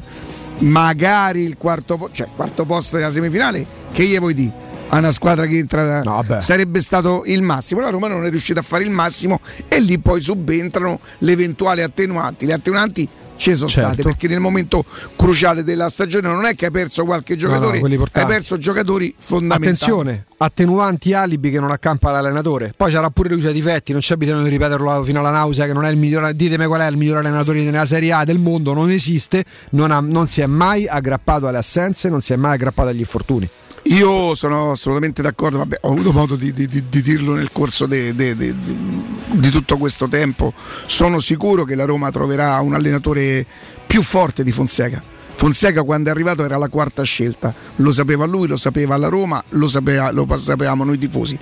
magari 0.59 1.41
il 1.41 1.57
quarto, 1.57 1.98
po- 1.98 2.09
cioè, 2.11 2.27
quarto 2.35 2.65
posto 2.65 2.98
della 2.98 3.09
semifinale, 3.09 3.65
che 3.91 4.06
gli 4.06 4.17
vuoi 4.17 4.33
dire? 4.33 4.61
A 4.90 4.98
una 4.98 5.11
squadra 5.11 5.48
che 5.48 5.57
entra 5.57 6.01
sarebbe 6.40 6.80
stato 6.80 7.23
il 7.25 7.41
massimo. 7.41 7.82
La 7.82 7.90
Roma 7.90 8.07
non 8.07 8.25
è 8.25 8.30
riuscita 8.30 8.59
a 8.59 8.64
fare 8.64 8.83
il 8.83 8.91
massimo 8.91 9.40
e 9.67 9.80
lì 9.80 9.98
poi 9.98 10.22
subentrano 10.22 10.99
le 11.19 11.32
eventuali 11.32 11.82
attenuanti. 11.82 12.45
Le 12.45 12.53
attenuanti 12.53 13.09
ci 13.35 13.55
sono 13.55 13.67
Certo. 13.67 13.93
state 13.93 14.03
perché 14.03 14.27
nel 14.27 14.39
momento 14.39 14.85
cruciale 15.15 15.63
della 15.63 15.89
stagione 15.89 16.27
non 16.29 16.45
è 16.45 16.55
che 16.55 16.65
hai 16.65 16.71
perso 16.71 17.03
qualche 17.05 17.35
giocatore, 17.35 17.79
quelli 17.79 17.95
hai 17.95 17.99
portanti. 17.99 18.31
perso 18.31 18.57
giocatori 18.57 19.13
fondamentali. 19.17 19.73
Attenzione, 19.73 20.25
attenuanti 20.37 21.13
alibi 21.13 21.49
che 21.49 21.59
non 21.59 21.71
accampa 21.71 22.11
l'allenatore. 22.11 22.73
Poi 22.75 22.91
c'era 22.91 23.09
pure 23.09 23.29
Lucia 23.29 23.51
Difetti, 23.51 23.91
non 23.91 24.01
c'è 24.01 24.15
bisogno 24.15 24.43
di 24.43 24.49
ripeterlo 24.49 25.03
fino 25.03 25.19
alla 25.19 25.31
nausea 25.31 25.65
che 25.65 25.73
non 25.73 25.83
è 25.85 25.89
il 25.91 25.97
migliore. 25.97 26.35
Ditemi 26.35 26.65
qual 26.65 26.81
è 26.81 26.87
il 26.89 26.97
miglior 26.97 27.17
allenatore 27.17 27.61
nella 27.63 27.85
Serie 27.85 28.11
A 28.13 28.23
del 28.23 28.39
mondo, 28.39 28.73
non 28.73 28.89
esiste, 28.91 29.43
non, 29.71 29.91
ha- 29.91 29.99
non 29.99 30.27
si 30.27 30.41
è 30.41 30.45
mai 30.45 30.87
aggrappato 30.87 31.47
alle 31.47 31.57
assenze, 31.57 32.09
non 32.09 32.21
si 32.21 32.33
è 32.33 32.35
mai 32.35 32.53
aggrappato 32.53 32.89
agli 32.89 32.99
infortuni. 32.99 33.49
Io 33.87 34.33
sono 34.33 34.71
assolutamente 34.71 35.21
d'accordo, 35.21 35.57
vabbè, 35.57 35.79
ho 35.81 35.91
avuto 35.91 36.11
modo 36.13 36.35
di, 36.35 36.53
di- 36.53 36.67
di- 36.67 36.85
di 36.89 37.01
dirlo 37.01 37.33
nel 37.35 37.51
corso 37.51 37.85
di 37.85 39.49
tutto 39.51 39.77
questo 39.77 40.07
tempo. 40.07 40.53
Sono 40.85 41.19
sicuro 41.19 41.65
che 41.65 41.75
la 41.75 41.85
Roma 41.85 42.09
troverà 42.09 42.59
un 42.61 42.73
allenatore 42.73 43.45
più 43.85 44.01
forte 44.01 44.43
di 44.43 44.51
Fonseca. 44.51 45.03
Fonseca 45.35 45.83
quando 45.83 46.09
è 46.09 46.11
arrivato 46.11 46.45
era 46.45 46.57
la 46.57 46.69
quarta 46.69 47.03
scelta, 47.03 47.53
lo 47.77 47.91
sapeva 47.91 48.25
lui, 48.25 48.47
lo 48.47 48.55
sapeva 48.55 48.95
la 48.97 49.09
Roma, 49.09 49.43
lo, 49.49 49.67
sapeva- 49.67 50.11
lo 50.11 50.27
sapevamo 50.37 50.83
noi 50.85 50.97
tifosi. 50.97 51.37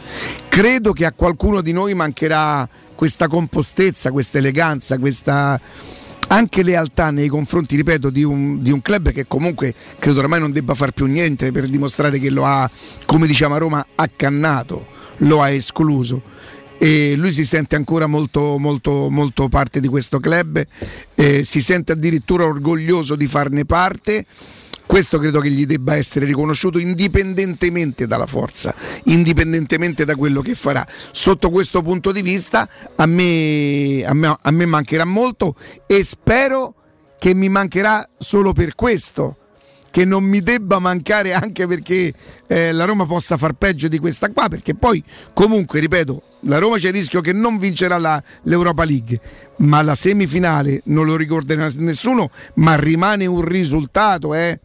Credo 0.49 0.93
che 0.93 1.05
a 1.05 1.11
qualcuno 1.11 1.61
di 1.61 1.73
noi 1.73 1.93
mancherà 1.93 2.67
questa 2.95 3.27
compostezza, 3.27 4.11
questa 4.11 4.39
eleganza, 4.39 4.97
questa 4.97 5.59
anche 6.31 6.63
lealtà 6.63 7.11
nei 7.11 7.27
confronti, 7.27 7.75
ripeto, 7.75 8.09
di 8.09 8.23
un, 8.23 8.61
di 8.61 8.71
un 8.71 8.81
club 8.81 9.11
che 9.11 9.27
comunque 9.27 9.73
credo 9.99 10.19
ormai 10.19 10.39
non 10.39 10.51
debba 10.51 10.75
far 10.75 10.91
più 10.91 11.05
niente 11.05 11.51
per 11.51 11.67
dimostrare 11.67 12.19
che 12.19 12.29
lo 12.29 12.45
ha, 12.45 12.69
come 13.05 13.27
diciamo 13.27 13.55
a 13.55 13.57
Roma, 13.57 13.85
accannato, 13.95 14.87
lo 15.17 15.41
ha 15.41 15.49
escluso. 15.49 16.21
E 16.77 17.15
lui 17.15 17.31
si 17.31 17.45
sente 17.45 17.75
ancora 17.75 18.07
molto, 18.07 18.57
molto, 18.57 19.09
molto 19.09 19.49
parte 19.49 19.79
di 19.79 19.87
questo 19.87 20.19
club, 20.19 20.65
eh, 21.13 21.43
si 21.43 21.61
sente 21.61 21.91
addirittura 21.91 22.45
orgoglioso 22.45 23.15
di 23.15 23.27
farne 23.27 23.65
parte. 23.65 24.25
Questo 24.91 25.19
credo 25.19 25.39
che 25.39 25.49
gli 25.49 25.65
debba 25.65 25.95
essere 25.95 26.25
riconosciuto 26.25 26.77
indipendentemente 26.77 28.07
dalla 28.07 28.25
forza, 28.25 28.75
indipendentemente 29.05 30.03
da 30.03 30.17
quello 30.17 30.41
che 30.41 30.53
farà. 30.53 30.85
Sotto 31.13 31.49
questo 31.49 31.81
punto 31.81 32.11
di 32.11 32.21
vista 32.21 32.67
a 32.97 33.05
me, 33.05 34.03
a 34.05 34.13
me- 34.13 34.37
a 34.41 34.51
me 34.51 34.65
mancherà 34.65 35.05
molto 35.05 35.55
e 35.87 36.03
spero 36.03 36.75
che 37.17 37.33
mi 37.33 37.47
mancherà 37.47 38.05
solo 38.17 38.51
per 38.51 38.75
questo 38.75 39.37
che 39.91 40.03
non 40.03 40.25
mi 40.25 40.41
debba 40.41 40.79
mancare 40.79 41.31
anche 41.31 41.65
perché 41.67 42.13
eh, 42.47 42.73
la 42.73 42.83
Roma 42.83 43.05
possa 43.05 43.37
far 43.37 43.53
peggio 43.53 43.87
di 43.87 43.97
questa 43.97 44.29
qua, 44.29 44.49
perché 44.49 44.75
poi 44.75 45.01
comunque, 45.33 45.79
ripeto, 45.79 46.21
la 46.41 46.57
Roma 46.57 46.75
c'è 46.75 46.87
il 46.87 46.95
rischio 46.95 47.21
che 47.21 47.31
non 47.31 47.57
vincerà 47.57 47.97
la- 47.97 48.21
l'Europa 48.43 48.83
League, 48.83 49.21
ma 49.59 49.81
la 49.83 49.95
semifinale 49.95 50.81
non 50.85 51.05
lo 51.05 51.15
ricorderà 51.15 51.69
nessuno, 51.77 52.29
ma 52.55 52.75
rimane 52.75 53.25
un 53.25 53.41
risultato, 53.41 54.33
eh, 54.33 54.59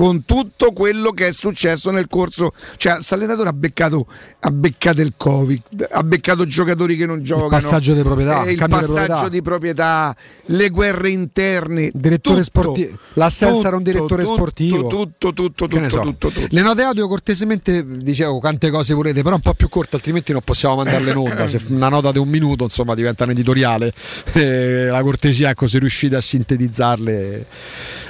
con 0.00 0.24
tutto 0.24 0.72
quello 0.72 1.10
che 1.10 1.26
è 1.26 1.32
successo 1.34 1.90
nel 1.90 2.06
corso, 2.08 2.54
cioè 2.78 2.94
questo 2.94 3.12
allenatore 3.16 3.50
ha 3.50 3.52
beccato, 3.52 4.06
ha 4.40 4.50
beccato 4.50 5.02
il 5.02 5.12
Covid, 5.14 5.88
ha 5.90 6.02
beccato 6.02 6.46
giocatori 6.46 6.96
che 6.96 7.04
non 7.04 7.22
giocano, 7.22 7.48
passaggio 7.48 7.92
di 7.92 8.00
proprietà, 8.00 8.44
eh, 8.44 8.52
il 8.52 8.58
cambio 8.58 8.78
di 8.78 8.86
passaggio 8.86 9.06
proprietà. 9.06 9.28
di 9.28 9.42
proprietà, 9.42 10.16
le 10.46 10.70
guerre 10.70 11.10
interne, 11.10 11.90
Direttore 11.92 12.42
tutto, 12.42 12.62
sportivo, 12.62 12.98
l'assenza 13.12 13.68
era 13.68 13.76
un 13.76 13.82
tutto, 13.82 13.92
direttore 13.92 14.22
tutto, 14.22 14.34
sportivo. 14.34 14.86
Tutto, 14.88 15.32
tutto, 15.34 15.66
ne 15.66 15.80
tutto, 15.80 15.88
so. 15.90 16.00
tutto, 16.00 16.28
tutto. 16.30 16.46
Le 16.48 16.62
note 16.62 16.82
audio 16.82 17.06
cortesemente 17.06 17.84
dicevo 17.86 18.38
quante 18.38 18.70
cose 18.70 18.94
volete, 18.94 19.20
però 19.20 19.34
un 19.34 19.42
po' 19.42 19.52
più 19.52 19.68
corte, 19.68 19.96
altrimenti 19.96 20.32
non 20.32 20.40
possiamo 20.40 20.76
mandarle 20.76 21.10
in 21.10 21.16
onda. 21.18 21.46
Se 21.46 21.60
una 21.68 21.90
nota 21.90 22.10
di 22.10 22.18
un 22.18 22.28
minuto, 22.28 22.64
insomma, 22.64 22.94
diventa 22.94 23.24
un 23.24 23.30
editoriale. 23.32 23.92
Eh, 24.32 24.86
la 24.86 25.02
cortesia, 25.02 25.50
ecco, 25.50 25.66
se 25.66 25.78
riuscite 25.78 26.16
a 26.16 26.22
sintetizzarle, 26.22 27.44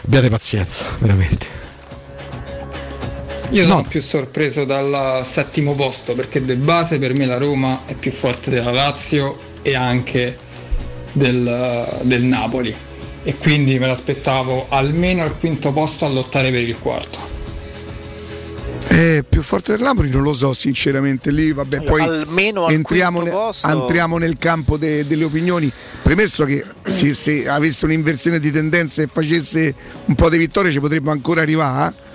abbiate 0.04 0.30
pazienza, 0.30 0.86
veramente. 1.00 1.69
Io 3.50 3.62
No. 3.62 3.68
sono 3.68 3.82
più 3.82 4.00
sorpreso 4.00 4.64
dal 4.64 5.22
settimo 5.24 5.74
posto 5.74 6.14
perché 6.14 6.44
de 6.44 6.54
base 6.56 6.98
per 6.98 7.14
me 7.14 7.26
la 7.26 7.36
Roma 7.36 7.82
è 7.86 7.94
più 7.94 8.12
forte 8.12 8.48
della 8.50 8.70
Lazio 8.70 9.38
e 9.62 9.74
anche 9.74 10.38
del, 11.12 11.98
del 12.02 12.22
Napoli 12.22 12.72
e 13.22 13.36
quindi 13.36 13.78
me 13.78 13.86
l'aspettavo 13.88 14.66
almeno 14.68 15.22
al 15.24 15.36
quinto 15.36 15.72
posto 15.72 16.04
a 16.04 16.08
lottare 16.08 16.50
per 16.52 16.62
il 16.62 16.78
quarto. 16.78 17.28
Eh, 18.88 19.24
più 19.28 19.42
forte 19.42 19.72
del 19.72 19.82
Napoli 19.82 20.08
non 20.10 20.22
lo 20.22 20.32
so 20.32 20.52
sinceramente 20.52 21.30
lì 21.30 21.52
vabbè 21.52 21.82
poi 21.82 22.00
almeno 22.02 22.66
al 22.66 22.72
entriamo, 22.72 23.20
ne- 23.22 23.30
posto. 23.30 23.66
entriamo 23.68 24.16
nel 24.18 24.36
campo 24.38 24.76
de- 24.76 25.06
delle 25.06 25.24
opinioni 25.24 25.70
premesso 26.02 26.44
che 26.44 26.64
se, 26.86 27.14
se 27.14 27.46
avesse 27.48 27.84
un'inversione 27.84 28.40
di 28.40 28.50
tendenze 28.50 29.02
e 29.02 29.06
facesse 29.06 29.74
un 30.06 30.14
po' 30.14 30.28
di 30.30 30.38
vittorie 30.38 30.72
ci 30.72 30.80
potrebbe 30.80 31.10
ancora 31.10 31.42
arrivare 31.42 31.92
eh. 31.94 32.08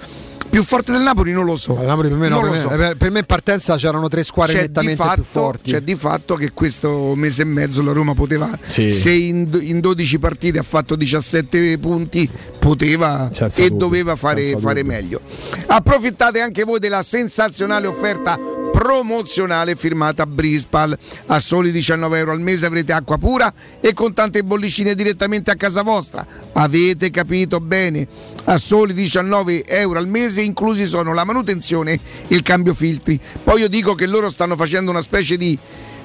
Più 0.55 0.63
forte 0.63 0.93
del 0.93 1.01
Napoli 1.01 1.33
non 1.33 1.43
lo 1.43 1.57
so 1.57 1.77
Napoli 1.83 2.07
per 2.07 2.17
me, 2.17 2.29
no, 2.29 2.39
per 2.39 2.49
me- 2.51 2.57
so. 2.57 2.69
per- 2.69 3.11
me 3.11 3.19
in 3.19 3.25
partenza 3.25 3.75
c'erano 3.75 4.07
tre 4.07 4.23
squadre 4.23 4.53
c'è 4.53 4.61
di, 4.61 4.67
nettamente 4.67 5.03
fatto, 5.03 5.13
più 5.15 5.23
forti. 5.23 5.71
c'è 5.71 5.81
di 5.81 5.95
fatto 5.95 6.35
che 6.35 6.51
questo 6.53 7.11
mese 7.13 7.41
e 7.41 7.45
mezzo 7.45 7.81
la 7.83 7.91
Roma 7.91 8.13
poteva, 8.13 8.57
Sì. 8.65 8.89
se 8.89 9.11
in, 9.11 9.49
in 9.61 9.81
12 9.81 10.17
partite 10.17 10.57
ha 10.57 10.63
fatto 10.63 10.95
17 10.95 11.77
punti, 11.77 12.29
poteva 12.57 13.29
Senza 13.33 13.61
e 13.61 13.67
dubbio, 13.67 13.77
doveva 13.85 14.15
fare, 14.15 14.57
fare 14.57 14.81
meglio. 14.83 15.19
Approfittate 15.65 16.39
anche 16.39 16.63
voi 16.63 16.79
della 16.79 17.03
sensazionale 17.03 17.87
offerta 17.87 18.39
promozionale 18.85 19.75
firmata 19.75 20.27
Brispal. 20.27 20.95
A 21.25 21.39
soli 21.39 21.71
19 21.71 22.19
euro 22.19 22.33
al 22.33 22.39
mese 22.39 22.67
avrete 22.67 22.93
acqua 22.93 23.17
pura 23.17 23.51
e 23.79 23.93
con 23.93 24.13
tante 24.13 24.43
bollicine 24.43 24.93
direttamente 24.93 25.49
a 25.49 25.55
casa 25.55 25.81
vostra. 25.81 26.23
Avete 26.53 27.09
capito 27.09 27.59
bene? 27.59 28.07
A 28.43 28.57
soli 28.57 28.93
19 28.93 29.65
euro 29.65 29.97
al 29.97 30.07
mese 30.07 30.43
inclusi 30.43 30.85
sono 30.85 31.15
la 31.15 31.23
manutenzione 31.23 31.93
e 31.93 31.99
il 32.35 32.43
cambio 32.43 32.75
filtri. 32.75 33.19
Poi 33.43 33.61
io 33.61 33.69
dico 33.69 33.95
che 33.95 34.05
loro 34.05 34.29
stanno 34.29 34.55
facendo 34.55 34.91
una 34.91 35.01
specie 35.01 35.35
di 35.35 35.57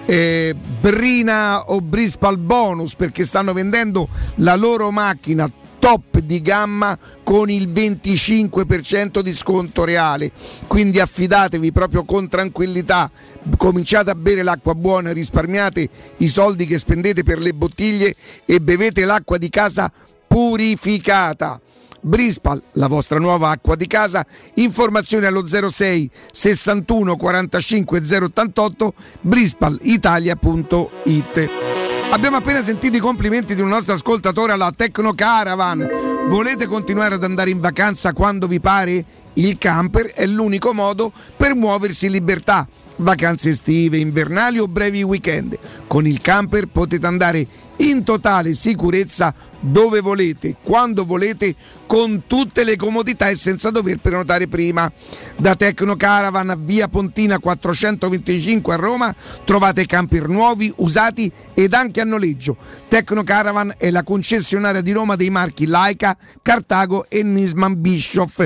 eh, 0.07 0.55
Brina 0.81 1.65
o 1.67 1.83
Brispal 1.83 2.39
bonus 2.39 2.95
perché 2.95 3.27
stanno 3.27 3.53
vendendo 3.53 4.09
la 4.37 4.57
loro 4.57 4.91
macchina 4.91 5.47
top 5.81 6.21
di 6.21 6.41
gamma 6.41 6.97
con 7.25 7.51
il 7.51 7.69
25% 7.69 9.19
di 9.19 9.35
sconto 9.35 9.85
reale. 9.85 10.31
Quindi 10.69 11.01
affidatevi 11.01 11.73
proprio 11.73 12.05
con 12.05 12.29
tranquillità, 12.29 13.11
cominciate 13.57 14.11
a 14.11 14.15
bere 14.15 14.45
l'acqua 14.45 14.77
buona, 14.77 15.13
risparmiate 15.13 15.89
i 16.19 16.29
soldi 16.29 16.67
che 16.67 16.79
spendete 16.79 17.25
per 17.25 17.41
le 17.41 17.53
bottiglie 17.53 18.15
e 18.45 18.61
bevete 18.61 19.05
l'acqua 19.05 19.39
di 19.39 19.49
casa 19.49 19.91
purificata. 20.29 21.61
Brispal, 22.03 22.63
la 22.73 22.87
vostra 22.87 23.19
nuova 23.19 23.51
acqua 23.51 23.77
di 23.77 23.87
casa, 23.87 24.25
informazioni 24.55 25.27
allo 25.27 25.45
06 25.45 26.11
61 26.33 27.15
45 27.17 28.01
088 28.01 28.95
brispalitalia.it. 29.21 31.80
Abbiamo 32.13 32.39
appena 32.39 32.61
sentito 32.61 32.97
i 32.97 33.01
complimenti 33.01 33.55
di 33.55 33.61
un 33.61 33.69
nostro 33.69 33.95
ascoltatore 33.95 34.51
alla 34.51 34.73
Tecno 34.75 35.15
Caravan. 35.15 35.89
Volete 36.29 36.67
continuare 36.67 37.15
ad 37.15 37.23
andare 37.23 37.51
in 37.51 37.61
vacanza 37.61 38.13
quando 38.13 38.49
vi 38.49 38.59
pare? 38.59 39.05
Il 39.35 39.59
camper 39.59 40.07
è 40.07 40.27
l'unico 40.27 40.75
modo 40.75 41.13
per 41.37 41.55
muoversi 41.55 42.07
in 42.07 42.13
libertà. 42.13 42.67
Vacanze 42.97 43.51
estive, 43.51 43.99
invernali 43.99 44.59
o 44.59 44.67
brevi 44.67 45.05
weekend. 45.05 45.57
Con 45.87 46.05
il 46.05 46.21
camper 46.21 46.67
potete 46.67 47.07
andare 47.07 47.47
in 47.77 48.03
totale 48.03 48.55
sicurezza 48.55 49.33
dove 49.61 50.01
volete, 50.01 50.57
quando 50.61 51.05
volete, 51.05 51.55
con 51.91 52.23
tutte 52.29 52.63
le 52.63 52.77
comodità 52.77 53.31
e 53.31 53.35
senza 53.35 53.71
dover 53.71 53.99
prenotare 53.99 54.47
prima. 54.47 54.93
Da 55.37 55.57
Tecno 55.57 55.97
Caravan 55.97 56.51
a 56.51 56.55
via 56.57 56.87
Pontina 56.87 57.41
425 57.41 58.73
a 58.73 58.77
Roma 58.77 59.13
trovate 59.45 59.87
camper 59.87 60.29
nuovi, 60.29 60.73
usati 60.77 61.29
ed 61.53 61.75
anche 61.75 62.01
a 62.01 62.05
noleggio. 62.05 62.57
Tecno 62.87 63.25
Caravan 63.25 63.75
è 63.77 63.91
la 63.91 64.05
concessionaria 64.05 64.83
di 64.83 64.93
Roma 64.93 65.17
dei 65.17 65.31
marchi 65.31 65.67
Laika, 65.67 66.17
Cartago 66.41 67.07
e 67.09 67.25
Nisman 67.25 67.81
Bischoff. 67.81 68.45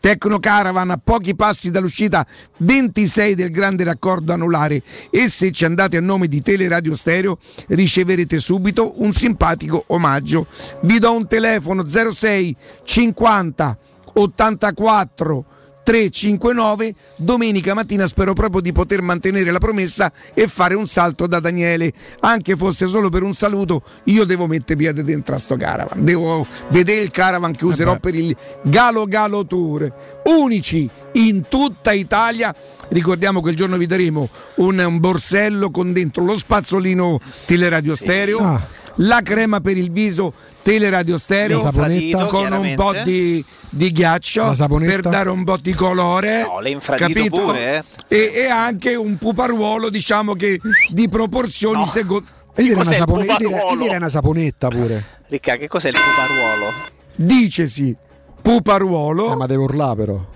Tecno 0.00 0.38
Caravan 0.38 0.90
a 0.90 1.00
pochi 1.02 1.34
passi 1.34 1.70
dall'uscita 1.70 2.24
26 2.58 3.34
del 3.34 3.50
grande 3.50 3.84
raccordo 3.84 4.32
anulare 4.32 4.80
e 5.10 5.28
se 5.28 5.50
ci 5.50 5.66
andate 5.66 5.98
a 5.98 6.00
nome 6.00 6.28
di 6.28 6.40
Teleradio 6.40 6.94
Stereo 6.94 7.38
riceverete 7.68 8.38
subito 8.38 9.02
un 9.02 9.12
simpatico 9.12 9.84
omaggio. 9.88 10.46
Vi 10.82 10.98
do 10.98 11.12
un 11.12 11.26
telefono 11.26 11.84
06 11.86 12.56
50 12.86 13.78
84 14.14 15.44
359 15.86 16.94
domenica 17.14 17.72
mattina 17.72 18.08
spero 18.08 18.32
proprio 18.32 18.60
di 18.60 18.72
poter 18.72 19.02
mantenere 19.02 19.52
la 19.52 19.58
promessa 19.58 20.10
e 20.34 20.48
fare 20.48 20.74
un 20.74 20.88
salto 20.88 21.28
da 21.28 21.38
Daniele. 21.38 21.92
Anche 22.20 22.56
fosse 22.56 22.88
solo 22.88 23.08
per 23.08 23.22
un 23.22 23.34
saluto 23.34 23.82
io 24.04 24.24
devo 24.24 24.48
mettere 24.48 24.76
piede 24.76 25.04
dentro 25.04 25.36
a 25.36 25.38
sto 25.38 25.56
caravan. 25.56 26.04
Devo 26.04 26.44
vedere 26.70 27.02
il 27.02 27.12
caravan 27.12 27.54
che 27.54 27.64
userò 27.64 27.94
Eh 27.94 28.00
per 28.00 28.16
il 28.16 28.36
Galo 28.62 29.04
Galo 29.04 29.46
Tour. 29.46 29.92
Unici 30.24 30.90
in 31.12 31.44
tutta 31.48 31.92
Italia. 31.92 32.52
Ricordiamo 32.88 33.40
che 33.40 33.50
il 33.50 33.56
giorno 33.56 33.76
vi 33.76 33.86
daremo 33.86 34.28
un, 34.56 34.80
un 34.80 34.98
borsello 34.98 35.70
con 35.70 35.92
dentro 35.92 36.24
lo 36.24 36.36
spazzolino 36.36 37.20
teleradio 37.46 37.94
stereo. 37.94 38.38
Ah. 38.38 38.84
La 39.00 39.20
crema 39.22 39.60
per 39.60 39.76
il 39.76 39.90
viso 39.90 40.32
teleradio 40.62 41.18
stereo 41.18 41.60
saponetta. 41.60 42.26
con 42.26 42.50
un 42.52 42.74
po' 42.74 42.92
di, 43.04 43.44
di 43.70 43.92
ghiaccio 43.92 44.54
per 44.78 45.00
dare 45.02 45.28
un 45.30 45.44
po' 45.44 45.56
di 45.60 45.72
colore 45.74 46.42
No, 46.42 46.60
capito? 46.96 47.40
pure, 47.40 47.84
eh. 48.08 48.16
e, 48.16 48.32
e 48.42 48.46
anche 48.46 48.94
un 48.94 49.16
puparuolo 49.18 49.90
diciamo 49.90 50.32
che 50.34 50.58
di 50.90 51.08
proporzioni 51.08 51.86
secondo 51.86 52.26
Io 52.56 52.74
direi, 52.78 52.94
sapone- 52.94 53.24
io 53.26 53.36
direi- 53.38 53.70
io 53.72 53.76
direi 53.76 53.96
una 53.96 54.08
saponetta 54.08 54.68
pure. 54.68 55.04
Ricca, 55.28 55.56
che 55.56 55.68
cos'è 55.68 55.88
il 55.90 55.94
puparuolo? 55.94 56.72
dicesi 57.16 57.94
puparuolo 58.42 59.32
Eh, 59.32 59.36
ma 59.36 59.46
deve 59.46 59.62
urlare 59.62 59.96
però. 59.96 60.26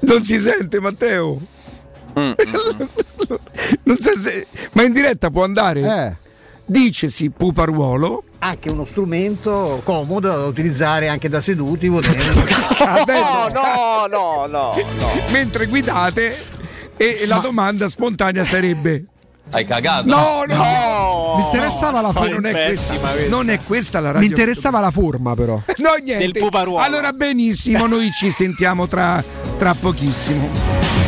non 0.00 0.22
si 0.22 0.38
sente 0.38 0.80
Matteo 0.80 1.40
Mm, 2.18 2.32
non 3.84 3.96
so 3.98 4.10
se- 4.18 4.46
ma 4.72 4.82
in 4.82 4.92
diretta 4.92 5.30
può 5.30 5.44
andare 5.44 5.80
Eh. 5.80 6.16
dicesi 6.64 7.30
puparuolo 7.30 8.22
Anche 8.40 8.70
uno 8.70 8.84
strumento 8.84 9.80
comodo 9.84 10.28
da 10.28 10.44
utilizzare 10.46 11.08
anche 11.08 11.28
da 11.28 11.40
seduti 11.40 11.88
volendo. 11.88 12.44
Ah, 12.80 13.04
No, 13.52 14.06
no, 14.08 14.46
no, 14.46 14.46
no. 14.46 14.74
mentre 15.30 15.66
guidate 15.66 16.36
e 16.96 17.24
la 17.26 17.38
domanda 17.38 17.88
spontanea 17.88 18.44
sarebbe 18.44 19.04
Hai 19.50 19.64
cagato? 19.64 20.06
no 20.08 20.44
no, 20.46 21.34
Mi 21.38 21.42
interessava 21.44 22.00
la 22.00 22.08
Ma 22.08 22.12
forma. 22.20 22.34
non 22.34 22.46
è, 22.46 22.52
questa, 22.52 22.94
non 23.28 23.50
è 23.50 23.60
questa 23.62 23.98
la 24.00 24.08
Mi 24.08 24.12
radio 24.14 24.28
interessava 24.28 24.80
la 24.80 24.90
forma 24.90 25.34
però. 25.34 25.54
No, 25.78 25.94
niente. 26.02 26.18
Del 26.30 26.32
puparuolo. 26.32 26.82
Allora, 26.82 27.12
benissimo, 27.12 27.86
noi 27.86 28.10
ci 28.12 28.30
sentiamo 28.30 28.86
tra, 28.86 29.22
tra 29.56 29.74
pochissimo. 29.74 31.07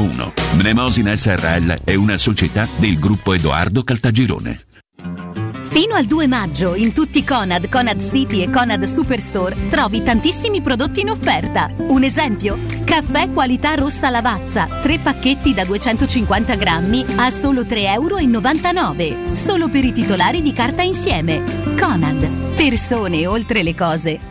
Mnemosina 0.55 1.15
SRL 1.15 1.83
è 1.83 1.93
una 1.93 2.17
società 2.17 2.67
del 2.77 2.97
gruppo 2.97 3.33
Edoardo 3.33 3.83
Caltagirone. 3.83 4.61
Fino 5.59 5.95
al 5.95 6.05
2 6.05 6.27
maggio 6.27 6.75
in 6.75 6.91
tutti 6.91 7.23
Conad, 7.23 7.69
Conad 7.69 8.01
City 8.01 8.41
e 8.41 8.49
Conad 8.49 8.83
Superstore 8.83 9.69
trovi 9.69 10.03
tantissimi 10.03 10.61
prodotti 10.61 11.01
in 11.01 11.09
offerta. 11.11 11.71
Un 11.77 12.03
esempio? 12.03 12.59
Caffè 12.83 13.31
qualità 13.31 13.75
rossa 13.75 14.09
lavazza, 14.09 14.67
3 14.81 14.99
pacchetti 14.99 15.53
da 15.53 15.63
250 15.63 16.55
grammi 16.55 17.05
a 17.17 17.29
solo 17.29 17.61
3,99 17.61 19.01
euro. 19.01 19.35
Solo 19.35 19.69
per 19.69 19.85
i 19.85 19.93
titolari 19.93 20.41
di 20.41 20.51
carta 20.51 20.81
insieme. 20.81 21.43
Conad, 21.79 22.55
persone 22.55 23.27
oltre 23.27 23.63
le 23.63 23.75
cose. 23.75 24.30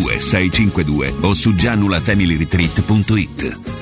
652 0.00 1.14
o 1.22 1.34
su 1.34 1.54
gianulafamilyretreat.it. 1.54 3.81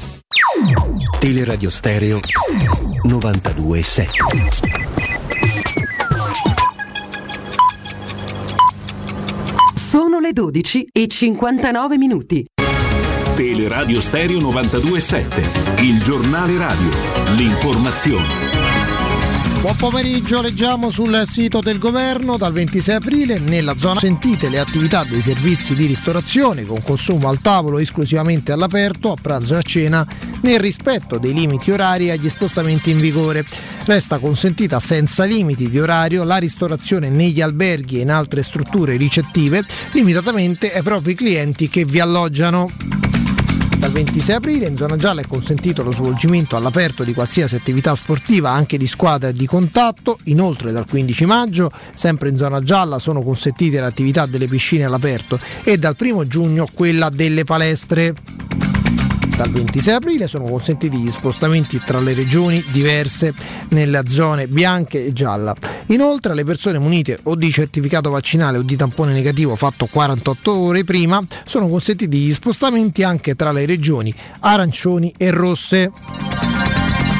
Teleradio 1.19 1.69
Stereo 1.69 2.19
92.7 3.05 4.71
Sono 9.75 10.19
le 10.19 10.31
12 10.31 10.87
e 10.91 11.07
59 11.07 11.97
minuti. 11.97 12.45
Teleradio 13.35 13.99
Stereo 13.99 14.37
92.7, 14.37 15.83
il 15.83 16.01
giornale 16.01 16.57
radio, 16.57 16.89
l'informazione. 17.35 18.60
Buon 19.61 19.75
pomeriggio, 19.75 20.41
leggiamo 20.41 20.89
sul 20.89 21.21
sito 21.25 21.59
del 21.61 21.77
governo 21.77 22.35
dal 22.35 22.51
26 22.51 22.95
aprile 22.95 23.37
nella 23.37 23.77
zona 23.77 23.99
sentite 23.99 24.49
le 24.49 24.57
attività 24.57 25.03
dei 25.03 25.21
servizi 25.21 25.75
di 25.75 25.85
ristorazione 25.85 26.65
con 26.65 26.81
consumo 26.81 27.29
al 27.29 27.41
tavolo 27.41 27.77
esclusivamente 27.77 28.51
all'aperto 28.51 29.11
a 29.11 29.17
pranzo 29.21 29.53
e 29.53 29.57
a 29.57 29.61
cena 29.61 30.07
nel 30.41 30.59
rispetto 30.59 31.19
dei 31.19 31.31
limiti 31.31 31.69
orari 31.69 32.09
agli 32.09 32.27
spostamenti 32.27 32.89
in 32.89 32.99
vigore. 32.99 33.45
Resta 33.85 34.17
consentita 34.17 34.79
senza 34.79 35.25
limiti 35.25 35.69
di 35.69 35.79
orario 35.79 36.23
la 36.23 36.37
ristorazione 36.37 37.09
negli 37.09 37.39
alberghi 37.39 37.99
e 37.99 38.01
in 38.01 38.09
altre 38.09 38.41
strutture 38.41 38.97
ricettive 38.97 39.63
limitatamente 39.91 40.73
ai 40.73 40.81
propri 40.81 41.13
clienti 41.13 41.69
che 41.69 41.85
vi 41.85 41.99
alloggiano. 41.99 43.20
Dal 43.91 44.03
26 44.03 44.35
aprile 44.35 44.67
in 44.67 44.77
zona 44.77 44.95
gialla 44.95 45.19
è 45.19 45.27
consentito 45.27 45.83
lo 45.83 45.91
svolgimento 45.91 46.55
all'aperto 46.55 47.03
di 47.03 47.13
qualsiasi 47.13 47.55
attività 47.55 47.93
sportiva, 47.93 48.49
anche 48.49 48.77
di 48.77 48.87
squadra 48.87 49.27
e 49.27 49.33
di 49.33 49.45
contatto. 49.45 50.17
Inoltre 50.25 50.71
dal 50.71 50.87
15 50.87 51.25
maggio, 51.25 51.69
sempre 51.93 52.29
in 52.29 52.37
zona 52.37 52.61
gialla, 52.61 52.99
sono 52.99 53.21
consentite 53.21 53.81
le 53.81 53.87
attività 53.87 54.25
delle 54.25 54.47
piscine 54.47 54.85
all'aperto 54.85 55.37
e 55.63 55.77
dal 55.77 55.97
1 55.99 56.25
giugno 56.25 56.67
quella 56.73 57.09
delle 57.09 57.43
palestre. 57.43 58.13
Dal 59.41 59.49
26 59.49 59.93
aprile 59.95 60.27
sono 60.27 60.45
consentiti 60.45 60.99
gli 60.99 61.09
spostamenti 61.09 61.81
tra 61.83 61.99
le 61.99 62.13
regioni 62.13 62.63
diverse 62.69 63.33
nelle 63.69 64.03
zone 64.05 64.45
bianche 64.45 65.03
e 65.03 65.13
gialla. 65.13 65.55
Inoltre 65.87 66.33
alle 66.33 66.43
persone 66.43 66.77
munite 66.77 67.17
o 67.23 67.33
di 67.33 67.51
certificato 67.51 68.11
vaccinale 68.11 68.59
o 68.59 68.61
di 68.61 68.75
tampone 68.75 69.13
negativo 69.13 69.55
fatto 69.55 69.87
48 69.87 70.55
ore 70.55 70.83
prima 70.83 71.25
sono 71.43 71.67
consentiti 71.69 72.17
gli 72.17 72.31
spostamenti 72.31 73.01
anche 73.01 73.33
tra 73.33 73.51
le 73.51 73.65
regioni 73.65 74.13
arancioni 74.41 75.11
e 75.17 75.31
rosse. 75.31 75.91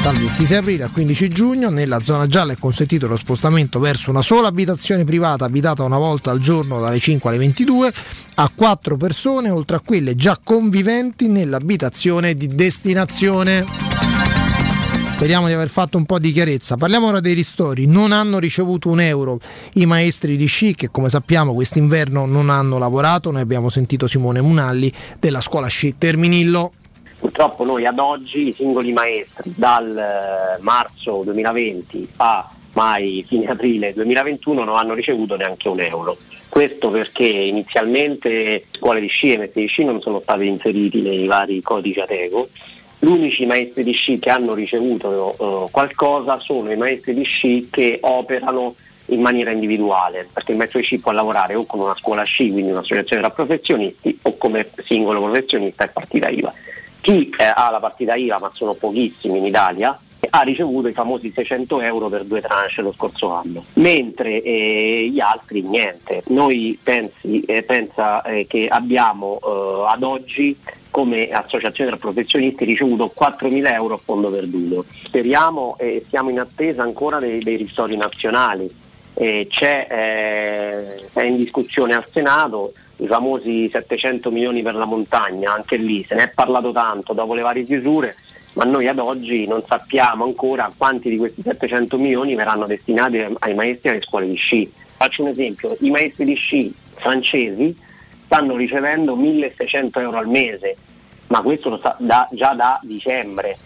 Dal 0.02 0.16
26 0.16 0.56
aprile 0.56 0.82
al 0.82 0.90
15 0.90 1.28
giugno 1.28 1.70
nella 1.70 2.02
zona 2.02 2.26
gialla 2.26 2.52
è 2.52 2.56
consentito 2.58 3.06
lo 3.06 3.16
spostamento 3.16 3.78
verso 3.78 4.10
una 4.10 4.20
sola 4.20 4.48
abitazione 4.48 5.04
privata 5.04 5.44
abitata 5.44 5.84
una 5.84 5.96
volta 5.96 6.32
al 6.32 6.40
giorno 6.40 6.80
dalle 6.80 6.98
5 6.98 7.30
alle 7.30 7.38
22 7.38 7.92
a 8.34 8.50
4 8.52 8.96
persone 8.96 9.48
oltre 9.48 9.76
a 9.76 9.80
quelle 9.80 10.16
già 10.16 10.36
conviventi 10.42 11.28
nell'abitazione 11.28 12.34
di 12.34 12.48
destinazione. 12.48 13.64
Speriamo 15.14 15.46
di 15.46 15.52
aver 15.52 15.68
fatto 15.68 15.98
un 15.98 16.04
po' 16.04 16.18
di 16.18 16.32
chiarezza. 16.32 16.76
Parliamo 16.76 17.06
ora 17.06 17.20
dei 17.20 17.34
ristori. 17.34 17.86
Non 17.86 18.10
hanno 18.10 18.40
ricevuto 18.40 18.88
un 18.88 18.98
euro 18.98 19.38
i 19.74 19.86
maestri 19.86 20.36
di 20.36 20.46
sci 20.46 20.74
che 20.74 20.90
come 20.90 21.10
sappiamo 21.10 21.54
quest'inverno 21.54 22.26
non 22.26 22.50
hanno 22.50 22.76
lavorato. 22.76 23.30
Noi 23.30 23.42
abbiamo 23.42 23.68
sentito 23.68 24.08
Simone 24.08 24.40
Munalli 24.40 24.92
della 25.20 25.40
scuola 25.40 25.68
sci 25.68 25.94
Terminillo. 25.96 26.72
Purtroppo 27.22 27.62
noi 27.64 27.86
ad 27.86 28.00
oggi 28.00 28.48
i 28.48 28.52
singoli 28.52 28.90
maestri 28.92 29.52
dal 29.54 29.96
eh, 29.96 30.60
marzo 30.60 31.22
2020 31.22 32.08
a 32.16 32.50
mai 32.72 33.24
fine 33.28 33.46
aprile 33.46 33.92
2021 33.92 34.64
non 34.64 34.74
hanno 34.74 34.92
ricevuto 34.92 35.36
neanche 35.36 35.68
un 35.68 35.78
euro. 35.78 36.16
Questo 36.48 36.90
perché 36.90 37.22
inizialmente 37.22 38.64
scuole 38.72 38.98
di 38.98 39.06
sci 39.06 39.34
e 39.34 39.36
maestri 39.36 39.60
di 39.62 39.68
sci 39.68 39.84
non 39.84 40.00
sono 40.00 40.18
stati 40.18 40.48
inseriti 40.48 41.00
nei 41.00 41.26
vari 41.26 41.62
codici 41.62 42.00
Ateco. 42.00 42.48
Gli 42.98 43.06
unici 43.06 43.46
maestri 43.46 43.84
di 43.84 43.92
sci 43.92 44.18
che 44.18 44.30
hanno 44.30 44.54
ricevuto 44.54 45.66
eh, 45.66 45.70
qualcosa 45.70 46.40
sono 46.40 46.72
i 46.72 46.76
maestri 46.76 47.14
di 47.14 47.22
sci 47.22 47.68
che 47.70 48.00
operano 48.02 48.74
in 49.06 49.20
maniera 49.20 49.52
individuale, 49.52 50.28
perché 50.32 50.50
il 50.50 50.58
maestro 50.58 50.80
di 50.80 50.86
sci 50.86 50.98
può 50.98 51.12
lavorare 51.12 51.54
o 51.54 51.66
con 51.66 51.78
una 51.78 51.94
scuola 51.94 52.24
sci, 52.24 52.50
quindi 52.50 52.72
un'associazione 52.72 53.22
tra 53.22 53.30
professionisti, 53.30 54.18
o 54.22 54.36
come 54.36 54.70
singolo 54.88 55.22
professionista 55.22 55.84
e 55.84 55.88
partita 55.88 56.28
IVA. 56.28 56.52
Chi 57.02 57.34
eh, 57.36 57.52
ha 57.52 57.68
la 57.70 57.80
partita 57.80 58.14
IVA, 58.14 58.38
ma 58.38 58.50
sono 58.54 58.74
pochissimi 58.74 59.38
in 59.38 59.46
Italia, 59.46 59.98
ha 60.30 60.40
ricevuto 60.42 60.86
i 60.86 60.92
famosi 60.92 61.32
600 61.34 61.80
euro 61.80 62.08
per 62.08 62.24
due 62.24 62.40
tranche 62.40 62.80
lo 62.80 62.92
scorso 62.92 63.32
anno, 63.32 63.64
mentre 63.74 64.40
eh, 64.40 65.10
gli 65.12 65.18
altri 65.18 65.62
niente. 65.62 66.22
Noi 66.28 66.78
pensi, 66.80 67.40
eh, 67.40 67.64
pensa 67.64 68.22
eh, 68.22 68.46
che 68.46 68.68
abbiamo 68.68 69.40
eh, 69.42 69.92
ad 69.92 70.02
oggi 70.04 70.56
come 70.90 71.30
associazione 71.30 71.90
tra 71.90 71.98
professionisti 71.98 72.64
ricevuto 72.64 73.12
4.000 73.18 73.72
euro 73.72 73.94
a 73.94 74.00
fondo 74.02 74.30
perduto. 74.30 74.84
Speriamo 75.02 75.76
e 75.78 76.04
siamo 76.08 76.30
in 76.30 76.38
attesa 76.38 76.82
ancora 76.82 77.18
dei, 77.18 77.42
dei 77.42 77.56
ristori 77.56 77.96
nazionali. 77.96 78.72
Eh, 79.14 79.48
c'è, 79.50 79.86
eh, 79.90 81.10
è 81.12 81.22
in 81.22 81.36
discussione 81.36 81.94
al 81.94 82.06
Senato 82.10 82.72
i 83.02 83.06
famosi 83.06 83.68
700 83.70 84.30
milioni 84.30 84.62
per 84.62 84.74
la 84.74 84.84
montagna, 84.84 85.52
anche 85.52 85.76
lì 85.76 86.04
se 86.06 86.14
ne 86.14 86.24
è 86.24 86.30
parlato 86.30 86.70
tanto 86.72 87.12
dopo 87.12 87.34
le 87.34 87.42
varie 87.42 87.64
chiusure, 87.64 88.14
ma 88.54 88.64
noi 88.64 88.86
ad 88.86 88.98
oggi 88.98 89.46
non 89.46 89.62
sappiamo 89.66 90.24
ancora 90.24 90.70
quanti 90.76 91.10
di 91.10 91.16
questi 91.16 91.42
700 91.42 91.98
milioni 91.98 92.34
verranno 92.34 92.66
destinati 92.66 93.18
ai 93.38 93.54
maestri 93.54 93.90
alle 93.90 94.02
scuole 94.02 94.28
di 94.28 94.36
sci. 94.36 94.70
Faccio 94.96 95.22
un 95.22 95.28
esempio, 95.28 95.76
i 95.80 95.90
maestri 95.90 96.24
di 96.24 96.34
sci 96.34 96.72
francesi 96.94 97.76
stanno 98.26 98.56
ricevendo 98.56 99.16
1600 99.16 100.00
euro 100.00 100.18
al 100.18 100.28
mese, 100.28 100.76
ma 101.26 101.42
questo 101.42 101.70
lo 101.70 101.78
sta 101.78 101.96
da- 101.98 102.28
già 102.30 102.54
da 102.54 102.78
dicembre. 102.82 103.56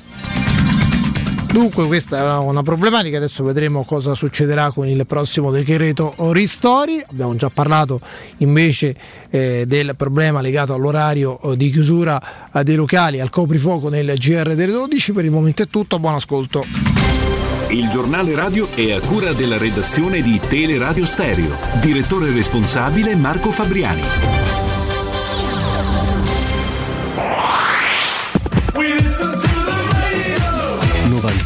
Dunque 1.57 1.87
questa 1.87 2.19
è 2.19 2.37
una 2.37 2.63
problematica, 2.63 3.17
adesso 3.17 3.43
vedremo 3.43 3.83
cosa 3.85 4.15
succederà 4.15 4.71
con 4.71 4.87
il 4.87 5.07
prossimo 5.07 5.51
decreto 5.51 6.15
Ristori. 6.33 7.03
Abbiamo 7.09 7.35
già 7.35 7.49
parlato 7.49 7.99
invece 8.39 8.95
eh, 9.31 9.65
del 9.67 9.97
problema 9.97 10.43
legato 10.43 10.75
all'orario 10.75 11.41
eh, 11.41 11.57
di 11.57 11.71
chiusura 11.71 12.21
eh, 12.53 12.63
dei 12.63 12.75
locali, 12.75 13.21
al 13.21 13.31
coprifuoco 13.31 13.89
nel 13.89 14.19
GR 14.19 14.55
delle 14.55 14.71
12. 14.71 15.13
Per 15.13 15.25
il 15.25 15.31
momento 15.31 15.63
è 15.63 15.69
tutto, 15.69 15.99
buon 15.99 16.17
ascolto. 16.17 16.63
Il 17.71 17.89
giornale 17.89 18.35
radio 18.35 18.69
è 18.75 18.93
a 18.93 19.01
cura 19.01 19.33
della 19.33 19.57
redazione 19.57 20.21
di 20.21 20.39
Teleradio 20.47 21.07
Stereo. 21.07 21.57
Direttore 21.81 22.33
responsabile 22.33 23.17
Marco 23.17 23.51
Fabriani. 23.51 24.66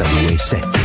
92.7 0.01 0.80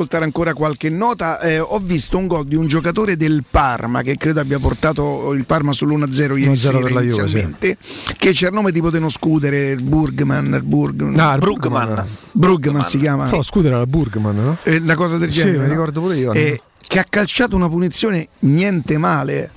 ascoltare 0.00 0.24
ancora 0.24 0.54
qualche 0.54 0.88
nota, 0.88 1.38
eh, 1.40 1.58
ho 1.60 1.78
visto 1.78 2.16
un 2.16 2.26
gol 2.26 2.46
di 2.46 2.56
un 2.56 2.66
giocatore 2.66 3.16
del 3.18 3.44
Parma 3.48 4.00
che 4.00 4.16
credo 4.16 4.40
abbia 4.40 4.58
portato 4.58 5.32
il 5.34 5.44
Parma 5.44 5.72
sull'1-0 5.72 6.38
ieri 6.38 6.46
1-0 6.46 6.54
sera 6.54 6.78
per 6.78 6.92
la 6.92 7.00
Juve, 7.02 7.20
inizialmente, 7.22 7.76
che 8.16 8.32
c'è 8.32 8.46
il 8.46 8.54
nome 8.54 8.72
tipo 8.72 8.88
dello 8.88 9.10
scudere, 9.10 9.70
il 9.72 9.82
Burgman, 9.82 10.54
il 10.54 10.62
Burg- 10.62 11.18
Ah, 11.18 11.34
il 11.34 11.38
Brugman. 11.40 12.06
Brugman 12.32 12.82
si 12.84 12.96
chiama. 12.98 13.28
No, 13.28 13.42
scusa, 13.42 13.68
era 13.68 13.80
il 13.80 13.86
Burgman, 13.86 14.34
no? 14.36 14.56
Eh, 14.62 14.80
la 14.80 14.94
cosa 14.94 15.18
del 15.18 15.30
Sì, 15.30 15.40
genere. 15.40 15.58
mi 15.58 15.64
no? 15.64 15.70
ricordo 15.70 16.00
pure 16.00 16.16
io. 16.16 16.32
Eh, 16.32 16.58
che 16.86 16.98
ha 16.98 17.04
calciato 17.08 17.56
una 17.56 17.68
punizione 17.68 18.28
niente 18.40 18.96
male. 18.96 19.50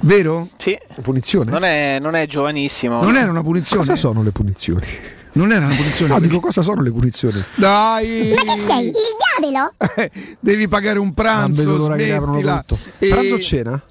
Vero? 0.00 0.48
Sì. 0.56 0.76
Punizione? 1.00 1.50
Non 1.52 1.62
è, 1.62 1.98
non 2.00 2.16
è 2.16 2.26
giovanissimo. 2.26 3.00
Non 3.00 3.14
era 3.14 3.30
una 3.30 3.42
punizione? 3.42 3.82
Cosa 3.84 3.94
sono 3.94 4.22
le 4.24 4.32
punizioni? 4.32 4.84
Non 5.34 5.50
era 5.52 5.66
una 5.66 5.74
punizione. 5.74 6.12
No, 6.12 6.20
dico 6.20 6.40
cosa 6.40 6.62
sono 6.62 6.80
le 6.82 6.90
punizioni? 6.92 7.42
Dai! 7.56 8.32
Ma 8.34 8.54
che 8.54 8.60
sei? 8.60 8.86
Il 8.86 8.92
diavolo? 9.40 9.72
Devi 10.40 10.68
pagare 10.68 10.98
un 10.98 11.12
pranzo, 11.12 11.62
aprono 11.74 11.84
smettila. 11.96 12.64
tutto. 12.66 12.80
E- 12.98 13.08
Pranzo 13.08 13.34
o 13.34 13.38
cena? 13.40 13.82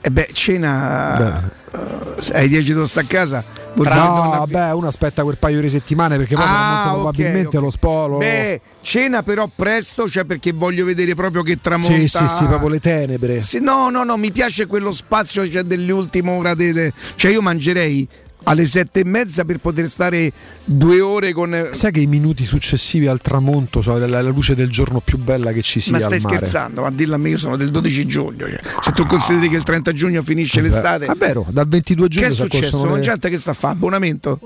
E 0.00 0.10
beh, 0.10 0.28
cena. 0.32 1.42
eh, 1.72 2.32
Hai 2.32 2.48
10 2.48 2.72
devo 2.72 2.86
sta 2.86 3.00
a 3.00 3.04
casa. 3.04 3.42
vuol 3.74 3.88
dire 3.88 4.00
che 4.00 4.06
No, 4.08 4.14
donna- 4.14 4.38
vabbè, 4.38 4.72
uno 4.72 4.86
aspetta 4.86 5.22
quel 5.24 5.36
paio 5.38 5.60
di 5.60 5.68
settimane 5.68 6.16
perché 6.16 6.34
poi 6.36 6.44
Ah, 6.46 6.68
molto 6.68 6.88
ok, 6.88 6.92
probabilmente 6.94 7.56
ok. 7.56 7.62
lo 7.62 7.70
spolo. 7.70 8.16
Beh, 8.18 8.60
cena 8.82 9.22
però 9.22 9.48
presto, 9.54 10.08
cioè 10.08 10.24
perché 10.24 10.52
voglio 10.52 10.84
vedere 10.84 11.14
proprio 11.14 11.42
che 11.42 11.58
tramonta. 11.58 11.94
sì, 11.96 12.06
sì, 12.08 12.28
sì, 12.28 12.44
proprio 12.44 12.68
le 12.68 12.80
tenebre. 12.80 13.40
Sì, 13.42 13.58
no, 13.60 13.90
no, 13.90 14.04
no, 14.04 14.16
mi 14.16 14.30
piace 14.30 14.66
quello 14.66 14.90
spazio 14.92 15.46
cioè, 15.50 15.62
dell'ultima 15.64 16.30
ora 16.32 16.54
delle. 16.54 16.92
Cioè, 17.16 17.30
io 17.32 17.42
mangerei 17.42 18.06
alle 18.44 18.66
sette 18.66 19.00
e 19.00 19.04
mezza 19.04 19.44
per 19.44 19.58
poter 19.58 19.88
stare 19.88 20.32
due 20.64 21.00
ore 21.00 21.32
con. 21.32 21.68
Sai 21.72 21.90
che 21.92 22.00
i 22.00 22.06
minuti 22.06 22.44
successivi 22.44 23.06
al 23.06 23.20
tramonto 23.20 23.80
sono 23.82 23.98
la, 23.98 24.06
la 24.06 24.20
luce 24.22 24.54
del 24.54 24.70
giorno 24.70 25.00
più 25.00 25.18
bella 25.18 25.52
che 25.52 25.62
ci 25.62 25.80
sia 25.80 25.92
Ma 25.92 25.98
stai 26.00 26.20
scherzando? 26.20 26.82
Ma 26.82 26.90
dillo 26.90 27.14
a 27.14 27.18
me, 27.18 27.30
io 27.30 27.38
sono 27.38 27.56
del 27.56 27.70
12 27.70 28.06
giugno. 28.06 28.48
cioè, 28.48 28.60
se 28.82 28.92
tu 28.92 29.06
consideri 29.06 29.48
che 29.48 29.56
il 29.56 29.62
30 29.62 29.92
giugno 29.92 30.22
finisce 30.22 30.60
Vabbè. 30.60 30.72
l'estate. 30.72 31.06
Vabbè, 31.06 31.34
no, 31.34 31.46
dal 31.50 31.66
22 31.68 32.08
giugno 32.08 32.26
Che 32.26 32.32
è 32.32 32.34
successo? 32.34 32.78
Sono 32.78 32.94
le- 32.94 33.00
gente 33.00 33.28
che 33.30 33.36
sta 33.38 33.50
a 33.52 33.54
fare 33.54 33.72
abbonamento. 33.74 34.38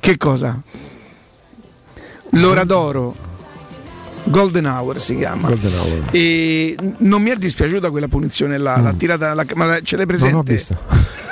Che 0.00 0.16
cosa? 0.16 0.60
L'ora 2.30 2.64
d'oro. 2.64 3.32
Golden 4.24 4.66
Hour 4.66 4.98
si 5.00 5.16
chiama. 5.16 5.48
Golden 5.48 5.72
Hour. 5.72 6.02
E 6.12 6.76
non 6.98 7.22
mi 7.22 7.30
è 7.30 7.36
dispiaciuta 7.36 7.90
quella 7.90 8.08
punizione 8.08 8.56
là, 8.58 8.78
l'ha 8.78 8.94
tirata 8.94 9.34
la- 9.34 9.44
ma 9.54 9.64
la- 9.66 9.80
ce 9.82 9.96
l'hai 9.96 10.06
presente? 10.06 10.32
Mm. 10.34 10.36
Non 10.36 10.44
ho 10.48 10.52
visto. 10.52 10.76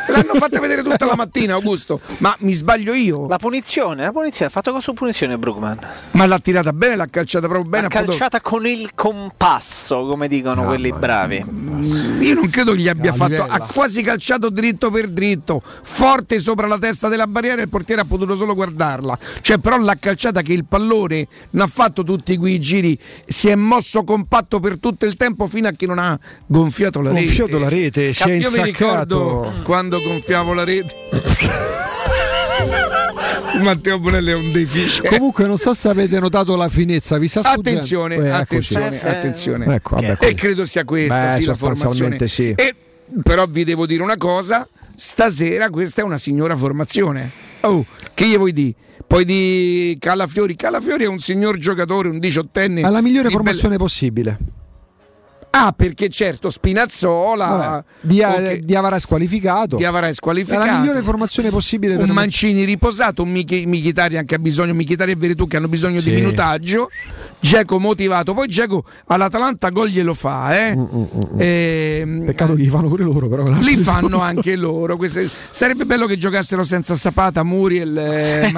L'hanno 0.09 0.35
fatta 0.35 0.61
vedere 0.61 0.83
tutta 0.83 1.07
la 1.07 1.15
mattina, 1.17 1.55
Augusto. 1.55 2.01
Ma 2.19 2.35
mi 2.41 2.53
sbaglio 2.53 2.93
io? 2.93 3.27
La 3.29 3.39
punizione, 3.39 4.03
la 4.03 4.13
punizione, 4.13 4.47
ha 4.47 4.51
fatto 4.51 4.71
cosa 4.71 4.83
su 4.83 4.93
punizione 4.93 5.39
Brugman? 5.39 5.79
Ma 6.11 6.27
l'ha 6.27 6.39
tirata 6.39 6.73
bene, 6.75 6.97
l'ha 6.97 7.07
calciata 7.07 7.47
proprio 7.47 7.71
bene. 7.71 7.85
Ha 7.85 7.87
ha 7.87 7.91
fatto- 7.91 8.07
calciata 8.09 8.41
con 8.43 8.67
il 8.67 8.91
compasso, 8.95 10.05
come 10.05 10.29
dicono 10.29 10.65
quelli 10.65 10.93
bravi. 10.93 11.37
Io 12.21 12.35
non 12.35 12.51
credo 12.51 12.73
che 12.73 12.79
gli 12.81 12.89
abbia 12.89 13.13
fatto. 13.13 13.31
livella. 13.31 13.53
Ha 13.55 13.61
quasi 13.61 14.03
calciato 14.03 14.51
dritto 14.51 14.91
per 14.91 15.09
dritto, 15.09 15.63
forte 15.83 16.41
sopra 16.41 16.67
la 16.67 16.79
testa 16.79 17.09
della 17.09 17.27
barriera 17.27 17.61
e 17.61 17.65
il 17.65 17.69
portiere 17.71 18.03
ha 18.03 18.05
potuto 18.05 18.37
solo 18.37 18.55
guardarla. 18.55 19.17
Cioè, 19.41 19.59
però 19.59 19.79
l'ha 19.79 19.97
calciata 19.99 20.43
che 20.43 20.53
il 20.53 20.67
pallone 20.67 21.27
non 21.51 21.65
ha 21.65 21.69
fatto 21.69 22.03
tutti 22.03 22.37
quei 22.37 22.59
giri, 22.61 22.82
si 23.27 23.49
è 23.49 23.55
mosso 23.55 24.05
compatto 24.05 24.61
per 24.61 24.79
tutto 24.79 25.05
il 25.07 25.17
tempo 25.17 25.47
fino 25.47 25.69
a 25.69 25.73
che 25.73 25.87
non 25.87 25.99
ha 25.99 26.19
gonfiato 26.47 27.01
la 27.01 27.11
rete. 27.11 27.25
Gonfiato 27.25 27.59
la 27.59 27.69
rete, 27.69 28.13
si 28.13 28.23
è 28.29 28.33
Io 28.35 28.51
mi 28.51 28.63
ricordo 28.63 29.53
quando 29.65 29.99
gonfiavo 30.01 30.53
la 30.55 30.65
rete. 30.65 30.95
Matteo 33.61 33.99
Bonelli 33.99 34.31
è 34.31 34.35
un 34.35 34.51
deficiente. 34.53 35.09
Comunque 35.17 35.47
non 35.47 35.59
so 35.59 35.75
se 35.75 35.89
avete 35.89 36.19
notato 36.19 36.57
la 36.57 36.69
finezza, 36.69 37.19
vi 37.19 37.29
sta? 37.29 37.41
Attenzione, 37.41 38.17
Eh, 38.17 38.29
eccoci. 38.29 38.75
attenzione, 38.75 39.01
attenzione. 39.03 39.75
Ecco, 39.75 39.95
vabbè, 39.97 40.17
e 40.21 40.35
credo 40.35 40.65
sia 40.65 40.85
questa 40.85 41.35
Beh, 41.35 41.41
sì, 41.41 41.47
la 41.47 41.55
formazione. 41.55 42.29
sì. 42.29 42.53
E, 42.57 42.75
però 43.23 43.45
vi 43.47 43.65
devo 43.65 43.87
dire 43.87 44.03
una 44.03 44.17
cosa, 44.17 44.67
stasera 44.97 45.69
questa 45.71 46.01
è 46.01 46.05
una 46.05 46.19
signora 46.19 46.57
formazione. 46.57 47.31
Oh, 47.61 47.85
che 48.15 48.27
gli 48.27 48.37
vuoi 48.37 48.53
dire? 48.53 48.75
Poi 49.13 49.27
di 49.27 49.99
Calafiori, 50.01 50.55
Calafiori 50.57 51.05
è 51.05 51.07
un 51.07 51.19
signor 51.19 51.59
giocatore, 51.59 52.09
un 52.09 52.19
diciottenne. 52.19 52.81
Ha 52.81 52.89
la 52.89 53.03
migliore 53.03 53.29
formazione 53.29 53.77
possibile. 53.77 54.39
Ah, 55.55 55.73
perché 55.77 56.09
certo, 56.09 56.49
Spinazzola, 56.49 57.47
Vabbè, 57.47 57.85
Dia- 58.01 58.31
ok, 58.35 58.55
Diavara 58.61 58.97
è 58.97 59.01
squalificato. 59.01 59.77
Diavara 59.77 60.07
è 60.07 60.11
È 60.11 60.15
squalificato. 60.15 60.65
la 60.65 60.79
migliore 60.79 61.03
formazione 61.03 61.51
possibile 61.51 61.93
per 61.95 62.05
un 62.05 62.09
me. 62.09 62.15
Mancini 62.15 62.65
riposato, 62.65 63.23
un 63.23 63.31
Michi- 63.31 63.67
Michitarian 63.67 64.25
che 64.25 64.37
ha 64.37 64.39
bisogno, 64.39 64.73
Michitari 64.73 65.11
e 65.13 65.17
Veretù 65.17 65.47
che 65.47 65.59
hanno 65.59 65.69
bisogno 65.69 66.01
Sì. 66.01 66.09
di 66.09 66.17
minutaggio 66.17 66.89
Geco 67.39 67.79
motivato, 67.79 68.33
poi 68.33 68.49
Geco 68.49 68.85
all'Atalanta 69.09 69.69
gol 69.69 69.89
glielo 69.89 70.15
fa, 70.15 70.57
eh. 70.69 70.79
Ehm, 71.37 72.25
Peccato 72.25 72.55
che 72.55 72.63
li 72.63 72.69
fanno 72.69 72.89
pure 72.89 73.05
loro, 73.05 73.29
però. 73.29 73.45
li 73.61 73.77
fanno 73.77 74.21
anche 74.21 74.57
loro. 74.57 74.97
Queste- 74.97 75.29
sarebbe 75.51 75.85
bello 75.85 76.07
che 76.07 76.17
giocassero 76.17 76.63
senza 76.65 76.95
Sapata, 76.95 77.43
Muriel, 77.43 77.97
eh, 77.99 78.51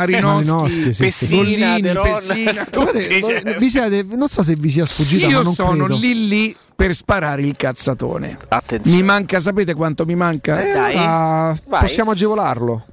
sì. 0.93 1.29
Gollini, 1.35 1.81
De 1.81 1.93
Ron, 1.93 2.05
Pessina. 2.05 2.67
Guardate, 2.73 3.21
cioè. 3.69 4.05
non 4.15 4.29
so 4.29 4.43
se 4.43 4.55
vi 4.57 4.71
sia 4.71 4.85
sfuggita, 4.85 5.27
ma 5.27 5.33
Io 5.33 5.43
non 5.43 5.55
sono 5.55 5.85
credo. 5.87 5.97
lì 6.01 6.29
lì 6.29 6.57
per 6.75 6.95
sparare 6.95 7.43
il 7.43 7.57
cazzatone. 7.57 8.37
Attenzione. 8.49 8.97
Mi 8.97 9.03
manca, 9.03 9.41
sapete 9.41 9.75
quanto 9.75 10.05
mi 10.05 10.15
manca? 10.15 10.61
Eh, 10.61 10.73
Dai. 10.73 10.95
Vai. 10.95 11.81
possiamo 11.81 12.11
agevolarlo. 12.13 12.85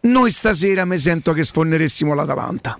Noi 0.00 0.30
stasera 0.30 0.84
mi 0.84 0.98
sento 0.98 1.32
che 1.32 1.42
sfonneressimo 1.44 2.14
l'Atalanta. 2.14 2.78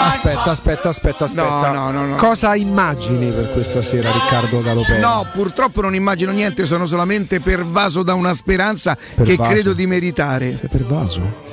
Aspetta, 0.00 0.50
aspetta, 0.50 0.88
aspetta, 0.88 1.24
aspetta. 1.24 1.70
No, 1.72 1.72
no, 1.72 1.90
no, 1.90 2.06
no. 2.06 2.16
Cosa 2.16 2.54
immagini 2.54 3.30
per 3.32 3.50
questa 3.52 3.82
sera, 3.82 4.10
Riccardo 4.12 4.60
Galopelli? 4.62 5.00
No, 5.00 5.26
purtroppo 5.32 5.80
non 5.80 5.94
immagino 5.94 6.30
niente, 6.30 6.66
sono 6.66 6.86
solamente 6.86 7.40
pervaso 7.40 8.02
da 8.02 8.14
una 8.14 8.32
speranza 8.34 8.94
che 8.94 9.02
Pervaso. 9.16 9.50
credo 9.50 9.72
di 9.72 9.86
meritare. 9.86 10.56
Sei 10.58 10.68
pervaso? 10.68 11.46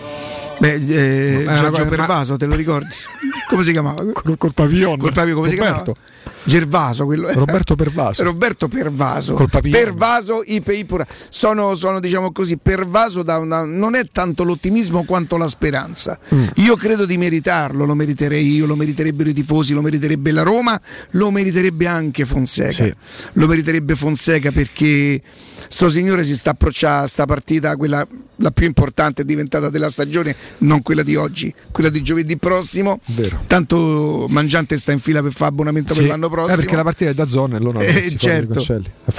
Beh, 0.65 1.41
eh, 1.41 1.43
Giorgio 1.43 1.83
ma- 1.83 1.89
Pervaso, 1.89 2.37
te 2.37 2.45
lo 2.45 2.55
ricordi? 2.55 2.87
Come 3.47 3.63
si 3.63 3.71
chiamava? 3.71 4.03
Col, 4.11 4.37
col 4.37 4.53
pavillon. 4.53 4.97
Col 4.97 5.13
papio, 5.13 5.35
come 5.35 5.49
Roberto. 5.49 5.49
si 5.49 5.55
chiamava? 5.55 6.13
Gervaso, 6.45 7.05
quello 7.05 7.31
Roberto 7.31 7.75
Pervaso. 7.75 8.23
Roberto 8.23 8.67
Pervaso. 8.67 9.33
Col 9.33 9.49
papillon. 9.49 9.83
Pervaso 9.83 10.43
Ipe 10.45 10.75
Ipura. 10.75 11.05
Sono, 11.29 11.75
sono, 11.75 11.99
diciamo 11.99 12.31
così, 12.31 12.57
pervaso 12.57 13.23
da 13.23 13.37
una. 13.37 13.63
non 13.63 13.95
è 13.95 14.09
tanto 14.11 14.43
l'ottimismo 14.43 15.03
quanto 15.03 15.37
la 15.37 15.47
speranza. 15.47 16.17
Mm. 16.33 16.45
Io 16.55 16.75
credo 16.75 17.05
di 17.05 17.17
meritarlo, 17.17 17.85
lo 17.85 17.95
meriterei 17.95 18.47
io, 18.55 18.65
lo 18.65 18.75
meriterebbero 18.75 19.29
i 19.29 19.33
tifosi, 19.33 19.73
lo 19.73 19.81
meriterebbe 19.81 20.31
la 20.31 20.43
Roma, 20.43 20.79
lo 21.11 21.31
meriterebbe 21.31 21.87
anche 21.87 22.25
Fonseca. 22.25 22.83
Sì. 22.83 22.93
Lo 23.33 23.47
meriterebbe 23.47 23.95
Fonseca 23.95 24.51
perché 24.51 25.21
sto 25.67 25.89
signore 25.89 26.23
si 26.23 26.35
sta 26.35 26.51
approcciando 26.51 27.05
a 27.05 27.07
sta 27.07 27.25
partita, 27.25 27.75
quella 27.75 28.05
la 28.37 28.51
più 28.51 28.65
importante 28.65 29.21
è 29.21 29.25
diventata 29.25 29.69
della 29.69 29.89
stagione, 29.89 30.35
non 30.59 30.81
quella 30.81 31.03
di 31.03 31.15
oggi, 31.15 31.53
quella 31.71 31.89
di 31.89 32.01
giovedì 32.01 32.37
prossimo. 32.37 32.99
Vero. 33.07 33.39
Tanto 33.47 34.25
Mangiante 34.29 34.77
sta 34.77 34.91
in 34.91 34.99
fila 34.99 35.21
per 35.21 35.33
fare 35.33 35.49
abbonamento 35.51 35.93
Sì. 35.93 35.99
per 36.01 36.09
l'anno 36.09 36.29
prossimo. 36.29 36.53
Eh, 36.53 36.57
perché 36.57 36.75
la 36.75 36.83
partita 36.83 37.09
è 37.09 37.13
da 37.13 37.25
zone, 37.27 37.57
allora 37.57 37.79
Eh, 37.79 38.01
si 38.01 38.17
certo. 38.17 38.59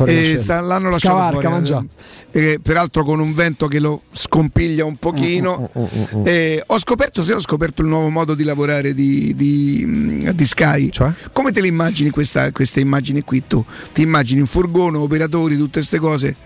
Eh, 0.07 0.43
l'hanno 0.47 0.91
lasciato 0.91 1.17
Scavarca, 1.39 1.49
fuori, 1.65 1.89
eh, 2.33 2.41
eh, 2.53 2.59
peraltro 2.63 3.05
con 3.05 3.21
un 3.21 3.35
vento 3.35 3.67
che 3.67 3.79
lo 3.79 4.03
scompiglia 4.11 4.85
un 4.85 4.97
pochino. 4.97 5.71
Mm, 5.79 6.25
Eh, 6.27 6.63
ho 6.67 6.79
scoperto, 6.79 7.23
se 7.23 7.35
ho 7.35 7.41
scoperto 7.41 7.83
il 7.83 7.89
nuovo 7.89 8.09
modo 8.09 8.35
di 8.35 8.45
lavorare 8.45 8.95
di, 8.95 9.35
di, 9.37 9.83
mm, 9.87 10.29
di 10.31 10.45
Sky. 10.45 10.91
Cioè? 10.91 11.11
Come 11.33 11.53
te 11.53 11.61
le 11.61 11.69
immagini 11.69 12.11
questa- 12.11 12.51
queste 12.53 12.81
immagini 12.81 13.23
qui 13.23 13.45
tu? 13.47 13.65
Ti 13.93 14.03
immagini 14.03 14.41
un 14.41 14.47
furgone, 14.47 14.97
operatori, 14.99 15.57
tutte 15.57 15.79
queste 15.79 15.99
cose? 15.99 16.37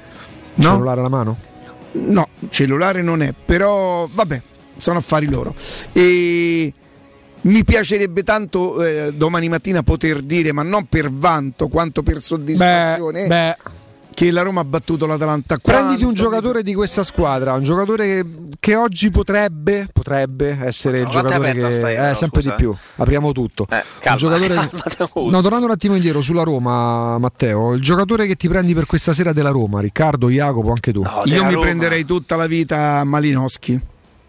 No? 0.54 0.70
Cellulare 0.72 1.00
alla 1.00 1.08
mano? 1.08 1.36
No, 1.92 2.28
cellulare 2.50 3.02
non 3.02 3.20
è, 3.22 3.32
però 3.44 4.08
vabbè, 4.12 4.42
sono 4.80 4.98
affari 4.98 5.28
loro. 5.28 5.54
E 5.92 6.72
mi 7.42 7.64
piacerebbe 7.64 8.22
tanto 8.22 8.84
eh, 8.84 9.12
domani 9.14 9.48
mattina 9.48 9.82
poter 9.82 10.20
dire, 10.22 10.52
ma 10.52 10.62
non 10.62 10.86
per 10.88 11.10
vanto 11.10 11.68
quanto 11.68 12.02
per 12.02 12.20
soddisfazione, 12.20 13.26
Beh, 13.26 13.56
che 14.12 14.30
la 14.30 14.42
Roma 14.42 14.60
ha 14.60 14.64
battuto 14.64 15.06
l'Atalanta. 15.06 15.56
Prenditi 15.56 16.02
un 16.02 16.12
Quanto- 16.12 16.22
giocatore 16.22 16.62
di 16.62 16.74
questa 16.74 17.02
squadra, 17.02 17.54
un 17.54 17.62
giocatore 17.62 18.04
che, 18.04 18.26
che 18.60 18.74
oggi 18.74 19.08
potrebbe, 19.08 19.88
potrebbe 19.90 20.58
essere 20.64 20.98
il 20.98 21.04
quanto 21.04 21.20
giocatore 21.28 21.52
che 21.54 21.70
sta 21.70 21.90
Io, 21.90 22.02
eh, 22.04 22.08
no, 22.08 22.14
sempre 22.14 22.42
scusa, 22.42 22.54
di 22.56 22.62
più. 22.62 22.76
Apriamo 22.96 23.32
tutto. 23.32 23.66
Eh, 23.70 23.76
Un 23.76 23.82
calma, 24.00 24.18
giocatore- 24.18 24.54
calmate 24.68 24.96
molto. 25.14 25.30
No, 25.30 25.40
tornando 25.40 25.64
un 25.64 25.72
attimo 25.72 25.94
indietro 25.94 26.20
sulla 26.20 26.42
Roma, 26.42 27.16
Matteo, 27.16 27.72
il 27.72 27.80
giocatore 27.80 28.26
che 28.26 28.34
ti 28.36 28.48
prendi 28.48 28.74
per 28.74 28.84
questa 28.84 29.14
sera 29.14 29.32
della 29.32 29.48
Roma, 29.50 29.80
Riccardo, 29.80 30.28
Jacopo, 30.28 30.68
anche 30.68 30.92
tu. 30.92 31.00
No, 31.00 31.22
Io 31.24 31.42
mi 31.46 31.54
Roma. 31.54 31.64
prenderei 31.64 32.04
tutta 32.04 32.36
la 32.36 32.46
vita 32.46 33.02
Malinowski. 33.04 33.80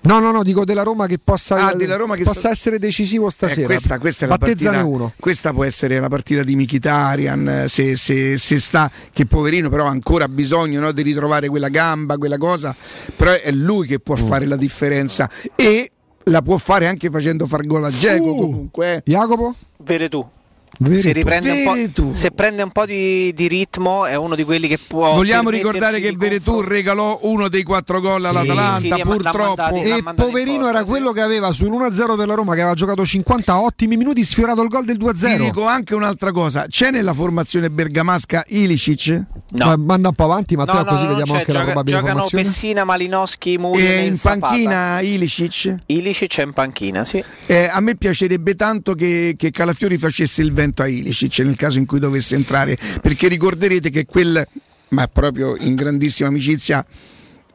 No, 0.04 0.20
no, 0.20 0.32
no, 0.32 0.42
dico 0.42 0.66
della 0.66 0.82
Roma 0.82 1.06
che 1.06 1.20
possa, 1.24 1.68
Ah, 1.68 1.74
della 1.76 1.96
Roma 1.96 2.16
che 2.16 2.24
possa 2.24 2.40
sta- 2.40 2.50
essere 2.50 2.80
decisivo 2.80 3.28
Eh, 3.28 3.32
stasera. 3.32 3.68
questa, 3.68 4.00
questa 4.00 4.26
è 4.26 4.28
la 4.28 4.38
partita, 4.40 4.84
uno. 4.84 5.14
questa 5.20 5.54
può 5.54 5.64
essere 5.64 6.00
la 6.00 6.10
partita 6.10 6.42
di 6.42 6.56
Mkhitaryan 6.56 7.48
eh, 7.50 7.68
se, 7.68 7.96
se- 7.96 8.38
se 8.40 8.58
sta 8.60 8.90
che 9.14 9.28
poverino 9.28 9.70
però 9.70 9.86
ha 9.86 9.90
ancora 9.90 10.28
bisogno 10.28 10.80
no, 10.80 10.92
di 10.92 11.04
ritrovare 11.04 11.50
quella 11.50 11.70
gamba 11.70 12.18
quella 12.18 12.38
cosa 12.40 12.76
però 13.16 13.32
è 13.32 13.52
lui 13.52 13.86
che 13.88 13.98
Mm. 14.00 14.04
può 14.04 14.16
fare 14.16 14.46
la 14.48 14.56
differenza 14.56 15.30
e 15.56 15.92
la 16.26 16.42
può 16.42 16.58
fare 16.58 16.88
anche 16.88 17.10
facendo 17.12 17.46
far 17.46 17.66
gol 17.68 17.86
a 17.86 17.92
Geco 17.92 18.24
Uh. 18.32 18.36
comunque 18.40 18.94
eh. 18.96 19.02
Jacopo? 19.06 19.54
Veretù. 19.84 19.84
Veretù. 19.84 20.30
Se, 20.84 21.12
riprende 21.12 21.52
un 21.52 21.64
po', 21.66 21.74
Veretù. 21.74 22.14
se 22.14 22.32
prende 22.32 22.64
un 22.64 22.72
po' 22.72 22.86
di, 22.86 23.34
di 23.34 23.48
ritmo 23.48 24.06
è 24.06 24.16
uno 24.16 24.36
di 24.36 24.44
quelli 24.44 24.68
che 24.68 24.80
può 24.80 25.14
vogliamo 25.14 25.50
ricordare 25.50 26.00
che 26.00 26.12
Veretù 26.16 26.62
regalò 26.62 27.20
uno 27.24 27.50
dei 27.50 27.62
quattro 27.62 28.00
gol 28.00 28.20
sì, 28.22 28.26
all'Atalanta 28.28 28.98
l'ha 28.98 29.04
purtroppo 29.04 29.62
mandati- 29.62 29.90
E 29.90 30.04
poverino 30.16 30.56
porta, 30.62 30.70
era 30.70 30.80
sì. 30.80 30.86
quello 30.86 31.12
che 31.12 31.22
aveva 31.22 31.50
sull'1-0 31.50 32.18
per 32.18 32.28
la 32.28 32.34
Roma, 32.34 32.54
che 32.56 32.62
aveva 32.62 32.74
giocato 32.76 33.06
50 33.06 33.60
ottimi 33.60 33.96
minuti, 33.98 34.24
sfiorato 34.24 34.62
il 34.64 34.70
gol 34.70 34.86
del 34.86 34.98
ti 34.98 35.04
2-0. 35.04 35.38
dico 35.38 35.66
anche 35.66 35.94
un'altra 35.94 36.32
cosa 36.32 36.66
c'è 36.68 36.90
nella 36.90 37.14
formazione 37.14 37.70
bergamasca 37.70 38.46
Ilicic 38.48 39.24
No. 39.54 39.74
Eh, 39.74 39.78
Manda 39.78 40.08
un 40.08 40.16
po' 40.16 40.24
avanti, 40.24 40.56
Matteo, 40.56 40.76
No, 40.76 40.80
no, 40.84 40.86
così 40.92 41.06
vediamo 41.08 41.34
c'è, 41.34 41.40
anche 41.40 41.52
la 41.52 41.60
gioca- 41.60 41.72
probabile 41.72 41.98
giocano 41.98 42.14
formazione. 42.22 42.44
Pessina, 42.46 42.84
Malinowski, 42.86 43.58
Muriel 43.58 43.86
e 43.92 44.06
in 44.06 44.16
Zapata. 44.16 44.48
panchina 44.48 45.00
Ilicic 45.02 45.76
Ilicic 45.88 46.38
è 46.40 46.44
in 46.44 46.54
panchina, 46.54 47.04
sì. 47.04 47.22
Eh, 47.48 47.66
a 47.70 47.80
me 47.82 47.98
piacerebbe 47.98 48.56
tanto 48.56 48.94
che, 48.94 49.34
che 49.38 49.52
Calafiori 49.52 49.98
facesse 49.98 50.42
il 50.42 50.54
vento 50.62 50.82
a 50.84 50.88
Ilicic 50.88 51.40
nel 51.40 51.56
caso 51.56 51.80
in 51.80 51.86
cui 51.86 52.00
dovesse 52.00 52.36
entrare, 52.36 52.78
perché 53.02 53.28
ricorderete 53.28 53.90
che 53.90 54.06
quel, 54.06 54.46
ma 54.90 55.08
proprio 55.08 55.56
in 55.58 55.76
grandissima 55.76 56.30
amicizia, 56.30 56.86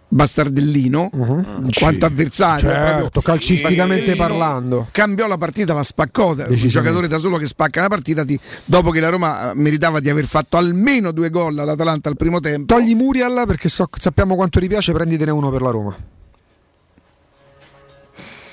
Bastardellino, 0.09 1.10
in 1.12 1.70
quanto 1.76 2.07
avversario, 2.07 2.68
Certo, 2.70 3.20
calcisticamente 3.23 4.15
parlando. 4.15 4.86
cambiò 4.93 5.26
la 5.26 5.36
partita, 5.36 5.75
la 5.75 5.83
spaccò. 5.83 6.33
Un 6.33 6.55
giocatore 6.55 7.09
da 7.09 7.18
solo 7.18 7.39
che 7.39 7.47
spacca 7.47 7.81
una 7.81 7.89
partita 7.89 8.25
ti- 8.25 8.39
dopo 8.65 8.91
che 8.93 9.01
la 9.01 9.09
Roma 9.09 9.51
eh, 9.51 9.55
meritava 9.57 9.99
di 9.99 10.09
aver 10.09 10.25
fatto 10.26 10.57
almeno 10.59 11.10
due 11.10 11.28
gol 11.28 11.59
all'Atalanta 11.59 12.09
al 12.09 12.17
primo 12.17 12.39
tempo. 12.39 12.73
Togli 12.73 12.94
Muriel 12.94 13.43
perché 13.49 13.68
so- 13.68 13.89
sappiamo 13.99 14.36
quanto 14.36 14.60
ti 14.60 14.68
piace, 14.68 14.93
prenditene 14.93 15.33
uno 15.33 15.51
per 15.51 15.62
la 15.62 15.70
Roma. 15.70 15.97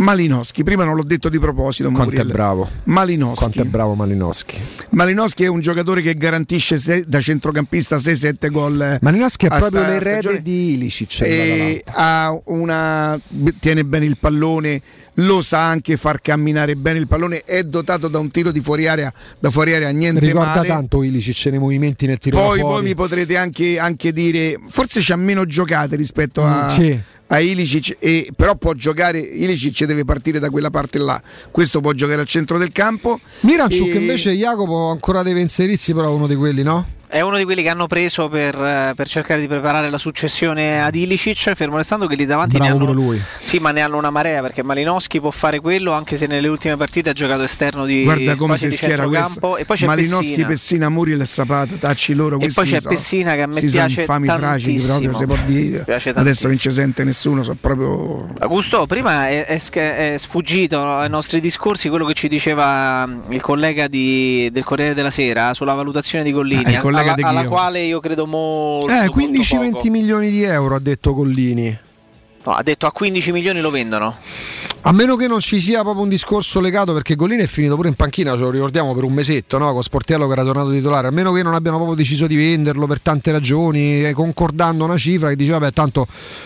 Malinowski, 0.04 0.64
prima 0.64 0.84
non 0.84 0.96
l'ho 0.96 1.04
detto 1.04 1.30
di 1.30 1.40
proposito. 1.40 1.90
Quanto 1.90 2.12
è 2.12 2.18
Muriel. 2.18 2.32
bravo. 2.34 2.70
Malinowski. 2.84 3.38
Quanto 3.40 3.62
è 3.62 3.66
bravo 3.66 3.94
Malinowski. 3.96 4.58
Malinowski 4.90 5.44
è 5.44 5.48
un 5.48 5.62
giocatore 5.62 6.02
che 6.02 6.14
garantisce 6.16 6.78
se- 6.78 7.06
da 7.08 7.20
centrocampista 7.22 7.96
6-7 7.98 8.50
gol. 8.52 8.98
Malinowski 9.02 9.46
è 9.46 9.50
proprio 9.50 9.70
sta 9.82 9.88
l'erede 9.88 10.10
stagione. 10.20 10.42
di 10.42 10.74
Ilicic. 10.74 11.22
E 11.22 11.84
ha 11.86 12.38
una, 12.46 13.18
tiene 13.60 13.86
bene 13.86 14.06
il 14.06 14.18
pallone, 14.20 14.82
lo 15.18 15.42
sa 15.42 15.68
anche 15.70 15.96
far 15.96 16.20
camminare 16.22 16.76
bene 16.76 17.00
il 17.00 17.08
pallone, 17.08 17.44
è 17.44 17.64
dotato 17.64 18.08
da 18.10 18.20
un 18.20 18.30
tiro 18.30 18.52
di 18.52 18.60
fuori 18.60 18.88
area, 18.88 19.12
da 19.40 19.50
fuori 19.52 19.74
area 19.74 19.90
niente 19.92 20.20
Ricorda 20.20 20.56
male. 20.56 20.68
tanto 20.68 21.02
Ilicic 21.04 21.46
nei 21.52 21.60
movimenti 21.60 22.06
nel 22.08 22.18
tiro 22.18 22.38
Poi 22.40 22.60
voi 22.62 22.84
mi 22.84 22.94
potrete 22.96 23.38
anche, 23.38 23.80
anche 23.80 24.12
dire, 24.12 24.58
forse 24.68 25.00
c'ha 25.02 25.16
meno 25.16 25.46
giocate 25.46 25.96
rispetto 25.96 26.44
a, 26.44 26.66
Mm, 26.66 26.70
sì. 26.70 27.00
A 27.34 27.40
Ilicic, 27.40 27.96
e, 28.00 28.30
però 28.36 28.56
può 28.56 28.74
giocare, 28.74 29.20
Ilicic 29.20 29.86
deve 29.86 30.06
partire 30.06 30.38
da 30.38 30.52
quella 30.52 30.70
parte 30.70 31.00
là, 31.00 31.20
questo 31.50 31.82
può 31.82 31.92
giocare 31.94 32.22
al 32.22 32.28
centro 32.28 32.60
del 32.60 32.72
campo. 32.72 33.20
Miranchuk 33.42 33.96
E- 33.96 34.00
invece 34.00 34.34
Jacopo 34.34 34.90
ancora 34.90 35.24
deve 35.24 35.40
inserirsi, 35.42 35.94
però 35.94 36.14
uno 36.14 36.28
di 36.28 36.36
quelli, 36.36 36.62
no? 36.62 36.86
È 37.14 37.22
uno 37.22 37.38
di 37.38 37.44
quelli 37.44 37.62
che 37.62 37.70
hanno 37.70 37.86
preso 37.86 38.28
per, 38.28 38.56
eh, 38.56 38.94
per 38.96 39.08
cercare 39.08 39.40
di 39.40 39.48
preparare 39.48 39.92
la 39.92 40.00
successione 40.00 40.82
ad 40.82 40.96
Ilicic, 40.96 41.54
fermo 41.54 41.78
restando 41.78 42.08
che 42.08 42.16
lì 42.16 42.26
davanti 42.26 42.58
Bravo 42.58 42.76
ne 42.80 42.84
hanno, 42.86 42.92
lui. 42.92 43.22
Sì, 43.40 43.60
ma 43.60 43.72
ne 43.72 43.82
hanno 43.82 43.98
una 43.98 44.10
marea 44.10 44.42
perché 44.42 44.64
Malinowski 44.64 45.20
può 45.20 45.30
fare 45.30 45.60
quello 45.60 45.92
anche 45.92 46.18
se 46.18 46.26
nelle 46.26 46.48
ultime 46.48 46.76
partite 46.76 47.12
ha 47.12 47.14
giocato 47.14 47.44
esterno 47.44 47.86
di 47.86 48.02
Guarda 48.02 48.34
come 48.36 48.58
si 48.58 48.72
schiera 48.72 49.06
questo. 49.08 49.58
e 49.58 49.66
poi 49.66 49.78
c'è 49.78 49.86
Malinowski, 49.86 50.30
Pessina. 50.30 50.48
Pessina, 50.48 50.90
Muriel 50.90 51.22
e 51.22 51.26
Zapata, 51.26 51.76
tacci 51.80 52.16
loro. 52.16 52.40
E 52.40 52.50
poi 52.52 52.66
c'è 52.66 52.80
sono- 52.80 52.96
Pessina 52.96 53.36
che 53.36 53.42
a 53.44 53.48
me 53.48 53.62
piace 53.62 54.00
infami 54.02 54.26
fragili 54.26 54.82
proprio, 54.82 55.12
tantissimo. 55.12 55.18
si 55.20 55.26
può 55.26 55.38
dire. 55.46 55.82
Adesso 55.82 56.14
tantissimo. 56.14 56.50
non 56.50 56.58
ci 56.58 56.72
sente 56.72 57.04
nessuno, 57.04 57.44
sono 57.44 57.58
proprio 57.62 58.26
Augusto, 58.40 58.88
prima 58.88 59.28
è, 59.28 59.46
è 59.46 59.60
è 59.70 60.16
sfuggito 60.18 60.78
no, 60.80 60.98
ai 60.98 61.10
nostri 61.10 61.40
discorsi 61.40 61.90
quello 61.90 62.06
che 62.06 62.14
ci 62.14 62.28
diceva 62.28 63.06
mm, 63.06 63.22
il 63.30 63.42
collega 63.42 63.88
di- 63.88 64.50
del 64.52 64.64
Corriere 64.64 64.96
della 64.96 65.12
Sera 65.12 65.54
sulla 65.54 65.74
valutazione 65.76 66.24
di 66.24 66.32
Gollini, 66.32 66.76
Ah, 66.76 66.82
alla, 67.10 67.28
alla 67.28 67.48
quale 67.48 67.82
io 67.82 68.00
credo 68.00 68.26
molto. 68.26 68.94
Eh, 68.94 69.06
molto 69.08 69.20
15-20 69.20 69.72
poco. 69.72 69.90
milioni 69.90 70.30
di 70.30 70.44
euro 70.44 70.76
ha 70.76 70.80
detto 70.80 71.14
Collini. 71.14 71.80
No, 72.46 72.52
ha 72.52 72.62
detto 72.62 72.86
a 72.86 72.92
15 72.92 73.32
milioni 73.32 73.62
lo 73.62 73.70
vendono. 73.70 74.14
A 74.86 74.92
meno 74.92 75.16
che 75.16 75.30
non 75.30 75.40
ci 75.40 75.62
sia 75.62 75.80
proprio 75.82 76.04
un 76.04 76.10
discorso 76.10 76.60
legato, 76.60 76.92
perché 76.92 77.16
Golini 77.16 77.44
è 77.44 77.48
finito 77.48 77.78
pure 77.78 77.88
in 77.88 77.94
panchina, 77.94 78.34
ce 78.36 78.40
lo 78.42 78.50
ricordiamo 78.50 78.94
per 78.94 79.06
un 79.06 79.14
mesetto, 79.14 79.58
no? 79.58 79.72
con 79.72 79.82
Sportiello 79.82 80.26
che 80.28 80.34
era 80.34 80.44
tornato 80.44 80.72
titolare, 80.72 81.08
a 81.08 81.12
meno 81.12 81.32
che 81.32 81.42
non 81.42 81.54
abbiano 81.54 81.78
proprio 81.78 81.96
deciso 81.96 82.28
di 82.28 82.36
venderlo 82.36 82.86
per 82.86 83.00
tante 83.00 83.32
ragioni, 83.32 84.04
eh, 84.04 84.12
concordando 84.12 84.84
una 84.84 84.98
cifra 84.98 85.30
che 85.30 85.38
diceva, 85.38 85.60
vabbè, 85.60 85.72
tanto 85.72 86.06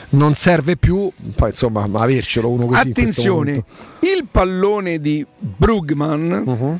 non 0.10 0.36
serve 0.36 0.77
più, 0.77 1.11
poi 1.36 1.50
insomma, 1.50 1.88
ma 1.88 2.02
avercelo 2.02 2.48
uno 2.48 2.68
così. 2.68 2.80
Attenzione, 2.90 3.53
il 4.02 4.27
pallone 4.30 5.02
di 5.02 5.26
Brugman, 5.40 6.44
Uh-huh. 6.45 6.80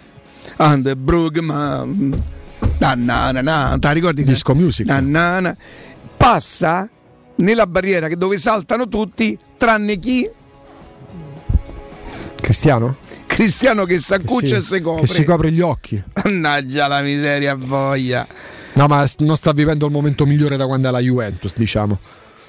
and 0.58 0.94
Brugman, 0.94 2.22
na, 2.80 2.94
na, 2.96 3.32
na, 3.32 3.42
na, 3.42 3.78
te 3.80 3.88
la 3.88 3.94
ricordi? 3.94 4.24
Disco 4.24 4.54
music. 4.54 4.86
Na, 4.86 5.00
na, 5.00 5.40
na, 5.40 5.58
passa 6.16 6.90
nella 7.36 7.68
barriera 7.68 8.08
che 8.08 8.18
dove 8.18 8.38
saltano 8.38 8.88
tutti, 8.88 9.38
tranne 9.58 9.98
chi? 9.98 10.30
Cristiano? 12.36 12.98
Cristiano 13.26 13.86
che 13.86 14.00
si 14.00 14.14
accuccia 14.14 14.48
Sì, 14.48 14.56
e 14.56 14.62
si 14.78 14.82
copre. 14.82 15.02
Che 15.02 15.08
si 15.08 15.24
copre 15.24 15.52
gli 15.52 15.62
occhi. 15.62 16.02
Mannaggia 16.24 16.88
la 16.88 17.02
miseria 17.02 17.56
voglia. 17.56 18.26
No, 18.74 18.86
ma 18.88 19.06
non 19.20 19.36
sta 19.36 19.52
vivendo 19.52 19.86
il 19.88 19.92
momento 19.92 20.26
migliore 20.26 20.56
da 20.56 20.66
quando 20.66 20.88
è 20.88 20.90
alla 20.90 21.00
Juventus, 21.00 21.56
diciamo. 21.56 21.98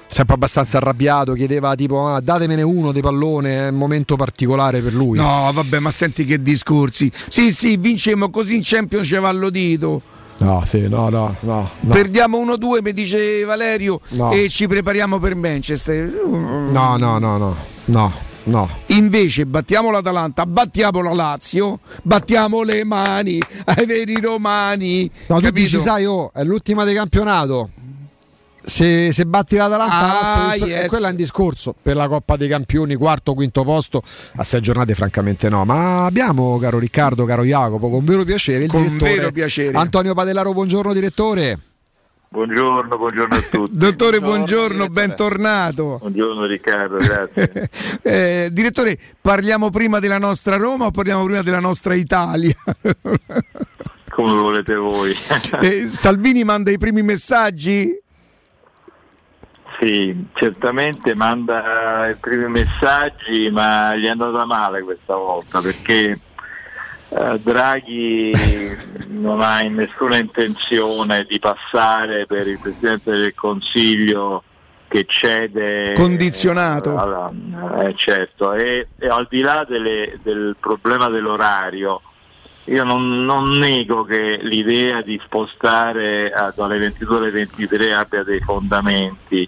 Sempre 0.07 0.35
abbastanza 0.35 0.77
arrabbiato, 0.77 1.33
chiedeva 1.33 1.75
tipo, 1.75 2.07
ah, 2.07 2.19
datemene 2.19 2.63
uno 2.63 2.91
dei 2.91 3.01
pallone, 3.01 3.65
è 3.65 3.69
un 3.69 3.75
momento 3.75 4.15
particolare 4.15 4.81
per 4.81 4.93
lui. 4.93 5.17
No, 5.17 5.51
vabbè, 5.53 5.79
ma 5.79 5.91
senti 5.91 6.25
che 6.25 6.41
discorsi. 6.41 7.11
Sì, 7.27 7.51
sì, 7.51 7.77
vincemmo 7.77 8.29
così 8.29 8.55
in 8.55 8.61
Champions 8.63 9.05
ci 9.05 9.15
va 9.15 9.29
all'udito. 9.29 10.01
No, 10.39 10.63
sì, 10.65 10.87
no, 10.87 11.09
no, 11.09 11.35
no. 11.41 11.69
no. 11.81 11.93
Perdiamo 11.93 12.37
1-2, 12.43 12.81
mi 12.81 12.93
dice 12.93 13.43
Valerio, 13.43 13.99
No. 14.11 14.31
e 14.31 14.47
ci 14.49 14.67
prepariamo 14.67 15.17
per 15.19 15.35
Manchester. 15.35 16.05
No, 16.25 16.95
no, 16.97 17.17
no, 17.19 17.37
no, 17.37 17.55
no, 17.85 18.13
no. 18.43 18.69
Invece 18.87 19.45
battiamo 19.45 19.91
l'Atalanta, 19.91 20.45
battiamo 20.45 21.01
la 21.01 21.13
Lazio, 21.13 21.79
battiamo 22.03 22.63
le 22.63 22.83
mani 22.83 23.39
ai 23.65 23.85
veri 23.85 24.19
romani. 24.21 25.09
No, 25.27 25.35
tu 25.37 25.41
capito? 25.43 25.51
dici, 25.51 25.79
sai, 25.79 26.05
oh, 26.05 26.31
è 26.33 26.43
l'ultima 26.43 26.85
di 26.85 26.93
campionato. 26.93 27.69
Se, 28.69 29.11
se 29.11 29.25
batti 29.25 29.55
l'Atalanta, 29.55 30.47
Ah, 30.49 30.55
yes. 30.55 30.87
quello 30.87 31.07
è 31.07 31.09
un 31.09 31.15
discorso 31.15 31.75
per 31.81 31.95
la 31.95 32.07
Coppa 32.07 32.37
dei 32.37 32.47
Campioni, 32.47 32.95
quarto, 32.95 33.33
quinto 33.33 33.63
posto. 33.63 34.01
A 34.35 34.43
sei 34.43 34.61
giornate, 34.61 34.93
francamente, 34.95 35.49
no. 35.49 35.65
Ma 35.65 36.05
abbiamo, 36.05 36.57
caro 36.59 36.79
Riccardo, 36.79 37.25
caro 37.25 37.43
Jacopo, 37.43 37.89
con 37.89 38.05
vero 38.05 38.23
piacere 38.23 38.63
il 38.65 38.69
Con 38.69 38.83
direttore 38.83 39.15
vero 39.15 39.31
piacere. 39.31 39.77
Antonio 39.77 40.13
Padellaro. 40.13 40.53
Buongiorno, 40.53 40.93
direttore. 40.93 41.59
Buongiorno, 42.31 42.95
buongiorno 42.95 43.35
a 43.35 43.41
tutti. 43.41 43.71
Dottore, 43.77 44.19
buongiorno, 44.19 44.87
bentornato. 44.87 45.97
Buongiorno 45.99 46.45
Riccardo, 46.45 46.97
grazie. 46.97 47.69
Eh, 48.03 48.49
direttore, 48.51 48.97
parliamo 49.19 49.71
prima 49.71 49.99
della 49.99 50.19
nostra 50.19 50.55
Roma 50.55 50.85
o 50.85 50.91
parliamo 50.91 51.23
prima 51.23 51.41
della 51.41 51.59
nostra 51.59 51.95
Italia? 51.95 52.53
Come 54.11 54.33
volete 54.33 54.75
voi. 54.75 55.13
Eh, 55.61 55.87
Salvini 55.87 56.43
manda 56.43 56.69
i 56.71 56.77
primi 56.77 57.01
messaggi? 57.01 57.97
Sì, 59.79 60.25
certamente 60.33 61.15
manda 61.15 62.09
i 62.09 62.15
primi 62.15 62.49
messaggi, 62.49 63.49
ma 63.49 63.95
gli 63.95 64.05
è 64.05 64.09
andata 64.09 64.43
male 64.45 64.81
questa 64.81 65.15
volta 65.15 65.61
perché 65.61 66.19
eh, 67.07 67.39
Draghi 67.39 68.75
non 69.07 69.41
ha 69.41 69.61
in 69.61 69.75
nessuna 69.75 70.17
intenzione 70.17 71.25
di 71.29 71.39
passare 71.39 72.25
per 72.25 72.47
il 72.47 72.59
Presidente 72.59 73.11
del 73.11 73.33
Consiglio 73.33 74.43
che 74.89 75.05
cede 75.07 75.93
Condizionato. 75.93 76.97
alla- 76.97 77.31
eh, 77.85 77.93
certo, 77.95 78.51
e, 78.53 78.89
e 78.97 79.07
al 79.07 79.27
di 79.29 79.39
là 79.39 79.65
delle- 79.65 80.19
del 80.21 80.57
problema 80.59 81.07
dell'orario, 81.07 82.01
io 82.65 82.83
non, 82.83 83.23
non 83.23 83.57
nego 83.57 84.03
che 84.03 84.39
l'idea 84.41 85.01
di 85.01 85.19
spostare 85.23 86.31
dalle 86.53 86.77
22 86.79 87.17
alle 87.17 87.31
23 87.31 87.93
abbia 87.93 88.23
dei 88.23 88.39
fondamenti. 88.41 89.47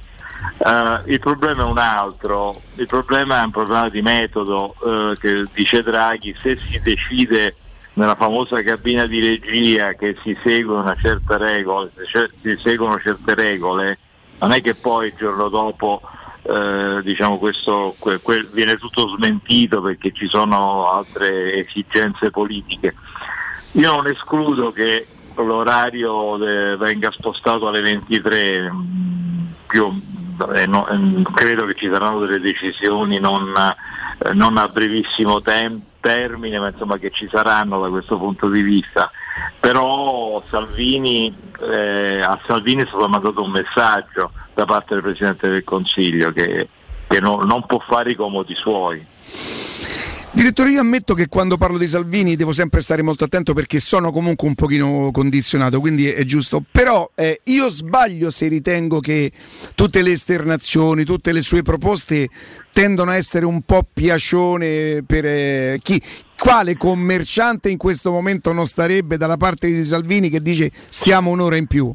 Eh, 0.58 1.02
il 1.12 1.20
problema 1.20 1.64
è 1.64 1.66
un 1.66 1.78
altro, 1.78 2.62
il 2.76 2.88
problema 2.88 3.42
è 3.42 3.46
un 3.46 3.52
problema 3.52 3.90
di 3.90 4.02
metodo 4.02 4.76
eh, 4.86 5.18
che 5.20 5.46
dice 5.54 5.82
Draghi, 5.82 6.36
se 6.42 6.58
si 6.58 6.80
decide 6.84 7.56
nella 7.94 8.16
famosa 8.16 8.62
cabina 8.64 9.06
di 9.06 9.20
regia 9.20 9.94
che 9.94 10.16
si 10.24 10.38
seguono 10.44 10.82
una 10.82 10.96
certa 10.96 11.38
regola, 11.38 11.90
se 11.96 12.06
ce- 12.06 12.30
si 12.42 12.58
seguono 12.62 13.00
certe 13.00 13.34
regole, 13.36 13.98
non 14.40 14.52
è 14.52 14.62
che 14.62 14.76
poi 14.76 15.08
il 15.08 15.14
giorno 15.18 15.50
dopo 15.50 16.02
eh, 16.44 17.02
diciamo 17.04 17.38
questo, 17.38 17.96
que- 18.00 18.20
que- 18.20 18.48
viene 18.52 18.78
tutto 18.78 19.10
smentito 19.16 19.82
perché 19.82 20.12
ci 20.12 20.28
sono 20.28 20.92
altre 20.92 21.54
esigenze 21.56 22.30
politiche. 22.30 22.96
Io 23.74 23.92
non 23.96 24.08
escludo 24.08 24.72
che 24.72 25.08
l'orario 25.36 26.38
de- 26.38 26.76
venga 26.78 27.12
spostato 27.12 27.68
alle 27.68 27.82
23, 27.82 28.72
mm, 28.72 29.46
più, 29.68 30.02
eh, 30.50 30.66
no- 30.66 30.88
eh, 30.88 31.22
credo 31.34 31.66
che 31.66 31.76
ci 31.76 31.90
saranno 31.92 32.20
delle 32.20 32.40
decisioni 32.40 33.20
non, 33.20 33.54
eh, 33.56 34.34
non 34.34 34.58
a 34.58 34.68
brevissimo 34.68 35.42
tem- 35.42 35.82
termine, 36.00 36.60
ma 36.60 36.70
insomma 36.70 36.98
che 36.98 37.12
ci 37.12 37.28
saranno 37.32 37.80
da 37.80 37.90
questo 37.90 38.18
punto 38.18 38.50
di 38.50 38.62
vista. 38.62 39.12
Però 39.60 40.42
Salvini, 40.48 41.34
eh, 41.62 42.22
a 42.22 42.40
Salvini 42.46 42.84
è 42.84 42.88
stato 42.88 43.08
mandato 43.08 43.44
un 43.44 43.52
messaggio 43.52 44.32
da 44.54 44.66
parte 44.66 44.96
del 44.96 45.04
Presidente 45.04 45.48
del 45.50 45.64
Consiglio 45.64 46.32
che, 46.32 46.68
che 47.08 47.20
no- 47.20 47.42
non 47.44 47.66
può 47.66 47.80
fare 47.80 48.12
i 48.12 48.16
comodi 48.16 48.56
suoi. 48.56 49.06
Direttore, 50.34 50.70
io 50.70 50.80
ammetto 50.80 51.14
che 51.14 51.28
quando 51.28 51.58
parlo 51.58 51.78
di 51.78 51.88
Salvini 51.88 52.38
devo 52.38 52.54
sempre 52.54 52.80
stare 52.80 53.02
molto 53.02 53.26
attento 53.26 53.54
perché 53.54 53.82
sono 53.82 54.14
comunque 54.14 54.48
un 54.48 54.56
pochino 54.56 55.10
condizionato, 55.12 55.82
quindi 55.82 56.10
è 56.10 56.24
giusto. 56.24 56.64
Però 56.72 57.12
eh, 57.16 57.42
io 57.46 57.68
sbaglio 57.68 58.30
se 58.32 58.48
ritengo 58.48 59.02
che 59.02 59.30
tutte 59.76 60.02
le 60.02 60.12
esternazioni, 60.12 61.04
tutte 61.04 61.34
le 61.34 61.42
sue 61.42 61.64
proposte 61.64 62.30
tendono 62.72 63.12
a 63.12 63.18
essere 63.18 63.44
un 63.44 63.62
po' 63.64 63.86
piacione 63.94 65.04
per 65.06 65.26
eh, 65.26 65.80
chi. 65.84 66.02
Quale 66.38 66.78
commerciante 66.78 67.70
in 67.70 67.78
questo 67.78 68.10
momento 68.10 68.54
non 68.54 68.66
starebbe 68.66 69.18
dalla 69.18 69.38
parte 69.38 69.68
di 69.68 69.84
Salvini 69.84 70.30
che 70.30 70.42
dice 70.42 70.72
stiamo 70.88 71.30
un'ora 71.30 71.58
in 71.58 71.68
più? 71.68 71.94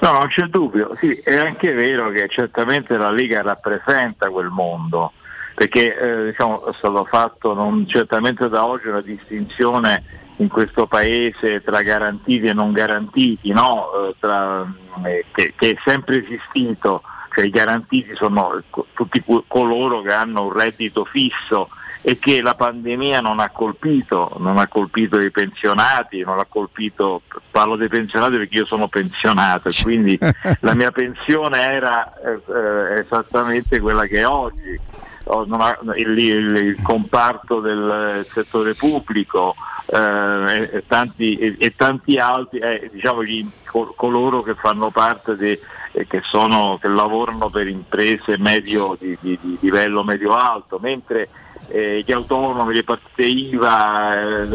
No, 0.00 0.12
non 0.12 0.28
c'è 0.28 0.42
dubbio, 0.48 0.94
sì, 0.96 1.12
è 1.24 1.34
anche 1.36 1.72
vero 1.72 2.10
che 2.10 2.28
certamente 2.28 2.98
la 2.98 3.10
Lega 3.10 3.40
rappresenta 3.40 4.28
quel 4.28 4.48
mondo, 4.48 5.12
perché 5.54 5.96
eh, 5.96 6.24
diciamo, 6.26 6.66
è 6.66 6.72
stato 6.76 7.04
fatto 7.04 7.54
non 7.54 7.86
certamente 7.86 8.48
da 8.48 8.64
oggi 8.64 8.88
una 8.88 9.00
distinzione 9.00 10.02
in 10.36 10.48
questo 10.48 10.86
paese 10.86 11.62
tra 11.62 11.82
garantiti 11.82 12.46
e 12.46 12.52
non 12.52 12.72
garantiti, 12.72 13.52
no? 13.52 14.08
Eh, 14.08 14.14
tra- 14.18 14.66
eh, 15.04 15.24
che, 15.32 15.54
che 15.56 15.70
è 15.70 15.76
sempre 15.84 16.24
esistito, 16.24 17.02
cioè 17.32 17.44
i 17.44 17.50
garantiti 17.50 18.14
sono 18.14 18.62
tutti 18.94 19.22
co- 19.22 19.44
coloro 19.46 20.02
che 20.02 20.12
hanno 20.12 20.44
un 20.44 20.52
reddito 20.52 21.04
fisso 21.04 21.68
e 22.06 22.18
che 22.18 22.42
la 22.42 22.54
pandemia 22.54 23.22
non 23.22 23.40
ha 23.40 23.48
colpito, 23.48 24.36
non 24.38 24.58
ha 24.58 24.68
colpito 24.68 25.18
i 25.18 25.30
pensionati, 25.30 26.20
non 26.20 26.38
ha 26.38 26.44
colpito, 26.46 27.22
parlo 27.50 27.76
dei 27.76 27.88
pensionati 27.88 28.36
perché 28.36 28.58
io 28.58 28.66
sono 28.66 28.88
pensionato 28.88 29.68
e 29.68 29.72
quindi 29.82 30.18
la 30.60 30.74
mia 30.74 30.90
pensione 30.90 31.58
era 31.60 32.12
eh, 32.20 32.42
eh, 32.46 33.00
esattamente 33.00 33.80
quella 33.80 34.04
che 34.04 34.18
è 34.18 34.26
oggi. 34.26 34.78
Oh, 35.26 35.42
il, 35.44 36.18
il- 36.18 36.56
il 36.56 36.82
comparto 36.82 37.60
del 37.60 38.26
settore 38.30 38.74
pubblico 38.74 39.54
eh, 39.86 40.68
e, 40.70 40.84
tanti, 40.86 41.36
e- 41.38 41.56
e 41.58 41.74
tanti 41.74 42.16
altri, 42.18 42.58
eh, 42.58 42.90
diciamo 42.92 43.24
gli- 43.24 43.46
col- 43.66 43.94
coloro 43.96 44.42
che 44.42 44.54
fanno 44.54 44.90
parte 44.90 45.34
di, 45.36 45.58
eh, 45.92 46.06
che, 46.06 46.20
sono, 46.24 46.76
che 46.78 46.88
lavorano 46.88 47.48
per 47.48 47.66
imprese 47.68 48.36
medio, 48.38 48.98
di, 49.00 49.16
di- 49.20 49.38
di 49.40 49.56
livello 49.60 50.04
medio-alto, 50.04 50.78
mentre 50.78 51.30
eh, 51.68 52.02
gli 52.04 52.12
autonomi, 52.12 52.74
le 52.74 52.84
partite 52.84 53.24
IVA, 53.24 54.20
eh, 54.20 54.46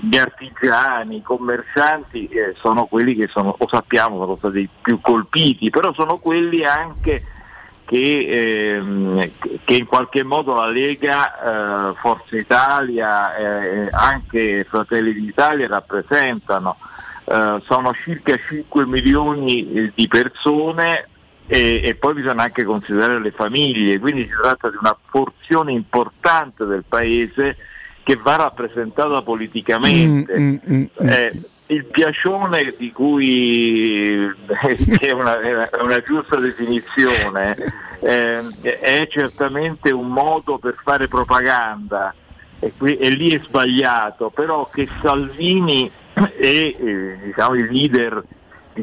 gli 0.00 0.16
artigiani, 0.16 1.16
i 1.16 1.22
commercianti 1.22 2.30
sono 2.58 2.86
quelli 2.86 3.14
che 3.14 3.28
sono, 3.28 3.54
lo 3.58 3.68
sappiamo, 3.68 4.16
sono 4.20 4.36
stati 4.36 4.66
più 4.80 4.98
colpiti, 5.02 5.68
però 5.68 5.92
sono 5.92 6.16
quelli 6.16 6.64
anche 6.64 7.22
che, 7.88 8.74
ehm, 8.74 9.30
che 9.64 9.74
in 9.74 9.86
qualche 9.86 10.22
modo 10.22 10.54
la 10.54 10.66
Lega, 10.66 11.90
eh, 11.90 11.94
Forza 11.94 12.36
Italia 12.36 13.34
e 13.34 13.88
anche 13.90 14.66
Fratelli 14.68 15.14
d'Italia 15.14 15.66
rappresentano. 15.66 16.76
Eh, 17.24 17.62
sono 17.64 17.94
circa 17.94 18.36
5 18.36 18.84
milioni 18.84 19.72
eh, 19.72 19.92
di 19.94 20.06
persone 20.06 21.08
e, 21.46 21.80
e 21.82 21.94
poi 21.94 22.12
bisogna 22.12 22.42
anche 22.42 22.64
considerare 22.64 23.20
le 23.20 23.30
famiglie, 23.30 23.98
quindi 23.98 24.24
si 24.24 24.34
tratta 24.38 24.68
di 24.68 24.76
una 24.78 24.94
porzione 25.10 25.72
importante 25.72 26.66
del 26.66 26.84
paese 26.86 27.56
che 28.02 28.16
va 28.16 28.36
rappresentata 28.36 29.22
politicamente. 29.22 30.38
Mm, 30.38 30.44
mm, 30.44 30.56
mm, 30.70 30.84
mm. 31.02 31.08
Eh, 31.08 31.32
il 31.68 31.84
piacione 31.84 32.74
di 32.76 32.92
cui 32.92 34.34
che 34.46 34.98
è 34.98 35.10
una, 35.12 35.38
una 35.80 36.00
giusta 36.00 36.36
definizione 36.36 37.56
eh, 38.00 38.40
è 38.60 39.06
certamente 39.10 39.90
un 39.90 40.08
modo 40.08 40.58
per 40.58 40.74
fare 40.82 41.08
propaganda 41.08 42.14
e, 42.60 42.72
qui, 42.76 42.96
e 42.96 43.10
lì 43.10 43.30
è 43.30 43.40
sbagliato, 43.40 44.30
però 44.30 44.68
che 44.72 44.88
Salvini 45.00 45.90
e 46.36 46.76
eh, 46.78 47.18
diciamo, 47.22 47.54
i 47.54 47.68
leader 47.68 48.24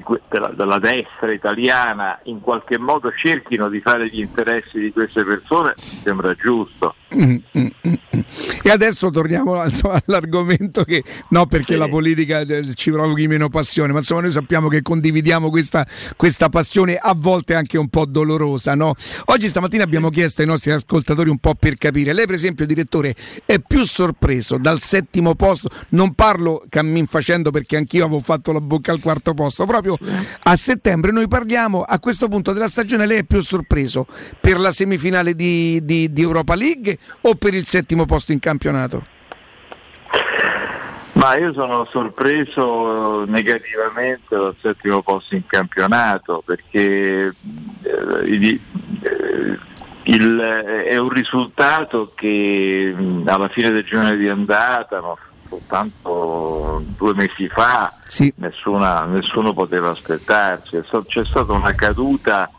que- 0.02 0.22
della, 0.30 0.50
della 0.50 0.80
destra 0.80 1.32
italiana 1.32 2.20
in 2.24 2.42
qualche 2.42 2.78
modo 2.78 3.12
cerchino 3.16 3.70
di 3.70 3.80
fare 3.80 4.08
gli 4.08 4.20
interessi 4.20 4.80
di 4.80 4.92
queste 4.92 5.24
persone 5.24 5.74
mi 5.76 5.84
sembra 5.84 6.34
giusto. 6.34 6.96
Mm, 7.16 7.38
mm, 7.58 7.66
mm, 7.88 7.94
mm. 8.18 8.20
E 8.64 8.70
adesso 8.70 9.10
torniamo 9.10 9.64
insomma, 9.64 10.02
all'argomento 10.06 10.84
che 10.84 11.04
no 11.30 11.46
perché 11.46 11.78
la 11.78 11.88
politica 11.88 12.42
eh, 12.42 12.74
ci 12.74 12.92
provochi 12.92 13.28
meno 13.28 13.48
passione, 13.48 13.94
ma 13.94 14.00
insomma 14.00 14.22
noi 14.22 14.32
sappiamo 14.32 14.68
che 14.68 14.82
condividiamo 14.82 15.50
questa, 15.50 15.88
questa 16.18 16.50
passione 16.50 16.98
a 16.98 17.14
volte 17.16 17.56
anche 17.56 17.78
un 17.78 17.88
po' 17.88 18.06
dolorosa. 18.06 18.76
No? 18.76 18.94
Oggi 19.26 19.48
stamattina 19.48 19.84
abbiamo 19.84 20.10
chiesto 20.10 20.42
ai 20.42 20.48
nostri 20.48 20.72
ascoltatori 20.72 21.30
un 21.30 21.38
po' 21.38 21.56
per 21.56 21.76
capire, 21.76 22.12
lei 22.12 22.26
per 22.26 22.36
esempio 22.36 22.66
direttore 22.66 23.16
è 23.46 23.60
più 23.60 23.86
sorpreso 23.86 24.58
dal 24.58 24.82
settimo 24.82 25.36
posto, 25.36 25.70
non 25.90 26.14
parlo 26.14 26.64
cammin 26.68 27.06
facendo 27.06 27.52
perché 27.52 27.78
anch'io 27.78 28.06
avevo 28.06 28.20
fatto 28.20 28.52
la 28.52 28.62
bocca 28.62 28.92
al 28.92 29.00
quarto 29.00 29.34
posto, 29.34 29.66
proprio 29.66 29.98
a 30.44 30.56
settembre 30.56 31.12
noi 31.12 31.28
parliamo 31.28 31.84
a 31.84 32.00
questo 32.00 32.28
punto 32.28 32.52
della 32.52 32.68
stagione, 32.68 33.06
lei 33.06 33.20
è 33.20 33.24
più 33.24 33.42
sorpreso 33.42 34.06
per 34.42 34.60
la 34.60 34.72
semifinale 34.72 35.34
di, 35.34 35.80
di- 35.84 36.12
di 36.12 36.22
Europa 36.22 36.56
League 36.56 36.98
o 37.22 37.36
per 37.36 37.54
il 37.54 37.66
settimo 37.66 38.06
posto 38.06 38.32
in 38.32 38.40
campionato? 38.40 39.04
Ma 41.14 41.38
io 41.38 41.54
sono 41.54 41.86
sorpreso 41.86 43.24
eh, 43.24 43.30
negativamente 43.30 44.36
dal 44.36 44.56
settimo 44.60 45.02
posto 45.02 45.36
in 45.36 45.46
campionato 45.48 46.44
perché 46.46 47.28
eh, 47.28 47.32
il, 48.26 48.60
eh, 49.02 49.58
il- 50.04 50.40
è 50.86 50.98
un 50.98 51.10
risultato 51.10 52.12
che 52.14 52.94
alla 53.26 53.48
fine 53.48 53.72
del 53.72 53.84
girone 53.86 54.18
di 54.18 54.28
andata, 54.28 55.00
ma 55.02 55.14
soltanto 55.48 56.84
due 56.98 57.14
mesi 57.16 57.48
fa, 57.48 57.94
nessuna- 58.36 59.06
nessuno 59.06 59.54
poteva 59.54 59.92
aspettarsi. 59.92 60.76
È 60.76 60.82
C'è 61.08 61.24
stata 61.24 61.54
una 61.54 61.74
caduta 61.74 62.50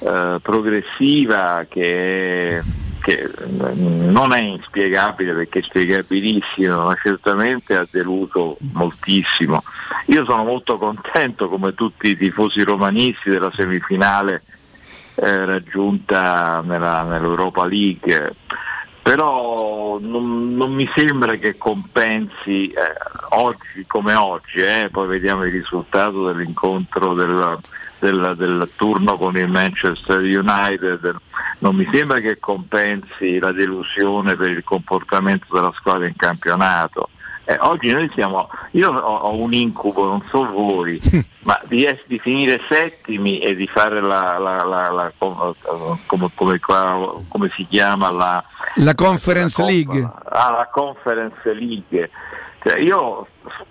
eh, 0.00 0.38
progressiva 0.40 1.66
che, 1.68 2.62
che 3.08 3.30
mm, 3.42 4.10
non 4.10 4.34
è 4.34 4.40
inspiegabile 4.40 5.32
perché 5.32 5.60
è 5.60 5.62
spiegabilissima, 5.62 6.84
ma 6.84 6.94
certamente 7.02 7.74
ha 7.74 7.86
deluso 7.90 8.58
moltissimo. 8.72 9.62
Io 10.06 10.26
sono 10.26 10.44
molto 10.44 10.76
contento, 10.76 11.48
come 11.48 11.72
tutti 11.72 12.10
i 12.10 12.16
tifosi 12.18 12.62
romanisti, 12.62 13.30
della 13.30 13.50
semifinale 13.50 14.42
eh, 15.14 15.46
raggiunta 15.46 16.62
nella- 16.62 17.02
nell'Europa 17.02 17.64
League. 17.64 18.34
Però 19.00 19.98
non, 19.98 20.54
non 20.54 20.74
mi 20.74 20.86
sembra 20.94 21.36
che 21.36 21.56
compensi 21.56 22.68
eh, 22.68 22.76
oggi 23.30 23.86
come 23.86 24.12
oggi, 24.12 24.58
eh, 24.58 24.90
poi 24.92 25.06
vediamo 25.06 25.46
il 25.46 25.52
risultato 25.52 26.26
dell'incontro 26.26 27.14
del, 27.14 27.58
del- 27.98 28.34
del 28.36 28.70
turno 28.76 29.16
con 29.16 29.36
il 29.36 29.48
Manchester 29.48 30.18
United, 30.20 31.14
non 31.60 31.74
mi 31.76 31.88
sembra 31.92 32.20
che 32.20 32.38
compensi 32.38 33.38
la 33.38 33.52
delusione 33.52 34.36
per 34.36 34.50
il 34.50 34.64
comportamento 34.64 35.46
della 35.50 35.72
squadra 35.76 36.06
in 36.06 36.16
campionato. 36.16 37.08
Eh, 37.44 37.56
oggi 37.60 37.90
noi 37.92 38.10
siamo, 38.12 38.50
io 38.72 38.92
ho, 38.92 39.14
ho 39.16 39.34
un 39.34 39.54
incubo, 39.54 40.04
non 40.04 40.22
so 40.28 40.44
voi, 40.50 41.00
ma 41.44 41.58
di, 41.64 41.86
di 42.06 42.18
finire 42.18 42.60
settimi 42.68 43.38
e 43.38 43.54
di 43.56 43.66
fare 43.66 44.02
la, 44.02 44.36
la- 44.36 44.64
la- 44.64 44.90
la- 44.90 45.12
com- 45.16 45.54
come, 46.06 46.28
come 46.34 46.60
come 47.28 47.50
si 47.54 47.66
chiama 47.66 48.10
la, 48.10 48.44
La 48.76 48.94
Conference 48.94 49.62
League. 49.64 50.10
Ah, 50.30 50.50
la 50.50 50.68
Conference 50.70 51.54
League. 51.54 52.10
Cioè, 52.60 52.76
io 52.80 53.26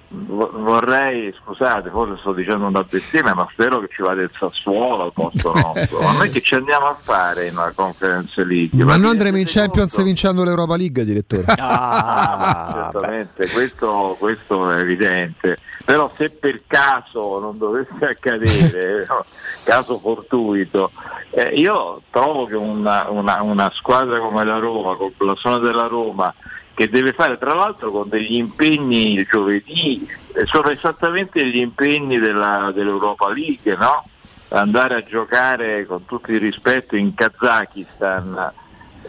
vo- 0.09 0.51
vorrei, 0.53 1.33
scusate, 1.43 1.89
forse 1.89 2.17
sto 2.19 2.31
dicendo 2.31 2.65
una 2.67 2.83
bestemmia, 2.83 3.33
ma 3.35 3.45
spero 3.51 3.79
che 3.81 3.89
ci 3.91 4.01
vada 4.01 4.21
il 4.21 4.31
Sassuolo 4.37 5.03
al 5.03 5.13
posto 5.13 5.51
nostro. 5.59 5.99
Ma 5.99 6.13
noi 6.13 6.29
che 6.29 6.39
ci 6.41 6.55
andiamo 6.55 6.85
a 6.87 6.95
fare 6.99 7.47
in 7.47 7.53
una 7.57 7.73
Conference 7.75 8.43
League? 8.45 8.81
Ma 8.85 8.95
noi 8.95 9.09
andremo 9.11 9.37
in 9.37 9.43
Champions 9.45 10.01
vincendo 10.01 10.43
l'Europa 10.45 10.75
League, 10.77 11.03
direttore. 11.03 11.45
Ah, 11.59 12.89
certamente, 12.91 13.49
questo, 13.49 14.15
questo 14.19 14.71
è 14.71 14.79
evidente. 14.79 15.57
Però 15.83 16.09
se 16.15 16.29
per 16.29 16.61
caso 16.67 17.39
non 17.39 17.57
dovesse 17.57 17.93
accadere, 18.05 19.05
caso 19.63 19.97
fortuito, 19.99 20.91
eh, 21.31 21.53
io 21.55 22.01
trovo 22.09 22.45
che 22.45 22.55
una, 22.55 23.07
una- 23.09 23.41
una 23.41 23.71
squadra 23.73 24.19
come 24.19 24.43
la 24.45 24.57
Roma, 24.59 24.95
con 24.95 25.11
la 25.19 25.35
zona 25.35 25.57
della 25.59 25.87
Roma, 25.87 26.33
che 26.77 26.89
deve 26.91 27.11
fare 27.11 27.39
tra 27.39 27.55
l'altro 27.55 27.89
con 27.89 28.07
degli 28.07 28.35
impegni 28.35 29.13
il 29.13 29.25
giovedì, 29.27 30.07
eh, 30.33 30.45
sono 30.45 30.69
esattamente 30.69 31.43
gli 31.43 31.57
impegni 31.57 32.19
della- 32.19 32.69
dell'Europa 32.71 33.29
League, 33.33 33.75
no? 33.75 34.07
andare 34.49 34.93
a 34.93 35.03
giocare 35.03 35.87
con 35.87 36.05
tutto 36.05 36.31
il 36.31 36.39
rispetto 36.39 36.95
in 36.95 37.15
Kazakistan. 37.15 38.51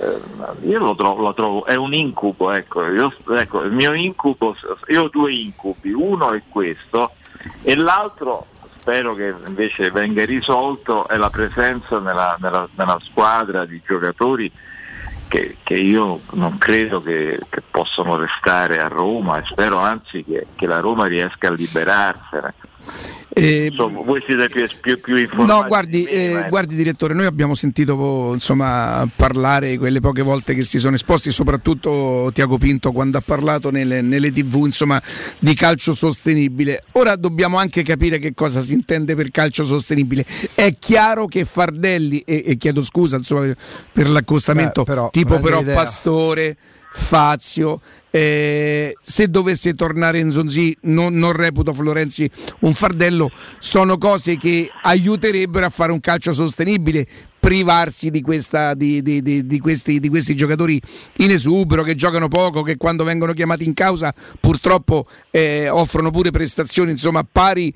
eh, 0.01 0.67
io 0.67 0.79
lo 0.79 0.95
trovo, 0.95 1.23
lo 1.23 1.35
trovo- 1.35 1.65
è 1.67 1.75
un 1.75 1.93
incubo, 1.93 2.53
ecco. 2.53 2.87
Io- 2.87 3.13
ecco, 3.37 3.63
il 3.63 3.73
mio 3.73 3.93
incubo, 3.93 4.57
io 4.87 5.03
ho 5.03 5.09
due 5.09 5.33
incubi, 5.33 5.93
uno 5.93 6.31
è 6.33 6.41
questo 6.49 7.11
e 7.63 7.75
l'altro 7.75 8.47
spero 8.79 9.13
che 9.15 9.35
invece 9.47 9.91
venga 9.91 10.25
risolto 10.25 11.07
è 11.09 11.17
la 11.17 11.29
presenza 11.31 11.99
nella, 11.99 12.37
nella- 12.41 12.69
nella 12.77 12.99
squadra 13.03 13.65
di 13.67 13.83
giocatori 13.85 14.51
che, 15.29 15.59
che 15.63 15.75
io 15.75 16.21
non 16.33 16.59
credo 16.59 17.03
che, 17.03 17.39
che 17.49 17.63
possano 17.71 18.17
restare 18.17 18.81
a 18.81 18.89
Roma 18.89 19.39
e 19.39 19.45
spero 19.45 19.79
anzi 19.79 20.25
che, 20.25 20.47
che 20.57 20.67
la 20.67 20.81
Roma 20.81 21.07
riesca 21.07 21.49
a 21.49 21.53
liberarsene. 21.53 22.55
Insomma, 23.39 24.03
voi 24.03 24.21
siete 24.27 24.49
più, 24.49 24.67
più, 24.81 25.01
più 25.01 25.17
informati. 25.17 25.53
No, 25.53 25.69
guardi, 25.69 26.05
eh, 26.05 26.47
guardi 26.49 26.75
direttore, 26.75 27.15
noi 27.15 27.27
abbiamo 27.27 27.55
sentito 27.55 28.33
insomma, 28.33 29.09
parlare 29.15 29.79
quelle 29.79 30.01
poche 30.01 30.23
volte 30.23 30.55
che 30.55 30.65
si 30.65 30.79
sono 30.79 30.97
esposti, 30.97 31.31
soprattutto 31.31 32.31
Tiago 32.35 32.59
Pinto 32.59 32.91
quando 32.91 33.17
ha 33.19 33.23
parlato 33.25 33.71
nelle, 33.71 34.01
nelle 34.01 34.33
tv 34.33 34.65
insomma, 34.65 35.01
di 35.39 35.55
calcio 35.55 35.95
sostenibile. 35.95 36.83
Ora 36.93 37.15
dobbiamo 37.15 37.59
anche 37.59 37.83
capire 37.83 38.19
che 38.19 38.35
cosa 38.35 38.61
si 38.61 38.73
intende 38.73 39.15
per 39.15 39.31
calcio 39.31 39.63
sostenibile. 39.63 40.25
È 40.55 40.75
chiaro 40.77 41.27
che 41.27 41.45
Fardelli, 41.45 42.21
e, 42.27 42.43
e 42.45 42.57
chiedo 42.57 42.83
scusa 42.83 43.19
insomma, 43.19 43.55
per 43.93 44.09
l'accostamento, 44.09 44.83
Beh, 44.83 44.91
però, 44.91 45.11
tipo 45.11 45.39
però 45.39 45.61
idea. 45.61 45.75
Pastore, 45.75 46.57
Fazio. 46.93 47.81
eh, 48.11 48.97
se 49.03 49.29
dovesse 49.29 49.75
tornare 49.75 50.19
in 50.19 50.31
Zonzi, 50.31 50.77
non, 50.83 51.15
non 51.15 51.33
reputo 51.33 51.73
Florenzi 51.73 52.29
un 52.61 52.73
fardello, 52.73 53.31
sono 53.59 53.99
cose 53.99 54.37
che 54.37 54.71
aiuterebbero 54.83 55.67
a 55.67 55.69
fare 55.71 55.93
un 55.93 56.01
calcio 56.01 56.33
sostenibile. 56.33 57.07
Privarsi 57.39 58.11
di, 58.11 58.21
questa, 58.21 58.75
di, 58.75 59.01
di- 59.01 59.23
di- 59.23 59.61
questi, 59.61 60.01
di 60.01 60.09
questi 60.09 60.35
giocatori 60.35 60.83
in 61.19 61.31
esubero 61.31 61.83
che 61.85 61.95
giocano 61.95 62.27
poco, 62.29 62.63
che 62.63 62.77
quando 62.77 63.05
vengono 63.05 63.33
chiamati 63.33 63.65
in 63.65 63.75
causa 63.75 64.13
purtroppo 64.41 65.07
eh, 65.31 65.69
offrono 65.69 66.11
pure 66.11 66.31
prestazioni 66.31 66.91
insomma 66.91 67.25
pari 67.25 67.73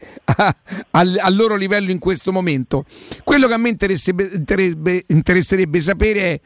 al, 0.90 1.16
loro 1.30 1.54
livello 1.54 1.90
in 1.92 2.00
questo 2.00 2.32
momento. 2.32 2.84
Quello 3.22 3.46
che 3.46 3.54
a 3.54 3.56
me 3.56 3.68
interesserebbe- 3.68 5.04
interesserebbe 5.06 5.80
sapere 5.80 6.20
è 6.20 6.40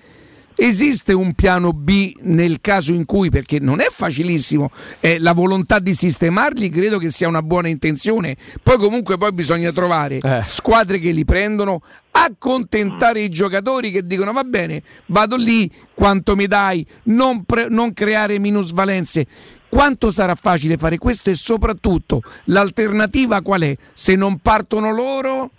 Esiste 0.59 1.13
un 1.13 1.35
piano 1.35 1.73
B 1.73 2.15
nel 2.23 2.63
caso 2.63 2.95
in 2.95 3.05
cui, 3.05 3.29
perché 3.29 3.59
non 3.61 3.81
è 3.81 3.89
facilissimo, 3.91 4.71
eh, 5.01 5.19
la 5.19 5.33
volontà 5.33 5.79
di 5.79 5.93
sistemarli 5.93 6.71
credo 6.71 6.97
che 6.97 7.11
sia 7.11 7.29
una 7.29 7.43
buona 7.43 7.69
intenzione, 7.69 8.37
poi 8.63 8.79
comunque 8.79 9.19
poi 9.19 9.33
bisogna 9.33 9.71
trovare 9.71 10.19
squadre 10.47 10.99
che 10.99 11.11
li 11.11 11.27
prendono, 11.27 11.83
accontentare 12.11 13.21
i 13.21 13.29
giocatori 13.29 13.91
che 13.91 14.07
dicono 14.07 14.33
va 14.33 14.45
bene, 14.45 14.83
vado 15.07 15.37
lì, 15.37 15.71
quanto 15.93 16.35
mi 16.35 16.47
dai, 16.47 16.87
non, 17.05 17.45
pre- 17.45 17.69
non 17.69 17.93
creare 17.93 18.39
minusvalenze. 18.39 19.27
Quanto 19.69 20.11
sarà 20.11 20.35
facile 20.35 20.79
fare 20.79 20.97
questo 20.97 21.29
e 21.29 21.35
soprattutto 21.35 22.23
l'alternativa 22.45 23.43
qual 23.43 23.61
è? 23.61 23.77
Se 23.93 24.15
non 24.15 24.39
partono 24.39 24.91
loro... 24.91 25.51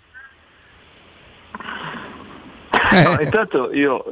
No, 2.90 3.20
intanto 3.20 3.72
io 3.72 4.04
eh, 4.04 4.10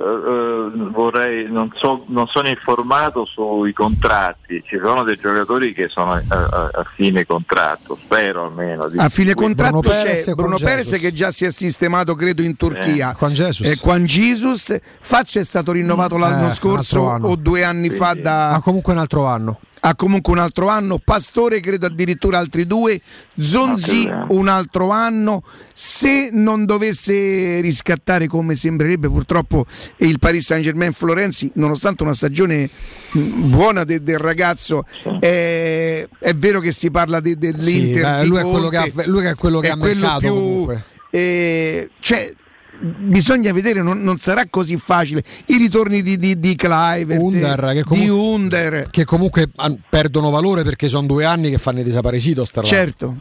eh, 0.77 0.91
vorrei, 0.91 1.51
non, 1.51 1.71
so, 1.75 2.05
non 2.09 2.27
sono 2.27 2.49
informato 2.49 3.25
sui 3.25 3.73
contratti, 3.73 4.63
ci 4.67 4.79
sono 4.83 5.03
dei 5.03 5.17
giocatori 5.17 5.73
che 5.73 5.89
sono 5.89 6.13
a, 6.13 6.23
a- 6.29 6.71
a 6.73 6.85
fine 6.95 7.25
contratto, 7.27 7.99
spero 8.03 8.47
almeno. 8.47 8.89
di- 8.89 8.99
A 8.99 9.09
fine 9.09 9.35
contratto 9.35 9.81
Bruno 9.81 9.95
c'è 9.95 10.03
Perez 10.03 10.35
Bruno 10.35 10.57
Perez 10.59 10.91
che 11.01 11.13
già 11.13 11.31
si 11.31 11.45
è 11.45 11.51
sistemato 11.51 12.15
credo 12.15 12.43
in 12.43 12.57
Turchia. 12.57 13.13
Eh, 13.13 13.17
Juan 13.19 13.33
Jesus. 13.33 13.67
Eh, 13.67 13.75
Juan 13.77 14.05
Jesus. 14.05 14.77
Faccia 15.01 15.41
è 15.41 15.45
stato 15.45 15.73
rinnovato 15.73 16.17
l'anno 16.17 16.49
Eh, 16.49 16.51
scorso 16.51 17.01
o 17.01 17.37
due 17.37 17.65
anni 17.65 17.91
fa 17.91 18.15
da... 18.15 18.51
Ma 18.53 18.61
comunque 18.61 18.93
un 18.93 18.99
altro 18.99 19.27
anno. 19.27 19.61
Ha 19.81 19.95
comunque 19.95 20.33
un 20.33 20.39
altro 20.39 20.69
anno, 20.69 20.99
Pastore 20.99 21.61
credo 21.61 21.87
addirittura 21.87 22.39
altri 22.39 22.67
due, 22.67 23.01
Zonzi 23.39 24.09
un 24.29 24.49
altro 24.49 24.91
anno, 24.91 25.43
se 25.73 26.31
non 26.33 26.65
dovesse 26.65 27.61
riscattare 27.61 28.27
come 28.27 28.55
sembrerebbe 28.55 29.09
purtroppo 29.09 29.65
il 29.99 30.19
Paris 30.19 30.47
Saint 30.47 30.65
Germain 30.65 30.93
Florenzi, 30.93 31.51
nonostante 31.55 32.03
una 32.03 32.15
stagione 32.15 32.69
buona 33.13 33.85
de- 33.85 34.03
del 34.03 34.19
ragazzo, 34.19 34.87
è, 35.21 36.07
è 36.19 36.35
vero 36.35 36.61
che 36.61 36.73
si 36.73 36.91
parla 36.91 37.21
de- 37.21 37.37
dell'Inter. 37.37 38.03
beh, 38.19 38.23
di 38.23 38.29
lui 38.29 38.39
è 38.39 38.43
quello 38.43 38.59
Conte, 38.69 38.93
che 38.93 39.03
ha- 39.03 39.07
lui 39.07 39.25
è 39.27 39.35
quello 39.35 39.61
che 39.61 39.69
ha 39.71 39.77
mercato 39.77 40.29
comunque. 40.29 40.83
eh, 41.11 41.91
cioè, 42.01 42.35
bisogna 42.79 43.53
vedere, 43.53 43.83
non, 43.83 44.01
non 44.03 44.19
sarà 44.19 44.47
così 44.49 44.77
facile. 44.77 45.23
I 45.47 45.57
ritorni 45.57 46.03
di, 46.03 46.17
di, 46.19 46.39
di 46.39 46.55
Clive, 46.57 47.17
Under, 47.17 47.73
di 47.73 47.83
comunque, 47.83 48.15
Under. 48.15 48.89
che 48.91 49.05
comunque 49.05 49.49
perdono 49.89 50.31
valore 50.31 50.63
perché 50.63 50.89
sono 50.89 51.07
due 51.07 51.25
anni 51.25 51.51
che 51.51 51.59
fanno 51.59 51.83
desaparecido 51.83 52.45
sta 52.45 52.61
roba. 52.61 52.73
Certo, 52.73 53.17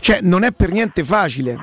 cioè, 0.00 0.20
non 0.22 0.42
è 0.44 0.52
per 0.52 0.70
niente 0.70 1.04
facile. 1.04 1.56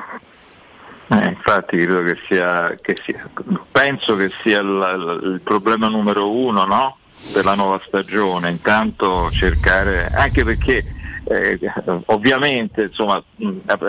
Eh, 1.08 1.28
infatti 1.28 1.78
credo 1.78 2.02
che 2.02 2.18
sia, 2.28 2.76
che 2.82 2.96
sia- 3.06 3.30
penso 3.72 4.16
che 4.16 4.30
sia 4.42 4.60
il, 4.60 5.20
il- 5.24 5.42
problema 5.44 5.88
numero 5.88 6.32
uno 6.32 6.66
no? 6.66 6.98
per 7.32 7.46
la 7.46 7.54
nuova 7.54 7.80
stagione, 7.86 8.50
intanto 8.50 9.30
cercare, 9.32 10.08
anche 10.08 10.44
perché 10.44 10.84
eh, 11.26 11.60
ovviamente 12.06 12.84
insomma, 12.84 13.24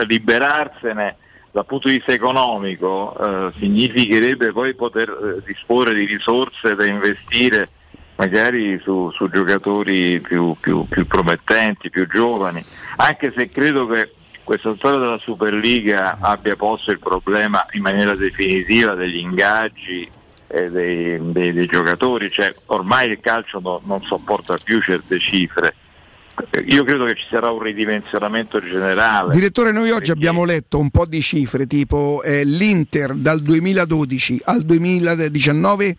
liberarsene 0.07 1.17
dal 1.57 1.65
punto 1.65 1.89
di 1.89 1.95
vista 1.95 2.13
economico 2.13 3.17
eh, 3.19 3.53
significherebbe 3.59 4.53
poi 4.53 4.75
poter 4.75 5.09
eh, 5.09 5.43
disporre 5.47 5.95
di 5.95 6.05
risorse 6.05 6.75
da 6.75 6.85
investire 6.85 7.71
magari 8.17 8.79
su, 8.83 9.11
su 9.11 9.31
giocatori 9.31 10.21
più, 10.21 10.55
più- 10.61 10.87
più 10.87 11.07
promettenti, 11.07 11.89
più 11.89 12.07
giovani, 12.07 12.63
anche 12.97 13.31
se 13.33 13.49
credo 13.49 13.87
che 13.87 14.13
questa 14.45 14.75
storia 14.75 14.99
della 14.99 15.17
Superliga 15.17 16.19
abbia 16.21 16.57
posto 16.57 16.91
il 16.91 16.99
problema 16.99 17.65
in 17.73 17.81
maniera 17.81 18.15
definitiva 18.15 18.93
degli 18.93 19.17
ingaggi 19.17 20.07
e 20.49 20.71
dei, 20.71 21.19
dei- 21.33 21.55
dei 21.55 21.67
giocatori, 21.67 22.31
cioè 22.31 22.55
ormai 22.67 23.09
il 23.09 23.19
calcio 23.21 23.61
no- 23.61 23.81
non 23.85 24.03
sopporta 24.03 24.59
più 24.63 24.79
certe 24.83 25.19
cifre. 25.19 25.75
Eh, 26.51 26.61
Io 26.67 26.85
credo 26.85 27.05
che 27.05 27.15
ci 27.15 27.27
sarà 27.31 27.51
un 27.51 27.61
ridimensionamento 27.61 28.61
generale. 28.61 29.33
Direttore, 29.33 29.73
noi 29.73 29.91
oggi 29.91 30.11
abbiamo 30.11 30.45
letto 30.45 30.79
un 30.79 30.91
po' 30.91 31.07
di 31.07 31.21
cifre, 31.23 31.67
tipo 31.67 32.23
eh, 32.23 32.45
l'Inter 32.45 33.15
dal 33.15 33.41
2012 33.41 34.43
al 34.45 34.63
2019 34.63 35.97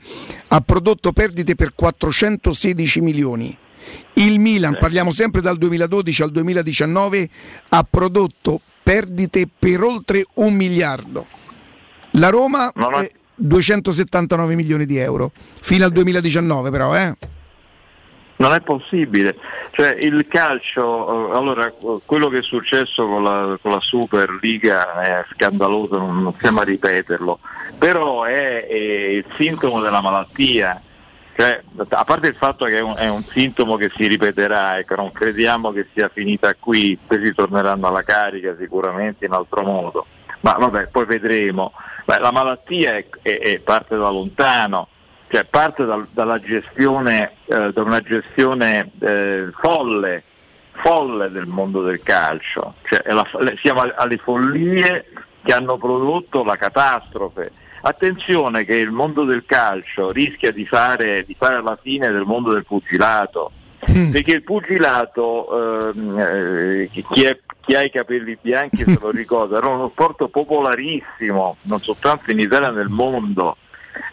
ha 0.49 0.61
prodotto 0.61 1.11
perdite 1.11 1.56
per 1.56 1.74
416 1.74 3.01
milioni. 3.01 3.57
Il 4.14 4.40
Milan, 4.40 4.77
parliamo 4.80 5.11
sempre 5.11 5.41
dal 5.41 5.57
2012 5.57 6.22
al 6.24 6.32
2019, 6.32 7.30
ha 7.69 7.88
prodotto 7.90 8.59
perdite 8.83 9.48
per 9.48 9.82
oltre 9.82 10.25
un 10.35 10.56
miliardo. 10.56 11.27
La 12.11 12.30
Roma 12.30 12.72
eh, 12.72 13.11
279 13.35 14.56
milioni 14.56 14.85
di 14.85 14.98
euro, 14.98 15.32
fino 15.61 15.85
al 15.85 15.91
2019 15.91 16.69
però, 16.69 16.95
eh? 16.95 17.16
Non 18.40 18.53
è 18.53 18.61
possibile, 18.61 19.35
cioè 19.72 19.95
il 19.99 20.27
calcio, 20.27 21.32
eh, 21.32 21.35
allora 21.35 21.74
quello 22.06 22.30
che 22.30 22.38
è 22.40 22.43
successo 22.43 23.07
con 23.07 23.24
la, 23.24 23.57
con 23.59 23.72
la 23.72 23.80
Superliga 23.80 25.01
è 25.01 25.25
scandaloso, 25.33 25.98
non, 25.98 26.22
non 26.22 26.33
stiamo 26.35 26.61
a 26.61 26.64
ripeterlo, 26.64 27.40
però 27.80 28.25
è, 28.25 28.67
è 28.67 28.74
il 28.75 29.25
sintomo 29.38 29.82
della 29.82 30.01
malattia, 30.01 30.80
cioè, 31.35 31.61
a 31.90 32.03
parte 32.03 32.27
il 32.27 32.35
fatto 32.35 32.66
che 32.66 32.77
è 32.77 32.82
un, 32.82 32.93
è 32.95 33.09
un 33.09 33.24
sintomo 33.24 33.75
che 33.75 33.90
si 33.95 34.06
ripeterà, 34.06 34.77
ecco, 34.77 34.95
non 34.95 35.11
crediamo 35.11 35.72
che 35.72 35.88
sia 35.93 36.09
finita 36.09 36.53
qui, 36.59 36.98
questi 37.07 37.33
torneranno 37.33 37.88
alla 37.88 38.03
carica 38.03 38.56
sicuramente 38.56 39.25
in 39.25 39.32
altro 39.32 39.64
modo, 39.64 40.06
ma 40.41 40.53
vabbè, 40.53 40.90
poi 40.90 41.06
vedremo. 41.06 41.74
Beh, 42.06 42.19
la 42.19 42.32
malattia 42.32 42.95
è- 42.98 43.07
è- 43.22 43.40
è 43.40 43.59
parte 43.59 43.98
da 43.98 44.09
lontano, 44.09 44.88
cioè 45.30 45.44
parte 45.46 45.86
dal- 45.86 46.08
dalla 46.12 46.40
gestione, 46.40 47.34
eh, 47.46 47.72
da 47.74 47.82
una 47.82 48.02
gestione 48.02 48.92
eh, 49.00 49.50
folle, 49.60 50.24
folle 50.72 51.30
del 51.32 51.46
mondo 51.48 51.82
del 51.82 52.02
calcio, 52.04 52.76
cioè 52.84 53.02
la- 53.14 53.28
siamo 53.62 53.82
alle 53.96 54.18
follie 54.18 55.06
che 55.44 55.54
hanno 55.54 55.78
prodotto 55.78 56.44
la 56.44 56.56
catastrofe. 56.56 57.52
Attenzione 57.82 58.66
che 58.66 58.76
il 58.76 58.92
mondo 58.92 59.24
del 59.24 59.44
calcio 59.46 60.12
rischia 60.12 60.52
di 60.52 60.66
fare, 60.66 61.24
di 61.26 61.36
fare 61.38 61.62
la 61.62 61.78
fine 61.82 62.12
del 62.12 62.24
mondo 62.26 62.52
del 62.52 62.66
pugilato, 62.66 63.52
perché 64.12 64.32
il 64.34 64.44
pugilato, 64.44 65.92
ehm, 65.94 66.20
eh, 66.20 66.90
chi, 66.92 67.06
chi 67.12 67.24
è- 67.24 67.40
chi 67.62 67.76
ha 67.76 67.82
i 67.84 67.92
capelli 67.92 68.38
bianchi 68.42 68.84
se 68.86 68.98
lo 69.00 69.12
ricorda, 69.12 69.58
era 69.58 69.68
uno 69.68 69.90
sport 69.90 70.28
popolarissimo, 70.30 71.58
non 71.64 71.80
soltanto 71.82 72.32
in 72.32 72.40
Italia 72.40 72.72
ma 72.72 72.78
nel 72.78 72.88
mondo, 72.90 73.58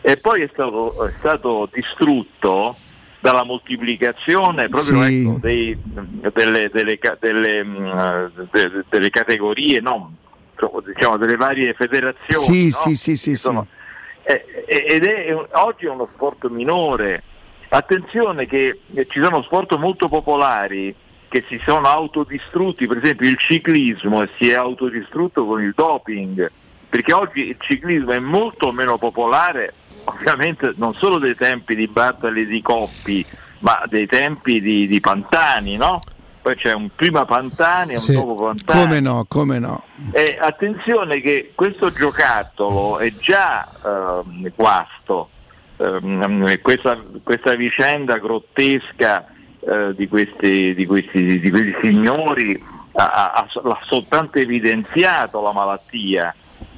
e 0.00 0.16
poi 0.16 0.42
è 0.42 0.48
stato, 0.52 1.06
è 1.06 1.12
stato 1.18 1.68
distrutto 1.72 2.76
dalla 3.20 3.44
moltiplicazione 3.44 4.68
proprio 4.68 5.02
Sì. 5.04 5.20
ecco, 5.20 5.38
dei- 5.40 5.78
delle, 6.32 6.68
delle 6.70 6.98
delle, 7.18 7.64
mm, 7.64 8.26
de- 8.50 8.84
delle 8.88 9.10
categorie, 9.10 9.80
no, 9.80 10.12
diciamo 10.84 11.16
delle 11.16 11.36
varie 11.36 11.72
federazioni. 11.74 12.44
Sì, 12.44 12.64
no? 12.68 12.70
sì, 12.72 12.94
sì, 12.94 13.16
sì, 13.16 13.36
sì. 13.36 13.58
Eh, 14.24 14.44
eh, 14.66 14.84
ed 14.88 15.04
è 15.04 15.34
oggi 15.52 15.86
è 15.86 15.90
uno 15.90 16.08
sport 16.12 16.48
minore. 16.48 17.22
Attenzione 17.68 18.46
che 18.46 18.80
ci 19.08 19.20
sono 19.20 19.42
sport 19.42 19.74
molto 19.76 20.08
popolari 20.08 20.94
che 21.28 21.44
si 21.48 21.60
sono 21.66 21.88
autodistrutti, 21.88 22.86
per 22.86 22.98
esempio 22.98 23.28
il 23.28 23.36
ciclismo 23.38 24.24
si 24.38 24.50
è 24.50 24.54
autodistrutto 24.54 25.44
con 25.44 25.60
il 25.62 25.72
doping, 25.74 26.48
perché 26.94 27.12
oggi 27.12 27.48
il 27.48 27.56
ciclismo 27.58 28.12
è 28.12 28.20
molto 28.20 28.70
meno 28.70 28.98
popolare, 28.98 29.74
ovviamente 30.04 30.74
non 30.76 30.94
solo 30.94 31.18
dei 31.18 31.34
tempi 31.34 31.74
di 31.74 31.88
Bartali 31.88 32.42
e 32.42 32.46
di 32.46 32.62
Coppi, 32.62 33.26
ma 33.58 33.82
dei 33.88 34.06
tempi 34.06 34.60
di, 34.60 34.86
di 34.86 35.00
Pantani, 35.00 35.76
no? 35.76 36.00
Poi 36.40 36.54
c'è 36.54 36.72
un 36.72 36.90
prima 36.94 37.24
Pantani 37.24 37.94
e 37.94 37.96
un 37.96 38.00
Sì. 38.00 38.12
dopo 38.12 38.36
Pantani. 38.36 38.80
Come 38.80 39.00
no, 39.00 39.24
come 39.26 39.58
no. 39.58 39.82
Eh, 40.12 40.38
attenzione 40.40 41.20
che 41.20 41.50
questo 41.56 41.90
giocattolo 41.90 42.98
è 42.98 43.12
già 43.16 43.66
ehm, 43.84 44.52
guasto, 44.54 45.30
Ehm, 45.78 46.60
questa, 46.62 46.96
questa 47.24 47.56
vicenda 47.56 48.18
grottesca 48.18 49.26
eh, 49.58 49.92
di, 49.96 50.06
questi, 50.06 50.72
di, 50.76 50.86
questi, 50.86 51.40
di 51.40 51.50
questi 51.50 51.74
signori 51.82 52.62
ha, 52.92 53.10
ha- 53.10 53.32
ha 53.32 53.78
soltanto 53.82 54.38
evidenziato 54.38 55.42
la 55.42 55.52
malattia, 55.52 56.32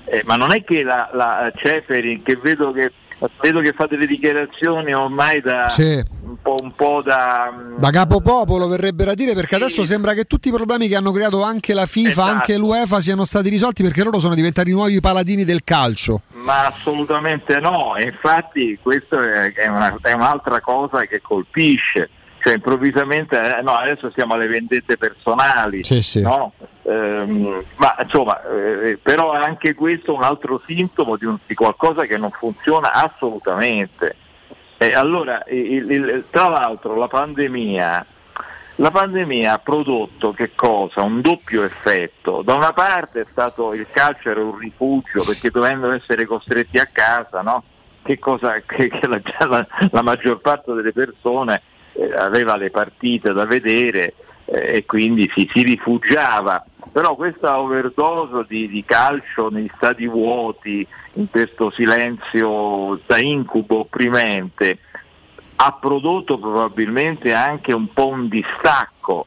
Eh, 0.09 0.23
ma 0.25 0.36
non 0.36 0.52
è 0.52 0.62
che 0.65 0.83
la, 0.83 1.10
la 1.12 1.51
Ceferin, 1.55 2.23
che 2.23 2.36
vedo 2.36 2.70
che, 2.73 2.93
vedo 3.41 3.60
che 3.60 3.73
fa 3.73 3.86
delle 3.86 4.07
dichiarazioni 4.07 4.94
ormai 4.94 5.41
da 5.41 5.68
Sì. 5.68 6.01
un, 6.23 6.36
po', 6.41 6.57
un 6.62 6.73
po' 6.75 7.02
da... 7.05 7.52
Da 7.76 7.91
capopopolo 7.91 8.68
verrebbe 8.68 9.05
da 9.05 9.15
dire 9.15 9.35
perché 9.35 9.57
adesso 9.57 9.83
sembra 9.85 10.15
che 10.15 10.25
tutti 10.25 10.49
i 10.49 10.52
problemi 10.52 10.86
che 10.86 10.94
hanno 10.97 11.10
creato 11.10 11.43
anche 11.43 11.75
la 11.75 11.86
FIFA, 11.86 12.09
Esatto. 12.09 12.31
anche 12.31 12.57
l'UEFA 12.57 13.01
siano 13.01 13.25
stati 13.25 13.49
risolti 13.49 13.83
perché 13.83 14.05
loro 14.05 14.20
sono 14.20 14.35
diventati 14.36 14.70
i 14.70 14.75
nuovi 14.75 15.01
paladini 15.01 15.44
del 15.44 15.65
calcio. 15.65 16.20
Ma 16.35 16.67
assolutamente 16.67 17.59
no, 17.59 17.94
infatti 17.99 18.78
questa 18.81 19.17
è, 19.52 19.67
una- 19.67 19.97
è 20.02 20.12
un'altra 20.12 20.60
cosa 20.60 21.05
che 21.07 21.20
colpisce, 21.20 22.10
cioè 22.44 22.55
improvvisamente, 22.55 23.36
eh, 23.59 23.62
no, 23.62 23.73
adesso 23.73 24.09
siamo 24.15 24.35
alle 24.35 24.47
vendette 24.47 24.97
personali, 24.97 25.83
Sì, 25.83 26.01
sì. 26.01 26.20
no? 26.20 26.52
Ehm, 26.89 27.65
ma 27.77 27.97
insomma, 28.01 28.41
eh, 28.49 28.99
però 29.03 29.33
è 29.33 29.39
anche 29.43 29.75
questo 29.75 30.15
un 30.15 30.23
altro 30.23 30.61
sintomo 30.65 31.17
di, 31.17 31.25
un- 31.25 31.39
di 31.45 31.55
qualcosa 31.55 32.05
che 32.05 32.17
non 32.17 32.31
funziona 32.31 32.93
assolutamente. 32.93 34.15
E 34.79 34.95
allora, 34.95 35.43
il- 35.49 35.91
il- 35.91 36.25
tra 36.31 36.49
l'altro 36.49 36.95
la 36.95 37.09
pandemia, 37.09 38.07
la 38.77 38.91
pandemia 38.91 39.55
ha 39.55 39.59
prodotto 39.59 40.33
che 40.33 40.53
cosa? 40.55 41.03
Un 41.03 41.21
doppio 41.23 41.65
effetto. 41.65 42.43
Da 42.43 42.55
una 42.55 42.73
parte 42.73 43.23
è 43.23 43.27
stato 43.31 43.73
il 43.73 43.87
calcio 43.91 44.31
era 44.31 44.43
un 44.43 44.57
rifugio 44.57 45.25
perché 45.25 45.51
dovendo 45.51 45.91
essere 45.91 46.25
costretti 46.25 46.79
a 46.79 46.89
casa, 46.93 47.41
no? 47.43 47.65
Che 48.03 48.19
cosa 48.21 48.61
che, 48.65 48.89
che 48.89 49.07
la, 49.09 49.21
la- 49.49 49.67
la 49.91 50.03
maggior 50.03 50.41
parte 50.41 50.73
delle 50.75 50.93
persone 50.93 51.63
eh, 51.95 52.13
aveva 52.15 52.55
le 52.57 52.71
partite 52.71 53.33
da 53.33 53.45
vedere 53.47 54.15
eh, 54.47 54.76
e 54.76 54.84
quindi 54.84 55.31
si, 55.34 55.49
si 55.52 55.62
rifugiava. 55.62 56.65
Però 56.92 57.15
questa 57.15 57.58
overdose 57.58 58.47
di, 58.49 58.68
di 58.68 58.84
calcio 58.84 59.50
negli 59.50 59.70
stadi 59.76 60.07
vuoti, 60.07 60.86
in 61.15 61.28
questo 61.31 61.70
silenzio 61.70 62.99
da 63.07 63.18
incubo 63.18 63.81
opprimente, 63.81 64.78
ha 65.57 65.73
prodotto 65.73 66.39
probabilmente 66.39 67.33
anche 67.33 67.73
un 67.73 67.92
po' 67.92 68.08
un 68.08 68.28
distacco. 68.28 69.26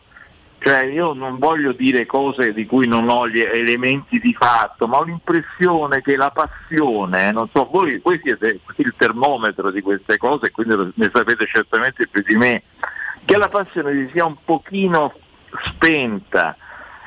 Cioè 0.61 0.83
io 0.83 1.13
non 1.13 1.37
voglio 1.37 1.71
dire 1.71 2.05
cose 2.05 2.51
di 2.51 2.65
cui 2.65 2.85
non 2.85 3.07
ho 3.07 3.29
gli 3.29 3.39
elementi 3.39 4.19
di 4.19 4.35
fatto, 4.37 4.87
ma 4.87 4.97
ho 4.97 5.03
l'impressione 5.03 6.01
che 6.01 6.17
la 6.17 6.31
passione, 6.31 7.31
non 7.31 7.47
so, 7.53 7.69
voi, 7.71 7.97
voi 8.03 8.19
siete 8.21 8.59
il 8.75 8.93
termometro 8.97 9.71
di 9.71 9.81
queste 9.81 10.17
cose, 10.17 10.51
quindi 10.51 10.91
ne 10.95 11.09
sapete 11.13 11.45
certamente 11.45 12.07
più 12.07 12.21
di 12.27 12.35
me, 12.35 12.63
che 13.29 13.37
la 13.37 13.47
passione 13.47 13.93
si 13.93 14.09
sia 14.11 14.25
un 14.25 14.37
pochino 14.43 15.13
spenta. 15.65 16.55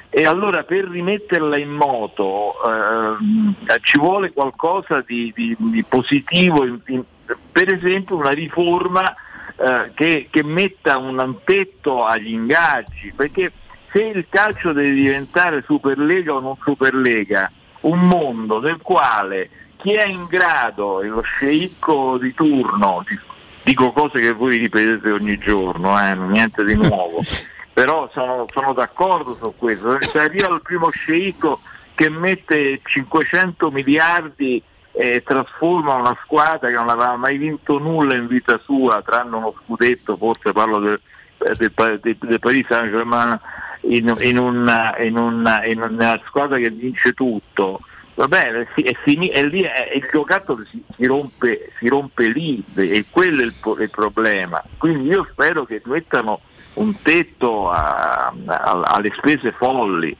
E 0.09 0.25
allora 0.25 0.63
per 0.63 0.85
rimetterla 0.85 1.57
in 1.57 1.71
moto 1.71 2.55
ehm, 2.65 3.57
ci 3.81 3.99
vuole 3.99 4.31
qualcosa 4.33 5.03
di, 5.05 5.33
di- 5.35 5.57
di 5.59 5.83
positivo, 5.83 6.65
in- 6.65 6.81
in- 6.87 7.03
per 7.51 7.73
esempio 7.73 8.15
una 8.17 8.31
riforma 8.31 9.13
eh, 9.57 9.91
che, 9.95 10.29
che 10.31 10.45
metta 10.45 10.97
un 10.99 11.39
tetto 11.45 12.05
agli 12.05 12.33
ingaggi, 12.35 13.13
perché 13.17 13.51
se 13.91 14.03
il 14.05 14.27
calcio 14.29 14.73
deve 14.73 14.93
diventare 14.93 15.63
Superlega 15.67 16.35
o 16.35 16.41
non 16.41 16.57
Superlega, 16.63 17.51
un 17.81 17.99
mondo 18.07 18.61
nel 18.61 18.79
quale 18.81 19.51
chi 19.77 19.95
è 19.95 20.07
in 20.07 20.27
grado, 20.27 21.01
lo 21.03 21.23
sceicco 21.23 22.17
di 22.19 22.33
turno, 22.33 23.03
di- 23.09 23.19
dico 23.63 23.93
cose 23.93 24.21
che 24.21 24.33
voi 24.33 24.59
ripetete 24.59 25.11
ogni 25.11 25.39
giorno, 25.39 25.99
eh, 25.99 26.15
niente 26.15 26.65
di 26.65 26.75
nuovo, 26.75 27.21
però 27.73 28.09
sono, 28.13 28.47
sono 28.53 28.73
d'accordo 28.73 29.37
su 29.41 29.55
questo, 29.57 29.99
se 30.01 30.19
arriva 30.19 30.49
il 30.49 30.63
primo 30.63 30.91
sceicco 30.91 31.61
che 31.95 32.09
mette 32.09 32.81
500 32.83 33.71
miliardi 33.71 34.63
e 34.93 35.23
trasforma 35.25 35.95
una 35.95 36.17
squadra 36.25 36.69
che 36.69 36.75
non 36.75 36.91
aveva 36.91 37.17
mai 37.17 37.39
vinto 37.39 37.79
nulla 37.79 38.15
in 38.15 38.27
vita 38.27 38.61
sua, 38.63 39.03
tranne 39.03 39.37
uno 39.37 39.55
scudetto, 39.65 40.17
forse 40.17 40.53
parlo 40.53 40.79
del, 40.81 41.01
del, 41.39 42.01
del, 42.01 42.17
del 42.19 42.39
Paris 42.39 42.67
Saint-Germain, 42.67 43.39
in, 43.83 44.15
in, 44.21 44.39
una, 44.39 44.97
in, 44.99 45.17
una, 45.17 45.65
in 45.65 45.81
una 45.81 46.21
squadra 46.27 46.59
che 46.59 46.71
vince 46.71 47.15
tutto, 47.15 47.81
va 48.15 48.29
bene, 48.29 48.69
sì, 48.75 48.83
è 48.83 48.93
fini- 49.05 49.29
è 49.29 49.43
lì, 49.45 49.63
è- 49.63 49.93
il 49.95 50.07
giocattolo 50.13 50.65
si, 50.71 50.83
si 50.97 51.07
rompe, 51.07 51.71
si 51.79 51.89
rompe 51.89 52.29
lì 52.29 52.63
e 52.75 53.05
quello 53.11 53.43
è 53.43 53.45
il, 53.47 53.55
il 53.81 53.91
problema. 53.91 54.63
Quindi 54.79 55.09
io 55.09 55.27
spero 55.31 55.65
che 55.65 55.81
mettano 55.85 56.41
un 56.75 56.95
tetto 57.03 57.71
a- 57.71 58.33
a- 58.47 58.81
alle 58.85 59.13
spese 59.17 59.53
folli. 59.57 60.17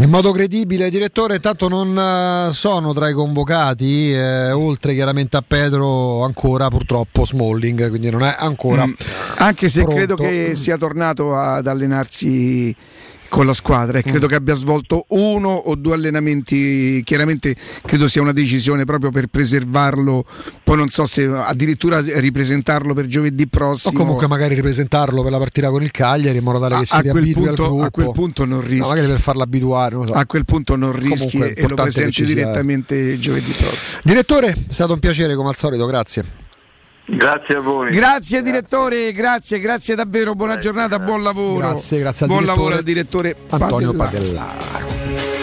In 0.00 0.10
modo 0.10 0.30
credibile, 0.30 0.90
direttore, 0.90 1.34
intanto 1.34 1.66
non 1.66 1.98
eh, 1.98 2.52
sono 2.52 2.92
tra 2.92 3.08
i 3.08 3.12
convocati, 3.12 4.12
eh, 4.12 4.52
oltre 4.52 4.94
chiaramente 4.94 5.36
a 5.36 5.42
Pedro 5.44 6.22
ancora 6.22 6.68
purtroppo 6.68 7.24
Smalling, 7.26 7.88
quindi 7.88 8.08
non 8.08 8.22
è 8.22 8.32
ancora 8.38 8.86
Mm. 8.86 8.92
Anche 9.38 9.68
se 9.68 9.80
pronto. 9.82 9.96
credo 9.96 10.14
che 10.14 10.54
sia 10.54 10.78
tornato 10.78 11.34
ad 11.36 11.66
allenarsi 11.66 12.72
con 13.28 13.46
la 13.46 13.52
squadra 13.52 13.98
e 13.98 14.02
credo 14.02 14.26
Mm. 14.26 14.28
che 14.28 14.34
abbia 14.34 14.54
svolto 14.54 15.04
uno 15.10 15.48
o 15.50 15.74
due 15.74 15.94
allenamenti, 15.94 17.02
chiaramente 17.04 17.54
credo 17.84 18.08
sia 18.08 18.20
una 18.22 18.32
decisione 18.32 18.84
proprio 18.84 19.10
per 19.10 19.26
preservarlo, 19.26 20.24
poi 20.62 20.76
non 20.76 20.88
so 20.88 21.04
se 21.06 21.24
addirittura 21.24 22.00
ripresentarlo 22.00 22.94
per 22.94 23.06
giovedì 23.06 23.44
o 23.44 23.46
prossimo. 23.50 23.98
comunque 23.98 24.26
magari 24.26 24.54
ripresentarlo 24.54 25.22
per 25.22 25.30
la 25.30 25.38
partita 25.38 25.70
con 25.70 25.82
il 25.82 25.90
Cagliari 25.90 26.38
in 26.38 26.44
modo 26.44 26.58
tale 26.58 26.78
che 26.78 26.86
si 26.86 26.94
a 26.94 27.00
quel 27.00 27.12
riabitui 27.12 27.46
al 27.48 27.54
gruppo. 27.54 27.82
a 27.82 27.90
quel 27.90 28.10
punto 28.12 28.44
non 28.44 28.60
rischi. 28.60 28.78
No, 28.78 28.88
magari 28.88 29.06
per 29.06 29.20
farlo 29.20 29.42
abituare. 29.42 29.94
so. 30.06 30.12
A 30.14 30.26
quel 30.26 30.44
punto 30.44 30.76
non 30.76 30.92
rischi 30.92 31.30
Comunque 31.38 31.54
e 31.54 31.68
lo 31.68 31.74
presenti 31.74 32.24
direttamente 32.24 33.18
giovedì 33.18 33.52
prossimo. 33.52 34.00
Direttore, 34.02 34.48
è 34.52 34.54
stato 34.72 34.92
un 34.92 34.98
piacere 35.00 35.34
come 35.34 35.48
al 35.50 35.56
solito, 35.56 35.86
grazie. 35.86 36.46
Grazie 37.10 37.54
a 37.54 37.60
voi. 37.60 37.90
Grazie 37.90 38.42
direttore, 38.42 39.12
grazie, 39.12 39.60
grazie 39.60 39.94
davvero, 39.94 40.34
buona 40.34 40.58
giornata, 40.58 40.98
buon 40.98 41.22
lavoro. 41.22 41.70
Grazie, 41.70 42.00
grazie 42.00 42.26
al 42.26 42.32
buon 42.32 42.44
direttore 42.44 42.62
lavoro 42.62 42.76
al 42.76 42.84
direttore 42.84 43.36
Antonio 43.48 43.94
Padellaro. 43.94 44.58
Padellaro. 44.58 45.37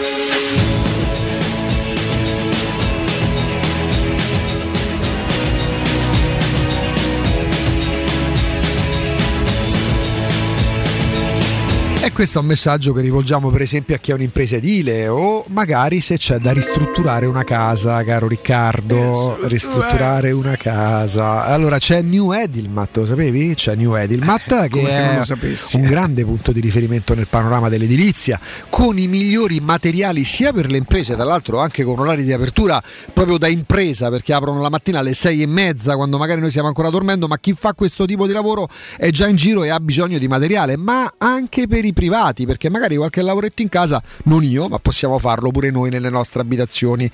Questo 12.16 12.38
è 12.38 12.40
un 12.40 12.46
messaggio 12.46 12.94
che 12.94 13.02
rivolgiamo 13.02 13.50
per 13.50 13.60
esempio 13.60 13.94
a 13.94 13.98
chi 13.98 14.10
ha 14.10 14.14
un'impresa 14.14 14.56
edile 14.56 15.06
o 15.06 15.44
magari 15.48 16.00
se 16.00 16.16
c'è 16.16 16.38
da 16.38 16.50
ristrutturare 16.50 17.26
una 17.26 17.44
casa, 17.44 18.02
caro 18.04 18.26
Riccardo, 18.26 19.36
ristrutturare 19.48 20.30
una 20.30 20.56
casa. 20.56 21.44
Allora 21.44 21.76
c'è 21.76 22.00
New 22.00 22.32
Edilmat, 22.32 22.96
lo 22.96 23.04
sapevi? 23.04 23.54
C'è 23.54 23.74
New 23.74 23.94
Edilmat 23.94 24.62
che 24.62 24.68
come 24.70 24.88
se 24.88 24.98
non 24.98 25.10
è 25.10 25.16
lo 25.18 25.24
sapessi, 25.24 25.76
un 25.76 25.84
eh. 25.84 25.88
grande 25.88 26.24
punto 26.24 26.52
di 26.52 26.60
riferimento 26.60 27.14
nel 27.14 27.26
panorama 27.26 27.68
dell'edilizia, 27.68 28.40
con 28.70 28.98
i 28.98 29.08
migliori 29.08 29.60
materiali 29.60 30.24
sia 30.24 30.54
per 30.54 30.70
le 30.70 30.78
imprese, 30.78 31.16
tra 31.16 31.24
l'altro 31.24 31.60
anche 31.60 31.84
con 31.84 31.98
orari 31.98 32.24
di 32.24 32.32
apertura 32.32 32.82
proprio 33.12 33.36
da 33.36 33.48
impresa, 33.48 34.08
perché 34.08 34.32
aprono 34.32 34.62
la 34.62 34.70
mattina 34.70 35.00
alle 35.00 35.12
sei 35.12 35.42
e 35.42 35.46
mezza 35.46 35.96
quando 35.96 36.16
magari 36.16 36.40
noi 36.40 36.48
stiamo 36.48 36.68
ancora 36.68 36.88
dormendo, 36.88 37.28
ma 37.28 37.38
chi 37.38 37.52
fa 37.52 37.74
questo 37.74 38.06
tipo 38.06 38.26
di 38.26 38.32
lavoro 38.32 38.70
è 38.96 39.10
già 39.10 39.28
in 39.28 39.36
giro 39.36 39.64
e 39.64 39.68
ha 39.68 39.80
bisogno 39.80 40.16
di 40.16 40.28
materiale, 40.28 40.78
ma 40.78 41.12
anche 41.18 41.66
per 41.66 41.84
i 41.84 41.92
privati, 42.06 42.46
perché 42.46 42.70
magari 42.70 42.96
qualche 42.96 43.20
lavoretto 43.20 43.62
in 43.62 43.68
casa, 43.68 44.00
non 44.24 44.44
io, 44.44 44.68
ma 44.68 44.78
possiamo 44.78 45.18
farlo 45.18 45.50
pure 45.50 45.70
noi 45.70 45.90
nelle 45.90 46.08
nostre 46.08 46.40
abitazioni. 46.40 47.10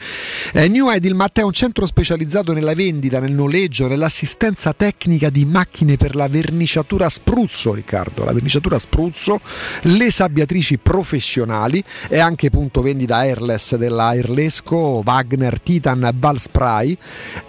Eh, 0.53 0.69
New 0.69 0.91
Edilmat 0.91 1.39
è 1.39 1.43
un 1.43 1.53
centro 1.53 1.87
specializzato 1.87 2.53
nella 2.53 2.75
vendita, 2.75 3.19
nel 3.19 3.33
noleggio, 3.33 3.89
nell'assistenza 3.89 4.75
tecnica 4.75 5.31
di 5.31 5.47
macchine 5.47 5.97
per 5.97 6.15
la 6.15 6.29
verniciatura 6.29 7.07
a 7.07 7.09
spruzzo, 7.09 7.73
Riccardo, 7.73 8.25
la 8.25 8.33
verniciatura 8.33 8.77
a 8.77 8.79
spruzzo, 8.79 9.41
le 9.83 10.11
sabbiatrici 10.11 10.77
professionali 10.77 11.83
e 12.09 12.19
anche 12.19 12.51
punto 12.51 12.83
vendita 12.83 13.17
airless 13.17 13.77
della 13.77 14.09
Airlesco, 14.09 15.03
Wagner, 15.03 15.59
Titan, 15.59 16.11
Valspray, 16.15 16.97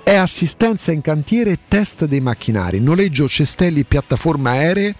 è 0.02 0.16
assistenza 0.16 0.94
in 0.94 1.02
cantiere 1.02 1.52
e 1.52 1.60
test 1.68 2.06
dei 2.06 2.22
macchinari, 2.22 2.80
noleggio 2.80 3.28
cestelli 3.28 3.82
e 3.82 3.84
piattaforme 3.84 4.50
aeree 4.50 4.96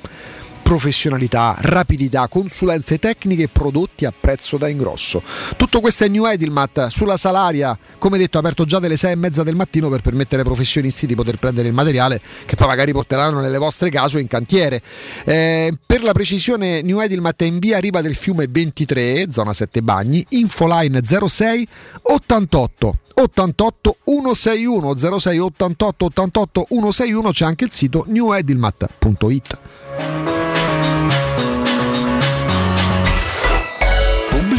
professionalità, 0.64 1.56
rapidità, 1.60 2.28
consulenze 2.28 2.98
tecniche 2.98 3.44
e 3.44 3.50
prodotti 3.50 4.06
a 4.06 4.14
prezzo 4.18 4.58
da 4.58 4.68
ingrosso. 4.68 5.22
Tutto 5.56 5.82
questo 5.82 6.06
è 6.06 6.08
New 6.08 6.26
Edilmat 6.26 6.88
sulla 6.88 7.18
Salaria, 7.18 7.78
come 8.00 8.18
detto, 8.18 8.40
aperto 8.40 8.66
già 8.66 8.80
dalle 8.80 8.98
6 8.98 9.12
e 9.12 9.16
mezza 9.16 9.44
del 9.44 9.56
mattino 9.56 9.90
per 9.90 10.02
permettere 10.02 10.42
ai 10.42 10.48
professionisti 10.48 11.06
di 11.06 11.14
poter 11.14 11.38
prendere 11.38 11.68
il 11.68 11.74
materiale 11.74 12.20
che 12.46 12.56
poi 12.56 12.68
magari 12.68 12.94
porteranno 12.94 13.42
nelle 13.42 13.60
vostre 13.60 13.90
case 13.90 14.18
o 14.18 14.20
in 14.20 14.28
cantiere. 14.28 14.82
Eh, 15.26 15.72
per 15.86 16.02
la 16.02 16.14
precisione, 16.14 16.82
New 16.82 17.00
Edilmat 17.00 17.44
è 17.44 17.46
in 17.46 17.60
via 17.60 17.80
Riva 17.80 18.02
del 18.02 18.16
Fiume 18.16 18.48
23, 18.50 19.28
zona 19.30 19.54
7 19.54 19.82
Bagni, 19.82 20.26
infoline 20.30 21.02
06 21.04 21.68
88 22.02 22.98
88 23.16 23.98
161 24.06 25.20
06 25.20 25.38
88 25.38 26.06
88 26.06 26.66
161 26.70 27.32
c'è 27.32 27.46
anche 27.46 27.66
il 27.66 27.72
sito 27.72 28.06
newedilmat.it 28.08 30.33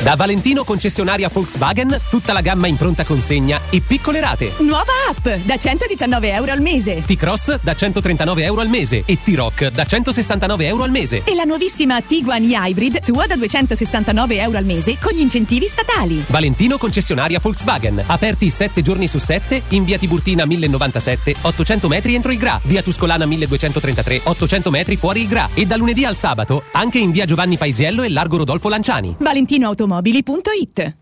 Da 0.00 0.16
Valentino 0.16 0.64
concessionaria 0.64 1.28
Volkswagen, 1.32 1.96
tutta 2.10 2.32
la 2.32 2.40
gamma 2.40 2.66
in 2.66 2.76
pronta 2.76 3.04
consegna 3.04 3.60
e 3.70 3.80
piccole 3.80 4.18
rate. 4.18 4.52
Nuova 4.58 4.92
app 5.08 5.28
da 5.44 5.56
119 5.56 6.32
euro 6.32 6.50
al 6.50 6.60
mese. 6.60 7.02
T-Cross 7.06 7.60
da 7.60 7.74
139 7.74 8.42
euro 8.42 8.60
al 8.62 8.68
mese 8.68 9.04
e 9.06 9.18
T-Rock 9.22 9.70
da 9.70 9.84
169 9.84 10.66
euro 10.66 10.82
al 10.82 10.90
mese. 10.90 11.22
E 11.24 11.34
la 11.34 11.44
nuovissima 11.44 12.00
Tiguan 12.00 12.42
e-Hybrid 12.42 13.04
tua 13.04 13.26
da 13.26 13.36
269 13.36 14.40
euro 14.40 14.58
al 14.58 14.64
mese 14.64 14.98
con 15.00 15.12
gli 15.12 15.20
incentivi 15.20 15.66
statali. 15.66 16.24
Valentino 16.26 16.78
concessionaria 16.78 17.38
Volkswagen, 17.40 18.02
aperti 18.04 18.50
7 18.50 18.82
giorni 18.82 19.06
su 19.06 19.18
7 19.18 19.62
in 19.68 19.84
via 19.84 19.98
Tiburtina 19.98 20.44
1097, 20.44 21.36
800 21.42 21.86
metri 21.88 22.16
entro 22.16 22.32
il 22.32 22.38
Gra, 22.38 22.60
via 22.64 22.82
Tuscolana 22.82 23.24
1233, 23.24 24.22
800 24.24 24.70
metri 24.70 24.96
fuori 24.96 25.20
il 25.20 25.28
Gra 25.28 25.48
e 25.54 25.64
da 25.64 25.76
lunedì 25.76 26.04
al 26.04 26.16
sabato 26.16 26.64
anche 26.72 26.98
in 26.98 27.12
via 27.12 27.24
Giovanni 27.24 27.56
Paisiello 27.56 28.02
e 28.02 28.08
largo 28.10 28.38
Rodolfo 28.38 28.68
Lanciani. 28.68 29.14
ValentinoAutomobili.it 29.86 31.01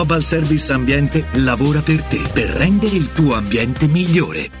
Service 0.21 0.73
Ambiente 0.73 1.25
lavora 1.33 1.81
per 1.81 2.01
te 2.03 2.21
per 2.33 2.49
rendere 2.49 2.95
il 2.95 3.11
tuo 3.11 3.35
ambiente 3.35 3.87
migliore. 3.87 4.60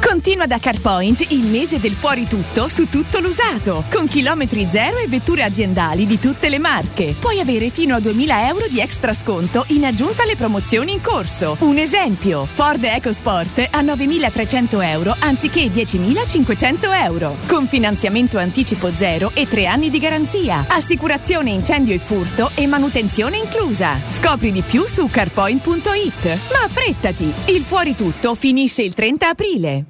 Continua 0.00 0.46
da 0.46 0.58
CarPoint 0.58 1.30
il 1.30 1.44
mese 1.44 1.78
del 1.78 1.94
fuori 1.94 2.26
tutto 2.26 2.68
su 2.68 2.88
tutto 2.88 3.20
l'usato, 3.20 3.84
con 3.90 4.06
chilometri 4.06 4.66
zero 4.68 4.98
e 4.98 5.06
vetture 5.06 5.44
aziendali 5.44 6.04
di 6.04 6.18
tutte 6.18 6.48
le 6.48 6.58
marche. 6.58 7.14
Puoi 7.18 7.38
avere 7.38 7.70
fino 7.70 7.94
a 7.94 8.00
2000 8.00 8.48
euro 8.48 8.66
di 8.68 8.80
extra 8.80 9.12
sconto 9.14 9.64
in 9.68 9.84
aggiunta 9.84 10.24
alle 10.24 10.36
promozioni 10.36 10.92
in 10.92 11.00
corso. 11.00 11.56
Un 11.60 11.76
esempio, 11.76 12.46
Ford 12.52 12.82
EcoSport 12.82 13.68
a 13.70 13.82
9.300 13.82 14.82
euro 14.82 15.14
anziché 15.20 15.66
10.500 15.66 17.04
euro, 17.04 17.36
con 17.46 17.68
finanziamento 17.68 18.38
anticipo 18.38 18.90
zero 18.94 19.30
e 19.34 19.46
3 19.46 19.66
anni 19.66 19.90
di 19.90 19.98
garanzia, 19.98 20.66
assicurazione 20.68 21.50
incendio 21.50 21.94
e 21.94 21.98
furto 21.98 22.50
e 22.54 22.66
manutenzione 22.66 23.36
inclusa. 23.36 24.00
Scopri 24.08 24.50
di 24.50 24.62
più 24.62 24.86
su 24.86 25.06
carpoint.it. 25.06 26.24
Ma 26.24 26.64
affrettati, 26.64 27.32
il 27.46 27.62
fuori 27.62 27.94
tutto 27.94 28.34
finisce 28.34 28.82
il 28.82 28.94
30 28.94 29.28
aprile. 29.28 29.89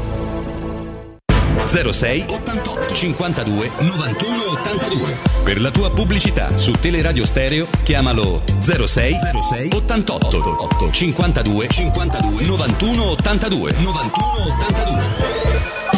06 1.71 2.25
88 2.27 2.93
52 2.93 3.71
91 3.79 4.43
82. 4.61 5.17
Per 5.43 5.61
la 5.61 5.71
tua 5.71 5.89
pubblicità 5.89 6.57
su 6.57 6.71
Teleradio 6.73 7.25
Stereo 7.25 7.67
chiamalo 7.83 8.43
06 8.59 8.87
06 8.87 9.69
88 9.71 10.37
8 10.37 10.91
52 10.91 11.67
52 11.69 12.45
91 12.45 13.01
82 13.11 13.71
91 13.77 14.11
82. 14.59 15.91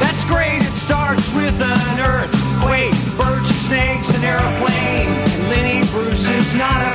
That's 0.00 0.24
great, 0.24 0.62
it 0.62 0.72
starts 0.72 1.30
with 1.34 1.60
an 1.60 2.00
earthquake, 2.00 2.94
birds 3.18 3.50
and 3.50 3.58
snakes, 3.68 4.08
an 4.16 4.24
airplane. 4.24 5.08
Lenny 5.50 5.84
Bruce 5.92 6.26
is 6.28 6.54
not 6.54 6.72
afraid. 6.72 6.87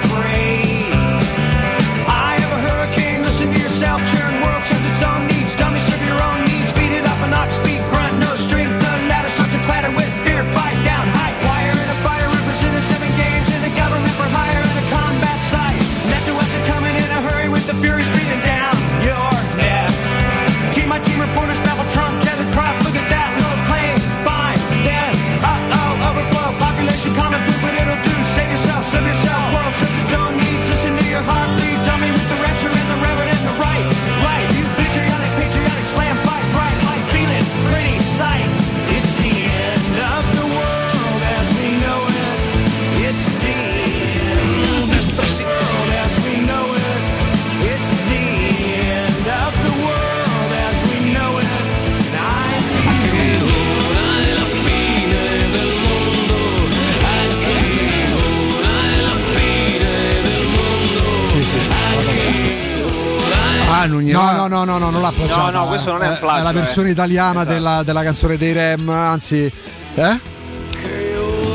Agnelli. 63.83 64.11
No, 64.11 64.31
no, 64.31 64.47
no, 64.47 64.63
no, 64.65 64.77
no, 64.77 64.89
non 64.89 65.01
l'ha 65.01 65.11
plagiata. 65.11 65.51
No, 65.51 65.59
no, 65.59 65.67
questo 65.67 65.91
non 65.91 66.03
è 66.03 66.07
un 66.07 66.13
Eh, 66.13 66.17
plagio, 66.17 66.39
È 66.39 66.43
la 66.43 66.49
eh. 66.49 66.53
versione 66.53 66.89
italiana 66.89 67.41
Esatto. 67.41 67.53
della, 67.53 67.83
della 67.83 68.03
canzone 68.03 68.37
dei 68.37 68.51
Rem, 68.53 68.89
anzi. 68.89 69.51
Eh? 69.95 70.31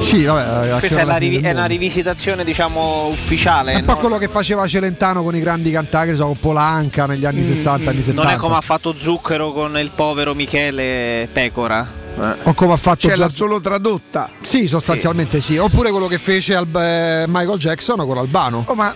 Sì, 0.01 0.25
vabbè. 0.25 0.79
Questa 0.79 1.01
è, 1.01 1.05
la 1.05 1.17
rivi- 1.17 1.41
è 1.41 1.51
una 1.51 1.67
rivisitazione, 1.67 2.45
diciamo, 2.45 3.07
ufficiale. 3.09 3.73
È 3.73 3.77
un 3.77 3.85
po' 3.85 3.93
no? 3.93 3.99
quello 3.99 4.17
che 4.19 4.29
faceva 4.29 4.67
Celentano 4.67 5.23
con 5.23 5.35
i 5.35 5.41
grandi 5.41 5.71
cantanti, 5.71 6.11
che 6.11 6.15
so, 6.15 6.25
con 6.27 6.39
Polanca 6.39 7.05
negli 7.07 7.27
anni 7.27 7.43
60, 7.45 7.91
anni 7.91 8.01
70. 8.01 8.13
Mm, 8.23 8.25
Non 8.25 8.33
è 8.35 8.37
come 8.39 8.57
ha 8.57 8.61
fatto 8.61 8.95
Zucchero 8.97 9.53
con 9.53 9.77
il 9.77 9.91
povero 9.95 10.35
Michele 10.35 11.29
Pecora. 11.31 11.87
Eh. 12.21 12.35
O 12.45 12.55
come 12.55 12.73
ha 12.73 12.77
fatto 12.77 13.01
Cioè, 13.01 13.15
già- 13.17 13.25
l'ha 13.25 13.29
solo 13.29 13.61
tradotta. 13.61 14.31
Sì, 14.41 14.67
sostanzialmente 14.67 15.41
sì. 15.41 15.57
Oppure 15.59 15.91
quello 15.91 16.07
che 16.07 16.19
fece 16.19 16.55
Al- 16.55 16.67
eh, 16.75 17.25
Michael 17.29 17.59
Jackson 17.59 17.99
con 18.07 18.17
Albano. 18.19 18.65
Oh, 18.67 18.75
ma. 18.75 18.95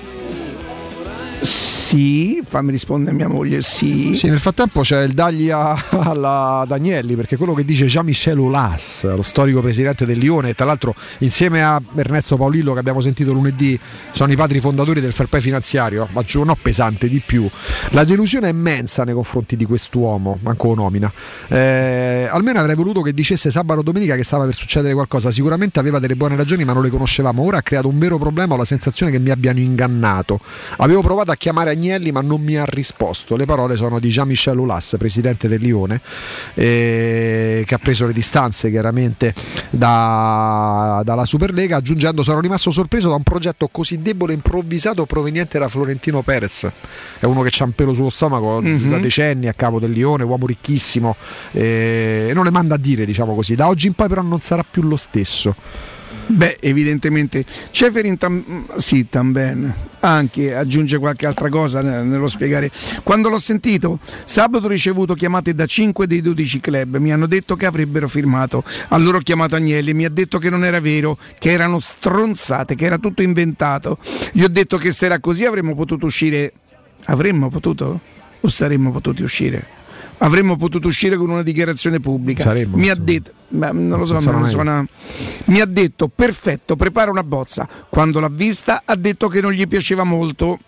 Sì, 1.92 2.40
fammi 2.42 2.70
rispondere 2.70 3.14
mia 3.14 3.28
moglie, 3.28 3.60
sì. 3.60 4.14
Sì, 4.14 4.26
nel 4.28 4.38
frattempo 4.38 4.80
c'è 4.80 5.02
il 5.02 5.12
dagli 5.12 5.50
a, 5.50 5.76
alla 5.90 6.60
ad 6.60 6.72
Agnelli 6.72 7.16
perché 7.16 7.36
quello 7.36 7.52
che 7.52 7.66
dice 7.66 7.84
Jean-Michel 7.84 8.38
Aulas, 8.38 9.04
lo 9.14 9.20
storico 9.20 9.60
presidente 9.60 10.06
del 10.06 10.16
Lione, 10.16 10.54
tra 10.54 10.64
l'altro 10.64 10.94
insieme 11.18 11.62
a 11.62 11.78
Ernesto 11.94 12.38
Paolillo 12.38 12.72
che 12.72 12.78
abbiamo 12.78 13.02
sentito 13.02 13.34
lunedì 13.34 13.78
sono 14.10 14.32
i 14.32 14.36
padri 14.36 14.58
fondatori 14.58 15.02
del 15.02 15.12
fair 15.12 15.28
play 15.28 15.42
finanziario, 15.42 16.08
ma 16.12 16.22
giù 16.22 16.42
no 16.44 16.56
pesante 16.56 17.10
di 17.10 17.20
più. 17.20 17.46
La 17.90 18.04
delusione 18.04 18.46
è 18.46 18.52
immensa 18.52 19.04
nei 19.04 19.12
confronti 19.12 19.54
di 19.54 19.66
quest'uomo, 19.66 20.38
manco 20.40 20.74
nomina. 20.74 21.12
Eh, 21.48 22.26
almeno 22.30 22.58
avrei 22.58 22.74
voluto 22.74 23.02
che 23.02 23.12
dicesse 23.12 23.50
sabato 23.50 23.80
o 23.80 23.82
domenica 23.82 24.16
che 24.16 24.24
stava 24.24 24.46
per 24.46 24.54
succedere 24.54 24.94
qualcosa, 24.94 25.30
sicuramente 25.30 25.78
aveva 25.78 25.98
delle 25.98 26.16
buone 26.16 26.36
ragioni 26.36 26.64
ma 26.64 26.72
non 26.72 26.84
le 26.84 26.88
conoscevamo, 26.88 27.42
ora 27.42 27.58
ha 27.58 27.62
creato 27.62 27.88
un 27.88 27.98
vero 27.98 28.16
problema, 28.16 28.54
ho 28.54 28.56
la 28.56 28.64
sensazione 28.64 29.12
che 29.12 29.18
mi 29.18 29.28
abbiano 29.28 29.58
ingannato. 29.58 30.40
Avevo 30.78 31.02
provato 31.02 31.30
a 31.30 31.36
chiamare 31.36 31.81
Agnelli 31.82 32.12
ma 32.12 32.20
non 32.20 32.40
mi 32.40 32.56
ha 32.56 32.64
risposto. 32.64 33.36
Le 33.36 33.44
parole 33.44 33.76
sono 33.76 33.98
di 33.98 34.08
Jean-Michel 34.08 34.56
Aulas, 34.58 34.94
presidente 34.98 35.48
del 35.48 35.60
Lione, 35.60 36.00
eh, 36.54 37.64
che 37.66 37.74
ha 37.74 37.78
preso 37.78 38.06
le 38.06 38.12
distanze 38.12 38.70
chiaramente 38.70 39.34
da- 39.70 41.02
dalla 41.04 41.24
Superlega, 41.24 41.76
aggiungendo 41.76 42.22
sono 42.22 42.40
rimasto 42.40 42.70
sorpreso 42.70 43.08
da 43.08 43.16
un 43.16 43.22
progetto 43.22 43.68
così 43.68 44.00
debole 44.00 44.32
e 44.32 44.36
improvvisato 44.36 45.04
proveniente 45.06 45.58
da 45.58 45.68
Florentino 45.68 46.22
Perez. 46.22 46.68
È 47.18 47.24
uno 47.24 47.42
che 47.42 47.48
c'ha 47.50 47.64
un 47.64 47.72
pelo 47.72 47.92
sullo 47.92 48.10
stomaco 48.10 48.60
Mhm. 48.60 48.90
da 48.90 48.98
decenni 48.98 49.48
a 49.48 49.52
capo 49.54 49.80
del 49.80 49.90
Lione, 49.90 50.22
uomo 50.24 50.46
ricchissimo, 50.46 51.16
eh, 51.52 52.28
e 52.30 52.32
non 52.34 52.44
le 52.44 52.50
manda 52.50 52.76
a 52.76 52.78
dire, 52.78 53.04
diciamo 53.04 53.34
così. 53.34 53.54
Da 53.56 53.66
oggi 53.66 53.88
in 53.88 53.94
poi 53.94 54.08
però 54.08 54.22
non 54.22 54.40
sarà 54.40 54.64
più 54.68 54.82
lo 54.82 54.96
stesso. 54.96 55.54
Beh, 56.26 56.58
evidentemente 56.60 57.44
Ceferin 57.72 58.16
tam- 58.16 58.44
sì, 58.78 59.08
tamben 59.08 59.74
anche 60.02 60.55
aggiunge 60.55 60.98
qualche 60.98 61.26
altra 61.26 61.48
cosa 61.48 61.81
ne- 61.81 62.02
nello 62.02 62.28
spiegare. 62.28 62.70
Quando 63.02 63.28
l'ho 63.28 63.39
sentito, 63.39 63.98
sabato 64.24 64.66
ho 64.66 64.68
ricevuto 64.68 65.14
chiamate 65.14 65.55
da 65.55 65.66
5 65.66 66.06
dei 66.06 66.20
12 66.20 66.60
club, 66.60 66.97
mi 66.97 67.12
hanno 67.12 67.26
detto 67.26 67.56
che 67.56 67.66
avrebbero 67.66 68.08
firmato. 68.08 68.64
Allora 68.89 69.18
ho 69.18 69.20
chiamato 69.20 69.55
Agnelli, 69.55 69.94
mi 69.94 70.05
ha 70.05 70.10
detto 70.10 70.39
che 70.39 70.50
non 70.50 70.64
era 70.64 70.81
vero, 70.81 71.16
che 71.39 71.50
erano 71.50 71.78
stronzate, 71.78 72.74
che 72.74 72.84
era 72.84 72.98
tutto 72.98 73.22
inventato. 73.22 73.98
Gli 74.32 74.42
ho 74.42 74.48
detto 74.48 74.76
che 74.76 74.92
se 74.92 75.06
era 75.06 75.20
così 75.20 75.44
avremmo 75.44 75.74
potuto 75.74 76.06
uscire. 76.06 76.52
Avremmo 77.06 77.48
potuto? 77.48 78.00
O 78.40 78.48
saremmo 78.48 78.90
potuti 78.90 79.22
uscire? 79.22 79.81
Avremmo 80.23 80.57
potuto 80.57 80.86
uscire 80.86 81.17
con 81.17 81.31
una 81.31 81.42
dichiarazione 81.42 81.99
pubblica. 81.99 82.44
Saremmo, 82.44 82.76
mi 82.76 82.89
ha 82.89 82.94
detto, 82.94 83.33
ma 83.49 83.73
non 83.73 83.99
lo 83.99 84.05
so, 84.05 84.20
suona- 84.44 84.86
mi 85.47 85.60
ha 85.60 85.67
detto 85.67 86.09
perfetto, 86.09 86.76
prepara 86.76 87.10
una 87.10 87.25
bozza. 87.25 87.68
Quando 87.89 88.20
l'ha 88.20 88.31
vista 88.31 88.83
ha 88.84 88.94
detto 88.94 89.26
che 89.28 89.41
non 89.41 89.51
gli 89.52 89.67
piaceva 89.67 90.05
molto 90.05 90.59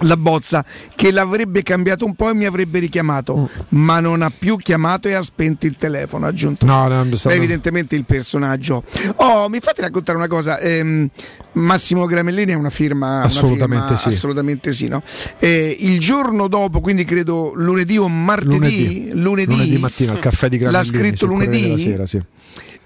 la 0.00 0.16
bozza, 0.16 0.64
che 0.94 1.10
l'avrebbe 1.10 1.62
cambiato 1.62 2.04
un 2.04 2.14
po' 2.14 2.30
e 2.30 2.34
mi 2.34 2.44
avrebbe 2.46 2.78
richiamato, 2.78 3.48
ma 3.70 4.00
non 4.00 4.22
ha 4.22 4.30
più 4.36 4.56
chiamato 4.56 5.08
e 5.08 5.14
ha 5.14 5.22
spento 5.22 5.66
il 5.66 5.76
telefono, 5.76 6.26
ha 6.26 6.28
aggiunto. 6.28 6.66
No, 6.66 6.88
no, 6.88 7.04
Beh, 7.04 7.32
evidentemente 7.32 7.94
il 7.94 8.04
personaggio. 8.04 8.82
Oh, 9.16 9.48
mi 9.48 9.60
fate 9.60 9.82
raccontare 9.82 10.18
una 10.18 10.28
cosa. 10.28 10.58
ehm, 10.58 11.08
Massimo 11.52 12.06
Gramellini 12.06 12.52
è 12.52 12.56
una 12.56 12.70
firma. 12.70 13.08
una 13.16 13.24
Assolutamente 13.24 13.84
firma- 13.94 13.96
sì. 13.98 14.08
Assolutamente 14.08 14.72
sì, 14.72 14.88
no? 14.88 15.02
Eh, 15.38 15.76
il 15.80 15.98
giorno 16.00 16.48
dopo, 16.48 16.80
quindi 16.80 17.04
credo 17.04 17.52
lunedì 17.54 17.96
o 17.96 18.08
martedì, 18.08 18.50
Lunedì. 18.56 19.10
lunedì, 19.12 19.50
Lunedì 19.52 19.78
mattina 19.78 20.12
al 20.12 20.18
caffè 20.18 20.48
di 20.48 20.58
Gramellini. 20.58 20.92
L'ha 20.92 20.98
scritto 20.98 21.26
lunedì 21.26 21.78
Sera, 21.78 22.06
sì. 22.06 22.20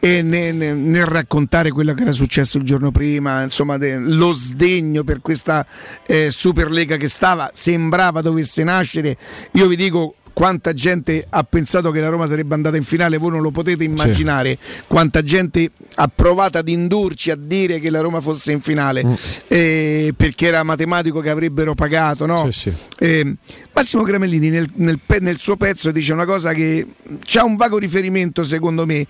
E 0.00 0.22
ne- 0.22 0.52
ne- 0.52 0.72
nel 0.74 1.04
raccontare 1.06 1.70
quello 1.70 1.94
che 1.94 2.02
era 2.02 2.12
successo 2.12 2.58
il 2.58 2.64
giorno 2.64 2.90
prima, 2.92 3.42
insomma, 3.42 3.78
de- 3.78 3.98
lo 3.98 4.32
sdegno 4.32 5.02
per 5.04 5.20
questa 5.20 5.66
eh, 6.06 6.30
Superlega 6.30 6.96
che 6.96 7.08
stava, 7.08 7.50
sembrava 7.52 8.20
dovesse 8.20 8.62
nascere. 8.64 9.16
Io 9.52 9.66
vi 9.66 9.76
dico. 9.76 10.14
Quanta 10.38 10.72
gente 10.72 11.26
ha 11.28 11.42
pensato 11.42 11.90
che 11.90 11.98
la 11.98 12.10
Roma 12.10 12.28
sarebbe 12.28 12.54
andata 12.54 12.76
in 12.76 12.84
finale, 12.84 13.16
voi 13.18 13.32
non 13.32 13.42
lo 13.42 13.50
potete 13.50 13.82
immaginare. 13.82 14.56
Quanta 14.86 15.20
gente 15.20 15.68
ha 15.96 16.06
provato 16.06 16.58
ad 16.58 16.68
indurci 16.68 17.32
a 17.32 17.36
dire 17.36 17.80
che 17.80 17.90
la 17.90 17.98
Roma 17.98 18.20
fosse 18.20 18.52
in 18.52 18.60
finale 18.60 19.04
Mm. 19.04 19.12
eh, 19.48 20.12
perché 20.16 20.46
era 20.46 20.62
matematico 20.62 21.18
che 21.18 21.30
avrebbero 21.30 21.74
pagato. 21.74 22.24
No? 22.24 22.48
Eh, 23.00 23.34
Massimo 23.72 24.04
Gramellini 24.04 24.48
nel, 24.48 24.70
nel 24.74 25.00
nel 25.18 25.38
suo 25.40 25.56
pezzo 25.56 25.90
dice 25.90 26.12
una 26.12 26.24
cosa 26.24 26.52
che 26.52 26.86
ha 27.34 27.44
un 27.44 27.56
vago 27.56 27.76
riferimento 27.76 28.44
secondo 28.44 28.86
me. 28.86 29.04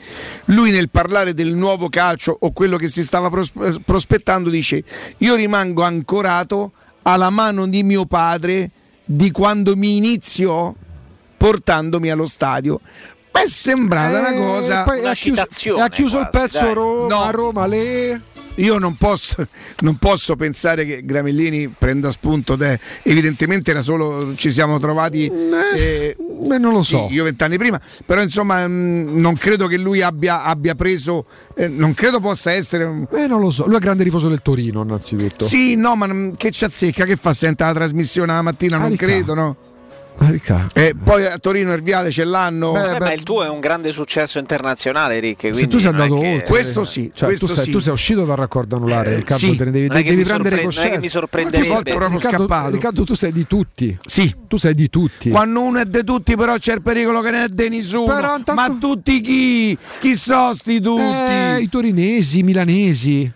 Lui 0.46 0.70
nel 0.70 0.88
parlare 0.88 1.34
del 1.34 1.52
nuovo 1.52 1.90
calcio 1.90 2.34
o 2.40 2.52
quello 2.52 2.78
che 2.78 2.88
si 2.88 3.02
stava 3.02 3.28
pros- 3.28 3.52
prospettando 3.84 4.48
dice 4.48 4.82
io 5.18 5.34
rimango 5.34 5.82
ancorato 5.82 6.72
alla 7.02 7.28
mano 7.28 7.66
di 7.66 7.82
mio 7.82 8.06
padre 8.06 8.70
di 9.04 9.30
quando 9.30 9.76
mi 9.76 9.96
iniziò 9.98 10.74
portandomi 11.38 12.10
allo 12.10 12.26
stadio. 12.26 12.80
Beh, 13.30 13.42
è 13.42 13.48
sembrata 13.48 14.18
una 14.18 14.32
Eh, 14.32 14.36
cosa. 14.36 14.82
poi 14.84 15.06
ha 15.06 15.12
chiuso- 15.12 15.76
ha 15.78 15.88
chiuso 15.88 16.18
il 16.18 16.28
pezzo 16.30 16.72
Roma, 16.72 17.30
Roma, 17.30 17.66
le... 17.66 18.20
Io 18.56 18.76
non 18.78 18.96
posso, 18.96 19.46
non 19.82 19.98
posso 19.98 20.34
pensare 20.34 20.84
che 20.84 21.04
Gramellini 21.04 21.68
prenda 21.68 22.10
spunto 22.10 22.56
da. 22.56 22.76
Evidentemente 23.04 23.70
era 23.70 23.80
solo. 23.82 24.34
Ci 24.34 24.50
siamo 24.50 24.80
trovati. 24.80 25.30
eh, 25.76 26.16
non 26.58 26.72
lo 26.72 26.82
so. 26.82 27.06
sì, 27.08 27.14
io 27.14 27.22
vent'anni 27.22 27.56
prima. 27.56 27.80
Però 28.04 28.20
insomma, 28.20 28.66
mh, 28.66 29.10
non 29.20 29.36
credo 29.36 29.68
che 29.68 29.76
lui 29.76 30.02
abbia, 30.02 30.42
abbia 30.42 30.74
preso. 30.74 31.24
eh, 31.54 31.68
non 31.68 31.94
credo 31.94 32.18
possa 32.18 32.50
essere. 32.50 32.82
un- 32.82 33.06
Eh, 33.12 33.28
non 33.28 33.40
lo 33.40 33.52
so. 33.52 33.64
Lui 33.66 33.76
è 33.76 33.78
grande 33.78 34.02
tifoso 34.02 34.26
del 34.28 34.42
Torino, 34.42 34.82
innanzitutto. 34.82 35.46
Sì, 35.46 35.76
no, 35.76 35.94
ma 35.94 36.08
che 36.36 36.50
ci 36.50 36.64
azzecca? 36.64 37.04
Che 37.04 37.14
fa? 37.14 37.32
Senta 37.32 37.66
la 37.66 37.74
trasmissione 37.74 38.32
la 38.32 38.42
mattina? 38.42 38.76
Non 38.76 38.86
Arica. 38.86 39.06
credo, 39.06 39.34
no? 39.34 39.56
Riccardo. 40.20 40.74
E 40.74 40.94
poi 41.02 41.24
a 41.26 41.38
Torino 41.38 41.72
il 41.72 41.82
viale 41.82 42.10
ce 42.10 42.24
l'hanno. 42.24 42.74
Eh, 42.76 42.98
ma 42.98 43.12
il 43.12 43.22
tuo 43.22 43.44
è 43.44 43.48
un 43.48 43.60
grande 43.60 43.92
successo 43.92 44.38
internazionale, 44.38 45.20
Rick. 45.20 45.54
Se 45.54 45.68
tu 45.68 45.78
sei 45.78 45.90
andato 45.90 46.16
che- 46.16 46.32
oltre, 46.34 46.46
Questo 46.48 46.84
sì, 46.84 47.10
Cioè, 47.14 47.28
questo 47.28 47.46
tu, 47.46 47.52
sei, 47.54 47.64
sì. 47.64 47.70
tu 47.70 47.78
sei 47.78 47.92
uscito 47.92 48.24
dal 48.24 48.36
raccordo 48.36 48.76
anulare, 48.76 49.16
Riccardo. 49.16 49.46
sì. 49.46 49.56
devi, 49.56 49.86
Non 49.86 49.96
è 49.96 50.02
che 50.02 50.08
devi 50.10 50.16
mi 50.22 50.24
prendere 50.24 50.28
sorpre- 50.28 50.50
non 50.50 50.56
è 50.56 50.60
che 50.60 50.64
coscienza. 50.64 50.98
mi 51.00 51.08
sorprenderebbe. 51.08 51.68
Quante 51.68 51.74
volte 51.92 51.94
proprio 51.98 52.18
Riccardo, 52.18 52.46
scappato. 52.46 52.70
Riccardo, 52.74 53.04
tu 53.04 53.14
sei 53.14 53.32
di 53.32 53.46
tutti. 53.46 53.98
Sì. 54.04 54.34
Tu 54.48 54.56
sei 54.56 54.74
di 54.74 54.90
tutti. 54.90 55.30
Quando 55.30 55.60
uno 55.62 55.78
è 55.78 55.84
di 55.84 56.04
tutti, 56.04 56.34
però 56.36 56.56
c'è 56.58 56.74
il 56.74 56.82
pericolo 56.82 57.20
che 57.20 57.30
ne 57.30 57.44
è 57.44 57.48
di 57.48 57.68
nessuno. 57.68 58.06
Però 58.14 58.36
intanto- 58.36 58.54
Ma 58.54 58.76
tutti 58.78 59.20
chi? 59.20 59.78
Chi 60.00 60.16
sono 60.16 60.54
sti 60.54 60.80
tutti? 60.80 61.00
Eh, 61.02 61.60
I 61.60 61.68
torinesi, 61.68 62.40
i 62.40 62.42
milanesi. 62.42 63.30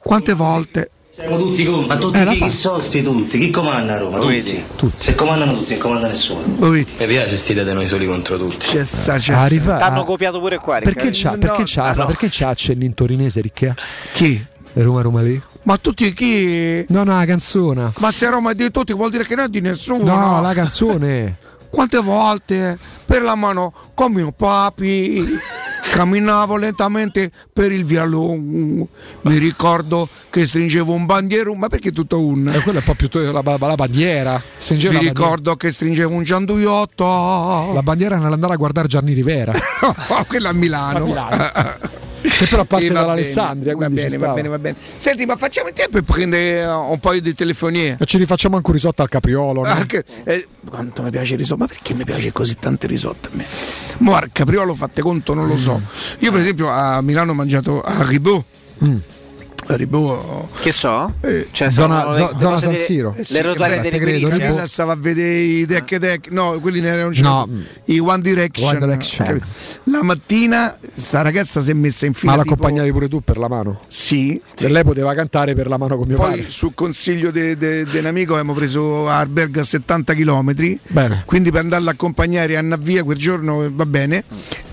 Quante 0.00 0.34
volte? 0.34 0.90
Siamo 1.16 1.38
tutti 1.38 1.64
con. 1.64 1.84
Ma 1.84 1.96
tutti 1.96 2.18
Eh, 2.18 2.26
chi, 2.26 2.40
chi 2.40 2.50
sono 2.50 2.80
sti 2.80 3.02
tutti? 3.02 3.38
Chi 3.38 3.50
comanda 3.50 3.94
a 3.94 3.98
Roma? 3.98 4.18
Tutti. 4.18 4.64
Se 4.98 5.14
comandano 5.14 5.52
tutti, 5.56 5.70
non 5.70 5.78
comanda 5.80 6.08
nessuno. 6.08 6.42
Mi 6.58 6.84
piace 6.84 7.36
stile 7.36 7.64
di 7.64 7.72
noi 7.72 7.86
soli 7.86 8.04
contro 8.04 8.36
tutti. 8.36 8.66
C'è 8.66 8.84
sta, 8.84 9.16
c'è 9.16 9.32
Ah, 9.32 9.48
T'hanno 9.48 10.00
ah, 10.00 10.04
copiato 10.04 10.40
pure 10.40 10.58
qua, 10.58 10.78
Rick. 10.78 10.92
Perché 10.92 11.10
c'ha, 11.12 11.36
perché 11.38 11.62
c'ha, 11.66 11.84
ah, 11.84 11.94
no. 11.94 12.06
perché 12.06 12.26
c'ha 12.28 12.48
accenni 12.48 12.84
in 12.84 12.94
torinese, 12.94 13.40
Ricchia? 13.40 13.76
Chi? 14.12 14.44
Roma, 14.72 15.02
Roma 15.02 15.20
lì? 15.20 15.40
Ma 15.62 15.76
tutti 15.76 16.12
chi? 16.12 16.84
No, 16.88 17.04
no, 17.04 17.16
la 17.16 17.24
canzone. 17.24 17.92
Ma 17.98 18.10
se 18.10 18.28
Roma 18.28 18.50
è 18.50 18.54
di 18.56 18.72
tutti 18.72 18.92
vuol 18.92 19.10
dire 19.10 19.24
che 19.24 19.36
non 19.36 19.44
è 19.44 19.48
di 19.48 19.60
nessuno. 19.60 20.02
No, 20.02 20.40
la 20.40 20.52
canzone. 20.52 21.36
Quante 21.70 21.98
volte 21.98 22.76
per 23.04 23.22
la 23.22 23.36
mano 23.36 23.72
con 23.94 24.12
mio 24.12 24.32
papi 24.32 25.24
camminavo 25.94 26.56
lentamente 26.56 27.30
per 27.52 27.70
il 27.72 27.84
via 27.84 28.04
lungo. 28.04 28.88
Mi 29.22 29.38
ricordo 29.38 30.08
che 30.30 30.46
stringevo 30.46 30.92
un 30.92 31.06
bandiero, 31.06 31.54
ma 31.54 31.68
perché 31.68 31.90
tutto 31.92 32.20
un? 32.20 32.48
E 32.48 32.60
quella 32.60 32.78
è 32.78 32.82
un 32.82 32.86
po' 32.86 32.94
più 32.94 33.08
to- 33.08 33.20
la, 33.30 33.40
la- 33.42 33.56
la 33.66 33.74
bandiera. 33.74 34.40
Stringeva 34.58 34.98
Mi 34.98 34.98
la 34.98 35.04
bandiera. 35.12 35.28
ricordo 35.30 35.56
che 35.56 35.70
stringevo 35.72 36.14
un 36.14 36.22
gianduiotto. 36.22 37.04
La 37.72 37.82
bandiera 37.82 38.18
nell'andare 38.18 38.54
a 38.54 38.56
guardare 38.56 38.88
Gianni 38.88 39.12
Rivera. 39.14 39.52
Quella 40.26 40.48
a 40.50 40.52
Milano. 40.52 40.98
A 40.98 41.00
Milano. 41.04 41.42
che 42.28 42.46
però 42.46 42.64
parte 42.64 42.86
E 42.86 42.90
dall'Alessandria. 42.90 43.76
Va 43.76 43.88
bene, 43.90 44.16
va 44.18 44.32
bene, 44.32 44.48
va 44.48 44.58
bene. 44.58 44.76
Senti, 44.96 45.26
ma 45.26 45.36
facciamo 45.36 45.68
in 45.68 45.74
tempo 45.74 45.92
per 45.92 46.02
prendere 46.02 46.60
eh, 46.60 46.66
un 46.66 46.98
paio 46.98 47.20
di 47.20 47.34
telefonie. 47.34 47.96
E 47.98 48.04
ci 48.06 48.18
rifacciamo 48.18 48.56
anche 48.56 48.68
un 48.68 48.74
risotto 48.74 49.02
al 49.02 49.08
capriolo. 49.08 49.62
no? 49.62 49.68
Anche- 49.68 50.04
eh, 50.24 50.46
quanto 50.68 51.02
mi 51.02 51.10
piace 51.10 51.34
il 51.34 51.38
risotto, 51.40 51.60
ma 51.60 51.66
perché 51.66 51.94
mi 51.94 52.04
piace 52.04 52.32
così 52.32 52.56
tanto 52.58 52.86
il 52.86 52.92
risotto 52.92 53.28
a 53.32 53.36
me? 53.36 53.44
Mo 53.98 54.14
al 54.14 54.30
capriolo 54.32 54.74
fatte 54.74 55.02
conto 55.02 55.34
non 55.34 55.46
lo 55.46 55.56
so. 55.56 55.80
Io 56.20 56.30
per 56.30 56.40
esempio 56.40 56.68
a 56.70 57.00
Milano 57.02 57.32
ho 57.32 57.34
mangiato 57.34 57.80
a 57.82 58.02
Ribot. 58.06 58.44
Ribò. 59.66 60.48
Che 60.60 60.72
so? 60.72 61.12
Cioè, 61.50 61.70
Zona- 61.70 62.10
le- 62.10 62.16
zo- 62.16 62.30
le 62.32 62.38
zona 62.38 62.56
San 62.58 62.76
Siro. 62.76 63.14
Le 63.16 63.42
rotelle 63.42 63.76
beh, 63.76 63.82
delle 63.82 63.98
credo. 63.98 64.28
Quella 64.28 64.66
stava 64.66 64.92
a 64.92 64.96
vedere 64.96 65.38
i 65.40 65.66
Tech 65.66 65.98
Tech, 65.98 66.28
no, 66.30 66.58
quelli 66.60 66.80
ne 66.80 66.88
erano 66.88 67.10
No. 67.20 67.48
i 67.86 67.98
One 67.98 68.20
Direction. 68.20 68.68
One 68.76 68.78
Direction. 68.78 69.40
La 69.84 70.02
mattina 70.02 70.76
sta 70.94 71.22
ragazza 71.22 71.60
si 71.62 71.70
è 71.70 71.74
messa 71.74 72.04
in 72.06 72.12
fila. 72.14 72.36
Ma 72.36 72.42
tipo- 72.42 72.50
l'accompagnavi 72.54 72.92
pure 72.92 73.08
tu 73.08 73.20
per 73.22 73.38
la 73.38 73.48
mano? 73.48 73.80
Sì. 73.88 74.40
Se 74.54 74.68
lei 74.68 74.84
poteva 74.84 75.14
cantare 75.14 75.54
per 75.54 75.68
la 75.68 75.78
mano 75.78 75.96
con 75.96 76.06
mio 76.08 76.16
Poi 76.18 76.30
padre. 76.30 76.50
sul 76.50 76.72
consiglio 76.74 77.30
di 77.30 77.56
un 77.98 78.06
amico 78.06 78.32
abbiamo 78.32 78.52
preso 78.52 79.08
Arberg 79.08 79.56
a 79.58 79.64
70 79.64 80.14
km. 80.14 80.78
Bene. 80.88 81.22
Quindi 81.24 81.50
per 81.50 81.60
andarla 81.60 81.90
a 81.90 81.92
accompagnare 81.94 82.56
a 82.56 82.60
Navia 82.60 83.02
quel 83.02 83.16
giorno 83.18 83.64
eh, 83.64 83.70
va 83.72 83.86
bene. 83.86 84.24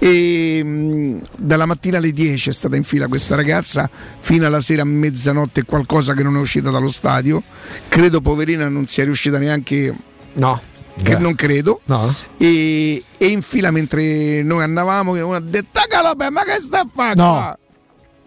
E 0.04 0.64
mh, 0.64 1.22
dalla 1.38 1.68
mattina 1.68 1.98
alle 1.98 2.12
10 2.12 2.50
è 2.50 2.52
stata 2.52 2.76
in 2.76 2.84
fila 2.84 3.08
questa 3.08 3.36
ragazza 3.36 3.88
fino 4.20 4.48
alla 4.48 4.60
sera 4.60 4.82
a 4.82 4.86
mezzanotte 4.86 5.64
qualcosa 5.64 6.16
che 6.16 6.24
non 6.24 6.38
è 6.38 6.40
uscita 6.40 6.72
dallo 6.72 6.90
stadio. 6.90 7.44
Credo 7.88 8.20
poverina 8.20 8.68
non 8.68 8.88
sia 8.88 9.04
riuscita 9.04 9.38
neanche. 9.38 9.96
No. 10.34 10.60
Che 10.96 11.14
Beh. 11.14 11.20
non 11.20 11.36
credo. 11.36 11.82
No. 11.86 12.12
E, 12.38 13.04
e 13.16 13.26
in 13.28 13.44
fila 13.44 13.70
mentre 13.70 14.42
noi 14.42 14.64
andavamo, 14.64 15.12
uno 15.12 15.36
ha 15.36 15.40
detto: 15.40 15.80
"Calope, 15.88 16.32
ma 16.32 16.44
che 16.46 16.60
sta 16.60 16.80
a 16.80 16.88
fare? 16.92 17.14
No. 17.16 17.56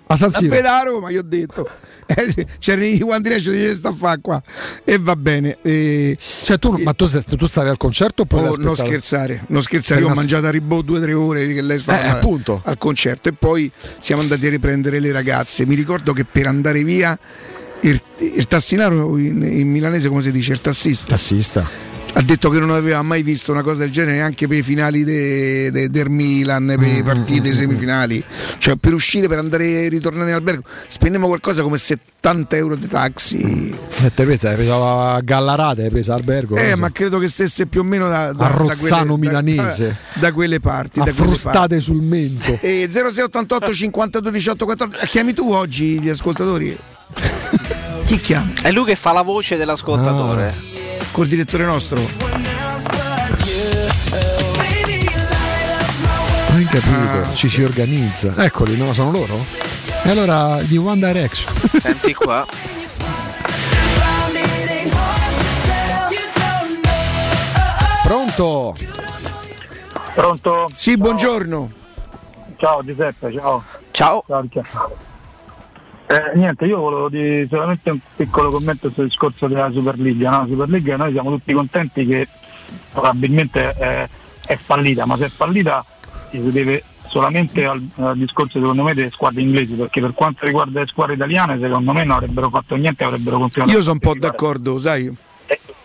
Qua?" 0.06 0.14
A 0.14 0.16
San 0.16 0.30
Siro. 0.32 0.48
pedare 0.54 0.88
a 0.88 0.92
Roma, 0.92 1.10
gli 1.10 1.16
ho 1.16 1.22
detto. 1.22 1.68
Eh, 2.06 2.84
i 2.86 3.00
One 3.02 3.20
Direction 3.22 3.54
dice 3.54 3.74
sta 3.74 3.88
a 3.88 3.92
fare 3.94 4.20
qua 4.20 4.42
e 4.84 4.98
va 4.98 5.16
bene 5.16 5.56
e- 5.62 6.14
Cioè, 6.20 6.58
tu, 6.58 6.76
ma 6.82 6.92
tu, 6.92 7.06
tu 7.06 7.46
stavi 7.46 7.70
al 7.70 7.78
concerto 7.78 8.22
oppure 8.24 8.48
Oh, 8.48 8.56
non 8.58 8.76
scherzare, 8.76 9.44
non 9.48 9.62
scherzare, 9.62 10.00
Sei 10.00 10.06
io 10.08 10.12
ho 10.12 10.14
mangiato 10.14 10.44
a 10.46 10.50
Ribò 10.50 10.82
due 10.82 10.98
o 10.98 11.00
tre 11.00 11.14
ore 11.14 11.50
che 11.54 11.62
lei 11.62 11.78
stava 11.78 12.02
Eh, 12.04 12.08
appunto. 12.08 12.60
al 12.62 12.76
concerto 12.76 13.30
e 13.30 13.32
poi 13.32 13.72
siamo 13.98 14.20
andati 14.20 14.46
a 14.46 14.50
riprendere 14.50 15.00
le 15.00 15.12
ragazze. 15.12 15.64
Mi 15.64 15.74
ricordo 15.74 16.12
che 16.12 16.26
per 16.26 16.46
andare 16.46 16.84
via 16.84 17.18
il, 17.80 17.98
il 18.18 18.46
tassinaro 18.48 19.16
in, 19.16 19.42
in 19.42 19.70
milanese 19.70 20.10
come 20.10 20.20
si 20.20 20.30
dice? 20.30 20.52
Il 20.52 20.60
tassista. 20.60 21.06
Tassista. 21.08 21.66
Ha 22.16 22.22
detto 22.22 22.48
che 22.48 22.60
non 22.60 22.70
aveva 22.70 23.02
mai 23.02 23.22
visto 23.24 23.50
una 23.50 23.62
cosa 23.62 23.80
del 23.80 23.90
genere 23.90 24.18
neanche 24.18 24.46
per 24.46 24.56
i 24.58 24.62
finali 24.62 25.02
de- 25.02 25.70
de- 25.72 25.88
del 25.88 26.08
Milan, 26.08 26.64
per 26.66 26.78
Mm, 26.78 26.94
le 26.94 27.02
partite 27.02 27.52
semifinali. 27.52 28.22
Cioè 28.58 28.76
per 28.76 28.94
uscire, 28.94 29.26
per 29.26 29.38
andare 29.38 29.66
e 29.84 29.88
ritornare 29.88 30.28
in 30.30 30.36
albergo, 30.36 30.62
spendemmo 30.86 31.26
qualcosa 31.26 31.62
come 31.62 31.76
70 31.76 32.54
euro 32.56 32.76
di 32.76 32.86
taxi. 32.86 33.76
E 34.02 34.14
te 34.14 34.22
presa, 34.24 34.50
hai 34.50 34.54
preso 34.54 34.88
a 34.88 35.20
Gallarate, 35.22 35.82
hai 35.82 35.90
preso 35.90 36.12
albergo. 36.12 36.54
Eh, 36.56 36.70
cosa? 36.70 36.76
ma 36.80 36.92
credo 36.92 37.18
che 37.18 37.26
stesse 37.26 37.66
più 37.66 37.80
o 37.80 37.84
meno 37.84 38.08
da, 38.08 38.32
da, 38.32 38.46
A 38.46 38.48
da 38.48 38.56
Rozzano 38.58 39.16
quelle, 39.18 39.32
da- 39.32 39.42
milanese. 39.42 39.96
Da, 40.14 40.20
da 40.20 40.32
quelle 40.32 40.60
parti. 40.60 41.00
a 41.00 41.04
da 41.04 41.10
quelle 41.12 41.26
frustate 41.32 41.58
parti. 41.76 41.80
sul 41.80 42.00
mento. 42.00 42.58
E 42.60 42.88
0688 42.90 43.72
52 43.72 44.30
18 44.30 44.64
14 44.64 45.06
chiami 45.08 45.34
tu 45.34 45.50
oggi 45.50 45.98
gli 45.98 46.08
ascoltatori? 46.08 46.78
Chi 48.06 48.20
chiama? 48.20 48.52
È 48.62 48.70
lui 48.70 48.84
che 48.84 48.94
fa 48.94 49.12
la 49.12 49.22
voce 49.22 49.56
dell'ascoltatore. 49.56 50.72
Col 51.14 51.28
direttore 51.28 51.64
nostro? 51.64 52.00
Hai 56.50 56.64
capito? 56.64 57.34
Ci 57.34 57.48
si 57.48 57.62
organizza. 57.62 58.34
Eccoli, 58.44 58.76
no? 58.76 58.92
Sono 58.92 59.12
loro? 59.12 59.46
E 60.02 60.10
allora 60.10 60.60
gli 60.60 60.76
One 60.76 60.96
Direction. 60.96 61.54
Senti 61.80 62.12
qua. 62.14 62.44
Pronto? 68.02 68.76
Pronto? 70.14 70.68
Sì, 70.74 70.96
buongiorno. 70.96 71.70
Ciao 72.56 72.82
Giuseppe, 72.82 73.32
ciao. 73.32 73.62
Ciao. 73.92 74.24
Ciao. 74.26 74.48
Eh, 76.06 76.36
niente, 76.36 76.66
io 76.66 76.78
volevo 76.78 77.08
dire 77.08 77.46
solamente 77.48 77.90
un 77.90 77.98
piccolo 78.16 78.50
commento 78.50 78.90
sul 78.90 79.04
discorso 79.04 79.46
della 79.46 79.70
Superliga. 79.70 80.30
No? 80.30 80.46
Superliga 80.46 80.96
noi 80.96 81.12
siamo 81.12 81.30
tutti 81.30 81.52
contenti 81.52 82.06
che 82.06 82.28
probabilmente 82.92 83.74
eh, 83.78 84.08
è 84.46 84.56
fallita, 84.56 85.06
ma 85.06 85.16
se 85.16 85.26
è 85.26 85.28
fallita 85.28 85.84
si 86.30 86.50
deve 86.50 86.82
solamente 87.08 87.64
al, 87.64 87.82
al 87.96 88.16
discorso 88.18 88.58
secondo 88.58 88.82
me 88.82 88.92
delle 88.92 89.10
squadre 89.10 89.40
inglesi, 89.40 89.74
perché 89.74 90.00
per 90.00 90.14
quanto 90.14 90.44
riguarda 90.44 90.80
le 90.80 90.86
squadre 90.86 91.14
italiane 91.14 91.58
secondo 91.60 91.92
me 91.92 92.04
non 92.04 92.16
avrebbero 92.16 92.50
fatto 92.50 92.74
niente, 92.74 93.04
avrebbero 93.04 93.38
continuato. 93.38 93.72
Io 93.72 93.80
sono 93.82 93.94
un 93.94 94.00
po' 94.00 94.14
d'accordo, 94.18 94.78
sai. 94.78 95.12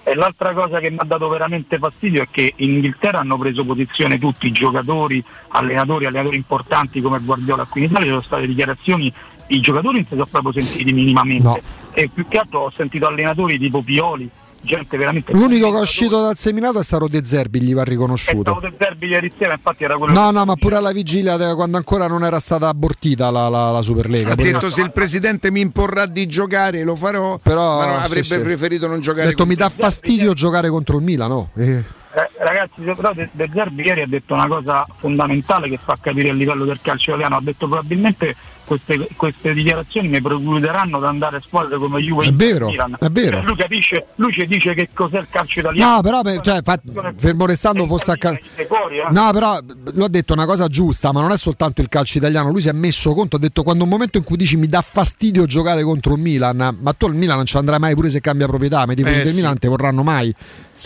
E 0.09 0.15
l'altra 0.15 0.53
cosa 0.53 0.79
che 0.79 0.89
mi 0.89 0.97
ha 0.97 1.03
dato 1.03 1.29
veramente 1.29 1.77
fastidio 1.77 2.23
è 2.23 2.27
che 2.31 2.53
in 2.55 2.73
Inghilterra 2.73 3.19
hanno 3.19 3.37
preso 3.37 3.63
posizione 3.63 4.17
tutti 4.17 4.47
i 4.47 4.51
giocatori, 4.51 5.23
allenatori, 5.49 6.07
allenatori 6.07 6.35
importanti 6.35 6.99
come 6.99 7.19
Guardiola. 7.19 7.65
Qui 7.65 7.81
in 7.83 7.89
Italia 7.89 8.05
ci 8.05 8.11
sono 8.13 8.23
state 8.23 8.47
dichiarazioni, 8.47 9.13
i 9.49 9.59
giocatori 9.61 9.95
non 9.97 10.03
si 10.05 10.09
sono 10.15 10.25
proprio 10.25 10.61
sentiti 10.63 10.91
minimamente. 10.93 11.61
E 11.93 12.09
più 12.13 12.27
che 12.27 12.37
altro 12.37 12.59
ho 12.61 12.71
sentito 12.75 13.07
allenatori 13.07 13.57
tipo 13.59 13.81
Pioli, 13.81 14.29
gente 14.61 14.97
veramente... 14.97 15.31
L'unico 15.33 15.71
che 15.71 15.77
è 15.77 15.81
uscito 15.81 16.21
dal 16.21 16.35
seminato 16.37 16.79
è 16.79 16.83
stato 16.83 17.07
De 17.07 17.23
Zerbi, 17.23 17.61
gli 17.61 17.73
va 17.73 17.83
riconosciuto. 17.83 18.41
Stavo 18.41 18.59
del 18.59 18.75
derby 18.77 19.07
ieri 19.07 19.31
sera, 19.37 19.53
infatti 19.53 19.83
era 19.85 19.95
quello 19.95 20.13
No, 20.13 20.31
no, 20.31 20.45
ma 20.45 20.55
pure 20.55 20.75
alla 20.75 20.91
vigilia 20.91 21.37
de- 21.37 21.55
quando 21.55 21.77
ancora 21.77 22.07
non 22.07 22.23
era 22.23 22.39
stata 22.39 22.67
abortita 22.67 23.29
la, 23.31 23.47
la- 23.49 23.71
la 23.71 23.81
Superlega. 23.81 24.33
Ha 24.33 24.35
detto 24.35 24.69
se 24.69 24.81
il 24.81 24.91
presidente 24.91 25.49
mi 25.51 25.61
imporrà 25.61 26.05
di 26.05 26.25
giocare 26.27 26.83
lo 26.83 26.95
farò, 26.95 27.37
Però, 27.37 27.77
ma 27.77 27.99
sì, 27.99 28.05
avrebbe 28.05 28.23
sì. 28.23 28.39
preferito 28.39 28.87
non 28.87 28.97
Ha 28.97 29.01
giocare 29.01 29.27
detto 29.29 29.45
mi 29.45 29.55
dà 29.55 29.69
fastidio 29.69 30.33
giocare 30.33 30.69
contro 30.69 30.97
il 30.97 31.03
Milan, 31.03 31.29
no? 31.29 31.49
Eh. 31.55 31.83
Eh, 32.11 32.27
ragazzi, 32.39 32.81
però 32.81 33.13
De, 33.13 33.29
De 33.31 33.49
Zerbi 33.53 33.83
ieri 33.83 34.01
ha 34.01 34.07
detto 34.07 34.33
una 34.33 34.47
cosa 34.47 34.85
fondamentale 34.97 35.69
che 35.69 35.77
fa 35.81 35.95
capire 36.01 36.29
il 36.29 36.37
livello 36.37 36.65
del 36.65 36.79
calcio 36.81 37.11
italiano. 37.11 37.37
Ha 37.37 37.41
detto 37.41 37.67
probabilmente 37.67 38.35
queste, 38.69 39.07
queste 39.15 39.53
dichiarazioni 39.53 40.07
mi 40.07 40.21
precluderanno 40.21 40.99
da 40.99 41.09
andare 41.09 41.37
a 41.37 41.39
squadre 41.39 41.77
come 41.77 41.99
Juve 42.01 42.27
È 42.27 42.31
vero, 42.31 42.67
Milan. 42.67 42.95
è 42.99 43.09
vero. 43.09 43.37
Cioè, 43.37 43.45
lui 43.45 43.55
capisce, 43.55 44.05
lui 44.17 44.31
ci 44.31 44.45
dice 44.45 44.75
che 44.75 44.87
cos'è 44.93 45.19
il 45.19 45.27
calcio 45.29 45.59
italiano. 45.61 45.95
No, 45.95 46.01
però 46.01 46.21
beh, 46.21 46.39
cioè, 46.43 46.61
fa- 46.63 46.79
fermo 47.17 47.47
restando 47.47 47.85
fosse 47.87 48.11
a 48.11 48.15
ca- 48.15 48.37
fuori, 48.67 48.97
eh. 48.99 49.07
No, 49.09 49.31
però 49.33 49.57
lui 49.93 50.03
ha 50.05 50.07
detto 50.09 50.33
una 50.33 50.45
cosa 50.45 50.67
giusta, 50.67 51.11
ma 51.11 51.21
non 51.21 51.31
è 51.31 51.37
soltanto 51.37 51.81
il 51.81 51.89
calcio 51.89 52.19
italiano, 52.19 52.51
lui 52.51 52.61
si 52.61 52.69
è 52.69 52.73
messo 52.73 53.13
conto, 53.13 53.37
ha 53.37 53.39
detto 53.39 53.63
quando 53.63 53.83
un 53.85 53.89
momento 53.89 54.17
in 54.17 54.23
cui 54.23 54.37
dici 54.37 54.55
mi 54.55 54.67
dà 54.67 54.81
fastidio 54.87 55.45
giocare 55.47 55.81
contro 55.83 56.13
il 56.13 56.21
Milan, 56.21 56.77
ma 56.79 56.93
tu 56.93 57.05
al 57.07 57.15
Milan 57.15 57.37
non 57.37 57.45
ci 57.47 57.57
andrai 57.57 57.79
mai 57.79 57.95
pure 57.95 58.09
se 58.09 58.21
cambia 58.21 58.45
proprietà, 58.47 58.85
ma 58.85 58.93
i 58.93 58.95
tifosi 58.95 59.19
Eh, 59.19 59.23
del 59.23 59.31
sì. 59.31 59.35
Milan 59.35 59.57
ti 59.57 59.67
vorranno 59.67 60.03
mai. 60.03 60.33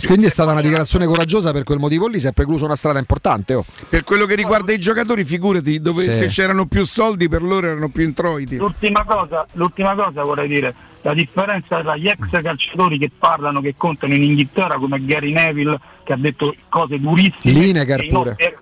Quindi 0.05 0.25
è 0.25 0.29
stata 0.29 0.51
una 0.51 0.61
dichiarazione 0.61 1.05
coraggiosa 1.05 1.51
per 1.51 1.63
quel 1.63 1.79
motivo 1.79 2.07
lì, 2.07 2.19
si 2.19 2.27
è 2.27 2.31
precluso 2.31 2.65
una 2.65 2.75
strada 2.75 2.99
importante. 2.99 3.53
oh. 3.53 3.65
Per 3.89 4.03
quello 4.03 4.25
che 4.25 4.35
riguarda 4.35 4.73
i 4.73 4.79
giocatori, 4.79 5.23
figurati, 5.23 5.79
dove 5.79 6.11
Sì. 6.11 6.13
se 6.13 6.27
c'erano 6.27 6.65
più 6.65 6.85
soldi 6.85 7.29
per 7.29 7.43
loro 7.43 7.67
erano 7.67 7.89
più 7.89 8.03
introiti. 8.03 8.57
L'ultima 8.57 9.03
cosa, 9.03 9.45
l'ultima 9.53 9.93
cosa 9.95 10.23
vorrei 10.23 10.47
dire, 10.47 10.73
la 11.03 11.13
differenza 11.13 11.81
tra 11.81 11.95
gli 11.95 12.07
ex 12.07 12.41
calciatori 12.41 12.97
che 12.97 13.11
parlano, 13.17 13.61
che 13.61 13.75
contano 13.77 14.13
in 14.13 14.23
Inghilterra 14.23 14.77
come 14.77 15.03
Gary 15.05 15.31
Neville 15.31 15.79
che 16.03 16.13
ha 16.13 16.17
detto 16.17 16.53
cose 16.69 16.99
durissime 16.99 17.53
Lineker 17.53 18.07
pure. 18.09 18.29
nostri 18.29 18.53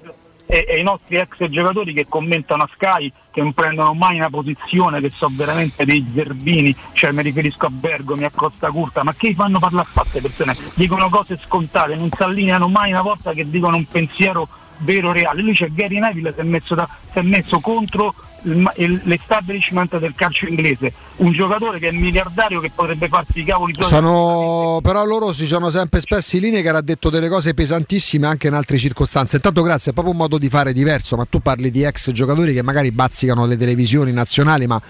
e, 0.52 0.66
e 0.68 0.80
i 0.80 0.84
nostri 0.84 1.16
ex 1.16 1.48
giocatori 1.48 1.94
che 1.94 2.08
commentano 2.10 2.64
a 2.64 2.70
Sky 2.74 3.10
che 3.32 3.42
non 3.42 3.54
prendono 3.54 3.94
mai 3.94 4.18
una 4.18 4.30
posizione, 4.30 5.00
che 5.00 5.10
sono 5.10 5.34
veramente 5.34 5.86
dei 5.86 6.06
zerbini, 6.14 6.76
cioè 6.92 7.14
mi 7.14 7.22
riferisco 7.22 7.68
a 7.68 7.70
Bergomi, 7.70 8.26
a 8.26 8.32
Costa 8.36 8.70
Curta, 8.70 9.02
ma 9.04 9.14
che 9.14 9.34
fanno 9.34 9.60
parlare 9.60 9.88
a 9.94 10.02
queste 10.02 10.20
persone? 10.20 10.54
Dicono 10.74 11.08
cose 11.08 11.40
scontate, 11.42 11.96
non 11.96 12.10
si 12.14 12.22
allineano 12.22 12.68
mai 12.68 12.92
una 12.92 13.02
volta 13.02 13.32
che 13.32 13.50
dicono 13.50 13.78
un 13.78 13.86
pensiero 13.86 14.46
vero 14.80 15.14
reale. 15.14 15.42
Lui 15.42 15.54
c'è 15.54 15.70
Gary 15.70 16.00
Neville 16.00 16.34
si 16.34 16.42
è 16.42 16.44
messo, 16.44 16.76
da- 16.76 16.90
si 17.12 17.20
è 17.20 17.22
messo 17.22 17.62
contro 17.62 18.14
l'establishment 18.44 20.00
del 20.00 20.16
calcio 20.16 20.48
inglese, 20.48 20.92
un 21.22 21.32
giocatore 21.32 21.80
che 21.80 21.90
è 21.90 21.92
miliardario 21.92 22.60
che 22.60 22.72
potrebbe 22.74 23.08
farsi 23.08 23.42
i 23.42 23.44
cavoli. 23.44 23.74
Sono, 23.80 24.80
però 24.82 25.06
loro 25.06 25.32
si 25.32 25.46
sono 25.46 25.70
sempre 25.70 26.00
espressi 26.00 26.38
in 26.38 26.44
linea 26.44 26.62
che 26.62 26.70
ha 26.70 26.82
detto 26.82 27.10
delle 27.10 27.30
cose 27.30 27.54
pesantissime 27.54 28.28
anche 28.28 28.48
in 28.48 28.54
altre 28.54 28.78
circostanze. 28.78 29.36
Intanto 29.36 29.62
grazie, 29.62 29.92
è 29.92 29.94
proprio 29.94 30.14
un 30.14 30.20
modo 30.20 30.38
di 30.38 30.50
fare 30.50 30.74
diverso, 30.74 31.16
ma 31.16 31.26
tu 31.26 31.40
parli 31.40 31.70
di 31.70 31.84
ex 31.84 32.12
giocatori 32.12 32.54
che 32.54 32.64
magari 32.64 32.92
bazzicano 32.92 33.46
le 33.46 33.58
televisioni 33.58 34.12
nazionali, 34.12 34.66
ma, 34.66 34.82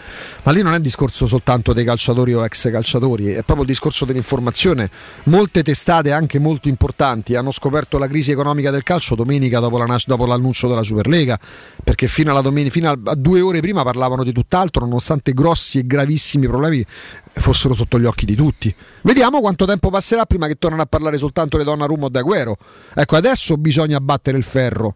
ma 0.44 0.52
lì 0.52 0.62
non 0.62 0.74
è 0.74 0.78
il 0.78 0.82
discorso 0.82 1.26
soltanto 1.26 1.74
dei 1.74 1.84
calciatori 1.84 2.34
o 2.34 2.44
ex 2.46 2.70
calciatori, 2.72 3.32
è 3.32 3.44
proprio 3.44 3.62
il 3.62 3.68
discorso 3.68 4.06
dell'informazione. 4.06 4.90
Molte 5.24 5.64
testate, 5.64 6.12
anche 6.12 6.40
molto 6.40 6.70
importanti, 6.70 7.36
hanno 7.36 7.52
scoperto 7.52 7.98
la 7.98 8.08
crisi 8.08 8.32
economica 8.32 8.72
del 8.72 8.84
calcio 8.84 9.16
domenica 9.16 9.60
dopo, 9.60 9.78
la 9.78 10.00
dopo 10.06 10.26
l'annuncio 10.26 10.70
della 10.70 10.84
Superlega, 10.84 11.38
perché 11.84 12.08
fino, 12.08 12.40
domenica, 12.42 12.72
fino 12.72 12.90
a 12.90 13.16
due 13.16 13.42
ore 13.42 13.60
prima 13.60 13.84
parlavano 13.84 14.24
di 14.24 14.32
tutt'altro, 14.32 14.86
nonostante 14.86 15.34
grossi 15.34 15.80
e 15.80 15.86
gravissimi 15.86 16.20
problemi 16.48 16.86
fossero 17.34 17.74
sotto 17.74 18.00
gli 18.00 18.06
occhi 18.06 18.26
di 18.26 18.36
tutti. 18.36 18.74
Vediamo 19.02 19.40
quanto 19.40 19.66
tempo 19.66 19.90
passerà 19.90 20.26
prima 20.26 20.48
che 20.48 20.56
tornano 20.56 20.82
a 20.82 20.86
parlare 20.86 21.18
soltanto 21.18 21.58
le 21.58 21.64
Donnarumma 21.64 22.06
o 22.06 22.10
D'Aguero. 22.10 22.58
Ecco, 22.94 23.16
adesso 23.16 23.58
bisogna 23.58 24.00
battere 24.00 24.38
il 24.38 24.44
ferro. 24.44 24.94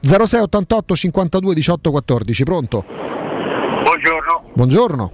06 0.00 0.40
88 0.40 0.96
52 0.96 1.54
18 1.54 1.90
14, 1.90 2.44
pronto? 2.44 2.84
Buongiorno. 3.82 4.50
Buongiorno. 4.54 5.12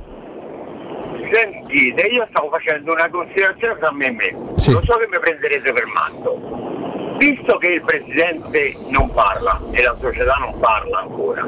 Sentite, 1.32 2.02
io 2.06 2.26
stavo 2.30 2.50
facendo 2.50 2.92
una 2.92 3.08
considerazione 3.08 3.76
fra 3.78 3.92
me 3.92 4.06
e 4.06 4.10
me. 4.10 4.36
Sì. 4.56 4.72
Lo 4.72 4.82
so 4.84 4.96
che 4.96 5.08
mi 5.08 5.18
prenderete 5.20 5.72
per 5.72 5.84
matto. 5.86 7.16
Visto 7.18 7.58
che 7.58 7.68
il 7.68 7.82
presidente 7.82 8.74
non 8.88 9.12
parla 9.12 9.60
e 9.70 9.82
la 9.82 9.94
società 10.00 10.34
non 10.36 10.58
parla 10.58 11.00
ancora, 11.00 11.46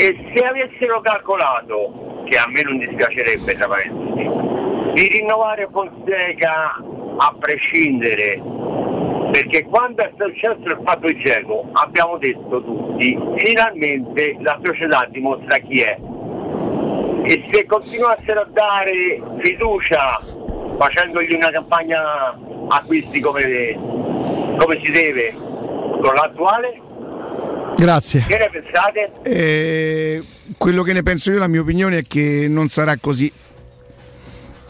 e 0.00 0.32
se 0.34 0.42
avessero 0.42 1.02
calcolato 1.02 2.22
che 2.24 2.38
a 2.38 2.46
me 2.48 2.62
non 2.62 2.78
dispiacerebbe 2.78 3.54
tra 3.54 3.68
parentesi, 3.68 4.30
di 4.94 5.08
rinnovare 5.08 5.68
Fonseca 5.70 6.82
a 7.18 7.34
prescindere 7.38 8.40
perché 9.30 9.62
quando 9.64 10.02
è 10.02 10.10
successo 10.16 10.62
il 10.64 10.80
fatto 10.82 11.06
di 11.06 11.18
Geco 11.18 11.68
abbiamo 11.72 12.16
detto 12.16 12.64
tutti 12.64 13.14
finalmente 13.36 14.36
la 14.40 14.58
società 14.64 15.06
dimostra 15.10 15.58
chi 15.58 15.82
è. 15.82 15.98
E 17.22 17.44
se 17.52 17.66
continuassero 17.66 18.40
a 18.40 18.48
dare 18.50 19.20
fiducia 19.42 20.18
facendogli 20.78 21.34
una 21.34 21.50
campagna 21.50 22.38
acquisti 22.68 23.20
come, 23.20 23.78
come 24.56 24.78
si 24.78 24.90
deve 24.90 25.34
con 25.34 26.14
l'attuale 26.14 26.88
Grazie. 27.76 28.24
che 28.26 28.38
ne 28.38 28.50
pensate? 28.50 29.10
Eh, 29.22 30.22
quello 30.56 30.82
che 30.82 30.92
ne 30.92 31.02
penso 31.02 31.30
io, 31.30 31.38
la 31.38 31.46
mia 31.46 31.60
opinione 31.60 31.98
è 31.98 32.04
che 32.06 32.46
non 32.48 32.68
sarà 32.68 32.96
così. 32.96 33.32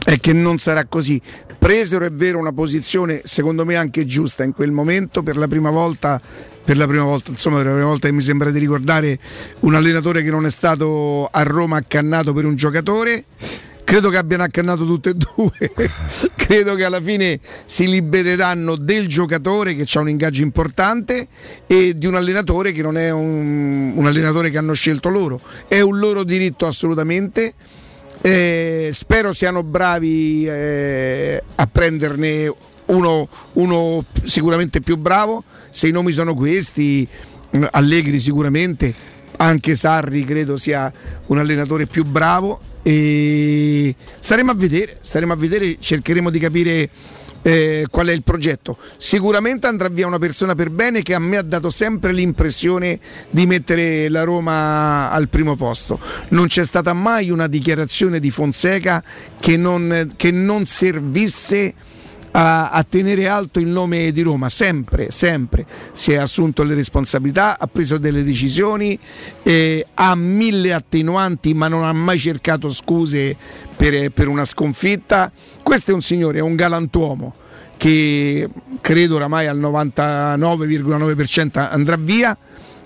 È 0.05 0.19
che 0.19 0.33
non 0.33 0.59
sarà 0.59 0.85
così. 0.85 1.21
Presero 1.59 2.07
è 2.07 2.11
vero 2.11 2.39
una 2.39 2.53
posizione 2.53 3.21
secondo 3.25 3.67
me 3.67 3.77
anche 3.77 4.07
giusta 4.07 4.45
in 4.45 4.55
quel 4.55 4.71
momento 4.71 5.23
per 5.23 5.37
la 5.37 5.47
prima 5.47 5.71
volta 5.71 6.21
per 6.71 6.79
la 6.79 6.87
prima 6.87 7.03
volta, 7.03 7.33
insomma, 7.33 7.57
per 7.57 7.67
la 7.67 7.73
prima 7.73 7.89
volta 7.89 8.07
che 8.07 8.15
mi 8.15 8.21
sembra 8.21 8.51
di 8.51 8.59
ricordare 8.61 9.19
un 9.61 9.75
allenatore 9.75 10.23
che 10.23 10.31
non 10.31 10.47
è 10.47 10.51
stato 10.51 11.27
a 11.27 11.43
Roma 11.43 11.79
accannato 11.79 12.33
per 12.33 12.45
un 12.45 12.55
giocatore. 12.55 13.25
Credo 13.91 14.09
che 14.09 14.19
abbiano 14.19 14.45
accannato 14.45 14.87
tutte 14.87 15.11
e 15.11 15.15
due. 15.15 15.73
Credo 16.37 16.77
che 16.77 16.85
alla 16.85 17.01
fine 17.01 17.41
si 17.65 17.89
libereranno 17.89 18.77
del 18.77 19.09
giocatore 19.09 19.75
che 19.75 19.85
ha 19.93 20.01
un 20.01 20.09
ingaggio 20.09 20.43
importante 20.43 21.27
e 21.67 21.95
di 21.97 22.07
un 22.07 22.15
allenatore 22.15 22.71
che 22.71 22.83
non 22.83 22.97
è 22.97 23.11
un, 23.11 23.95
un 23.97 24.07
allenatore 24.07 24.49
che 24.51 24.59
hanno 24.59 24.75
scelto 24.75 25.09
loro. 25.09 25.41
È 25.67 25.81
un 25.81 25.99
loro 25.99 26.23
diritto 26.23 26.69
assolutamente. 26.69 27.53
Eh, 28.21 28.91
spero 28.93 29.33
siano 29.33 29.65
bravi 29.65 30.47
eh, 30.47 31.43
a 31.57 31.67
prenderne 31.67 32.55
uno, 32.87 33.29
uno 33.55 34.05
sicuramente 34.23 34.81
più 34.81 34.99
bravo. 34.99 35.43
Se 35.71 35.89
i 35.89 35.91
nomi 35.91 36.13
sono 36.13 36.35
questi, 36.35 37.09
mh, 37.51 37.67
Allegri 37.73 38.21
sicuramente, 38.21 38.95
anche 39.39 39.75
Sarri 39.75 40.25
credo 40.25 40.57
sia 40.57 40.93
un 41.27 41.39
allenatore 41.39 41.87
più 41.87 42.05
bravo. 42.05 42.70
E 42.83 43.95
staremo 44.19 44.51
a 44.51 44.55
vedere, 44.55 44.99
staremo 45.01 45.33
a 45.33 45.37
vedere, 45.37 45.79
cercheremo 45.79 46.31
di 46.31 46.39
capire 46.39 46.91
eh, 47.43 47.87
qual 47.91 48.09
è 48.09 48.13
il 48.13 48.23
progetto. 48.23 48.77
Sicuramente 48.97 49.67
andrà 49.67 49.89
via 49.89 50.07
una 50.07 50.19
persona 50.19 50.55
per 50.55 50.71
bene 50.71 51.03
che 51.03 51.15
a 51.15 51.19
me 51.19 51.37
ha 51.37 51.43
dato 51.43 51.71
sempre 51.71 52.13
l'impressione 52.13 52.99
di 53.31 53.47
mettere 53.47 54.09
la 54.09 54.25
Roma 54.25 55.11
al 55.11 55.29
primo 55.29 55.57
posto. 55.57 55.99
Non 56.29 56.47
c'è 56.47 56.65
stata 56.65 56.93
mai 56.93 57.31
una 57.31 57.47
dichiarazione 57.47 58.21
di 58.21 58.31
Fonseca 58.31 59.03
che 59.39 59.57
non, 59.57 60.13
che 60.17 60.31
non 60.31 60.65
servisse 60.65 61.75
a, 62.33 62.71
a 62.71 62.85
tenere 62.85 63.29
alto 63.29 63.59
il 63.59 63.67
nome 63.67 64.13
di 64.13 64.23
Roma, 64.23 64.49
sempre, 64.49 65.11
sempre 65.11 65.67
si 65.93 66.13
è 66.13 66.17
assunto 66.17 66.63
le 66.63 66.75
responsabilità, 66.75 67.59
ha 67.59 67.67
preso 67.67 67.99
delle 67.99 68.23
decisioni, 68.23 68.99
eh, 69.43 69.85
ha 69.95 70.15
mille 70.15 70.73
attenuanti 70.73 71.53
ma 71.55 71.69
non 71.69 71.85
ha 71.85 71.93
mai 71.93 72.19
cercato 72.19 72.71
scuse 72.71 73.37
per, 73.77 74.11
per 74.11 74.29
una 74.29 74.45
sconfitta. 74.45 75.33
Questo 75.63 75.91
è 75.91 75.95
un 75.95 76.03
signore, 76.03 76.39
è 76.39 76.43
un 76.43 76.55
galantuomo 76.55 77.35
che 77.77 78.49
credo 78.81 79.17
oramai 79.17 79.47
al 79.47 79.59
99,9% 79.59 81.69
andrà 81.71 81.97
via. 81.97 82.37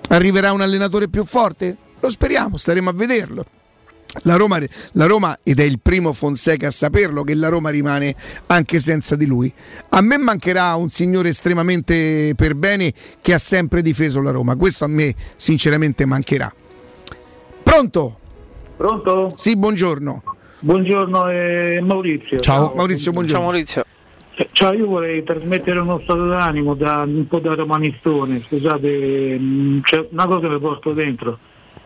Arriverà 0.09 0.53
un 0.53 0.61
allenatore 0.61 1.09
più 1.09 1.25
forte? 1.25 1.77
Lo 1.99 2.11
speriamo, 2.11 2.57
staremo 2.57 2.91
a 2.91 2.93
vederlo. 2.93 3.45
La 4.23 4.37
Roma, 4.37 4.59
la 4.93 5.07
Roma, 5.07 5.39
ed 5.43 5.59
è 5.59 5.65
il 5.65 5.81
primo 5.81 6.13
Fonseca 6.13 6.69
a 6.69 6.71
saperlo, 6.71 7.23
che 7.25 7.35
la 7.35 7.49
Roma 7.49 7.71
rimane 7.71 8.15
anche 8.47 8.79
senza 8.79 9.17
di 9.17 9.27
lui. 9.27 9.53
A 9.91 10.01
me 10.01 10.19
mancherà 10.19 10.75
un 10.77 10.89
signore 10.89 11.31
estremamente 11.31 12.33
per 12.37 12.55
bene 12.55 12.93
che 13.21 13.35
ha 13.35 13.39
sempre 13.39 13.83
difeso 13.83 14.21
la 14.21 14.31
Roma. 14.31 14.55
Questo 14.57 14.85
a 14.85 14.89
me 14.89 15.15
sinceramente 15.37 16.05
mancherà. 16.05 16.53
Pronto? 17.63 18.19
Pronto? 18.77 19.33
Sì, 19.37 19.57
buongiorno. 19.57 20.23
Buongiorno 20.61 21.27
è 21.27 21.81
Maurizio. 21.81 22.39
Ciao 22.41 22.73
Maurizio, 22.75 23.13
buongiorno. 23.13 23.43
Ciao 23.43 23.51
Maurizio. 23.51 23.85
Cioè, 24.53 24.77
io 24.77 24.87
vorrei 24.87 25.23
trasmettere 25.23 25.79
uno 25.79 26.01
stato 26.03 26.27
d'animo 26.27 26.75
da 26.75 27.05
un 27.07 27.27
po' 27.29 27.39
da 27.39 27.55
romanistone, 27.55 28.41
scusate, 28.41 29.39
mh, 29.39 29.81
c'è 29.83 30.09
una 30.11 30.27
cosa 30.27 30.49
che 30.49 30.59
porto 30.59 30.93
dentro. 30.93 31.39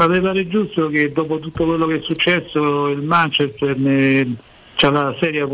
Mi 0.06 0.20
pare 0.20 0.46
giusto 0.46 0.88
che 0.88 1.10
dopo 1.10 1.40
tutto 1.40 1.66
quello 1.66 1.86
che 1.86 1.96
è 1.96 2.00
successo 2.02 2.86
il 2.88 3.02
Manchester 3.02 3.76
ne, 3.76 4.36
c'ha 4.76 4.90
la 4.90 5.16
seria 5.18 5.46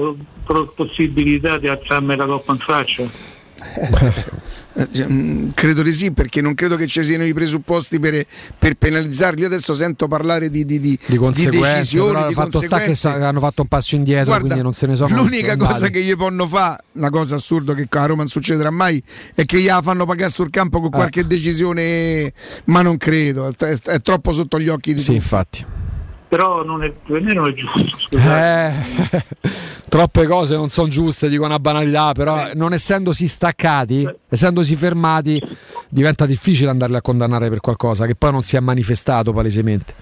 possibilità 0.74 1.56
di 1.56 1.66
alzarmi 1.66 2.14
la 2.14 2.26
coppa 2.26 2.52
in 2.52 2.58
faccia. 2.58 3.04
Eh, 4.76 5.06
mm, 5.08 5.50
Credo 5.54 5.82
di 5.82 5.92
sì, 5.92 6.10
perché 6.10 6.40
non 6.40 6.54
credo 6.54 6.74
che 6.76 6.86
ci 6.88 7.02
siano 7.04 7.24
i 7.24 7.32
presupposti 7.32 8.00
per, 8.00 8.26
per 8.58 8.74
penalizzarli. 8.74 9.40
Io 9.42 9.46
adesso 9.46 9.72
sento 9.72 10.08
parlare 10.08 10.50
di, 10.50 10.64
di, 10.64 10.80
di, 10.80 10.98
Di 11.06 11.18
decisioni, 11.48 12.26
di 12.26 12.34
fatto 12.34 12.60
sta 12.60 12.80
che 12.80 13.24
hanno 13.24 13.38
fatto 13.40 13.62
un 13.62 13.68
passo 13.68 13.94
indietro, 13.94 14.24
Guarda, 14.26 14.46
quindi 14.46 14.62
non 14.64 14.72
se 14.72 14.86
ne 14.88 14.96
sono 14.96 15.14
L'unica 15.14 15.52
andati. 15.52 15.72
cosa 15.74 15.88
che 15.88 16.02
gli 16.02 16.14
possono 16.16 16.46
fare, 16.48 16.82
una 16.92 17.10
cosa 17.10 17.36
assurda 17.36 17.72
che 17.74 17.86
a 17.88 18.06
Roma 18.06 18.22
non 18.22 18.28
succederà 18.28 18.70
mai, 18.70 19.00
è 19.34 19.44
che 19.44 19.60
gliela 19.60 19.80
fanno 19.80 20.06
pagare 20.06 20.30
sul 20.32 20.50
campo 20.50 20.78
Eh. 20.78 20.80
con 20.80 20.90
qualche 20.90 21.24
decisione, 21.26 22.32
ma 22.64 22.82
non 22.82 22.96
credo, 22.96 23.46
è, 23.48 23.52
è- 23.64 23.78
è 23.80 24.00
troppo 24.00 24.32
sotto 24.32 24.58
gli 24.58 24.68
occhi 24.68 24.92
di 24.92 24.98
Sì, 24.98 25.04
tutti. 25.06 25.16
infatti. 25.18 25.64
Però 26.34 26.64
non 26.64 26.82
è, 26.82 26.90
per 26.90 27.20
me 27.22 27.32
non 27.32 27.48
è 27.48 27.52
giusto. 27.52 28.16
Eh, 28.18 28.72
troppe 29.88 30.26
cose 30.26 30.56
non 30.56 30.68
sono 30.68 30.88
giuste, 30.88 31.28
dico 31.28 31.44
una 31.44 31.60
banalità, 31.60 32.10
però 32.10 32.50
non 32.54 32.72
essendosi 32.72 33.28
staccati, 33.28 34.04
essendosi 34.28 34.74
fermati, 34.74 35.40
diventa 35.88 36.26
difficile 36.26 36.70
andarli 36.70 36.96
a 36.96 37.02
condannare 37.02 37.48
per 37.50 37.60
qualcosa 37.60 38.04
che 38.06 38.16
poi 38.16 38.32
non 38.32 38.42
si 38.42 38.56
è 38.56 38.60
manifestato 38.60 39.32
palesemente. 39.32 39.94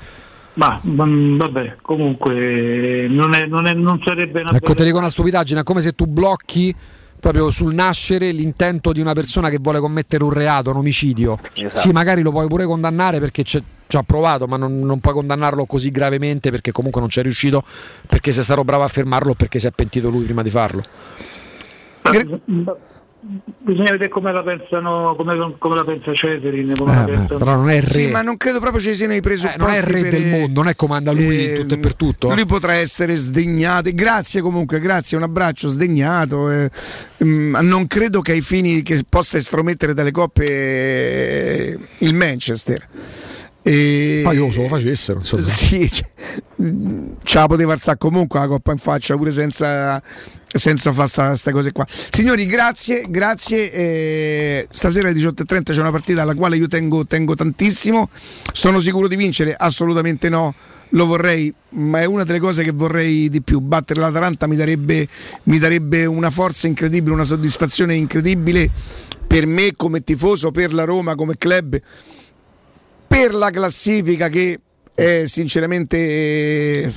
Ma, 0.55 0.81
ma, 0.85 1.05
vabbè, 1.07 1.77
comunque 1.83 3.09
non, 3.11 3.35
è- 3.35 3.45
non 3.45 3.67
è- 3.67 3.75
non 3.75 4.01
sarebbe 4.03 4.41
una 4.41 4.57
Ecco, 4.57 4.73
ti 4.73 4.85
dico 4.85 4.97
una 4.97 5.11
stupidaggine, 5.11 5.61
è 5.61 5.63
come 5.65 5.83
se 5.83 5.93
tu 5.93 6.07
blocchi 6.07 6.75
proprio 7.23 7.53
sul 7.53 7.73
nascere 7.73 8.33
l'intento 8.33 8.91
di 8.93 9.01
una 9.01 9.13
persona 9.13 9.49
che 9.49 9.59
vuole 9.61 9.79
commettere 9.79 10.25
un 10.25 10.33
reato, 10.33 10.71
un 10.71 10.79
omicidio. 10.79 11.39
Esatto. 11.55 11.79
Sì, 11.81 11.91
magari 11.93 12.21
lo 12.21 12.33
puoi 12.33 12.49
pure 12.49 12.65
condannare 12.65 13.21
perché 13.21 13.45
c'è- 13.45 13.63
ci 13.87 13.97
ha 13.97 14.03
provato, 14.03 14.49
ma 14.49 14.57
non, 14.57 14.81
non 14.81 14.99
puoi 14.99 15.15
condannarlo 15.15 15.65
così 15.65 15.93
gravemente 15.93 16.51
perché 16.51 16.73
comunque 16.73 17.01
non 17.01 17.09
c'è 17.09 17.23
riuscito, 17.23 17.63
perché 18.09 18.33
sei 18.33 18.43
stato 18.43 18.65
bravo 18.65 18.83
a 18.83 18.89
fermarlo 18.89 19.31
o 19.31 19.35
perché 19.35 19.61
si 19.61 19.69
è 19.69 19.71
pentito 19.71 20.11
lui 20.11 20.25
prima 20.25 20.43
di 20.43 20.51
farlo. 20.51 20.83
Bisogna 23.25 23.93
vedere 23.93 24.09
come 24.09 24.33
la 24.33 24.43
pensano, 24.43 25.15
come, 25.15 25.55
come 25.59 25.77
la 25.77 25.85
pensa 25.85 26.13
Cesarin, 26.13 26.75
la 26.77 27.07
Eh, 27.07 27.27
però 27.27 27.55
non 27.55 27.71
è 27.71 27.77
il 27.77 27.83
re. 27.83 27.89
Sì, 27.89 28.09
ma 28.09 28.21
non 28.21 28.37
credo 28.37 28.59
proprio 28.59 28.81
ci 28.81 28.95
siano 28.95 29.15
i 29.15 29.21
presupposti. 29.21 29.61
Eh, 29.61 29.65
non 29.65 29.73
è 29.73 29.77
il 29.79 29.83
re 29.85 30.01
per- 30.01 30.11
del 30.11 30.27
mondo, 30.29 30.61
non 30.61 30.69
è 30.69 30.75
comanda 30.75 31.13
lui 31.13 31.45
in 31.51 31.55
tutto 31.61 31.75
e 31.75 31.79
per 31.79 31.95
tutto. 31.95 32.31
eh. 32.31 32.35
Lui 32.35 32.47
potrà 32.47 32.73
essere 32.73 33.15
sdegnato. 33.15 33.91
Grazie 33.95 34.41
comunque, 34.41 34.81
grazie, 34.81 35.17
un 35.17 35.23
abbraccio 35.23 35.69
sdegnato. 35.69 36.51
eh. 36.51 36.69
Mm, 37.23 37.55
non 37.61 37.87
credo 37.87 38.23
che 38.23 38.33
ai 38.33 38.41
fini 38.41 38.83
che 38.83 39.01
possa 39.09 39.37
estromettere 39.37 39.95
dalle 39.95 40.11
coppe 40.11 40.45
eh, 40.45 41.79
il 41.99 42.15
Manchester. 42.15 42.89
E... 43.63 44.23
Poi 44.25 44.35
io 44.37 44.51
se 44.51 44.63
lo 44.63 44.67
facessero, 44.69 45.19
insomma. 45.21 45.43
Sì, 45.47 45.89
mm, 46.61 47.13
ce 47.23 47.39
la 47.39 47.47
poteva 47.47 47.73
alzare 47.75 47.99
comunque 47.99 48.41
la 48.41 48.49
coppa 48.49 48.73
in 48.73 48.79
faccia 48.79 49.15
pure 49.17 49.31
senza, 49.31 50.03
senza 50.53 50.93
fare 50.93 51.29
queste 51.29 51.53
cose 51.53 51.73
qua. 51.73 51.87
Signori, 51.89 52.47
grazie, 52.47 53.05
grazie. 53.09 53.73
eh, 53.73 54.67
stasera 54.71 55.09
alle 55.09 55.19
18.30 55.19 55.73
c'è 55.73 55.81
una 55.81 55.91
partita 55.91 56.23
alla 56.23 56.35
quale 56.35 56.57
io 56.57 56.67
tengo, 56.67 57.07
tengo 57.07 57.35
tantissimo. 57.35 58.09
Sono 58.53 58.81
sicuro 58.81 59.09
di 59.09 59.17
vincere? 59.17 59.55
Assolutamente 59.57 60.29
no. 60.29 60.55
Lo 60.95 61.07
vorrei, 61.07 61.53
ma 61.71 62.01
è 62.01 62.05
una 62.05 62.23
delle 62.23 62.39
cose 62.39 62.63
che 62.63 62.71
vorrei 62.71 63.31
di 63.31 63.41
più. 63.41 63.61
Battere 63.61 64.01
l'Atalanta 64.01 64.47
mi 64.47 64.57
darebbe, 64.57 65.09
mi 65.45 65.59
darebbe 65.59 66.05
una 66.05 66.29
forza 66.29 66.67
incredibile, 66.67 67.15
una 67.15 67.25
soddisfazione 67.25 67.95
incredibile 67.95 68.69
per 69.27 69.47
me 69.47 69.73
come 69.75 70.01
tifoso, 70.01 70.51
per 70.51 70.75
la 70.75 70.85
Roma 70.85 71.15
come 71.15 71.39
club 71.39 71.81
per 73.13 73.35
la 73.35 73.51
classifica 73.51 74.31
che 74.31 74.59
è 74.95 75.25
sinceramente 75.27 75.99
eh, 75.99 76.93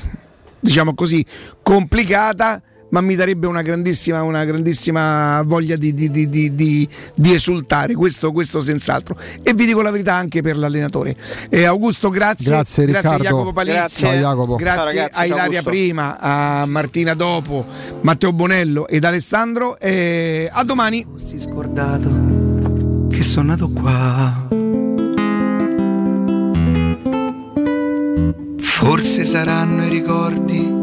diciamo 0.61 0.93
così 0.93 1.25
complicata 1.61 2.61
ma 2.95 3.01
mi 3.01 3.15
darebbe 3.15 3.45
una 3.45 3.61
grandissima, 3.61 4.22
una 4.24 4.45
grandissima 4.45 5.41
voglia 5.45 5.75
di, 5.75 5.93
di- 5.93 6.09
di- 6.09 6.30
di- 6.30 6.56
di- 6.56 6.88
di 7.14 7.33
esultare, 7.33 7.93
questo, 7.93 8.32
questo 8.32 8.61
senz'altro. 8.61 9.17
E 9.43 9.53
vi 9.53 9.65
dico 9.65 9.82
la 9.82 9.91
verità 9.91 10.14
anche 10.15 10.41
per 10.41 10.56
l'allenatore. 10.56 11.14
Eh, 11.49 11.65
Augusto, 11.65 12.07
grazie. 12.07 12.51
Grazie, 12.51 12.83
a 12.83 12.85
Riccardo. 12.85 13.24
Jacopo 13.24 13.51
Palizzi. 13.51 13.75
Grazie. 13.75 14.07
Ciao, 14.07 14.15
Jacopo. 14.15 14.56
Grazie 14.56 14.77
Ciao, 14.80 14.85
ragazzi, 14.85 15.19
a 15.19 15.25
Ilaria 15.25 15.43
Augusto. 15.43 15.69
prima, 15.69 16.19
a 16.22 16.65
Martina 16.67 17.14
dopo, 17.15 17.65
Matteo 17.99 18.32
Bonello 18.32 18.88
ed 18.88 19.03
Alessandro. 19.03 19.77
E 19.77 20.49
a 20.49 20.64
domani. 20.64 21.06
Fossi 21.11 21.38
scordato 21.41 22.09
che 23.09 23.24
sono 23.24 23.48
nato 23.49 23.69
qua. 23.72 24.48
Forse 28.59 29.25
saranno 29.25 29.83
i 29.85 29.90
ricordi 29.90 30.74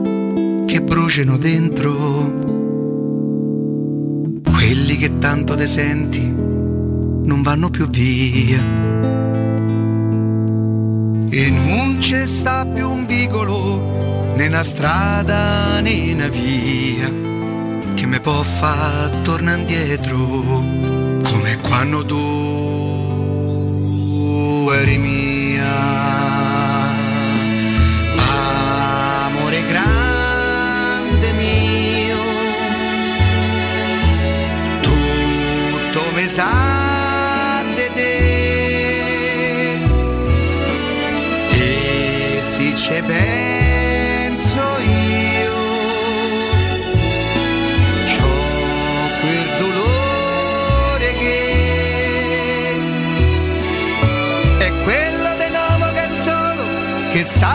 che 0.67 0.81
bruciano 0.83 1.37
dentro. 1.37 1.91
Quelli 4.45 4.97
che 4.97 5.19
tanto 5.19 5.55
te 5.57 5.67
senti 5.67 6.21
non 6.21 7.43
vanno 7.43 7.71
più 7.71 7.89
via. 7.89 8.61
E 11.31 11.51
non 11.51 11.97
c'è 11.99 12.27
sta 12.27 12.67
più 12.67 12.91
un 12.91 13.07
vicolo, 13.07 14.33
né 14.35 14.47
una 14.49 14.63
strada 14.63 15.81
né 15.81 16.13
una 16.13 16.29
via, 16.29 17.11
che 17.95 18.07
mi 18.07 18.21
può 18.21 18.43
far 18.43 19.09
tornare 19.23 19.61
indietro, 19.61 20.19
come 21.23 21.59
quando 21.63 22.05
tu 22.05 22.91
eri 24.73 24.99
mia. 24.99 26.42
Sa 36.35 37.63
di 37.77 37.89
te. 37.97 38.17
E 41.61 42.41
se 42.53 42.69
ci 42.75 42.99
penso 43.11 44.65
io, 44.81 45.61
c'ho 48.11 48.35
quel 49.21 49.47
dolore 49.63 51.09
che 51.23 51.41
è 54.67 54.71
quello 54.85 55.31
di 55.41 55.49
nuovo 55.57 55.87
che 55.97 56.07
solo, 56.25 56.65
che 57.13 57.23
sa 57.25 57.55